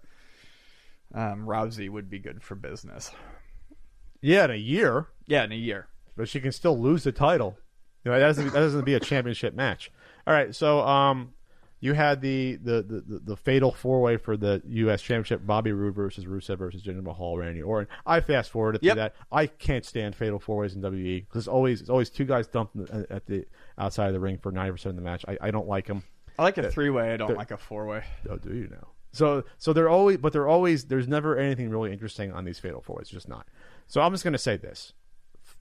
um, 1.12 1.46
Rousey 1.46 1.90
would 1.90 2.08
be 2.08 2.20
good 2.20 2.42
for 2.42 2.54
business. 2.54 3.10
yeah, 4.20 4.44
in 4.44 4.50
a 4.52 4.54
year, 4.54 5.08
Yeah, 5.26 5.44
in 5.44 5.50
a 5.52 5.56
year. 5.56 5.88
but 6.16 6.28
she 6.28 6.38
can 6.40 6.52
still 6.52 6.78
lose 6.80 7.02
the 7.04 7.10
title. 7.12 7.58
You 8.04 8.12
know, 8.12 8.18
that 8.20 8.26
doesn't 8.26 8.46
that 8.52 8.60
doesn't 8.60 8.84
be 8.84 8.94
a 8.94 9.00
championship 9.00 9.52
match. 9.54 9.90
All 10.26 10.34
right, 10.34 10.54
so 10.54 10.80
um, 10.80 11.34
you 11.80 11.92
had 11.92 12.22
the 12.22 12.56
the, 12.56 12.82
the, 12.82 13.20
the, 13.24 13.36
fatal 13.36 13.70
four 13.70 14.00
way 14.00 14.16
for 14.16 14.38
the 14.38 14.62
U.S. 14.66 15.02
Championship: 15.02 15.44
Bobby 15.44 15.70
Roode 15.70 15.94
versus 15.94 16.24
Rusev 16.24 16.56
versus 16.56 16.82
Jinder 16.82 17.02
Mahal, 17.02 17.36
Randy 17.36 17.62
Orton. 17.62 17.88
I 18.06 18.20
fast 18.20 18.50
forwarded 18.50 18.82
Yep. 18.82 18.94
to 18.94 19.00
that. 19.00 19.14
I 19.30 19.46
can't 19.46 19.84
stand 19.84 20.16
fatal 20.16 20.38
four 20.38 20.56
ways 20.56 20.74
in 20.74 20.80
WWE 20.80 21.26
because 21.26 21.42
it's 21.42 21.48
always 21.48 21.82
it's 21.82 21.90
always 21.90 22.08
two 22.08 22.24
guys 22.24 22.46
dumped 22.46 22.74
at 23.10 23.26
the 23.26 23.44
outside 23.76 24.06
of 24.06 24.14
the 24.14 24.20
ring 24.20 24.38
for 24.38 24.50
ninety 24.50 24.72
percent 24.72 24.90
of 24.92 24.96
the 24.96 25.02
match. 25.02 25.26
I, 25.28 25.36
I 25.42 25.50
don't 25.50 25.68
like 25.68 25.86
them. 25.86 26.02
I 26.38 26.42
like 26.42 26.56
a 26.56 26.70
three 26.70 26.88
way. 26.88 27.12
I 27.12 27.18
don't 27.18 27.36
like 27.36 27.50
a 27.50 27.58
four 27.58 27.86
way. 27.86 28.02
Oh, 28.30 28.38
do 28.38 28.54
you 28.54 28.68
now? 28.70 28.88
So 29.12 29.44
so 29.58 29.74
they're 29.74 29.90
always, 29.90 30.16
but 30.16 30.32
they're 30.32 30.48
always. 30.48 30.86
There's 30.86 31.06
never 31.06 31.36
anything 31.36 31.68
really 31.68 31.92
interesting 31.92 32.32
on 32.32 32.46
these 32.46 32.58
fatal 32.58 32.80
four 32.80 32.96
ways. 32.96 33.08
Just 33.08 33.28
not. 33.28 33.46
So 33.86 34.00
I'm 34.00 34.12
just 34.12 34.24
going 34.24 34.32
to 34.32 34.38
say 34.38 34.56
this: 34.56 34.94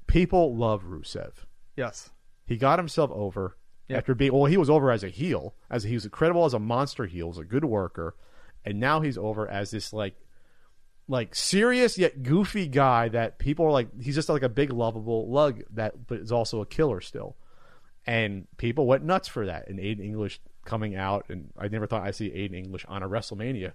people 0.07 0.55
love 0.55 0.85
Rusev. 0.85 1.33
Yes. 1.75 2.11
He 2.45 2.55
got 2.57 2.79
himself 2.79 3.11
over 3.11 3.57
Yeah. 3.87 3.97
after 3.97 4.15
being 4.15 4.33
well. 4.33 4.45
He 4.45 4.57
was 4.57 4.69
over 4.69 4.91
as 4.91 5.03
a 5.03 5.09
heel, 5.09 5.55
as 5.69 5.83
he 5.83 5.93
was 5.93 6.05
incredible 6.05 6.45
as 6.45 6.53
a 6.53 6.59
monster 6.59 7.05
heel, 7.05 7.27
was 7.27 7.37
a 7.37 7.43
good 7.43 7.65
worker, 7.65 8.15
and 8.63 8.79
now 8.79 9.01
he's 9.01 9.17
over 9.17 9.47
as 9.47 9.71
this 9.71 9.91
like, 9.91 10.15
like 11.07 11.35
serious 11.35 11.97
yet 11.97 12.23
goofy 12.23 12.67
guy 12.67 13.09
that 13.09 13.39
people 13.39 13.65
are 13.65 13.71
like. 13.71 13.89
He's 14.01 14.15
just 14.15 14.29
like 14.29 14.43
a 14.43 14.49
big 14.49 14.71
lovable 14.71 15.29
lug 15.29 15.63
that, 15.71 16.07
but 16.07 16.19
is 16.19 16.31
also 16.31 16.61
a 16.61 16.65
killer 16.65 17.01
still, 17.01 17.35
and 18.07 18.47
people 18.57 18.87
went 18.87 19.03
nuts 19.03 19.27
for 19.27 19.45
that. 19.47 19.67
And 19.67 19.79
Aiden 19.79 19.99
English 19.99 20.39
coming 20.63 20.95
out, 20.95 21.25
and 21.29 21.51
I 21.57 21.67
never 21.67 21.87
thought 21.87 22.03
I'd 22.03 22.15
see 22.15 22.29
Aiden 22.29 22.55
English 22.55 22.85
on 22.87 23.03
a 23.03 23.09
WrestleMania 23.09 23.73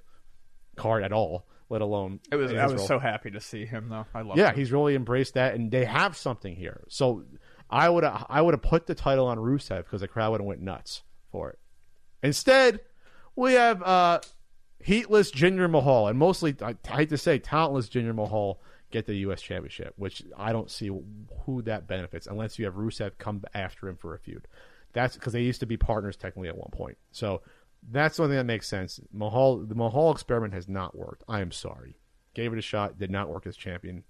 card 0.76 1.02
at 1.02 1.12
all, 1.12 1.46
let 1.68 1.82
alone 1.82 2.20
It 2.32 2.36
was. 2.36 2.52
I 2.54 2.66
was 2.66 2.86
so 2.86 2.98
happy 2.98 3.30
to 3.32 3.40
see 3.40 3.66
him 3.66 3.90
though. 3.90 4.06
I 4.14 4.22
love. 4.22 4.38
Yeah, 4.38 4.50
him. 4.50 4.56
he's 4.56 4.72
really 4.72 4.94
embraced 4.94 5.34
that, 5.34 5.54
and 5.54 5.70
they 5.70 5.84
have 5.84 6.16
something 6.16 6.56
here. 6.56 6.84
So 6.88 7.24
I 7.70 7.88
would 7.88 8.04
I 8.04 8.40
would 8.40 8.54
have 8.54 8.62
put 8.62 8.86
the 8.86 8.94
title 8.94 9.26
on 9.26 9.38
Rusev 9.38 9.84
because 9.84 10.00
the 10.00 10.08
crowd 10.08 10.30
would 10.32 10.40
have 10.40 10.46
went 10.46 10.62
nuts 10.62 11.02
for 11.30 11.50
it. 11.50 11.58
Instead, 12.22 12.80
we 13.36 13.54
have 13.54 13.82
uh, 13.82 14.20
heatless 14.80 15.30
Jinder 15.30 15.70
Mahal, 15.70 16.08
and 16.08 16.18
mostly 16.18 16.56
I, 16.62 16.76
I 16.90 16.96
hate 16.96 17.10
to 17.10 17.18
say 17.18 17.38
talentless 17.38 17.88
Jinder 17.88 18.14
Mahal 18.14 18.60
get 18.90 19.06
the 19.06 19.14
U.S. 19.16 19.42
Championship, 19.42 19.92
which 19.96 20.22
I 20.36 20.52
don't 20.52 20.70
see 20.70 20.88
who 21.44 21.62
that 21.62 21.86
benefits 21.86 22.26
unless 22.26 22.58
you 22.58 22.64
have 22.64 22.74
Rusev 22.74 23.18
come 23.18 23.44
after 23.54 23.88
him 23.88 23.96
for 23.96 24.14
a 24.14 24.18
feud. 24.18 24.48
That's 24.94 25.14
because 25.14 25.34
they 25.34 25.42
used 25.42 25.60
to 25.60 25.66
be 25.66 25.76
partners 25.76 26.16
technically 26.16 26.48
at 26.48 26.56
one 26.56 26.70
point. 26.70 26.96
So 27.12 27.42
that's 27.90 28.16
the 28.16 28.22
only 28.22 28.32
thing 28.32 28.38
that 28.38 28.44
makes 28.44 28.66
sense. 28.66 28.98
Mahal, 29.12 29.58
the 29.58 29.74
Mahal 29.74 30.10
experiment 30.10 30.54
has 30.54 30.68
not 30.68 30.96
worked. 30.96 31.22
I 31.28 31.40
am 31.40 31.52
sorry. 31.52 31.98
Gave 32.34 32.52
it 32.52 32.58
a 32.58 32.62
shot, 32.62 32.98
did 32.98 33.10
not 33.10 33.28
work 33.28 33.46
as 33.46 33.56
champion, 33.56 34.04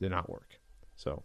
did 0.00 0.10
not 0.10 0.30
work. 0.30 0.60
So 0.94 1.24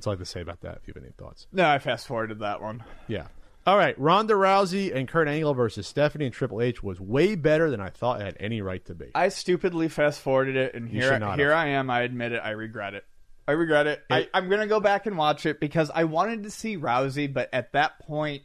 that's 0.00 0.06
all 0.06 0.12
I 0.12 0.14
have 0.14 0.20
to 0.20 0.24
say 0.26 0.40
about 0.40 0.60
that. 0.62 0.78
If 0.80 0.88
you 0.88 0.94
have 0.94 1.02
any 1.02 1.12
thoughts, 1.12 1.46
No, 1.52 1.68
I 1.68 1.78
fast 1.78 2.06
forwarded 2.06 2.38
that 2.40 2.60
one. 2.60 2.82
yeah. 3.08 3.26
All 3.66 3.76
right, 3.76 3.94
Ronda 4.00 4.32
Rousey 4.34 4.94
and 4.94 5.06
Kurt 5.06 5.28
Angle 5.28 5.52
versus 5.52 5.86
Stephanie 5.86 6.24
and 6.24 6.34
Triple 6.34 6.62
H 6.62 6.82
was 6.82 6.98
way 6.98 7.34
better 7.34 7.70
than 7.70 7.78
I 7.80 7.90
thought 7.90 8.20
it 8.20 8.24
had 8.24 8.36
any 8.40 8.62
right 8.62 8.82
to 8.86 8.94
be. 8.94 9.06
I 9.14 9.28
stupidly 9.28 9.88
fast 9.88 10.20
forwarded 10.22 10.56
it, 10.56 10.74
and 10.74 10.88
You 10.88 11.00
here 11.02 11.12
should 11.12 11.20
not 11.20 11.38
here 11.38 11.50
have. 11.50 11.58
I 11.58 11.66
am. 11.68 11.90
I 11.90 12.00
admit 12.00 12.32
it. 12.32 12.40
I 12.42 12.50
regret 12.50 12.94
it. 12.94 13.04
I 13.46 13.52
regret 13.52 13.86
it. 13.86 14.02
I, 14.08 14.28
I'm 14.32 14.48
gonna 14.48 14.66
go 14.66 14.80
back 14.80 15.04
and 15.06 15.18
watch 15.18 15.44
it 15.44 15.60
because 15.60 15.90
I 15.94 16.04
wanted 16.04 16.44
to 16.44 16.50
see 16.50 16.78
Rousey, 16.78 17.30
but 17.32 17.50
at 17.52 17.72
that 17.72 17.98
point, 18.00 18.44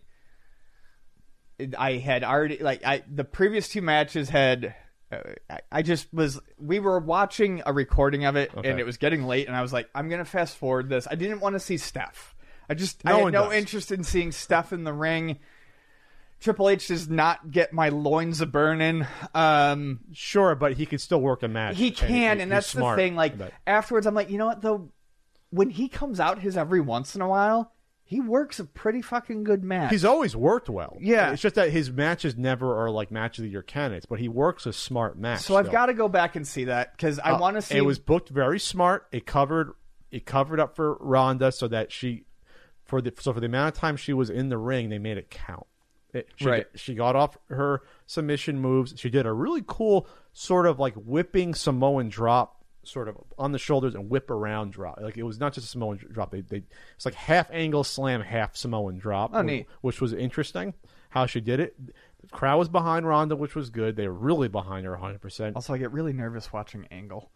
it- 1.58 1.76
I 1.78 1.94
had 1.94 2.24
already 2.24 2.58
like 2.58 2.84
I 2.86 3.04
the 3.10 3.24
previous 3.24 3.70
two 3.70 3.82
matches 3.82 4.30
had. 4.30 4.76
I- 5.72 5.82
just 5.82 6.14
was. 6.14 6.40
We 6.58 6.80
were 6.80 7.00
watching 7.00 7.62
a 7.66 7.72
recording 7.74 8.26
of 8.26 8.36
it, 8.36 8.52
Okay. 8.56 8.70
and 8.70 8.80
it 8.80 8.86
was 8.86 8.98
getting 8.98 9.24
late, 9.24 9.48
and 9.48 9.56
I 9.56 9.62
was 9.62 9.72
like, 9.72 9.90
"I'm 9.96 10.10
gonna 10.10 10.26
fast 10.26 10.58
forward 10.58 10.90
this." 10.90 11.08
I 11.10 11.16
didn't 11.16 11.40
want 11.40 11.54
to 11.54 11.60
see 11.60 11.78
Steph. 11.78 12.36
I 12.70 12.74
just 12.74 13.06
No 13.06 13.12
I 13.18 13.24
had 13.26 13.34
no 13.34 13.44
does. 13.46 13.54
interest 13.54 13.92
in 13.92 14.04
seeing 14.04 14.32
Steph 14.32 14.74
in 14.74 14.84
the 14.84 14.94
ring. 14.94 15.40
Triple 16.40 16.68
H 16.70 16.88
does 16.90 17.08
not 17.10 17.52
get 17.52 17.72
my 17.72 17.90
loins 17.90 18.42
a 18.42 18.46
burning. 18.46 19.06
Um, 19.34 20.00
Sure, 20.12 20.54
but 20.56 20.74
he 20.74 20.86
can 20.86 21.00
still 21.00 21.22
work 21.22 21.44
a 21.44 21.48
match. 21.48 21.78
he 21.78 21.92
can, 21.92 22.32
and, 22.34 22.42
he's 22.42 22.50
that's 22.50 22.68
smart, 22.68 22.98
the 22.98 23.04
thing. 23.04 23.16
Like 23.16 23.36
afterwards, 23.66 24.06
I'm 24.06 24.16
like, 24.16 24.30
you 24.30 24.38
know 24.38 24.48
what 24.48 24.62
though? 24.62 24.92
When 25.52 25.70
he 25.70 25.88
comes 25.88 26.20
out 26.20 26.40
his 26.40 26.58
every 26.58 26.82
once 26.82 27.16
in 27.16 27.22
a 27.22 27.28
while, 27.28 27.72
he 28.08 28.22
works 28.22 28.60
a 28.60 28.66
pretty 28.66 29.02
fucking 29.02 29.44
good 29.44 29.64
match. 29.64 29.90
He's 29.92 30.06
always 30.06 30.36
worked 30.36 30.70
well. 30.70 30.96
Yeah. 31.02 31.32
It's 31.32 31.42
just 31.42 31.56
that 31.56 31.72
his 31.72 31.92
matches 31.92 32.38
never 32.38 32.80
are 32.80 32.92
like 32.92 33.10
matches 33.10 33.46
of 33.46 33.52
your 33.52 33.64
candidates, 33.64 34.06
but 34.06 34.20
he 34.20 34.30
works 34.30 34.66
a 34.68 34.74
smart 34.74 35.18
match. 35.18 35.42
so 35.42 35.56
I've 35.56 35.72
got 35.72 35.88
to 35.88 35.94
go 35.96 36.08
back 36.08 36.36
and 36.36 36.48
see 36.48 36.66
that 36.66 36.92
because 36.96 37.18
I 37.20 37.32
Uh, 37.32 37.40
want 37.40 37.56
to 37.56 37.62
see. 37.64 37.76
It 37.78 37.82
was 37.82 37.98
booked 38.00 38.30
very 38.30 38.60
smart. 38.60 39.08
It 39.12 39.26
covered 39.26 39.72
it 40.12 40.26
covered 40.26 40.60
up 40.60 40.76
for 40.76 40.96
Ronda 41.02 41.52
so 41.52 41.68
that 41.68 41.92
she 41.92 42.26
for 42.86 43.02
the 43.02 43.12
so 43.20 43.34
for 43.34 43.40
the 43.40 43.48
amount 43.48 43.76
of 43.76 43.80
time 43.80 43.98
she 43.98 44.14
was 44.14 44.30
in 44.30 44.50
the 44.50 44.58
ring, 44.60 44.90
they 44.90 45.00
made 45.00 45.18
it 45.18 45.30
count. 45.32 45.66
It, 46.14 46.30
she, 46.38 46.46
Right. 46.48 46.68
She 46.76 46.94
got 46.96 47.16
off 47.16 47.38
her 47.50 47.82
submission 48.06 48.60
moves. 48.60 48.94
She 48.98 49.10
did 49.10 49.26
a 49.26 49.34
really 49.34 49.64
cool 49.66 50.08
sort 50.32 50.68
of 50.68 50.80
like 50.80 50.94
whipping 50.94 51.56
Samoan 51.56 52.08
drop, 52.10 52.64
sort 52.88 53.08
of 53.08 53.18
on 53.38 53.52
the 53.52 53.60
shoulders 53.60 53.96
and 53.96 54.10
whip 54.10 54.30
around 54.30 54.72
drop. 54.74 55.00
Like 55.02 55.18
it 55.18 55.24
was 55.24 55.40
not 55.40 55.54
just 55.54 55.68
a 55.68 55.70
Samoan 55.70 55.98
drop. 56.12 56.32
They, 56.32 56.42
they 56.42 56.64
it's 56.96 57.06
like 57.06 57.16
half 57.16 57.50
angle 57.52 57.84
slam, 57.84 58.22
half 58.22 58.56
Samoan 58.56 58.98
drop. 58.98 59.32
Oh, 59.34 59.40
which, 59.40 59.46
neat. 59.48 59.68
which 59.82 60.02
was 60.02 60.14
interesting 60.14 60.74
how 61.10 61.26
she 61.26 61.42
did 61.42 61.60
it. 61.60 61.76
The 62.22 62.28
crowd 62.32 62.58
was 62.58 62.70
behind 62.70 63.08
Ronda, 63.08 63.36
which 63.36 63.56
was 63.56 63.70
good. 63.70 63.96
They 63.96 64.08
were 64.08 64.14
really 64.14 64.48
behind 64.48 64.86
her 64.86 64.92
100. 64.94 65.22
percent 65.22 65.56
also, 65.56 65.74
I 65.74 65.78
get 65.78 65.92
really 65.92 66.14
nervous 66.14 66.52
watching 66.52 66.88
Angle. 66.92 67.32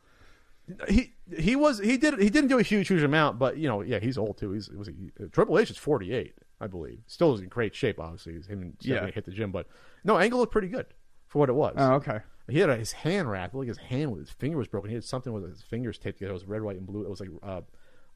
he 0.87 1.13
he 1.35 1.55
was 1.55 1.79
he 1.79 1.97
did 1.97 2.19
he 2.19 2.29
didn't 2.29 2.49
do 2.49 2.59
a 2.59 2.63
huge 2.63 2.87
huge 2.87 3.01
amount, 3.03 3.39
but 3.39 3.57
you 3.57 3.67
know 3.67 3.81
yeah 3.81 3.99
he's 3.99 4.17
old 4.17 4.37
too. 4.37 4.51
He's 4.51 4.69
was 4.69 4.87
he, 4.87 5.11
Triple 5.31 5.57
H 5.57 5.71
is 5.71 5.77
forty 5.77 6.13
eight, 6.13 6.35
I 6.61 6.67
believe. 6.67 6.99
Still 7.07 7.33
is 7.33 7.41
in 7.41 7.47
great 7.49 7.73
shape. 7.73 7.99
Obviously, 7.99 8.33
He's- 8.33 8.45
him 8.45 8.61
and 8.61 8.73
Stephanie 8.79 9.07
Yeah. 9.07 9.13
hit 9.13 9.25
the 9.25 9.31
gym, 9.31 9.51
but 9.51 9.67
no 10.03 10.17
Angle 10.19 10.39
looked 10.39 10.51
pretty 10.51 10.67
good 10.67 10.85
for 11.27 11.39
what 11.39 11.49
it 11.49 11.53
was. 11.53 11.73
Oh, 11.77 11.93
okay. 11.93 12.19
He 12.49 12.59
had 12.59 12.69
a, 12.69 12.75
his 12.77 12.91
hand 12.91 13.29
wrapped, 13.29 13.53
like 13.55 13.67
his 13.67 13.77
hand 13.77 14.11
with 14.11 14.21
his 14.21 14.29
finger 14.31 14.57
was 14.57 14.67
broken. 14.67 14.89
He 14.89 14.95
had 14.95 15.03
something 15.03 15.31
with 15.33 15.47
his 15.47 15.61
fingers 15.61 15.97
taped 15.97 16.17
together. 16.17 16.31
It 16.31 16.33
was 16.33 16.45
red, 16.45 16.61
white, 16.61 16.77
and 16.77 16.85
blue. 16.87 17.03
It 17.03 17.09
was 17.09 17.19
like 17.19 17.29
uh, 17.43 17.61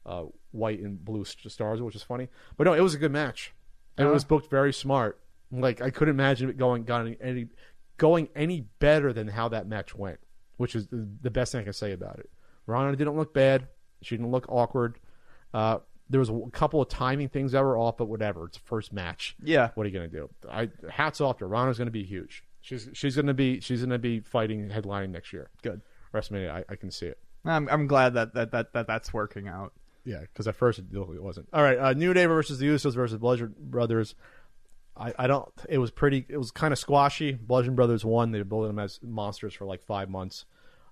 uh, 0.06 0.24
white 0.52 0.80
and 0.80 1.02
blue 1.04 1.24
stars, 1.24 1.80
which 1.80 1.94
is 1.94 2.02
funny. 2.02 2.28
But 2.56 2.64
no, 2.64 2.72
it 2.74 2.80
was 2.80 2.94
a 2.94 2.98
good 2.98 3.12
match, 3.12 3.52
and 3.96 4.04
it 4.04 4.08
Uh-huh. 4.08 4.14
was 4.14 4.24
booked 4.24 4.50
very 4.50 4.72
smart. 4.72 5.20
Like 5.50 5.80
I 5.80 5.90
couldn't 5.90 6.14
imagine 6.14 6.50
it 6.50 6.56
going 6.56 6.84
going 6.84 7.16
any 7.20 7.46
going 7.96 8.28
any 8.34 8.62
better 8.80 9.12
than 9.12 9.28
how 9.28 9.48
that 9.50 9.68
match 9.68 9.94
went, 9.94 10.18
which 10.56 10.74
is 10.74 10.88
the, 10.88 11.30
best 11.30 11.52
thing 11.52 11.60
I 11.60 11.64
can 11.64 11.72
say 11.72 11.92
about 11.92 12.18
it. 12.18 12.28
Ronda 12.66 12.96
didn't 12.96 13.16
look 13.16 13.32
bad. 13.32 13.68
She 14.02 14.16
didn't 14.16 14.30
look 14.32 14.46
awkward. 14.48 14.98
Uh, 15.52 15.78
there 16.10 16.18
was 16.18 16.28
a 16.28 16.40
couple 16.52 16.82
of 16.82 16.88
timing 16.88 17.28
things 17.28 17.52
that 17.52 17.62
were 17.62 17.78
off, 17.78 17.96
but 17.96 18.06
whatever. 18.06 18.46
It's 18.46 18.58
the 18.58 18.64
first 18.64 18.92
match. 18.92 19.36
Yeah. 19.42 19.70
What 19.74 19.86
are 19.86 19.88
you 19.90 19.96
going 19.98 20.10
to 20.10 20.16
do? 20.16 20.30
I 20.50 20.70
hats 20.90 21.20
off 21.20 21.38
to 21.38 21.44
her. 21.44 21.48
Rana's 21.48 21.78
going 21.78 21.86
to 21.86 21.92
be 21.92 22.02
huge. 22.04 22.42
She's 22.64 22.88
she's 22.94 23.14
going 23.14 23.26
to 23.26 23.34
be 23.34 23.60
she's 23.60 23.84
to 23.84 23.98
be 23.98 24.20
fighting 24.20 24.70
headlining 24.70 25.10
next 25.10 25.34
year. 25.34 25.50
Good. 25.62 25.82
WrestleMania. 26.14 26.50
I, 26.50 26.64
I 26.66 26.76
can 26.76 26.90
see 26.90 27.06
it. 27.06 27.18
I'm 27.44 27.68
I'm 27.68 27.86
glad 27.86 28.14
that 28.14 28.32
that 28.32 28.52
that, 28.52 28.72
that 28.72 28.86
that's 28.86 29.12
working 29.12 29.48
out. 29.48 29.74
Yeah, 30.06 30.20
because 30.20 30.48
at 30.48 30.56
first 30.56 30.78
it 30.78 30.86
it 30.90 31.22
wasn't. 31.22 31.48
All 31.52 31.62
right, 31.62 31.78
uh, 31.78 31.92
New 31.92 32.14
Day 32.14 32.24
versus 32.24 32.58
the 32.58 32.66
Usos 32.66 32.94
versus 32.94 33.18
Bludgeon 33.18 33.54
Brothers. 33.58 34.14
I, 34.96 35.12
I 35.18 35.26
don't. 35.26 35.46
It 35.68 35.76
was 35.76 35.90
pretty. 35.90 36.24
It 36.26 36.38
was 36.38 36.50
kind 36.52 36.72
of 36.72 36.78
squashy. 36.78 37.32
Bludgeon 37.32 37.74
Brothers 37.74 38.02
won. 38.02 38.32
They 38.32 38.40
built 38.42 38.66
them 38.66 38.78
as 38.78 38.98
monsters 39.02 39.52
for 39.52 39.66
like 39.66 39.82
five 39.82 40.08
months. 40.08 40.46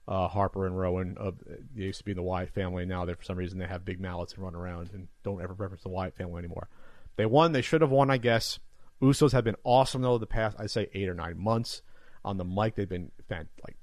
Uh, 0.06 0.28
Harper 0.28 0.66
and 0.66 0.76
Rowan 0.76 1.16
of 1.16 1.38
they 1.74 1.84
used 1.84 2.00
to 2.00 2.04
be 2.04 2.10
in 2.10 2.16
the 2.16 2.22
Wyatt 2.22 2.50
family. 2.50 2.84
Now 2.84 3.06
they 3.06 3.14
for 3.14 3.22
some 3.22 3.38
reason 3.38 3.58
they 3.58 3.66
have 3.66 3.82
big 3.84 3.98
mallets 3.98 4.34
and 4.34 4.42
run 4.42 4.54
around 4.54 4.90
and 4.92 5.08
don't 5.22 5.40
ever 5.40 5.54
reference 5.54 5.84
the 5.84 5.88
Wyatt 5.88 6.16
family 6.16 6.40
anymore. 6.40 6.68
They 7.16 7.24
won. 7.24 7.52
They 7.52 7.62
should 7.62 7.80
have 7.80 7.90
won, 7.90 8.10
I 8.10 8.18
guess. 8.18 8.58
Usos 9.02 9.32
have 9.32 9.44
been 9.44 9.56
awesome 9.64 10.00
though 10.02 10.16
the 10.18 10.26
past 10.26 10.56
I'd 10.60 10.70
say 10.70 10.88
eight 10.94 11.08
or 11.08 11.14
nine 11.14 11.38
months 11.38 11.82
on 12.24 12.36
the 12.36 12.44
mic. 12.44 12.76
They've 12.76 12.88
been 12.88 13.10
fan, 13.28 13.48
like 13.64 13.76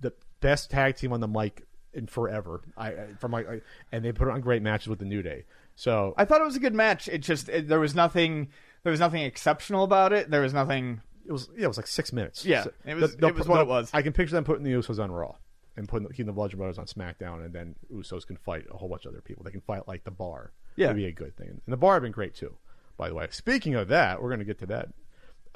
the 0.00 0.12
best 0.40 0.70
tag 0.70 0.96
team 0.96 1.12
on 1.12 1.20
the 1.20 1.28
mic 1.28 1.66
in 1.94 2.06
forever. 2.06 2.62
I, 2.76 2.88
I 2.88 3.06
from 3.18 3.30
my 3.32 3.44
and 3.90 4.04
they 4.04 4.12
put 4.12 4.28
on 4.28 4.40
great 4.40 4.62
matches 4.62 4.88
with 4.88 4.98
the 4.98 5.04
New 5.06 5.22
Day. 5.22 5.44
So 5.74 6.14
I 6.18 6.24
thought 6.26 6.40
it 6.40 6.44
was 6.44 6.56
a 6.56 6.60
good 6.60 6.74
match. 6.74 7.08
It 7.08 7.18
just 7.18 7.48
it, 7.48 7.66
there 7.68 7.80
was 7.80 7.94
nothing 7.94 8.50
there 8.82 8.90
was 8.90 9.00
nothing 9.00 9.22
exceptional 9.22 9.84
about 9.84 10.12
it. 10.12 10.30
There 10.30 10.42
was 10.42 10.52
nothing. 10.52 11.00
it 11.26 11.32
was 11.32 11.48
yeah, 11.56 11.64
it 11.64 11.68
was 11.68 11.76
like 11.78 11.86
six 11.86 12.12
minutes. 12.12 12.44
Yeah, 12.44 12.64
So 12.64 12.72
it 12.84 12.94
was- 12.94 13.14
it 13.14 13.34
was 13.34 13.48
what 13.48 13.60
it 13.62 13.66
was. 13.68 13.90
I 13.94 14.02
can 14.02 14.12
picture 14.12 14.34
them 14.34 14.44
putting 14.44 14.64
the 14.64 14.72
Usos 14.72 15.02
on 15.02 15.10
Raw 15.10 15.36
and 15.76 15.88
putting 15.88 16.08
keeping 16.08 16.26
the 16.26 16.32
Bludgeon 16.32 16.58
Brothers 16.58 16.78
on 16.78 16.84
SmackDown, 16.84 17.42
and 17.44 17.54
then 17.54 17.74
Usos 17.90 18.26
can 18.26 18.36
fight 18.36 18.66
a 18.70 18.76
whole 18.76 18.88
bunch 18.90 19.06
of 19.06 19.12
other 19.12 19.22
people. 19.22 19.44
They 19.44 19.50
can 19.50 19.62
fight 19.62 19.88
like 19.88 20.04
the 20.04 20.10
Bar. 20.10 20.52
Yeah. 20.76 20.86
it'd 20.86 20.96
be 20.96 21.06
a 21.06 21.12
good 21.12 21.36
thing. 21.36 21.48
And 21.48 21.60
the 21.66 21.76
Bar 21.78 21.94
have 21.94 22.02
been 22.02 22.12
great 22.12 22.34
too. 22.34 22.54
By 23.02 23.08
the 23.08 23.16
way, 23.16 23.26
speaking 23.32 23.74
of 23.74 23.88
that, 23.88 24.22
we're 24.22 24.28
going 24.28 24.38
to 24.38 24.44
get 24.44 24.60
to 24.60 24.66
that. 24.66 24.88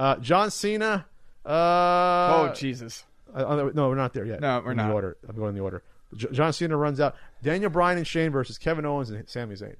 Uh, 0.01 0.17
John 0.17 0.51
Cena. 0.51 1.07
Uh, 1.45 1.49
oh 1.49 2.53
Jesus! 2.57 3.05
uh, 3.33 3.71
no, 3.73 3.89
we're 3.89 3.95
not 3.95 4.13
there 4.15 4.25
yet. 4.25 4.41
No, 4.41 4.61
we're 4.65 4.73
In 4.73 4.79
the 4.79 4.83
not. 4.83 4.93
order. 4.93 5.17
I'm 5.29 5.37
going 5.37 5.51
in 5.51 5.55
the 5.55 5.61
order. 5.61 5.85
J- 6.17 6.27
John 6.33 6.53
Cena 6.53 6.77
runs 6.77 6.99
out. 6.99 7.15
Daniel 7.45 7.71
Bryan 7.71 7.99
and 7.99 8.07
Shane 8.07 8.33
versus 8.33 8.59
Kevin 8.59 8.85
Owens 8.85 9.11
and 9.11 9.29
Sami 9.29 9.55
Zayn. 9.55 9.77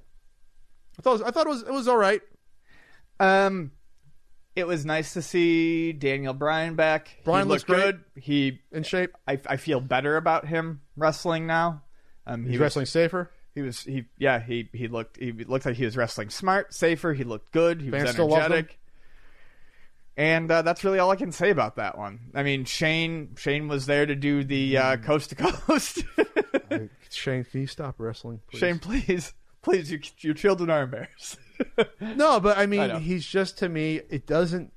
I 0.97 1.01
thought 1.01 1.09
it 1.09 1.13
was, 1.13 1.21
I 1.23 1.31
thought 1.31 1.45
it 1.45 1.49
was 1.49 1.61
it 1.63 1.73
was 1.73 1.87
all 1.89 1.97
right. 1.97 2.21
Um, 3.19 3.71
it 4.55 4.65
was 4.65 4.85
nice 4.85 5.11
to 5.11 5.21
see 5.21 5.91
Daniel 5.91 6.33
Bryan 6.33 6.75
back. 6.75 7.17
Bryan 7.25 7.47
he 7.47 7.51
looks 7.51 7.67
looked 7.67 7.81
good. 7.81 8.03
He, 8.15 8.61
In 8.71 8.83
shape. 8.83 9.11
I, 9.27 9.39
I 9.45 9.57
feel 9.57 9.81
better 9.81 10.15
about 10.15 10.47
him 10.47 10.79
wrestling 10.95 11.45
now. 11.47 11.83
Um, 12.25 12.43
he 12.45 12.51
He's 12.51 12.59
was- 12.59 12.61
wrestling 12.61 12.85
safer. 12.85 13.29
He 13.57 13.63
was 13.63 13.79
he 13.81 14.05
yeah 14.19 14.39
he 14.39 14.69
he 14.71 14.87
looked 14.87 15.17
he 15.17 15.31
looked 15.31 15.65
like 15.65 15.75
he 15.75 15.85
was 15.85 15.97
wrestling 15.97 16.29
smart, 16.29 16.75
safer. 16.75 17.11
He 17.13 17.23
looked 17.23 17.51
good. 17.51 17.81
He 17.81 17.89
Fans 17.89 18.03
was 18.03 18.11
still 18.11 18.27
love 18.27 18.43
him? 18.43 18.51
energetic. 18.51 18.77
And 20.15 20.51
uh, 20.51 20.61
that's 20.63 20.83
really 20.83 20.99
all 20.99 21.09
I 21.11 21.15
can 21.15 21.31
say 21.31 21.49
about 21.49 21.75
that 21.77 21.97
one. 21.97 22.19
I 22.35 22.43
mean, 22.43 22.65
Shane 22.65 23.35
Shane 23.35 23.67
was 23.67 23.87
there 23.87 24.05
to 24.05 24.15
do 24.15 24.43
the 24.43 24.75
Mm. 24.75 24.79
uh, 24.79 24.97
coast 24.97 25.29
to 25.31 25.35
coast. 25.35 26.03
Shane, 27.09 27.43
can 27.45 27.61
you 27.61 27.67
stop 27.67 27.95
wrestling? 27.97 28.41
Please? 28.51 28.59
Shane, 28.59 28.77
please, 28.79 29.33
please, 29.63 29.91
you, 29.91 29.99
your 30.19 30.33
children 30.35 30.69
are 30.69 30.83
embarrassed. 30.83 31.39
No, 31.99 32.39
but 32.39 32.59
I 32.59 32.67
mean, 32.67 32.81
I 32.91 32.99
he's 32.99 33.25
just 33.25 33.57
to 33.59 33.69
me. 33.69 34.01
It 34.11 34.27
doesn't. 34.27 34.71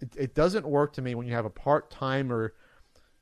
It, 0.00 0.08
it 0.16 0.34
doesn't 0.36 0.64
work 0.64 0.92
to 0.92 1.02
me 1.02 1.16
when 1.16 1.26
you 1.26 1.34
have 1.34 1.44
a 1.44 1.50
part 1.50 1.90
timer 1.90 2.54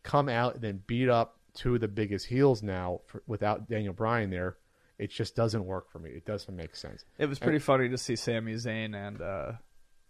come 0.03 0.29
out 0.29 0.57
and 0.57 0.63
then 0.63 0.83
beat 0.87 1.09
up 1.09 1.39
two 1.55 1.75
of 1.77 1.81
the 1.81 1.89
biggest 1.89 2.27
heels 2.27 2.63
now 2.63 3.01
for, 3.07 3.23
without 3.27 3.67
Daniel 3.67 3.95
Bryan 3.95 4.29
there. 4.29 4.57
It 4.99 5.11
just 5.11 5.37
doesn't 5.37 5.65
work 5.65 5.91
for 5.91 5.99
me. 6.01 6.11
It 6.11 6.25
doesn't 6.27 6.55
make 6.55 6.75
sense. 6.75 7.05
It 7.19 7.27
was 7.29 7.39
pretty 7.39 7.61
funny 7.61 7.89
to 7.89 7.99
see 7.99 8.17
Sami 8.17 8.55
Zayn 8.55 8.95
and 8.97 9.21
uh, 9.23 9.53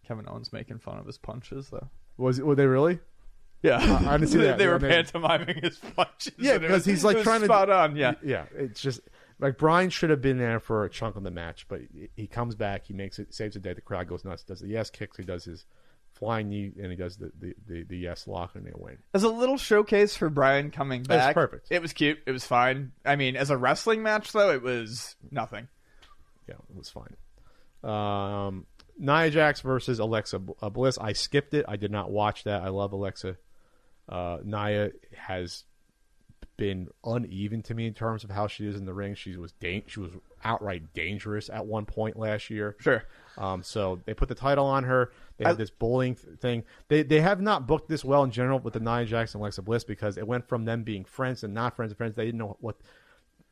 Kevin 0.06 0.26
Owens 0.28 0.52
making 0.52 0.78
fun 0.78 0.98
of 0.98 1.06
his 1.06 1.18
punches, 1.18 1.68
though. 1.70 1.88
Was 2.16 2.40
were 2.40 2.54
they 2.54 2.66
really? 2.66 2.98
Yeah, 3.62 3.78
I 4.06 4.16
didn't 4.16 4.28
see 4.30 4.38
they, 4.38 4.44
that. 4.48 4.58
they 4.58 4.66
were 4.68 4.78
mean- 4.78 4.90
pantomiming 4.90 5.60
his 5.62 5.76
punches. 5.96 6.32
Yeah, 6.38 6.58
because 6.58 6.76
was- 6.76 6.84
he's 6.86 7.04
like 7.04 7.18
it 7.18 7.22
trying 7.24 7.40
to 7.40 7.46
spot 7.46 7.68
on. 7.70 7.96
Yeah, 7.96 8.14
yeah. 8.24 8.44
It's 8.56 8.80
just 8.80 9.00
like 9.40 9.58
Brian 9.58 9.90
should 9.90 10.10
have 10.10 10.22
been 10.22 10.38
there 10.38 10.58
for 10.60 10.84
a 10.84 10.90
chunk 10.90 11.16
of 11.16 11.22
the 11.22 11.30
match, 11.30 11.66
but 11.68 11.80
he- 11.92 12.08
he 12.16 12.26
comes 12.26 12.54
back, 12.54 12.86
he 12.86 12.94
makes 12.94 13.18
it, 13.18 13.34
saves 13.34 13.54
the 13.54 13.60
day. 13.60 13.74
The 13.74 13.80
crowd 13.80 14.08
goes 14.08 14.24
nuts. 14.24 14.42
Does 14.44 14.60
the 14.60 14.68
yes 14.68 14.90
kicks, 14.90 15.16
he 15.16 15.22
does 15.24 15.44
his 15.44 15.66
flying 16.18 16.48
knee, 16.48 16.72
and 16.80 16.90
he 16.90 16.96
does 16.96 17.16
the 17.16 17.30
the, 17.38 17.54
the, 17.66 17.82
the 17.84 17.96
yes 17.96 18.26
lock, 18.26 18.54
and 18.54 18.66
they 18.66 18.72
win. 18.74 18.98
as 19.14 19.22
a 19.22 19.28
little 19.28 19.56
showcase 19.56 20.16
for 20.16 20.28
Brian 20.28 20.70
coming 20.70 21.00
was 21.00 21.08
back. 21.08 21.34
perfect. 21.34 21.68
It 21.70 21.82
was 21.82 21.92
cute. 21.92 22.18
It 22.26 22.32
was 22.32 22.44
fine. 22.44 22.92
I 23.04 23.16
mean, 23.16 23.36
as 23.36 23.50
a 23.50 23.56
wrestling 23.56 24.02
match, 24.02 24.32
though, 24.32 24.50
it 24.50 24.62
was 24.62 25.16
nothing. 25.30 25.68
Yeah, 26.48 26.56
it 26.70 26.76
was 26.76 26.90
fine. 26.90 27.16
Um, 27.84 28.66
Nia 28.98 29.30
Jax 29.30 29.60
versus 29.60 29.98
Alexa 29.98 30.40
uh, 30.60 30.70
Bliss. 30.70 30.98
I 30.98 31.12
skipped 31.12 31.54
it. 31.54 31.64
I 31.68 31.76
did 31.76 31.90
not 31.90 32.10
watch 32.10 32.44
that. 32.44 32.62
I 32.62 32.68
love 32.68 32.92
Alexa. 32.92 33.36
Uh, 34.08 34.38
Nia 34.42 34.90
has 35.16 35.64
been 36.56 36.88
uneven 37.04 37.62
to 37.62 37.74
me 37.74 37.86
in 37.86 37.94
terms 37.94 38.24
of 38.24 38.30
how 38.30 38.48
she 38.48 38.66
is 38.66 38.74
in 38.76 38.84
the 38.84 38.92
ring. 38.92 39.14
She 39.14 39.36
was 39.36 39.52
dan- 39.52 39.84
she 39.86 40.00
was 40.00 40.10
outright 40.44 40.92
dangerous 40.92 41.48
at 41.48 41.64
one 41.66 41.86
point 41.86 42.18
last 42.18 42.50
year. 42.50 42.76
Sure. 42.80 43.04
Um, 43.36 43.62
so 43.62 44.00
they 44.04 44.14
put 44.14 44.28
the 44.28 44.34
title 44.34 44.66
on 44.66 44.84
her. 44.84 45.12
They 45.38 45.44
have 45.44 45.54
I- 45.54 45.58
this 45.58 45.70
bullying 45.70 46.14
thing. 46.14 46.64
They 46.88 47.02
they 47.02 47.20
have 47.20 47.40
not 47.40 47.66
booked 47.66 47.88
this 47.88 48.04
well 48.04 48.22
in 48.24 48.30
general 48.30 48.58
with 48.58 48.74
the 48.74 48.80
Nia 48.80 49.04
Jax 49.06 49.34
and 49.34 49.40
Alexa 49.40 49.62
Bliss 49.62 49.84
because 49.84 50.18
it 50.18 50.26
went 50.26 50.48
from 50.48 50.64
them 50.64 50.82
being 50.82 51.04
friends 51.04 51.42
and 51.44 51.54
not 51.54 51.76
friends 51.76 51.92
and 51.92 51.96
friends. 51.96 52.14
They 52.16 52.26
didn't 52.26 52.38
know 52.38 52.56
what. 52.60 52.76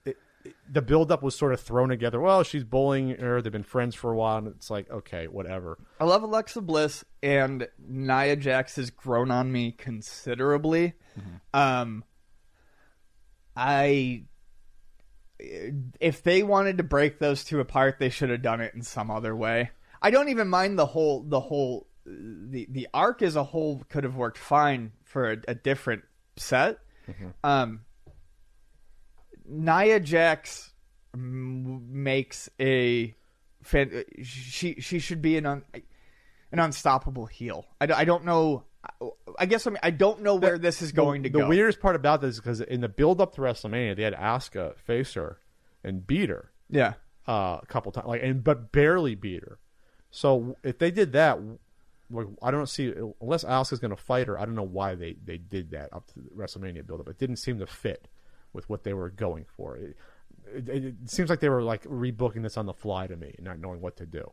It, 0.05 0.17
it, 0.45 0.55
the 0.71 0.83
buildup 0.83 1.23
was 1.23 1.35
sort 1.37 1.53
of 1.53 1.61
thrown 1.61 1.89
together. 1.89 2.21
Well, 2.21 2.43
she's 2.43 2.65
bullying 2.65 3.11
her. 3.11 3.41
They've 3.41 3.53
been 3.53 3.63
friends 3.63 3.95
for 3.95 4.13
a 4.13 4.17
while, 4.17 4.39
and 4.39 4.49
it's 4.49 4.69
like, 4.71 4.91
okay, 4.91 5.27
whatever. 5.29 5.79
I 6.01 6.05
love 6.05 6.23
Alexa 6.23 6.61
Bliss, 6.61 7.05
and 7.23 7.69
Nia 7.79 8.37
Jax 8.37 8.77
has 8.77 8.91
grown 8.91 9.31
on 9.31 9.51
me 9.53 9.73
considerably. 9.73 10.95
Um, 11.55 12.05
I, 13.57 14.25
if 15.39 16.23
they 16.23 16.43
wanted 16.43 16.79
to 16.79 16.85
break 16.85 17.19
those 17.19 17.45
two 17.45 17.61
apart, 17.61 17.97
they 17.99 18.11
should 18.11 18.31
have 18.31 18.43
done 18.43 18.61
it 18.61 18.75
in 18.75 18.83
some 18.83 19.11
other 19.11 19.35
way. 19.35 19.71
I 20.03 20.11
don't 20.11 20.29
even 20.29 20.49
mind 20.49 20.79
the 20.79 20.87
whole 20.87 21.23
the 21.23 21.41
whole 21.41 21.87
the 22.05 22.67
the 22.71 22.89
arc 22.95 23.23
as 23.23 23.37
a 23.37 23.45
whole 23.45 23.83
could 23.89 24.05
have 24.05 24.17
worked 24.17 24.39
fine 24.39 24.93
for 25.05 25.33
a, 25.33 25.37
a 25.49 25.55
different 25.55 26.03
set. 26.37 26.79
Um, 27.45 27.81
Nia 29.49 30.01
Jax 30.01 30.73
m- 31.15 32.03
makes 32.03 32.49
a 32.61 33.15
fan, 33.63 34.05
she 34.23 34.81
she 34.81 34.99
should 34.99 35.23
be 35.23 35.37
an 35.37 35.47
un, 35.47 35.65
an 36.53 36.59
unstoppable 36.59 37.27
heel. 37.27 37.67
I 37.81 38.05
don't 38.05 38.25
know. 38.25 38.65
I 39.39 39.47
guess 39.47 39.67
I 39.67 39.71
mean 39.71 39.81
I 39.83 39.91
don't 39.91 40.23
know 40.23 40.37
where 40.37 40.59
this 40.59 40.81
is 40.83 40.93
going 40.93 41.23
the, 41.23 41.29
to 41.29 41.33
the 41.33 41.39
go. 41.41 41.45
The 41.45 41.49
weirdest 41.51 41.81
part 41.81 41.97
about 41.97 42.21
this 42.21 42.35
is 42.35 42.41
because 42.41 42.61
in 42.61 42.81
the 42.81 42.89
build 42.89 43.21
up 43.21 43.35
to 43.35 43.41
WrestleMania, 43.41 43.97
they 43.97 44.05
had 44.05 44.15
Asuka 44.15 44.77
face 44.79 45.15
her 45.15 45.39
and 45.83 46.07
beat 46.07 46.29
her. 46.29 46.53
yeah, 46.71 46.95
uh, 47.27 47.59
a 47.63 47.67
couple 47.67 47.91
times, 47.93 48.07
like 48.07 48.23
and 48.23 48.45
but 48.45 48.71
barely 48.71 49.15
beat 49.17 49.43
her. 49.43 49.59
So 50.17 50.57
if 50.63 50.79
they 50.79 50.91
did 50.91 51.13
that, 51.13 51.39
like, 52.11 52.27
I 52.43 52.51
don't 52.51 52.69
see 52.69 52.91
unless 53.21 53.45
Asuka's 53.45 53.81
going 53.81 53.95
to 53.95 54.03
fight 54.03 54.29
her. 54.29 54.39
I 54.41 54.47
don't 54.47 54.55
know 54.55 54.63
why 54.63 54.95
they 54.95 55.17
they 55.23 55.37
did 55.37 55.73
that 55.73 55.93
up 55.93 56.07
to 56.09 56.15
the 56.21 56.31
WrestleMania 56.31 56.87
build-up. 56.87 57.09
It 57.09 57.19
didn't 57.19 57.37
seem 57.37 57.59
to 57.59 57.67
fit 57.67 58.09
with 58.55 58.69
what 58.71 58.83
they 58.85 58.95
were 58.95 59.11
going 59.11 59.45
for. 59.57 59.77
It, 59.77 59.97
it, 60.55 60.69
it 60.69 60.95
seems 61.11 61.29
like 61.29 61.41
they 61.41 61.51
were 61.51 61.63
like 61.63 61.83
rebooking 61.85 62.43
this 62.43 62.57
on 62.57 62.65
the 62.65 62.73
fly 62.73 63.07
to 63.07 63.17
me, 63.17 63.35
not 63.41 63.59
knowing 63.59 63.83
what 63.83 63.97
to 63.99 64.07
do. 64.07 64.31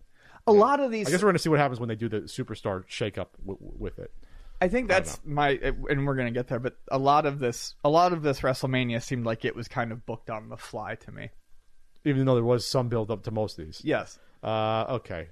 a 0.47 0.53
lot 0.53 0.79
of 0.79 0.89
these. 0.89 1.07
I 1.07 1.11
guess 1.11 1.21
we're 1.21 1.27
going 1.27 1.35
to 1.35 1.39
see 1.39 1.49
what 1.49 1.59
happens 1.59 1.79
when 1.81 1.89
they 1.89 1.95
do 1.95 2.07
the 2.07 2.21
superstar 2.21 2.85
shakeup 2.87 3.27
w- 3.45 3.57
with 3.59 3.99
it. 3.99 4.13
I 4.61 4.69
think 4.69 4.87
that's 4.87 5.19
my, 5.25 5.59
and 5.89 6.07
we're 6.07 6.15
gonna 6.15 6.31
get 6.31 6.47
there. 6.47 6.59
But 6.59 6.77
a 6.89 6.97
lot 6.97 7.25
of 7.25 7.39
this, 7.39 7.75
a 7.83 7.89
lot 7.89 8.13
of 8.13 8.21
this 8.21 8.39
WrestleMania 8.39 9.03
seemed 9.03 9.25
like 9.25 9.43
it 9.43 9.57
was 9.57 9.67
kind 9.67 9.91
of 9.91 10.05
booked 10.05 10.29
on 10.29 10.47
the 10.47 10.55
fly 10.55 10.95
to 10.95 11.11
me. 11.11 11.31
Even 12.05 12.23
though 12.25 12.35
there 12.35 12.43
was 12.45 12.65
some 12.65 12.87
build 12.87 13.11
up 13.11 13.23
to 13.23 13.31
most 13.31 13.59
of 13.59 13.65
these. 13.65 13.81
Yes, 13.83 14.19
Uh, 14.43 14.85
okay. 14.89 15.29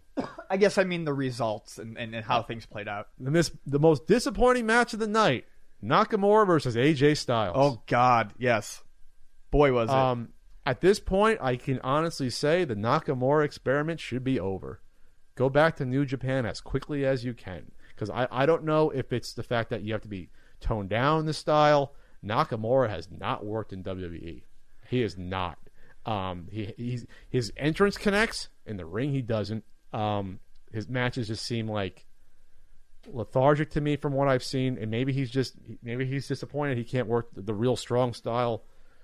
I 0.49 0.57
guess 0.57 0.77
I 0.77 0.83
mean 0.83 1.05
the 1.05 1.13
results 1.13 1.77
and, 1.77 1.97
and, 1.97 2.15
and 2.15 2.23
how 2.23 2.43
things 2.43 2.65
played 2.65 2.88
out. 2.88 3.07
And 3.23 3.35
this 3.35 3.51
the 3.65 3.79
most 3.79 4.07
disappointing 4.07 4.65
match 4.65 4.93
of 4.93 4.99
the 4.99 5.07
night: 5.07 5.45
Nakamura 5.83 6.45
versus 6.47 6.75
AJ 6.75 7.17
Styles. 7.17 7.55
Oh 7.57 7.81
God, 7.88 8.33
yes, 8.38 8.83
boy 9.49 9.73
was 9.73 9.89
it. 9.89 9.95
Um, 9.95 10.29
at 10.65 10.81
this 10.81 10.99
point, 10.99 11.39
I 11.41 11.55
can 11.55 11.79
honestly 11.83 12.29
say 12.29 12.63
the 12.63 12.75
Nakamura 12.75 13.43
experiment 13.43 13.99
should 13.99 14.23
be 14.23 14.39
over. 14.39 14.81
Go 15.35 15.49
back 15.49 15.75
to 15.77 15.85
New 15.85 16.05
Japan 16.05 16.45
as 16.45 16.61
quickly 16.61 17.05
as 17.05 17.25
you 17.25 17.33
can. 17.33 17.71
Because 17.89 18.09
I, 18.09 18.27
I 18.31 18.45
don't 18.45 18.63
know 18.63 18.89
if 18.89 19.11
it's 19.11 19.33
the 19.33 19.43
fact 19.43 19.69
that 19.69 19.81
you 19.81 19.93
have 19.93 20.01
to 20.03 20.07
be 20.07 20.29
toned 20.59 20.89
down 20.89 21.25
the 21.25 21.33
style. 21.33 21.95
Nakamura 22.23 22.89
has 22.89 23.09
not 23.09 23.45
worked 23.45 23.73
in 23.73 23.83
WWE. 23.83 24.43
He 24.88 25.01
is 25.01 25.17
not. 25.17 25.57
Um, 26.06 26.48
he 26.52 26.73
he's, 26.78 27.06
his 27.30 27.52
entrance 27.57 27.98
connects 27.98 28.49
in 28.65 28.78
the 28.78 28.86
ring. 28.86 29.11
He 29.11 29.22
doesn't. 29.22 29.64
Um, 29.94 30.40
his 30.72 30.88
matches 30.90 31.28
just 31.28 31.45
seem 31.45 31.68
like 31.68 32.06
lethargic 33.11 33.72
to 33.72 33.82
me 33.82 33.95
from 33.98 34.14
what 34.14 34.28
I've 34.28 34.44
seen, 34.44 34.78
and 34.80 34.90
maybe 34.91 35.11
he's 35.14 35.30
just 35.30 35.56
maybe 35.84 36.06
he's 36.06 36.28
disappointed 36.28 36.78
he 36.78 36.84
can't 36.84 37.07
work 37.07 37.34
the, 37.34 37.41
the 37.41 37.53
real 37.53 37.76
strong 37.76 38.14
style 38.14 38.64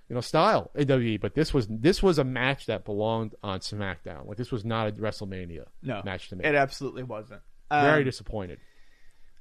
you 0.09 0.13
know, 0.15 0.21
style 0.21 0.71
AWE. 0.75 1.17
But 1.19 1.35
this 1.35 1.53
was 1.53 1.67
this 1.69 2.01
was 2.01 2.17
a 2.17 2.23
match 2.23 2.67
that 2.67 2.85
belonged 2.85 3.35
on 3.43 3.59
SmackDown. 3.59 4.25
Like 4.25 4.37
this 4.37 4.51
was 4.51 4.63
not 4.63 4.87
a 4.87 4.91
WrestleMania 4.93 5.65
No, 5.83 6.01
match 6.05 6.29
to 6.29 6.37
me. 6.37 6.45
it 6.45 6.55
absolutely 6.55 7.03
wasn't. 7.03 7.41
Very 7.69 7.99
Um, 7.99 8.05
disappointed. 8.05 8.59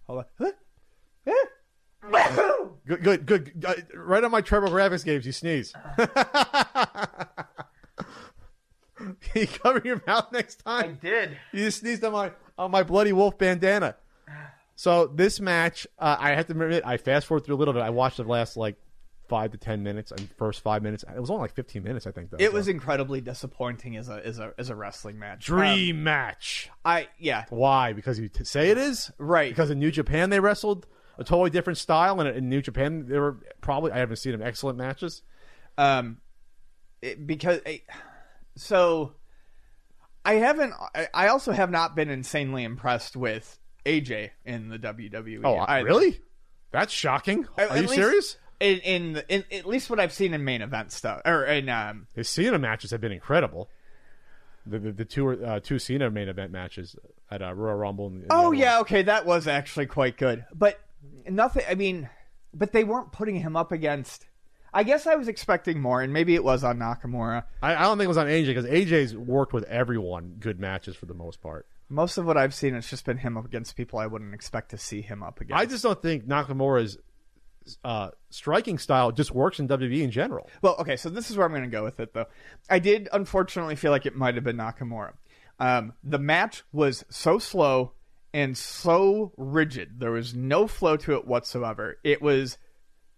hold 0.09 0.24
on. 0.41 0.53
Good, 2.87 3.03
good, 3.03 3.27
good. 3.27 3.65
Uh, 3.65 3.74
right 3.95 4.23
on 4.23 4.31
my 4.31 4.41
TurboGrafx 4.43 5.05
games, 5.05 5.27
you 5.27 5.33
sneeze. 5.33 5.73
Can 9.32 9.43
you 9.43 9.48
cover 9.48 9.82
your 9.85 10.03
mouth 10.07 10.32
next 10.32 10.57
time? 10.65 10.98
I 11.03 11.07
did. 11.07 11.36
You 11.53 11.65
just 11.65 11.81
sneezed 11.81 12.05
on 12.05 12.12
my 12.12 12.32
on 12.59 12.70
my 12.70 12.82
bloody 12.82 13.12
wolf 13.12 13.36
bandana. 13.39 13.97
So 14.74 15.07
this 15.07 15.40
match, 15.40 15.86
uh, 15.98 16.16
I 16.19 16.31
have 16.32 16.47
to 16.47 16.53
admit, 16.53 16.82
I 16.85 16.98
fast 16.98 17.27
forward 17.27 17.44
through 17.47 17.55
a 17.55 17.59
little 17.59 17.73
bit. 17.74 17.82
I 17.82 17.90
watched 17.90 18.19
the 18.19 18.24
last 18.24 18.57
like 18.59 18.77
five 19.28 19.51
to 19.53 19.59
ten 19.59 19.82
minutes 19.82 20.12
and 20.12 20.28
first 20.36 20.61
five 20.61 20.82
minutes. 20.82 21.03
It 21.15 21.19
was 21.20 21.31
only 21.31 21.43
like 21.43 21.55
fifteen 21.55 21.82
minutes, 21.82 22.07
I 22.07 22.11
think. 22.12 22.31
Though. 22.31 22.36
It 22.39 22.48
So- 22.51 22.55
was 22.55 22.69
incredibly 22.69 23.20
disappointing 23.20 23.97
as 23.97 24.09
a 24.09 24.24
as 24.24 24.39
a 24.39 24.53
as 24.59 24.69
a 24.70 24.77
wrestling 24.77 25.19
match. 25.19 25.51
Um, 25.51 25.57
dream 25.59 26.05
match. 26.05 26.70
I 26.85 27.09
yeah 27.19 27.44
Why? 27.51 27.93
Because 27.94 28.19
you 28.19 28.28
t- 28.28 28.44
say 28.44 28.69
it 28.70 28.78
is. 28.78 29.11
right. 29.19 29.51
Because 29.51 29.70
in 29.70 29.78
New 29.78 29.90
Japan 29.90 30.31
they 30.31 30.40
wrestled 30.40 30.86
a 31.19 31.24
totally 31.24 31.48
different 31.51 31.78
style, 31.78 32.20
and 32.20 32.28
in 32.28 32.48
New 32.51 32.61
Japan 32.61 33.07
they 33.09 33.19
were 33.19 33.39
probably 33.62 33.93
I 33.93 33.98
haven't 33.98 34.16
seen 34.16 34.32
them 34.32 34.43
excellent 34.43 34.77
matches. 34.78 35.23
um 35.78 36.19
it, 37.03 37.27
because 37.27 37.61
it, 37.66 37.82
so 38.57 39.12
I 40.24 40.35
haven't 40.35 40.74
I, 41.15 41.28
also 41.28 41.53
have 41.53 41.70
not 41.70 41.95
been 41.95 42.11
insanely 42.11 42.65
impressed 42.65 43.16
with 43.16 43.59
AJ 43.85 44.31
in 44.45 44.69
the 44.69 44.78
WWE. 44.78 45.43
Oh, 45.45 45.55
I- 45.55 45.81
really? 45.81 46.20
That's 46.73 46.93
shocking. 46.93 47.47
Are 47.57 47.65
at 47.65 47.83
you 47.83 47.89
serious? 47.89 48.37
In, 48.59 48.78
in, 48.81 49.23
in 49.28 49.45
at 49.53 49.66
least 49.66 49.89
what 49.91 50.01
I've 50.01 50.12
seen 50.12 50.35
in 50.35 50.45
main 50.45 50.62
event 50.62 50.91
stuff 50.91 51.20
or 51.24 51.45
in 51.45 51.69
um 51.69 52.07
His 52.15 52.28
Cena 52.28 52.59
matches 52.59 52.91
have 52.91 53.01
been 53.01 53.12
incredible. 53.12 53.69
The 54.66 54.78
the, 54.78 54.93
the 54.93 55.05
two 55.05 55.45
uh, 55.45 55.61
two 55.61 55.78
Cena 55.78 56.11
main 56.11 56.28
event 56.28 56.51
matches 56.53 56.97
at 57.31 57.43
uh, 57.43 57.55
Royal 57.55 57.77
Rumble. 57.77 58.09
And, 58.09 58.23
and 58.23 58.33
Oh 58.33 58.39
other 58.39 58.49
one. 58.49 58.59
yeah, 58.59 58.81
okay, 58.81 59.03
that 59.03 59.27
was 59.27 59.47
actually 59.47 59.87
quite 59.87 60.16
good. 60.16 60.45
But 60.55 60.81
nothing. 61.28 61.65
I 61.69 61.74
mean, 61.77 62.09
but 62.53 62.73
they 62.73 62.83
weren't 62.83 63.12
putting 63.12 63.37
him 63.37 63.57
up 63.57 63.73
against. 63.73 64.27
I 64.72 64.82
guess 64.82 65.06
I 65.06 65.14
was 65.14 65.28
expecting 65.28 65.80
more, 65.80 66.02
and 66.02 66.12
maybe 66.12 66.34
it 66.34 66.44
was 66.44 66.64
on 66.64 66.78
Nakamura. 66.78 67.44
I, 67.62 67.74
I 67.74 67.82
don't 67.82 67.98
think 67.98 68.06
it 68.06 68.09
was 68.09 68.18
on 68.18 68.26
AJ 68.26 68.47
because 68.47 68.66
AJ's 68.66 69.16
worked 69.16 69.52
with 69.52 69.64
everyone 69.64 70.36
good 70.38 70.60
matches 70.60 70.97
for 70.97 71.06
the 71.06 71.14
most 71.14 71.40
part. 71.40 71.66
Most 71.88 72.18
of 72.18 72.26
what 72.26 72.36
I've 72.36 72.55
seen 72.55 72.74
it's 72.74 72.90
just 72.90 73.05
been 73.05 73.18
him 73.18 73.36
up 73.36 73.44
against 73.44 73.76
people 73.76 73.98
I 73.98 74.06
wouldn't 74.06 74.34
expect 74.34 74.70
to 74.70 74.78
see 74.78 75.02
him 75.02 75.22
up 75.22 75.40
against. 75.40 75.60
I 75.60 75.66
just 75.66 75.82
don't 75.82 76.01
think 76.02 76.26
Nakamura's 76.26 76.98
uh, 77.84 78.10
striking 78.30 78.78
style 78.78 79.12
just 79.12 79.32
works 79.32 79.59
in 79.59 79.68
WWE 79.68 80.02
in 80.02 80.10
general. 80.10 80.48
Well, 80.62 80.76
okay, 80.80 80.97
so 80.97 81.09
this 81.09 81.30
is 81.30 81.36
where 81.36 81.47
I'm 81.47 81.52
going 81.52 81.64
to 81.64 81.68
go 81.68 81.84
with 81.84 82.01
it, 82.01 82.12
though. 82.12 82.26
I 82.68 82.78
did 82.78 83.09
unfortunately 83.12 83.76
feel 83.76 83.90
like 83.90 84.06
it 84.06 84.16
might 84.16 84.34
have 84.34 84.44
been 84.44 84.56
Nakamura. 84.56 85.12
Um, 85.59 85.94
the 86.05 86.18
match 86.18 86.64
was 86.72 87.05
so 87.09 87.38
slow 87.38 87.93
and 88.34 88.56
so 88.56 89.32
rigid. 89.36 89.98
There 89.98 90.12
was 90.12 90.34
no 90.34 90.66
flow 90.66 90.97
to 90.98 91.14
it 91.14 91.26
whatsoever. 91.26 91.98
It 92.05 92.20
was 92.20 92.59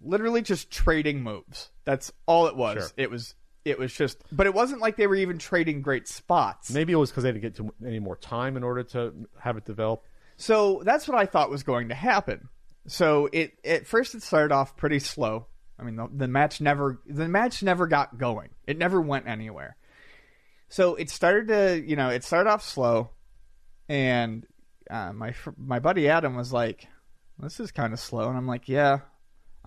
literally 0.01 0.43
just 0.43 0.71
trading 0.71 1.23
moves. 1.23 1.71
That's 1.85 2.13
all 2.27 2.47
it 2.47 2.57
was. 2.57 2.79
Sure. 2.79 2.91
It 2.97 3.11
was. 3.11 3.35
It 3.65 3.79
was 3.79 3.93
just, 3.93 4.23
but 4.33 4.47
it 4.47 4.55
wasn't 4.55 4.81
like 4.81 4.97
they 4.97 5.07
were 5.07 5.17
even 5.17 5.37
trading 5.37 5.83
great 5.83 6.09
spots. 6.09 6.71
Maybe 6.71 6.95
it 6.95 6.97
was 6.97 7.11
because 7.11 7.25
they 7.25 7.33
didn't 7.33 7.43
get 7.43 7.57
to 7.57 7.75
any 7.87 7.99
more 7.99 8.17
time 8.17 8.57
in 8.57 8.63
order 8.63 8.83
to 8.85 9.13
have 9.39 9.59
it 9.59 9.67
develop. 9.67 10.05
So 10.39 10.81
that's 10.85 11.07
what 11.07 11.19
I 11.19 11.27
thought 11.27 11.51
was 11.51 11.65
going 11.65 11.91
to 11.91 11.95
happen. 11.95 12.49
So 12.87 13.29
it 13.31 13.59
at 13.65 13.87
first 13.87 14.15
it 14.15 14.23
started 14.23 14.55
off 14.55 14.77
pretty 14.77 15.01
slow. 15.01 15.49
I 15.79 15.83
mean, 15.83 15.97
the, 15.97 16.09
the 16.11 16.29
match 16.29 16.61
never 16.61 17.03
the 17.07 17.29
match 17.29 17.63
never 17.63 17.87
got 17.87 18.17
going. 18.17 18.51
It 18.67 18.79
never 18.79 19.01
went 19.01 19.29
anywhere. 19.29 19.77
So 20.69 20.95
it 20.95 21.11
started 21.11 21.49
to 21.49 21.83
you 21.87 21.97
know 21.97 22.09
it 22.09 22.25
started 22.25 22.49
off 22.49 22.63
slow, 22.65 23.11
and 23.89 24.47
uh, 24.91 25.13
my 25.13 25.35
my 25.57 25.79
buddy 25.79 26.09
Adam 26.09 26.37
was 26.37 26.53
like, 26.53 26.87
"This 27.39 27.61
is 27.61 27.71
kind 27.71 27.93
of 27.93 28.01
slow," 28.01 28.29
and 28.29 28.37
I'm 28.37 28.47
like, 28.47 28.69
"Yeah." 28.69 29.01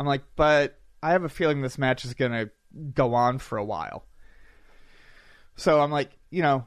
I'm 0.02 0.08
like, 0.08 0.24
but 0.36 0.80
I 1.04 1.12
have 1.12 1.24
a 1.24 1.30
feeling 1.30 1.62
this 1.62 1.78
match 1.78 2.06
is 2.06 2.16
gonna 2.16 2.50
go 2.96 3.14
on 3.14 3.38
for 3.38 3.60
a 3.60 3.64
while. 3.64 4.04
So 5.56 5.80
I'm 5.80 5.92
like, 5.92 6.18
you 6.32 6.42
know, 6.42 6.66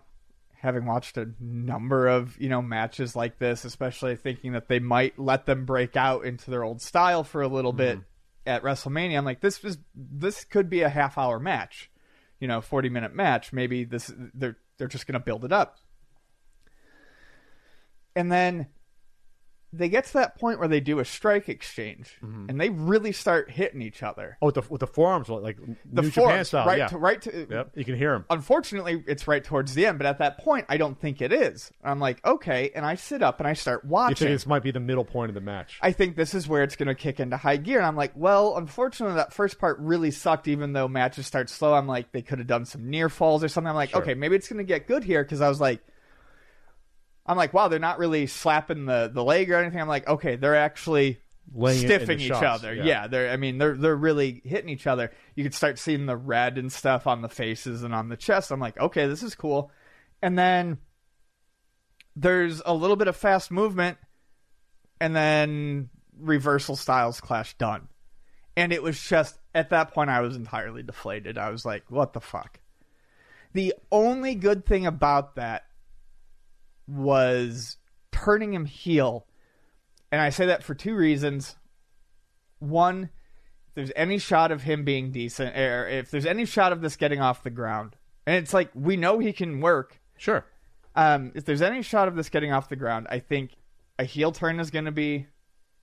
having 0.52 0.86
watched 0.86 1.16
a 1.16 1.28
number 1.40 2.06
of 2.06 2.40
you 2.40 2.48
know 2.48 2.62
matches 2.62 3.16
like 3.16 3.40
this, 3.40 3.64
especially 3.64 4.14
thinking 4.14 4.52
that 4.52 4.68
they 4.68 4.78
might 4.78 5.18
let 5.18 5.46
them 5.46 5.64
break 5.64 5.96
out 5.96 6.24
into 6.24 6.48
their 6.48 6.62
old 6.62 6.80
style 6.80 7.24
for 7.24 7.42
a 7.42 7.48
little 7.48 7.72
bit 7.72 7.96
mm-hmm. 7.98 8.48
at 8.48 8.62
WrestleMania. 8.62 9.18
I'm 9.18 9.24
like, 9.24 9.40
this 9.40 9.64
is 9.64 9.78
this 9.96 10.44
could 10.44 10.70
be 10.70 10.82
a 10.82 10.88
half 10.88 11.18
hour 11.18 11.40
match, 11.40 11.90
you 12.38 12.46
know, 12.46 12.60
40 12.60 12.88
minute 12.88 13.16
match. 13.16 13.52
Maybe 13.52 13.82
this 13.82 14.12
they're 14.32 14.58
they're 14.78 14.86
just 14.86 15.08
gonna 15.08 15.18
build 15.18 15.44
it 15.44 15.50
up, 15.50 15.78
and 18.14 18.30
then 18.30 18.68
they 19.76 19.88
get 19.88 20.04
to 20.06 20.12
that 20.14 20.38
point 20.38 20.58
where 20.58 20.68
they 20.68 20.80
do 20.80 20.98
a 21.00 21.04
strike 21.04 21.48
exchange 21.48 22.16
mm-hmm. 22.24 22.46
and 22.48 22.60
they 22.60 22.68
really 22.70 23.12
start 23.12 23.50
hitting 23.50 23.82
each 23.82 24.02
other. 24.02 24.36
Oh, 24.42 24.46
with 24.46 24.54
the 24.56 24.62
with 24.68 24.80
the 24.80 24.86
forearms 24.86 25.28
like 25.28 25.56
The 25.56 26.02
New 26.02 26.10
Japan 26.10 26.12
forearms, 26.12 26.48
style, 26.48 26.66
right 26.66 26.78
yeah. 26.78 26.86
to 26.88 26.98
right 26.98 27.20
to 27.22 27.46
Yep, 27.50 27.70
you 27.74 27.84
can 27.84 27.96
hear 27.96 28.12
them. 28.12 28.24
unfortunately 28.30 29.02
it's 29.06 29.26
right 29.26 29.42
towards 29.42 29.74
the 29.74 29.86
end 29.86 29.98
but 29.98 30.06
at 30.06 30.18
that 30.18 30.38
point 30.38 30.66
i 30.68 30.76
don't 30.76 30.98
think 31.00 31.20
it 31.20 31.32
is 31.32 31.70
i'm 31.82 31.98
like 32.00 32.24
okay 32.24 32.70
and 32.74 32.84
i 32.86 32.94
sit 32.94 33.22
up 33.22 33.40
and 33.40 33.48
i 33.48 33.52
start 33.52 33.82
You 33.84 33.90
watching 33.90 34.16
think 34.16 34.30
this 34.30 34.46
might 34.46 34.62
be 34.62 34.70
the 34.70 34.80
middle 34.80 35.04
point 35.04 35.30
of 35.30 35.34
the 35.34 35.40
match? 35.40 35.78
i 35.82 35.92
think 35.92 36.16
this 36.16 36.34
is 36.34 36.46
where 36.46 36.62
it's 36.62 36.76
going 36.76 36.88
to 36.88 36.94
kick 36.94 37.20
into 37.20 37.36
high 37.36 37.56
gear 37.56 37.78
and 37.78 37.86
i'm 37.86 37.96
like 37.96 38.12
well 38.14 38.56
unfortunately 38.56 39.16
that 39.16 39.32
first 39.32 39.58
part 39.58 39.78
really 39.80 40.10
sucked 40.10 40.46
even 40.48 40.72
though 40.72 40.86
matches 40.88 41.26
start 41.26 41.50
slow 41.50 41.74
i'm 41.74 41.86
like 41.86 42.12
they 42.12 42.22
could 42.22 42.38
have 42.38 42.46
done 42.48 42.64
some 42.64 42.88
near 42.90 43.08
falls 43.08 43.42
or 43.42 43.48
something 43.48 43.68
i'm 43.70 43.74
like 43.76 43.90
Sure. 43.90 44.02
okay 44.02 44.14
maybe 44.14 44.36
it's 44.36 44.48
going 44.48 44.58
to 44.58 44.64
get 44.64 44.86
good 44.86 45.04
here 45.04 45.22
because 45.24 45.40
i 45.40 45.48
was 45.48 45.60
like 45.60 45.80
i'm 47.26 47.36
like 47.36 47.52
wow 47.52 47.68
they're 47.68 47.78
not 47.78 47.98
really 47.98 48.26
slapping 48.26 48.86
the, 48.86 49.10
the 49.12 49.22
leg 49.24 49.50
or 49.50 49.56
anything 49.56 49.80
i'm 49.80 49.88
like 49.88 50.06
okay 50.06 50.36
they're 50.36 50.56
actually 50.56 51.18
Laying 51.52 51.86
stiffing 51.86 52.20
each 52.20 52.28
shots, 52.28 52.64
other. 52.64 52.74
yeah. 52.74 52.84
Yeah. 52.84 53.06
they're. 53.06 53.30
I 53.30 53.36
mean, 53.36 53.58
they're 53.58 53.76
they're 53.76 53.94
really 53.94 54.40
hitting 54.44 54.70
each 54.70 54.86
other. 54.86 55.12
You 55.34 55.44
could 55.44 55.54
start 55.54 55.78
seeing 55.78 56.06
the 56.06 56.16
red 56.16 56.58
and 56.58 56.72
stuff 56.72 57.06
on 57.06 57.22
the 57.22 57.28
faces 57.28 57.82
and 57.82 57.94
on 57.94 58.08
the 58.08 58.16
chest. 58.16 58.50
I'm 58.50 58.60
like, 58.60 58.78
okay, 58.78 59.06
this 59.06 59.22
is 59.22 59.34
cool. 59.34 59.70
And 60.22 60.38
then 60.38 60.78
there's 62.16 62.62
a 62.64 62.72
little 62.74 62.96
bit 62.96 63.08
of 63.08 63.16
fast 63.16 63.50
movement, 63.50 63.98
and 65.00 65.14
then 65.14 65.90
reversal 66.18 66.76
styles 66.76 67.20
clash 67.20 67.56
done. 67.58 67.88
And 68.56 68.72
it 68.72 68.82
was 68.82 69.00
just 69.00 69.38
at 69.54 69.70
that 69.70 69.92
point 69.92 70.10
I 70.10 70.22
was 70.22 70.36
entirely 70.36 70.82
deflated. 70.82 71.36
I 71.36 71.50
was 71.50 71.64
like, 71.64 71.84
what 71.88 72.14
the 72.14 72.20
fuck? 72.20 72.58
The 73.52 73.74
only 73.92 74.34
good 74.34 74.64
thing 74.64 74.86
about 74.86 75.36
that 75.36 75.66
was 76.86 77.76
turning 78.12 78.52
him 78.52 78.64
heel 78.64 79.26
and 80.14 80.22
I 80.22 80.30
say 80.30 80.46
that 80.46 80.62
for 80.62 80.76
two 80.76 80.94
reasons. 80.94 81.56
One, 82.60 83.10
if 83.66 83.74
there's 83.74 83.90
any 83.96 84.18
shot 84.18 84.52
of 84.52 84.62
him 84.62 84.84
being 84.84 85.10
decent, 85.10 85.56
or 85.56 85.88
if 85.88 86.08
there's 86.12 86.24
any 86.24 86.44
shot 86.44 86.70
of 86.70 86.80
this 86.82 86.94
getting 86.94 87.20
off 87.20 87.42
the 87.42 87.50
ground, 87.50 87.96
and 88.24 88.36
it's 88.36 88.54
like 88.54 88.70
we 88.76 88.96
know 88.96 89.18
he 89.18 89.32
can 89.32 89.60
work. 89.60 90.00
Sure. 90.16 90.46
Um, 90.94 91.32
if 91.34 91.44
there's 91.44 91.62
any 91.62 91.82
shot 91.82 92.06
of 92.06 92.14
this 92.14 92.28
getting 92.28 92.52
off 92.52 92.68
the 92.68 92.76
ground, 92.76 93.08
I 93.10 93.18
think 93.18 93.56
a 93.98 94.04
heel 94.04 94.30
turn 94.30 94.60
is 94.60 94.70
going 94.70 94.84
to 94.84 94.92
be 94.92 95.26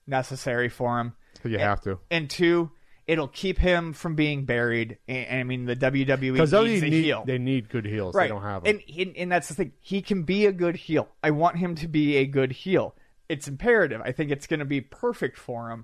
necessary 0.07 0.69
for 0.69 0.97
him. 0.97 1.11
You 1.43 1.59
have 1.59 1.81
to. 1.81 1.99
And 2.09 2.29
two, 2.29 2.71
it'll 3.11 3.27
keep 3.27 3.57
him 3.57 3.91
from 3.91 4.15
being 4.15 4.45
buried. 4.45 4.97
And, 5.05 5.27
and 5.27 5.39
I 5.41 5.43
mean, 5.43 5.65
the 5.65 5.75
WWE 5.75 6.31
needs 6.37 6.51
they 6.51 6.87
a 6.87 6.89
need, 6.89 7.03
heel. 7.03 7.23
they 7.27 7.37
need 7.37 7.67
good 7.67 7.85
heels. 7.85 8.15
right. 8.15 8.23
They 8.23 8.29
don't 8.29 8.41
have 8.41 8.63
them. 8.63 8.79
And, 8.97 9.17
and 9.17 9.29
that's 9.29 9.49
the 9.49 9.53
thing. 9.53 9.73
He 9.81 10.01
can 10.01 10.23
be 10.23 10.45
a 10.45 10.53
good 10.53 10.77
heel. 10.77 11.09
I 11.21 11.31
want 11.31 11.57
him 11.57 11.75
to 11.75 11.89
be 11.89 12.15
a 12.15 12.25
good 12.25 12.53
heel. 12.53 12.95
It's 13.27 13.49
imperative. 13.49 13.99
I 14.01 14.13
think 14.13 14.31
it's 14.31 14.47
going 14.47 14.61
to 14.61 14.65
be 14.65 14.79
perfect 14.79 15.37
for 15.37 15.71
him. 15.71 15.83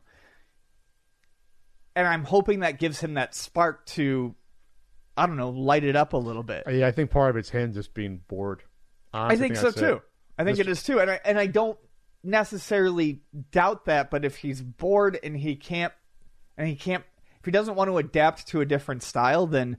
And 1.98 2.08
I'm 2.08 2.24
hoping 2.24 2.62
that 2.62 2.80
gives 2.80 3.02
him 3.02 3.16
that 3.16 3.36
spark 3.36 3.86
to, 3.88 4.34
I 5.18 5.28
don't 5.28 5.36
know, 5.36 5.50
light 5.50 5.84
it 5.84 5.98
up 5.98 6.14
a 6.14 6.18
little 6.18 6.44
bit. 6.44 6.64
yeah, 6.70 6.88
I 6.88 6.92
think 6.92 7.12
part 7.12 7.30
of 7.30 7.36
it's 7.36 7.50
him 7.50 7.74
just 7.74 7.94
being 7.94 8.22
bored. 8.30 8.64
I 9.14 9.36
think 9.36 9.58
so 9.58 9.72
too. 9.72 10.02
I 10.38 10.46
think 10.46 10.60
Mr. 10.60 10.62
it 10.62 10.68
is 10.70 10.84
too. 10.84 11.00
And 11.02 11.12
I 11.12 11.20
and 11.26 11.38
I 11.38 11.48
don't 11.48 11.78
necessarily 12.24 13.22
doubt 13.52 13.86
that. 13.86 14.12
But 14.12 14.24
if 14.24 14.38
he's 14.38 14.62
bored 14.62 15.20
and 15.22 15.36
he 15.36 15.56
can't, 15.56 15.92
and 16.58 16.68
he 16.68 16.76
can't, 16.76 17.04
he 17.48 17.52
doesn't 17.52 17.76
want 17.76 17.90
to 17.90 17.98
adapt 17.98 18.48
to 18.50 18.62
a 18.62 18.66
different 18.66 19.04
style, 19.04 19.48
then, 19.48 19.78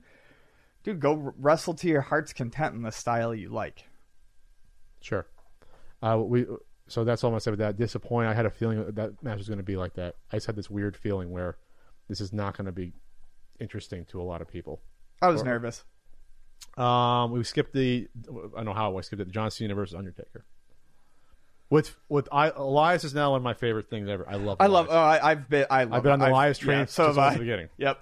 dude, 0.83 0.99
go 0.99 1.33
wrestle 1.37 1.73
to 1.75 1.87
your 1.87 2.01
heart's 2.01 2.33
content 2.33 2.75
in 2.75 2.81
the 2.81 2.91
style 2.91 3.33
you 3.33 3.49
like. 3.49 3.85
Sure. 5.01 5.25
Uh, 6.01 6.17
we 6.23 6.45
so 6.87 7.03
that's 7.03 7.23
all 7.23 7.29
I'm 7.29 7.33
gonna 7.33 7.41
say 7.41 7.51
with 7.51 7.59
that. 7.59 7.77
Disappointed. 7.77 8.29
I 8.29 8.33
had 8.33 8.45
a 8.45 8.49
feeling 8.49 8.83
that, 8.83 8.95
that 8.95 9.23
match 9.23 9.37
was 9.37 9.47
gonna 9.49 9.63
be 9.63 9.77
like 9.77 9.93
that. 9.95 10.15
I 10.31 10.37
just 10.37 10.47
had 10.47 10.55
this 10.55 10.69
weird 10.69 10.97
feeling 10.97 11.29
where 11.31 11.57
this 12.07 12.19
is 12.21 12.33
not 12.33 12.57
gonna 12.57 12.71
be 12.71 12.93
interesting 13.59 14.05
to 14.05 14.21
a 14.21 14.23
lot 14.23 14.41
of 14.41 14.47
people. 14.47 14.81
I 15.21 15.27
was 15.29 15.41
Or- 15.41 15.45
nervous. 15.45 15.83
Um, 16.77 17.31
we 17.31 17.43
skipped 17.43 17.73
the. 17.73 18.07
I 18.27 18.57
don't 18.57 18.65
know 18.65 18.73
how 18.73 18.97
I 18.97 19.01
skipped 19.01 19.21
it. 19.21 19.29
John 19.31 19.49
Cena 19.51 19.75
versus 19.75 19.95
Undertaker. 19.95 20.45
With 21.69 21.95
with 22.09 22.27
I, 22.31 22.49
Elias 22.49 23.03
is 23.03 23.13
now 23.13 23.31
one 23.31 23.37
of 23.37 23.43
my 23.43 23.53
favorite 23.53 23.89
things 23.89 24.09
ever. 24.09 24.27
I 24.27 24.35
love. 24.35 24.57
I 24.59 24.65
love. 24.67 24.87
Elias. 24.87 24.97
Oh, 25.21 25.25
I, 25.25 25.31
I've 25.31 25.49
been. 25.49 25.65
I 25.69 25.83
love. 25.83 25.93
I've 25.93 26.03
been 26.03 26.11
on 26.13 26.19
the 26.19 26.25
I've- 26.25 26.33
Elias 26.33 26.57
train 26.57 26.79
yeah, 26.79 26.85
so 26.85 27.05
since 27.07 27.17
have 27.17 27.33
the 27.33 27.39
beginning. 27.39 27.69
Yep. 27.77 27.99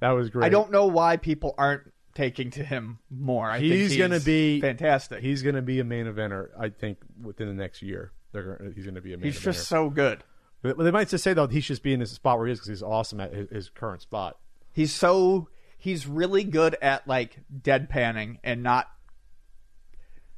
That 0.00 0.10
was 0.10 0.30
great. 0.30 0.44
I 0.46 0.48
don't 0.48 0.70
know 0.72 0.86
why 0.86 1.16
people 1.16 1.54
aren't 1.56 1.92
taking 2.14 2.50
to 2.52 2.64
him 2.64 2.98
more. 3.10 3.48
I 3.50 3.60
think 3.60 3.72
He's 3.72 3.90
he's 3.92 3.98
gonna 3.98 4.20
be- 4.20 4.60
fantastic. 4.60 5.22
He's 5.22 5.42
going 5.42 5.54
to 5.54 5.62
be 5.62 5.78
a 5.80 5.84
main 5.84 6.06
eventer. 6.06 6.48
I 6.58 6.68
think 6.70 6.98
within 7.22 7.46
the 7.48 7.54
next 7.54 7.82
year, 7.82 8.10
they're 8.32 8.56
gonna, 8.56 8.70
he's 8.74 8.84
going 8.84 8.96
to 8.96 9.00
be 9.00 9.12
a 9.14 9.16
main 9.16 9.24
He's 9.26 9.38
eventer. 9.38 9.44
just 9.44 9.68
so 9.68 9.90
good. 9.90 10.24
But 10.62 10.78
they 10.78 10.90
might 10.90 11.08
just 11.08 11.22
say 11.22 11.34
though 11.34 11.46
he 11.46 11.60
should 11.60 11.74
just 11.74 11.82
be 11.82 11.92
in 11.94 12.00
his 12.00 12.10
spot 12.10 12.38
where 12.38 12.46
he 12.48 12.52
is 12.52 12.58
because 12.58 12.68
he's 12.68 12.82
awesome 12.82 13.20
at 13.20 13.32
his, 13.32 13.48
his 13.50 13.68
current 13.68 14.02
spot. 14.02 14.38
He's 14.72 14.92
so 14.92 15.48
he's 15.78 16.06
really 16.06 16.42
good 16.44 16.76
at 16.82 17.06
like 17.06 17.38
deadpanning 17.62 18.38
and 18.42 18.62
not 18.62 18.88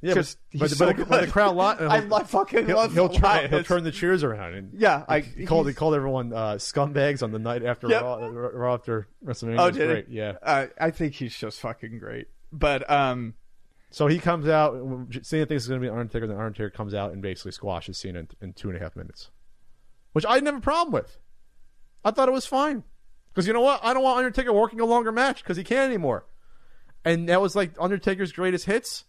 Yeah, 0.01 0.13
just 0.13 0.37
but, 0.51 0.59
but, 0.59 0.69
so 0.69 0.85
but, 0.85 0.97
the, 0.97 1.05
but 1.05 1.21
the 1.25 1.31
crowd 1.31 1.55
lot. 1.55 1.81
I, 1.81 1.97
I 1.97 2.23
fucking 2.23 2.67
He'll, 2.67 2.75
love 2.77 2.93
he'll, 2.93 3.09
turn, 3.09 3.49
he'll 3.49 3.63
turn 3.63 3.83
the 3.83 3.91
cheers 3.91 4.23
around 4.23 4.53
and 4.53 4.79
Yeah, 4.79 5.03
I 5.07 5.21
he 5.21 5.45
called 5.47 5.67
he 5.67 5.73
called 5.73 5.95
everyone 5.95 6.31
uh, 6.33 6.53
scumbags 6.55 7.23
on 7.23 7.31
the 7.31 7.39
night 7.39 7.63
after 7.65 7.89
Yep. 7.89 8.01
Raw, 8.03 8.17
Raw 8.27 8.73
after 8.75 9.07
WrestleMania. 9.25 9.55
Oh, 9.59 9.71
did 9.71 9.81
he? 9.81 9.87
great. 9.87 10.09
Yeah. 10.09 10.33
Uh, 10.43 10.67
I 10.79 10.91
think 10.91 11.15
he's 11.15 11.35
just 11.35 11.59
fucking 11.61 11.97
great. 11.97 12.27
But 12.51 12.87
um, 12.91 13.33
So 13.89 14.05
he 14.05 14.19
comes 14.19 14.47
out. 14.47 14.73
Cena 15.23 15.45
thinks 15.47 15.63
it's 15.63 15.67
going 15.67 15.81
to 15.81 15.85
be 15.85 15.89
Undertaker. 15.89 16.25
and 16.25 16.33
Undertaker 16.33 16.69
comes 16.69 16.93
out 16.93 17.11
and 17.13 17.21
basically 17.21 17.51
squashes 17.53 17.97
Cena 17.97 18.19
in, 18.19 18.27
in 18.39 18.53
two 18.53 18.69
and 18.69 18.77
a 18.77 18.79
half 18.79 18.95
minutes, 18.95 19.31
which 20.13 20.25
I 20.27 20.35
didn't 20.35 20.47
have 20.47 20.57
a 20.57 20.61
problem 20.61 20.93
with. 20.93 21.17
I 22.05 22.11
thought 22.11 22.29
it 22.29 22.33
was 22.33 22.45
fine 22.45 22.83
because 23.33 23.47
you 23.47 23.53
know 23.53 23.61
what? 23.61 23.83
I 23.83 23.93
don't 23.95 24.03
want 24.03 24.19
Undertaker 24.19 24.53
working 24.53 24.79
a 24.79 24.85
longer 24.85 25.11
match 25.11 25.43
because 25.43 25.57
he 25.57 25.63
can't 25.63 25.87
anymore. 25.89 26.27
And 27.03 27.27
that 27.29 27.41
was 27.41 27.55
like 27.55 27.71
Undertaker's 27.79 28.31
greatest 28.31 28.65
hits. 28.65 29.03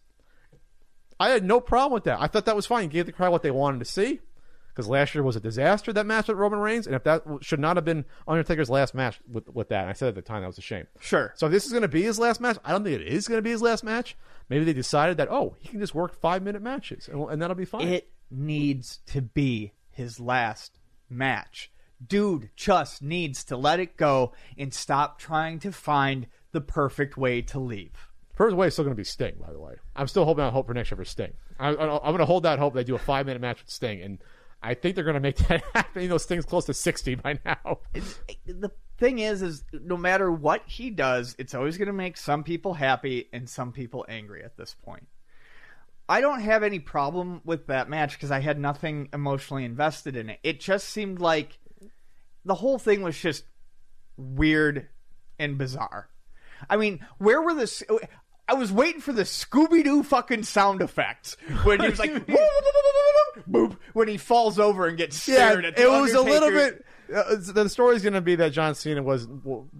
I 1.20 1.30
had 1.30 1.44
no 1.44 1.60
problem 1.60 1.92
with 1.92 2.04
that. 2.04 2.20
I 2.20 2.26
thought 2.26 2.44
that 2.46 2.56
was 2.56 2.66
fine. 2.66 2.82
He 2.82 2.88
gave 2.88 3.06
the 3.06 3.12
crowd 3.12 3.32
what 3.32 3.42
they 3.42 3.50
wanted 3.50 3.80
to 3.80 3.84
see. 3.84 4.20
Because 4.68 4.88
last 4.88 5.12
year 5.12 5.24
was 5.24 5.34
a 5.34 5.40
disaster 5.40 5.92
that 5.92 6.06
match 6.06 6.28
with 6.28 6.36
Roman 6.36 6.60
Reigns, 6.60 6.86
and 6.86 6.94
if 6.94 7.02
that 7.02 7.24
should 7.40 7.58
not 7.58 7.76
have 7.76 7.84
been 7.84 8.04
Undertaker's 8.28 8.70
last 8.70 8.94
match 8.94 9.18
with 9.28 9.48
with 9.48 9.70
that, 9.70 9.80
and 9.80 9.90
I 9.90 9.92
said 9.92 10.10
at 10.10 10.14
the 10.14 10.22
time 10.22 10.42
that 10.42 10.46
was 10.46 10.58
a 10.58 10.62
shame. 10.62 10.86
sure. 11.00 11.32
So 11.34 11.46
if 11.46 11.52
this 11.52 11.66
is 11.66 11.72
going 11.72 11.82
to 11.82 11.88
be 11.88 12.04
his 12.04 12.20
last 12.20 12.40
match. 12.40 12.58
I 12.64 12.70
don't 12.70 12.84
think 12.84 13.00
it 13.00 13.08
is 13.08 13.26
going 13.26 13.38
to 13.38 13.42
be 13.42 13.50
his 13.50 13.60
last 13.60 13.82
match. 13.82 14.16
Maybe 14.48 14.64
they 14.64 14.72
decided 14.72 15.16
that 15.16 15.32
oh, 15.32 15.56
he 15.58 15.68
can 15.68 15.80
just 15.80 15.96
work 15.96 16.14
five 16.14 16.44
minute 16.44 16.62
matches, 16.62 17.08
and, 17.08 17.20
and 17.28 17.42
that'll 17.42 17.56
be 17.56 17.64
fine. 17.64 17.88
It 17.88 18.12
needs 18.30 19.00
to 19.06 19.20
be 19.20 19.72
his 19.90 20.20
last 20.20 20.78
match. 21.10 21.72
Dude 22.06 22.50
just 22.54 23.02
needs 23.02 23.42
to 23.44 23.56
let 23.56 23.80
it 23.80 23.96
go 23.96 24.32
and 24.56 24.72
stop 24.72 25.18
trying 25.18 25.58
to 25.58 25.72
find 25.72 26.28
the 26.52 26.60
perfect 26.60 27.16
way 27.16 27.42
to 27.42 27.58
leave. 27.58 28.07
First 28.38 28.54
way 28.54 28.68
is 28.68 28.72
still 28.72 28.84
going 28.84 28.94
to 28.94 28.96
be 28.96 29.02
Sting, 29.02 29.34
by 29.40 29.52
the 29.52 29.58
way. 29.58 29.74
I'm 29.96 30.06
still 30.06 30.24
holding 30.24 30.44
out 30.44 30.52
hope 30.52 30.68
for 30.68 30.72
next 30.72 30.92
year 30.92 30.96
for 30.96 31.04
Sting. 31.04 31.32
I, 31.58 31.70
I'm 31.70 31.76
going 31.76 32.18
to 32.18 32.24
hold 32.24 32.44
that 32.44 32.60
hope 32.60 32.72
they 32.72 32.84
do 32.84 32.94
a 32.94 32.98
five 32.98 33.26
minute 33.26 33.42
match 33.42 33.60
with 33.60 33.68
Sting, 33.68 34.00
and 34.00 34.18
I 34.62 34.74
think 34.74 34.94
they're 34.94 35.02
going 35.02 35.14
to 35.14 35.20
make 35.20 35.36
that 35.48 35.64
happen. 35.74 36.02
You 36.02 36.08
know, 36.08 36.18
Sting's 36.18 36.44
close 36.44 36.64
to 36.66 36.74
sixty 36.74 37.16
by 37.16 37.40
now. 37.44 37.80
It's, 37.92 38.20
eh, 38.28 38.34
the 38.46 38.70
thing 38.96 39.18
is, 39.18 39.42
is 39.42 39.64
no 39.72 39.96
matter 39.96 40.30
what 40.30 40.62
he 40.66 40.88
does, 40.88 41.34
it's 41.36 41.52
always 41.52 41.78
going 41.78 41.88
to 41.88 41.92
make 41.92 42.16
some 42.16 42.44
people 42.44 42.74
happy 42.74 43.28
and 43.32 43.50
some 43.50 43.72
people 43.72 44.06
angry 44.08 44.44
at 44.44 44.56
this 44.56 44.72
point. 44.84 45.08
I 46.08 46.20
don't 46.20 46.40
have 46.40 46.62
any 46.62 46.78
problem 46.78 47.40
with 47.44 47.66
that 47.66 47.90
match 47.90 48.12
because 48.12 48.30
I 48.30 48.38
had 48.38 48.56
nothing 48.56 49.08
emotionally 49.12 49.64
invested 49.64 50.14
in 50.14 50.30
it. 50.30 50.38
It 50.44 50.60
just 50.60 50.88
seemed 50.88 51.18
like 51.18 51.58
the 52.44 52.54
whole 52.54 52.78
thing 52.78 53.02
was 53.02 53.18
just 53.18 53.42
weird 54.16 54.86
and 55.40 55.58
bizarre. 55.58 56.08
I 56.70 56.76
mean, 56.76 57.04
where 57.18 57.42
were 57.42 57.54
the? 57.54 58.08
I 58.48 58.54
was 58.54 58.72
waiting 58.72 59.00
for 59.00 59.12
the 59.12 59.22
Scooby 59.22 59.84
Doo 59.84 60.02
fucking 60.02 60.44
sound 60.44 60.80
effects 60.80 61.36
when 61.64 61.80
he 61.80 61.88
was 61.88 61.98
like, 61.98 62.12
boop, 63.50 63.76
when 63.92 64.08
he 64.08 64.16
falls 64.16 64.58
over 64.58 64.86
and 64.86 64.96
gets 64.96 65.16
stared 65.20 65.64
at. 65.64 65.76
the 65.76 65.82
it 65.82 65.90
was 65.90 66.14
a 66.14 66.22
little 66.22 66.50
bit. 66.50 66.84
Uh, 67.14 67.36
the 67.38 67.68
story's 67.68 68.02
going 68.02 68.12
to 68.14 68.20
be 68.20 68.36
that 68.36 68.52
John 68.52 68.74
Cena 68.74 69.02
was 69.02 69.26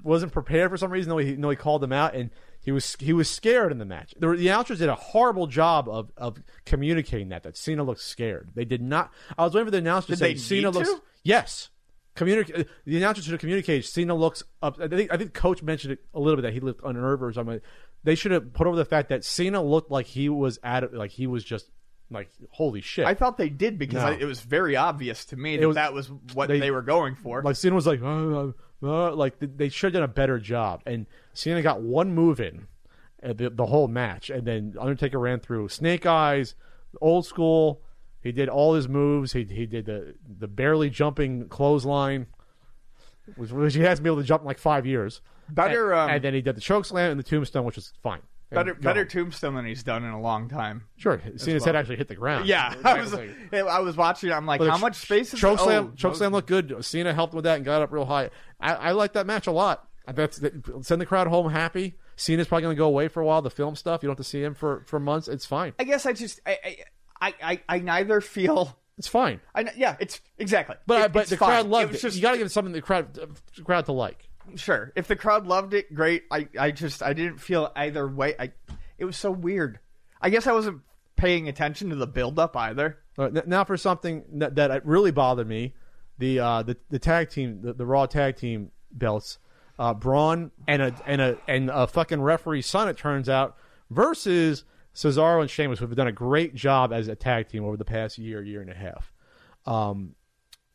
wasn't 0.02 0.32
prepared 0.32 0.70
for 0.70 0.76
some 0.76 0.90
reason. 0.90 1.10
Though 1.10 1.18
he 1.18 1.36
no, 1.36 1.50
he 1.50 1.56
called 1.56 1.82
him 1.82 1.92
out, 1.92 2.14
and 2.14 2.30
he 2.60 2.72
was 2.72 2.96
he 2.98 3.12
was 3.12 3.28
scared 3.28 3.72
in 3.72 3.78
the 3.78 3.84
match. 3.84 4.14
The, 4.18 4.28
the 4.34 4.48
announcers 4.48 4.78
did 4.78 4.88
a 4.88 4.94
horrible 4.94 5.46
job 5.46 5.88
of 5.88 6.10
of 6.16 6.42
communicating 6.64 7.30
that 7.30 7.42
that 7.42 7.56
Cena 7.56 7.82
looked 7.82 8.00
scared. 8.00 8.50
They 8.54 8.64
did 8.64 8.82
not. 8.82 9.12
I 9.36 9.44
was 9.44 9.54
waiting 9.54 9.66
for 9.66 9.70
the 9.70 9.78
announcer 9.78 10.08
to 10.08 10.16
say 10.16 10.34
Cena 10.36 10.70
looks 10.70 10.88
to? 10.88 11.02
yes. 11.22 11.70
Communicate. 12.14 12.66
The 12.84 12.96
announcer 12.96 13.22
should 13.22 13.30
have 13.30 13.40
communicated. 13.40 13.84
Cena 13.84 14.12
looks 14.12 14.42
up. 14.60 14.80
I 14.80 14.88
think 14.88 15.12
I 15.12 15.16
think 15.16 15.34
Coach 15.34 15.62
mentioned 15.62 15.92
it 15.92 16.00
a 16.12 16.18
little 16.18 16.36
bit 16.36 16.42
that 16.42 16.52
he 16.52 16.58
looked 16.58 16.84
unnerved 16.84 17.22
or 17.22 17.32
something. 17.32 17.60
They 18.04 18.14
should 18.14 18.32
have 18.32 18.52
put 18.52 18.66
over 18.66 18.76
the 18.76 18.84
fact 18.84 19.08
that 19.10 19.24
Cena 19.24 19.62
looked 19.62 19.90
like 19.90 20.06
he 20.06 20.28
was 20.28 20.58
at 20.62 20.94
like 20.94 21.10
he 21.10 21.26
was 21.26 21.44
just 21.44 21.70
like 22.10 22.30
holy 22.50 22.80
shit. 22.80 23.06
I 23.06 23.14
thought 23.14 23.36
they 23.36 23.50
did 23.50 23.78
because 23.78 24.02
No. 24.02 24.08
I, 24.08 24.12
it 24.12 24.24
was 24.24 24.40
very 24.40 24.76
obvious 24.76 25.24
to 25.26 25.36
me 25.36 25.56
that 25.56 25.66
was- 25.66 25.74
that 25.74 25.92
was 25.92 26.10
what 26.34 26.48
they- 26.48 26.58
they, 26.60 26.70
were 26.70 26.80
going 26.82 27.16
for. 27.16 27.42
Like 27.42 27.56
Cena 27.56 27.74
was 27.74 27.86
like, 27.86 28.00
uh, 28.00 28.06
uh, 28.06 28.52
uh, 28.82 29.12
like 29.14 29.38
th- 29.40 29.52
they 29.56 29.68
should 29.68 29.92
have 29.94 30.00
done 30.00 30.10
a 30.10 30.12
better 30.12 30.38
job. 30.38 30.82
And 30.86 31.06
Cena 31.34 31.60
got 31.60 31.82
one 31.82 32.14
move 32.14 32.40
in 32.40 32.66
uh, 33.22 33.32
the, 33.34 33.50
the 33.50 33.66
whole 33.66 33.88
match, 33.88 34.30
and 34.30 34.46
then 34.46 34.74
Undertaker 34.80 35.18
ran 35.18 35.40
through 35.40 35.68
Snake 35.68 36.06
Eyes, 36.06 36.54
old 37.00 37.26
school. 37.26 37.82
He 38.22 38.32
did 38.32 38.48
all 38.48 38.74
his 38.74 38.88
moves. 38.88 39.32
He 39.32 39.44
he 39.44 39.66
did 39.66 39.86
the 39.86 40.14
the 40.38 40.48
barely 40.48 40.88
jumping 40.90 41.48
clothesline, 41.48 42.26
which, 43.36 43.50
which 43.50 43.74
he 43.74 43.82
hasn't 43.82 44.04
been 44.04 44.12
able 44.12 44.22
to 44.22 44.26
jump 44.26 44.42
in 44.42 44.46
like 44.46 44.58
five 44.58 44.86
years. 44.86 45.20
Better, 45.50 45.92
and, 45.92 46.00
um, 46.00 46.10
and 46.10 46.24
then 46.24 46.34
he 46.34 46.40
did 46.40 46.56
the 46.56 46.60
choke 46.60 46.84
slam 46.84 47.10
and 47.10 47.18
the 47.18 47.24
tombstone, 47.24 47.64
which 47.64 47.76
was 47.76 47.92
fine. 48.02 48.20
better, 48.50 48.72
And 48.72 48.82
better 48.82 49.04
tombstone 49.04 49.54
than 49.54 49.64
he's 49.66 49.82
done 49.82 50.04
in 50.04 50.10
a 50.10 50.20
long 50.20 50.48
time. 50.48 50.84
Sure, 50.96 51.20
Cena's 51.36 51.64
head 51.64 51.76
actually 51.76 51.96
hit 51.96 52.08
the 52.08 52.14
ground. 52.14 52.46
Yeah, 52.46 52.74
I 52.84 53.00
was, 53.00 53.14
I 53.52 53.78
was 53.80 53.96
watching. 53.96 54.32
I'm 54.32 54.46
like, 54.46 54.60
how 54.62 54.78
ch- 54.78 54.80
much 54.80 54.96
space 54.96 55.32
is 55.34 55.40
choke 55.40 55.58
oh, 55.60 55.64
slam? 55.64 55.94
choke 55.96 56.16
slam 56.16 56.32
looked 56.32 56.48
good. 56.48 56.84
Cena 56.84 57.12
helped 57.14 57.34
with 57.34 57.44
that 57.44 57.56
and 57.56 57.64
got 57.64 57.82
up 57.82 57.92
real 57.92 58.04
high. 58.06 58.30
I, 58.60 58.74
I 58.74 58.90
like 58.92 59.12
that 59.14 59.26
match 59.26 59.46
a 59.46 59.52
lot. 59.52 59.88
I 60.06 60.12
bet 60.12 60.32
that- 60.32 60.84
send 60.86 61.00
the 61.00 61.06
crowd 61.06 61.26
home 61.26 61.50
happy. 61.50 61.96
Cena's 62.16 62.48
probably 62.48 62.62
going 62.62 62.74
to 62.76 62.78
go 62.78 62.86
away 62.86 63.08
for 63.08 63.20
a 63.20 63.24
while. 63.26 63.42
The 63.42 63.50
film 63.50 63.76
stuff, 63.76 64.02
you 64.02 64.08
don't 64.08 64.16
have 64.18 64.24
to 64.24 64.28
see 64.28 64.42
him 64.42 64.54
for, 64.54 64.82
for 64.86 64.98
months. 64.98 65.28
It's 65.28 65.46
fine. 65.46 65.72
I 65.78 65.84
guess 65.84 66.04
I 66.04 66.12
just, 66.14 66.40
I, 66.44 66.78
I, 67.20 67.34
I, 67.42 67.60
I 67.68 67.78
neither 67.78 68.20
feel. 68.20 68.76
It's 68.96 69.06
fine. 69.06 69.40
I, 69.54 69.66
yeah, 69.76 69.96
it's 70.00 70.20
exactly. 70.38 70.74
But 70.86 71.02
It- 71.04 71.12
but 71.12 71.26
the 71.28 71.36
fine. 71.36 71.48
crowd 71.50 71.66
loved 71.68 71.94
it. 71.94 72.00
just 72.00 72.16
you 72.16 72.22
got 72.22 72.32
to 72.32 72.38
give 72.38 72.50
something 72.50 72.72
the 72.72 72.82
crowd 72.82 73.14
the 73.14 73.62
crowd 73.62 73.84
to 73.86 73.92
like. 73.92 74.27
Sure. 74.56 74.92
If 74.96 75.06
the 75.08 75.16
crowd 75.16 75.46
loved 75.46 75.74
it, 75.74 75.94
great. 75.94 76.24
I, 76.30 76.48
I 76.58 76.70
just, 76.70 77.02
I 77.02 77.12
didn't 77.12 77.38
feel 77.38 77.72
either 77.76 78.06
way. 78.08 78.34
I, 78.38 78.52
it 78.98 79.04
was 79.04 79.16
so 79.16 79.30
weird. 79.30 79.78
I 80.20 80.30
guess 80.30 80.46
I 80.46 80.52
wasn't 80.52 80.80
paying 81.16 81.48
attention 81.48 81.90
to 81.90 81.96
the 81.96 82.06
build 82.06 82.38
up 82.38 82.56
either. 82.56 82.98
Now 83.18 83.64
for 83.64 83.76
something 83.76 84.24
that, 84.34 84.54
that 84.56 84.86
really 84.86 85.10
bothered 85.10 85.48
me, 85.48 85.74
the 86.18 86.40
uh, 86.40 86.62
the 86.62 86.76
the 86.90 86.98
tag 86.98 87.30
team, 87.30 87.62
the, 87.62 87.72
the 87.72 87.86
Raw 87.86 88.06
tag 88.06 88.36
team 88.36 88.70
belts, 88.90 89.38
uh, 89.78 89.94
Braun 89.94 90.50
and 90.66 90.82
a 90.82 90.94
and 91.06 91.20
a 91.20 91.38
and 91.46 91.70
a 91.70 91.86
fucking 91.86 92.20
referee's 92.20 92.66
son. 92.66 92.88
It 92.88 92.96
turns 92.96 93.28
out 93.28 93.56
versus 93.90 94.64
Cesaro 94.94 95.40
and 95.40 95.50
Sheamus, 95.50 95.78
who 95.78 95.86
have 95.86 95.96
done 95.96 96.08
a 96.08 96.12
great 96.12 96.54
job 96.54 96.92
as 96.92 97.08
a 97.08 97.14
tag 97.14 97.48
team 97.48 97.64
over 97.64 97.76
the 97.76 97.84
past 97.84 98.18
year, 98.18 98.42
year 98.42 98.60
and 98.60 98.70
a 98.70 98.74
half, 98.74 99.12
um, 99.64 100.14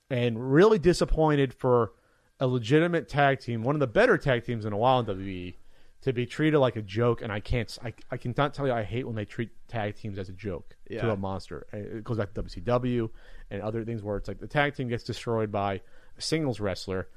and 0.10 0.54
really 0.54 0.80
disappointed 0.80 1.54
for 1.54 1.91
a 2.40 2.48
legitimate 2.48 3.08
tag 3.08 3.40
team, 3.40 3.64
one 3.64 3.76
of 3.76 3.80
the 3.80 3.88
better 3.88 4.18
tag 4.18 4.46
teams 4.46 4.66
in 4.66 4.74
a 4.74 4.78
while 4.78 5.00
in 5.00 5.06
WWE, 5.06 5.56
to 6.02 6.12
be 6.14 6.26
treated 6.26 6.60
like 6.60 6.76
a 6.76 6.82
joke. 6.82 7.22
And 7.22 7.32
I 7.32 7.40
can't, 7.40 7.78
I, 7.84 7.94
I 8.12 8.18
cannot 8.18 8.54
tell 8.54 8.68
you, 8.68 8.74
I 8.74 8.84
hate 8.84 9.06
when 9.06 9.16
they 9.16 9.26
treat 9.26 9.52
tag 9.70 9.96
teams 9.96 10.20
as 10.20 10.28
a 10.30 10.34
joke 10.34 10.76
to 10.90 11.12
a 11.12 11.16
monster. 11.18 11.66
And 11.72 11.86
It 11.86 12.04
goes 12.04 12.18
back 12.18 12.34
to 12.34 12.44
WCW 12.44 13.10
and 13.50 13.62
other 13.62 13.86
things 13.86 14.04
where 14.04 14.18
it's 14.18 14.28
like 14.28 14.40
the 14.40 14.48
tag 14.48 14.76
team 14.76 14.90
gets 14.90 15.04
destroyed 15.04 15.52
by 15.52 15.82
a 16.18 16.22
singles 16.22 16.60
wrestler, 16.60 17.08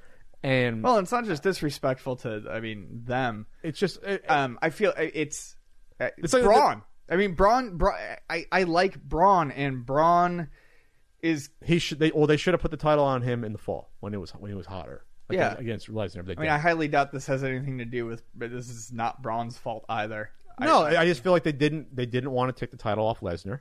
and 0.43 0.83
Well, 0.83 0.99
it's 0.99 1.11
not 1.13 1.25
just 1.25 1.43
disrespectful 1.43 2.17
to, 2.17 2.45
I 2.51 2.61
mean, 2.61 3.03
them. 3.05 3.47
it's 3.63 3.79
just 3.79 4.03
it, 4.03 4.25
Um, 4.29 4.59
I 4.63 4.71
feel 4.71 4.93
it's 4.97 5.57
uh, 5.99 6.11
It's 6.19 6.33
like 6.33 6.45
Braun. 6.45 6.83
I 7.11 7.17
mean, 7.17 7.35
Braun. 7.35 7.77
Braun 7.77 7.97
I, 8.29 8.47
I 8.53 8.63
like 8.65 9.03
Braun, 9.03 9.51
and 9.51 9.85
Braun 9.85 10.49
is. 11.27 11.51
he 11.65 11.79
should 11.79 11.99
they 11.99 12.11
well 12.15 12.27
they 12.27 12.37
should 12.37 12.55
have 12.55 12.61
put 12.61 12.71
the 12.71 12.77
title 12.77 13.05
on 13.05 13.23
him 13.23 13.45
in 13.45 13.53
the 13.53 13.59
fall 13.59 13.91
when 14.01 14.15
it 14.15 14.21
was 14.21 14.31
when 14.33 14.51
he 14.51 14.57
was 14.57 14.67
hotter. 14.67 15.05
Like, 15.29 15.39
Yeah. 15.39 15.55
against 15.59 15.93
Lesnar. 15.93 16.23
I 16.39 16.41
mean, 16.41 16.51
I 16.51 16.59
highly 16.59 16.87
doubt 16.89 17.11
this 17.13 17.27
has 17.27 17.43
anything 17.43 17.79
to 17.79 17.85
do 17.85 18.07
with. 18.07 18.23
But 18.35 18.53
this 18.53 18.69
is 18.69 18.93
not 18.93 19.23
Braun's 19.23 19.59
fault 19.59 19.85
either. 19.89 20.31
No, 20.61 20.83
I, 20.85 21.03
I 21.03 21.05
just 21.05 21.23
feel 21.23 21.33
like 21.33 21.43
they 21.43 21.53
didn't 21.53 21.95
they 21.95 22.07
didn't 22.07 22.31
want 22.31 22.55
to 22.55 22.59
take 22.59 22.71
the 22.71 22.77
title 22.77 23.07
off 23.07 23.21
Lesnar. 23.21 23.61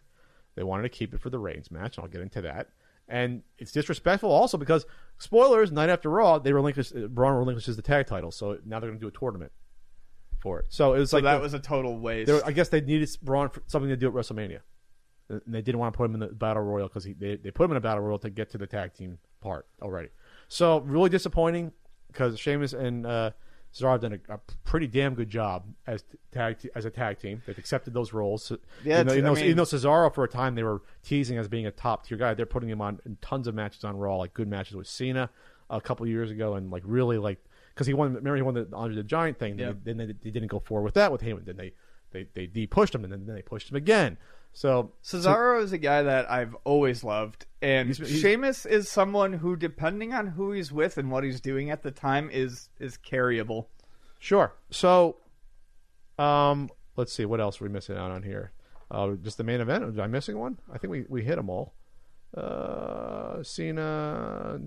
They 0.56 0.64
wanted 0.64 0.84
to 0.84 0.90
keep 0.90 1.14
it 1.14 1.20
for 1.22 1.30
the 1.30 1.40
Reigns 1.40 1.70
match. 1.72 1.98
and 1.98 2.04
I'll 2.06 2.10
get 2.12 2.22
into 2.22 2.42
that. 2.44 2.70
And 3.08 3.44
it's 3.58 3.72
disrespectful 3.72 4.32
also 4.32 4.58
because 4.58 4.86
spoilers. 5.18 5.72
Night 5.72 5.90
after 5.90 6.10
Raw, 6.10 6.40
they 6.40 6.54
relinquish 6.54 6.92
uh, 6.96 7.08
Braun 7.08 7.36
relinquishes 7.36 7.76
the 7.76 7.82
tag 7.82 8.08
title, 8.08 8.32
so 8.32 8.58
now 8.66 8.80
they're 8.80 8.90
going 8.90 9.00
to 9.00 9.04
do 9.04 9.08
a 9.10 9.20
tournament 9.20 9.52
for 10.40 10.60
it. 10.60 10.66
So 10.70 10.94
it 10.94 11.00
was 11.00 11.10
So 11.12 11.18
like 11.18 11.24
that 11.26 11.36
the- 11.38 11.42
was 11.42 11.54
a 11.54 11.60
total 11.60 12.00
waste. 12.00 12.32
I 12.46 12.52
guess 12.52 12.70
they 12.70 12.82
needed 12.82 13.10
Braun 13.22 13.50
for 13.50 13.62
something 13.68 13.90
to 13.90 13.98
do 13.98 14.08
at 14.08 14.14
WrestleMania. 14.14 14.60
And 15.28 15.42
they 15.48 15.62
didn't 15.62 15.80
want 15.80 15.94
to 15.94 15.98
put 15.98 16.06
him 16.06 16.14
in 16.14 16.20
the 16.20 16.28
battle 16.28 16.64
royal 16.64 16.88
because 16.88 17.06
they 17.06 17.36
they 17.36 17.52
put 17.52 17.66
him 17.66 17.72
in 17.72 17.78
a 17.78 17.82
battle 17.82 18.04
royal 18.04 18.20
to 18.20 18.30
get 18.30 18.50
to 18.52 18.58
the 18.58 18.68
tag 18.68 18.94
team 18.94 19.18
part 19.42 19.66
already. 19.82 20.10
So 20.48 20.80
really 20.82 21.10
disappointing 21.10 21.72
because 22.08 22.40
Sheamus 22.40 22.74
and 22.74 23.06
uh, 23.08 23.32
Cesaro 23.74 23.92
have 23.94 24.02
done 24.02 24.20
a, 24.30 24.34
a 24.34 24.40
pretty 24.64 24.88
damn 24.88 25.16
good 25.16 25.30
job 25.30 25.66
as 25.86 26.04
tag 26.32 26.60
te- 26.60 26.70
as 26.76 26.86
a 26.86 26.90
tag 26.90 27.20
team. 27.20 27.42
They've 27.46 27.58
accepted 27.58 27.94
those 27.94 28.14
roles. 28.14 28.52
Yeah, 28.84 29.02
even 29.02 29.08
though, 29.08 29.14
even, 29.14 29.24
though, 29.26 29.34
mean- 29.34 29.46
even 29.46 29.58
though 29.58 29.64
Cesaro 29.64 30.14
for 30.14 30.24
a 30.24 30.30
time 30.30 30.56
they 30.56 30.64
were 30.64 30.82
teasing 31.04 31.38
as 31.38 31.48
being 31.48 31.66
a 31.66 31.72
top 31.72 32.06
tier 32.06 32.18
guy, 32.18 32.34
they're 32.34 32.46
putting 32.46 32.70
him 32.70 32.82
on 32.82 33.00
in 33.06 33.18
tons 33.22 33.48
of 33.48 33.56
matches 33.56 33.84
on 33.84 33.98
Raw, 33.98 34.18
like 34.18 34.34
good 34.34 34.48
matches 34.48 34.76
with 34.76 34.88
Cena 34.88 35.30
a 35.70 35.82
couple 35.82 36.08
years 36.08 36.32
ago, 36.32 36.56
and 36.56 36.72
like 36.72 36.84
really 36.86 37.18
like 37.18 37.44
because 37.74 37.88
he 37.88 37.94
won. 37.94 38.14
Remember, 38.14 38.36
he 38.36 38.42
won 38.42 38.54
the 38.54 38.68
Andre 38.74 38.96
the 38.96 39.04
Giant 39.04 39.40
thing. 39.40 39.60
Yeah. 39.60 39.74
Then 39.84 39.98
they, 39.98 40.06
they 40.06 40.30
didn't 40.30 40.48
go 40.48 40.60
forward 40.60 40.86
with 40.86 40.94
that 40.94 41.12
with 41.12 41.22
Heyman. 41.22 41.46
Then 41.46 41.58
they 41.58 41.74
they 42.12 42.28
they 42.34 42.46
de 42.48 42.68
pushed 42.68 42.96
him, 42.96 43.04
and 43.04 43.12
then, 43.12 43.26
then 43.26 43.36
they 43.36 43.42
pushed 43.42 43.70
him 43.70 43.76
again. 43.76 44.18
So 44.58 44.94
Cesaro 45.04 45.62
is 45.62 45.74
a 45.74 45.78
guy 45.78 46.02
that 46.04 46.32
I've 46.32 46.56
always 46.64 47.04
loved, 47.04 47.46
and 47.62 47.90
He's- 47.90 47.98
he's- 48.10 48.22
Sheamus 48.22 48.66
is 48.66 48.88
someone 48.88 49.34
who, 49.34 49.58
depending 49.58 50.14
on 50.14 50.28
who 50.28 50.54
he's 50.54 50.72
with 50.72 50.98
and 50.98 51.12
what 51.12 51.26
he's 51.26 51.42
doing 51.42 51.70
at 51.70 51.84
the 51.84 51.92
time, 51.92 52.30
is 52.32 52.70
is 52.80 52.98
carryable. 52.98 53.66
Sure. 54.18 54.54
So, 54.72 55.18
um, 56.18 56.70
let's 56.96 57.12
see 57.12 57.26
what 57.26 57.42
else 57.42 57.60
are 57.60 57.66
we 57.66 57.70
missing 57.70 57.98
out 57.98 58.12
on 58.12 58.24
here. 58.24 58.54
Uh, 58.90 59.16
just 59.22 59.38
the 59.38 59.44
main 59.44 59.60
event. 59.60 59.84
Am 59.84 60.00
I 60.00 60.08
missing 60.08 60.40
one? 60.40 60.58
I 60.72 60.78
think 60.78 60.90
we 60.90 61.06
we 61.10 61.24
hit 61.26 61.36
them 61.36 61.50
all. 61.50 61.74
Uh, 62.34 63.44
Cena, 63.44 64.58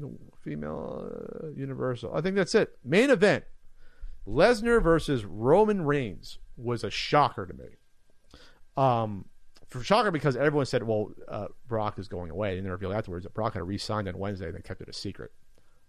female, 0.42 1.10
uh, 1.42 1.46
Universal. 1.48 2.14
I 2.14 2.20
think 2.20 2.36
that's 2.36 2.54
it. 2.54 2.78
Main 2.84 3.08
event: 3.08 3.44
Lesnar 4.26 4.82
versus 4.82 5.24
Roman 5.24 5.80
Reigns 5.86 6.38
was 6.58 6.84
a 6.84 6.90
shocker 6.90 7.46
to 7.46 7.54
me. 7.54 7.68
Um, 8.76 9.24
for 9.68 9.82
shocker 9.82 10.10
because 10.10 10.36
everyone 10.36 10.66
said, 10.66 10.82
"Well, 10.82 11.12
uh, 11.28 11.48
Brock 11.66 11.98
is 11.98 12.08
going 12.08 12.30
away," 12.30 12.56
and 12.56 12.64
then 12.64 12.72
revealed 12.72 12.94
afterwards 12.94 13.24
that 13.24 13.34
Brock 13.34 13.54
had 13.54 13.66
re-signed 13.66 14.08
on 14.08 14.18
Wednesday 14.18 14.46
and 14.46 14.54
they 14.56 14.60
kept 14.62 14.80
it 14.80 14.88
a 14.88 14.92
secret. 14.92 15.32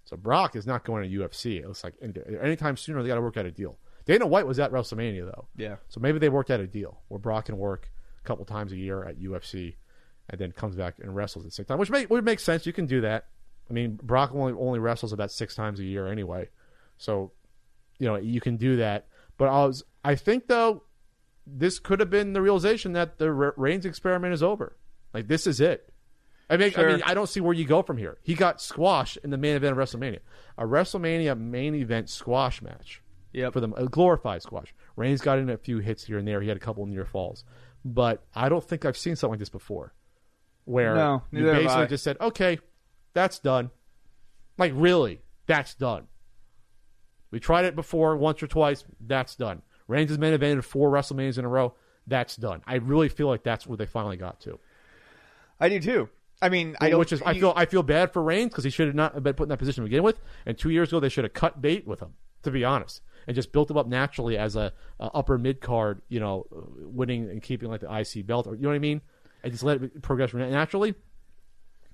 So 0.06 0.18
Brock 0.18 0.56
is 0.56 0.65
not 0.65 0.84
going 0.84 1.03
to 1.10 1.10
UFC. 1.19 1.57
It 1.60 1.68
looks 1.68 1.84
like 1.84 1.93
any- 2.01 2.14
anytime 2.41 2.76
sooner 2.77 3.01
they 3.01 3.07
got 3.10 3.15
to 3.15 3.22
work 3.22 3.38
out 3.38 3.45
a 3.45 3.51
deal. 3.51 3.77
Dana 4.06 4.26
White 4.26 4.47
was 4.47 4.57
at 4.60 4.72
WrestleMania 4.72 5.26
though, 5.26 5.47
Yeah, 5.56 5.76
so 5.88 5.99
maybe 5.99 6.18
they 6.19 6.30
worked 6.30 6.49
out 6.49 6.60
a 6.60 6.65
deal 6.68 7.01
where 7.10 7.19
Brock 7.19 7.45
can 7.45 7.57
work 7.57 7.91
a 8.23 8.27
couple 8.27 8.43
times 8.43 8.72
a 8.72 8.76
year 8.76 9.03
at 9.03 9.19
UFC, 9.19 9.76
and 10.30 10.39
then 10.41 10.51
comes 10.51 10.76
back 10.76 10.95
and 10.99 11.15
wrestles 11.15 11.45
at 11.45 11.51
the 11.51 11.56
same 11.56 11.65
time, 11.65 11.77
which 11.77 11.91
would 11.91 12.26
make 12.26 12.39
sense. 12.39 12.65
You 12.65 12.73
can 12.73 12.85
do 12.88 13.01
that. 13.01 13.27
I 13.69 13.73
mean, 13.73 13.99
Brock 14.01 14.31
only 14.34 14.53
only 14.53 14.80
wrestles 14.80 15.14
about 15.14 15.31
six 15.31 15.53
times 15.53 15.80
a 15.80 15.84
year 15.84 16.07
anyway, 16.07 16.49
so 16.97 17.31
you 17.99 18.07
know 18.07 18.15
you 18.15 18.41
can 18.41 18.57
do 18.57 18.77
that. 18.77 19.07
But 19.38 19.49
I 19.49 19.65
was, 19.65 19.84
I 20.03 20.15
think 20.15 20.47
though, 20.47 20.84
this 21.58 21.80
could 21.80 22.00
have 22.00 22.10
been 22.10 22.34
the 22.34 22.42
realization 22.42 22.94
that 22.94 23.18
the 23.18 23.32
Re- 23.32 23.52
Reigns 23.58 23.86
experiment 23.86 24.34
is 24.34 24.44
over. 24.44 24.76
Like 25.14 25.28
this 25.28 25.48
is 25.48 25.60
it. 25.60 25.92
I 26.50 26.58
mean, 26.58 26.74
I 26.78 26.84
mean, 26.86 27.02
I 27.06 27.14
don't 27.14 27.30
see 27.30 27.42
where 27.42 27.54
you 27.54 27.66
go 27.66 27.84
from 27.84 27.98
here. 27.98 28.18
He 28.24 28.34
got 28.34 28.60
squashed 28.60 29.18
in 29.24 29.30
the 29.30 29.38
main 29.38 29.56
event 29.56 29.72
of 29.72 29.78
WrestleMania, 29.78 30.20
a 30.58 30.64
WrestleMania 30.64 31.40
main 31.40 31.76
event 31.76 32.10
squash 32.10 32.62
match 32.62 33.04
yep. 33.32 33.54
for 33.54 33.60
them, 33.60 33.74
a 33.78 33.86
glorified 33.86 34.42
squash. 34.42 34.74
Reigns 34.96 35.22
got 35.22 35.38
in 35.38 35.50
a 35.50 35.58
few 35.58 35.78
hits 35.78 36.06
here 36.06 36.18
and 36.18 36.28
there. 36.28 36.42
He 36.42 36.48
had 36.48 36.58
a 36.58 36.60
couple 36.60 36.86
near 36.88 37.06
falls, 37.06 37.44
but 37.86 38.24
I 38.34 38.50
don't 38.50 38.64
think 38.64 38.84
I've 38.84 38.98
seen 38.98 39.16
something 39.16 39.34
like 39.34 39.40
this 39.40 39.50
before, 39.50 39.94
where 40.66 40.96
No, 40.96 41.24
you 41.32 41.44
basically 41.44 41.88
just 41.88 42.04
said, 42.04 42.18
"Okay, 42.20 42.60
that's 43.14 43.38
done." 43.38 43.70
Like 44.58 44.74
really, 44.76 45.22
that's 45.46 45.76
done. 45.76 46.08
We 47.32 47.40
tried 47.40 47.66
it 47.66 47.76
before 47.76 48.18
once 48.18 48.42
or 48.42 48.48
twice. 48.48 48.84
That's 49.00 49.36
done. 49.36 49.62
Reigns 49.90 50.10
has 50.10 50.20
main 50.20 50.38
evented 50.38 50.64
four 50.64 50.91
WrestleManias 50.91 51.38
in 51.38 51.45
a 51.45 51.49
row. 51.49 51.74
That's 52.07 52.36
done. 52.36 52.61
I 52.66 52.76
really 52.76 53.10
feel 53.10 53.28
like 53.28 53.44
that's 53.44 53.68
where 53.68 53.76
they 53.76 53.86
finally 53.86 54.18
got 54.18 54.40
to. 54.41 54.60
I 55.60 55.70
do 55.70 55.80
too. 55.80 56.10
I 56.41 56.49
mean, 56.49 56.78
I 56.80 56.90
don't. 56.90 56.99
Which 56.99 57.11
is, 57.11 57.22
I 57.22 57.34
feel, 57.34 57.52
I 57.56 57.66
feel 57.66 57.84
bad 57.84 58.14
for 58.14 58.22
Reigns 58.22 58.52
because 58.52 58.64
he 58.64 58.70
should 58.70 58.88
have 58.88 58.95
not 58.95 59.22
been 59.22 59.34
put 59.34 59.44
in 59.44 59.49
that 59.49 59.57
position 59.57 59.84
to 59.84 59.90
begin 59.90 60.03
with. 60.03 60.22
And 60.45 60.57
two 60.57 60.70
years 60.70 60.90
ago, 60.90 60.99
they 60.99 61.10
should 61.10 61.26
have 61.26 61.34
cut 61.34 61.61
bait 61.61 61.86
with 61.86 61.99
him, 61.99 62.14
to 62.44 62.52
be 62.52 62.64
honest, 62.64 63.02
and 63.28 63.36
just 63.36 63.52
built 63.52 63.70
him 63.70 63.78
up 63.78 63.88
naturally 63.88 64.38
as 64.38 64.56
a, 64.56 64.72
a 64.99 65.10
upper 65.14 65.38
mid 65.38 65.60
card, 65.60 66.02
you 66.07 66.20
know, 66.20 66.45
winning 66.52 67.30
and 67.30 67.41
keeping 67.41 67.70
like 67.70 67.82
the 67.82 67.94
IC 67.94 68.26
belt, 68.26 68.48
or 68.48 68.56
you 68.56 68.61
know 68.61 68.70
what 68.70 68.76
I 68.76 68.80
mean, 68.80 69.02
and 69.44 69.52
just 69.52 69.64
let 69.64 69.84
it 69.84 70.02
progress 70.02 70.34
naturally. 70.34 70.94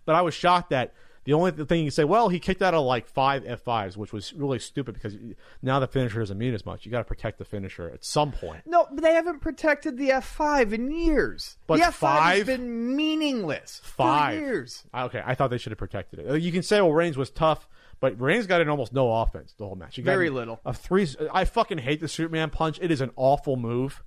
But 0.05 0.15
I 0.15 0.21
was 0.21 0.35
shocked 0.35 0.69
that 0.69 0.93
the 1.25 1.33
only 1.33 1.51
thing 1.51 1.79
you 1.79 1.85
can 1.85 1.91
say, 1.91 2.03
well, 2.05 2.29
he 2.29 2.39
kicked 2.39 2.61
out 2.61 2.73
of 2.73 2.85
like 2.85 3.07
five 3.07 3.43
F5s, 3.43 3.97
which 3.97 4.13
was 4.13 4.31
really 4.33 4.59
stupid 4.59 4.93
because 4.93 5.15
now 5.61 5.79
the 5.79 5.87
finisher 5.87 6.19
doesn't 6.19 6.37
mean 6.37 6.53
as 6.53 6.65
much. 6.65 6.85
You 6.85 6.91
got 6.91 6.99
to 6.99 7.03
protect 7.03 7.37
the 7.39 7.45
finisher 7.45 7.89
at 7.89 8.05
some 8.05 8.31
point. 8.31 8.61
No, 8.65 8.87
but 8.91 9.03
they 9.03 9.13
haven't 9.13 9.39
protected 9.41 9.97
the 9.97 10.11
F 10.11 10.25
five 10.25 10.71
in 10.71 10.91
years. 10.91 11.57
But 11.67 11.77
the 11.79 11.85
F 11.85 11.95
five 11.95 12.19
five? 12.19 12.37
has 12.37 12.45
been 12.47 12.95
meaningless 12.95 13.81
Five. 13.83 14.35
for 14.35 14.39
years. 14.39 14.83
Okay, 14.93 15.21
I 15.25 15.35
thought 15.35 15.49
they 15.49 15.57
should 15.57 15.71
have 15.71 15.79
protected 15.79 16.19
it. 16.19 16.29
Uh, 16.29 16.33
You 16.35 16.51
can 16.51 16.63
say, 16.63 16.79
well, 16.81 16.93
Reigns 16.93 17.17
was 17.17 17.29
tough, 17.29 17.67
but 17.99 18.19
Reigns 18.21 18.47
got 18.47 18.61
in 18.61 18.69
almost 18.69 18.93
no 18.93 19.11
offense 19.11 19.53
the 19.57 19.65
whole 19.65 19.75
match. 19.75 19.97
Got 19.97 20.03
Very 20.05 20.29
little. 20.29 20.59
A 20.65 20.73
three. 20.73 21.07
I 21.33 21.45
fucking 21.45 21.79
hate 21.79 22.01
the 22.01 22.07
Superman 22.07 22.49
punch. 22.51 22.77
It 22.81 22.91
is 22.91 23.01
an 23.01 23.11
awful 23.15 23.55
move, 23.55 24.03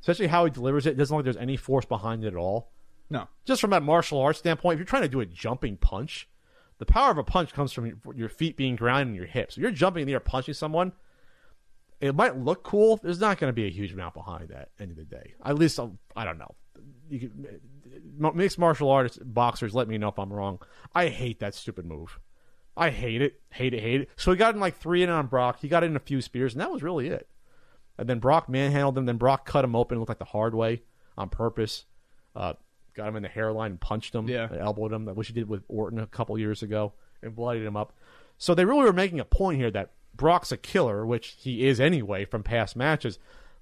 especially 0.00 0.28
how 0.28 0.44
he 0.44 0.50
delivers 0.50 0.86
it. 0.86 0.90
It 0.90 0.98
doesn't 0.98 1.16
look 1.16 1.26
like 1.26 1.34
there's 1.34 1.42
any 1.42 1.56
force 1.56 1.84
behind 1.84 2.24
it 2.24 2.28
at 2.28 2.36
all. 2.36 2.70
No, 3.10 3.28
Just 3.44 3.60
from 3.60 3.70
that 3.70 3.82
martial 3.82 4.18
arts 4.20 4.38
standpoint, 4.38 4.74
if 4.74 4.78
you're 4.78 4.86
trying 4.86 5.02
to 5.02 5.08
do 5.08 5.20
a 5.20 5.26
jumping 5.26 5.76
punch, 5.76 6.26
the 6.86 6.92
power 6.92 7.10
of 7.10 7.18
a 7.18 7.24
punch 7.24 7.52
comes 7.52 7.72
from 7.72 8.00
your, 8.14 8.28
feet 8.28 8.56
being 8.56 8.76
grounded 8.76 9.08
and 9.08 9.16
your 9.16 9.26
hips. 9.26 9.56
If 9.56 9.62
you're 9.62 9.70
jumping 9.70 10.02
in 10.02 10.06
the 10.06 10.14
air 10.14 10.20
punching 10.20 10.54
someone, 10.54 10.92
it 12.00 12.14
might 12.14 12.36
look 12.36 12.62
cool. 12.62 12.98
There's 13.02 13.20
not 13.20 13.38
going 13.38 13.48
to 13.48 13.54
be 13.54 13.66
a 13.66 13.70
huge 13.70 13.92
amount 13.92 14.14
behind 14.14 14.48
that. 14.50 14.70
End 14.78 14.90
of 14.90 14.96
the 14.96 15.04
day, 15.04 15.34
at 15.44 15.58
least 15.58 15.78
um, 15.78 15.98
I 16.14 16.24
don't 16.24 16.38
know. 16.38 16.54
You 17.08 17.20
can, 17.20 17.46
mixed 18.34 18.58
martial 18.58 18.90
artists, 18.90 19.18
boxers, 19.18 19.74
let 19.74 19.88
me 19.88 19.98
know 19.98 20.08
if 20.08 20.18
I'm 20.18 20.32
wrong. 20.32 20.60
I 20.94 21.08
hate 21.08 21.40
that 21.40 21.54
stupid 21.54 21.86
move. 21.86 22.18
I 22.76 22.90
hate 22.90 23.22
it, 23.22 23.40
hate 23.50 23.72
it, 23.72 23.80
hate 23.80 24.02
it. 24.02 24.10
So 24.16 24.32
he 24.32 24.36
got 24.36 24.54
in 24.54 24.60
like 24.60 24.76
three 24.76 25.02
in 25.02 25.08
on 25.08 25.28
Brock. 25.28 25.60
He 25.60 25.68
got 25.68 25.84
in 25.84 25.96
a 25.96 26.00
few 26.00 26.20
spears, 26.20 26.54
and 26.54 26.60
that 26.60 26.72
was 26.72 26.82
really 26.82 27.08
it. 27.08 27.28
And 27.96 28.08
then 28.08 28.18
Brock 28.18 28.48
manhandled 28.48 28.98
him. 28.98 29.06
Then 29.06 29.16
Brock 29.16 29.46
cut 29.46 29.64
him 29.64 29.76
open. 29.76 29.98
Looked 29.98 30.08
like 30.08 30.18
the 30.18 30.24
hard 30.24 30.54
way 30.54 30.82
on 31.16 31.28
purpose. 31.28 31.84
Uh, 32.34 32.54
got 32.94 33.08
him 33.08 33.16
in 33.16 33.22
the 33.22 33.28
hairline 33.28 33.72
and 33.72 33.80
punched 33.80 34.14
him. 34.14 34.28
Yeah. 34.28 34.48
and 34.50 34.60
elbowed 34.60 34.92
him. 34.92 35.04
That 35.06 35.16
which 35.16 35.28
he 35.28 35.32
did 35.34 35.48
with 35.48 35.62
Orton 35.68 35.98
a 35.98 36.06
couple 36.06 36.38
years 36.38 36.62
ago 36.62 36.92
and 37.22 37.34
bloodied 37.34 37.64
him 37.64 37.76
up. 37.76 37.92
So 38.38 38.54
they 38.54 38.64
really 38.64 38.84
were 38.84 38.92
making 38.92 39.20
a 39.20 39.24
point 39.24 39.58
here 39.58 39.70
that 39.70 39.92
Brock's 40.14 40.52
a 40.52 40.56
killer, 40.56 41.04
which 41.06 41.36
he 41.40 41.66
is 41.66 41.80
anyway 41.80 42.24
from 42.24 42.42
past 42.42 42.76
matches. 42.76 43.18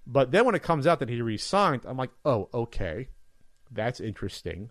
But 0.06 0.30
then 0.32 0.44
when 0.44 0.54
it 0.54 0.62
comes 0.62 0.86
out 0.86 0.98
that 0.98 1.09
he 1.09 1.20
re-signed, 1.22 1.82
I'm 1.86 1.96
like, 1.96 2.10
oh, 2.24 2.48
okay, 2.52 3.09
that's 3.70 4.00
interesting. 4.00 4.70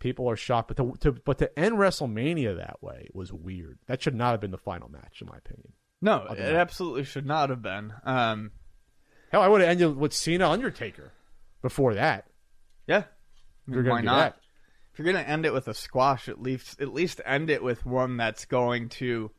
People 0.00 0.28
are 0.28 0.36
shocked, 0.36 0.68
but 0.68 0.76
to, 0.76 0.94
to 1.00 1.12
but 1.24 1.38
to 1.38 1.58
end 1.58 1.76
WrestleMania 1.76 2.56
that 2.56 2.82
way 2.82 3.08
was 3.14 3.32
weird. 3.32 3.78
That 3.86 4.02
should 4.02 4.14
not 4.14 4.32
have 4.32 4.40
been 4.40 4.50
the 4.50 4.58
final 4.58 4.90
match, 4.90 5.20
in 5.22 5.28
my 5.28 5.36
opinion. 5.38 5.72
no, 6.02 6.26
it 6.30 6.36
that. 6.38 6.54
absolutely 6.56 7.04
should 7.04 7.24
not 7.24 7.48
have 7.50 7.62
been. 7.62 7.92
Um, 8.04 8.50
Hell, 9.30 9.40
I 9.40 9.48
would 9.48 9.60
have 9.62 9.70
ended 9.70 9.96
with 9.96 10.12
Cena 10.12 10.48
Undertaker 10.50 11.12
before 11.62 11.94
that. 11.94 12.26
yeah, 12.86 12.98
I 12.98 13.00
If 13.00 13.04
mean, 13.04 13.06
you're 13.66 13.82
gonna 13.82 13.94
why 13.94 14.00
do 14.00 14.06
not? 14.06 14.16
that. 14.16 14.36
If 14.92 14.98
you're 14.98 15.06
gonna 15.06 15.24
end 15.24 15.46
it 15.46 15.52
with 15.52 15.68
a 15.68 15.74
squash, 15.74 16.28
at 16.28 16.40
least 16.40 16.80
at 16.80 16.92
least 16.92 17.20
end 17.24 17.50
it 17.50 17.62
with 17.62 17.84
one 17.84 18.16
that's 18.16 18.44
going 18.44 18.88
to 18.90 19.30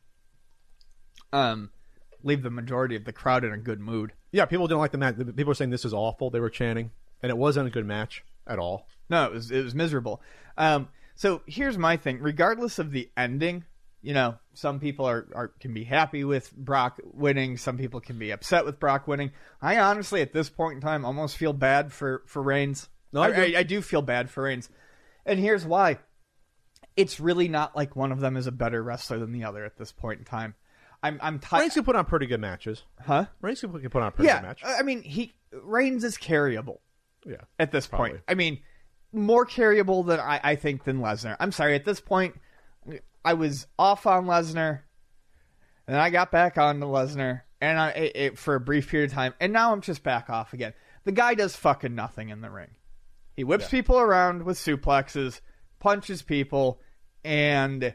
um 1.31 1.69
leave 2.23 2.41
the 2.41 2.49
majority 2.49 2.95
of 2.95 3.06
the 3.06 3.14
crowd 3.14 3.43
in 3.43 3.53
a 3.53 3.57
good 3.57 3.80
mood. 3.80 4.11
Yeah, 4.31 4.45
people 4.45 4.68
don't 4.68 4.80
like 4.80 4.91
the 4.91 4.97
match. 4.97 5.15
People 5.18 5.52
are 5.52 5.56
saying 5.56 5.69
this 5.69 5.85
is 5.85 5.93
awful. 5.93 6.30
They 6.30 6.39
were 6.39 6.49
chanting, 6.49 6.91
and 7.22 7.30
it 7.30 7.38
wasn't 7.38 7.68
a 7.68 7.72
good 7.72 7.85
match 7.85 8.23
at 8.47 8.60
all. 8.60 8.88
No, 9.10 9.26
it 9.26 9.31
was 9.31 9.52
it 9.52 9.64
was 9.64 9.76
miserable. 9.76 10.22
Um, 10.57 10.89
so 11.15 11.41
here's 11.45 11.77
my 11.77 11.97
thing. 11.97 12.19
Regardless 12.19 12.80
of 12.80 12.91
the 12.91 13.10
ending, 13.15 13.64
you 14.02 14.14
know, 14.14 14.35
some 14.53 14.80
people 14.80 15.06
are, 15.06 15.27
are 15.34 15.47
can 15.60 15.73
be 15.73 15.84
happy 15.84 16.23
with 16.23 16.53
Brock 16.56 16.99
winning. 17.03 17.57
Some 17.57 17.77
people 17.77 18.02
can 18.02 18.19
be 18.19 18.31
upset 18.31 18.65
with 18.65 18.80
Brock 18.80 19.07
winning. 19.07 19.31
I 19.61 19.80
honestly, 19.80 20.22
at 20.22 20.34
this 20.34 20.49
point 20.49 20.76
in 20.76 20.81
time, 20.81 21.06
almost 21.06 21.38
feel 21.38 21.53
bad 21.53 21.93
for 21.93 22.23
for 22.26 22.41
Reigns. 22.41 22.89
No, 23.15 23.21
I 23.23 23.27
I, 23.29 23.31
do. 23.51 23.57
I, 23.57 23.63
do 23.63 23.81
feel 23.81 24.01
bad 24.03 24.29
for 24.29 24.43
Reigns, 24.43 24.69
and 25.25 25.39
here's 25.39 25.65
why. 25.65 25.97
It's 26.95 27.19
really 27.19 27.47
not 27.47 27.75
like 27.75 27.95
one 27.95 28.11
of 28.11 28.19
them 28.19 28.37
is 28.37 28.45
a 28.47 28.51
better 28.51 28.81
wrestler 28.83 29.17
than 29.19 29.31
the 29.31 29.43
other 29.45 29.65
at 29.65 29.77
this 29.77 29.91
point 29.91 30.19
in 30.19 30.25
time. 30.25 30.53
I'm 31.01 31.19
I'm 31.21 31.39
tired. 31.39 31.61
Reigns 31.61 31.73
can 31.73 31.83
put 31.83 31.95
on 31.95 32.05
pretty 32.05 32.25
good 32.27 32.39
matches. 32.39 32.83
Huh? 33.01 33.25
Reigns 33.41 33.59
can 33.61 33.71
put 33.71 33.95
on 34.03 34.11
pretty 34.11 34.27
Yeah. 34.27 34.41
good 34.41 34.47
match. 34.47 34.61
I 34.63 34.81
mean, 34.83 35.01
he 35.01 35.33
Reigns 35.51 36.03
is 36.03 36.17
carryable 36.17 36.77
yeah. 37.25 37.37
at 37.59 37.71
this 37.71 37.87
Probably. 37.87 38.11
point. 38.11 38.21
I 38.27 38.33
mean, 38.35 38.59
more 39.11 39.45
carryable 39.45 40.05
than 40.05 40.19
I, 40.19 40.39
I 40.43 40.55
think 40.55 40.83
than 40.83 40.99
Lesnar. 40.99 41.35
I'm 41.39 41.51
sorry, 41.51 41.75
at 41.75 41.85
this 41.85 41.99
point, 41.99 42.35
I 43.23 43.33
was 43.33 43.67
off 43.79 44.05
on 44.07 44.25
Lesnar, 44.25 44.81
and 45.87 45.95
then 45.95 45.99
I 45.99 46.09
got 46.09 46.31
back 46.31 46.57
on 46.57 46.79
to 46.79 46.85
Lesnar, 46.85 47.41
and 47.61 47.77
I 47.79 47.89
it, 47.91 48.11
it- 48.15 48.37
for 48.37 48.55
a 48.55 48.59
brief 48.59 48.89
period 48.89 49.09
of 49.11 49.15
time, 49.15 49.33
and 49.39 49.51
now 49.53 49.71
I'm 49.73 49.81
just 49.81 50.03
back 50.03 50.29
off 50.29 50.53
again. 50.53 50.73
The 51.03 51.11
guy 51.11 51.33
does 51.35 51.55
fucking 51.55 51.93
nothing 51.93 52.29
in 52.29 52.41
the 52.41 52.49
ring. 52.49 52.71
He 53.35 53.43
whips 53.43 53.65
Yeah. 53.65 53.69
people 53.71 53.99
around 53.99 54.43
with 54.43 54.57
suplexes, 54.57 55.41
punches 55.79 56.21
people, 56.21 56.79
and 57.23 57.93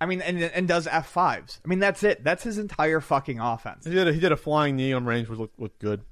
I 0.00 0.06
mean, 0.06 0.20
and 0.20 0.38
and 0.42 0.68
does 0.68 0.86
F 0.86 1.08
fives. 1.08 1.60
I 1.64 1.68
mean, 1.68 1.78
that's 1.78 2.02
it. 2.02 2.22
That's 2.22 2.42
his 2.42 2.58
entire 2.58 3.00
fucking 3.00 3.40
offense. 3.40 3.84
He 3.86 3.92
did 3.92 4.08
a, 4.08 4.12
he 4.12 4.20
did 4.20 4.32
a 4.32 4.36
flying 4.36 4.76
knee 4.76 4.92
on 4.92 5.06
Reigns, 5.06 5.28
which 5.28 5.38
looked, 5.38 5.58
looked 5.58 5.78
good. 5.80 6.02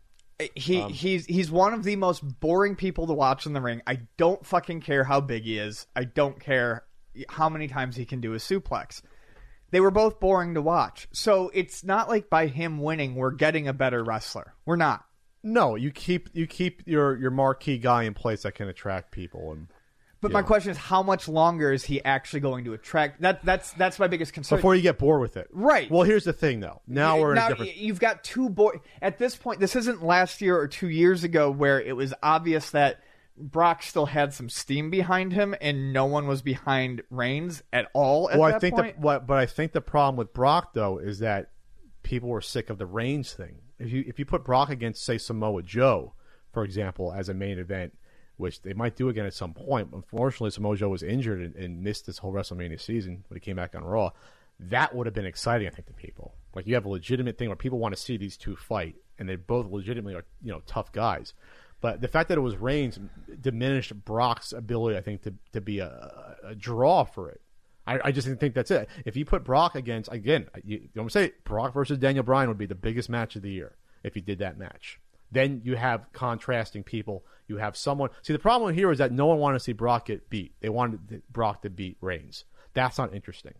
He 0.55 0.81
Um, 0.81 0.93
he's 0.93 1.27
he's 1.27 1.51
one 1.51 1.75
of 1.75 1.85
the 1.85 1.97
most 1.97 2.21
boring 2.41 2.75
people 2.77 3.07
to 3.07 3.13
watch 3.13 3.47
in 3.47 3.53
the 3.53 3.61
ring. 3.61 3.83
I 3.87 4.01
don't 4.17 4.45
fucking 4.45 4.81
care 4.81 5.05
how 5.05 5.21
big 5.21 5.45
he 5.45 5.59
is. 5.59 5.87
I 5.95 6.05
don't 6.05 6.41
care 6.41 6.85
how 7.29 7.49
many 7.49 7.69
times 7.69 7.95
he 7.97 8.05
can 8.05 8.21
do 8.21 8.33
a 8.33 8.39
suplex. 8.39 9.03
They 9.71 9.81
were 9.81 9.91
both 9.93 10.19
boring 10.21 10.55
to 10.55 10.63
watch. 10.63 11.07
So 11.13 11.51
it's 11.55 11.85
not 11.85 12.09
like 12.09 12.31
by 12.31 12.47
him 12.47 12.81
winning 12.81 13.15
we're 13.15 13.31
getting 13.33 13.69
a 13.69 13.73
better 13.73 14.03
wrestler. 14.03 14.55
We're 14.67 14.77
not. 14.77 15.05
No, 15.45 15.75
you 15.75 15.91
keep 15.91 16.31
you 16.33 16.47
keep 16.47 16.83
your 16.87 17.17
your 17.19 17.31
marquee 17.31 17.77
guy 17.77 18.05
in 18.05 18.15
place 18.15 18.43
that 18.43 18.55
can 18.55 18.67
attract 18.67 19.13
people, 19.13 19.53
and 19.53 19.69
But 20.23 20.33
my 20.33 20.41
question 20.41 20.71
is, 20.71 20.79
how 20.79 21.03
much 21.03 21.29
longer 21.29 21.71
is 21.71 21.85
he 21.85 22.03
actually 22.03 22.41
going 22.41 22.65
to 22.65 22.73
attract? 22.73 23.21
That 23.21 23.45
that's 23.45 23.73
that's 23.75 23.99
my 23.99 24.07
biggest 24.07 24.33
concern. 24.33 24.57
Before 24.59 24.75
you 24.75 24.81
get 24.81 24.99
bored 24.99 25.21
with 25.21 25.37
it, 25.37 25.47
Right. 25.53 25.91
Well, 25.91 26.03
here's 26.05 26.25
the 26.25 26.33
thing, 26.33 26.61
though. 26.61 26.81
Now 26.87 27.21
we're 27.21 27.33
in 27.33 27.35
now 27.37 27.47
a 27.47 27.51
different. 27.51 27.77
you've 27.77 28.01
got 28.01 28.25
two 28.25 28.49
boy 28.49 28.81
at 29.03 29.19
this 29.19 29.37
point. 29.37 29.61
This 29.61 29.77
isn't 29.77 30.03
last 30.03 30.41
year 30.41 30.59
or 30.59 30.67
two 30.67 30.89
years 30.89 31.25
ago 31.25 31.51
where 31.51 31.79
it 31.79 31.95
was 31.95 32.15
obvious 32.23 32.71
that 32.71 33.01
Brock 33.37 33.83
still 33.83 34.07
had 34.07 34.33
some 34.33 34.49
steam 34.49 34.89
behind 34.91 35.35
him 35.35 35.55
and 35.61 35.93
no 35.93 36.07
one 36.07 36.27
was 36.27 36.41
behind 36.41 37.03
Reigns 37.11 37.63
at 37.71 37.91
all. 37.93 38.31
At 38.31 38.39
well, 38.39 38.55
I 38.55 38.59
think 38.59 38.77
point. 38.77 38.97
the 38.97 39.03
what, 39.03 39.27
but 39.27 39.37
I 39.37 39.45
think 39.45 39.73
the 39.73 39.83
problem 39.83 40.17
with 40.17 40.33
Brock 40.33 40.73
though 40.73 40.99
is 40.99 41.19
that 41.19 41.51
people 42.03 42.31
were 42.31 42.41
sick 42.41 42.71
of 42.71 42.79
the 42.79 42.87
Reigns 42.87 43.35
thing. 43.35 43.57
If 43.79 43.93
you 43.93 44.05
if 44.07 44.19
you 44.19 44.25
put 44.25 44.45
Brock 44.45 44.71
against 44.71 45.05
say 45.05 45.19
Samoa 45.19 45.63
Joe, 45.63 46.15
for 46.53 46.65
example, 46.65 47.13
as 47.13 47.29
a 47.29 47.35
main 47.35 47.59
event, 47.59 47.93
which 48.37 48.63
they 48.63 48.73
might 48.73 48.97
do 48.97 49.09
again 49.09 49.27
at 49.27 49.35
some 49.35 49.55
point. 49.55 49.89
Unfortunately, 49.93 50.51
Samoa 50.51 50.77
Joe 50.77 50.89
was 50.89 51.03
injured 51.03 51.41
and, 51.41 51.57
and 51.57 51.83
missed 51.83 52.07
this 52.07 52.19
whole 52.19 52.33
WrestleMania 52.33 52.81
season 52.81 53.25
when 53.29 53.37
he 53.37 53.41
came 53.41 53.57
back 53.57 53.75
on 53.75 53.85
Raw. 53.85 54.11
That 54.61 54.95
would 54.95 55.07
have 55.07 55.15
been 55.15 55.27
exciting, 55.27 55.67
I 55.67 55.71
think, 55.71 55.87
to 55.87 55.93
people. 55.93 56.35
Like 56.55 56.67
you 56.67 56.75
have 56.75 56.85
a 56.85 56.89
legitimate 56.89 57.39
thing 57.39 57.49
where 57.49 57.57
people 57.57 57.79
want 57.79 57.95
to 57.95 58.01
see 58.01 58.17
these 58.17 58.37
two 58.37 58.57
fight, 58.57 58.97
and 59.19 59.29
they 59.29 59.37
both 59.37 59.67
legitimately 59.67 60.15
are 60.15 60.25
you 60.43 60.53
know 60.53 60.63
tough 60.67 60.93
guys. 60.93 61.35
But 61.81 62.01
the 62.01 62.09
fact 62.09 62.31
that 62.31 62.39
it 62.39 62.41
was 62.41 62.57
Reigns 62.57 62.99
diminished 63.41 63.93
Brock's 64.05 64.53
ability, 64.53 64.97
I 64.97 65.03
think, 65.03 65.23
to, 65.23 65.35
to 65.53 65.61
be 65.61 65.81
a, 65.81 66.37
a 66.43 66.55
draw 66.55 67.05
for 67.05 67.29
it. 67.29 67.43
I, 67.87 68.01
I 68.05 68.13
just 68.13 68.27
think 68.27 68.55
that's 68.55 68.71
it. 68.71 68.89
If 69.05 69.17
you 69.17 69.25
put 69.25 69.45
Brock 69.45 69.75
against 69.75 70.11
again, 70.13 70.49
you, 70.65 70.77
you 70.77 70.81
know 70.81 70.89
what 70.95 71.03
I'm 71.03 71.11
saying? 71.11 71.33
Brock 71.45 71.75
versus 71.75 71.99
Daniel 71.99 72.25
Bryan 72.25 72.49
would 72.49 72.59
be 72.59 72.67
the 72.67 72.75
biggest 72.75 73.09
match 73.09 73.37
of 73.37 73.43
the 73.43 73.51
year 73.51 73.77
if 74.03 74.17
you 74.17 74.23
did 74.23 74.39
that 74.39 74.59
match. 74.59 75.01
Then 75.31 75.63
you 75.65 75.77
have 75.77 76.13
contrasting 76.13 76.83
people. 76.85 77.25
You 77.49 77.57
have 77.59 77.77
someone. 77.77 78.11
See, 78.23 78.33
the 78.33 78.39
problem 78.39 78.75
here 78.75 78.91
is 78.91 78.99
that 78.99 79.13
no 79.13 79.27
one 79.27 79.39
wanted 79.39 79.59
to 79.59 79.65
see 79.65 79.73
Brock 79.73 80.07
get 80.07 80.31
beat. 80.31 80.55
They 80.61 80.69
wanted 80.69 81.23
Brock 81.31 81.63
to 81.63 81.71
beat 81.71 81.99
Reigns. 82.01 82.45
That's 82.73 82.99
not 82.99 83.15
interesting 83.15 83.55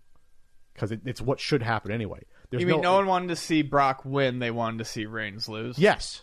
because 0.73 0.93
it, 0.93 1.01
it's 1.05 1.21
what 1.21 1.41
should 1.41 1.63
happen 1.63 1.91
anyway. 1.91 2.23
There's 2.51 2.63
you 2.63 2.67
mean 2.67 2.81
no 2.81 2.95
one 2.95 3.07
wanted 3.07 3.29
to 3.29 3.37
see 3.37 3.63
Brock 3.63 4.05
win; 4.05 4.39
they 4.39 4.51
wanted 4.51 4.79
to 4.79 4.85
see 4.85 5.07
Reigns 5.07 5.49
lose. 5.49 5.79
Yes. 5.79 6.23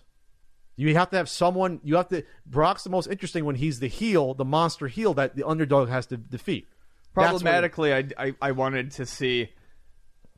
You 0.78 0.96
have 0.96 1.10
to 1.12 1.18
have 1.18 1.30
someone. 1.30 1.80
You 1.84 1.98
have 1.98 2.08
to. 2.10 2.24
Brock's 2.46 2.84
the 2.84 2.90
most 2.90 3.08
interesting 3.08 3.46
when 3.46 3.56
he's 3.56 3.80
the 3.80 3.88
heel, 3.88 4.34
the 4.34 4.46
monster 4.46 4.88
heel 4.88 5.14
that 5.16 5.36
the 5.36 5.46
underdog 5.46 5.90
has 5.90 6.06
to 6.08 6.18
defeat. 6.18 6.68
Problematically, 7.14 7.94
I, 7.94 8.06
I 8.18 8.34
I 8.42 8.52
wanted 8.52 8.92
to 8.92 9.06
see. 9.06 9.50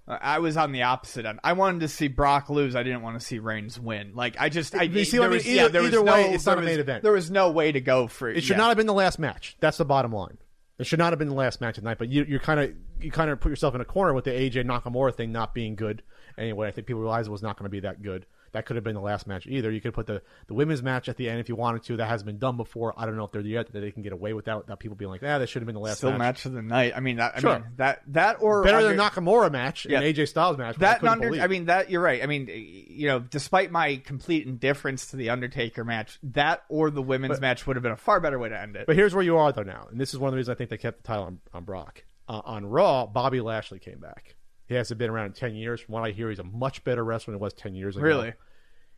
Uh, 0.07 0.17
I 0.21 0.39
was 0.39 0.57
on 0.57 0.71
the 0.73 0.83
opposite 0.83 1.25
end. 1.25 1.39
I 1.43 1.53
wanted 1.53 1.79
to 1.81 1.87
see 1.87 2.07
Brock 2.09 2.49
lose. 2.49 2.75
I 2.75 2.83
didn't 2.83 3.03
want 3.03 3.19
to 3.19 3.25
see 3.25 3.39
Reigns 3.39 3.79
win. 3.79 4.11
Like 4.15 4.35
I 4.39 4.49
just, 4.49 4.75
I 4.75 4.83
You 4.83 5.05
see 5.05 5.17
what 5.19 5.25
I 5.25 5.29
was, 5.29 5.45
mean? 5.45 5.55
yeah, 5.55 5.61
Either- 5.63 5.69
there 5.71 5.81
was 5.81 5.93
either 5.93 6.03
no, 6.03 6.11
way, 6.13 6.33
it's 6.33 6.45
not 6.45 6.53
there 6.53 6.57
a 6.57 6.65
was- 6.65 6.71
main 6.71 6.79
event. 6.79 7.03
There 7.03 7.11
was 7.13 7.31
no 7.31 7.51
way 7.51 7.71
to 7.71 7.79
go 7.79 8.07
for 8.07 8.29
it. 8.29 8.37
It 8.37 8.41
should 8.41 8.51
yeah. 8.51 8.57
not 8.57 8.67
have 8.69 8.77
been 8.77 8.87
the 8.87 8.93
last 8.93 9.17
match. 9.19 9.55
That's 9.61 9.77
the 9.77 9.85
bottom 9.85 10.11
line. 10.11 10.37
It 10.79 10.87
should 10.87 10.99
not 10.99 11.11
have 11.13 11.19
been 11.19 11.29
the 11.29 11.35
last 11.35 11.61
match 11.61 11.77
of 11.77 11.83
the 11.83 11.89
night. 11.89 11.99
But 11.99 12.09
you, 12.09 12.25
you're 12.27 12.39
kind 12.39 12.59
of 12.59 12.73
you 12.99 13.11
kind 13.11 13.29
of 13.29 13.39
put 13.39 13.49
yourself 13.49 13.75
in 13.75 13.81
a 13.81 13.85
corner 13.85 14.13
with 14.13 14.25
the 14.25 14.31
AJ 14.31 14.65
Nakamura 14.65 15.15
thing 15.15 15.31
not 15.31 15.53
being 15.53 15.75
good. 15.75 16.01
Anyway, 16.37 16.67
I 16.67 16.71
think 16.71 16.87
people 16.87 17.01
realized 17.01 17.27
it 17.29 17.31
was 17.31 17.43
not 17.43 17.57
going 17.57 17.65
to 17.65 17.71
be 17.71 17.81
that 17.81 18.01
good. 18.01 18.25
That 18.53 18.65
could 18.65 18.75
have 18.77 18.83
been 18.83 18.95
the 18.95 19.01
last 19.01 19.27
match 19.27 19.45
either. 19.47 19.69
You 19.71 19.81
could 19.81 19.93
put 19.93 20.05
the, 20.07 20.21
the 20.47 20.53
women's 20.53 20.81
match 20.81 21.09
at 21.09 21.17
the 21.17 21.27
end 21.29 21.39
if 21.39 21.49
you 21.49 21.55
wanted 21.55 21.83
to. 21.83 21.97
That 21.97 22.05
hasn't 22.07 22.25
been 22.27 22.37
done 22.37 22.55
before. 22.55 22.93
I 22.95 23.05
don't 23.05 23.17
know 23.17 23.23
if 23.25 23.31
they're 23.31 23.41
yet 23.41 23.71
that 23.73 23.79
they 23.79 23.91
can 23.91 24.03
get 24.03 24.13
away 24.13 24.33
with 24.33 24.45
that 24.45 24.57
without 24.57 24.79
people 24.79 24.95
being 24.95 25.09
like, 25.09 25.21
ah, 25.23 25.39
that 25.39 25.49
should 25.49 25.61
have 25.63 25.65
been 25.65 25.75
the 25.75 25.81
last 25.81 25.97
Still 25.97 26.11
match. 26.11 26.19
match 26.19 26.45
of 26.45 26.53
the 26.53 26.61
night. 26.61 26.93
I 26.95 26.99
mean, 26.99 27.17
that, 27.17 27.33
I 27.35 27.39
Sure. 27.39 27.53
mean 27.55 27.63
that 27.77 28.03
that 28.09 28.37
or 28.41 28.63
Better 28.63 28.77
under- 28.77 28.89
than 28.89 28.97
Nakamura 28.97 29.51
match 29.51 29.85
Yeah. 29.89 29.97
and 30.01 30.05
AJ 30.05 30.27
Styles 30.27 30.57
match. 30.57 30.77
which 30.77 30.87
I 30.87 30.99
that 30.99 31.03
under. 31.03 31.27
believe. 31.29 31.41
I 31.43 31.47
mean 31.47 31.65
that 31.65 31.89
you're 31.89 32.01
right. 32.01 32.21
I 32.23 32.27
mean, 32.27 32.47
you 32.49 33.07
know, 33.07 33.19
despite 33.19 33.71
my 33.71 33.97
complete 33.97 34.45
indifference 34.47 35.07
to 35.07 35.15
the 35.17 35.31
Undertaker 35.31 35.83
match, 35.83 36.19
that 36.21 36.63
or 36.69 36.91
the 36.91 37.01
women's 37.01 37.41
match 37.41 37.65
would 37.65 37.75
have 37.75 37.83
been 37.83 37.91
a 37.91 37.97
far 37.97 38.19
better 38.19 38.37
way 38.37 38.49
to 38.49 38.59
end 38.61 38.75
it. 38.75 38.85
But 38.85 38.95
here's 38.95 39.15
where 39.15 39.23
you 39.23 39.37
are 39.37 39.51
though 39.51 39.63
now, 39.63 39.87
and 39.89 39.99
this 39.99 40.13
is 40.13 40.19
one 40.19 40.27
of 40.27 40.33
the 40.33 40.37
reasons 40.37 40.55
I 40.55 40.57
think 40.59 40.69
they 40.69 40.77
kept 40.77 41.01
the 41.01 41.07
title 41.07 41.23
on, 41.25 41.39
on 41.55 41.63
Brock. 41.63 42.03
Uh, 42.29 42.41
on 42.45 42.65
Raw, 42.67 43.07
Bobby 43.07 43.41
Lashley 43.41 43.79
came 43.79 43.97
back. 43.99 44.35
He 44.73 44.77
hasn't 44.77 44.97
been 44.97 45.11
around 45.11 45.27
in 45.27 45.33
ten 45.33 45.55
years. 45.55 45.81
From 45.81 45.93
what 45.93 46.03
I 46.03 46.09
hear, 46.09 46.29
he's 46.29 46.39
a 46.39 46.43
much 46.43 46.83
better 46.83 47.03
wrestler 47.03 47.33
than 47.33 47.39
he 47.39 47.43
was 47.43 47.53
ten 47.53 47.75
years 47.75 47.95
ago. 47.95 48.05
Really? 48.05 48.33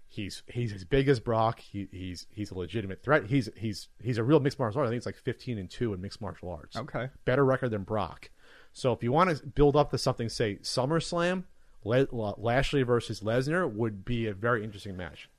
He's 0.07 0.41
he's 0.47 0.71
as 0.71 0.85
big 0.85 1.09
as 1.09 1.19
Brock. 1.19 1.59
He, 1.59 1.89
he's 1.91 2.27
he's 2.29 2.49
a 2.51 2.57
legitimate 2.57 3.03
threat. 3.03 3.25
He's 3.25 3.49
he's 3.57 3.89
he's 4.01 4.17
a 4.17 4.23
real 4.23 4.39
mixed 4.39 4.57
martial 4.57 4.79
arts. 4.79 4.87
I 4.87 4.91
think 4.91 4.97
it's 4.97 5.05
like 5.05 5.17
fifteen 5.17 5.57
and 5.57 5.69
two 5.69 5.93
in 5.93 5.99
mixed 6.01 6.21
martial 6.21 6.49
arts. 6.49 6.77
Okay. 6.77 7.09
better 7.25 7.43
record 7.43 7.71
than 7.71 7.83
Brock. 7.83 8.29
So 8.71 8.93
if 8.93 9.03
you 9.03 9.11
want 9.11 9.37
to 9.37 9.45
build 9.45 9.75
up 9.75 9.91
to 9.91 9.97
something, 9.97 10.29
say 10.29 10.59
SummerSlam, 10.61 11.43
Le- 11.83 12.35
Lashley 12.37 12.83
versus 12.83 13.19
Lesnar 13.19 13.69
would 13.69 14.05
be 14.05 14.27
a 14.27 14.33
very 14.33 14.63
interesting 14.63 14.95
match 14.95 15.29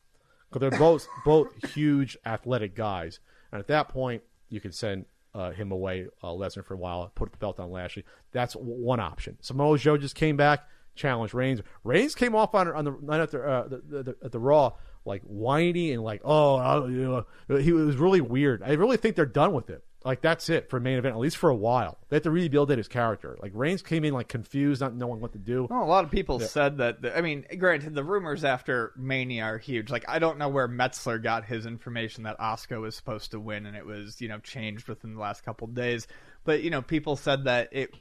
because 0.51 0.61
they're 0.61 0.79
both 0.79 1.07
both 1.25 1.49
huge 1.75 2.19
athletic 2.27 2.75
guys, 2.75 3.21
and 3.53 3.59
at 3.59 3.69
that 3.69 3.89
point 3.89 4.23
you 4.51 4.61
could 4.61 4.75
send 4.75 5.07
uh, 5.37 5.51
him 5.51 5.71
away, 5.71 6.07
uh, 6.23 6.29
Lesnar 6.29 6.65
for 6.65 6.75
a 6.75 6.79
while, 6.79 7.11
put 7.15 7.31
the 7.31 7.39
belt 7.39 7.61
on 7.61 7.71
Lashley. 7.71 8.05
That's 8.33 8.55
one 8.55 9.01
option. 9.01 9.37
Samoa 9.41 9.79
Joe 9.79 9.99
just 9.99 10.15
came 10.15 10.37
back, 10.37 10.67
challenged 10.95 11.35
Reigns. 11.35 11.61
Reigns 11.85 12.15
came 12.15 12.35
off 12.35 12.55
on 12.55 12.69
on 12.69 12.85
the 12.85 12.97
night 13.03 13.21
after 13.21 13.47
uh, 13.47 13.69
the, 13.69 13.83
the, 13.87 14.03
the, 14.03 14.17
at 14.25 14.33
the 14.33 14.41
Raw 14.41 14.73
like 15.05 15.23
whiny 15.23 15.93
and 15.93 16.03
like 16.03 16.21
oh 16.25 16.87
you 16.89 17.25
know, 17.49 17.57
he 17.59 17.73
was 17.73 17.97
really 17.97 18.21
weird. 18.21 18.63
I 18.63 18.73
really 18.73 18.97
think 18.97 19.15
they're 19.15 19.27
done 19.27 19.53
with 19.53 19.71
it. 19.71 19.85
Like 20.07 20.21
that's 20.21 20.49
it 20.49 20.71
for 20.71 20.79
main 20.79 20.99
event, 20.99 21.17
at 21.17 21.19
least 21.19 21.37
for 21.37 21.51
a 21.51 21.55
while. 21.55 21.99
They 22.09 22.15
have 22.17 22.23
to 22.23 22.31
rebuild 22.31 22.71
it 22.71 22.79
his 22.79 22.87
character. 22.87 23.37
Like 23.43 23.51
Reigns 23.55 23.83
came 23.83 24.05
in 24.05 24.15
like 24.15 24.29
confused, 24.29 24.81
not 24.81 24.95
knowing 24.95 25.21
what 25.21 25.33
to 25.33 25.39
do. 25.39 25.67
Well, 25.69 25.83
a 25.83 25.85
lot 25.85 26.05
of 26.05 26.13
people 26.13 26.39
said 26.39 26.79
that. 26.79 26.99
I 27.17 27.23
mean, 27.23 27.45
granted, 27.59 27.93
the 27.97 28.05
rumors 28.05 28.45
after 28.45 28.93
Mania 28.97 29.43
are 29.43 29.59
huge. 29.59 29.91
Like, 29.91 30.05
I 30.07 30.21
don't 30.21 30.39
know 30.39 30.49
where 30.49 30.69
Meltzer 30.69 31.19
got 31.19 31.45
his 31.45 31.67
information 31.67 32.23
that 32.23 32.39
Oscar 32.39 32.79
was 32.79 32.95
supposed 32.95 33.33
to 33.33 33.41
win, 33.41 33.67
and 33.67 33.77
it 33.77 33.85
was 33.85 34.21
you 34.21 34.29
know 34.29 34.39
changed 34.39 34.87
within 34.87 35.15
the 35.15 35.21
last 35.21 35.45
couple 35.45 35.67
of 35.67 35.75
days. 35.75 36.07
But 36.45 36.63
you 36.63 36.71
know, 36.71 36.83
people 36.83 37.17
said 37.17 37.45
that 37.47 37.71
it. 37.73 37.93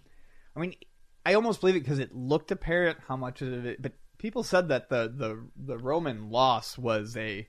I 0.56 0.60
mean, 0.60 0.76
I 1.26 1.34
almost 1.34 1.60
believe 1.60 1.76
it 1.76 1.80
because 1.80 1.98
it 1.98 2.14
looked 2.14 2.52
apparent 2.52 3.00
how 3.08 3.18
much 3.18 3.42
of 3.42 3.66
it. 3.66 3.82
But 3.82 3.94
people 4.20 4.44
said 4.44 4.68
that 4.68 4.90
the 4.90 5.12
the 5.12 5.44
the 5.58 5.80
Roman 5.80 6.30
loss 6.30 6.78
was 6.78 7.18
a 7.18 7.48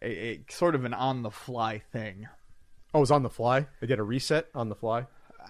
a, 0.00 0.08
a 0.08 0.44
sort 0.48 0.76
of 0.76 0.84
an 0.84 0.94
on 0.94 1.22
the 1.22 1.32
fly 1.32 1.82
thing. 1.92 2.28
Oh, 2.92 2.98
it 2.98 3.00
was 3.00 3.10
on 3.10 3.22
the 3.22 3.30
fly. 3.30 3.66
They 3.80 3.86
did 3.86 3.98
a 3.98 4.02
reset 4.02 4.46
on 4.54 4.68
the 4.68 4.74
fly. 4.74 5.06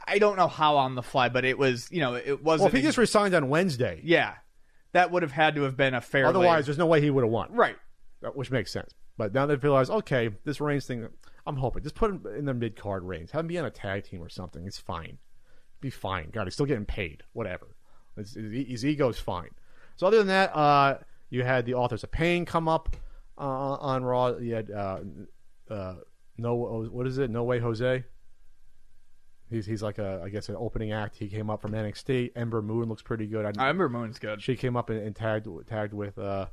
I 0.07 0.19
don't 0.19 0.37
know 0.37 0.49
how 0.49 0.77
on 0.77 0.95
the 0.95 1.03
fly, 1.03 1.29
but 1.29 1.45
it 1.45 1.59
was 1.59 1.89
you 1.91 2.01
know 2.01 2.15
it 2.15 2.43
wasn't. 2.43 2.69
if 2.69 2.75
he 2.75 2.83
just 2.83 2.99
resigned 2.99 3.35
on 3.35 3.49
Wednesday, 3.49 4.01
yeah, 4.05 4.35
that 4.93 5.11
would 5.11 5.23
have 5.23 5.33
had 5.33 5.55
to 5.57 5.62
have 5.62 5.77
been 5.77 5.95
a 5.95 6.01
fair. 6.01 6.27
otherwise 6.27 6.67
there's 6.67 6.79
no 6.79 6.87
way 6.87 7.01
he 7.01 7.11
would 7.11 7.25
have 7.25 7.33
won. 7.33 7.53
right. 7.53 7.77
Which 8.35 8.51
makes 8.51 8.71
sense. 8.71 8.93
But 9.17 9.33
now 9.33 9.47
they've 9.47 9.62
realized, 9.62 9.91
okay, 9.91 10.29
this 10.45 10.61
Reigns 10.61 10.85
thing, 10.87 11.09
I'm 11.47 11.57
hoping 11.57 11.83
just 11.83 11.95
put 11.95 12.11
him 12.11 12.27
in 12.37 12.45
the 12.45 12.53
mid 12.55 12.77
card 12.77 13.03
Reigns, 13.03 13.31
have 13.31 13.41
him 13.41 13.47
be 13.47 13.59
on 13.59 13.65
a 13.65 13.71
tag 13.71 14.05
team 14.05 14.23
or 14.23 14.29
something. 14.29 14.67
It's 14.67 14.79
fine, 14.79 15.19
be 15.81 15.89
fine. 15.91 16.29
God, 16.31 16.45
he's 16.47 16.55
still 16.55 16.67
getting 16.67 16.85
paid. 16.85 17.23
Whatever, 17.33 17.69
his, 18.17 18.35
his, 18.35 18.67
his 18.69 18.85
ego's 18.85 19.19
fine. 19.19 19.51
So 19.97 20.07
other 20.07 20.19
than 20.19 20.27
that, 20.27 20.55
uh, 20.55 20.99
you 21.31 21.45
had 21.45 21.65
the 21.65 21.75
authors 21.75 22.05
of 22.05 22.11
pain 22.11 22.45
come 22.45 22.69
up 22.69 22.95
uh, 23.39 23.43
on 23.43 24.05
Raw. 24.05 24.37
You 24.37 24.55
had 24.55 24.71
uh, 24.71 24.99
uh, 25.71 25.95
no, 26.41 26.89
what 26.91 27.07
is 27.07 27.19
it? 27.19 27.31
No 27.31 27.45
way, 27.45 27.59
Jose. 27.59 28.05
He's 29.51 29.67
he's 29.67 29.83
like 29.83 29.99
a 29.99 30.23
I 30.25 30.29
guess 30.29 30.49
an 30.49 30.57
opening 30.57 30.93
act. 30.93 31.17
He 31.17 31.29
came 31.29 31.51
up 31.51 31.61
from 31.61 31.73
NXT. 31.73 32.33
Ember 32.37 32.62
Moon 32.62 32.89
looks 32.89 33.03
pretty 33.03 33.27
good. 33.27 33.45
I, 33.45 33.49
I 33.62 33.67
remember 33.67 33.89
Moon's 33.89 34.19
good. 34.19 34.41
she 34.43 34.57
came 34.57 34.77
up 34.77 34.91
and, 34.91 35.01
and 35.01 35.15
tagged 35.15 35.49
tagged 35.69 35.93
with 35.93 36.19
uh, 36.19 36.47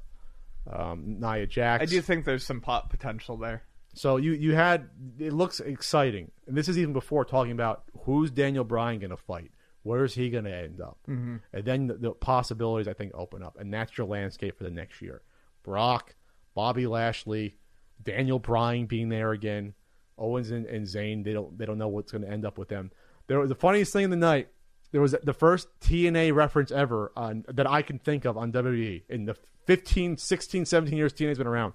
um, 0.72 1.20
Nia 1.20 1.46
Jax. 1.46 1.84
I 1.84 1.86
do 1.86 2.02
think 2.02 2.26
there's 2.26 2.46
some 2.46 2.60
pop 2.60 2.90
potential 2.90 3.38
there. 3.38 3.64
So 3.94 4.18
you 4.18 4.34
you 4.34 4.56
had 4.56 4.90
it 5.20 5.34
looks 5.34 5.60
exciting, 5.60 6.32
and 6.48 6.58
this 6.58 6.68
is 6.68 6.78
even 6.78 6.94
before 6.94 7.26
talking 7.26 7.52
about 7.52 7.84
who's 8.02 8.32
Daniel 8.32 8.64
Bryan 8.64 9.00
going 9.00 9.12
to 9.12 9.18
fight, 9.18 9.52
where 9.84 10.04
is 10.04 10.14
he 10.14 10.30
going 10.30 10.44
to 10.44 10.56
end 10.56 10.82
up, 10.82 10.98
mm-hmm. 11.08 11.38
and 11.54 11.66
then 11.66 11.88
the, 11.88 11.94
the 11.96 12.12
possibilities 12.12 12.88
I 12.88 12.94
think 12.94 13.14
open 13.16 13.42
up, 13.42 13.58
and 13.60 13.74
that's 13.74 13.98
your 13.98 14.08
landscape 14.08 14.58
for 14.58 14.64
the 14.64 14.72
next 14.72 15.02
year. 15.02 15.22
Brock, 15.64 16.16
Bobby 16.54 16.86
Lashley, 16.86 17.58
Daniel 18.04 18.40
Bryan 18.40 18.86
being 18.86 19.10
there 19.10 19.32
again, 19.32 19.74
Owens 20.18 20.52
and, 20.52 20.66
and 20.66 20.86
Zayn 20.86 21.24
they 21.24 21.34
don't 21.34 21.58
they 21.58 21.66
don't 21.66 21.78
know 21.78 21.88
what's 21.88 22.12
going 22.12 22.24
to 22.24 22.30
end 22.30 22.46
up 22.46 22.58
with 22.58 22.70
them. 22.70 22.92
There 23.28 23.40
was 23.40 23.50
the 23.50 23.56
funniest 23.56 23.94
thing 23.94 24.06
in 24.06 24.10
the 24.10 24.16
night. 24.16 24.50
There 24.92 25.02
was 25.02 25.16
the 25.22 25.34
first 25.34 25.68
TNA 25.82 26.34
reference 26.34 26.72
ever 26.72 27.12
on 27.16 27.44
that 27.50 27.70
I 27.70 27.82
can 27.82 28.00
think 28.00 28.26
of 28.26 28.38
on 28.38 28.52
WWE 28.54 29.04
in 29.10 29.26
the 29.26 29.36
15, 29.66 30.18
16, 30.18 30.66
17 30.66 30.98
years 30.98 31.14
TNA's 31.14 31.38
been 31.38 31.48
around. 31.48 31.74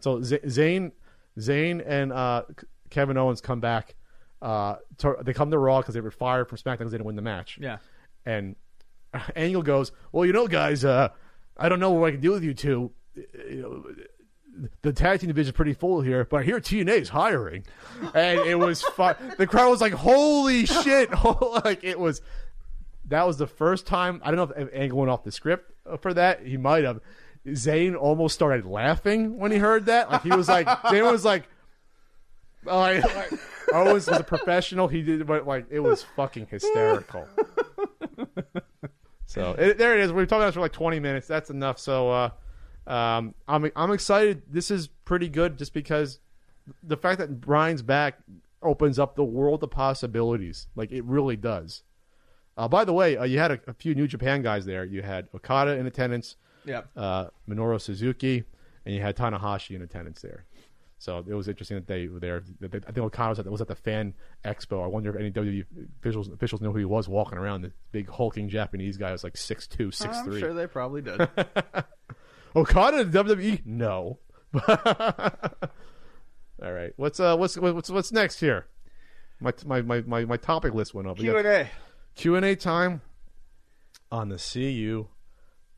So 0.00 0.22
Z- 0.22 0.38
Zayn, 0.44 0.92
Zayn 1.38 1.82
and 1.84 2.12
uh, 2.12 2.42
Kevin 2.90 3.16
Owens 3.16 3.40
come 3.40 3.60
back. 3.60 3.96
Uh, 4.40 4.76
to, 4.98 5.16
they 5.22 5.32
come 5.32 5.50
to 5.50 5.58
Raw 5.58 5.80
because 5.80 5.94
they 5.94 6.00
were 6.00 6.10
fired 6.10 6.48
from 6.48 6.58
SmackDown 6.58 6.78
because 6.78 6.92
they 6.92 6.98
didn't 6.98 7.06
win 7.06 7.16
the 7.16 7.22
match. 7.22 7.58
Yeah. 7.60 7.78
And 8.24 8.56
Angle 9.36 9.62
goes, 9.62 9.90
"Well, 10.12 10.26
you 10.26 10.32
know, 10.32 10.46
guys, 10.46 10.84
uh, 10.84 11.08
I 11.56 11.68
don't 11.68 11.80
know 11.80 11.90
what 11.90 12.08
I 12.08 12.10
can 12.12 12.20
do 12.20 12.32
with 12.32 12.44
you 12.44 12.54
two. 12.54 12.92
You 13.16 13.62
know, 13.62 13.84
the 14.82 14.92
tag 14.92 15.20
team 15.20 15.28
division 15.28 15.50
is 15.50 15.56
pretty 15.56 15.74
full 15.74 16.00
here, 16.00 16.24
but 16.24 16.40
I 16.40 16.42
hear 16.44 16.60
TNA 16.60 17.00
is 17.02 17.08
hiring." 17.08 17.64
And 18.14 18.40
it 18.40 18.58
was 18.58 18.82
fun. 18.96 19.16
the 19.38 19.46
crowd 19.46 19.70
was 19.70 19.80
like, 19.80 19.92
"Holy 19.92 20.66
shit!" 20.66 21.10
like 21.64 21.84
it 21.84 21.98
was. 21.98 22.20
That 23.08 23.26
was 23.26 23.36
the 23.36 23.46
first 23.46 23.86
time. 23.86 24.20
I 24.24 24.30
don't 24.30 24.48
know 24.48 24.62
if 24.62 24.68
Angle 24.72 24.98
went 24.98 25.10
off 25.10 25.24
the 25.24 25.32
script 25.32 25.70
for 26.00 26.14
that. 26.14 26.46
He 26.46 26.56
might 26.56 26.84
have. 26.84 27.00
Zayn 27.46 27.94
almost 27.94 28.34
started 28.34 28.64
laughing 28.64 29.36
when 29.38 29.52
he 29.52 29.58
heard 29.58 29.86
that. 29.86 30.10
Like 30.10 30.22
he 30.22 30.30
was 30.30 30.48
like, 30.48 30.66
Zayn 30.84 31.10
was 31.10 31.24
like, 31.26 31.46
"I 32.66 33.00
like, 33.00 33.32
Owens 33.74 34.06
was 34.06 34.20
a 34.20 34.24
professional. 34.24 34.88
He 34.88 35.02
did, 35.02 35.26
but 35.26 35.46
like 35.46 35.66
it 35.70 35.80
was 35.80 36.02
fucking 36.16 36.46
hysterical. 36.46 37.28
so 39.26 39.52
it, 39.58 39.76
there 39.76 39.94
it 39.98 40.00
is. 40.04 40.12
We've 40.12 40.26
talked 40.26 40.38
about 40.38 40.46
this 40.46 40.54
for 40.54 40.60
like 40.60 40.72
20 40.72 41.00
minutes. 41.00 41.26
That's 41.26 41.50
enough. 41.50 41.78
So 41.78 42.10
uh, 42.10 42.30
um, 42.86 43.34
I'm 43.48 43.70
I'm 43.76 43.92
excited. 43.92 44.42
This 44.50 44.70
is 44.70 44.88
pretty 44.88 45.28
good, 45.28 45.58
just 45.58 45.72
because 45.72 46.20
the 46.82 46.96
fact 46.96 47.18
that 47.18 47.40
Brian's 47.40 47.82
back 47.82 48.18
opens 48.62 48.98
up 48.98 49.14
the 49.14 49.24
world 49.24 49.62
of 49.62 49.70
possibilities. 49.70 50.66
Like 50.74 50.90
it 50.92 51.04
really 51.04 51.36
does. 51.36 51.82
Uh, 52.56 52.68
by 52.68 52.84
the 52.84 52.92
way, 52.92 53.16
uh, 53.16 53.24
you 53.24 53.38
had 53.38 53.50
a, 53.50 53.60
a, 53.66 53.74
few 53.74 53.94
New 53.94 54.06
Japan 54.06 54.40
guys 54.42 54.64
there. 54.64 54.84
You 54.84 55.02
had 55.02 55.28
Okada 55.34 55.76
in 55.76 55.86
attendance, 55.86 56.36
yeah, 56.64 56.82
uh, 56.96 57.26
Minoru 57.48 57.80
Suzuki, 57.80 58.44
and 58.86 58.94
you 58.94 59.00
had 59.00 59.16
Tanahashi 59.16 59.74
in 59.74 59.82
attendance 59.82 60.20
there. 60.22 60.44
So 60.98 61.18
it 61.18 61.34
was 61.34 61.48
interesting 61.48 61.76
that 61.76 61.88
they 61.88 62.06
were 62.06 62.20
there. 62.20 62.42
I 62.62 62.68
think 62.68 62.98
Okada 62.98 63.30
was 63.30 63.38
at, 63.40 63.46
was 63.46 63.60
at 63.60 63.66
the 63.66 63.74
fan 63.74 64.14
expo. 64.44 64.82
I 64.82 64.86
wonder 64.86 65.10
if 65.10 65.16
any 65.16 65.30
WWE 65.30 65.64
officials 65.98 66.28
officials 66.28 66.60
knew 66.60 66.70
who 66.70 66.78
he 66.78 66.84
was 66.84 67.08
walking 67.08 67.38
around. 67.38 67.62
The 67.62 67.72
big 67.90 68.08
hulking 68.08 68.48
Japanese 68.48 68.96
guy 68.96 69.10
was 69.10 69.24
like 69.24 69.34
6'2", 69.34 69.88
6'3". 69.88 70.08
I'm 70.08 70.38
sure 70.38 70.54
they 70.54 70.66
probably 70.66 71.02
did. 71.02 71.20
Okada 72.56 73.00
in 73.00 73.10
WWE? 73.10 73.64
No. 73.64 74.18
All 76.62 76.72
right. 76.72 76.92
What's 76.96 77.18
uh 77.18 77.36
what's 77.36 77.56
what's 77.56 77.90
what's 77.90 78.12
next 78.12 78.40
here? 78.40 78.66
My 79.40 79.52
my 79.66 79.82
my 79.82 80.00
my, 80.02 80.24
my 80.24 80.36
topic 80.36 80.74
list 80.74 80.94
went 80.94 81.08
up. 81.08 81.18
Q 81.18 81.36
and 81.36 81.46
A. 81.46 81.70
Q 82.14 82.36
and 82.36 82.44
A 82.44 82.54
time 82.54 83.02
on 84.12 84.28
the 84.28 84.36
CU 84.36 85.08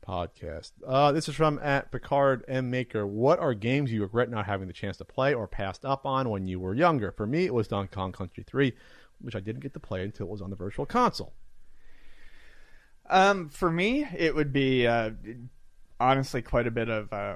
podcast. 0.07 0.71
Uh, 0.85 1.11
this 1.11 1.27
is 1.27 1.35
from 1.35 1.59
at 1.59 1.91
Picard 1.91 2.45
M 2.47 2.69
Maker. 2.69 3.05
What 3.05 3.39
are 3.39 3.53
games 3.53 3.91
you 3.91 4.01
regret 4.03 4.29
not 4.29 4.45
having 4.45 4.67
the 4.67 4.73
chance 4.73 4.97
to 4.97 5.05
play 5.05 5.33
or 5.33 5.47
passed 5.47 5.83
up 5.83 6.05
on 6.05 6.29
when 6.29 6.47
you 6.47 6.59
were 6.59 6.75
younger? 6.75 7.11
For 7.11 7.25
me, 7.25 7.45
it 7.45 7.53
was 7.53 7.67
Donkey 7.67 7.93
Kong 7.93 8.11
Country 8.11 8.43
3, 8.47 8.73
which 9.19 9.35
I 9.35 9.39
didn't 9.39 9.61
get 9.61 9.73
to 9.73 9.79
play 9.79 10.03
until 10.03 10.27
it 10.27 10.31
was 10.31 10.41
on 10.41 10.49
the 10.49 10.55
Virtual 10.55 10.85
Console. 10.85 11.33
Um, 13.09 13.49
for 13.49 13.71
me, 13.71 14.05
it 14.15 14.35
would 14.35 14.53
be 14.53 14.85
uh, 14.85 15.11
honestly 15.99 16.41
quite 16.41 16.67
a 16.67 16.71
bit 16.71 16.89
of 16.89 17.11
uh, 17.11 17.35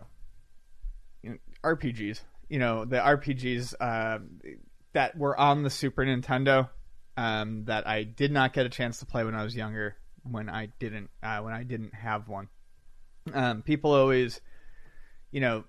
you 1.23 1.31
know, 1.31 1.37
RPGs. 1.63 2.21
You 2.49 2.59
know, 2.59 2.85
the 2.85 2.97
RPGs 2.97 3.73
uh, 3.79 4.19
that 4.93 5.17
were 5.17 5.37
on 5.37 5.63
the 5.63 5.69
Super 5.69 6.03
Nintendo 6.03 6.69
um, 7.17 7.65
that 7.65 7.87
I 7.87 8.03
did 8.03 8.31
not 8.31 8.53
get 8.53 8.65
a 8.65 8.69
chance 8.69 8.99
to 8.99 9.05
play 9.05 9.23
when 9.23 9.35
I 9.35 9.43
was 9.43 9.55
younger. 9.55 9.95
When 10.23 10.49
I 10.49 10.67
didn't, 10.79 11.09
uh, 11.23 11.39
when 11.39 11.53
I 11.53 11.63
didn't 11.63 11.95
have 11.95 12.27
one. 12.27 12.49
Um, 13.33 13.61
people 13.61 13.93
always, 13.93 14.41
you 15.31 15.41
know, 15.41 15.63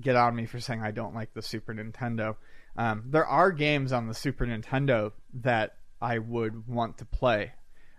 get 0.00 0.16
on 0.16 0.34
me 0.34 0.46
for 0.46 0.60
saying 0.60 0.82
I 0.82 0.90
don't 0.90 1.14
like 1.14 1.34
the 1.34 1.42
Super 1.42 1.74
Nintendo. 1.74 2.36
Um, 2.76 3.04
there 3.06 3.26
are 3.26 3.50
games 3.50 3.92
on 3.92 4.06
the 4.06 4.14
Super 4.14 4.46
Nintendo 4.46 5.12
that 5.34 5.76
I 6.00 6.18
would 6.18 6.66
want 6.66 6.98
to 6.98 7.04
play, 7.04 7.52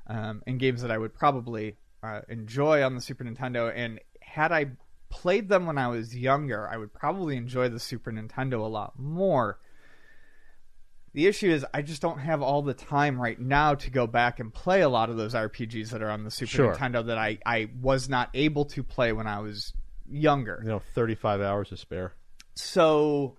um, 0.08 0.42
and 0.48 0.60
games 0.60 0.82
that 0.82 0.92
I 0.92 0.98
would 0.98 1.14
probably 1.14 1.78
uh, 2.02 2.22
enjoy 2.28 2.84
on 2.84 2.96
the 2.96 3.02
Super 3.02 3.24
Nintendo. 3.24 3.72
And 3.74 4.00
had 4.34 4.52
I 4.52 4.66
played 5.10 5.48
them 5.48 5.68
when 5.68 5.78
I 5.78 5.90
was 5.90 6.16
younger, 6.16 6.68
I 6.68 6.76
would 6.76 6.92
probably 6.92 7.38
enjoy 7.38 7.70
the 7.70 7.80
Super 7.80 8.12
Nintendo 8.12 8.54
a 8.54 8.68
lot 8.68 8.98
more. 8.98 9.60
The 11.14 11.28
issue 11.28 11.52
is 11.52 11.64
I 11.72 11.84
just 11.84 12.02
don't 12.02 12.18
have 12.18 12.42
all 12.42 12.64
the 12.64 12.74
time 12.74 13.22
right 13.22 13.40
now 13.40 13.76
to 13.76 13.92
go 13.92 14.08
back 14.08 14.40
and 14.40 14.52
play 14.52 14.82
a 14.82 14.90
lot 14.90 15.12
of 15.12 15.18
those 15.18 15.36
RPGs 15.36 15.92
that 15.92 16.02
are 16.02 16.10
on 16.10 16.24
the 16.24 16.32
Super 16.32 16.50
Sure. 16.50 16.74
Nintendo 16.76 17.06
that 17.06 17.20
I, 17.20 17.38
I 17.46 17.70
was 17.80 18.10
not 18.10 18.32
able 18.34 18.66
to 18.66 18.82
play 18.82 19.14
when 19.14 19.28
I 19.28 19.40
was 19.40 19.72
younger. 20.10 20.60
You 20.64 20.70
know, 20.70 20.82
35 20.96 21.42
hours 21.42 21.70
to 21.70 21.78
spare. 21.78 22.16
So, 22.56 23.38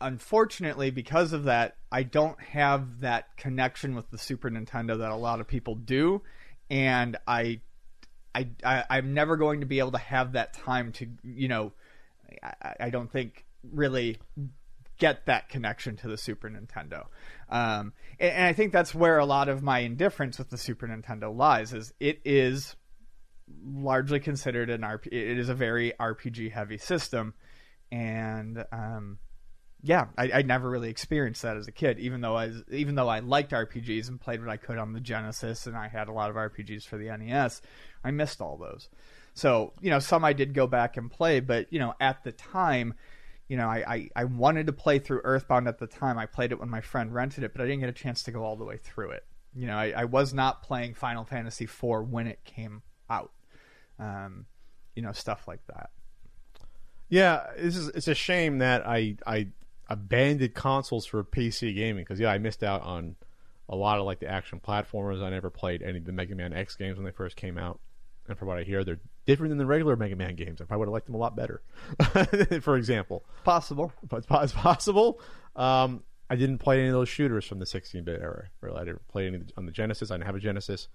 unfortunately, 0.00 0.92
because 0.92 1.32
of 1.32 1.44
that, 1.44 1.78
I 1.90 2.04
don't 2.04 2.40
have 2.40 3.00
that 3.00 3.36
connection 3.36 3.96
with 3.96 4.08
the 4.12 4.18
Super 4.18 4.50
Nintendo 4.50 4.98
that 4.98 5.10
a 5.10 5.16
lot 5.16 5.40
of 5.40 5.48
people 5.48 5.74
do, 5.74 6.22
and 6.70 7.16
I, 7.26 7.60
I, 8.34 8.48
I 8.64 8.84
I'm 8.90 9.14
never 9.14 9.36
going 9.36 9.60
to 9.60 9.66
be 9.66 9.78
able 9.78 9.92
to 9.92 9.98
have 9.98 10.32
that 10.32 10.54
time 10.54 10.92
to, 10.92 11.08
you 11.22 11.48
know, 11.48 11.72
I, 12.42 12.74
I 12.80 12.90
don't 12.90 13.10
think 13.10 13.44
really 13.62 14.18
get 14.98 15.26
that 15.26 15.48
connection 15.48 15.96
to 15.96 16.08
the 16.08 16.18
Super 16.18 16.50
Nintendo. 16.50 17.06
Um, 17.48 17.92
and, 18.18 18.32
and 18.32 18.44
I 18.44 18.52
think 18.52 18.72
that's 18.72 18.94
where 18.94 19.18
a 19.18 19.24
lot 19.24 19.48
of 19.48 19.62
my 19.62 19.80
indifference 19.80 20.38
with 20.38 20.50
the 20.50 20.58
Super 20.58 20.86
Nintendo 20.86 21.34
lies. 21.34 21.72
Is 21.72 21.92
it 22.00 22.20
is 22.24 22.76
largely 23.64 24.20
considered 24.20 24.70
an 24.70 24.82
RP. 24.82 25.06
It 25.06 25.38
is 25.38 25.48
a 25.48 25.54
very 25.54 25.92
RPG 25.98 26.52
heavy 26.52 26.78
system, 26.78 27.34
and 27.90 28.64
um, 28.72 29.18
yeah, 29.82 30.06
I, 30.16 30.30
I 30.32 30.42
never 30.42 30.68
really 30.68 30.90
experienced 30.90 31.42
that 31.42 31.56
as 31.56 31.68
a 31.68 31.72
kid. 31.72 31.98
Even 31.98 32.20
though 32.20 32.36
I 32.36 32.52
even 32.70 32.94
though 32.94 33.08
I 33.08 33.20
liked 33.20 33.52
RPGs 33.52 34.08
and 34.08 34.20
played 34.20 34.40
what 34.40 34.50
I 34.50 34.56
could 34.56 34.78
on 34.78 34.92
the 34.92 35.00
Genesis, 35.00 35.66
and 35.66 35.76
I 35.76 35.88
had 35.88 36.08
a 36.08 36.12
lot 36.12 36.30
of 36.30 36.36
RPGs 36.36 36.84
for 36.84 36.98
the 36.98 37.16
NES, 37.16 37.62
I 38.04 38.10
missed 38.10 38.40
all 38.40 38.56
those. 38.56 38.88
So 39.34 39.72
you 39.80 39.90
know, 39.90 39.98
some 39.98 40.24
I 40.24 40.32
did 40.32 40.54
go 40.54 40.66
back 40.66 40.96
and 40.96 41.10
play, 41.10 41.40
but 41.40 41.72
you 41.72 41.78
know, 41.78 41.94
at 42.00 42.24
the 42.24 42.32
time. 42.32 42.94
You 43.50 43.56
know, 43.56 43.66
I, 43.66 43.82
I, 43.88 44.10
I 44.14 44.24
wanted 44.24 44.66
to 44.66 44.74
play 44.74 44.98
through 44.98 45.22
Earthbound 45.24 45.68
at 45.68 45.78
the 45.78 45.86
time. 45.86 46.18
I 46.18 46.26
played 46.26 46.52
it 46.52 46.60
when 46.60 46.68
my 46.68 46.82
friend 46.82 47.14
rented 47.14 47.44
it, 47.44 47.54
but 47.54 47.62
I 47.62 47.64
didn't 47.64 47.80
get 47.80 47.88
a 47.88 47.92
chance 47.92 48.22
to 48.24 48.30
go 48.30 48.44
all 48.44 48.56
the 48.56 48.64
way 48.66 48.76
through 48.76 49.12
it. 49.12 49.24
You 49.54 49.66
know, 49.66 49.78
I, 49.78 49.94
I 49.96 50.04
was 50.04 50.34
not 50.34 50.62
playing 50.62 50.92
Final 50.92 51.24
Fantasy 51.24 51.64
IV 51.64 52.10
when 52.10 52.26
it 52.26 52.44
came 52.44 52.82
out 53.08 53.32
um, 53.98 54.46
you 54.94 55.02
know, 55.02 55.12
stuff 55.12 55.46
like 55.46 55.64
that. 55.66 55.90
Yeah, 57.08 57.46
this 57.56 57.76
is 57.76 57.88
it's 57.88 58.08
a 58.08 58.14
shame 58.14 58.58
that 58.58 58.86
I 58.86 59.16
I 59.26 59.48
abandoned 59.88 60.54
consoles 60.54 61.06
for 61.06 61.24
PC 61.24 61.74
gaming 61.74 62.04
because 62.04 62.20
yeah, 62.20 62.30
I 62.30 62.38
missed 62.38 62.62
out 62.62 62.82
on 62.82 63.16
a 63.68 63.76
lot 63.76 63.98
of 63.98 64.04
like 64.04 64.20
the 64.20 64.28
action 64.28 64.60
platformers. 64.60 65.22
I 65.22 65.30
never 65.30 65.50
played 65.50 65.82
any 65.82 65.98
of 65.98 66.04
the 66.04 66.12
Mega 66.12 66.34
Man 66.34 66.52
X 66.52 66.76
games 66.76 66.96
when 66.96 67.04
they 67.04 67.12
first 67.12 67.36
came 67.36 67.56
out, 67.56 67.80
and 68.28 68.38
from 68.38 68.48
what 68.48 68.58
I 68.58 68.62
hear, 68.62 68.84
they're 68.84 69.00
different 69.26 69.50
than 69.50 69.58
the 69.58 69.66
regular 69.66 69.96
Mega 69.96 70.16
Man 70.16 70.34
games. 70.36 70.60
I 70.60 70.64
probably 70.64 70.80
would 70.80 70.88
have 70.88 70.92
liked 70.92 71.06
them 71.06 71.14
a 71.14 71.18
lot 71.18 71.36
better, 71.36 71.62
for 72.60 72.76
example. 72.76 73.24
Possible. 73.44 73.92
But 74.08 74.24
it's, 74.28 74.52
possible. 74.52 75.20
Um, 75.56 76.02
I 76.30 76.36
didn't 76.36 76.58
play 76.58 76.80
any 76.80 76.88
of 76.88 76.94
those 76.94 77.08
shooters 77.08 77.46
from 77.46 77.58
the 77.58 77.64
16-bit 77.64 78.20
era. 78.20 78.48
Really, 78.60 78.78
I 78.78 78.84
didn't 78.84 79.06
play 79.08 79.26
any 79.26 79.40
on 79.56 79.66
the 79.66 79.72
Genesis. 79.72 80.10
I 80.10 80.14
didn't 80.14 80.26
have 80.26 80.36
a 80.36 80.40
Genesis. 80.40 80.88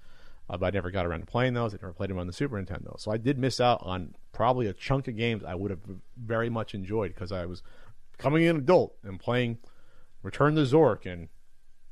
Uh, 0.49 0.57
but 0.57 0.68
I 0.68 0.69
never 0.72 0.91
got 0.91 1.05
around 1.05 1.22
to 1.22 1.26
playing 1.26 1.53
those. 1.53 1.73
I 1.73 1.77
never 1.81 1.93
played 1.93 2.10
them 2.10 2.19
on 2.19 2.27
the 2.27 2.34
Super 2.34 2.61
Nintendo. 2.61 2.99
So 2.99 3.11
I 3.11 3.18
did 3.18 3.39
miss 3.39 3.61
out 3.61 3.80
on 3.81 4.14
probably 4.34 4.68
a 4.68 4.73
chunk 4.73 5.07
of 5.07 5.15
games 5.15 5.43
I 5.43 5.55
would 5.55 5.72
have 5.72 5.80
very 6.18 6.49
much 6.49 6.76
enjoyed 6.76 7.14
because 7.14 7.31
I 7.31 7.45
was 7.45 7.64
becoming 8.11 8.45
an 8.47 8.57
adult 8.57 8.95
and 9.03 9.19
playing 9.19 9.60
Return 10.22 10.55
to 10.55 10.61
Zork 10.61 11.05
and 11.05 11.30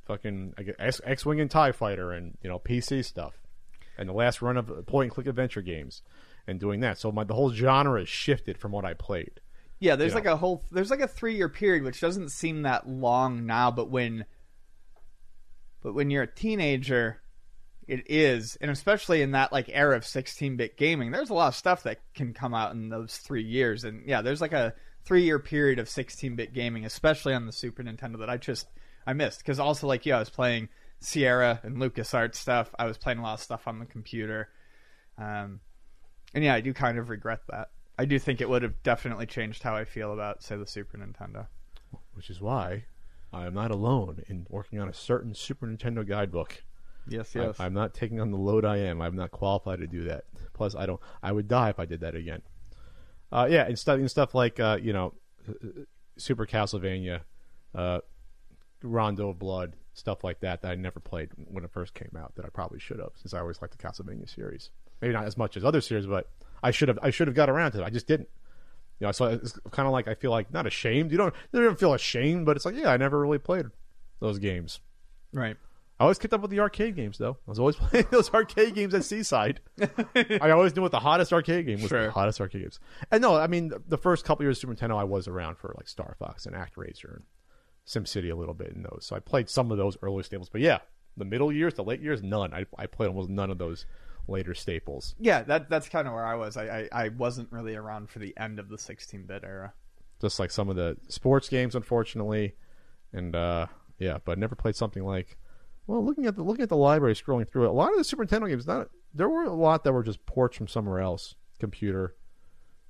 fucking 0.06 0.54
X 0.80 1.26
Wing 1.26 1.40
and 1.40 1.50
TIE 1.50 1.72
Fighter 1.72 2.12
and, 2.12 2.38
you 2.42 2.50
know, 2.50 2.60
PC 2.60 3.06
stuff. 3.06 3.41
And 4.02 4.10
the 4.10 4.14
last 4.14 4.42
run 4.42 4.58
of 4.58 4.88
point 4.88 5.06
and 5.06 5.14
click 5.14 5.28
adventure 5.28 5.62
games 5.62 6.02
and 6.48 6.60
doing 6.60 6.80
that. 6.80 6.98
So 6.98 7.12
my 7.12 7.24
the 7.24 7.36
whole 7.36 7.52
genre 7.52 8.00
has 8.00 8.10
shifted 8.10 8.58
from 8.58 8.72
what 8.72 8.84
I 8.84 8.96
played. 8.96 9.40
Yeah, 9.80 9.96
there's 9.96 10.16
like 10.16 10.26
a 10.26 10.36
whole 10.36 10.64
there's 10.72 10.90
like 10.90 11.02
a 11.02 11.08
3 11.08 11.36
year 11.36 11.50
period 11.50 11.84
which 11.84 12.02
doesn't 12.02 12.30
seem 12.30 12.64
that 12.64 12.90
long 12.90 13.46
now, 13.46 13.70
but 13.70 13.92
when 13.92 14.26
but 15.84 15.94
when 15.94 16.10
you're 16.10 16.24
a 16.24 16.28
teenager 16.28 17.22
it 17.88 18.10
is, 18.10 18.58
and 18.60 18.72
especially 18.72 19.22
in 19.22 19.32
that 19.32 19.52
like 19.52 19.70
era 19.70 19.96
of 19.98 20.04
16-bit 20.04 20.78
gaming, 20.78 21.12
there's 21.12 21.30
a 21.30 21.36
lot 21.36 21.50
of 21.50 21.56
stuff 21.56 21.84
that 21.84 22.00
can 22.16 22.34
come 22.34 22.56
out 22.56 22.72
in 22.72 22.90
those 22.90 23.18
3 23.18 23.44
years 23.44 23.84
and 23.84 24.08
yeah, 24.08 24.24
there's 24.24 24.42
like 24.42 24.54
a 24.54 24.74
3-year 25.08 25.38
period 25.38 25.78
of 25.78 25.88
16-bit 25.88 26.54
gaming 26.54 26.86
especially 26.86 27.36
on 27.36 27.46
the 27.46 27.52
Super 27.52 27.84
Nintendo 27.84 28.18
that 28.18 28.32
I 28.32 28.38
just 28.38 28.68
I 29.06 29.14
missed 29.14 29.46
cuz 29.46 29.60
also 29.60 29.86
like 29.86 30.08
yeah, 30.08 30.16
I 30.16 30.20
was 30.20 30.32
playing 30.32 30.70
Sierra 31.02 31.60
and 31.64 31.78
LucasArts 31.78 32.36
stuff. 32.36 32.74
I 32.80 32.86
was 32.86 32.98
playing 32.98 33.20
a 33.20 33.24
lot 33.24 33.34
of 33.34 33.42
stuff 33.42 33.68
on 33.68 33.80
the 33.80 33.86
computer. 33.86 34.50
Um 35.18 35.60
and 36.34 36.44
yeah, 36.44 36.56
I 36.56 36.62
do 36.62 36.74
kind 36.74 36.98
of 36.98 37.10
regret 37.10 37.42
that. 37.50 37.72
I 38.00 38.06
do 38.06 38.18
think 38.18 38.40
it 38.40 38.50
would 38.50 38.64
have 38.64 38.82
definitely 38.84 39.26
changed 39.26 39.62
how 39.62 39.76
I 39.76 39.84
feel 39.84 40.14
about, 40.14 40.42
say, 40.42 40.56
the 40.56 40.66
Super 40.66 40.98
Nintendo. 40.98 41.48
Which 42.14 42.30
is 42.30 42.40
why 42.40 42.86
I 43.34 43.46
am 43.46 43.54
not 43.54 43.72
alone 43.72 44.24
in 44.28 44.48
working 44.50 44.80
on 44.80 44.90
a 44.90 44.94
certain 44.94 45.36
Super 45.36 45.68
Nintendo 45.68 46.08
guidebook. 46.08 46.64
Yes, 47.08 47.36
I, 47.36 47.54
I'm 47.60 47.74
not 47.74 47.94
taking 47.94 48.20
on 48.20 48.32
the 48.32 48.38
load 48.38 48.64
I 48.66 48.78
am. 48.78 49.02
I'm 49.02 49.16
not 49.16 49.32
qualified 49.32 49.80
to 49.80 49.88
do 49.88 50.04
that. 50.06 50.26
Plus, 50.54 50.76
I 50.76 50.86
don't. 50.86 51.00
I 51.24 51.32
would 51.32 51.48
die 51.48 51.70
if 51.70 51.80
I 51.80 51.86
did 51.86 52.02
that 52.02 52.16
again. 52.16 52.42
Uh, 53.32 53.48
yeah, 53.50 53.66
and 53.66 53.78
stuff, 53.78 53.98
and 53.98 54.10
stuff 54.10 54.36
like 54.36 54.60
uh, 54.60 54.78
you 54.82 54.94
know, 54.94 55.14
Super 56.18 56.46
Castlevania, 56.46 57.22
uh, 57.74 58.00
Rondo 58.84 59.30
of 59.30 59.40
Blood, 59.40 59.76
stuff 60.02 60.24
like 60.24 60.40
that 60.42 60.64
that 60.64 60.72
I 60.72 60.76
never 60.76 61.00
played 61.00 61.30
when 61.48 61.64
it 61.64 61.72
first 61.72 61.94
came 61.94 62.12
out. 62.20 62.36
That 62.36 62.46
I 62.46 62.50
probably 62.50 62.80
should 62.80 63.00
have, 63.00 63.12
since 63.16 63.34
I 63.34 63.40
always 63.40 63.62
liked 63.62 63.78
the 63.78 63.88
Castlevania 63.88 64.28
series. 64.28 64.72
Maybe 65.02 65.14
not 65.14 65.26
as 65.26 65.38
much 65.38 65.56
as 65.56 65.64
other 65.64 65.80
series, 65.80 66.08
but 66.08 66.30
I 66.62 66.72
should 66.72 66.90
have. 66.90 67.00
I 67.02 67.12
should 67.12 67.28
have 67.28 67.36
got 67.36 67.50
around 67.50 67.72
to 67.74 67.82
it. 67.82 67.86
I 67.86 67.90
just 67.90 68.08
didn't. 68.08 68.28
You 69.00 69.08
know, 69.08 69.12
so 69.14 69.26
it's 69.26 69.58
kind 69.72 69.88
of 69.88 69.94
like 69.94 70.08
I 70.08 70.16
feel 70.16 70.32
like 70.32 70.52
not 70.52 70.68
ashamed. 70.68 71.12
You 71.12 71.18
don't. 71.18 71.34
You 71.54 71.64
don't 71.64 71.80
feel 71.80 71.94
ashamed, 71.94 72.46
but 72.46 72.56
it's 72.58 72.66
like 72.66 72.76
yeah, 72.76 72.90
I 72.90 72.98
never 72.98 73.20
really 73.20 73.38
played 73.38 73.68
those 74.20 74.40
games. 74.40 74.80
Right. 75.32 75.56
I 76.00 76.04
always 76.04 76.18
kept 76.18 76.34
up 76.34 76.42
with 76.42 76.50
the 76.50 76.60
arcade 76.60 76.96
games, 76.96 77.20
though. 77.20 77.38
I 77.48 77.50
was 77.52 77.60
always 77.60 77.76
playing 77.78 78.08
those 78.10 78.34
arcade 78.34 78.74
games 78.74 78.96
at 78.96 79.06
Seaside. 79.06 79.60
I 80.42 80.50
always 80.50 80.76
knew 80.76 80.82
what 80.82 80.92
the 80.92 81.00
hottest 81.00 81.32
arcade 81.32 81.68
game 81.68 81.80
was. 81.80 81.90
Sure. 81.90 82.08
The 82.08 82.12
hottest 82.12 82.42
arcade 82.42 82.64
games. 82.64 82.80
And 83.12 83.22
no, 83.22 83.36
I 83.36 83.46
mean, 83.46 83.72
the 83.88 84.00
first 84.00 84.26
couple 84.26 84.44
years 84.44 84.58
of 84.58 84.62
Super 84.62 84.74
Nintendo, 84.74 85.00
I 85.00 85.04
was 85.04 85.28
around 85.28 85.60
for 85.60 85.76
like 85.78 85.88
Star 85.88 86.16
Fox 86.18 86.48
and 86.48 86.56
ActRaiser 86.56 87.18
and 87.18 87.24
SimCity 87.92 88.32
a 88.32 88.36
little 88.36 88.54
bit 88.54 88.70
in 88.70 88.84
those. 88.84 89.06
So 89.06 89.16
I 89.16 89.20
played 89.20 89.50
some 89.50 89.72
of 89.72 89.78
those 89.78 89.98
early 90.02 90.24
staples, 90.24 90.50
but 90.50 90.62
yeah, 90.62 90.80
the 91.18 91.26
middle 91.26 91.52
years, 91.52 91.74
the 91.74 91.84
late 91.84 92.02
years, 92.02 92.24
none. 92.24 92.54
I, 92.54 92.66
I 92.78 92.88
played 92.88 93.08
almost 93.08 93.30
none 93.30 93.52
of 93.52 93.58
those 93.58 93.86
later 94.28 94.54
staples. 94.54 95.16
Yeah, 95.20 95.44
that 95.44 95.70
that's 95.70 95.90
kind 95.90 96.08
of 96.08 96.14
where 96.14 96.26
I 96.26 96.36
was. 96.36 96.58
I, 96.58 96.88
I, 96.92 97.06
I 97.06 97.10
wasn't 97.10 97.52
really 97.52 97.76
around 97.76 98.10
for 98.10 98.20
the 98.20 98.34
end 98.38 98.60
of 98.60 98.70
the 98.70 98.78
16-bit 98.78 99.44
era. 99.44 99.74
Just 100.22 100.40
like 100.40 100.52
some 100.52 100.70
of 100.70 100.76
the 100.76 100.98
sports 101.10 101.50
games, 101.50 101.76
unfortunately, 101.76 102.56
and 103.12 103.36
uh, 103.36 103.68
yeah, 103.98 104.20
but 104.24 104.38
never 104.38 104.56
played 104.56 104.76
something 104.76 105.04
like. 105.04 105.38
Well, 105.88 106.06
looking 106.06 106.28
at 106.28 106.36
the 106.36 106.44
looking 106.44 106.64
at 106.64 106.70
the 106.70 106.78
library, 106.78 107.16
scrolling 107.16 107.50
through 107.50 107.66
it, 107.66 107.70
a 107.70 107.74
lot 107.74 107.92
of 107.92 107.98
the 107.98 108.04
Super 108.04 108.26
Nintendo 108.26 108.48
games, 108.48 108.68
not 108.68 108.88
there 109.14 109.28
were 109.28 109.44
a 109.44 109.54
lot 109.54 109.84
that 109.84 109.92
were 109.92 110.04
just 110.04 110.26
ports 110.26 110.56
from 110.56 110.68
somewhere 110.68 111.00
else, 111.00 111.36
computer, 111.60 112.16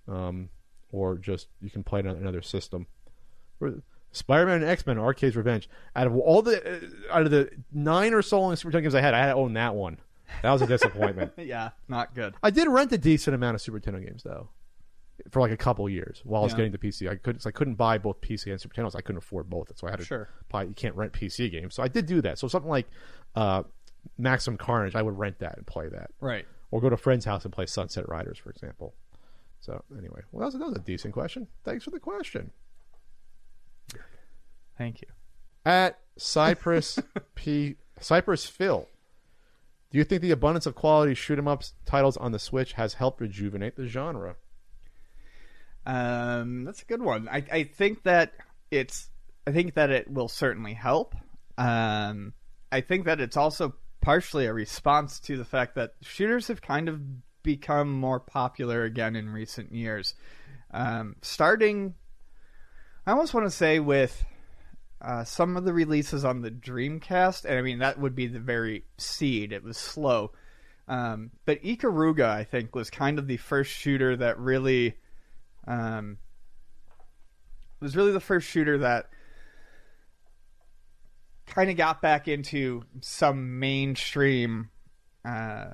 um, 0.07 0.49
or 0.91 1.17
just 1.17 1.47
you 1.61 1.69
can 1.69 1.83
play 1.83 2.01
it 2.01 2.07
on 2.07 2.17
another 2.17 2.41
system. 2.41 2.85
Spider-Man 4.11 4.61
and 4.61 4.65
X-Men: 4.69 4.97
Arcade's 4.97 5.35
Revenge. 5.35 5.69
Out 5.95 6.07
of 6.07 6.15
all 6.17 6.41
the 6.41 6.61
uh, 7.09 7.15
out 7.15 7.21
of 7.23 7.31
the 7.31 7.49
nine 7.71 8.13
or 8.13 8.21
so 8.21 8.39
only 8.41 8.55
Super 8.55 8.71
Nintendo 8.77 8.81
games 8.83 8.95
I 8.95 9.01
had, 9.01 9.13
I 9.13 9.19
had 9.19 9.27
to 9.27 9.35
own 9.35 9.53
that 9.53 9.75
one. 9.75 9.97
That 10.43 10.51
was 10.51 10.61
a 10.61 10.67
disappointment. 10.67 11.33
yeah, 11.37 11.69
not 11.87 12.13
good. 12.15 12.35
I 12.43 12.49
did 12.49 12.67
rent 12.67 12.91
a 12.91 12.97
decent 12.97 13.35
amount 13.35 13.55
of 13.55 13.61
Super 13.61 13.79
Nintendo 13.79 14.05
games 14.05 14.23
though, 14.23 14.49
for 15.29 15.41
like 15.41 15.51
a 15.51 15.57
couple 15.57 15.87
years 15.89 16.21
while 16.23 16.41
I 16.41 16.43
was 16.43 16.53
Yeah. 16.53 16.57
getting 16.57 16.71
the 16.71 16.77
PC. 16.77 17.09
I 17.09 17.15
couldn't, 17.15 17.45
I 17.45 17.51
couldn't 17.51 17.75
buy 17.75 17.97
both 17.97 18.21
PC 18.21 18.51
and 18.51 18.59
Super 18.59 18.75
Nintendos. 18.81 18.95
I 18.95 19.01
couldn't 19.01 19.17
afford 19.19 19.49
both. 19.49 19.67
That's 19.67 19.81
why 19.83 19.89
I 19.89 19.91
had 19.91 19.99
to 19.99 20.05
Sure. 20.05 20.29
buy. 20.49 20.63
You 20.63 20.73
can't 20.73 20.95
rent 20.95 21.13
PC 21.13 21.49
games, 21.51 21.75
so 21.75 21.83
I 21.83 21.87
did 21.87 22.05
do 22.05 22.21
that. 22.21 22.39
So 22.39 22.47
something 22.47 22.69
like 22.69 22.87
uh, 23.35 23.63
Maximum 24.17 24.57
Carnage, 24.57 24.95
I 24.95 25.01
would 25.01 25.17
rent 25.17 25.39
that 25.39 25.57
and 25.57 25.65
play 25.67 25.87
that, 25.89 26.11
Right. 26.21 26.45
or 26.71 26.81
go 26.81 26.89
to 26.89 26.95
a 26.95 26.97
friend's 26.97 27.25
house 27.25 27.43
and 27.45 27.53
play 27.53 27.65
Sunset 27.65 28.07
Riders, 28.09 28.37
for 28.37 28.49
example. 28.49 28.93
So 29.59 29.83
anyway, 29.97 30.21
well, 30.31 30.39
that 30.39 30.45
was, 30.45 30.53
that 30.59 30.65
was 30.65 30.75
a 30.75 30.79
decent 30.79 31.13
question. 31.13 31.47
Thanks 31.63 31.83
for 31.83 31.91
the 31.91 31.99
question. 31.99 32.51
Thank 34.81 35.01
you. 35.03 35.09
At 35.63 35.99
Cypress 36.17 36.97
P 37.35 37.75
Cypress 37.99 38.47
Phil, 38.47 38.87
do 39.91 39.99
you 39.99 40.03
think 40.03 40.23
the 40.23 40.31
abundance 40.31 40.65
of 40.65 40.73
quality 40.73 41.13
shoot 41.13 41.37
'em 41.37 41.47
ups 41.47 41.75
titles 41.85 42.17
on 42.17 42.31
the 42.31 42.39
Switch 42.39 42.73
has 42.73 42.95
helped 42.95 43.21
rejuvenate 43.21 43.75
the 43.75 43.85
genre? 43.85 44.37
Um, 45.85 46.63
that's 46.63 46.81
a 46.81 46.85
good 46.85 47.03
one. 47.03 47.29
I, 47.29 47.43
I 47.51 47.63
think 47.65 48.01
that 48.03 48.33
it's. 48.71 49.11
I 49.45 49.51
think 49.51 49.75
that 49.75 49.91
it 49.91 50.09
will 50.09 50.27
certainly 50.27 50.73
help. 50.73 51.13
Um, 51.59 52.33
I 52.71 52.81
think 52.81 53.05
that 53.05 53.21
it's 53.21 53.37
also 53.37 53.75
partially 54.01 54.47
a 54.47 54.53
response 54.53 55.19
to 55.21 55.37
the 55.37 55.45
fact 55.45 55.75
that 55.75 55.93
shooters 56.01 56.47
have 56.47 56.63
kind 56.63 56.89
of 56.89 56.99
become 57.43 57.91
more 57.91 58.19
popular 58.19 58.83
again 58.83 59.15
in 59.15 59.29
recent 59.29 59.73
years. 59.73 60.15
Um, 60.71 61.17
starting, 61.21 61.93
I 63.05 63.11
almost 63.11 63.35
want 63.35 63.45
to 63.45 63.51
say 63.51 63.79
with 63.79 64.23
uh, 65.01 65.23
some 65.23 65.57
of 65.57 65.65
the 65.65 65.73
releases 65.73 66.23
on 66.23 66.41
the 66.41 66.51
Dreamcast, 66.51 67.45
and 67.45 67.57
I 67.57 67.61
mean 67.61 67.79
that 67.79 67.99
would 67.99 68.15
be 68.15 68.27
the 68.27 68.39
very 68.39 68.85
seed. 68.97 69.51
It 69.51 69.63
was 69.63 69.77
slow, 69.77 70.31
um, 70.87 71.31
but 71.45 71.61
Ikaruga 71.63 72.29
I 72.29 72.43
think 72.43 72.75
was 72.75 72.89
kind 72.89 73.19
of 73.19 73.27
the 73.27 73.37
first 73.37 73.71
shooter 73.71 74.15
that 74.17 74.37
really 74.39 74.95
um, 75.67 76.17
was 77.79 77.95
really 77.95 78.11
the 78.11 78.19
first 78.19 78.47
shooter 78.47 78.77
that 78.79 79.09
kind 81.47 81.69
of 81.69 81.77
got 81.77 82.01
back 82.01 82.27
into 82.27 82.83
some 83.01 83.59
mainstream 83.59 84.69
uh, 85.25 85.71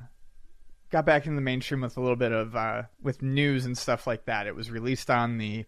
got 0.89 1.05
back 1.05 1.25
into 1.25 1.35
the 1.35 1.41
mainstream 1.41 1.81
with 1.81 1.97
a 1.97 2.01
little 2.01 2.15
bit 2.15 2.31
of 2.31 2.55
uh, 2.55 2.83
with 3.01 3.21
news 3.21 3.65
and 3.65 3.77
stuff 3.77 4.07
like 4.07 4.25
that. 4.25 4.47
It 4.47 4.55
was 4.55 4.71
released 4.71 5.09
on 5.09 5.37
the 5.37 5.65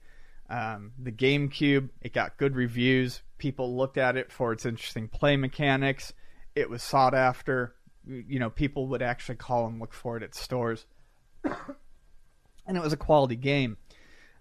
um, 0.50 0.92
the 0.98 1.12
GameCube. 1.12 1.90
It 2.02 2.14
got 2.14 2.38
good 2.38 2.56
reviews. 2.56 3.22
People 3.40 3.76
looked 3.76 3.98
at 3.98 4.16
it 4.16 4.32
for 4.32 4.54
its 4.54 4.66
interesting 4.66 5.08
play 5.08 5.36
mechanics. 5.36 6.14
It 6.56 6.70
was 6.70 6.84
sought 6.84 7.16
after. 7.16 7.74
You 8.06 8.40
know, 8.40 8.50
people 8.50 8.88
would 8.88 9.02
actually 9.02 9.36
call 9.36 9.66
and 9.68 9.80
look 9.80 9.94
for 9.94 10.18
it 10.18 10.24
at 10.24 10.36
stores, 10.36 10.86
and 11.44 12.78
it 12.78 12.82
was 12.82 12.94
a 12.94 12.98
quality 12.98 13.36
game. 13.36 13.78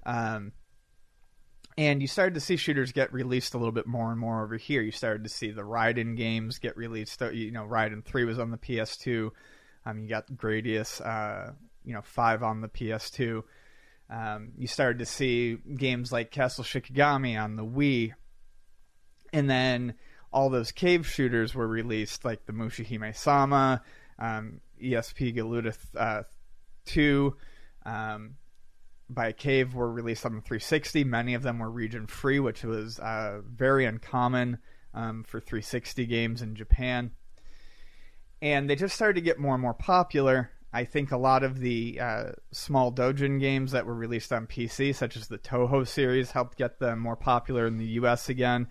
Um, 0.04 0.52
and 1.78 2.02
you 2.02 2.08
started 2.08 2.34
to 2.34 2.40
see 2.40 2.56
shooters 2.56 2.90
get 2.90 3.12
released 3.12 3.54
a 3.54 3.58
little 3.58 3.72
bit 3.72 3.86
more 3.86 4.10
and 4.10 4.18
more 4.18 4.42
over 4.42 4.56
here. 4.56 4.82
You 4.82 4.90
started 4.90 5.22
to 5.22 5.30
see 5.30 5.52
the 5.52 5.62
Raiden 5.62 6.16
games 6.16 6.58
get 6.58 6.76
released. 6.76 7.20
You 7.20 7.52
know, 7.52 7.64
Raiden 7.64 8.04
Three 8.04 8.24
was 8.24 8.38
on 8.38 8.50
the 8.50 8.58
PS2. 8.58 9.30
Um, 9.86 10.00
you 10.00 10.08
got 10.08 10.26
Gradius, 10.26 11.00
uh, 11.00 11.52
you 11.84 11.94
know, 11.94 12.02
Five 12.02 12.42
on 12.42 12.60
the 12.60 12.68
PS2. 12.68 13.44
Um, 14.10 14.52
you 14.56 14.66
started 14.66 14.98
to 14.98 15.06
see 15.06 15.56
games 15.76 16.10
like 16.10 16.30
Castle 16.30 16.64
Shikigami 16.64 17.40
on 17.40 17.56
the 17.56 17.64
Wii, 17.64 18.12
and 19.32 19.48
then 19.48 19.94
all 20.32 20.50
those 20.50 20.72
cave 20.72 21.06
shooters 21.06 21.54
were 21.54 21.66
released, 21.66 22.24
like 22.24 22.46
the 22.46 22.52
Mushihime 22.52 23.14
Sama, 23.16 23.82
um, 24.18 24.60
ESP 24.82 25.34
Galuda 25.36 25.76
uh, 25.96 26.22
Two. 26.84 27.36
Um, 27.84 28.34
by 29.10 29.32
Cave 29.32 29.74
were 29.74 29.90
released 29.90 30.26
on 30.26 30.34
the 30.34 30.40
360. 30.42 31.04
Many 31.04 31.34
of 31.34 31.42
them 31.42 31.58
were 31.58 31.70
region 31.70 32.06
free, 32.06 32.40
which 32.40 32.62
was 32.62 32.98
uh, 32.98 33.40
very 33.46 33.86
uncommon 33.86 34.58
um, 34.94 35.24
for 35.24 35.40
360 35.40 36.06
games 36.06 36.42
in 36.42 36.54
Japan. 36.54 37.12
And 38.42 38.68
they 38.68 38.76
just 38.76 38.94
started 38.94 39.14
to 39.14 39.20
get 39.20 39.38
more 39.38 39.54
and 39.54 39.62
more 39.62 39.74
popular. 39.74 40.50
I 40.72 40.84
think 40.84 41.10
a 41.10 41.16
lot 41.16 41.42
of 41.42 41.58
the 41.58 41.98
uh, 42.00 42.24
small 42.52 42.92
Dojin 42.92 43.40
games 43.40 43.72
that 43.72 43.86
were 43.86 43.94
released 43.94 44.32
on 44.32 44.46
PC, 44.46 44.94
such 44.94 45.16
as 45.16 45.28
the 45.28 45.38
Touhou 45.38 45.88
series, 45.88 46.30
helped 46.32 46.58
get 46.58 46.78
them 46.78 46.98
more 46.98 47.16
popular 47.16 47.66
in 47.66 47.78
the 47.78 47.86
US 47.86 48.28
again. 48.28 48.68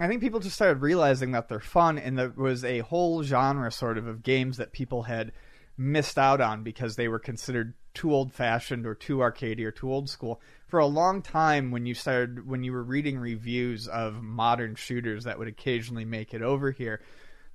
I 0.00 0.08
think 0.08 0.22
people 0.22 0.40
just 0.40 0.56
started 0.56 0.80
realizing 0.80 1.32
that 1.32 1.48
they're 1.48 1.60
fun, 1.60 1.98
and 1.98 2.18
there 2.18 2.32
was 2.34 2.64
a 2.64 2.78
whole 2.78 3.22
genre 3.22 3.70
sort 3.70 3.98
of 3.98 4.06
of 4.06 4.22
games 4.22 4.56
that 4.56 4.72
people 4.72 5.02
had 5.02 5.32
missed 5.76 6.18
out 6.18 6.40
on 6.40 6.62
because 6.62 6.96
they 6.96 7.06
were 7.06 7.18
considered 7.18 7.74
too 7.92 8.14
old 8.14 8.32
fashioned 8.32 8.86
or 8.86 8.94
too 8.94 9.18
arcadey 9.18 9.64
or 9.64 9.70
too 9.70 9.92
old 9.92 10.08
school. 10.08 10.40
For 10.68 10.78
a 10.78 10.86
long 10.86 11.20
time 11.20 11.70
when 11.70 11.84
you 11.84 11.92
started 11.92 12.46
when 12.46 12.64
you 12.64 12.72
were 12.72 12.82
reading 12.82 13.18
reviews 13.18 13.88
of 13.88 14.22
modern 14.22 14.74
shooters 14.74 15.24
that 15.24 15.38
would 15.38 15.48
occasionally 15.48 16.06
make 16.06 16.32
it 16.32 16.40
over 16.40 16.70
here, 16.70 17.02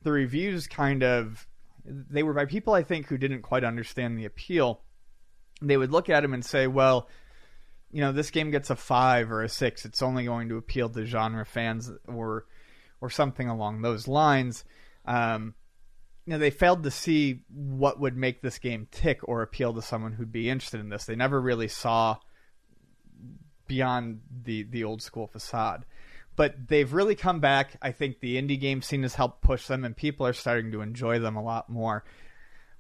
the 0.04 0.12
reviews 0.12 0.68
kind 0.68 1.04
of 1.04 1.48
they 1.84 2.22
were 2.22 2.34
by 2.34 2.46
people 2.46 2.74
I 2.74 2.84
think 2.84 3.08
who 3.08 3.18
didn't 3.18 3.42
quite 3.42 3.64
understand 3.64 4.20
the 4.20 4.26
appeal. 4.26 4.82
They 5.64 5.78
would 5.78 5.92
look 5.92 6.10
at 6.10 6.22
them 6.22 6.34
and 6.34 6.46
say, 6.46 6.68
"Well, 6.68 7.10
you 7.96 8.02
know, 8.02 8.12
this 8.12 8.30
game 8.30 8.52
gets 8.52 8.70
a 8.70 8.76
5 8.76 9.32
or 9.32 9.42
a 9.42 9.48
6. 9.48 9.86
It's 9.86 10.02
only 10.02 10.26
going 10.26 10.50
to 10.50 10.58
appeal 10.58 10.90
to 10.90 11.06
genre 11.06 11.46
fans 11.46 11.90
or 12.10 12.46
or 13.00 13.10
something 13.10 13.48
along 13.48 13.82
those 13.84 14.06
lines." 14.06 14.66
Um, 15.06 15.56
you 16.26 16.34
know, 16.34 16.38
they 16.38 16.50
failed 16.50 16.84
to 16.84 16.92
see 16.92 17.44
what 17.48 17.98
would 18.02 18.18
make 18.18 18.42
this 18.42 18.60
game 18.60 18.90
tick 18.92 19.22
or 19.24 19.42
appeal 19.42 19.74
to 19.74 19.82
someone 19.82 20.12
who'd 20.12 20.34
be 20.34 20.50
interested 20.50 20.82
in 20.82 20.90
this. 20.90 21.06
They 21.06 21.16
never 21.16 21.40
really 21.40 21.70
saw 21.70 22.18
beyond 23.66 24.20
the 24.44 24.64
the 24.64 24.84
old 24.84 25.02
school 25.02 25.28
facade. 25.28 25.86
But 26.36 26.68
they've 26.68 26.92
really 26.92 27.16
come 27.16 27.40
back. 27.40 27.78
I 27.82 27.94
think 27.94 28.20
the 28.20 28.36
indie 28.36 28.60
game 28.60 28.82
scene 28.82 29.04
has 29.04 29.16
helped 29.16 29.42
push 29.42 29.68
them, 29.68 29.86
and 29.86 29.96
people 29.96 30.28
are 30.28 30.34
starting 30.34 30.74
to 30.74 30.82
enjoy 30.82 31.20
them 31.20 31.38
a 31.38 31.44
lot 31.44 31.70
more, 31.70 32.04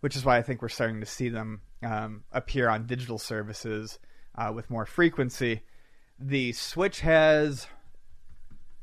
which 0.01 0.17
is 0.17 0.25
why 0.25 0.37
I 0.37 0.41
think 0.41 0.61
we're 0.61 0.67
starting 0.67 0.99
to 0.99 1.05
see 1.05 1.29
them 1.29 1.61
um, 1.81 2.25
appear 2.33 2.67
on 2.67 2.85
digital 2.85 3.17
services 3.17 3.97
uh, 4.37 4.51
with 4.53 4.69
more 4.69 4.85
frequency. 4.85 5.61
The 6.19 6.53
Switch 6.53 7.01
has 7.01 7.67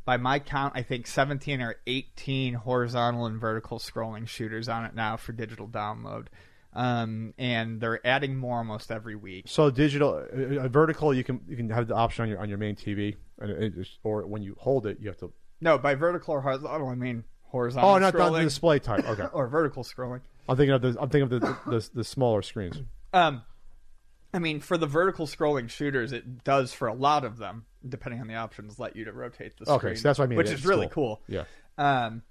by 0.04 0.16
my 0.16 0.38
count, 0.38 0.74
I 0.76 0.82
think 0.82 1.06
17 1.06 1.60
or 1.60 1.76
18 1.86 2.54
horizontal 2.54 3.26
and 3.26 3.40
vertical 3.40 3.78
scrolling 3.78 4.26
shooters 4.26 4.68
on 4.68 4.84
it 4.84 4.94
now 4.94 5.16
for 5.16 5.32
digital 5.32 5.68
download. 5.68 6.26
Um, 6.74 7.34
and 7.36 7.80
they're 7.80 8.04
adding 8.06 8.36
more 8.36 8.58
almost 8.58 8.90
every 8.90 9.14
week. 9.14 9.44
So 9.46 9.70
digital, 9.70 10.14
uh, 10.14 10.60
uh, 10.64 10.68
vertical, 10.68 11.12
you 11.12 11.22
can 11.22 11.40
you 11.46 11.54
can 11.54 11.68
have 11.68 11.86
the 11.86 11.94
option 11.94 12.22
on 12.22 12.28
your 12.30 12.38
on 12.38 12.48
your 12.48 12.56
main 12.56 12.76
TV, 12.76 13.16
and 13.38 13.86
or 14.02 14.26
when 14.26 14.42
you 14.42 14.56
hold 14.58 14.86
it, 14.86 14.98
you 14.98 15.08
have 15.08 15.18
to. 15.18 15.30
No, 15.60 15.76
by 15.76 15.94
vertical 15.94 16.32
or 16.32 16.40
horizontal, 16.40 16.88
I 16.88 16.94
mean 16.94 17.24
horizontal 17.42 17.90
Oh, 17.90 17.98
not 17.98 18.18
on 18.18 18.32
the 18.32 18.40
display 18.40 18.78
type. 18.78 19.06
Okay, 19.06 19.26
or 19.34 19.48
vertical 19.48 19.84
scrolling. 19.84 20.22
I'm 20.48 20.56
thinking 20.56 20.72
of 20.72 20.80
the 20.80 20.96
I'm 20.98 21.10
thinking 21.10 21.30
of 21.30 21.40
the 21.40 21.56
the, 21.66 21.90
the 21.92 22.04
smaller 22.04 22.40
screens. 22.40 22.80
Um, 23.12 23.42
I 24.34 24.38
mean, 24.38 24.60
for 24.60 24.78
the 24.78 24.86
vertical 24.86 25.26
scrolling 25.26 25.68
shooters, 25.68 26.12
it 26.12 26.42
does 26.44 26.72
for 26.72 26.88
a 26.88 26.94
lot 26.94 27.24
of 27.24 27.36
them, 27.38 27.66
depending 27.86 28.20
on 28.20 28.28
the 28.28 28.34
options, 28.36 28.78
let 28.78 28.96
you 28.96 29.04
to 29.04 29.12
rotate 29.12 29.56
the 29.58 29.70
Okay, 29.70 29.78
screen. 29.78 29.96
so 29.96 30.08
that's 30.08 30.18
what 30.18 30.24
I 30.24 30.28
mean. 30.28 30.36
Which 30.38 30.48
Yeah, 30.48 30.54
is 30.54 30.64
really 30.64 30.86
cool. 30.86 31.20
cool. 31.28 31.36
Yeah. 31.36 31.44
Um, 31.76 32.22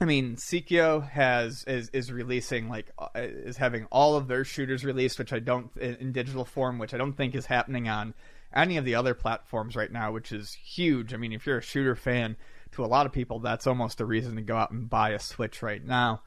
I 0.00 0.04
mean, 0.04 0.36
Psikyo 0.36 1.08
has 1.10 1.64
is 1.66 1.88
is 1.92 2.12
releasing 2.12 2.68
like 2.68 2.86
uh, 2.98 3.08
is 3.16 3.56
having 3.56 3.86
all 3.90 4.14
of 4.14 4.28
their 4.28 4.44
shooters 4.44 4.84
released, 4.84 5.18
which 5.18 5.32
I 5.32 5.40
don't 5.40 5.70
in, 5.76 5.96
in 5.96 6.12
digital 6.12 6.44
form, 6.44 6.78
which 6.78 6.94
I 6.94 6.98
don't 6.98 7.14
think 7.14 7.34
is 7.34 7.46
happening 7.46 7.88
on 7.88 8.14
any 8.54 8.76
of 8.76 8.84
the 8.84 8.94
other 8.94 9.14
platforms 9.14 9.74
right 9.74 9.90
now, 9.90 10.12
which 10.12 10.30
is 10.30 10.52
huge. 10.54 11.12
I 11.12 11.16
mean, 11.16 11.32
if 11.32 11.46
you're 11.46 11.58
a 11.58 11.62
shooter 11.62 11.96
fan, 11.96 12.36
to 12.72 12.84
a 12.84 12.86
lot 12.86 13.06
of 13.06 13.12
people, 13.12 13.40
that's 13.40 13.66
almost 13.66 14.00
a 14.00 14.04
reason 14.04 14.36
to 14.36 14.42
go 14.42 14.56
out 14.56 14.70
and 14.70 14.88
buy 14.88 15.10
a 15.10 15.18
Switch 15.18 15.62
right 15.62 15.84
now. 15.84 16.22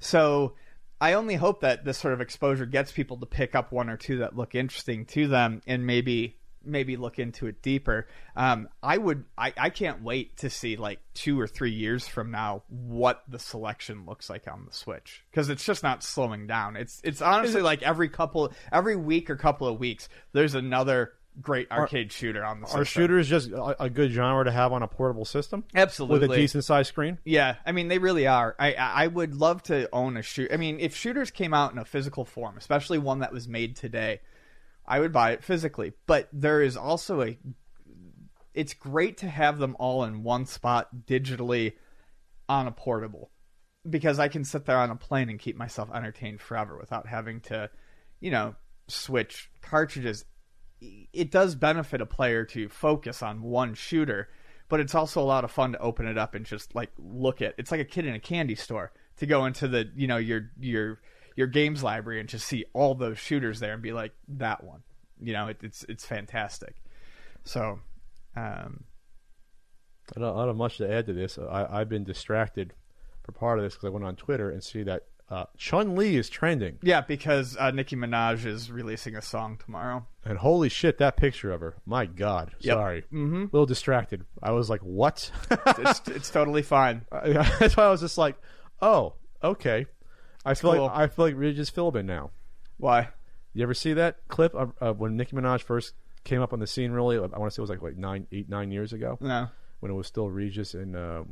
So 0.00 0.54
I 1.04 1.12
only 1.12 1.34
hope 1.34 1.60
that 1.60 1.84
this 1.84 1.98
sort 1.98 2.14
of 2.14 2.22
exposure 2.22 2.64
gets 2.64 2.90
people 2.90 3.18
to 3.18 3.26
pick 3.26 3.54
up 3.54 3.72
one 3.72 3.90
or 3.90 3.98
two 3.98 4.20
that 4.20 4.34
look 4.34 4.54
interesting 4.54 5.04
to 5.08 5.28
them 5.28 5.60
and 5.66 5.86
maybe 5.86 6.38
maybe 6.64 6.96
look 6.96 7.18
into 7.18 7.46
it 7.46 7.60
deeper. 7.60 8.08
Um, 8.34 8.70
I 8.82 8.96
would. 8.96 9.26
I, 9.36 9.52
I 9.54 9.68
can't 9.68 10.02
wait 10.02 10.38
to 10.38 10.48
see 10.48 10.76
like 10.76 11.00
two 11.12 11.38
or 11.38 11.46
three 11.46 11.72
years 11.72 12.08
from 12.08 12.30
now 12.30 12.62
what 12.68 13.22
the 13.28 13.38
selection 13.38 14.06
looks 14.06 14.30
like 14.30 14.48
on 14.48 14.64
the 14.64 14.72
Switch 14.72 15.22
because 15.30 15.50
it's 15.50 15.66
just 15.66 15.82
not 15.82 16.02
slowing 16.02 16.46
down. 16.46 16.74
It's 16.74 17.02
it's 17.04 17.20
honestly 17.20 17.60
like 17.60 17.82
every 17.82 18.08
couple, 18.08 18.54
every 18.72 18.96
week 18.96 19.28
or 19.28 19.36
couple 19.36 19.68
of 19.68 19.78
weeks, 19.78 20.08
there's 20.32 20.54
another 20.54 21.12
great 21.40 21.70
arcade 21.70 22.12
shooter 22.12 22.44
on 22.44 22.60
the 22.60 22.66
system. 22.66 22.82
Are 22.82 22.84
shooters 22.84 23.28
just 23.28 23.50
a, 23.50 23.84
a 23.84 23.90
good 23.90 24.12
genre 24.12 24.44
to 24.44 24.50
have 24.50 24.72
on 24.72 24.82
a 24.82 24.88
portable 24.88 25.24
system 25.24 25.64
Absolutely. 25.74 26.20
with 26.20 26.30
a 26.30 26.34
decent 26.34 26.64
sized 26.64 26.88
screen? 26.88 27.18
Yeah, 27.24 27.56
I 27.66 27.72
mean 27.72 27.88
they 27.88 27.98
really 27.98 28.26
are. 28.26 28.54
I 28.58 28.74
I 28.74 29.04
I 29.04 29.06
would 29.06 29.34
love 29.34 29.62
to 29.64 29.88
own 29.92 30.16
a 30.16 30.22
shoot. 30.22 30.52
I 30.52 30.56
mean, 30.56 30.80
if 30.80 30.96
shooters 30.96 31.30
came 31.30 31.54
out 31.54 31.72
in 31.72 31.78
a 31.78 31.84
physical 31.84 32.24
form, 32.24 32.56
especially 32.56 32.98
one 32.98 33.20
that 33.20 33.32
was 33.32 33.48
made 33.48 33.76
today, 33.76 34.20
I 34.86 35.00
would 35.00 35.12
buy 35.12 35.32
it 35.32 35.42
physically. 35.42 35.92
But 36.06 36.28
there 36.32 36.62
is 36.62 36.76
also 36.76 37.22
a. 37.22 37.38
It's 38.52 38.74
great 38.74 39.18
to 39.18 39.28
have 39.28 39.58
them 39.58 39.76
all 39.80 40.04
in 40.04 40.22
one 40.22 40.46
spot 40.46 40.88
digitally, 41.06 41.72
on 42.48 42.66
a 42.66 42.72
portable, 42.72 43.30
because 43.88 44.18
I 44.18 44.28
can 44.28 44.44
sit 44.44 44.66
there 44.66 44.78
on 44.78 44.90
a 44.90 44.96
plane 44.96 45.28
and 45.28 45.38
keep 45.38 45.56
myself 45.56 45.88
entertained 45.92 46.40
forever 46.40 46.76
without 46.78 47.06
having 47.06 47.40
to, 47.42 47.70
you 48.20 48.30
know, 48.30 48.54
switch 48.88 49.50
cartridges. 49.62 50.24
It 51.12 51.30
does 51.30 51.54
benefit 51.54 52.00
a 52.00 52.06
player 52.06 52.44
to 52.46 52.68
focus 52.68 53.22
on 53.22 53.42
one 53.42 53.74
shooter 53.74 54.28
but 54.68 54.80
it's 54.80 54.94
also 54.94 55.20
a 55.20 55.24
lot 55.24 55.44
of 55.44 55.50
fun 55.50 55.72
to 55.72 55.78
open 55.78 56.06
it 56.06 56.18
up 56.18 56.34
and 56.34 56.44
just 56.44 56.74
like 56.74 56.90
look 56.98 57.42
at. 57.42 57.54
It's 57.58 57.70
like 57.70 57.80
a 57.80 57.84
kid 57.84 58.06
in 58.06 58.14
a 58.14 58.20
candy 58.20 58.54
store 58.54 58.92
to 59.18 59.26
go 59.26 59.44
into 59.46 59.68
the 59.68 59.88
you 59.94 60.06
know 60.06 60.16
your 60.16 60.50
your 60.58 61.00
your 61.36 61.46
games 61.46 61.82
library 61.82 62.20
and 62.20 62.28
just 62.28 62.46
see 62.46 62.64
all 62.72 62.94
those 62.94 63.18
shooters 63.18 63.60
there 63.60 63.74
and 63.74 63.82
be 63.82 63.92
like 63.92 64.12
that 64.28 64.64
one. 64.64 64.82
You 65.20 65.32
know, 65.32 65.48
it, 65.48 65.58
it's 65.62 65.84
it's 65.84 66.04
fantastic. 66.04 66.76
So, 67.44 67.80
um, 68.36 68.84
I 70.16 70.20
don't, 70.20 70.34
I 70.34 70.38
don't 70.40 70.48
have 70.48 70.56
much 70.56 70.78
to 70.78 70.90
add 70.90 71.06
to 71.06 71.12
this. 71.12 71.38
I, 71.38 71.66
I've 71.70 71.88
been 71.88 72.04
distracted 72.04 72.72
for 73.22 73.32
part 73.32 73.58
of 73.58 73.64
this 73.64 73.74
because 73.74 73.86
I 73.86 73.90
went 73.90 74.04
on 74.04 74.16
Twitter 74.16 74.50
and 74.50 74.64
see 74.64 74.82
that 74.84 75.04
uh, 75.30 75.44
Chun 75.56 75.96
Li 75.96 76.16
is 76.16 76.28
trending, 76.28 76.78
yeah, 76.82 77.00
because 77.00 77.56
uh, 77.58 77.70
Nicki 77.70 77.96
Minaj 77.96 78.44
is 78.44 78.70
releasing 78.70 79.16
a 79.16 79.22
song 79.22 79.58
tomorrow. 79.64 80.06
and 80.24 80.38
holy 80.38 80.68
shit, 80.68 80.98
that 80.98 81.16
picture 81.16 81.50
of 81.52 81.60
her! 81.60 81.74
My 81.86 82.06
God, 82.06 82.52
Yep. 82.60 82.74
sorry, 82.76 83.02
Mm-hmm. 83.12 83.36
a 83.36 83.44
little 83.44 83.66
distracted. 83.66 84.24
I 84.42 84.50
was 84.52 84.68
like, 84.68 84.80
what? 84.82 85.30
It's 85.78 86.02
it's 86.08 86.30
totally 86.38 86.62
fine. 86.62 87.06
That's 87.10 87.76
why 87.76 87.84
I 87.84 87.90
was 87.90 88.00
just 88.00 88.18
like, 88.18 88.36
oh, 88.82 89.14
okay. 89.42 89.86
I 90.44 90.52
feel 90.54 90.72
cool. 90.74 90.82
like 90.84 90.92
I 90.96 91.06
feel 91.06 91.24
like 91.24 91.36
Regis 91.36 91.70
Philbin 91.70 92.04
now. 92.04 92.30
Why? 92.76 93.08
You 93.54 93.62
ever 93.62 93.72
see 93.74 93.94
that 93.94 94.18
clip 94.28 94.54
of 94.54 94.72
uh, 94.80 94.92
when 94.92 95.16
Nicki 95.16 95.34
Minaj 95.36 95.62
first 95.62 95.94
came 96.24 96.42
up 96.42 96.52
on 96.52 96.58
the 96.60 96.66
scene? 96.66 96.92
Really, 96.92 97.16
I 97.16 97.20
want 97.20 97.44
to 97.44 97.50
say 97.50 97.60
it 97.60 97.62
was 97.62 97.70
like 97.70 97.80
like 97.82 97.96
nine, 97.96 98.26
eight, 98.30 98.48
nine 98.50 98.70
years 98.70 98.92
ago 98.92 99.16
No. 99.22 99.48
when 99.80 99.90
it 99.90 99.94
was 99.94 100.06
still 100.06 100.28
Regis 100.28 100.74
and 100.74 100.94
uh, 100.96 101.22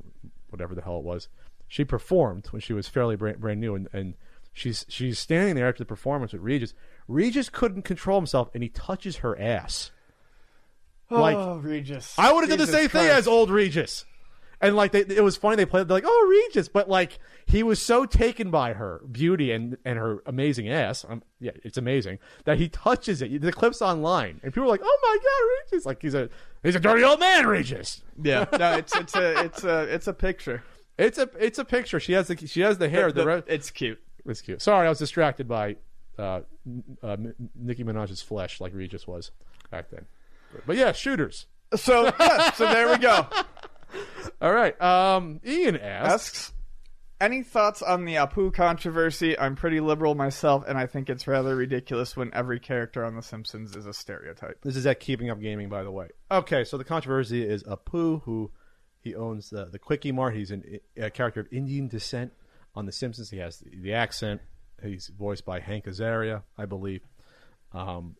whatever 0.48 0.74
the 0.74 0.80
hell 0.82 0.98
it 0.98 1.04
was. 1.04 1.28
She 1.72 1.86
performed 1.86 2.48
when 2.50 2.60
she 2.60 2.74
was 2.74 2.86
fairly 2.86 3.16
brand, 3.16 3.40
brand 3.40 3.58
new, 3.58 3.74
and, 3.74 3.88
and 3.94 4.12
she's 4.52 4.84
she's 4.90 5.18
standing 5.18 5.54
there 5.54 5.66
after 5.66 5.78
the 5.78 5.86
performance 5.86 6.34
with 6.34 6.42
Regis. 6.42 6.74
Regis 7.08 7.48
couldn't 7.48 7.80
control 7.80 8.20
himself, 8.20 8.50
and 8.52 8.62
he 8.62 8.68
touches 8.68 9.16
her 9.16 9.40
ass. 9.40 9.90
Like- 11.08 11.34
oh, 11.34 11.56
Regis. 11.56 12.14
I 12.18 12.30
would 12.30 12.42
have 12.42 12.50
done 12.50 12.58
the 12.58 12.66
Jesus 12.66 12.78
same 12.78 12.88
thing 12.90 13.06
as 13.06 13.26
old 13.26 13.48
Regis. 13.48 14.04
And 14.60 14.76
like 14.76 14.92
they, 14.92 15.00
it 15.00 15.24
was 15.24 15.38
funny, 15.38 15.56
they 15.56 15.64
played 15.64 15.88
they're 15.88 15.96
like, 15.96 16.04
"Oh, 16.06 16.26
Regis," 16.28 16.68
but 16.68 16.90
like 16.90 17.18
he 17.46 17.62
was 17.62 17.80
so 17.80 18.04
taken 18.04 18.50
by 18.50 18.74
her 18.74 19.00
beauty 19.10 19.50
and 19.50 19.78
and 19.86 19.98
her 19.98 20.22
amazing 20.26 20.68
ass. 20.68 21.06
Um, 21.08 21.22
yeah, 21.40 21.52
it's 21.64 21.78
amazing 21.78 22.18
that 22.44 22.58
he 22.58 22.68
touches 22.68 23.22
it. 23.22 23.40
The 23.40 23.50
clip's 23.50 23.80
online, 23.80 24.40
and 24.42 24.52
people 24.52 24.64
are 24.64 24.72
like, 24.72 24.82
"Oh 24.84 24.98
my 25.02 25.16
god, 25.16 25.72
Regis!" 25.72 25.86
Like 25.86 26.02
he's 26.02 26.14
a 26.14 26.28
he's 26.62 26.76
a 26.76 26.80
dirty 26.80 27.02
old 27.02 27.18
man, 27.18 27.46
Regis. 27.46 28.02
Yeah. 28.22 28.44
No, 28.58 28.74
it's 28.74 28.94
it's 28.94 29.16
a 29.16 29.42
it's 29.42 29.64
a 29.64 29.82
it's 29.84 30.06
a 30.06 30.12
picture. 30.12 30.62
It's 31.02 31.18
a 31.18 31.28
it's 31.38 31.58
a 31.58 31.64
picture. 31.64 32.00
She 32.00 32.12
has 32.12 32.28
the 32.28 32.36
she 32.46 32.60
has 32.60 32.78
the 32.78 32.88
hair. 32.88 33.12
The, 33.12 33.20
The- 33.22 33.26
re- 33.26 33.42
it's 33.46 33.70
cute. 33.70 34.00
it's 34.26 34.40
cute. 34.40 34.62
Sorry, 34.62 34.86
I 34.86 34.88
was 34.88 34.98
distracted 34.98 35.48
by 35.48 35.76
uh, 36.18 36.40
uh, 37.02 37.16
Nicki 37.54 37.84
Minaj's 37.84 38.22
flesh, 38.22 38.60
like 38.60 38.74
Regis 38.74 39.06
was 39.06 39.30
back 39.70 39.90
then. 39.90 40.06
But, 40.52 40.66
but 40.66 40.76
yeah, 40.76 40.92
shooters. 40.92 41.46
So 41.76 42.04
yeah, 42.20 42.50
so 42.52 42.66
there 42.66 42.88
we 42.90 42.98
go. 42.98 43.26
All 44.42 44.52
right. 44.52 44.80
Um, 44.80 45.40
Ian 45.46 45.76
asks. 45.76 46.12
asks 46.14 46.52
any 47.20 47.42
thoughts 47.44 47.82
on 47.82 48.04
the 48.04 48.14
Apu 48.16 48.52
controversy? 48.52 49.38
I'm 49.38 49.54
pretty 49.54 49.78
liberal 49.80 50.14
myself, 50.16 50.64
and 50.66 50.76
I 50.76 50.86
think 50.86 51.08
it's 51.08 51.26
rather 51.28 51.54
ridiculous 51.54 52.16
when 52.16 52.32
every 52.34 52.58
character 52.58 53.04
on 53.04 53.14
The 53.14 53.22
Simpsons 53.22 53.76
is 53.76 53.86
a 53.86 53.94
stereotype. 53.94 54.58
This 54.62 54.74
is 54.76 54.86
at 54.86 54.98
Keeping 54.98 55.30
Up 55.30 55.40
Gaming, 55.40 55.68
by 55.68 55.84
the 55.84 55.90
way. 55.92 56.08
Okay, 56.32 56.64
so 56.64 56.76
the 56.78 56.84
controversy 56.84 57.46
is 57.48 57.62
Apu, 57.62 58.22
who 58.24 58.50
he 59.02 59.14
owns 59.14 59.50
the 59.50 59.66
the 59.66 59.78
Kwik-E-Mart. 59.78 60.34
He's 60.34 60.50
an, 60.50 60.78
a 60.96 61.10
character 61.10 61.40
of 61.40 61.48
Indian 61.52 61.88
descent 61.88 62.32
on 62.74 62.86
The 62.86 62.92
Simpsons. 62.92 63.30
He 63.30 63.38
has 63.38 63.58
the, 63.58 63.70
the 63.76 63.94
accent. 63.94 64.40
He's 64.82 65.08
voiced 65.08 65.44
by 65.44 65.60
Hank 65.60 65.84
Azaria, 65.84 66.42
I 66.56 66.64
believe. 66.66 67.02
Um, 67.72 68.16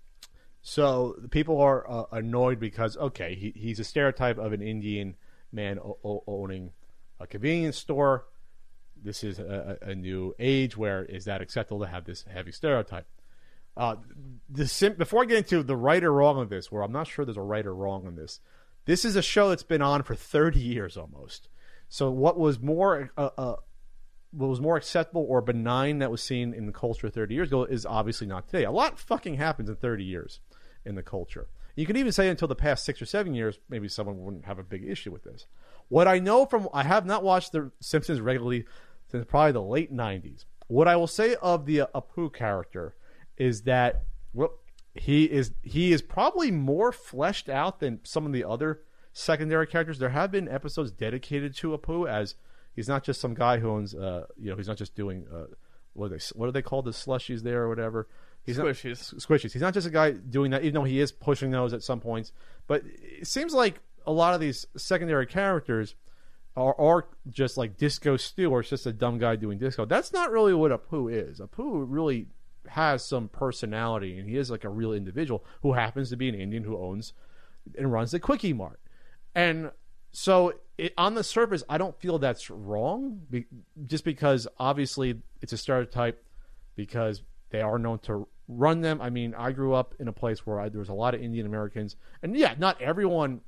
so 0.61 1.17
people 1.31 1.61
are 1.61 1.91
uh, 1.91 2.05
annoyed 2.13 2.61
because 2.61 2.97
okay, 2.97 3.35
he, 3.35 3.53
he's 3.57 3.81
a 3.81 3.85
stereotype 3.85 4.39
of 4.39 4.53
an 4.53 4.63
Indian 4.63 5.17
man 5.53 5.79
o- 5.79 5.99
o- 6.05 6.25
owning 6.27 6.71
a 7.19 7.27
convenience 7.27 7.77
store. 7.77 8.27
This 9.05 9.25
is 9.25 9.39
a, 9.39 9.79
a 9.83 9.91
a 9.91 9.95
new 9.95 10.35
age 10.39 10.77
where 10.77 11.05
is 11.05 11.25
that 11.25 11.41
acceptable 11.41 11.81
to 11.81 11.89
have 11.89 12.05
this 12.05 12.25
heavy 12.33 12.53
stereotype? 12.53 13.07
Uh, 13.77 13.97
the 14.51 14.69
sim- 14.69 14.95
before 14.95 15.23
I 15.23 15.25
get 15.27 15.39
into 15.39 15.63
the 15.63 15.77
right 15.77 16.05
or 16.05 16.13
wrong 16.13 16.41
of 16.41 16.51
this, 16.51 16.71
where 16.71 16.83
I'm 16.83 16.93
not 16.93 17.07
sure 17.09 17.25
there's 17.25 17.37
a 17.37 17.43
right 17.43 17.67
or 17.67 17.75
wrong 17.75 18.07
on 18.07 18.15
this, 18.17 18.41
this 18.85 19.05
is 19.05 19.17
a 19.17 19.23
show 19.23 19.51
that's 19.51 19.63
been 19.63 19.83
on 19.83 20.03
for 20.03 20.15
30 20.15 20.59
years 20.59 20.97
almost. 20.97 21.49
So 21.89 22.11
what 22.11 22.39
was 22.39 22.61
more 22.61 23.11
uh, 23.17 23.31
uh, 23.37 23.57
what 24.33 24.49
was 24.49 24.61
more 24.61 24.77
acceptable 24.77 25.27
or 25.29 25.43
benign 25.43 25.99
that 25.99 26.11
was 26.11 26.23
seen 26.23 26.55
in 26.55 26.67
the 26.67 26.73
culture 26.73 27.11
30 27.11 27.35
years 27.35 27.49
ago 27.49 27.65
is 27.65 27.85
obviously 27.85 28.27
not 28.27 28.47
today. 28.49 28.65
A 28.65 28.71
lot 28.71 28.99
fucking 28.99 29.35
happens 29.35 29.69
in 29.69 29.77
30 29.77 30.05
years 30.05 30.41
in 30.85 30.95
the 30.95 31.03
culture. 31.03 31.49
You 31.77 31.87
could 31.87 31.97
even 31.97 32.13
say 32.13 32.29
until 32.29 32.49
the 32.49 32.55
past 32.55 32.85
six 32.85 33.01
or 33.01 33.07
seven 33.07 33.35
years, 33.35 33.59
maybe 33.69 33.89
someone 33.89 34.25
wouldn't 34.25 34.47
have 34.47 34.59
a 34.59 34.63
big 34.63 34.85
issue 34.85 35.11
with 35.11 35.25
this. 35.25 35.47
What 35.89 36.09
I 36.09 36.19
know 36.19 36.47
from 36.47 36.69
I 36.73 36.83
have 36.83 37.07
not 37.07 37.23
watched 37.23 37.53
The 37.53 37.71
Simpsons 37.81 38.21
regularly 38.21 38.65
since 39.11 39.27
probably 39.27 39.53
the 39.53 39.63
late 39.63 39.95
90s. 39.95 40.45
What 40.69 40.89
I 40.89 40.97
will 40.97 41.07
say 41.07 41.37
of 41.37 41.67
the 41.67 41.83
Apu 41.95 42.33
character 42.33 42.95
is 43.37 43.63
that 43.63 44.05
well, 44.33 44.55
he 44.95 45.25
is 45.25 45.53
he 45.63 45.93
is 45.93 46.03
probably 46.03 46.51
more 46.51 46.93
fleshed 46.93 47.49
out 47.49 47.81
than 47.81 48.01
some 48.03 48.27
of 48.27 48.33
the 48.33 48.45
other 48.45 48.81
secondary 49.13 49.67
characters. 49.67 49.99
There 49.99 50.11
have 50.11 50.31
been 50.31 50.49
episodes 50.49 50.91
dedicated 50.91 51.57
to 51.57 51.77
Apu 51.77 52.09
as 52.09 52.35
he's 52.75 52.89
not 52.89 53.05
just 53.05 53.21
some 53.21 53.35
guy 53.35 53.59
who 53.59 53.71
owns 53.71 53.95
uh 53.95 54.27
you 54.39 54.51
know 54.51 54.57
he's 54.57 54.69
not 54.69 54.77
just 54.77 54.95
doing 54.95 55.27
uh 55.33 55.45
what 55.95 56.07
are 56.07 56.09
they 56.11 56.25
what 56.35 56.49
are 56.49 56.53
they 56.53 56.63
called 56.63 56.85
the 56.85 56.91
slushies 56.91 57.43
there 57.43 57.63
or 57.63 57.69
whatever. 57.69 58.09
He's 58.45 58.59
not, 58.59 58.67
Squishees. 58.67 59.15
squishees. 59.25 59.53
He's 59.53 59.63
not 59.63 59.73
just 59.73 59.87
a 59.87 59.91
guy 59.91 60.11
doing 60.11 60.51
that, 60.51 60.63
even 60.63 60.75
though 60.75 60.85
he 60.85 60.99
is 60.99 61.13
pushing 61.13 61.53
those 61.53 61.73
at 61.73 61.85
some 61.85 62.01
points. 62.01 62.33
But 62.67 62.83
it 62.85 63.29
seems 63.29 63.55
like 63.55 63.79
a 64.05 64.13
lot 64.13 64.35
of 64.35 64.41
these 64.41 64.67
secondary 64.77 65.27
characters 65.27 65.95
are, 66.57 66.79
are 66.79 67.07
just 67.31 67.57
like 67.57 67.77
Disco 67.77 68.17
Stew, 68.17 68.51
or 68.51 68.61
it's 68.61 68.71
just 68.71 68.85
a 68.85 68.93
dumb 68.93 69.19
guy 69.19 69.37
doing 69.37 69.59
disco. 69.59 69.85
That's 69.85 70.13
not 70.13 70.33
really 70.33 70.55
what 70.55 70.73
Apu 70.73 71.13
is. 71.13 71.39
Apu 71.39 71.85
really 71.89 72.27
has 72.69 73.05
some 73.05 73.29
personality, 73.29 74.19
and 74.19 74.29
he 74.29 74.37
is 74.37 74.51
like 74.51 74.65
a 74.65 74.69
real 74.69 74.93
individual 74.93 75.45
who 75.63 75.73
happens 75.73 76.11
to 76.11 76.17
be 76.17 76.29
an 76.29 76.35
Indian 76.35 76.65
who 76.65 76.79
owns 76.79 77.13
and 77.77 77.93
runs 77.93 78.11
the 78.11 78.21
Kwik-E-Mart. 78.21 78.81
And 79.35 79.71
so, 80.11 80.55
it, 80.77 80.93
on 80.99 81.15
the 81.15 81.25
surface, 81.25 81.63
I 81.69 81.79
don't 81.79 81.99
feel 82.01 82.19
that's 82.19 82.51
wrong, 82.51 83.23
be, 83.31 83.47
just 83.87 84.05
because 84.05 84.47
obviously 84.59 85.21
it's 85.41 85.53
a 85.53 85.57
stereotype 85.57 86.23
because 86.77 87.23
they 87.51 87.61
are 87.61 87.79
known 87.79 87.99
to 88.01 88.27
run 88.49 88.81
them. 88.81 89.01
I 89.01 89.11
mean, 89.11 89.35
I 89.37 89.53
grew 89.53 89.75
up 89.75 89.95
in 89.99 90.09
a 90.09 90.13
place 90.13 90.47
where 90.47 90.61
I, 90.61 90.69
there 90.69 90.81
was 90.81 90.89
a 90.89 90.95
lot 90.95 91.15
of 91.15 91.23
Indian 91.23 91.47
Americans, 91.47 91.97
and 92.23 92.37
yeah, 92.37 92.55
not 92.59 92.81
everyone, 92.81 93.41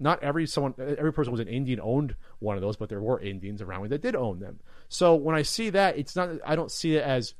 not 0.00 0.22
every 0.22 0.46
someone, 0.46 0.74
every 0.78 1.12
person 1.12 1.32
was 1.32 1.40
an 1.40 1.48
Indian 1.48 1.80
owned 1.82 2.14
one 2.38 2.56
of 2.56 2.62
those, 2.62 2.76
but 2.76 2.88
there 2.88 3.00
were 3.00 3.20
Indians 3.20 3.62
around 3.62 3.82
me 3.82 3.88
that 3.88 4.02
did 4.02 4.16
own 4.16 4.40
them. 4.40 4.60
So 4.88 5.14
when 5.14 5.34
I 5.34 5.42
see 5.42 5.70
that, 5.70 5.98
it's 5.98 6.14
not. 6.16 6.30
I 6.46 6.56
don't 6.56 6.70
see 6.70 6.96
it 6.96 7.04
as 7.04 7.34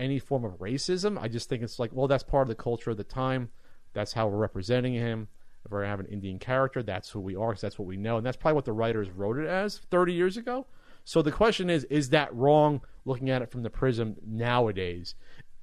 any 0.00 0.18
form 0.18 0.44
of 0.44 0.58
racism. 0.58 1.20
I 1.20 1.28
just 1.28 1.48
think 1.48 1.62
it's 1.62 1.78
like, 1.78 1.90
well, 1.92 2.08
that's 2.08 2.24
part 2.24 2.42
of 2.42 2.48
the 2.48 2.60
culture 2.60 2.90
of 2.90 2.96
the 2.96 3.04
time. 3.04 3.50
That's 3.92 4.12
how 4.12 4.26
we're 4.28 4.38
representing 4.38 4.94
him. 4.94 5.28
If 5.64 5.70
we're 5.70 5.84
have 5.84 6.00
an 6.00 6.06
Indian 6.06 6.38
character, 6.38 6.82
that's 6.82 7.10
who 7.10 7.20
we 7.20 7.36
are. 7.36 7.52
'cause 7.52 7.60
that's 7.60 7.78
what 7.78 7.86
we 7.86 7.98
know, 7.98 8.16
and 8.16 8.26
that's 8.26 8.36
probably 8.36 8.54
what 8.54 8.64
the 8.64 8.72
writers 8.72 9.10
wrote 9.10 9.36
it 9.38 9.46
as 9.46 9.78
30 9.78 10.14
years 10.14 10.36
ago. 10.36 10.66
So 11.04 11.22
the 11.22 11.32
question 11.32 11.68
is, 11.68 11.84
is 11.84 12.10
that 12.10 12.34
wrong? 12.34 12.80
Looking 13.04 13.30
at 13.30 13.42
it 13.42 13.50
from 13.50 13.62
the 13.62 13.70
prism 13.70 14.16
nowadays, 14.24 15.14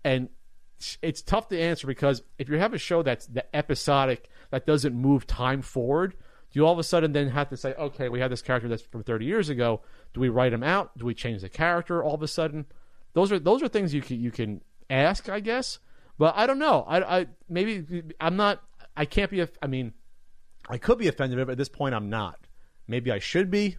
and 0.03 0.29
it's 1.01 1.21
tough 1.21 1.47
to 1.47 1.59
answer 1.59 1.87
because 1.87 2.21
if 2.37 2.49
you 2.49 2.57
have 2.57 2.73
a 2.73 2.77
show 2.77 3.01
that's 3.01 3.25
the 3.25 3.55
episodic 3.55 4.29
that 4.51 4.65
doesn't 4.65 4.93
move 4.93 5.25
time 5.25 5.61
forward, 5.61 6.11
do 6.11 6.59
you 6.59 6.65
all 6.65 6.73
of 6.73 6.79
a 6.79 6.83
sudden 6.83 7.13
then 7.13 7.29
have 7.29 7.49
to 7.49 7.57
say, 7.57 7.73
okay, 7.73 8.09
we 8.09 8.19
have 8.19 8.29
this 8.29 8.41
character 8.41 8.67
that's 8.67 8.83
from 8.83 9.03
30 9.03 9.25
years 9.25 9.49
ago. 9.49 9.81
Do 10.13 10.19
we 10.19 10.29
write 10.29 10.53
him 10.53 10.63
out? 10.63 10.95
Do 10.97 11.05
we 11.05 11.13
change 11.13 11.41
the 11.41 11.49
character 11.49 12.03
all 12.03 12.13
of 12.13 12.21
a 12.21 12.27
sudden? 12.27 12.67
Those 13.17 13.31
are 13.31 13.39
those 13.39 13.63
are 13.63 13.67
things 13.67 13.95
you 13.95 14.01
can 14.03 14.19
you 14.19 14.29
can 14.29 14.61
ask, 14.91 15.27
I 15.27 15.39
guess. 15.39 15.79
But 16.19 16.35
I 16.37 16.45
don't 16.45 16.59
know. 16.59 16.85
I, 16.87 17.21
I 17.21 17.25
maybe 17.49 18.03
I'm 18.19 18.35
not. 18.35 18.61
I 18.95 19.05
can't 19.05 19.31
be. 19.31 19.43
I 19.59 19.65
mean, 19.65 19.93
I 20.69 20.77
could 20.77 20.99
be 20.99 21.07
offended, 21.07 21.39
but 21.39 21.53
at 21.53 21.57
this 21.57 21.67
point, 21.67 21.95
I'm 21.95 22.11
not. 22.11 22.37
Maybe 22.87 23.11
I 23.11 23.17
should 23.17 23.49
be. 23.49 23.77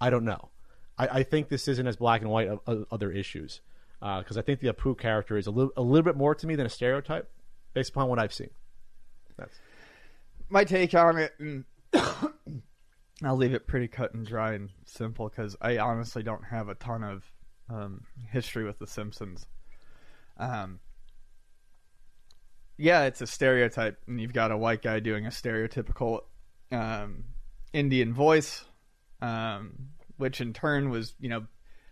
I 0.00 0.08
don't 0.08 0.24
know. 0.24 0.48
I, 0.96 1.18
I 1.18 1.22
think 1.22 1.50
this 1.50 1.68
isn't 1.68 1.86
as 1.86 1.96
black 1.96 2.22
and 2.22 2.30
white 2.30 2.48
of, 2.48 2.60
of 2.66 2.86
other 2.90 3.12
issues 3.12 3.60
because 4.00 4.38
uh, 4.38 4.40
I 4.40 4.42
think 4.42 4.60
the 4.60 4.72
Apu 4.72 4.98
character 4.98 5.36
is 5.36 5.46
a 5.46 5.50
little 5.50 5.74
a 5.76 5.82
little 5.82 6.02
bit 6.02 6.16
more 6.16 6.34
to 6.34 6.46
me 6.46 6.54
than 6.54 6.64
a 6.64 6.70
stereotype, 6.70 7.30
based 7.74 7.90
upon 7.90 8.08
what 8.08 8.18
I've 8.18 8.32
seen. 8.32 8.50
That's 9.36 9.58
my 10.48 10.64
take 10.64 10.94
on 10.94 11.18
it. 11.18 11.34
And 11.38 11.64
I'll 13.22 13.36
leave 13.36 13.52
it 13.52 13.66
pretty 13.66 13.88
cut 13.88 14.14
and 14.14 14.26
dry 14.26 14.54
and 14.54 14.70
simple 14.86 15.28
because 15.28 15.58
I 15.60 15.76
honestly 15.76 16.22
don't 16.22 16.44
have 16.44 16.70
a 16.70 16.74
ton 16.74 17.04
of 17.04 17.30
um, 17.68 18.04
history 18.30 18.64
with 18.64 18.78
The 18.78 18.86
Simpsons. 18.86 19.46
Um, 20.38 20.80
yeah, 22.76 23.04
it's 23.04 23.20
a 23.20 23.26
stereotype, 23.26 23.98
and 24.06 24.20
you've 24.20 24.32
got 24.32 24.50
a 24.50 24.56
white 24.56 24.82
guy 24.82 25.00
doing 25.00 25.26
a 25.26 25.30
stereotypical 25.30 26.20
um, 26.70 27.24
Indian 27.72 28.12
voice, 28.12 28.64
um, 29.20 29.90
which 30.16 30.40
in 30.40 30.52
turn 30.52 30.90
was, 30.90 31.14
you 31.20 31.28
know, 31.28 31.46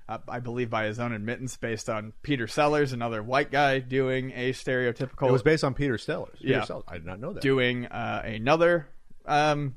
uh, 0.09 0.19
I 0.29 0.41
believe 0.41 0.71
by 0.71 0.87
his 0.87 0.99
own 0.99 1.13
admittance, 1.13 1.57
based 1.57 1.89
on 1.89 2.13
Peter 2.23 2.49
Sellers, 2.49 2.93
another 2.93 3.23
white 3.23 3.53
guy 3.53 3.79
doing 3.79 4.33
a 4.35 4.53
stereotypical. 4.53 5.29
It 5.29 5.33
was 5.33 5.45
based 5.45 5.63
on 5.63 5.75
Peter 5.75 5.99
Sellers. 5.99 6.39
Peter 6.41 6.53
Yeah. 6.55 6.65
Sellers. 6.65 6.85
I 6.89 6.95
did 6.95 7.07
not 7.07 7.21
know 7.21 7.33
that. 7.35 7.43
doing 7.43 7.87
uh, 7.87 8.23
another 8.25 8.89
um, 9.27 9.77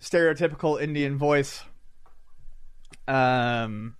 stereotypical 0.00 0.80
Indian 0.80 1.18
voice. 1.18 1.62
Um, 3.06 3.96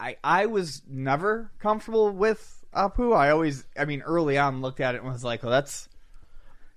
I 0.00 0.16
I 0.22 0.46
was 0.46 0.82
never 0.88 1.50
comfortable 1.58 2.10
with 2.10 2.64
Apu. 2.74 3.16
I 3.16 3.30
always, 3.30 3.64
I 3.78 3.84
mean, 3.84 4.02
early 4.02 4.38
on 4.38 4.60
looked 4.60 4.80
at 4.80 4.94
it 4.94 5.02
and 5.02 5.10
was 5.12 5.24
like, 5.24 5.42
"Well, 5.42 5.50
that's 5.52 5.88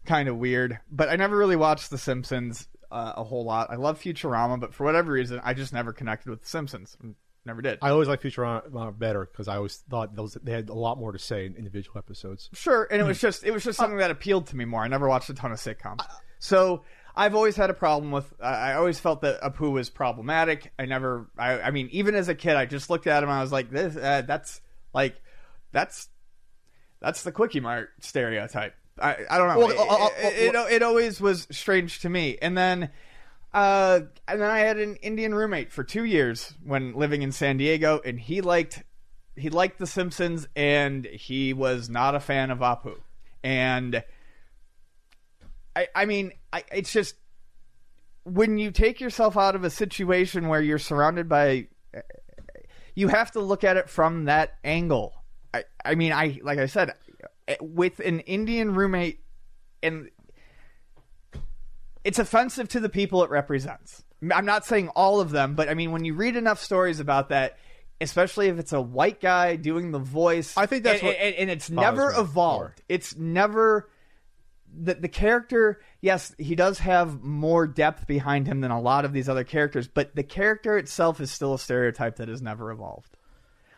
kind 0.05 0.27
of 0.29 0.37
weird." 0.37 0.79
But 0.91 1.09
I 1.09 1.15
never 1.15 1.37
really 1.37 1.55
watched 1.55 1.89
The 1.89 1.97
Simpsons 1.97 2.67
uh, 2.91 3.13
a 3.17 3.23
whole 3.23 3.45
lot. 3.45 3.69
I 3.69 3.75
love 3.75 4.01
Futurama, 4.01 4.59
but 4.59 4.73
for 4.73 4.83
whatever 4.85 5.11
reason, 5.11 5.39
I 5.43 5.53
just 5.53 5.73
never 5.73 5.93
connected 5.93 6.29
with 6.29 6.41
The 6.41 6.47
Simpsons. 6.47 6.97
Never 7.45 7.61
did. 7.63 7.79
I 7.81 7.89
always 7.89 8.07
liked 8.07 8.21
Futurama 8.23 8.97
better 8.99 9.25
because 9.31 9.47
I 9.47 9.55
always 9.55 9.77
thought 9.89 10.15
those 10.15 10.35
they 10.43 10.51
had 10.51 10.69
a 10.69 10.73
lot 10.75 10.97
more 10.99 11.11
to 11.11 11.17
say 11.19 11.45
in 11.45 11.55
individual 11.55 11.97
episodes. 11.97 12.49
Sure, 12.53 12.87
and 12.91 13.01
it 13.01 13.05
was 13.05 13.17
Hmm. 13.17 13.27
just 13.27 13.43
it 13.43 13.51
was 13.51 13.63
Uh, 13.65 13.69
just 13.69 13.77
something 13.79 13.97
that 13.97 14.11
appealed 14.11 14.47
to 14.47 14.55
me 14.55 14.65
more. 14.65 14.83
I 14.83 14.87
never 14.87 15.07
watched 15.07 15.29
a 15.29 15.33
ton 15.33 15.51
of 15.51 15.57
sitcoms, 15.57 16.05
so 16.39 16.83
I've 17.15 17.35
always 17.35 17.55
had 17.55 17.69
a 17.69 17.73
problem 17.73 18.11
with. 18.11 18.33
I 18.41 18.71
I 18.71 18.73
always 18.75 18.99
felt 18.99 19.21
that 19.21 19.41
Apu 19.41 19.71
was 19.71 19.89
problematic. 19.89 20.71
I 20.79 20.85
never. 20.85 21.29
I, 21.37 21.59
I 21.61 21.71
mean, 21.71 21.89
even 21.91 22.15
as 22.15 22.29
a 22.29 22.35
kid, 22.35 22.55
I 22.55 22.65
just 22.65 22.89
looked 22.89 23.07
at 23.07 23.23
him. 23.23 23.29
and 23.29 23.37
I 23.37 23.41
was 23.41 23.51
like, 23.51 23.69
"This, 23.69 23.95
uh, 23.95 24.23
that's 24.25 24.61
like, 24.93 25.21
that's 25.71 26.09
that's 26.99 27.23
the 27.23 27.31
Kwik-E-Mart 27.31 27.89
stereotype." 27.99 28.75
I, 28.99 29.17
I 29.29 29.37
don't 29.37 29.47
know. 29.47 29.57
Well, 29.59 29.71
it, 29.71 29.77
uh, 29.77 30.05
uh, 30.05 30.09
it, 30.19 30.55
it, 30.55 30.73
it 30.73 30.83
always 30.83 31.19
was 31.19 31.47
strange 31.51 31.99
to 32.01 32.09
me, 32.09 32.37
and 32.41 32.57
then. 32.57 32.89
Uh, 33.53 33.99
and 34.29 34.39
then 34.39 34.49
I 34.49 34.59
had 34.59 34.79
an 34.79 34.95
Indian 35.01 35.35
roommate 35.35 35.73
for 35.73 35.83
two 35.83 36.05
years 36.05 36.53
when 36.63 36.93
living 36.93 37.21
in 37.21 37.33
San 37.33 37.57
Diego, 37.57 37.99
and 38.05 38.17
he 38.17 38.39
liked 38.39 38.81
he 39.35 39.49
liked 39.49 39.77
The 39.77 39.87
Simpsons, 39.87 40.47
and 40.55 41.05
he 41.05 41.53
was 41.53 41.89
not 41.89 42.15
a 42.15 42.19
fan 42.19 42.51
of 42.51 42.59
Apu. 42.59 42.95
And 43.43 44.03
I, 45.75 45.87
I 45.95 46.05
mean, 46.05 46.31
I, 46.51 46.63
it's 46.71 46.91
just 46.91 47.15
when 48.23 48.57
you 48.57 48.71
take 48.71 48.99
yourself 48.99 49.37
out 49.37 49.55
of 49.55 49.63
a 49.63 49.69
situation 49.69 50.47
where 50.47 50.61
you're 50.61 50.79
surrounded 50.79 51.27
by, 51.27 51.67
you 52.95 53.07
have 53.07 53.31
to 53.31 53.39
look 53.39 53.63
at 53.63 53.77
it 53.77 53.89
from 53.89 54.25
that 54.25 54.53
angle. 54.63 55.13
I, 55.53 55.63
I 55.83 55.95
mean, 55.95 56.13
I 56.13 56.39
like 56.43 56.59
I 56.59 56.65
said, 56.65 56.93
eh, 57.47 57.55
with 57.59 57.99
an 57.99 58.19
Indian 58.21 58.73
roommate, 58.73 59.19
and 59.81 60.09
it's 62.03 62.19
offensive 62.19 62.69
to 62.69 62.79
the 62.79 62.89
people 62.89 63.23
it 63.23 63.29
represents. 63.29 64.03
I'm 64.31 64.45
not 64.45 64.65
saying 64.65 64.89
all 64.89 65.19
of 65.19 65.31
them, 65.31 65.55
but 65.55 65.67
I 65.67 65.73
mean, 65.73 65.91
when 65.91 66.05
you 66.05 66.13
read 66.13 66.35
enough 66.35 66.61
stories 66.61 66.99
about 66.99 67.29
that, 67.29 67.57
especially 67.99 68.49
if 68.49 68.59
it's 68.59 68.71
a 68.71 68.81
white 68.81 69.19
guy 69.19 69.55
doing 69.55 69.91
the 69.91 69.99
voice, 69.99 70.55
I 70.55 70.67
think 70.67 70.83
that's 70.83 70.99
and, 70.99 71.07
what 71.07 71.17
and, 71.17 71.35
and 71.35 71.49
it's 71.49 71.69
never 71.69 72.11
evolved. 72.11 72.59
more. 72.59 72.75
It's 72.87 73.15
never 73.15 73.89
the 74.73 74.93
the 74.95 75.07
character. 75.07 75.81
Yes, 76.01 76.33
he 76.37 76.55
does 76.55 76.79
have 76.79 77.21
more 77.23 77.67
depth 77.67 78.07
behind 78.07 78.47
him 78.47 78.61
than 78.61 78.71
a 78.71 78.79
lot 78.81 79.05
of 79.05 79.13
these 79.13 79.27
other 79.29 79.43
characters, 79.43 79.87
but 79.87 80.15
the 80.15 80.23
character 80.23 80.77
itself 80.77 81.19
is 81.21 81.31
still 81.31 81.53
a 81.53 81.59
stereotype 81.59 82.17
that 82.17 82.27
has 82.27 82.41
never 82.41 82.71
evolved. 82.71 83.17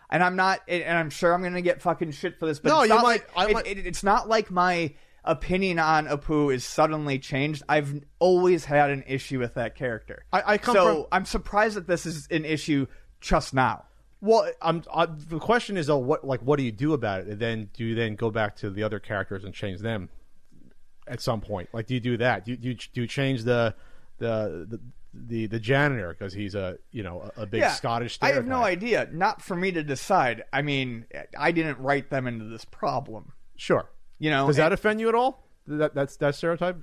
And 0.10 0.24
I'm 0.24 0.36
not, 0.36 0.60
and 0.68 0.96
I'm 0.98 1.10
sure 1.10 1.34
I'm 1.34 1.42
going 1.42 1.54
to 1.56 1.62
get 1.62 1.82
fucking 1.82 2.12
shit 2.12 2.38
for 2.40 2.46
this, 2.46 2.60
but 2.60 2.70
No, 2.70 2.82
it's 2.82 2.90
you 2.90 2.96
not 2.96 3.04
might- 3.04 3.36
like- 3.36 3.56
I 3.56 3.60
it- 3.62 3.78
it- 3.80 3.88
it's 3.88 4.04
not 4.04 4.30
like 4.30 4.52
my 4.52 4.94
opinion 5.26 5.80
on 5.80 6.06
Apu 6.08 6.54
is 6.54 6.64
suddenly 6.64 7.18
changed. 7.18 7.64
I've 7.68 8.04
always 8.20 8.66
had 8.66 8.92
an 8.92 9.04
issue 9.08 9.40
with 9.40 9.56
that 9.56 9.74
character. 9.76 10.26
I- 10.32 10.44
I 10.54 10.58
come 10.60 10.76
so 10.76 10.86
from- 10.86 11.06
I'm 11.12 11.26
surprised 11.26 11.76
that 11.78 11.88
this 11.88 12.06
is 12.06 12.28
an 12.30 12.46
issue 12.46 12.86
just 13.22 13.54
now. 13.56 13.86
Well, 14.22 14.48
I'm, 14.62 14.84
I, 14.94 15.08
the 15.08 15.40
question 15.40 15.78
is 15.78 15.88
though, 15.88 15.98
what 15.98 16.24
like 16.26 16.42
what 16.42 16.58
do 16.58 16.64
you 16.64 16.72
do 16.72 16.94
about 16.94 17.22
it? 17.22 17.28
And 17.28 17.40
then 17.40 17.70
do 17.74 17.84
you 17.84 17.96
then 17.96 18.16
go 18.16 18.30
back 18.30 18.56
to 18.58 18.70
the 18.70 18.84
other 18.84 19.00
characters 19.00 19.44
and 19.44 19.54
change 19.54 19.80
them 19.80 20.10
at 21.08 21.22
some 21.22 21.42
point? 21.42 21.70
Like, 21.74 21.88
do 21.88 21.94
you 21.94 22.00
do 22.00 22.18
that? 22.18 22.46
Do 22.46 22.52
you 22.52 22.58
do 22.58 22.70
you, 22.70 22.76
do 22.76 23.02
you 23.02 23.08
change 23.08 23.44
the 23.44 23.76
the 24.20 24.68
the 24.70 24.80
the, 25.14 25.46
the 25.48 25.60
janitor 25.60 26.16
because 26.18 26.34
he's 26.34 26.56
a 26.56 26.78
you 26.92 27.04
know 27.04 27.30
a, 27.38 27.46
big 27.46 27.64
Scottish? 27.72 28.18
I 28.22 28.32
have 28.32 28.46
no 28.46 28.64
idea. 28.64 29.10
Not 29.12 29.42
for 29.42 29.56
me 29.56 29.72
to 29.72 29.84
decide. 29.84 30.44
I 30.52 30.62
mean, 30.62 31.06
I 31.38 31.52
didn't 31.52 31.80
write 31.80 32.10
them 32.10 32.28
into 32.28 32.46
this 32.46 32.66
problem. 32.66 33.34
Sure. 33.56 33.90
You 34.20 34.30
know, 34.30 34.48
Does 34.48 34.58
that 34.58 34.72
offend 34.72 35.00
you 35.00 35.10
at 35.10 35.16
all? 35.16 35.48
That 35.68 35.94
that's 35.94 36.18
that 36.18 36.36
stereotype. 36.36 36.78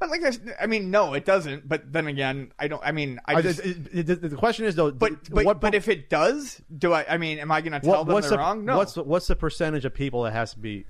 Like 0.00 0.22
I, 0.22 0.64
I 0.64 0.66
mean, 0.66 0.90
no, 0.90 1.14
it 1.14 1.24
doesn't. 1.24 1.68
But 1.68 1.92
then 1.92 2.06
again, 2.08 2.52
I 2.58 2.68
don't. 2.68 2.82
I 2.84 2.92
mean, 2.92 3.20
I 3.24 3.36
I 3.36 3.42
just. 3.42 3.60
it- 3.60 4.10
it- 4.10 4.20
the 4.20 4.36
question 4.36 4.66
is 4.66 4.74
though, 4.74 4.90
but 4.90 5.30
but, 5.30 5.44
what 5.44 5.60
but 5.60 5.74
if 5.74 5.88
it 5.88 6.10
does, 6.10 6.60
do 6.76 6.92
I? 6.92 7.06
I 7.08 7.16
mean, 7.16 7.38
am 7.38 7.50
I 7.50 7.60
going 7.60 7.72
to 7.72 7.80
tell 7.80 8.04
what, 8.04 8.06
them 8.06 8.20
they're 8.20 8.30
the 8.30 8.38
wrong? 8.38 8.64
No. 8.64 8.76
what's 8.76 8.96
what's 8.96 9.26
the 9.28 9.36
percentage 9.36 9.84
of 9.84 9.94
people 9.94 10.24
that 10.24 10.32
has 10.32 10.52
to 10.52 10.58
be 10.58 10.84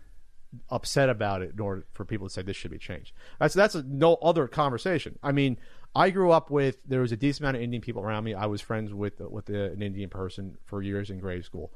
upset 0.71 1.09
about 1.09 1.43
it 1.43 1.53
in 1.53 1.61
order 1.61 1.87
for 1.93 2.05
people 2.05 2.27
to 2.29 2.33
say 2.33 2.43
this 2.43 2.57
should 2.57 2.71
be 2.71 2.79
changed? 2.79 3.13
That's 3.39 3.55
that's 3.55 3.75
a, 3.75 3.83
no 3.83 4.15
other 4.17 4.49
conversation. 4.49 5.19
I 5.23 5.33
mean, 5.33 5.59
I 5.95 6.11
grew 6.11 6.31
up 6.31 6.51
with 6.51 6.79
there 6.87 7.01
was 7.01 7.13
a 7.13 7.17
decent 7.17 7.43
amount 7.45 7.57
of 7.57 7.63
Indian 7.63 7.81
people 7.81 8.03
around 8.03 8.25
me. 8.25 8.35
I 8.35 8.47
was 8.47 8.61
friends 8.61 8.93
with 8.93 9.21
with 9.21 9.49
an 9.49 9.83
Indian 9.83 10.11
person 10.11 10.57
for 10.67 10.83
years 10.83 11.11
in 11.11 11.19
grade 11.19 11.45
school, 11.45 11.73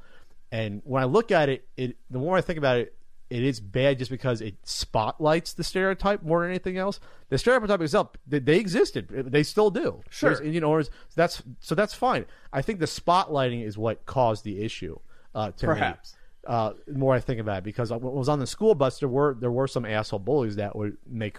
and 0.50 0.82
when 0.84 1.02
I 1.02 1.06
look 1.06 1.30
at 1.30 1.48
it, 1.48 1.66
it 1.76 1.96
the 2.10 2.18
more 2.18 2.36
I 2.36 2.40
think 2.40 2.58
about 2.58 2.78
it. 2.78 2.94
It 3.30 3.42
is 3.42 3.60
bad 3.60 3.98
just 3.98 4.10
because 4.10 4.40
it 4.40 4.54
spotlights 4.62 5.52
the 5.52 5.62
stereotype 5.62 6.22
more 6.22 6.40
than 6.40 6.48
anything 6.48 6.78
else. 6.78 6.98
The 7.28 7.36
stereotype 7.36 7.82
itself, 7.82 8.12
they, 8.26 8.38
they 8.38 8.56
existed, 8.56 9.08
they 9.10 9.42
still 9.42 9.70
do. 9.70 10.00
Sure. 10.08 10.30
There's 10.30 10.40
Indian 10.40 10.64
owners. 10.64 10.88
That's 11.14 11.42
so 11.60 11.74
that's 11.74 11.92
fine. 11.92 12.24
I 12.54 12.62
think 12.62 12.78
the 12.78 12.86
spotlighting 12.86 13.66
is 13.66 13.76
what 13.76 14.06
caused 14.06 14.44
the 14.44 14.62
issue. 14.62 14.98
Uh, 15.34 15.50
to 15.58 15.66
me. 15.74 16.17
Uh, 16.48 16.72
the 16.86 16.98
more 16.98 17.14
I 17.14 17.20
think 17.20 17.40
about 17.40 17.58
it, 17.58 17.64
because 17.64 17.90
when 17.90 18.02
I 18.02 18.06
was 18.06 18.30
on 18.30 18.38
the 18.38 18.46
school 18.46 18.74
bus, 18.74 19.00
there 19.00 19.08
were 19.08 19.36
there 19.38 19.50
were 19.50 19.68
some 19.68 19.84
asshole 19.84 20.20
bullies 20.20 20.56
that 20.56 20.74
would 20.74 20.96
make 21.06 21.36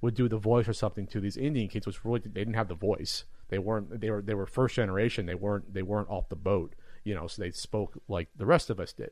would 0.00 0.14
do 0.14 0.28
the 0.28 0.38
voice 0.38 0.68
or 0.68 0.72
something 0.72 1.08
to 1.08 1.20
these 1.20 1.36
Indian 1.36 1.68
kids, 1.68 1.84
which 1.84 2.04
really 2.04 2.20
they 2.20 2.28
didn't 2.28 2.54
have 2.54 2.68
the 2.68 2.76
voice. 2.76 3.24
They 3.48 3.58
weren't 3.58 4.00
they 4.00 4.08
were 4.08 4.22
they 4.22 4.34
were 4.34 4.46
first 4.46 4.76
generation. 4.76 5.26
They 5.26 5.34
weren't 5.34 5.74
they 5.74 5.82
weren't 5.82 6.08
off 6.08 6.28
the 6.28 6.36
boat, 6.36 6.76
you 7.02 7.12
know. 7.12 7.26
So 7.26 7.42
they 7.42 7.50
spoke 7.50 8.00
like 8.06 8.28
the 8.36 8.46
rest 8.46 8.70
of 8.70 8.78
us 8.78 8.92
did, 8.92 9.10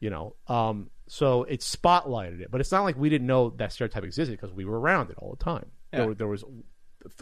you 0.00 0.10
know. 0.10 0.34
Um, 0.48 0.90
so 1.08 1.44
it 1.44 1.60
spotlighted 1.60 2.42
it, 2.42 2.50
but 2.50 2.60
it's 2.60 2.70
not 2.70 2.82
like 2.82 2.98
we 2.98 3.08
didn't 3.08 3.26
know 3.26 3.48
that 3.56 3.72
stereotype 3.72 4.04
existed 4.04 4.38
because 4.38 4.54
we 4.54 4.66
were 4.66 4.78
around 4.78 5.08
it 5.08 5.16
all 5.16 5.30
the 5.30 5.42
time. 5.42 5.70
Yeah. 5.94 6.00
There, 6.00 6.14
there 6.14 6.28
was 6.28 6.44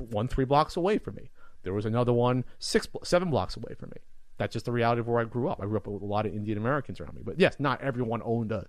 one 0.01 0.27
three 0.27 0.45
blocks 0.45 0.77
away 0.77 0.99
from 0.99 1.15
me. 1.15 1.31
There 1.63 1.73
was 1.73 1.87
another 1.87 2.13
one 2.13 2.45
six 2.59 2.89
seven 3.05 3.31
blocks 3.31 3.57
away 3.57 3.75
from 3.79 3.91
me. 3.91 4.01
That's 4.39 4.53
just 4.53 4.65
the 4.65 4.73
reality 4.73 5.01
of 5.01 5.09
where 5.09 5.21
I 5.21 5.25
grew 5.25 5.49
up. 5.49 5.61
I 5.61 5.67
grew 5.67 5.77
up 5.77 5.87
with 5.87 6.03
a 6.03 6.07
lot 6.07 6.25
of 6.25 6.33
Indian 6.33 6.59
Americans 6.59 7.01
around 7.01 7.15
me. 7.15 7.23
But 7.25 7.39
yes, 7.39 7.57
not 7.59 7.83
everyone 7.83 8.23
owned 8.25 8.53
a, 8.53 8.67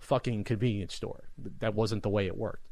fucking 0.00 0.44
convenience 0.44 0.94
store. 0.94 1.24
That 1.58 1.74
wasn't 1.74 2.02
the 2.02 2.08
way 2.08 2.26
it 2.26 2.36
worked. 2.36 2.66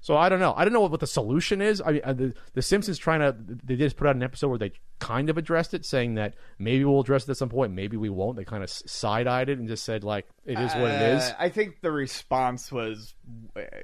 So 0.00 0.16
I 0.16 0.28
don't 0.28 0.40
know. 0.40 0.52
I 0.56 0.64
don't 0.64 0.72
know 0.72 0.80
what, 0.82 0.90
what 0.90 1.00
the 1.00 1.06
solution 1.06 1.62
is. 1.62 1.80
I 1.80 1.92
mean, 1.92 2.00
uh, 2.04 2.12
the, 2.12 2.34
the 2.52 2.62
Simpsons 2.62 2.98
trying 2.98 3.20
to 3.20 3.34
they 3.64 3.76
just 3.76 3.96
put 3.96 4.06
out 4.06 4.14
an 4.14 4.22
episode 4.22 4.48
where 4.48 4.58
they 4.58 4.72
kind 4.98 5.30
of 5.30 5.38
addressed 5.38 5.74
it, 5.74 5.84
saying 5.84 6.14
that 6.14 6.34
maybe 6.58 6.84
we'll 6.84 7.00
address 7.00 7.24
it 7.24 7.30
at 7.30 7.36
some 7.36 7.48
point, 7.48 7.72
maybe 7.72 7.96
we 7.96 8.10
won't. 8.10 8.36
They 8.36 8.44
kind 8.44 8.62
of 8.62 8.70
side 8.70 9.26
eyed 9.26 9.48
it 9.48 9.58
and 9.58 9.68
just 9.68 9.84
said 9.84 10.04
like 10.04 10.26
it 10.44 10.58
is 10.58 10.72
what 10.74 10.90
it 10.90 11.02
is. 11.02 11.22
Uh, 11.22 11.34
I 11.38 11.48
think 11.48 11.80
the 11.80 11.90
response 11.90 12.70
was 12.70 13.14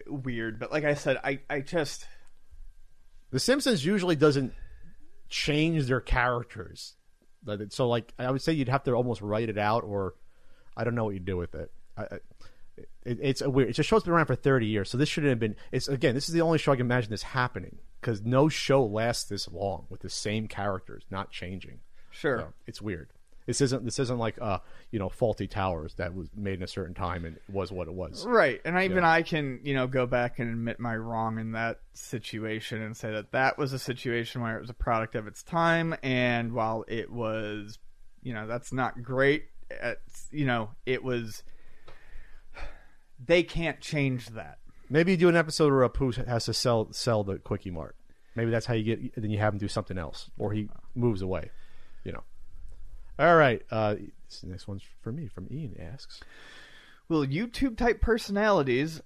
weird, 0.07 0.59
but 0.61 0.71
like 0.71 0.85
I 0.85 0.95
said, 0.95 1.19
I, 1.25 1.41
I 1.49 1.61
just 1.61 2.07
The 3.31 3.41
Simpsons 3.41 3.85
usually 3.85 4.17
doesn't 4.17 4.53
change 5.29 5.87
their 5.87 6.01
characters. 6.01 6.95
So, 7.73 7.89
like, 7.89 8.13
I 8.19 8.31
would 8.31 8.43
say 8.43 8.53
you'd 8.53 8.69
have 8.69 8.85
to 8.85 8.93
almost 8.93 9.21
write 9.21 9.49
it 9.49 9.59
out, 9.59 9.85
or 9.85 10.15
I 10.77 10.85
don't 10.85 10.95
know 10.95 11.05
what 11.05 11.15
you'd 11.15 11.25
do 11.25 11.37
with 11.37 11.55
it. 11.55 11.71
I, 11.97 12.03
I, 12.03 12.19
it 13.05 13.19
it's 13.21 13.41
a 13.41 13.51
weird. 13.51 13.69
It's 13.71 13.79
a 13.79 13.83
show's 13.83 14.05
been 14.05 14.13
around 14.13 14.27
for 14.27 14.35
thirty 14.35 14.67
years, 14.67 14.91
so 14.91 14.97
this 14.99 15.09
shouldn't 15.09 15.31
have 15.31 15.41
been. 15.41 15.57
It's 15.73 15.89
again, 15.89 16.15
this 16.15 16.29
is 16.29 16.35
the 16.35 16.41
only 16.41 16.59
show 16.59 16.73
I 16.73 16.77
can 16.77 16.87
imagine 16.87 17.11
this 17.11 17.23
happening 17.23 17.79
because 18.01 18.23
no 18.23 18.49
show 18.49 18.85
lasts 18.85 19.25
this 19.25 19.51
long 19.51 19.87
with 19.91 20.01
the 20.01 20.11
same 20.11 20.49
characters 20.49 21.05
not 21.11 21.31
changing. 21.31 21.81
sure. 22.11 22.39
So 22.39 22.53
it's 22.67 22.81
weird. 22.81 23.11
This 23.53 23.61
isn't 23.61 23.85
this 23.85 23.99
isn't 23.99 24.17
like 24.17 24.41
uh 24.41 24.61
you 24.91 24.99
know 24.99 25.11
Fawlty 25.11 25.47
Towers 25.47 25.93
that 25.97 26.15
was 26.15 26.31
made 26.35 26.55
in 26.55 26.63
a 26.63 26.67
certain 26.67 26.95
time 26.95 27.27
and 27.27 27.39
was 27.51 27.71
what 27.71 27.87
it 27.87 27.93
was. 27.93 28.25
Right, 28.25 28.63
and 28.65 28.79
even 28.79 29.03
Yeah. 29.03 29.11
I 29.11 29.21
can, 29.21 29.61
you 29.63 29.75
know, 29.75 29.87
go 29.87 30.07
back 30.07 30.39
and 30.39 30.49
admit 30.49 30.81
my 30.81 30.97
wrong 30.97 31.39
in 31.39 31.53
that 31.53 31.81
situation 31.93 32.81
and 32.81 32.97
say 32.97 33.13
that 33.13 33.33
that 33.33 33.59
was 33.59 33.75
a 33.75 33.79
situation 33.79 34.41
where 34.41 34.57
it 34.57 34.61
was 34.63 34.71
a 34.71 34.75
product 34.75 35.17
of 35.17 35.27
its 35.27 35.43
time, 35.43 35.95
and 36.03 36.55
while 36.55 36.87
it 36.89 37.13
was, 37.13 37.79
you 38.23 38.33
know, 38.33 38.47
that's 38.47 38.73
not 38.73 39.03
great. 39.03 39.45
It's, 39.71 40.29
you 40.31 40.47
know, 40.47 40.71
it 40.87 41.05
was. 41.05 41.43
They 43.23 43.43
can't 43.43 43.83
change 43.83 44.29
that. 44.31 44.61
Maybe 44.89 45.13
you 45.13 45.19
do 45.19 45.29
an 45.29 45.37
episode 45.37 45.73
where 45.73 45.83
a 45.83 45.91
Apu 45.91 46.27
has 46.27 46.47
to 46.47 46.55
sell 46.55 46.91
sell 46.93 47.23
the 47.23 47.37
Kwik-E-Mart. 47.37 47.97
Maybe 48.35 48.51
that's 48.51 48.65
how 48.65 48.73
you 48.73 48.97
get. 48.97 49.15
Then 49.21 49.31
you 49.31 49.39
have 49.41 49.53
him 49.53 49.59
do 49.59 49.69
something 49.69 49.99
else, 49.99 50.31
or 50.39 50.53
he 50.53 50.71
moves 50.95 51.21
away. 51.21 51.51
All 53.19 53.37
right. 53.37 53.63
Uh, 53.71 53.97
this 54.29 54.43
next 54.45 54.69
one's 54.69 54.83
for 55.01 55.13
me. 55.13 55.27
From 55.27 55.49
Ian 55.51 55.77
asks. 55.81 56.21
Will 57.09 57.27
YouTube 57.27 57.77
type 57.77 58.01
personalities 58.01 59.03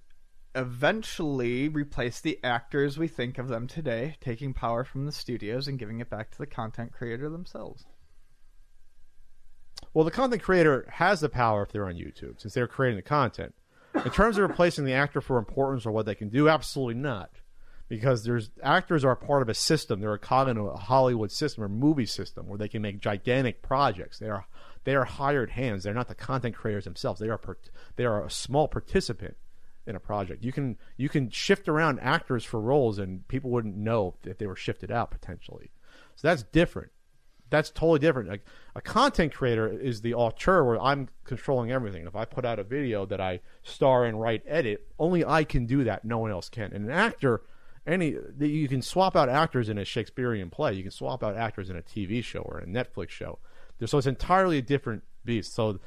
eventually 0.54 1.68
replace 1.68 2.20
the 2.20 2.38
actors 2.42 2.96
we 2.96 3.08
think 3.08 3.38
of 3.38 3.48
them 3.48 3.66
today, 3.66 4.16
taking 4.20 4.54
power 4.54 4.84
from 4.84 5.04
the 5.04 5.12
studios 5.12 5.68
and 5.68 5.78
giving 5.78 6.00
it 6.00 6.08
back 6.08 6.30
to 6.30 6.38
the 6.38 6.46
content 6.46 6.92
creator 6.92 7.28
themselves? 7.28 7.84
Well, 9.92 10.04
the 10.04 10.10
content 10.10 10.42
creator 10.42 10.86
has 10.90 11.20
the 11.20 11.28
power 11.28 11.62
if 11.62 11.72
they're 11.72 11.86
on 11.86 11.94
YouTube, 11.94 12.40
since 12.40 12.54
they're 12.54 12.66
creating 12.66 12.96
the 12.96 13.02
content. 13.02 13.54
In 14.04 14.10
terms 14.10 14.36
of 14.36 14.48
replacing 14.48 14.84
the 14.84 14.92
actor 14.92 15.20
for 15.20 15.38
importance 15.38 15.86
or 15.86 15.90
what 15.90 16.06
they 16.06 16.14
can 16.14 16.28
do, 16.28 16.48
absolutely 16.48 16.94
not. 16.94 17.30
Because 17.88 18.24
there's 18.24 18.50
actors 18.62 19.04
are 19.04 19.14
part 19.14 19.42
of 19.42 19.48
a 19.48 19.54
system. 19.54 20.00
They're 20.00 20.14
a 20.14 20.18
cog 20.18 20.48
in 20.48 20.56
a 20.56 20.76
Hollywood 20.76 21.30
system 21.30 21.62
or 21.62 21.68
movie 21.68 22.06
system 22.06 22.48
where 22.48 22.58
they 22.58 22.68
can 22.68 22.82
make 22.82 23.00
gigantic 23.00 23.62
projects. 23.62 24.18
They 24.18 24.28
are 24.28 24.46
they 24.84 24.94
are 24.94 25.04
hired 25.04 25.50
hands. 25.50 25.84
They're 25.84 25.94
not 25.94 26.08
the 26.08 26.14
content 26.14 26.56
creators 26.56 26.84
themselves. 26.84 27.20
They 27.20 27.28
are 27.28 27.40
they 27.94 28.04
are 28.04 28.24
a 28.24 28.30
small 28.30 28.66
participant 28.66 29.36
in 29.86 29.94
a 29.94 30.00
project. 30.00 30.42
You 30.44 30.52
can 30.52 30.78
you 30.96 31.08
can 31.08 31.30
shift 31.30 31.68
around 31.68 32.00
actors 32.00 32.44
for 32.44 32.60
roles 32.60 32.98
and 32.98 33.26
people 33.28 33.50
wouldn't 33.50 33.76
know 33.76 34.14
if 34.24 34.38
they 34.38 34.46
were 34.46 34.56
shifted 34.56 34.90
out 34.90 35.12
potentially. 35.12 35.70
So 36.16 36.26
that's 36.26 36.42
different 36.42 36.90
that's 37.50 37.70
totally 37.70 37.98
different. 37.98 38.28
Like 38.28 38.44
a 38.74 38.80
content 38.80 39.32
creator 39.32 39.68
is 39.68 40.00
the 40.00 40.14
auteur 40.14 40.64
where 40.64 40.80
I'm 40.80 41.08
controlling 41.24 41.70
everything. 41.70 42.06
If 42.06 42.16
I 42.16 42.24
put 42.24 42.44
out 42.44 42.58
a 42.58 42.64
video 42.64 43.06
that 43.06 43.20
I 43.20 43.40
star 43.62 44.04
and 44.04 44.20
write, 44.20 44.42
edit, 44.46 44.86
only 44.98 45.24
I 45.24 45.44
can 45.44 45.66
do 45.66 45.84
that. 45.84 46.04
No 46.04 46.18
one 46.18 46.30
else 46.30 46.48
can. 46.48 46.72
And 46.72 46.86
an 46.86 46.90
actor, 46.90 47.42
any 47.86 48.16
you 48.38 48.68
can 48.68 48.82
swap 48.82 49.16
out 49.16 49.28
actors 49.28 49.68
in 49.68 49.78
a 49.78 49.84
Shakespearean 49.84 50.50
play. 50.50 50.74
You 50.74 50.82
can 50.82 50.92
swap 50.92 51.22
out 51.22 51.36
actors 51.36 51.70
in 51.70 51.76
a 51.76 51.82
TV 51.82 52.22
show 52.22 52.40
or 52.40 52.58
a 52.58 52.66
Netflix 52.66 53.10
show. 53.10 53.38
So 53.84 53.98
it's 53.98 54.06
entirely 54.06 54.58
a 54.58 54.62
different 54.62 55.02
beast. 55.24 55.54
So 55.54 55.78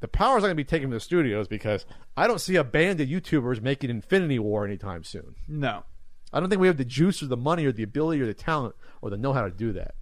the 0.00 0.08
power 0.08 0.36
is 0.36 0.42
not 0.42 0.48
going 0.48 0.56
to 0.56 0.56
be 0.56 0.64
taken 0.64 0.88
from 0.88 0.94
the 0.94 1.00
studios 1.00 1.48
because 1.48 1.84
I 2.16 2.26
don't 2.26 2.40
see 2.40 2.56
a 2.56 2.64
band 2.64 3.00
of 3.00 3.08
YouTubers 3.08 3.60
making 3.60 3.90
Infinity 3.90 4.38
War 4.38 4.64
anytime 4.64 5.02
soon. 5.02 5.34
No. 5.48 5.84
I 6.32 6.40
don't 6.40 6.50
think 6.50 6.60
we 6.60 6.66
have 6.66 6.76
the 6.76 6.84
juice 6.84 7.22
or 7.22 7.26
the 7.26 7.36
money 7.36 7.64
or 7.64 7.72
the 7.72 7.82
ability 7.82 8.20
or 8.20 8.26
the 8.26 8.34
talent 8.34 8.74
or 9.00 9.10
the 9.10 9.16
know 9.16 9.32
how 9.32 9.42
to 9.42 9.50
do 9.50 9.72
that. 9.72 9.94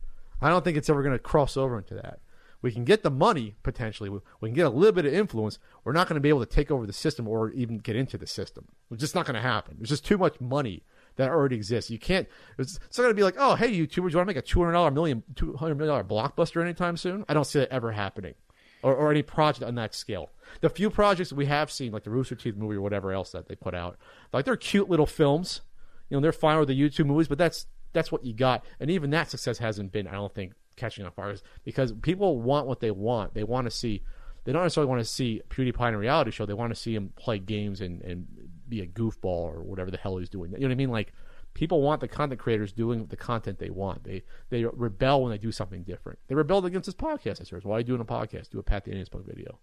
I 0.43 0.49
don't 0.51 0.65
think 0.65 0.77
it's 0.77 0.91
ever 0.91 1.03
going 1.03 1.15
to 1.15 1.21
cross 1.21 1.57
over 1.57 1.79
into 1.79 1.95
that. 1.95 2.21
We 2.63 2.73
can 2.73 2.85
get 2.85 3.03
the 3.03 3.11
money 3.11 3.55
potentially. 3.63 4.09
We 4.09 4.19
we 4.41 4.49
can 4.49 4.57
get 4.57 4.67
a 4.67 4.71
little 4.71 4.93
bit 4.93 5.07
of 5.07 5.15
influence. 5.15 5.59
We're 5.85 5.93
not 5.93 6.09
going 6.09 6.17
to 6.17 6.21
be 6.21 6.31
able 6.31 6.45
to 6.45 6.53
take 6.53 6.71
over 6.71 6.85
the 6.85 6.93
system 6.93 7.29
or 7.29 7.51
even 7.51 7.79
get 7.79 7.97
into 7.97 8.19
the 8.19 8.27
system. 8.27 8.67
It's 8.91 9.01
just 9.01 9.15
not 9.15 9.25
going 9.25 9.37
to 9.37 9.41
happen. 9.41 9.77
There's 9.79 9.91
just 9.91 10.05
too 10.05 10.19
much 10.19 10.41
money 10.41 10.83
that 11.17 11.31
already 11.31 11.57
exists. 11.57 11.91
You 11.91 11.99
can't. 11.99 12.29
It's, 12.59 12.77
it's 12.87 12.99
not 12.99 13.05
going 13.05 13.15
to 13.15 13.19
be 13.19 13.23
like, 13.25 13.37
oh, 13.39 13.55
hey, 13.55 13.71
YouTubers, 13.71 14.13
you 14.13 14.17
want 14.17 14.27
to 14.29 14.35
make 14.35 14.37
a 14.37 14.43
two 14.43 14.61
hundred 14.61 14.73
dollar 14.73 14.91
million, 14.91 15.23
two 15.35 15.55
hundred 15.57 15.77
million 15.77 15.93
dollar 15.93 16.05
blockbuster 16.05 16.63
anytime 16.63 16.97
soon? 16.97 17.25
I 17.29 17.35
don't 17.35 17.45
see 17.45 17.59
that 17.59 17.71
ever 17.71 17.93
happening, 17.93 18.35
or, 18.83 18.95
or 18.95 19.11
any 19.11 19.23
project 19.23 19.65
on 19.65 19.75
that 19.77 19.95
scale. 19.95 20.31
The 20.61 20.71
few 20.71 20.91
projects 20.91 21.33
we 21.33 21.47
have 21.47 21.71
seen, 21.71 21.93
like 21.93 22.05
the 22.05 22.11
Rooster 22.11 22.35
Teeth 22.35 22.57
movie 22.57 22.77
or 22.77 22.81
whatever 22.81 23.13
else 23.13 23.33
that 23.33 23.49
they 23.49 23.55
put 23.55 23.75
out, 23.75 23.99
like 24.33 24.45
they're 24.45 24.57
cute 24.57 24.89
little 24.89 25.07
films. 25.07 25.63
You 26.09 26.17
know, 26.17 26.21
they're 26.21 26.33
fine 26.33 26.59
with 26.59 26.69
the 26.69 26.81
YouTube 26.81 27.07
movies, 27.07 27.29
but 27.29 27.39
that's 27.39 27.67
that's 27.93 28.13
what 28.13 28.25
you 28.25 28.33
got. 28.35 28.65
And 28.79 28.91
even 28.91 29.11
that 29.11 29.31
success 29.31 29.59
hasn't 29.59 29.91
been, 29.91 30.07
I 30.07 30.13
don't 30.13 30.35
think, 30.35 30.53
catching 30.77 31.05
on 31.05 31.11
fire 31.13 31.35
because 31.65 31.93
people 32.03 32.41
want 32.41 32.67
what 32.67 32.81
they 32.81 32.91
want. 32.91 33.35
They 33.35 33.45
want 33.45 33.67
to 33.67 33.71
see. 33.71 34.03
They 34.45 34.53
don't 34.53 34.63
necessarily 34.63 34.91
want 34.91 35.01
to 35.01 35.11
see 35.11 35.43
PewDiePie 35.51 35.89
in 35.89 35.95
a 35.95 35.99
reality 35.99 36.31
show. 36.31 36.47
They 36.47 36.53
want 36.53 36.73
to 36.73 36.81
see 36.81 36.95
him 36.95 37.13
play 37.17 37.41
games 37.41 37.81
and, 37.81 38.01
and 38.03 38.27
be 38.69 38.81
a 38.81 38.87
goofball 38.87 39.25
or 39.25 39.63
whatever 39.63 39.91
the 39.91 39.97
hell 39.97 40.17
he's 40.17 40.29
doing. 40.29 40.53
You 40.53 40.61
know 40.61 40.67
what 40.67 40.73
I 40.73 40.77
mean? 40.77 40.91
Like 40.91 41.13
people 41.55 41.81
want 41.81 42.01
the 42.01 42.09
content 42.09 42.41
creators 42.41 42.73
doing 42.73 43.07
the 43.07 43.17
content 43.17 43.59
they 43.59 43.71
want. 43.71 44.05
They 44.05 44.23
they 44.51 44.65
rebel 44.65 45.23
when 45.23 45.31
they 45.31 45.39
do 45.39 45.53
something 45.53 45.83
different. 45.83 46.19
They 46.29 46.35
rebelled 46.35 46.67
against 46.67 46.87
this 46.87 46.95
podcast. 46.95 47.41
I 47.41 47.45
said, 47.45 47.65
"Why 47.65 47.77
are 47.77 47.79
you 47.81 47.85
doing 47.85 48.01
a 48.01 48.05
podcast? 48.05 48.51
Do 48.51 48.59
a 48.59 48.63
Pat 48.63 48.85
the 48.85 48.93
NES 48.93 49.09
Punk 49.09 49.27
video." 49.27 49.59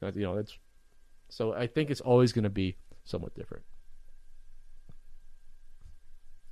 You 0.00 0.12
know, 0.22 0.36
that's 0.36 0.56
so. 1.28 1.54
I 1.54 1.66
think 1.66 1.90
it's 1.90 2.00
always 2.00 2.32
going 2.32 2.44
to 2.44 2.50
be 2.50 2.76
somewhat 3.04 3.34
different. 3.34 3.64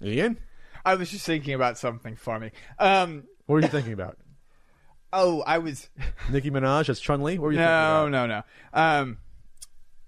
Ian, 0.02 0.39
I 0.85 0.94
was 0.94 1.10
just 1.10 1.25
thinking 1.26 1.55
about 1.55 1.78
something 1.78 2.17
for 2.17 2.39
me. 2.39 2.51
Um, 2.78 3.25
what 3.47 3.55
were 3.55 3.60
you 3.62 3.68
thinking 3.68 3.93
about? 3.93 4.18
oh, 5.12 5.43
I 5.47 5.59
was 5.59 5.89
Nicki 6.31 6.51
Minaj 6.51 6.89
as 6.89 7.01
Chun 7.01 7.23
Li? 7.23 7.39
What 7.39 7.47
were 7.47 7.52
you 7.52 7.59
thinking 7.59 7.70
no, 7.70 8.09
no, 8.09 8.26
no. 8.26 8.43
Um, 8.73 9.18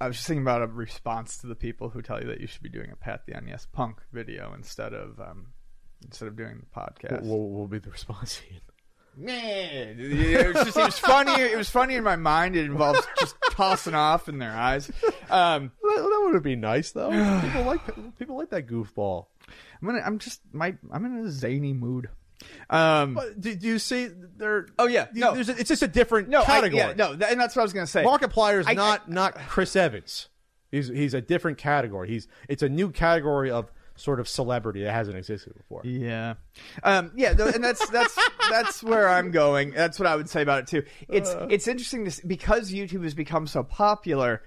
I 0.00 0.06
was 0.06 0.16
just 0.16 0.28
thinking 0.28 0.42
about 0.42 0.62
a 0.62 0.66
response 0.66 1.38
to 1.38 1.46
the 1.46 1.54
people 1.54 1.88
who 1.88 2.02
tell 2.02 2.20
you 2.20 2.28
that 2.28 2.40
you 2.40 2.46
should 2.46 2.62
be 2.62 2.68
doing 2.68 2.90
a 2.92 2.96
Pat 2.96 3.22
the 3.26 3.40
NES 3.40 3.66
Punk 3.72 4.00
video 4.12 4.52
instead 4.54 4.94
of 4.94 5.18
um, 5.20 5.48
instead 6.04 6.28
of 6.28 6.36
doing 6.36 6.60
the 6.60 6.80
podcast. 6.80 7.22
What, 7.22 7.36
will 7.36 7.66
be 7.66 7.78
the 7.78 7.90
response? 7.90 8.40
Ian? 8.50 8.60
Nah, 9.20 9.32
it 9.32 10.54
was 10.54 10.64
just 10.66 10.76
it 10.76 10.84
was 10.84 10.98
funny. 10.98 11.32
It 11.42 11.56
was 11.56 11.68
funny 11.68 11.96
in 11.96 12.04
my 12.04 12.14
mind. 12.14 12.54
It 12.54 12.66
involves 12.66 13.00
just 13.18 13.34
tossing 13.50 13.96
off 13.96 14.28
in 14.28 14.38
their 14.38 14.52
eyes. 14.52 14.90
Um, 15.28 15.72
That, 15.82 16.02
that 16.02 16.30
would 16.32 16.42
be 16.42 16.54
nice 16.54 16.92
though. 16.92 17.10
people 17.42 17.64
like 17.64 18.16
people 18.18 18.36
like 18.36 18.50
that 18.50 18.68
goofball. 18.68 19.26
I'm 19.80 19.88
gonna. 19.88 20.02
I'm 20.04 20.18
just 20.18 20.40
my. 20.52 20.76
I'm 20.92 21.04
in 21.06 21.26
a 21.26 21.30
zany 21.30 21.72
mood. 21.72 22.08
Um, 22.70 23.18
do, 23.38 23.54
do 23.54 23.66
you 23.66 23.78
see 23.78 24.08
there? 24.36 24.66
Oh, 24.78 24.86
yeah, 24.86 25.06
no. 25.12 25.34
there's 25.34 25.48
a, 25.48 25.58
it's 25.58 25.68
just 25.68 25.82
a 25.82 25.88
different 25.88 26.28
no, 26.28 26.42
I, 26.42 26.44
category. 26.44 26.78
yeah, 26.78 26.94
no, 26.96 27.16
th- 27.16 27.30
and 27.30 27.40
that's 27.40 27.56
what 27.56 27.62
I 27.62 27.64
was 27.64 27.72
gonna 27.72 27.86
say. 27.86 28.04
Markiplier 28.04 28.60
is 28.60 28.66
I- 28.66 28.74
not 28.74 29.10
not 29.10 29.34
Chris 29.48 29.74
Evans. 29.74 30.28
He's 30.70 30.88
he's 30.88 31.14
a 31.14 31.20
different 31.20 31.58
category. 31.58 32.08
He's 32.08 32.28
it's 32.48 32.62
a 32.62 32.68
new 32.68 32.90
category 32.90 33.50
of 33.50 33.72
sort 33.96 34.20
of 34.20 34.28
celebrity 34.28 34.84
that 34.84 34.92
hasn't 34.92 35.16
existed 35.16 35.54
before. 35.56 35.80
Yeah, 35.84 36.34
um, 36.82 37.10
yeah, 37.16 37.30
and 37.30 37.64
that's 37.64 37.88
that's 37.88 38.16
that's 38.50 38.82
where 38.82 39.08
I'm 39.08 39.30
going. 39.30 39.70
That's 39.70 39.98
what 39.98 40.06
I 40.06 40.14
would 40.14 40.28
say 40.28 40.42
about 40.42 40.60
it 40.60 40.66
too. 40.68 40.82
It's 41.08 41.34
it's 41.48 41.66
interesting 41.66 42.04
to 42.04 42.10
see, 42.10 42.22
because 42.26 42.70
YouTube 42.70 43.02
has 43.02 43.14
become 43.14 43.46
so 43.46 43.62
popular. 43.62 44.42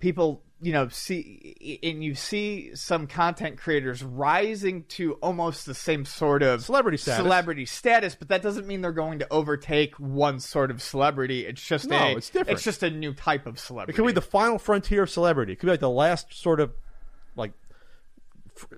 People, 0.00 0.42
you 0.64 0.72
know, 0.72 0.88
see 0.88 1.78
and 1.82 2.02
you 2.02 2.14
see 2.14 2.74
some 2.74 3.06
content 3.06 3.58
creators 3.58 4.02
rising 4.02 4.84
to 4.84 5.12
almost 5.14 5.66
the 5.66 5.74
same 5.74 6.04
sort 6.04 6.42
of 6.42 6.64
Celebrity 6.64 6.96
status. 6.96 7.22
Celebrity 7.22 7.66
status, 7.66 8.14
but 8.14 8.28
that 8.28 8.40
doesn't 8.42 8.66
mean 8.66 8.80
they're 8.80 8.92
going 8.92 9.18
to 9.18 9.26
overtake 9.30 9.94
one 9.96 10.40
sort 10.40 10.70
of 10.70 10.80
celebrity. 10.80 11.44
It's 11.46 11.62
just 11.62 11.86
No, 11.86 11.96
a 11.96 12.16
it's 12.16 12.30
different. 12.30 12.56
It's 12.56 12.64
just 12.64 12.82
a 12.82 12.90
new 12.90 13.12
type 13.12 13.46
of 13.46 13.56
It 13.56 13.60
celebrity. 13.60 13.96
could 13.96 14.06
be 14.06 14.12
the 14.12 14.22
final 14.22 14.58
frontier 14.58 15.02
of 15.02 15.10
celebrity. 15.10 15.52
It 15.52 15.56
could 15.56 15.66
be 15.66 15.72
like 15.72 15.80
the 15.80 15.90
last 15.90 16.32
sort 16.32 16.60
of 16.60 16.72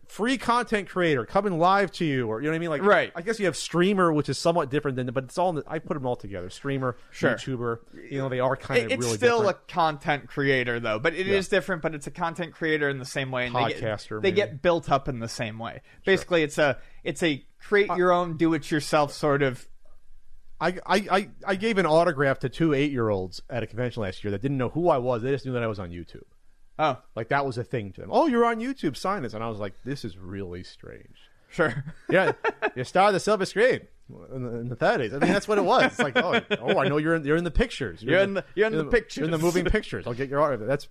free 0.09 0.39
content 0.39 0.89
creator 0.89 1.27
coming 1.27 1.59
live 1.59 1.93
to 1.93 2.05
you, 2.05 2.27
or 2.29 2.41
you 2.41 2.47
know 2.47 2.53
what 2.53 2.57
I 2.57 2.59
mean? 2.61 2.71
Like, 2.71 2.83
Right. 2.83 3.13
I 3.15 3.21
guess 3.23 3.39
you 3.39 3.45
have 3.45 3.57
streamer, 3.57 4.11
which 4.13 4.29
is 4.29 4.39
somewhat 4.39 4.71
different 4.71 4.97
than, 4.97 5.07
but 5.09 5.25
it's 5.25 5.37
all. 5.37 5.51
In 5.51 5.57
the, 5.57 5.65
I 5.67 5.79
put 5.81 5.95
them 5.95 6.07
all 6.07 6.17
together. 6.17 6.49
Streamer, 6.49 6.97
Sure. 7.11 7.35
YouTuber. 7.35 7.79
You 8.11 8.19
know, 8.19 8.29
they 8.31 8.41
are 8.41 8.57
kind 8.57 8.81
It- 8.81 8.85
of 8.87 8.93
it's 8.93 9.05
really 9.05 9.17
still 9.19 9.39
different. 9.43 9.59
a 9.69 9.73
content 9.73 10.29
creator 10.29 10.81
though, 10.81 10.99
but 10.99 11.13
it 11.15 11.29
is 11.29 11.47
Yeah. 11.53 11.59
different. 11.59 11.83
But 11.83 11.95
it's 11.95 12.07
a 12.07 12.11
content 12.11 12.55
creator 12.55 12.89
in 12.89 12.99
the 12.99 13.05
same 13.05 13.31
way, 13.31 13.47
and 13.47 13.55
they 13.55 13.61
Podcaster, 13.61 14.17
get, 14.17 14.23
they 14.23 14.33
get 14.33 14.63
built 14.63 14.91
up 14.91 15.09
in 15.09 15.19
the 15.21 15.29
same 15.29 15.59
way. 15.59 15.83
Basically, 16.05 16.43
it's 16.43 16.57
a 16.59 16.79
it's 17.05 17.23
a 17.23 17.45
create 17.61 17.91
your 17.97 18.13
own, 18.13 18.37
do 18.39 18.55
it 18.55 18.71
yourself 18.71 19.13
sort 19.13 19.43
of. 19.43 19.69
I, 20.59 20.79
I, 20.87 21.29
I 21.47 21.55
gave 21.57 21.77
an 21.77 21.85
autograph 21.85 22.39
to 22.39 22.49
two 22.49 22.73
eight 22.73 22.91
year 22.91 23.11
olds 23.11 23.43
at 23.51 23.63
a 23.63 23.67
convention 23.67 24.01
last 24.03 24.25
year 24.25 24.31
that 24.31 24.41
didn't 24.41 24.57
know 24.57 24.71
who 24.71 24.89
I 24.89 24.97
was. 24.97 25.21
They 25.23 25.31
just 25.33 25.45
knew 25.45 25.53
that 25.53 25.63
I 25.63 25.67
was 25.67 25.79
on 25.79 25.91
YouTube. 25.91 26.23
Oh, 26.79 26.99
Like 27.15 27.29
that 27.29 27.47
was 27.47 27.57
a 27.59 27.65
thing 27.65 27.93
to 27.93 28.01
them. 28.03 28.11
Oh, 28.13 28.27
you're 28.27 28.45
on 28.45 28.61
YouTube. 28.61 28.97
Sign 28.97 29.23
this, 29.23 29.33
and 29.35 29.43
I 29.43 29.49
was 29.49 29.59
like, 29.59 29.75
this 29.85 30.05
is 30.05 30.19
really 30.19 30.63
strange. 30.63 31.17
sure. 31.49 31.85
Yeah, 32.11 32.33
you 32.75 32.85
started 32.85 33.15
the 33.15 33.21
silver 33.21 33.47
screen 33.47 33.81
in 34.35 34.43
the, 34.45 34.51
in 34.59 34.69
the 34.69 34.77
30s. 34.77 35.15
I 35.15 35.19
mean, 35.19 35.33
that's 35.33 35.49
what 35.49 35.59
it 35.59 35.65
was. 35.65 35.85
It's 35.85 35.99
like, 35.99 36.17
oh, 36.17 36.41
oh, 36.61 36.79
I 36.79 36.89
know 36.89 36.99
you're 36.99 37.15
in, 37.15 37.25
you're 37.25 37.37
in 37.37 37.45
the 37.45 37.51
pictures. 37.51 38.03
You're 38.03 38.21
in 38.21 38.35
the- 38.35 38.45
you're 38.55 38.67
in 38.67 38.73
the 38.77 39.05
You're 39.15 39.25
in 39.25 39.31
the 39.31 39.39
moving 39.39 39.65
pictures. 39.65 40.07
I'll 40.07 40.15
get 40.15 40.29
your 40.29 40.41
autograph. 40.43 40.69
That's 40.69 40.89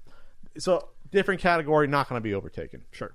so 0.58 0.90
different 1.12 1.40
category. 1.42 1.88
Not 1.88 2.10
going 2.10 2.20
to 2.20 2.24
be 2.24 2.34
overtaken. 2.34 2.84
Sure. 2.92 3.14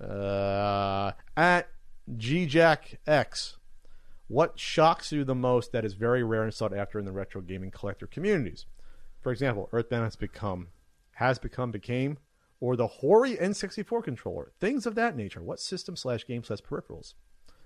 Uh, 0.00 1.12
at 1.36 1.68
GJackX, 2.10 3.56
what 4.28 4.58
shocks 4.58 5.12
you 5.12 5.24
the 5.24 5.34
most 5.34 5.72
that 5.72 5.84
is 5.84 5.94
very 5.94 6.22
rare 6.22 6.42
and 6.42 6.52
sought 6.54 6.74
after 6.76 6.98
in 6.98 7.04
the 7.04 7.12
retro 7.12 7.40
gaming 7.40 7.70
collector 7.70 8.06
communities? 8.06 8.66
For 9.20 9.30
example, 9.32 9.68
Earthbound 9.72 10.04
has 10.04 10.16
become, 10.16 10.68
has 11.12 11.38
become, 11.38 11.70
became, 11.70 12.18
or 12.60 12.76
the 12.76 12.86
Hori 12.86 13.36
N64 13.36 14.02
controller. 14.04 14.52
Things 14.60 14.86
of 14.86 14.94
that 14.94 15.16
nature. 15.16 15.42
What 15.42 15.60
system 15.60 15.96
slash 15.96 16.26
game 16.26 16.44
slash 16.44 16.60
peripherals? 16.60 17.14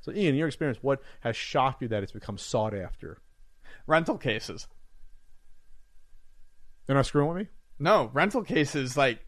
So, 0.00 0.12
Ian, 0.12 0.28
in 0.31 0.36
your 0.36 0.47
experience, 0.49 0.78
what 0.83 1.00
has 1.20 1.36
shocked 1.36 1.83
you 1.83 1.89
that 1.89 2.02
it's 2.02 2.12
become 2.12 2.39
sought 2.39 2.75
after? 2.75 3.18
rental 3.89 4.18
cases. 4.18 4.66
They're 6.86 6.97
not 6.97 7.07
screwing 7.07 7.28
with 7.28 7.36
me. 7.39 7.47
No, 7.78 8.10
rental 8.12 8.42
cases 8.42 8.97
like 8.97 9.20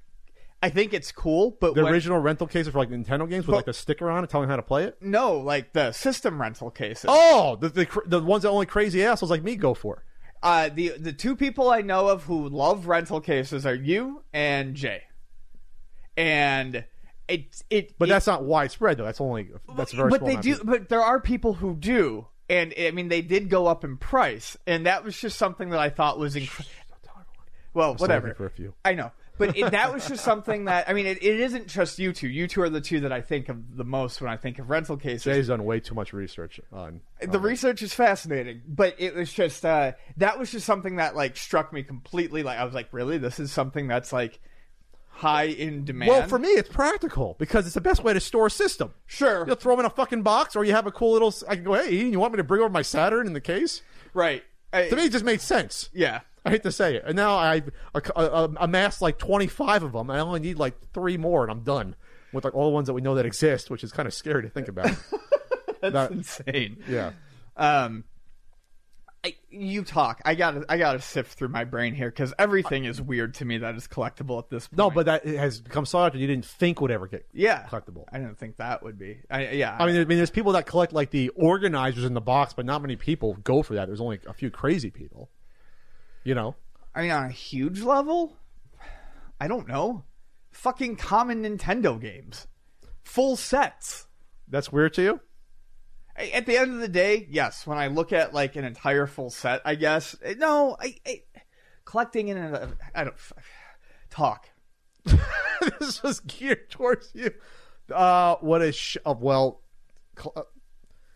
I 0.63 0.71
think 0.71 0.93
it's 0.93 1.13
cool, 1.13 1.57
but 1.61 1.75
The 1.75 1.85
when- 1.85 1.93
original 1.93 2.19
rental 2.19 2.47
cases 2.47 2.73
for 2.73 2.79
like 2.79 2.91
Nintendo 2.91 3.29
games 3.29 3.47
with 3.47 3.55
like 3.55 3.69
a 3.69 3.73
sticker 3.73 4.11
on 4.11 4.25
it 4.25 4.31
telling 4.31 4.49
how 4.49 4.57
to 4.57 4.63
play 4.63 4.85
it. 4.85 4.97
no, 5.01 5.39
like 5.39 5.73
the 5.73 5.93
system 5.93 6.41
rental 6.41 6.71
cases. 6.71 7.07
Oh, 7.09 7.57
the 7.61 7.69
the, 7.69 8.03
the 8.07 8.21
ones 8.23 8.43
that 8.43 8.49
only 8.51 8.67
crazy 8.67 9.05
assholes 9.05 9.31
like 9.31 9.43
me 9.43 9.55
go 9.57 9.75
for. 9.75 10.05
Uh, 10.43 10.69
the 10.69 10.91
the 10.99 11.13
two 11.13 11.35
people 11.37 11.71
I 11.71 11.81
know 11.83 12.09
of 12.09 12.25
who 12.25 12.49
love 12.49 12.87
rental 12.87 13.21
cases 13.21 13.67
are 13.67 13.75
you 13.75 14.23
and 14.33 14.75
Jay, 14.75 15.03
and 16.17 16.85
it 17.29 17.63
it. 17.71 17.95
But 17.99 18.09
it- 18.09 18.13
that's 18.13 18.27
not 18.27 18.45
widespread 18.45 18.99
though. 18.99 19.05
That's 19.05 19.21
only 19.21 19.51
that's 19.77 19.93
very 19.93 20.11
but 20.11 20.25
they 20.25 20.37
do. 20.37 20.53
people. 20.55 20.67
But 20.67 20.89
there 20.89 21.03
are 21.03 21.21
people 21.21 21.55
who 21.55 21.75
do, 21.75 22.27
and 22.49 22.73
I 22.79 22.91
mean 22.93 23.09
they 23.09 23.23
did 23.23 23.49
go 23.51 23.67
up 23.67 23.85
in 23.85 23.97
price, 23.97 24.57
and 24.67 24.87
that 24.87 25.05
was 25.05 25.19
just 25.21 25.39
something 25.39 25.71
that 25.71 25.81
I 25.81 25.91
thought 25.91 26.19
was 26.19 26.37
incredible. 26.37 26.73
Well, 27.75 27.91
Sold 27.91 28.01
whatever. 28.01 28.35
for 28.35 28.47
a 28.47 28.51
few. 28.51 28.75
I 28.85 28.95
know, 28.95 29.13
but 29.39 29.57
it, 29.57 29.71
that 29.71 29.93
was 29.95 30.07
just 30.09 30.25
something 30.25 30.65
that 30.67 30.89
I 30.89 30.93
mean. 30.93 31.07
It, 31.07 31.23
it 31.23 31.41
isn't 31.41 31.69
just 31.69 31.99
you 31.99 32.13
two. 32.13 32.29
You 32.29 32.47
two 32.49 32.63
are 32.63 32.69
the 32.69 32.81
two 32.81 33.01
that 33.01 33.13
I 33.13 33.21
think 33.21 33.49
of 33.49 33.77
the 33.77 33.85
most 33.85 34.21
when 34.21 34.31
I 34.31 34.37
think 34.37 34.59
of 34.59 34.69
rental 34.69 34.97
cases. 34.97 35.23
Jay's 35.25 35.49
done 35.49 35.65
way 35.65 35.81
too 35.81 35.95
much 35.95 36.13
research 36.13 36.61
on. 36.73 37.01
the 37.21 37.29
on 37.29 37.35
it. 37.35 37.39
research 37.41 37.83
is 37.83 37.95
fascinating, 37.95 38.63
but 38.67 38.95
it 38.99 39.15
was 39.15 39.33
just 39.33 39.65
uh, 39.65 39.93
that 40.19 40.39
was 40.39 40.51
just 40.51 40.67
something 40.67 40.97
that 40.97 41.15
like 41.17 41.37
struck 41.37 41.73
me 41.73 41.83
completely. 41.83 42.43
Like 42.43 42.59
I 42.59 42.65
was 42.65 42.75
like, 42.75 42.89
really, 42.93 43.19
this 43.19 43.39
is 43.41 43.53
something 43.53 43.89
that's 43.89 44.13
like 44.13 44.41
high 45.11 45.45
in 45.45 45.85
demand. 45.85 46.09
Well, 46.11 46.29
for 46.29 46.39
me, 46.39 46.49
it's 46.49 46.69
practical 46.69 47.35
because 47.39 47.67
it's 47.67 47.75
the 47.75 47.81
best 47.81 48.05
way 48.05 48.13
to 48.13 48.21
store 48.21 48.47
a 48.47 48.51
system. 48.51 48.95
sure, 49.07 49.45
You'll 49.47 49.57
throw 49.57 49.75
them 49.75 49.81
in 49.81 49.87
a 49.87 49.91
fucking 49.91 50.23
box, 50.23 50.55
or 50.57 50.65
you 50.65 50.73
have 50.73 50.87
a 50.87 50.93
cool 50.93 51.13
little. 51.13 51.35
I 51.49 51.57
can 51.57 51.65
go, 51.65 51.75
hey, 51.75 51.93
Ian, 51.93 52.13
you 52.13 52.21
want 52.21 52.33
me 52.33 52.37
to 52.37 52.45
bring 52.45 52.61
over 52.61 52.71
my 52.71 52.83
Saturn 52.83 53.27
in 53.27 53.33
the 53.33 53.41
case? 53.41 53.83
right? 54.15 54.43
I- 54.73 54.89
To 54.91 54.97
me, 54.97 55.05
it 55.07 55.13
just 55.13 55.25
made 55.25 55.41
sense. 55.41 55.89
yeah, 55.93 56.21
I 56.45 56.51
hate 56.51 56.63
to 56.63 56.73
say 56.73 56.97
it, 56.97 57.05
and 57.07 57.17
now 57.17 57.37
I've 57.37 57.71
amassed 58.61 59.03
like 59.03 59.19
twenty 59.19 59.47
five 59.47 59.83
of 59.83 59.93
them. 59.93 60.11
I 60.11 60.21
only 60.21 60.41
need 60.41 60.59
like 60.59 60.75
three 60.95 61.17
more, 61.17 61.43
and 61.43 61.51
I'm 61.51 61.63
done 61.63 61.95
with 62.33 62.45
like 62.45 62.55
all 62.55 62.65
the 62.67 62.75
ones 62.75 62.87
that 62.87 62.95
we 62.95 63.01
know 63.01 63.15
that 63.17 63.27
exist, 63.27 63.71
which 63.71 63.83
is 63.85 63.93
kind 63.93 64.07
of 64.07 64.15
scary 64.15 64.43
to 64.43 64.49
think 64.49 64.69
about. 64.69 64.87
that's 65.81 65.93
That- 65.93 66.11
insane. 66.13 66.83
yeah. 66.89 67.13
Um, 67.57 68.05
I, 69.25 69.35
you 69.51 69.83
talk. 69.83 70.23
I 70.25 70.37
got. 70.37 70.65
I 70.69 70.79
got 70.79 70.93
to 70.93 71.01
sift 71.01 71.37
through 71.37 71.49
my 71.49 71.65
brain 71.65 71.93
here 71.93 72.09
because 72.09 72.33
everything 72.39 72.85
is 72.85 73.03
weird 73.03 73.35
to 73.35 73.45
me 73.45 73.59
that 73.59 73.75
is 73.75 73.89
collectible 73.89 74.39
at 74.39 74.49
this 74.49 74.69
point. 74.69 74.79
No, 74.79 74.91
but 74.91 75.07
that 75.07 75.27
it 75.27 75.37
has 75.37 75.61
become 75.61 75.85
so 75.87 76.03
that 76.05 76.15
you 76.15 76.29
didn't 76.29 76.45
think 76.45 76.81
would 76.81 76.93
ever 76.93 77.09
get 77.09 77.27
yeah, 77.33 77.65
collectible. 77.69 78.05
I 78.13 78.19
didn't 78.19 78.39
think 78.39 78.59
that 78.59 78.85
would 78.85 78.97
be. 78.97 79.19
I, 79.29 79.49
yeah, 79.51 79.77
I 79.77 79.87
mean, 79.87 79.97
I 80.01 80.05
mean, 80.05 80.19
there's 80.19 80.31
people 80.31 80.53
that 80.53 80.67
collect 80.67 80.93
like 80.93 81.11
the 81.11 81.31
organizers 81.31 82.05
in 82.05 82.15
the 82.15 82.21
box, 82.21 82.53
but 82.53 82.65
not 82.65 82.81
many 82.81 82.95
people 82.95 83.35
go 83.43 83.65
for 83.65 83.75
that. 83.75 83.87
There's 83.89 84.01
only 84.01 84.21
a 84.29 84.33
few 84.33 84.53
crazy 84.53 84.91
people. 84.91 85.31
You 86.29 86.35
know, 86.35 86.57
I 86.95 87.01
mean, 87.01 87.11
on 87.11 87.25
a 87.25 87.31
huge 87.31 87.81
level, 87.81 88.37
I 89.41 89.49
don't 89.49 89.67
know. 89.67 90.05
Fucking 90.51 90.97
common 90.97 91.43
Nintendo 91.43 91.99
games, 91.99 92.47
full 93.03 93.35
sets. 93.35 94.09
that's 94.47 94.71
weird 94.71 94.93
to 94.93 95.03
you. 95.03 95.21
At 96.35 96.45
the 96.45 96.59
end 96.59 96.75
of 96.75 96.81
the 96.81 96.89
day, 96.89 97.27
yes. 97.31 97.67
When 97.67 97.79
I 97.79 97.87
look 97.87 98.13
at 98.13 98.35
like 98.35 98.57
an 98.57 98.67
entire 98.67 99.07
full 99.07 99.31
set, 99.31 99.63
I 99.65 99.75
guess 99.75 100.17
no. 100.37 100.77
I, 100.79 100.97
I 101.07 101.23
collecting 101.87 102.29
in 102.29 102.37
a 102.37 102.73
I 102.95 103.05
don't 103.05 103.17
talk. 104.11 104.51
this 105.81 106.03
was 106.03 106.21
geared 106.21 106.69
towards 106.69 107.11
you. 107.15 107.33
Uh, 107.91 108.35
what 108.43 108.61
is 108.61 108.77
sh- 108.77 108.99
uh, 109.07 109.15
well, 109.19 109.63
col- 110.15 110.35
uh, 110.37 110.43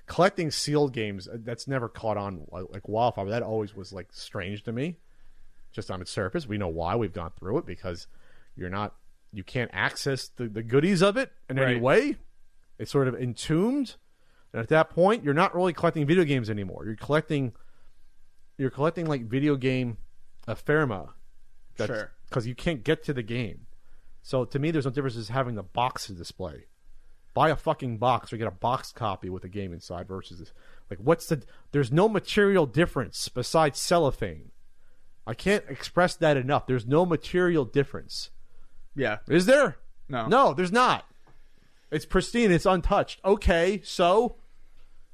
collecting 0.06 0.50
sealed 0.50 0.92
games 0.92 1.26
uh, 1.26 1.38
that's 1.40 1.66
never 1.66 1.88
caught 1.88 2.16
on 2.16 2.46
like, 2.50 2.64
like 2.70 2.88
wildfire. 2.88 3.30
That 3.30 3.42
always 3.42 3.74
was 3.74 3.92
like 3.92 4.08
strange 4.12 4.62
to 4.64 4.72
me, 4.72 4.96
just 5.72 5.90
on 5.90 6.00
its 6.00 6.10
surface. 6.10 6.46
We 6.46 6.58
know 6.58 6.68
why 6.68 6.96
we've 6.96 7.12
gone 7.12 7.32
through 7.38 7.58
it 7.58 7.66
because 7.66 8.06
you're 8.56 8.70
not, 8.70 8.94
you 9.32 9.42
can't 9.42 9.70
access 9.72 10.28
the, 10.28 10.48
the 10.48 10.62
goodies 10.62 11.02
of 11.02 11.16
it 11.16 11.32
in 11.48 11.58
any 11.58 11.80
way. 11.80 12.16
It's 12.78 12.90
sort 12.90 13.08
of 13.08 13.14
entombed, 13.14 13.96
and 14.52 14.60
at 14.60 14.68
that 14.68 14.90
point, 14.90 15.24
you're 15.24 15.34
not 15.34 15.54
really 15.54 15.72
collecting 15.72 16.06
video 16.06 16.24
games 16.24 16.50
anymore. 16.50 16.84
You're 16.84 16.96
collecting, 16.96 17.52
you're 18.58 18.70
collecting 18.70 19.06
like 19.06 19.24
video 19.24 19.56
game 19.56 19.98
ephemera. 20.46 21.14
Sure. 21.86 22.12
because 22.28 22.46
you 22.46 22.54
can't 22.54 22.84
get 22.84 23.02
to 23.04 23.12
the 23.12 23.22
game. 23.22 23.66
So 24.22 24.44
to 24.44 24.58
me, 24.58 24.70
there's 24.70 24.84
no 24.84 24.90
difference 24.90 25.16
as 25.16 25.28
having 25.28 25.54
the 25.54 25.62
box 25.62 26.06
to 26.06 26.12
display. 26.12 26.66
Buy 27.34 27.48
a 27.48 27.56
fucking 27.56 27.98
box 27.98 28.32
or 28.32 28.36
get 28.36 28.46
a 28.46 28.52
box 28.52 28.92
copy 28.92 29.28
with 29.28 29.44
a 29.44 29.48
game 29.48 29.72
inside 29.72 30.06
versus 30.06 30.38
this. 30.38 30.52
Like, 30.90 30.98
what's 30.98 31.26
the? 31.26 31.42
There's 31.72 31.90
no 31.90 32.08
material 32.08 32.66
difference 32.66 33.28
besides 33.28 33.78
cellophane. 33.78 34.51
I 35.26 35.34
can't 35.34 35.64
express 35.68 36.14
that 36.16 36.36
enough. 36.36 36.66
There's 36.66 36.86
no 36.86 37.06
material 37.06 37.64
difference. 37.64 38.30
Yeah. 38.94 39.18
Is 39.28 39.46
there? 39.46 39.76
No. 40.08 40.26
No, 40.26 40.54
there's 40.54 40.72
not. 40.72 41.06
It's 41.90 42.04
pristine. 42.04 42.50
It's 42.50 42.66
untouched. 42.66 43.20
Okay, 43.24 43.80
so, 43.84 44.36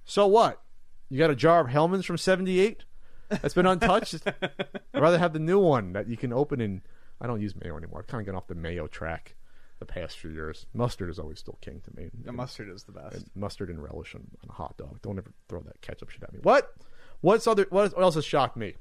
so 0.05 0.27
what? 0.27 0.63
You 1.11 1.19
got 1.19 1.31
a 1.31 1.37
jar 1.37 1.61
of 1.61 1.69
Hellmann's 1.69 2.07
from 2.07 2.19
'78 2.19 2.85
that's 3.29 3.55
been 3.55 3.67
untouched. 3.67 4.17
I'd 4.27 4.51
rather 4.95 5.19
have 5.19 5.33
the 5.33 5.39
new 5.39 5.59
one 5.59 5.93
that 5.93 6.09
you 6.09 6.17
can 6.17 6.33
open 6.33 6.61
in. 6.61 6.83
I 7.21 7.27
don't 7.27 7.41
use 7.41 7.55
mayo 7.57 7.77
anymore. 7.77 8.01
I've 8.01 8.07
kind 8.07 8.21
of 8.21 8.27
gone 8.27 8.37
off 8.37 8.47
the 8.47 8.55
mayo 8.55 8.87
track 8.87 9.35
the 9.81 9.87
past 9.87 10.19
few 10.19 10.31
years. 10.31 10.67
Mustard 10.73 11.11
is 11.11 11.19
always 11.19 11.39
still 11.41 11.59
king 11.61 11.81
to 11.85 11.97
me. 11.97 12.11
The 12.25 12.33
mustard 12.33 12.69
is 12.69 12.85
the 12.85 12.93
best. 12.93 13.25
Mustard 13.35 13.71
and 13.71 13.83
relish 13.83 14.15
on, 14.15 14.23
on 14.43 14.51
a 14.51 14.53
hot 14.53 14.77
dog. 14.77 15.01
Don't 15.03 15.19
ever 15.19 15.33
throw 15.49 15.61
that 15.61 15.81
ketchup 15.81 16.11
shit 16.11 16.23
at 16.23 16.33
me. 16.33 16.39
What? 16.43 16.73
What's 17.21 17.47
other? 17.47 17.67
What 17.71 17.99
else 17.99 18.15
has 18.15 18.25
shocked 18.25 18.57
me 18.57 18.75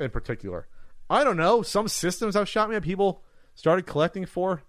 in 0.00 0.10
particular? 0.10 0.66
I 1.10 1.24
don't 1.24 1.36
know. 1.36 1.62
Some 1.62 1.88
systems 1.88 2.34
have 2.34 2.48
shot 2.48 2.68
me 2.68 2.74
that 2.76 2.82
people 2.82 3.22
started 3.54 3.86
collecting 3.86 4.26
for. 4.26 4.62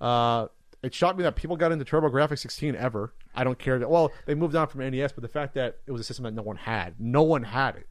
Uh, 0.00 0.48
it 0.82 0.94
shocked 0.94 1.16
me 1.18 1.22
that 1.24 1.36
people 1.36 1.56
got 1.56 1.72
into 1.72 1.84
TurboGrafx 1.84 2.38
16 2.38 2.74
ever. 2.76 3.12
I 3.34 3.44
don't 3.44 3.58
care 3.58 3.78
that. 3.78 3.88
Well, 3.90 4.12
they 4.26 4.34
moved 4.34 4.54
on 4.54 4.66
from 4.68 4.80
NES, 4.88 5.12
but 5.12 5.22
the 5.22 5.28
fact 5.28 5.54
that 5.54 5.78
it 5.86 5.92
was 5.92 6.00
a 6.00 6.04
system 6.04 6.24
that 6.24 6.32
no 6.34 6.42
one 6.42 6.56
had, 6.56 6.94
no 6.98 7.22
one 7.22 7.42
had 7.42 7.76
it. 7.76 7.88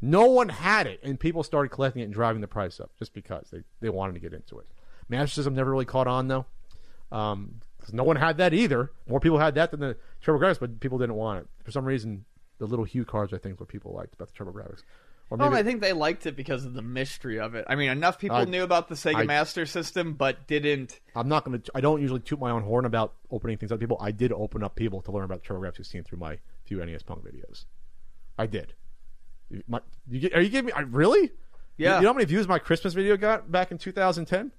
No 0.00 0.26
one 0.26 0.48
had 0.50 0.86
it, 0.86 1.00
and 1.02 1.18
people 1.18 1.42
started 1.42 1.70
collecting 1.70 2.02
it 2.02 2.06
and 2.06 2.14
driving 2.14 2.40
the 2.42 2.48
price 2.48 2.78
up 2.78 2.90
just 2.98 3.14
because 3.14 3.48
they, 3.50 3.62
they 3.80 3.88
wanted 3.88 4.12
to 4.14 4.20
get 4.20 4.34
into 4.34 4.58
it. 4.58 4.66
Master 5.08 5.34
System 5.34 5.54
never 5.54 5.70
really 5.70 5.84
caught 5.86 6.06
on 6.06 6.28
though, 6.28 6.46
um, 7.10 7.60
'cause 7.80 7.92
no 7.94 8.04
one 8.04 8.16
had 8.16 8.36
that 8.38 8.52
either. 8.52 8.90
More 9.08 9.20
people 9.20 9.38
had 9.38 9.54
that 9.54 9.70
than 9.70 9.80
the 9.80 9.96
TurboGrafx, 10.24 10.60
but 10.60 10.80
people 10.80 10.98
didn't 10.98 11.14
want 11.16 11.40
it 11.40 11.46
for 11.64 11.70
some 11.70 11.84
reason. 11.84 12.24
The 12.58 12.66
little 12.66 12.86
HuCards, 12.86 13.32
I 13.32 13.38
think, 13.38 13.58
what 13.60 13.68
people 13.68 13.92
liked 13.92 14.14
about 14.14 14.28
the 14.32 14.44
TurboGrafx. 14.44 14.82
Or 15.30 15.38
Well, 15.38 15.54
I 15.54 15.62
think 15.62 15.80
they 15.80 15.92
liked 15.92 16.26
it 16.26 16.36
because 16.36 16.64
of 16.64 16.74
the 16.74 16.82
mystery 16.82 17.40
of 17.40 17.54
it. 17.54 17.64
I 17.68 17.74
mean, 17.76 17.90
enough 17.90 18.18
people 18.18 18.36
I- 18.36 18.44
knew 18.44 18.62
about 18.62 18.88
the 18.88 18.94
Sega 18.94 19.16
I- 19.16 19.24
Master 19.24 19.64
System, 19.66 20.12
but 20.14 20.46
didn't. 20.46 21.00
I'm 21.16 21.28
not 21.28 21.44
going 21.44 21.60
to. 21.60 21.70
I 21.74 21.80
don't 21.80 22.00
usually 22.02 22.20
toot 22.20 22.38
my 22.38 22.50
own 22.50 22.62
horn 22.62 22.84
about 22.84 23.14
opening 23.30 23.56
things 23.56 23.72
up. 23.72 23.80
People, 23.80 23.96
I 24.00 24.10
did 24.10 24.32
open 24.32 24.62
up 24.62 24.76
people 24.76 25.00
to 25.02 25.12
learn 25.12 25.24
about 25.24 25.42
TurboGrafx 25.42 25.76
16 25.76 26.04
through 26.04 26.18
my 26.18 26.38
few 26.64 26.84
NES 26.84 27.02
Punk 27.02 27.24
videos. 27.24 27.64
I 28.38 28.46
did. 28.46 28.74
You- 29.50 29.62
My, 29.66 29.80
you 30.08 30.28
are 30.34 30.40
you 30.40 30.50
giving 30.50 30.66
me? 30.66 30.72
I, 30.72 30.80
really? 30.82 31.22
You- 31.22 31.30
Yeah. 31.78 31.96
You, 31.96 32.02
know 32.02 32.08
how 32.10 32.14
many 32.14 32.26
views 32.26 32.46
my 32.46 32.58
Christmas 32.58 32.92
video 32.94 33.16
got 33.16 33.50
back 33.50 33.72
in 33.72 33.78
2010? 33.78 34.52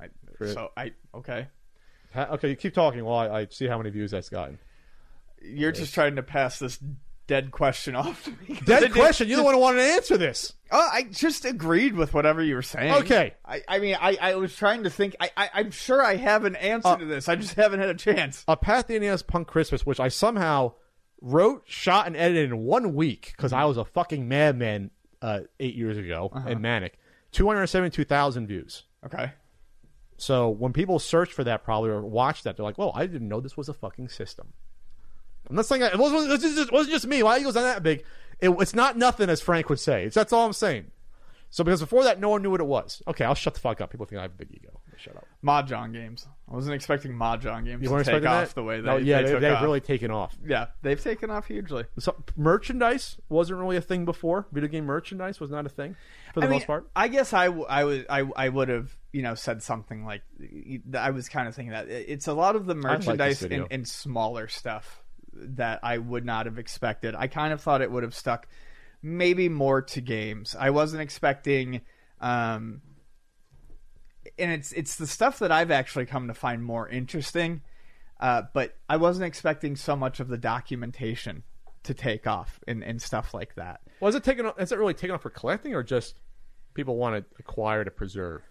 I, 0.00 0.08
so 0.46 0.70
I 0.76 0.92
okay. 1.14 1.48
Ha- 2.14 2.28
Okay, 2.32 2.50
you 2.50 2.56
keep 2.56 2.74
talking 2.74 3.02
while 3.04 3.30
I, 3.32 3.40
I 3.40 3.46
see 3.50 3.66
how 3.66 3.78
many 3.78 3.88
views 3.90 4.10
that's 4.10 4.28
gotten. 4.28 4.58
You're 5.40 5.72
just 5.72 5.94
trying 5.94 6.16
to 6.16 6.22
pass 6.22 6.58
this 6.58 6.78
dead 7.26 7.50
question 7.50 7.94
off 7.96 8.24
to 8.24 8.30
me. 8.30 8.58
Dead 8.64 8.92
question. 8.92 9.28
You're 9.28 9.38
the 9.38 9.42
one 9.44 9.54
who 9.54 9.60
wanted 9.60 9.78
to 9.78 9.92
answer 9.92 10.16
this. 10.16 10.52
Oh, 10.70 10.88
I 10.92 11.02
just 11.04 11.44
agreed 11.44 11.94
with 11.94 12.14
whatever 12.14 12.42
you 12.42 12.54
were 12.54 12.62
saying. 12.62 12.94
Okay. 12.94 13.34
I, 13.44 13.62
I 13.68 13.78
mean, 13.78 13.96
I, 14.00 14.16
I 14.20 14.34
was 14.36 14.54
trying 14.56 14.84
to 14.84 14.90
think. 14.90 15.14
I, 15.20 15.30
I, 15.36 15.50
I'm 15.54 15.70
sure 15.70 16.02
I 16.02 16.16
have 16.16 16.44
an 16.44 16.56
answer 16.56 16.88
Uh, 16.88 16.96
to 16.96 17.04
this. 17.04 17.28
I 17.28 17.36
just 17.36 17.54
haven't 17.54 17.80
had 17.80 17.90
a 17.90 17.94
chance. 17.94 18.44
A 18.48 18.56
Path 18.56 18.88
NES 18.88 19.22
Punk 19.22 19.48
Christmas, 19.48 19.84
which 19.84 20.00
I 20.00 20.08
somehow 20.08 20.72
wrote, 21.20 21.64
shot, 21.66 22.06
and 22.06 22.16
edited 22.16 22.50
in 22.50 22.58
one 22.64 22.94
week 22.94 23.32
because 23.36 23.52
I 23.52 23.64
was 23.66 23.76
a 23.76 23.84
fucking 23.84 24.26
madman 24.28 24.90
uh, 25.20 25.40
eight 25.60 25.74
years 25.74 25.96
ago 25.98 26.30
and 26.34 26.60
manic. 26.60 26.98
272,000 27.32 28.46
views. 28.46 28.84
Okay. 29.04 29.32
So 30.16 30.48
when 30.48 30.72
people 30.72 30.98
search 30.98 31.32
for 31.32 31.44
that, 31.44 31.64
probably 31.64 31.90
or 31.90 32.00
watch 32.02 32.44
that, 32.44 32.56
they're 32.56 32.64
like, 32.64 32.78
"Well, 32.78 32.92
I 32.94 33.06
didn't 33.06 33.28
know 33.28 33.40
this 33.40 33.56
was 33.56 33.68
a 33.68 33.74
fucking 33.74 34.08
system." 34.08 34.52
I'm 35.52 35.56
not 35.56 35.66
saying 35.66 35.82
that, 35.82 35.92
it 35.92 35.98
wasn't, 35.98 36.24
it 36.24 36.30
wasn't 36.30 36.56
just, 36.56 36.68
it 36.68 36.72
wasn't 36.72 36.92
just 36.94 37.06
me. 37.06 37.22
Why 37.22 37.38
Eagles 37.38 37.56
not 37.56 37.62
that 37.62 37.82
big? 37.82 38.04
It, 38.40 38.48
it's 38.48 38.74
not 38.74 38.96
nothing, 38.96 39.28
as 39.28 39.42
Frank 39.42 39.68
would 39.68 39.78
say. 39.78 40.06
It's 40.06 40.14
that's 40.14 40.32
all 40.32 40.46
I'm 40.46 40.54
saying. 40.54 40.86
So 41.50 41.62
because 41.62 41.80
before 41.80 42.04
that, 42.04 42.18
no 42.18 42.30
one 42.30 42.40
knew 42.42 42.50
what 42.50 42.62
it 42.62 42.66
was. 42.66 43.02
Okay, 43.06 43.26
I'll 43.26 43.34
shut 43.34 43.52
the 43.52 43.60
fuck 43.60 43.82
up. 43.82 43.90
People 43.90 44.06
think 44.06 44.18
I 44.18 44.22
have 44.22 44.30
a 44.30 44.34
big 44.34 44.48
ego. 44.50 44.80
Shut 44.96 45.14
up. 45.14 45.26
Mahjong 45.44 45.92
games. 45.92 46.26
I 46.50 46.54
wasn't 46.54 46.74
expecting 46.74 47.12
mahjong 47.12 47.66
games 47.66 47.82
You 47.82 47.88
to 47.90 48.04
take 48.04 48.24
off 48.24 48.48
that? 48.48 48.54
the 48.54 48.62
way 48.62 48.80
they, 48.80 48.86
no, 48.86 48.96
yeah, 48.96 49.20
they, 49.20 49.38
they, 49.38 49.50
off. 49.50 49.62
really 49.62 49.80
taken 49.80 50.10
off. 50.10 50.34
Yeah, 50.46 50.68
they've 50.80 51.00
taken 51.00 51.28
off 51.30 51.48
hugely. 51.48 51.84
So 51.98 52.14
merchandise 52.36 53.18
wasn't 53.28 53.58
really 53.60 53.76
a 53.76 53.82
thing 53.82 54.06
before. 54.06 54.46
Video 54.52 54.68
game 54.68 54.86
merchandise 54.86 55.40
was 55.40 55.50
not 55.50 55.66
a 55.66 55.68
thing 55.68 55.96
for 56.32 56.40
the 56.40 56.46
I 56.46 56.48
mean, 56.48 56.58
most 56.60 56.66
part. 56.66 56.88
I 56.96 57.08
guess 57.08 57.32
I, 57.34 57.46
w- 57.46 57.66
I 57.68 57.84
was 57.84 58.04
I, 58.08 58.24
I 58.36 58.48
would 58.48 58.68
have 58.68 58.96
you 59.12 59.22
know 59.22 59.34
said 59.34 59.62
something 59.62 60.06
like 60.06 60.22
I 60.96 61.10
was 61.10 61.28
kind 61.28 61.48
of 61.48 61.54
thinking 61.54 61.72
that 61.72 61.88
it's 61.88 62.28
a 62.28 62.34
lot 62.34 62.56
of 62.56 62.64
the 62.64 62.74
merchandise 62.74 63.40
video. 63.40 63.64
and, 63.64 63.72
and 63.72 63.88
smaller 63.88 64.48
stuff 64.48 65.01
that 65.32 65.80
I 65.82 65.98
would 65.98 66.24
not 66.24 66.46
have 66.46 66.58
expected. 66.58 67.14
I 67.14 67.26
kind 67.26 67.52
of 67.52 67.60
thought 67.60 67.82
it 67.82 67.90
would 67.90 68.02
have 68.02 68.14
stuck 68.14 68.46
maybe 69.02 69.48
more 69.48 69.82
to 69.82 70.00
games. 70.00 70.54
I 70.58 70.70
wasn't 70.70 71.02
expecting, 71.02 71.80
um, 72.20 72.82
and 74.38 74.52
it's 74.52 74.72
it's 74.72 74.96
the 74.96 75.06
stuff 75.06 75.38
that 75.40 75.50
I've 75.50 75.70
actually 75.70 76.06
come 76.06 76.28
to 76.28 76.34
find 76.34 76.64
more 76.64 76.88
interesting. 76.88 77.62
Uh, 78.20 78.42
but 78.54 78.76
I 78.88 78.98
wasn't 78.98 79.26
expecting 79.26 79.74
so 79.74 79.96
much 79.96 80.20
of 80.20 80.28
the 80.28 80.38
documentation 80.38 81.42
to 81.82 81.92
take 81.92 82.24
off 82.28 82.60
and, 82.68 82.84
and 82.84 83.02
stuff 83.02 83.34
like 83.34 83.56
that. 83.56 83.80
Was 83.98 84.14
it 84.14 84.22
taken? 84.22 84.48
Is 84.58 84.70
it 84.70 84.78
really 84.78 84.94
taken 84.94 85.14
off 85.14 85.22
for 85.22 85.30
collecting, 85.30 85.74
or 85.74 85.82
just 85.82 86.20
people 86.74 86.96
want 86.96 87.16
to 87.16 87.24
acquire 87.40 87.84
to 87.84 87.90
preserve? 87.90 88.42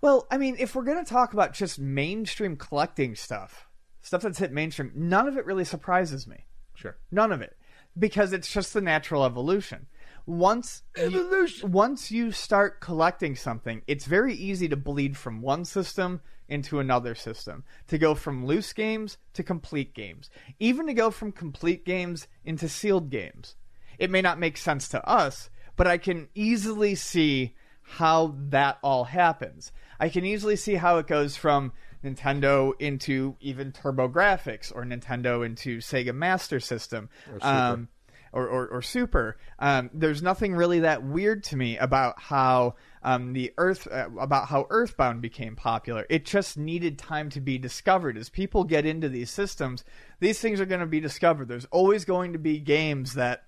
Well, 0.00 0.26
I 0.30 0.38
mean, 0.38 0.56
if 0.58 0.74
we're 0.74 0.84
going 0.84 1.04
to 1.04 1.10
talk 1.10 1.32
about 1.32 1.52
just 1.52 1.78
mainstream 1.78 2.56
collecting 2.56 3.16
stuff, 3.16 3.66
stuff 4.02 4.22
that's 4.22 4.38
hit 4.38 4.52
mainstream, 4.52 4.92
none 4.94 5.28
of 5.28 5.36
it 5.36 5.46
really 5.46 5.64
surprises 5.64 6.26
me. 6.26 6.46
Sure. 6.74 6.96
None 7.10 7.32
of 7.32 7.42
it. 7.42 7.56
Because 7.98 8.32
it's 8.32 8.52
just 8.52 8.72
the 8.72 8.80
natural 8.80 9.24
evolution. 9.24 9.86
Once 10.26 10.82
Evolution. 10.96 11.68
You, 11.68 11.72
once 11.72 12.10
you 12.10 12.32
start 12.32 12.80
collecting 12.80 13.34
something, 13.34 13.82
it's 13.86 14.04
very 14.04 14.34
easy 14.34 14.68
to 14.68 14.76
bleed 14.76 15.16
from 15.16 15.42
one 15.42 15.64
system 15.64 16.20
into 16.48 16.78
another 16.78 17.14
system. 17.14 17.64
To 17.88 17.98
go 17.98 18.14
from 18.14 18.46
loose 18.46 18.72
games 18.72 19.18
to 19.34 19.42
complete 19.42 19.94
games. 19.94 20.30
Even 20.58 20.86
to 20.86 20.94
go 20.94 21.10
from 21.10 21.32
complete 21.32 21.84
games 21.84 22.28
into 22.44 22.68
sealed 22.68 23.10
games. 23.10 23.56
It 23.98 24.10
may 24.10 24.22
not 24.22 24.38
make 24.38 24.56
sense 24.56 24.88
to 24.88 25.06
us, 25.06 25.50
but 25.76 25.86
I 25.86 25.98
can 25.98 26.28
easily 26.34 26.94
see 26.94 27.54
how 27.82 28.36
that 28.48 28.78
all 28.82 29.04
happens. 29.04 29.72
I 29.98 30.08
can 30.08 30.24
easily 30.24 30.56
see 30.56 30.76
how 30.76 30.98
it 30.98 31.06
goes 31.06 31.36
from 31.36 31.72
Nintendo 32.04 32.72
into 32.78 33.36
even 33.40 33.72
TurboGrafx 33.72 34.74
or 34.74 34.84
Nintendo 34.84 35.44
into 35.44 35.78
Sega 35.78 36.14
Master 36.14 36.60
System. 36.60 37.08
Super. 37.26 37.46
Um, 37.46 37.88
or, 38.32 38.46
or, 38.46 38.68
or 38.68 38.82
super. 38.82 39.36
Um, 39.58 39.90
there's 39.92 40.22
nothing 40.22 40.54
really 40.54 40.80
that 40.80 41.02
weird 41.02 41.42
to 41.44 41.56
me 41.56 41.76
about 41.78 42.20
how 42.20 42.76
um, 43.02 43.32
the 43.32 43.52
Earth 43.58 43.88
uh, 43.90 44.08
about 44.18 44.46
how 44.46 44.66
Earthbound 44.70 45.20
became 45.20 45.56
popular. 45.56 46.06
It 46.08 46.24
just 46.24 46.56
needed 46.56 46.98
time 46.98 47.30
to 47.30 47.40
be 47.40 47.58
discovered. 47.58 48.16
As 48.16 48.28
people 48.28 48.64
get 48.64 48.86
into 48.86 49.08
these 49.08 49.30
systems, 49.30 49.84
these 50.20 50.38
things 50.38 50.60
are 50.60 50.66
going 50.66 50.80
to 50.80 50.86
be 50.86 51.00
discovered. 51.00 51.48
There's 51.48 51.64
always 51.66 52.04
going 52.04 52.32
to 52.32 52.38
be 52.38 52.60
games 52.60 53.14
that 53.14 53.44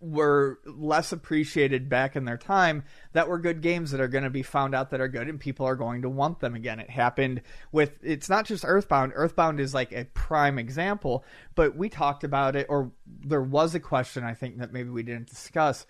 were 0.00 0.58
less 0.64 1.12
appreciated 1.12 1.88
back 1.88 2.16
in 2.16 2.24
their 2.24 2.38
time 2.38 2.82
that 3.12 3.28
were 3.28 3.38
good 3.38 3.60
games 3.60 3.90
that 3.90 4.00
are 4.00 4.08
going 4.08 4.24
to 4.24 4.30
be 4.30 4.42
found 4.42 4.74
out 4.74 4.90
that 4.90 5.00
are 5.00 5.08
good 5.08 5.28
and 5.28 5.38
people 5.38 5.66
are 5.66 5.76
going 5.76 6.02
to 6.02 6.08
want 6.08 6.40
them 6.40 6.54
again. 6.54 6.80
It 6.80 6.88
happened 6.88 7.42
with 7.70 7.92
it's 8.02 8.28
not 8.28 8.46
just 8.46 8.64
Earthbound. 8.66 9.12
Earthbound 9.14 9.60
is 9.60 9.74
like 9.74 9.92
a 9.92 10.06
prime 10.06 10.58
example, 10.58 11.24
but 11.54 11.76
we 11.76 11.90
talked 11.90 12.24
about 12.24 12.56
it 12.56 12.66
or 12.70 12.92
there 13.06 13.42
was 13.42 13.74
a 13.74 13.80
question 13.80 14.24
I 14.24 14.34
think 14.34 14.58
that 14.58 14.72
maybe 14.72 14.88
we 14.88 15.02
didn't 15.02 15.28
discuss. 15.28 15.86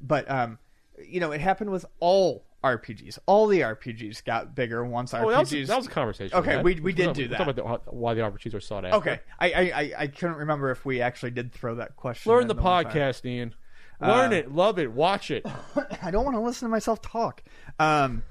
But 0.00 0.30
um 0.30 0.58
you 1.06 1.20
know, 1.20 1.32
it 1.32 1.40
happened 1.40 1.70
with 1.70 1.84
all 2.00 2.44
RPGs. 2.64 3.18
All 3.26 3.46
the 3.48 3.60
RPGs 3.60 4.24
got 4.24 4.54
bigger 4.54 4.84
once 4.84 5.12
RPGs 5.12 5.24
Oh, 5.24 5.30
that, 5.30 5.38
was, 5.40 5.50
that 5.68 5.76
was 5.76 5.86
a 5.86 5.90
conversation. 5.90 6.36
Okay, 6.38 6.56
right? 6.56 6.64
we- 6.64 6.80
we 6.80 6.92
did 6.92 7.12
do 7.14 7.28
that. 7.28 7.40
about 7.40 7.84
the- 7.84 7.90
why 7.92 8.14
the 8.14 8.20
RPGs 8.22 8.54
are 8.54 8.60
sought 8.60 8.84
after. 8.84 8.96
Okay, 8.98 9.20
I, 9.40 9.52
I 9.52 9.92
I 9.98 10.06
couldn't 10.06 10.36
remember 10.36 10.70
if 10.70 10.84
we 10.84 11.00
actually 11.00 11.32
did 11.32 11.52
throw 11.52 11.74
that 11.76 11.96
question. 11.96 12.30
Learn 12.30 12.42
in 12.42 12.48
the 12.48 12.54
one 12.54 12.84
podcast, 12.84 13.24
Ian. 13.24 13.54
Learn 14.00 14.32
Uh, 14.32 14.36
it, 14.36 14.52
love 14.52 14.78
it, 14.78 14.90
watch 14.92 15.30
it. 15.30 15.44
I 16.02 16.10
don't 16.10 16.24
want 16.24 16.36
to 16.36 16.40
listen 16.40 16.66
to 16.66 16.70
myself 16.70 17.00
talk. 17.02 17.42
Um, 17.78 18.22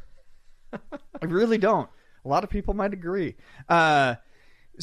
I 0.73 1.25
really 1.25 1.57
don't. 1.57 1.89
A 2.23 2.27
lot 2.27 2.43
of 2.43 2.49
people 2.49 2.73
might 2.73 2.93
agree. 2.93 3.35
Uh, 3.67 4.15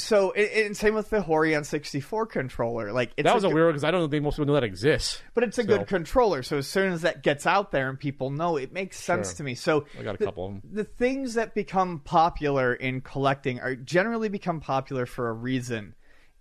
so, 0.01 0.33
and, 0.33 0.49
and 0.67 0.77
same 0.77 0.95
with 0.95 1.11
the 1.11 1.21
Hori 1.21 1.51
N64 1.53 2.29
controller. 2.29 2.93
Like 2.93 3.13
it's 3.17 3.25
that 3.25 3.35
was 3.35 3.45
a 3.45 3.49
good- 3.49 3.55
weird 3.55 3.69
because 3.75 3.85
I 3.85 3.91
don't 3.91 4.11
think 4.11 4.23
most 4.25 4.37
people 4.37 4.47
know 4.47 4.55
that 4.55 4.65
exists. 4.65 5.21
but 5.35 5.45
it's 5.45 5.59
a 5.59 5.63
so- 5.63 5.67
good 5.69 5.87
controller. 5.87 6.43
So 6.43 6.59
as 6.59 6.67
soon 6.67 6.93
as 6.93 7.03
that 7.03 7.23
gets 7.23 7.47
out 7.47 7.71
there 7.73 7.89
and 7.89 7.99
people 7.99 8.31
know, 8.31 8.57
it 8.57 8.73
makes 8.73 8.99
sense 8.99 9.29
Sure. 9.31 9.37
to 9.39 9.43
me. 9.45 9.55
So 9.55 9.85
I 9.99 10.03
got 10.03 10.15
a 10.15 10.19
the- 10.19 10.25
couple 10.25 10.47
of 10.47 10.53
them. 10.53 10.63
the 10.73 10.85
things 10.85 11.35
that 11.35 11.55
become 11.55 12.01
popular 12.01 12.73
in 12.75 13.01
collecting 13.01 13.61
are 13.61 13.75
generally 13.75 14.29
become 14.29 14.61
popular 14.61 15.07
for 15.07 15.29
a 15.29 15.33
reason. 15.33 15.95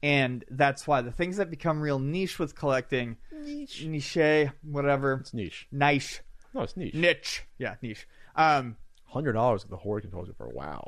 And 0.04 0.46
that's 0.52 0.86
why 0.88 1.02
the 1.02 1.12
things 1.12 1.38
that 1.38 1.50
become 1.50 1.82
real 1.82 1.98
niche 2.00 2.38
with 2.38 2.56
collecting, 2.56 3.18
Niche. 3.32 3.84
niche, 3.86 4.50
whatever, 4.62 5.14
It's 5.22 5.34
niche. 5.34 5.68
niche, 5.72 6.22
No, 6.54 6.62
it's 6.62 6.78
niche. 6.78 6.94
niche, 6.94 7.44
yeah, 7.58 7.76
niche. 7.82 8.08
Um, 8.36 8.78
Hundred 9.06 9.34
dollars 9.34 9.64
with 9.64 9.72
the 9.72 9.78
Hori 9.78 10.02
controller 10.02 10.34
for 10.38 10.50
wow. 10.50 10.86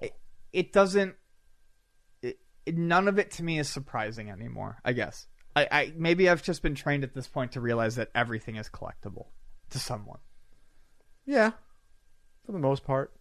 it 0.53 0.71
doesn't 0.73 1.09
it, 1.09 1.15
it- 1.15 1.15
none 2.71 3.07
of 3.07 3.19
it 3.19 3.31
to 3.31 3.43
me 3.43 3.59
is 3.59 3.69
surprising 3.69 4.29
anymore 4.29 4.77
i 4.85 4.93
guess 4.93 5.27
I, 5.55 5.67
I 5.71 5.93
maybe 5.95 6.29
i've 6.29 6.43
just 6.43 6.61
been 6.61 6.75
trained 6.75 7.03
at 7.03 7.13
this 7.13 7.27
point 7.27 7.53
to 7.53 7.61
realize 7.61 7.95
that 7.95 8.09
everything 8.13 8.55
is 8.55 8.69
collectible 8.69 9.27
to 9.69 9.79
someone 9.79 10.19
Yeah, 11.25 11.51
for 12.45 12.51
the 12.51 12.59
most 12.59 12.83
part. 12.83 13.13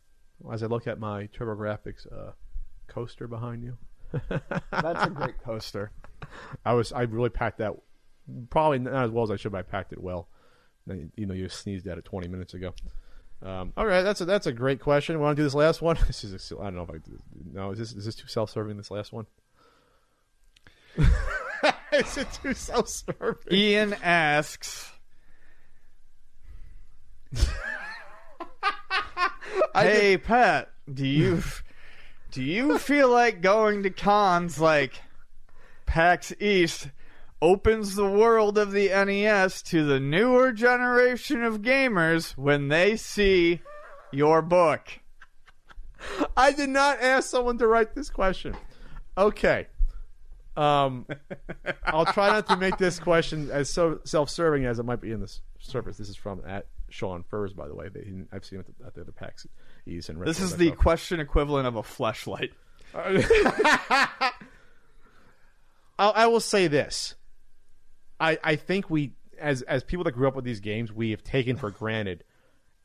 As 0.51 0.63
I 0.63 0.67
look 0.67 0.87
at 0.87 0.99
my 1.01 1.27
TurboGrafx 1.27 2.07
uh, 2.13 2.33
coaster 2.87 3.27
behind 3.27 3.65
you, 3.65 3.77
that's 4.71 5.05
a 5.05 5.11
great 5.11 5.43
coaster 5.43 5.91
I 6.65 6.75
was 6.75 6.93
I 6.93 7.03
really 7.03 7.31
packed 7.31 7.59
that 7.59 7.75
probably 8.51 8.79
not 8.79 9.05
as 9.05 9.11
well 9.11 9.25
as 9.25 9.31
I 9.31 9.37
should, 9.37 9.53
but 9.53 9.59
I 9.59 9.63
packed 9.63 9.93
it 9.93 10.03
well. 10.03 10.29
You 10.87 11.27
know, 11.27 11.35
you 11.35 11.49
sneezed 11.49 11.87
at 11.87 11.99
it 11.99 12.05
20 12.05 12.29
minutes 12.29 12.55
ago. 12.55 12.73
Um, 13.43 13.73
all 13.77 13.87
right, 13.87 14.03
that's 14.03 14.21
a 14.21 14.25
that's 14.25 14.47
a 14.47 14.53
great 14.53 14.81
question. 14.81 15.19
Want 15.21 15.37
to 15.37 15.41
do 15.41 15.45
this 15.45 15.55
last 15.55 15.81
one? 15.81 15.97
This 16.07 16.25
is 16.25 16.53
a, 16.53 16.59
I 16.59 16.65
don't 16.65 16.77
know 16.77 16.83
if 16.83 16.91
I 16.91 16.99
do- 16.99 17.23
no. 17.53 17.71
Is 17.71 17.79
this 17.79 17.93
is 17.93 18.05
this 18.05 18.15
too 18.17 18.27
self 18.27 18.51
serving? 18.51 18.77
This 18.77 18.91
last 18.91 19.13
one. 19.13 19.27
is 21.93 22.17
it 22.19 22.27
too 22.43 22.55
self 22.55 22.89
serving? 22.89 23.53
ian 23.53 23.95
asks 24.03 24.91
hey 29.75 30.19
pat 30.19 30.71
do 30.93 31.07
you 31.07 31.43
do 32.33 32.43
you 32.43 32.79
feel 32.79 33.09
like 33.11 33.41
going 33.41 33.83
to 33.83 33.91
cons 33.91 34.59
like 34.61 35.03
pax 35.87 36.33
east 36.41 36.89
opens 37.41 37.95
the 37.95 38.09
world 38.09 38.59
of 38.59 38.73
the 38.73 38.89
nes 38.89 39.63
to 39.63 39.85
the 39.85 40.01
newer 40.01 40.53
generation 40.53 41.43
of 41.43 41.63
gamers 41.63 42.37
when 42.37 42.69
they 42.69 42.97
see 42.97 43.61
your 44.13 44.43
book 44.43 45.01
I 46.37 46.53
did 46.53 46.69
not 46.69 47.01
ask 47.01 47.29
someone 47.29 47.59
to 47.59 47.67
write 47.67 47.95
this 47.95 48.11
question. 48.11 48.57
Okay. 49.17 49.67
Um, 50.57 51.07
I'll 51.85 52.07
try 52.07 52.29
not 52.29 52.47
to 52.49 52.57
make 52.57 52.79
this 52.79 52.99
question 52.99 53.51
as 53.51 53.71
so 53.71 54.01
self-serving 54.05 54.65
as 54.65 54.79
it 54.79 54.85
might 54.85 55.01
be 55.01 55.13
in 55.13 55.21
the 55.21 55.33
surface. 55.59 55.97
This 55.97 56.09
is 56.09 56.17
from 56.17 56.43
at 56.47 56.67
Sean 56.89 57.25
Furs, 57.25 57.53
by 57.53 57.69
the 57.69 57.75
way. 57.75 57.89
They, 57.89 58.13
I've 58.33 58.45
seen 58.45 58.61
it 58.61 58.67
at 58.87 58.95
the 58.95 59.03
other 59.03 59.13
East 59.87 60.09
and 60.09 60.21
This 60.23 60.41
is 60.41 60.57
the 60.57 60.71
question 60.73 61.21
equivalent 61.21 61.67
of 61.67 61.77
a 61.77 61.83
fleshlight. 61.83 62.51
I, 62.95 64.33
I 65.99 66.27
will 66.27 66.41
say 66.41 66.69
this. 66.69 67.15
I 68.21 68.39
I 68.43 68.57
think 68.57 68.91
we 68.91 69.13
as 69.39 69.63
as 69.63 69.85
people 69.85 70.05
that 70.05 70.13
grew 70.13 70.29
up 70.29 70.37
with 70.37 70.45
these 70.45 70.61
games, 70.61 70.93
we 70.93 71.11
have 71.11 71.23
taken 71.23 71.57
for 71.57 71.71
granted 71.71 72.25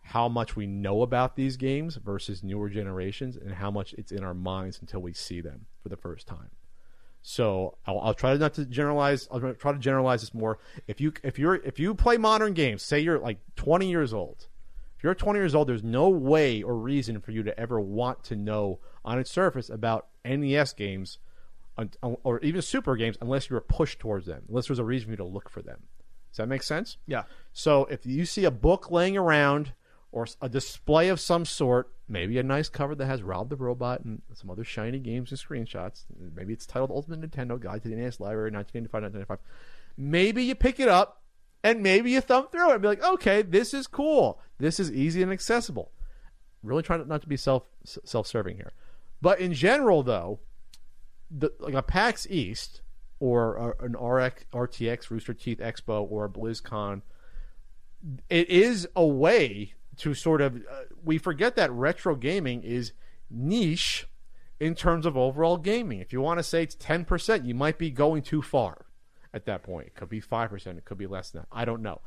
how 0.01 0.27
much 0.27 0.55
we 0.55 0.67
know 0.67 1.01
about 1.01 1.35
these 1.35 1.55
games 1.57 1.95
versus 1.95 2.43
newer 2.43 2.69
generations 2.69 3.37
and 3.37 3.53
how 3.53 3.71
much 3.71 3.93
it's 3.93 4.11
in 4.11 4.23
our 4.23 4.33
minds 4.33 4.79
until 4.81 5.01
we 5.01 5.13
see 5.13 5.39
them 5.39 5.65
for 5.81 5.89
the 5.89 5.95
first 5.95 6.27
time. 6.27 6.49
So 7.21 7.77
I'll, 7.87 7.99
I'll 7.99 8.13
try 8.13 8.35
not 8.35 8.53
to 8.55 8.65
generalize. 8.65 9.29
I'll 9.31 9.53
try 9.53 9.71
to 9.71 9.79
generalize 9.79 10.21
this 10.21 10.33
more. 10.33 10.59
If 10.87 10.99
you 10.99 11.13
if 11.23 11.39
you're 11.39 11.55
if 11.55 11.79
you 11.79 11.95
play 11.95 12.17
modern 12.17 12.53
games, 12.53 12.83
say 12.83 12.99
you're 12.99 13.19
like 13.19 13.39
20 13.55 13.89
years 13.89 14.13
old. 14.13 14.47
If 14.97 15.03
you're 15.03 15.15
20 15.15 15.39
years 15.39 15.55
old, 15.55 15.67
there's 15.67 15.83
no 15.83 16.09
way 16.09 16.61
or 16.61 16.75
reason 16.75 17.19
for 17.21 17.31
you 17.31 17.43
to 17.43 17.57
ever 17.57 17.79
want 17.79 18.23
to 18.25 18.35
know 18.35 18.79
on 19.03 19.19
its 19.19 19.31
surface 19.31 19.69
about 19.69 20.07
NES 20.25 20.73
games 20.73 21.17
or 22.01 22.39
even 22.41 22.61
Super 22.61 22.95
games 22.95 23.17
unless 23.21 23.49
you 23.49 23.55
were 23.55 23.61
pushed 23.61 23.99
towards 23.99 24.25
them. 24.25 24.43
Unless 24.47 24.67
there's 24.67 24.79
a 24.79 24.83
reason 24.83 25.07
for 25.07 25.11
you 25.11 25.17
to 25.17 25.23
look 25.23 25.49
for 25.49 25.61
them. 25.61 25.79
Does 26.31 26.37
that 26.37 26.47
make 26.47 26.63
sense? 26.63 26.97
Yeah. 27.05 27.23
So 27.51 27.85
if 27.85 28.05
you 28.05 28.25
see 28.25 28.45
a 28.45 28.51
book 28.51 28.89
laying 28.89 29.17
around 29.17 29.73
or 30.11 30.27
a 30.41 30.49
display 30.49 31.09
of 31.09 31.19
some 31.19 31.45
sort, 31.45 31.91
maybe 32.07 32.37
a 32.37 32.43
nice 32.43 32.69
cover 32.69 32.95
that 32.95 33.05
has 33.05 33.21
Rob 33.21 33.49
the 33.49 33.55
Robot 33.55 34.03
and 34.03 34.21
some 34.33 34.49
other 34.49 34.63
shiny 34.63 34.99
games 34.99 35.31
and 35.31 35.39
screenshots, 35.39 36.05
maybe 36.35 36.53
it's 36.53 36.65
titled 36.65 36.91
Ultimate 36.91 37.21
Nintendo 37.21 37.59
Guide 37.59 37.81
to 37.83 37.89
the 37.89 37.95
NES 37.95 38.19
Library 38.19 38.51
1985-1995. 38.51 39.37
Maybe 39.97 40.43
you 40.43 40.55
pick 40.55 40.79
it 40.79 40.87
up 40.87 41.21
and 41.63 41.81
maybe 41.81 42.11
you 42.11 42.21
thumb 42.21 42.47
through 42.51 42.69
it 42.69 42.73
and 42.73 42.81
be 42.81 42.87
like, 42.87 43.03
okay, 43.03 43.41
this 43.41 43.73
is 43.73 43.87
cool. 43.87 44.39
This 44.59 44.79
is 44.79 44.91
easy 44.91 45.21
and 45.21 45.31
accessible. 45.31 45.91
Really 46.61 46.83
trying 46.83 47.07
not 47.07 47.21
to 47.21 47.27
be 47.27 47.37
self 47.37 47.63
self-serving 47.83 48.55
here. 48.55 48.71
But 49.21 49.39
in 49.39 49.53
general, 49.53 50.03
though, 50.03 50.39
the, 51.35 51.51
like 51.59 51.73
a 51.73 51.81
PAX 51.81 52.27
East 52.29 52.81
or 53.19 53.55
a, 53.55 53.85
an 53.85 53.93
RX, 53.93 54.45
RTX 54.53 55.09
Rooster 55.09 55.33
Teeth 55.33 55.59
Expo 55.59 56.05
or 56.09 56.25
a 56.25 56.29
BlizzCon, 56.29 57.01
it 58.29 58.49
is 58.49 58.87
a 58.95 59.05
way 59.05 59.73
to 59.97 60.13
sort 60.13 60.41
of 60.41 60.57
uh, 60.57 60.83
we 61.03 61.17
forget 61.17 61.55
that 61.55 61.71
retro 61.71 62.15
gaming 62.15 62.63
is 62.63 62.91
niche 63.29 64.07
in 64.59 64.75
terms 64.75 65.05
of 65.05 65.15
overall 65.17 65.57
gaming. 65.57 65.99
If 65.99 66.11
you 66.13 66.21
want 66.21 66.39
to 66.39 66.43
say 66.43 66.63
it's 66.63 66.75
ten 66.75 67.05
percent, 67.05 67.45
you 67.45 67.55
might 67.55 67.77
be 67.77 67.89
going 67.91 68.21
too 68.21 68.41
far. 68.41 68.85
at 69.33 69.45
that 69.45 69.63
point. 69.63 69.87
It 69.87 69.95
could 69.95 70.09
be 70.09 70.19
five 70.19 70.49
percent. 70.49 70.77
It 70.77 70.85
could 70.85 70.97
be 70.97 71.07
less 71.07 71.31
than 71.31 71.41
that. 71.41 71.47
I 71.51 71.65
don't 71.65 71.81
know. 71.81 72.01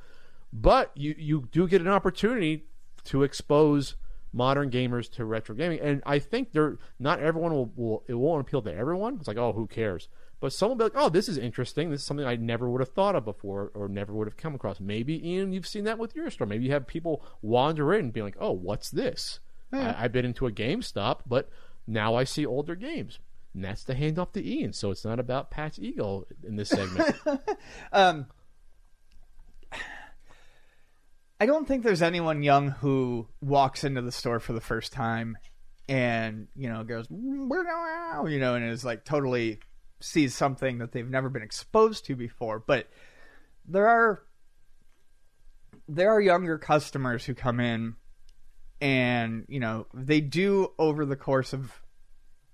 But 0.53 0.93
you 0.95 1.15
you 1.19 1.49
do 1.51 1.67
get 1.67 1.81
an 1.81 1.89
opportunity 1.89 2.67
to 3.05 3.23
expose 3.23 3.97
modern 4.33 4.71
gamers 4.71 5.11
to 5.13 5.25
retro 5.25 5.55
gaming, 5.55 5.81
and 5.81 6.03
I 6.07 6.19
think 6.19 6.53
they're 6.53 6.79
not 6.99 7.21
everyone 7.21 7.53
will, 7.53 7.73
will 7.77 8.05
it 8.07 8.15
won't 8.15 8.41
appeal 8.41 8.63
to 8.63 8.75
everyone. 8.75 9.17
It's 9.19 9.29
like 9.29 9.37
oh 9.37 9.53
who 9.53 9.67
cares. 9.67 10.09
But 10.39 10.53
someone 10.53 10.77
will 10.77 10.91
be 10.91 10.95
like, 10.95 11.03
"Oh, 11.03 11.09
this 11.09 11.31
is 11.31 11.39
interesting. 11.39 11.91
This 11.91 12.01
is 12.01 12.07
something 12.07 12.27
I 12.27 12.37
never 12.37 12.69
would 12.69 12.83
have 12.83 12.91
thought 12.91 13.17
of 13.17 13.25
before, 13.25 13.71
or 13.75 13.89
never 13.89 14.13
would 14.13 14.27
have 14.27 14.37
come 14.37 14.55
across." 14.55 14.81
Maybe 14.81 15.31
Ian, 15.31 15.53
you've 15.53 15.67
seen 15.67 15.85
that 15.85 15.99
with 15.99 16.15
your 16.15 16.31
store. 16.31 16.47
Maybe 16.47 16.67
you 16.67 16.73
have 16.73 16.87
people 16.87 17.25
wander 17.41 17.95
in 17.95 18.07
and 18.07 18.13
be 18.13 18.23
like, 18.23 18.37
"Oh, 18.39 18.53
what's 18.53 18.91
this?" 18.91 19.41
I, 19.73 20.05
I've 20.05 20.13
been 20.13 20.25
into 20.25 20.47
a 20.47 20.53
GameStop, 20.53 21.21
but 21.27 21.49
now 21.87 22.15
I 22.15 22.25
see 22.25 22.45
older 22.45 22.75
games. 22.75 23.19
And 23.55 23.65
that's 23.65 23.85
the 23.85 23.95
handoff 23.95 24.33
to 24.33 24.47
Ian. 24.47 24.75
So 24.75 24.91
it's 24.91 25.05
not 25.05 25.19
about 25.19 25.51
Pat's 25.51 25.79
ego 25.79 26.27
in 26.47 26.57
this 26.57 26.69
segment. 26.69 27.17
Um, 27.93 28.27
I 31.39 31.47
don't 31.47 31.69
think 31.69 31.83
there's 31.83 32.03
anyone 32.03 32.43
young 32.43 32.71
who 32.71 33.29
walks 33.41 33.85
into 33.85 34.03
the 34.03 34.13
store 34.13 34.41
for 34.41 34.53
the 34.53 34.61
first 34.61 34.93
time 34.93 35.37
and 35.89 36.49
you 36.57 36.69
know 36.69 36.83
goes 36.83 37.07
we're 37.09 37.63
going 37.63 37.77
ow 37.77 38.27
you 38.27 38.41
know 38.41 38.57
and 38.57 38.69
is 38.69 38.85
like 38.85 39.05
totally 39.05 39.61
sees 40.01 40.35
something 40.35 40.79
that 40.79 40.93
they've 40.93 41.09
never 41.09 41.29
been 41.29 41.43
exposed 41.43 42.05
to 42.07 42.17
before. 42.17 42.59
But 42.59 42.89
there 43.67 43.89
are 43.89 44.23
there 45.89 46.11
are 46.11 46.21
younger 46.21 46.59
customers 46.59 47.25
who 47.25 47.35
come 47.35 47.61
in 47.61 47.97
and 48.81 49.45
you 49.49 49.61
know 49.61 49.87
they 49.95 50.21
do 50.21 50.73
over 50.79 51.07
the 51.07 51.17
course 51.17 51.53
of 51.53 51.81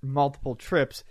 multiple 0.02 0.54
trips 0.54 1.04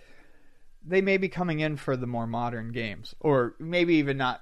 they 0.84 1.00
may 1.00 1.16
be 1.16 1.28
coming 1.28 1.60
in 1.60 1.76
for 1.76 1.96
the 1.96 2.06
more 2.06 2.26
modern 2.26 2.72
games 2.72 3.14
or 3.20 3.54
maybe 3.58 3.94
even 3.94 4.16
not 4.16 4.40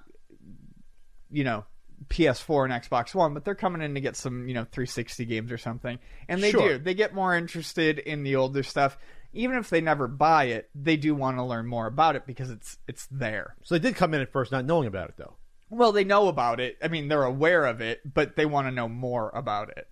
you 1.31 1.45
know 1.45 1.65
PS4 2.09 2.65
and 2.65 2.73
Xbox 2.73 3.15
One, 3.15 3.35
but 3.35 3.45
they're 3.45 3.55
coming 3.55 3.83
in 3.83 3.95
to 3.95 4.01
get 4.01 4.17
some, 4.17 4.49
you 4.49 4.55
know, 4.55 4.65
360 4.65 5.25
games 5.27 5.53
or 5.53 5.59
something. 5.59 5.99
And 6.29 6.43
they 6.43 6.51
Sure. 6.51 6.69
do. 6.69 6.79
They 6.79 6.95
get 6.95 7.15
more 7.15 7.35
interested 7.37 7.99
in 7.99 8.23
the 8.23 8.37
older 8.37 8.63
stuff. 8.63 8.99
Even 9.33 9.57
if 9.59 9.71
they 9.71 9.81
never 9.81 10.09
buy 10.09 10.45
it, 10.45 10.71
they 10.75 10.97
do 10.97 11.15
want 11.15 11.37
to 11.37 11.45
learn 11.45 11.67
more 11.67 11.87
about 11.87 12.17
it 12.17 12.27
because 12.27 12.51
it's 12.51 12.79
it's 12.89 13.07
there. 13.11 13.55
so 13.63 13.75
they 13.75 13.79
did 13.79 13.95
come 13.95 14.13
in 14.15 14.21
at 14.21 14.33
first 14.33 14.51
not 14.51 14.65
knowing 14.65 14.89
about 14.89 15.09
it, 15.11 15.17
though. 15.17 15.35
Well, 15.69 15.93
they 15.93 16.03
know 16.03 16.27
about 16.27 16.59
it. 16.59 16.77
I 16.83 16.89
mean, 16.89 17.07
they're 17.07 17.23
aware 17.23 17.65
of 17.67 17.81
it, 17.81 18.01
but 18.13 18.35
they 18.35 18.45
want 18.47 18.67
to 18.67 18.73
know 18.73 18.89
more 18.89 19.31
about 19.35 19.69
it. 19.77 19.87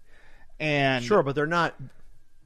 And 0.59 1.05
Sure, 1.05 1.23
but 1.23 1.35
they're 1.37 1.47
not. 1.47 1.77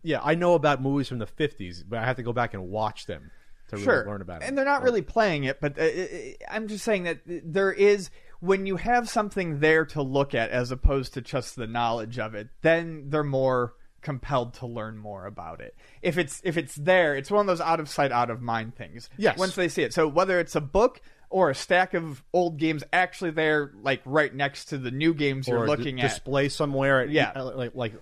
Yeah, 0.03 0.21
I 0.23 0.35
know 0.35 0.55
about 0.55 0.83
movies 0.83 1.09
from 1.09 1.19
the 1.19 1.27
50s, 1.27 1.83
but 1.89 2.01
I 2.01 2.05
have 2.05 2.17
to 2.17 2.23
go 2.23 2.33
back 2.35 2.53
and 2.55 2.69
watch 2.69 3.07
them 3.07 3.31
to 3.69 3.77
really 3.77 3.87
learn 4.05 4.21
about 4.21 4.43
it. 4.43 4.49
and 4.49 4.59
they're 4.59 4.67
not 4.67 4.83
really 4.83 5.01
playing 5.01 5.45
it 5.45 5.59
but 5.59 5.79
uh, 5.79 5.83
uh, 5.83 6.07
i'm 6.51 6.69
just 6.69 6.85
saying 6.85 7.05
that 7.05 7.21
there 7.25 7.73
is 7.73 8.11
when 8.43 8.67
you 8.67 8.77
have 8.77 9.09
something 9.09 9.61
there 9.61 9.85
to 9.87 10.03
look 10.03 10.35
at 10.35 10.51
as 10.51 10.71
opposed 10.71 11.15
to 11.15 11.21
just 11.23 11.57
the 11.57 11.67
knowledge 11.67 12.19
of 12.19 12.35
it 12.35 12.49
then 12.61 13.05
they're 13.09 13.23
more 13.25 13.73
compelled 14.03 14.53
to 14.53 14.67
learn 14.67 14.99
more 14.99 15.27
about 15.27 15.61
it 15.61 15.77
if 16.03 16.19
it's 16.19 16.41
if 16.45 16.57
it's 16.57 16.75
there 16.75 17.15
it's 17.17 17.31
one 17.31 17.41
of 17.41 17.47
those 17.47 17.61
out 17.61 17.79
of 17.81 17.89
sight 17.89 18.11
out 18.13 18.31
of 18.31 18.43
mind 18.43 18.75
things 18.75 19.09
Yes. 19.17 19.39
once 19.39 19.55
they 19.55 19.69
see 19.69 19.85
it 19.85 19.95
so 19.95 20.09
whether 20.09 20.41
it's 20.41 20.57
a 20.57 20.61
book 20.61 21.01
or 21.31 21.51
a 21.51 21.55
stack 21.55 21.95
of 21.95 22.23
old 22.33 22.59
games 22.59 22.83
actually 22.93 23.31
there 23.31 23.73
like 23.81 24.03
right 24.05 24.35
next 24.35 24.67
to 24.67 24.77
the 24.79 24.91
new 24.91 25.15
games 25.15 25.47
you're 25.49 25.67
looking 25.67 25.97
d- 25.97 26.03
at 26.03 26.09
display 26.09 26.49
somewhere. 26.51 27.01
At, 27.03 27.11
Yeah. 27.11 27.31
uh, 27.35 27.55
like 27.57 27.75
like 27.75 27.95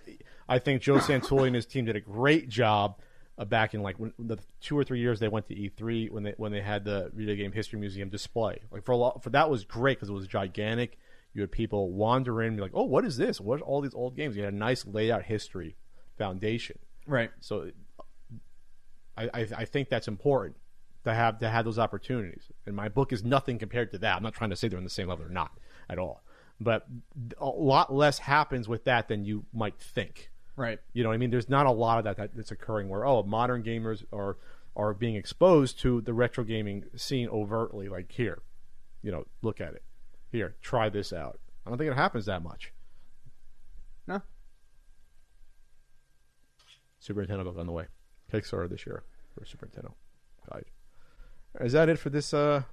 I 0.49 0.59
think 0.59 0.83
Joe 0.83 0.97
Santulli 0.97 1.47
and 1.47 1.55
his 1.55 1.65
team 1.67 1.85
did 1.85 1.95
a 1.95 2.01
great 2.01 2.49
job 2.49 2.99
uh, 3.41 3.45
back 3.47 3.73
in 3.73 3.83
like 3.83 3.99
when, 3.99 4.13
the 4.19 4.39
two 4.61 4.79
or 4.79 4.85
three 4.85 5.01
years 5.01 5.19
they 5.19 5.29
went 5.29 5.49
to 5.49 5.55
E3 5.55 6.11
when 6.11 6.23
they 6.23 6.35
when 6.37 6.53
they 6.53 6.61
had 6.61 6.85
the 6.85 7.11
video 7.15 7.35
game 7.35 7.53
history 7.53 7.81
museum 7.81 8.11
display. 8.11 8.61
Like 8.71 8.85
for 8.85 8.93
a 8.93 8.97
lot, 8.97 9.23
for 9.23 9.31
that 9.31 9.49
was 9.49 9.65
great 9.65 9.97
because 9.97 10.11
it 10.11 10.13
was 10.13 10.27
gigantic. 10.27 10.99
You 11.33 11.41
had 11.41 11.51
people 11.51 11.91
wander 11.91 12.43
in 12.43 12.49
and 12.49 12.57
be 12.57 12.63
like, 12.63 12.73
"Oh, 12.75 12.85
what 12.85 13.05
is 13.05 13.17
this? 13.17 13.41
What 13.41 13.61
are 13.61 13.65
all 13.65 13.81
these 13.81 13.95
old 13.95 14.15
games?" 14.15 14.37
You 14.37 14.45
had 14.45 14.53
a 14.53 14.57
nice 14.57 14.85
laid 14.87 15.11
out 15.11 15.23
history 15.23 15.77
foundation. 16.19 16.79
right 17.07 17.31
So 17.41 17.71
I, 19.17 19.25
I, 19.33 19.47
I 19.57 19.65
think 19.65 19.89
that's 19.89 20.07
important 20.07 20.57
to 21.05 21.15
have 21.15 21.39
to 21.39 21.49
have 21.49 21.65
those 21.65 21.79
opportunities. 21.79 22.45
And 22.67 22.77
my 22.77 22.91
book 22.91 23.11
is 23.11 23.25
nothing 23.25 23.59
compared 23.59 23.91
to 23.93 23.99
that. 23.99 24.17
I'm 24.17 24.23
not 24.23 24.35
trying 24.35 24.51
to 24.51 24.57
say 24.57 24.69
they're 24.69 24.77
on 24.77 24.85
the 24.85 24.91
same 24.91 25.09
level 25.09 25.25
or 25.25 25.31
not 25.31 25.53
at 25.89 25.99
all. 25.99 26.23
But 26.61 26.87
a 27.39 27.47
lot 27.47 27.91
less 27.91 28.19
happens 28.19 28.69
with 28.69 28.85
that 28.85 29.09
than 29.09 29.25
you 29.25 29.47
might 29.55 29.79
think. 29.79 30.30
Right 30.61 30.79
You 30.93 31.03
know 31.03 31.09
what 31.09 31.15
I 31.15 31.17
mean? 31.19 31.31
There's 31.31 31.49
not 31.49 31.65
a 31.65 31.71
lot 31.71 31.97
of 31.97 32.05
that, 32.05 32.19
that 32.19 32.37
that's 32.37 32.51
occurring 32.51 32.91
where 32.91 33.07
oh 33.07 33.23
modern 33.23 33.63
gamers 33.63 34.05
are 34.13 34.37
are 34.77 34.93
being 34.93 35.17
exposed 35.17 35.81
to 35.81 36.03
the 36.03 36.13
retro 36.13 36.45
gaming 36.45 36.85
scene 36.95 37.29
overtly. 37.31 37.89
Like 37.89 38.13
here, 38.13 38.43
you 39.03 39.11
know, 39.11 39.25
look 39.41 39.61
at 39.61 39.73
it. 39.73 39.83
Here, 40.31 40.57
try 40.61 40.91
this 40.91 41.15
out. 41.15 41.41
I 41.65 41.71
don't 41.71 41.79
think 41.79 41.91
it 41.91 41.97
happens 41.97 42.27
that 42.27 42.43
much. 42.43 42.75
no 44.07 44.21
Super 46.99 47.25
Nintendo 47.25 47.45
book 47.45 47.57
on 47.59 47.67
the 47.67 47.73
way. 47.73 47.87
Kickstarter 48.31 48.69
this 48.69 48.85
year 48.87 49.05
for 49.35 49.47
Super 49.47 49.67
Nintendo 49.67 49.95
guide. 50.53 50.67
Is 51.61 51.73
that 51.73 51.89
it 51.89 51.99
for 51.99 52.11
this 52.11 52.35
uh 52.35 52.65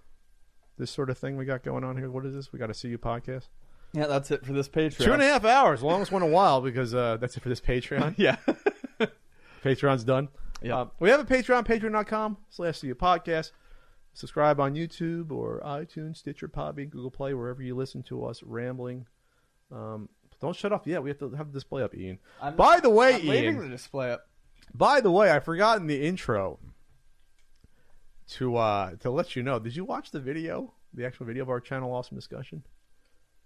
this 0.77 0.91
sort 0.91 1.09
of 1.09 1.17
thing 1.17 1.37
we 1.37 1.45
got 1.45 1.63
going 1.63 1.85
on 1.85 1.95
here? 1.95 2.11
What 2.11 2.25
is 2.25 2.33
this? 2.33 2.51
We 2.51 2.59
got 2.59 2.69
a 2.69 2.73
CU 2.73 2.97
podcast. 2.97 3.47
Yeah 3.93 4.07
that's 4.07 4.31
it 4.31 4.45
for 4.45 4.53
this 4.53 4.67
Patreon. 4.69 5.03
Two 5.03 5.13
and 5.13 5.21
a 5.21 5.25
half 5.25 5.45
hours, 5.45 5.81
longest 5.83 6.11
one 6.11 6.23
in 6.23 6.29
a 6.29 6.31
while 6.31 6.61
because 6.61 6.93
uh, 6.93 7.17
that's 7.17 7.35
it 7.37 7.41
for 7.41 7.49
this 7.49 7.61
Patreon. 7.61 8.15
yeah 8.17 8.37
Patreon's 9.63 10.03
done. 10.03 10.29
Yeah. 10.61 10.77
Uh, 10.77 10.87
we 10.99 11.09
have 11.09 11.19
a 11.19 11.25
Patreon, 11.25 11.65
patreon.com 11.65 12.37
slash 12.49 12.81
CU 12.81 12.95
podcast. 12.95 13.51
Subscribe 14.13 14.59
on 14.59 14.73
YouTube 14.73 15.31
or 15.31 15.61
iTunes, 15.65 16.17
Stitcher, 16.17 16.47
Podbean, 16.47 16.89
Google 16.89 17.11
Play, 17.11 17.33
wherever 17.35 17.61
you 17.61 17.75
listen 17.75 18.01
to 18.03 18.25
us 18.25 18.41
rambling. 18.43 19.05
Um, 19.71 20.09
don't 20.41 20.55
shut 20.55 20.71
off 20.71 20.87
yet. 20.87 21.03
We 21.03 21.09
have 21.09 21.19
to 21.19 21.29
have 21.31 21.47
the 21.47 21.53
display 21.53 21.83
up, 21.83 21.93
Ian. 21.95 22.17
I'm- 22.41 22.55
By 22.55 22.79
the 22.79 22.89
way, 22.89 23.15
I'm 23.15 23.21
Ian, 23.21 23.27
leaving 23.29 23.59
the 23.61 23.67
display 23.69 24.11
up 24.11 24.27
By 24.73 25.01
the 25.01 25.11
way, 25.11 25.31
I 25.31 25.39
forgot 25.39 25.79
in 25.79 25.87
the 25.87 26.01
intro 26.03 26.59
to 28.29 28.57
uh 28.57 28.95
to 28.97 29.09
let 29.09 29.35
you 29.35 29.43
know. 29.43 29.59
Did 29.59 29.75
you 29.75 29.85
watch 29.85 30.11
the 30.11 30.19
video, 30.19 30.73
the 30.93 31.05
actual 31.05 31.25
video 31.25 31.43
of 31.43 31.49
our 31.49 31.59
channel 31.59 31.93
awesome 31.93 32.17
discussion? 32.17 32.63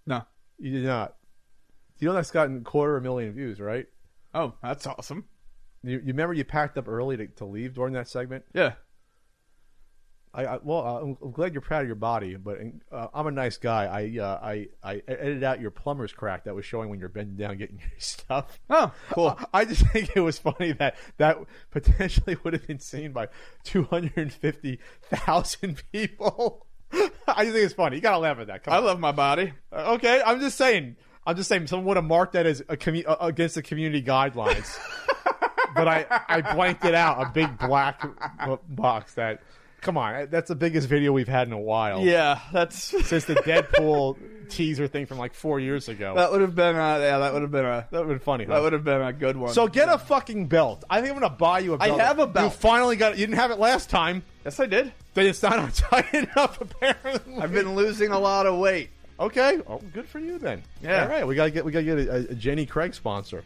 No 0.06 0.24
You 0.60 0.72
did 0.72 0.86
not. 0.86 1.16
You 2.00 2.08
know 2.08 2.14
that's 2.14 2.32
gotten 2.32 2.64
quarter 2.64 2.96
of 2.98 3.04
a 3.04 3.06
million 3.06 3.34
views, 3.34 3.60
right? 3.60 3.86
oh 4.34 4.54
that's 4.64 4.88
awesome 4.88 5.26
You, 5.84 5.98
you 5.98 6.08
remember 6.08 6.34
you 6.34 6.46
packed 6.46 6.78
up 6.78 6.88
early 6.88 7.18
to, 7.18 7.28
to 7.28 7.46
leave 7.46 7.74
during 7.74 7.94
that 7.94 8.08
segment? 8.08 8.46
yeah 8.54 8.74
I, 10.34 10.46
I 10.46 10.60
well, 10.64 10.88
uh, 10.88 11.02
I'm, 11.02 11.18
I'm 11.22 11.32
glad 11.32 11.52
you're 11.54 11.60
proud 11.62 11.82
of 11.82 11.88
your 11.88 11.98
body, 11.98 12.38
but 12.38 12.58
uh, 12.90 13.08
I'm 13.14 13.28
a 13.28 13.32
nice 13.32 13.58
guy. 13.58 13.84
I 13.86 14.18
uh, 14.18 14.40
I 14.42 14.68
I 14.82 15.02
edited 15.06 15.44
out 15.44 15.60
your 15.60 15.72
plumber's 15.72 16.14
crack 16.14 16.46
that 16.46 16.56
was 16.56 16.64
showing 16.64 16.88
when 16.90 17.02
you're 17.02 17.10
bending 17.10 17.36
down 17.36 17.58
getting 17.58 17.80
your 17.80 17.90
stuff. 17.98 18.58
oh 18.70 18.94
cool 19.12 19.38
I 19.54 19.66
just 19.66 19.86
think 19.88 20.16
it 20.16 20.22
was 20.22 20.40
funny 20.40 20.72
that 20.74 20.96
that 21.18 21.38
potentially 21.70 22.38
would 22.44 22.54
have 22.54 22.66
been 22.66 22.80
seen 22.80 23.12
by 23.12 23.28
250,000 23.66 25.84
people. 25.92 26.66
I 27.28 27.44
just 27.44 27.54
think 27.54 27.66
it's 27.66 27.74
funny. 27.74 27.96
You 27.98 28.02
gotta 28.02 28.18
laugh 28.20 28.40
at 28.40 28.48
that. 28.48 28.64
Come 28.64 28.74
i 28.74 28.78
on. 28.78 28.84
love 28.84 29.00
my 29.00 29.12
body 29.12 29.54
Uh, 29.72 29.94
okay, 29.96 30.22
I'm 30.26 30.40
just 30.40 30.58
saying. 30.58 30.96
I'm 31.26 31.36
just 31.36 31.48
saying. 31.50 31.68
Someone 31.68 31.86
would 31.88 31.98
have 31.98 32.06
marked 32.06 32.34
that 32.34 32.46
as 32.46 32.62
a 32.62 32.76
commu- 32.78 33.08
uh, 33.08 33.18
against 33.22 33.56
the 33.56 33.62
community 33.62 34.02
guidelines, 34.04 34.78
but 35.76 35.88
I 35.88 36.06
I 36.28 36.42
blanked 36.56 36.84
it 36.86 36.96
out. 36.96 37.22
A 37.22 37.30
big 37.32 37.58
black 37.60 38.04
box. 38.68 39.14
That 39.14 39.42
come 39.82 39.98
on, 39.98 40.28
that's 40.30 40.48
the 40.48 40.56
biggest 40.56 40.88
video 40.88 41.12
we've 41.12 41.28
had 41.28 41.48
in 41.48 41.54
a 41.54 41.60
while. 41.60 42.02
Yeah, 42.02 42.40
that's 42.54 42.78
Since 43.08 43.26
the 43.26 43.36
Deadpool 43.36 44.18
teaser 44.50 44.86
thing 44.88 45.06
from 45.06 45.18
like 45.18 45.34
four 45.34 45.60
years 45.60 45.88
ago. 45.88 46.14
that 46.16 46.30
would 46.32 46.42
have 46.42 46.56
been 46.56 46.76
a, 46.76 47.00
yeah 47.00 47.20
that 47.20 47.32
would 47.34 47.42
have 47.42 47.52
been 47.52 47.66
a 47.66 47.88
that 47.90 48.00
would 48.00 48.00
have 48.00 48.08
been 48.10 48.20
funny. 48.20 48.44
huh? 48.46 48.54
that 48.56 48.62
would 48.62 48.74
have 48.74 48.84
been 48.84 49.02
a 49.02 49.14
good 49.14 49.38
one. 49.38 49.54
So 49.54 49.68
get 49.68 49.88
a 49.90 49.98
fucking 49.98 50.48
belt. 50.48 50.84
I 50.90 51.02
think 51.02 51.14
I'm 51.14 51.20
gonna 51.22 51.34
buy 51.36 51.60
you 51.60 51.74
a 51.74 51.78
belt. 51.78 52.00
I 52.00 52.04
have 52.04 52.20
a 52.20 52.28
belt. 52.28 52.52
You 52.54 52.60
finally 52.60 52.96
got 52.98 53.14
it. 53.14 53.20
You 53.20 53.26
didn't 53.28 53.40
have 53.40 53.52
it 53.52 53.60
last 53.60 53.90
time. 53.90 54.24
yes, 54.44 54.60
I 54.60 54.66
did. 54.66 54.92
Then 55.14 55.26
it's 55.28 55.42
not 55.42 55.74
tight 55.74 56.14
enough 56.14 56.60
apparently. 56.62 57.38
I've 57.42 57.54
been 57.54 57.76
losing 57.76 58.12
a 58.12 58.20
lot 58.20 58.46
of 58.46 58.60
weight. 58.60 58.90
okay. 59.20 59.60
Oh, 59.68 59.82
good 59.94 60.08
for 60.08 60.20
you 60.20 60.38
then. 60.38 60.64
Yeah. 60.82 61.04
All 61.04 61.10
right. 61.10 61.26
We 61.26 61.36
gotta 61.36 61.52
get 61.52 61.64
we 61.64 61.72
gotta 61.72 61.86
get 61.86 61.98
a, 62.00 62.32
a 62.32 62.36
Jenny 62.36 62.66
Craig 62.66 62.94
sponsor. 62.94 63.44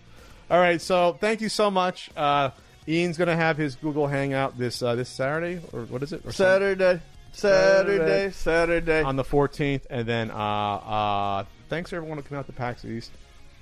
All 0.49 0.59
right. 0.59 0.81
So 0.81 1.17
thank 1.21 1.39
you 1.41 1.49
so 1.49 1.69
much. 1.69 2.09
Uh, 2.17 2.49
Ian's 2.87 3.17
gonna 3.17 3.35
have 3.35 3.57
his 3.57 3.75
Google 3.75 4.07
Hangout 4.07 4.57
this 4.57 4.81
uh, 4.81 4.95
this 4.95 5.09
Saturday 5.09 5.59
or 5.73 5.81
what 5.85 6.03
is 6.03 6.13
it? 6.13 6.19
Or 6.25 6.31
some- 6.31 6.45
Saturday, 6.45 7.01
Saturday, 7.31 8.31
Saturday. 8.31 9.01
on 9.03 9.15
the 9.15 9.23
14th, 9.23 9.81
and 9.89 10.07
then 10.07 10.31
uh, 10.31 10.35
uh, 10.35 11.43
thanks 11.69 11.89
to 11.89 11.95
everyone 11.95 12.17
who 12.17 12.23
came 12.23 12.37
out 12.37 12.45
to 12.47 12.53
PAX 12.53 12.85
East. 12.85 13.11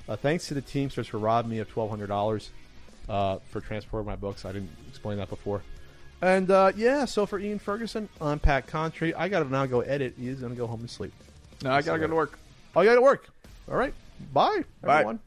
Uh, 0.07 0.15
thanks 0.17 0.47
to 0.49 0.53
the 0.53 0.61
Teamsters 0.61 1.07
for 1.07 1.17
robbing 1.17 1.49
me 1.51 1.59
of 1.59 1.69
twelve 1.69 1.89
hundred 1.89 2.07
dollars 2.07 2.49
uh, 3.07 3.37
for 3.49 3.61
transporting 3.61 4.05
my 4.05 4.15
books. 4.17 4.43
I 4.45 4.51
didn't 4.51 4.69
explain 4.89 5.17
that 5.17 5.29
before. 5.29 5.61
And 6.21 6.49
uh, 6.51 6.71
yeah, 6.75 7.05
so 7.05 7.25
for 7.25 7.39
Ian 7.39 7.59
Ferguson 7.59 8.07
on 8.21 8.39
Pat 8.39 8.67
Contri, 8.67 9.13
I 9.17 9.27
got 9.29 9.43
to 9.43 9.49
now 9.49 9.65
go 9.65 9.81
edit. 9.81 10.15
He's 10.19 10.39
gonna 10.39 10.55
go 10.55 10.67
home 10.67 10.81
and 10.81 10.89
sleep. 10.89 11.13
no, 11.63 11.71
I 11.71 11.81
gotta 11.81 11.99
go 11.99 12.07
to 12.07 12.15
work. 12.15 12.37
Oh, 12.75 12.81
you 12.81 12.89
got 12.89 12.95
to 12.95 13.01
work. 13.01 13.29
All 13.69 13.75
right. 13.77 13.93
Bye, 14.33 14.63
Bye. 14.81 14.99
everyone. 14.99 15.19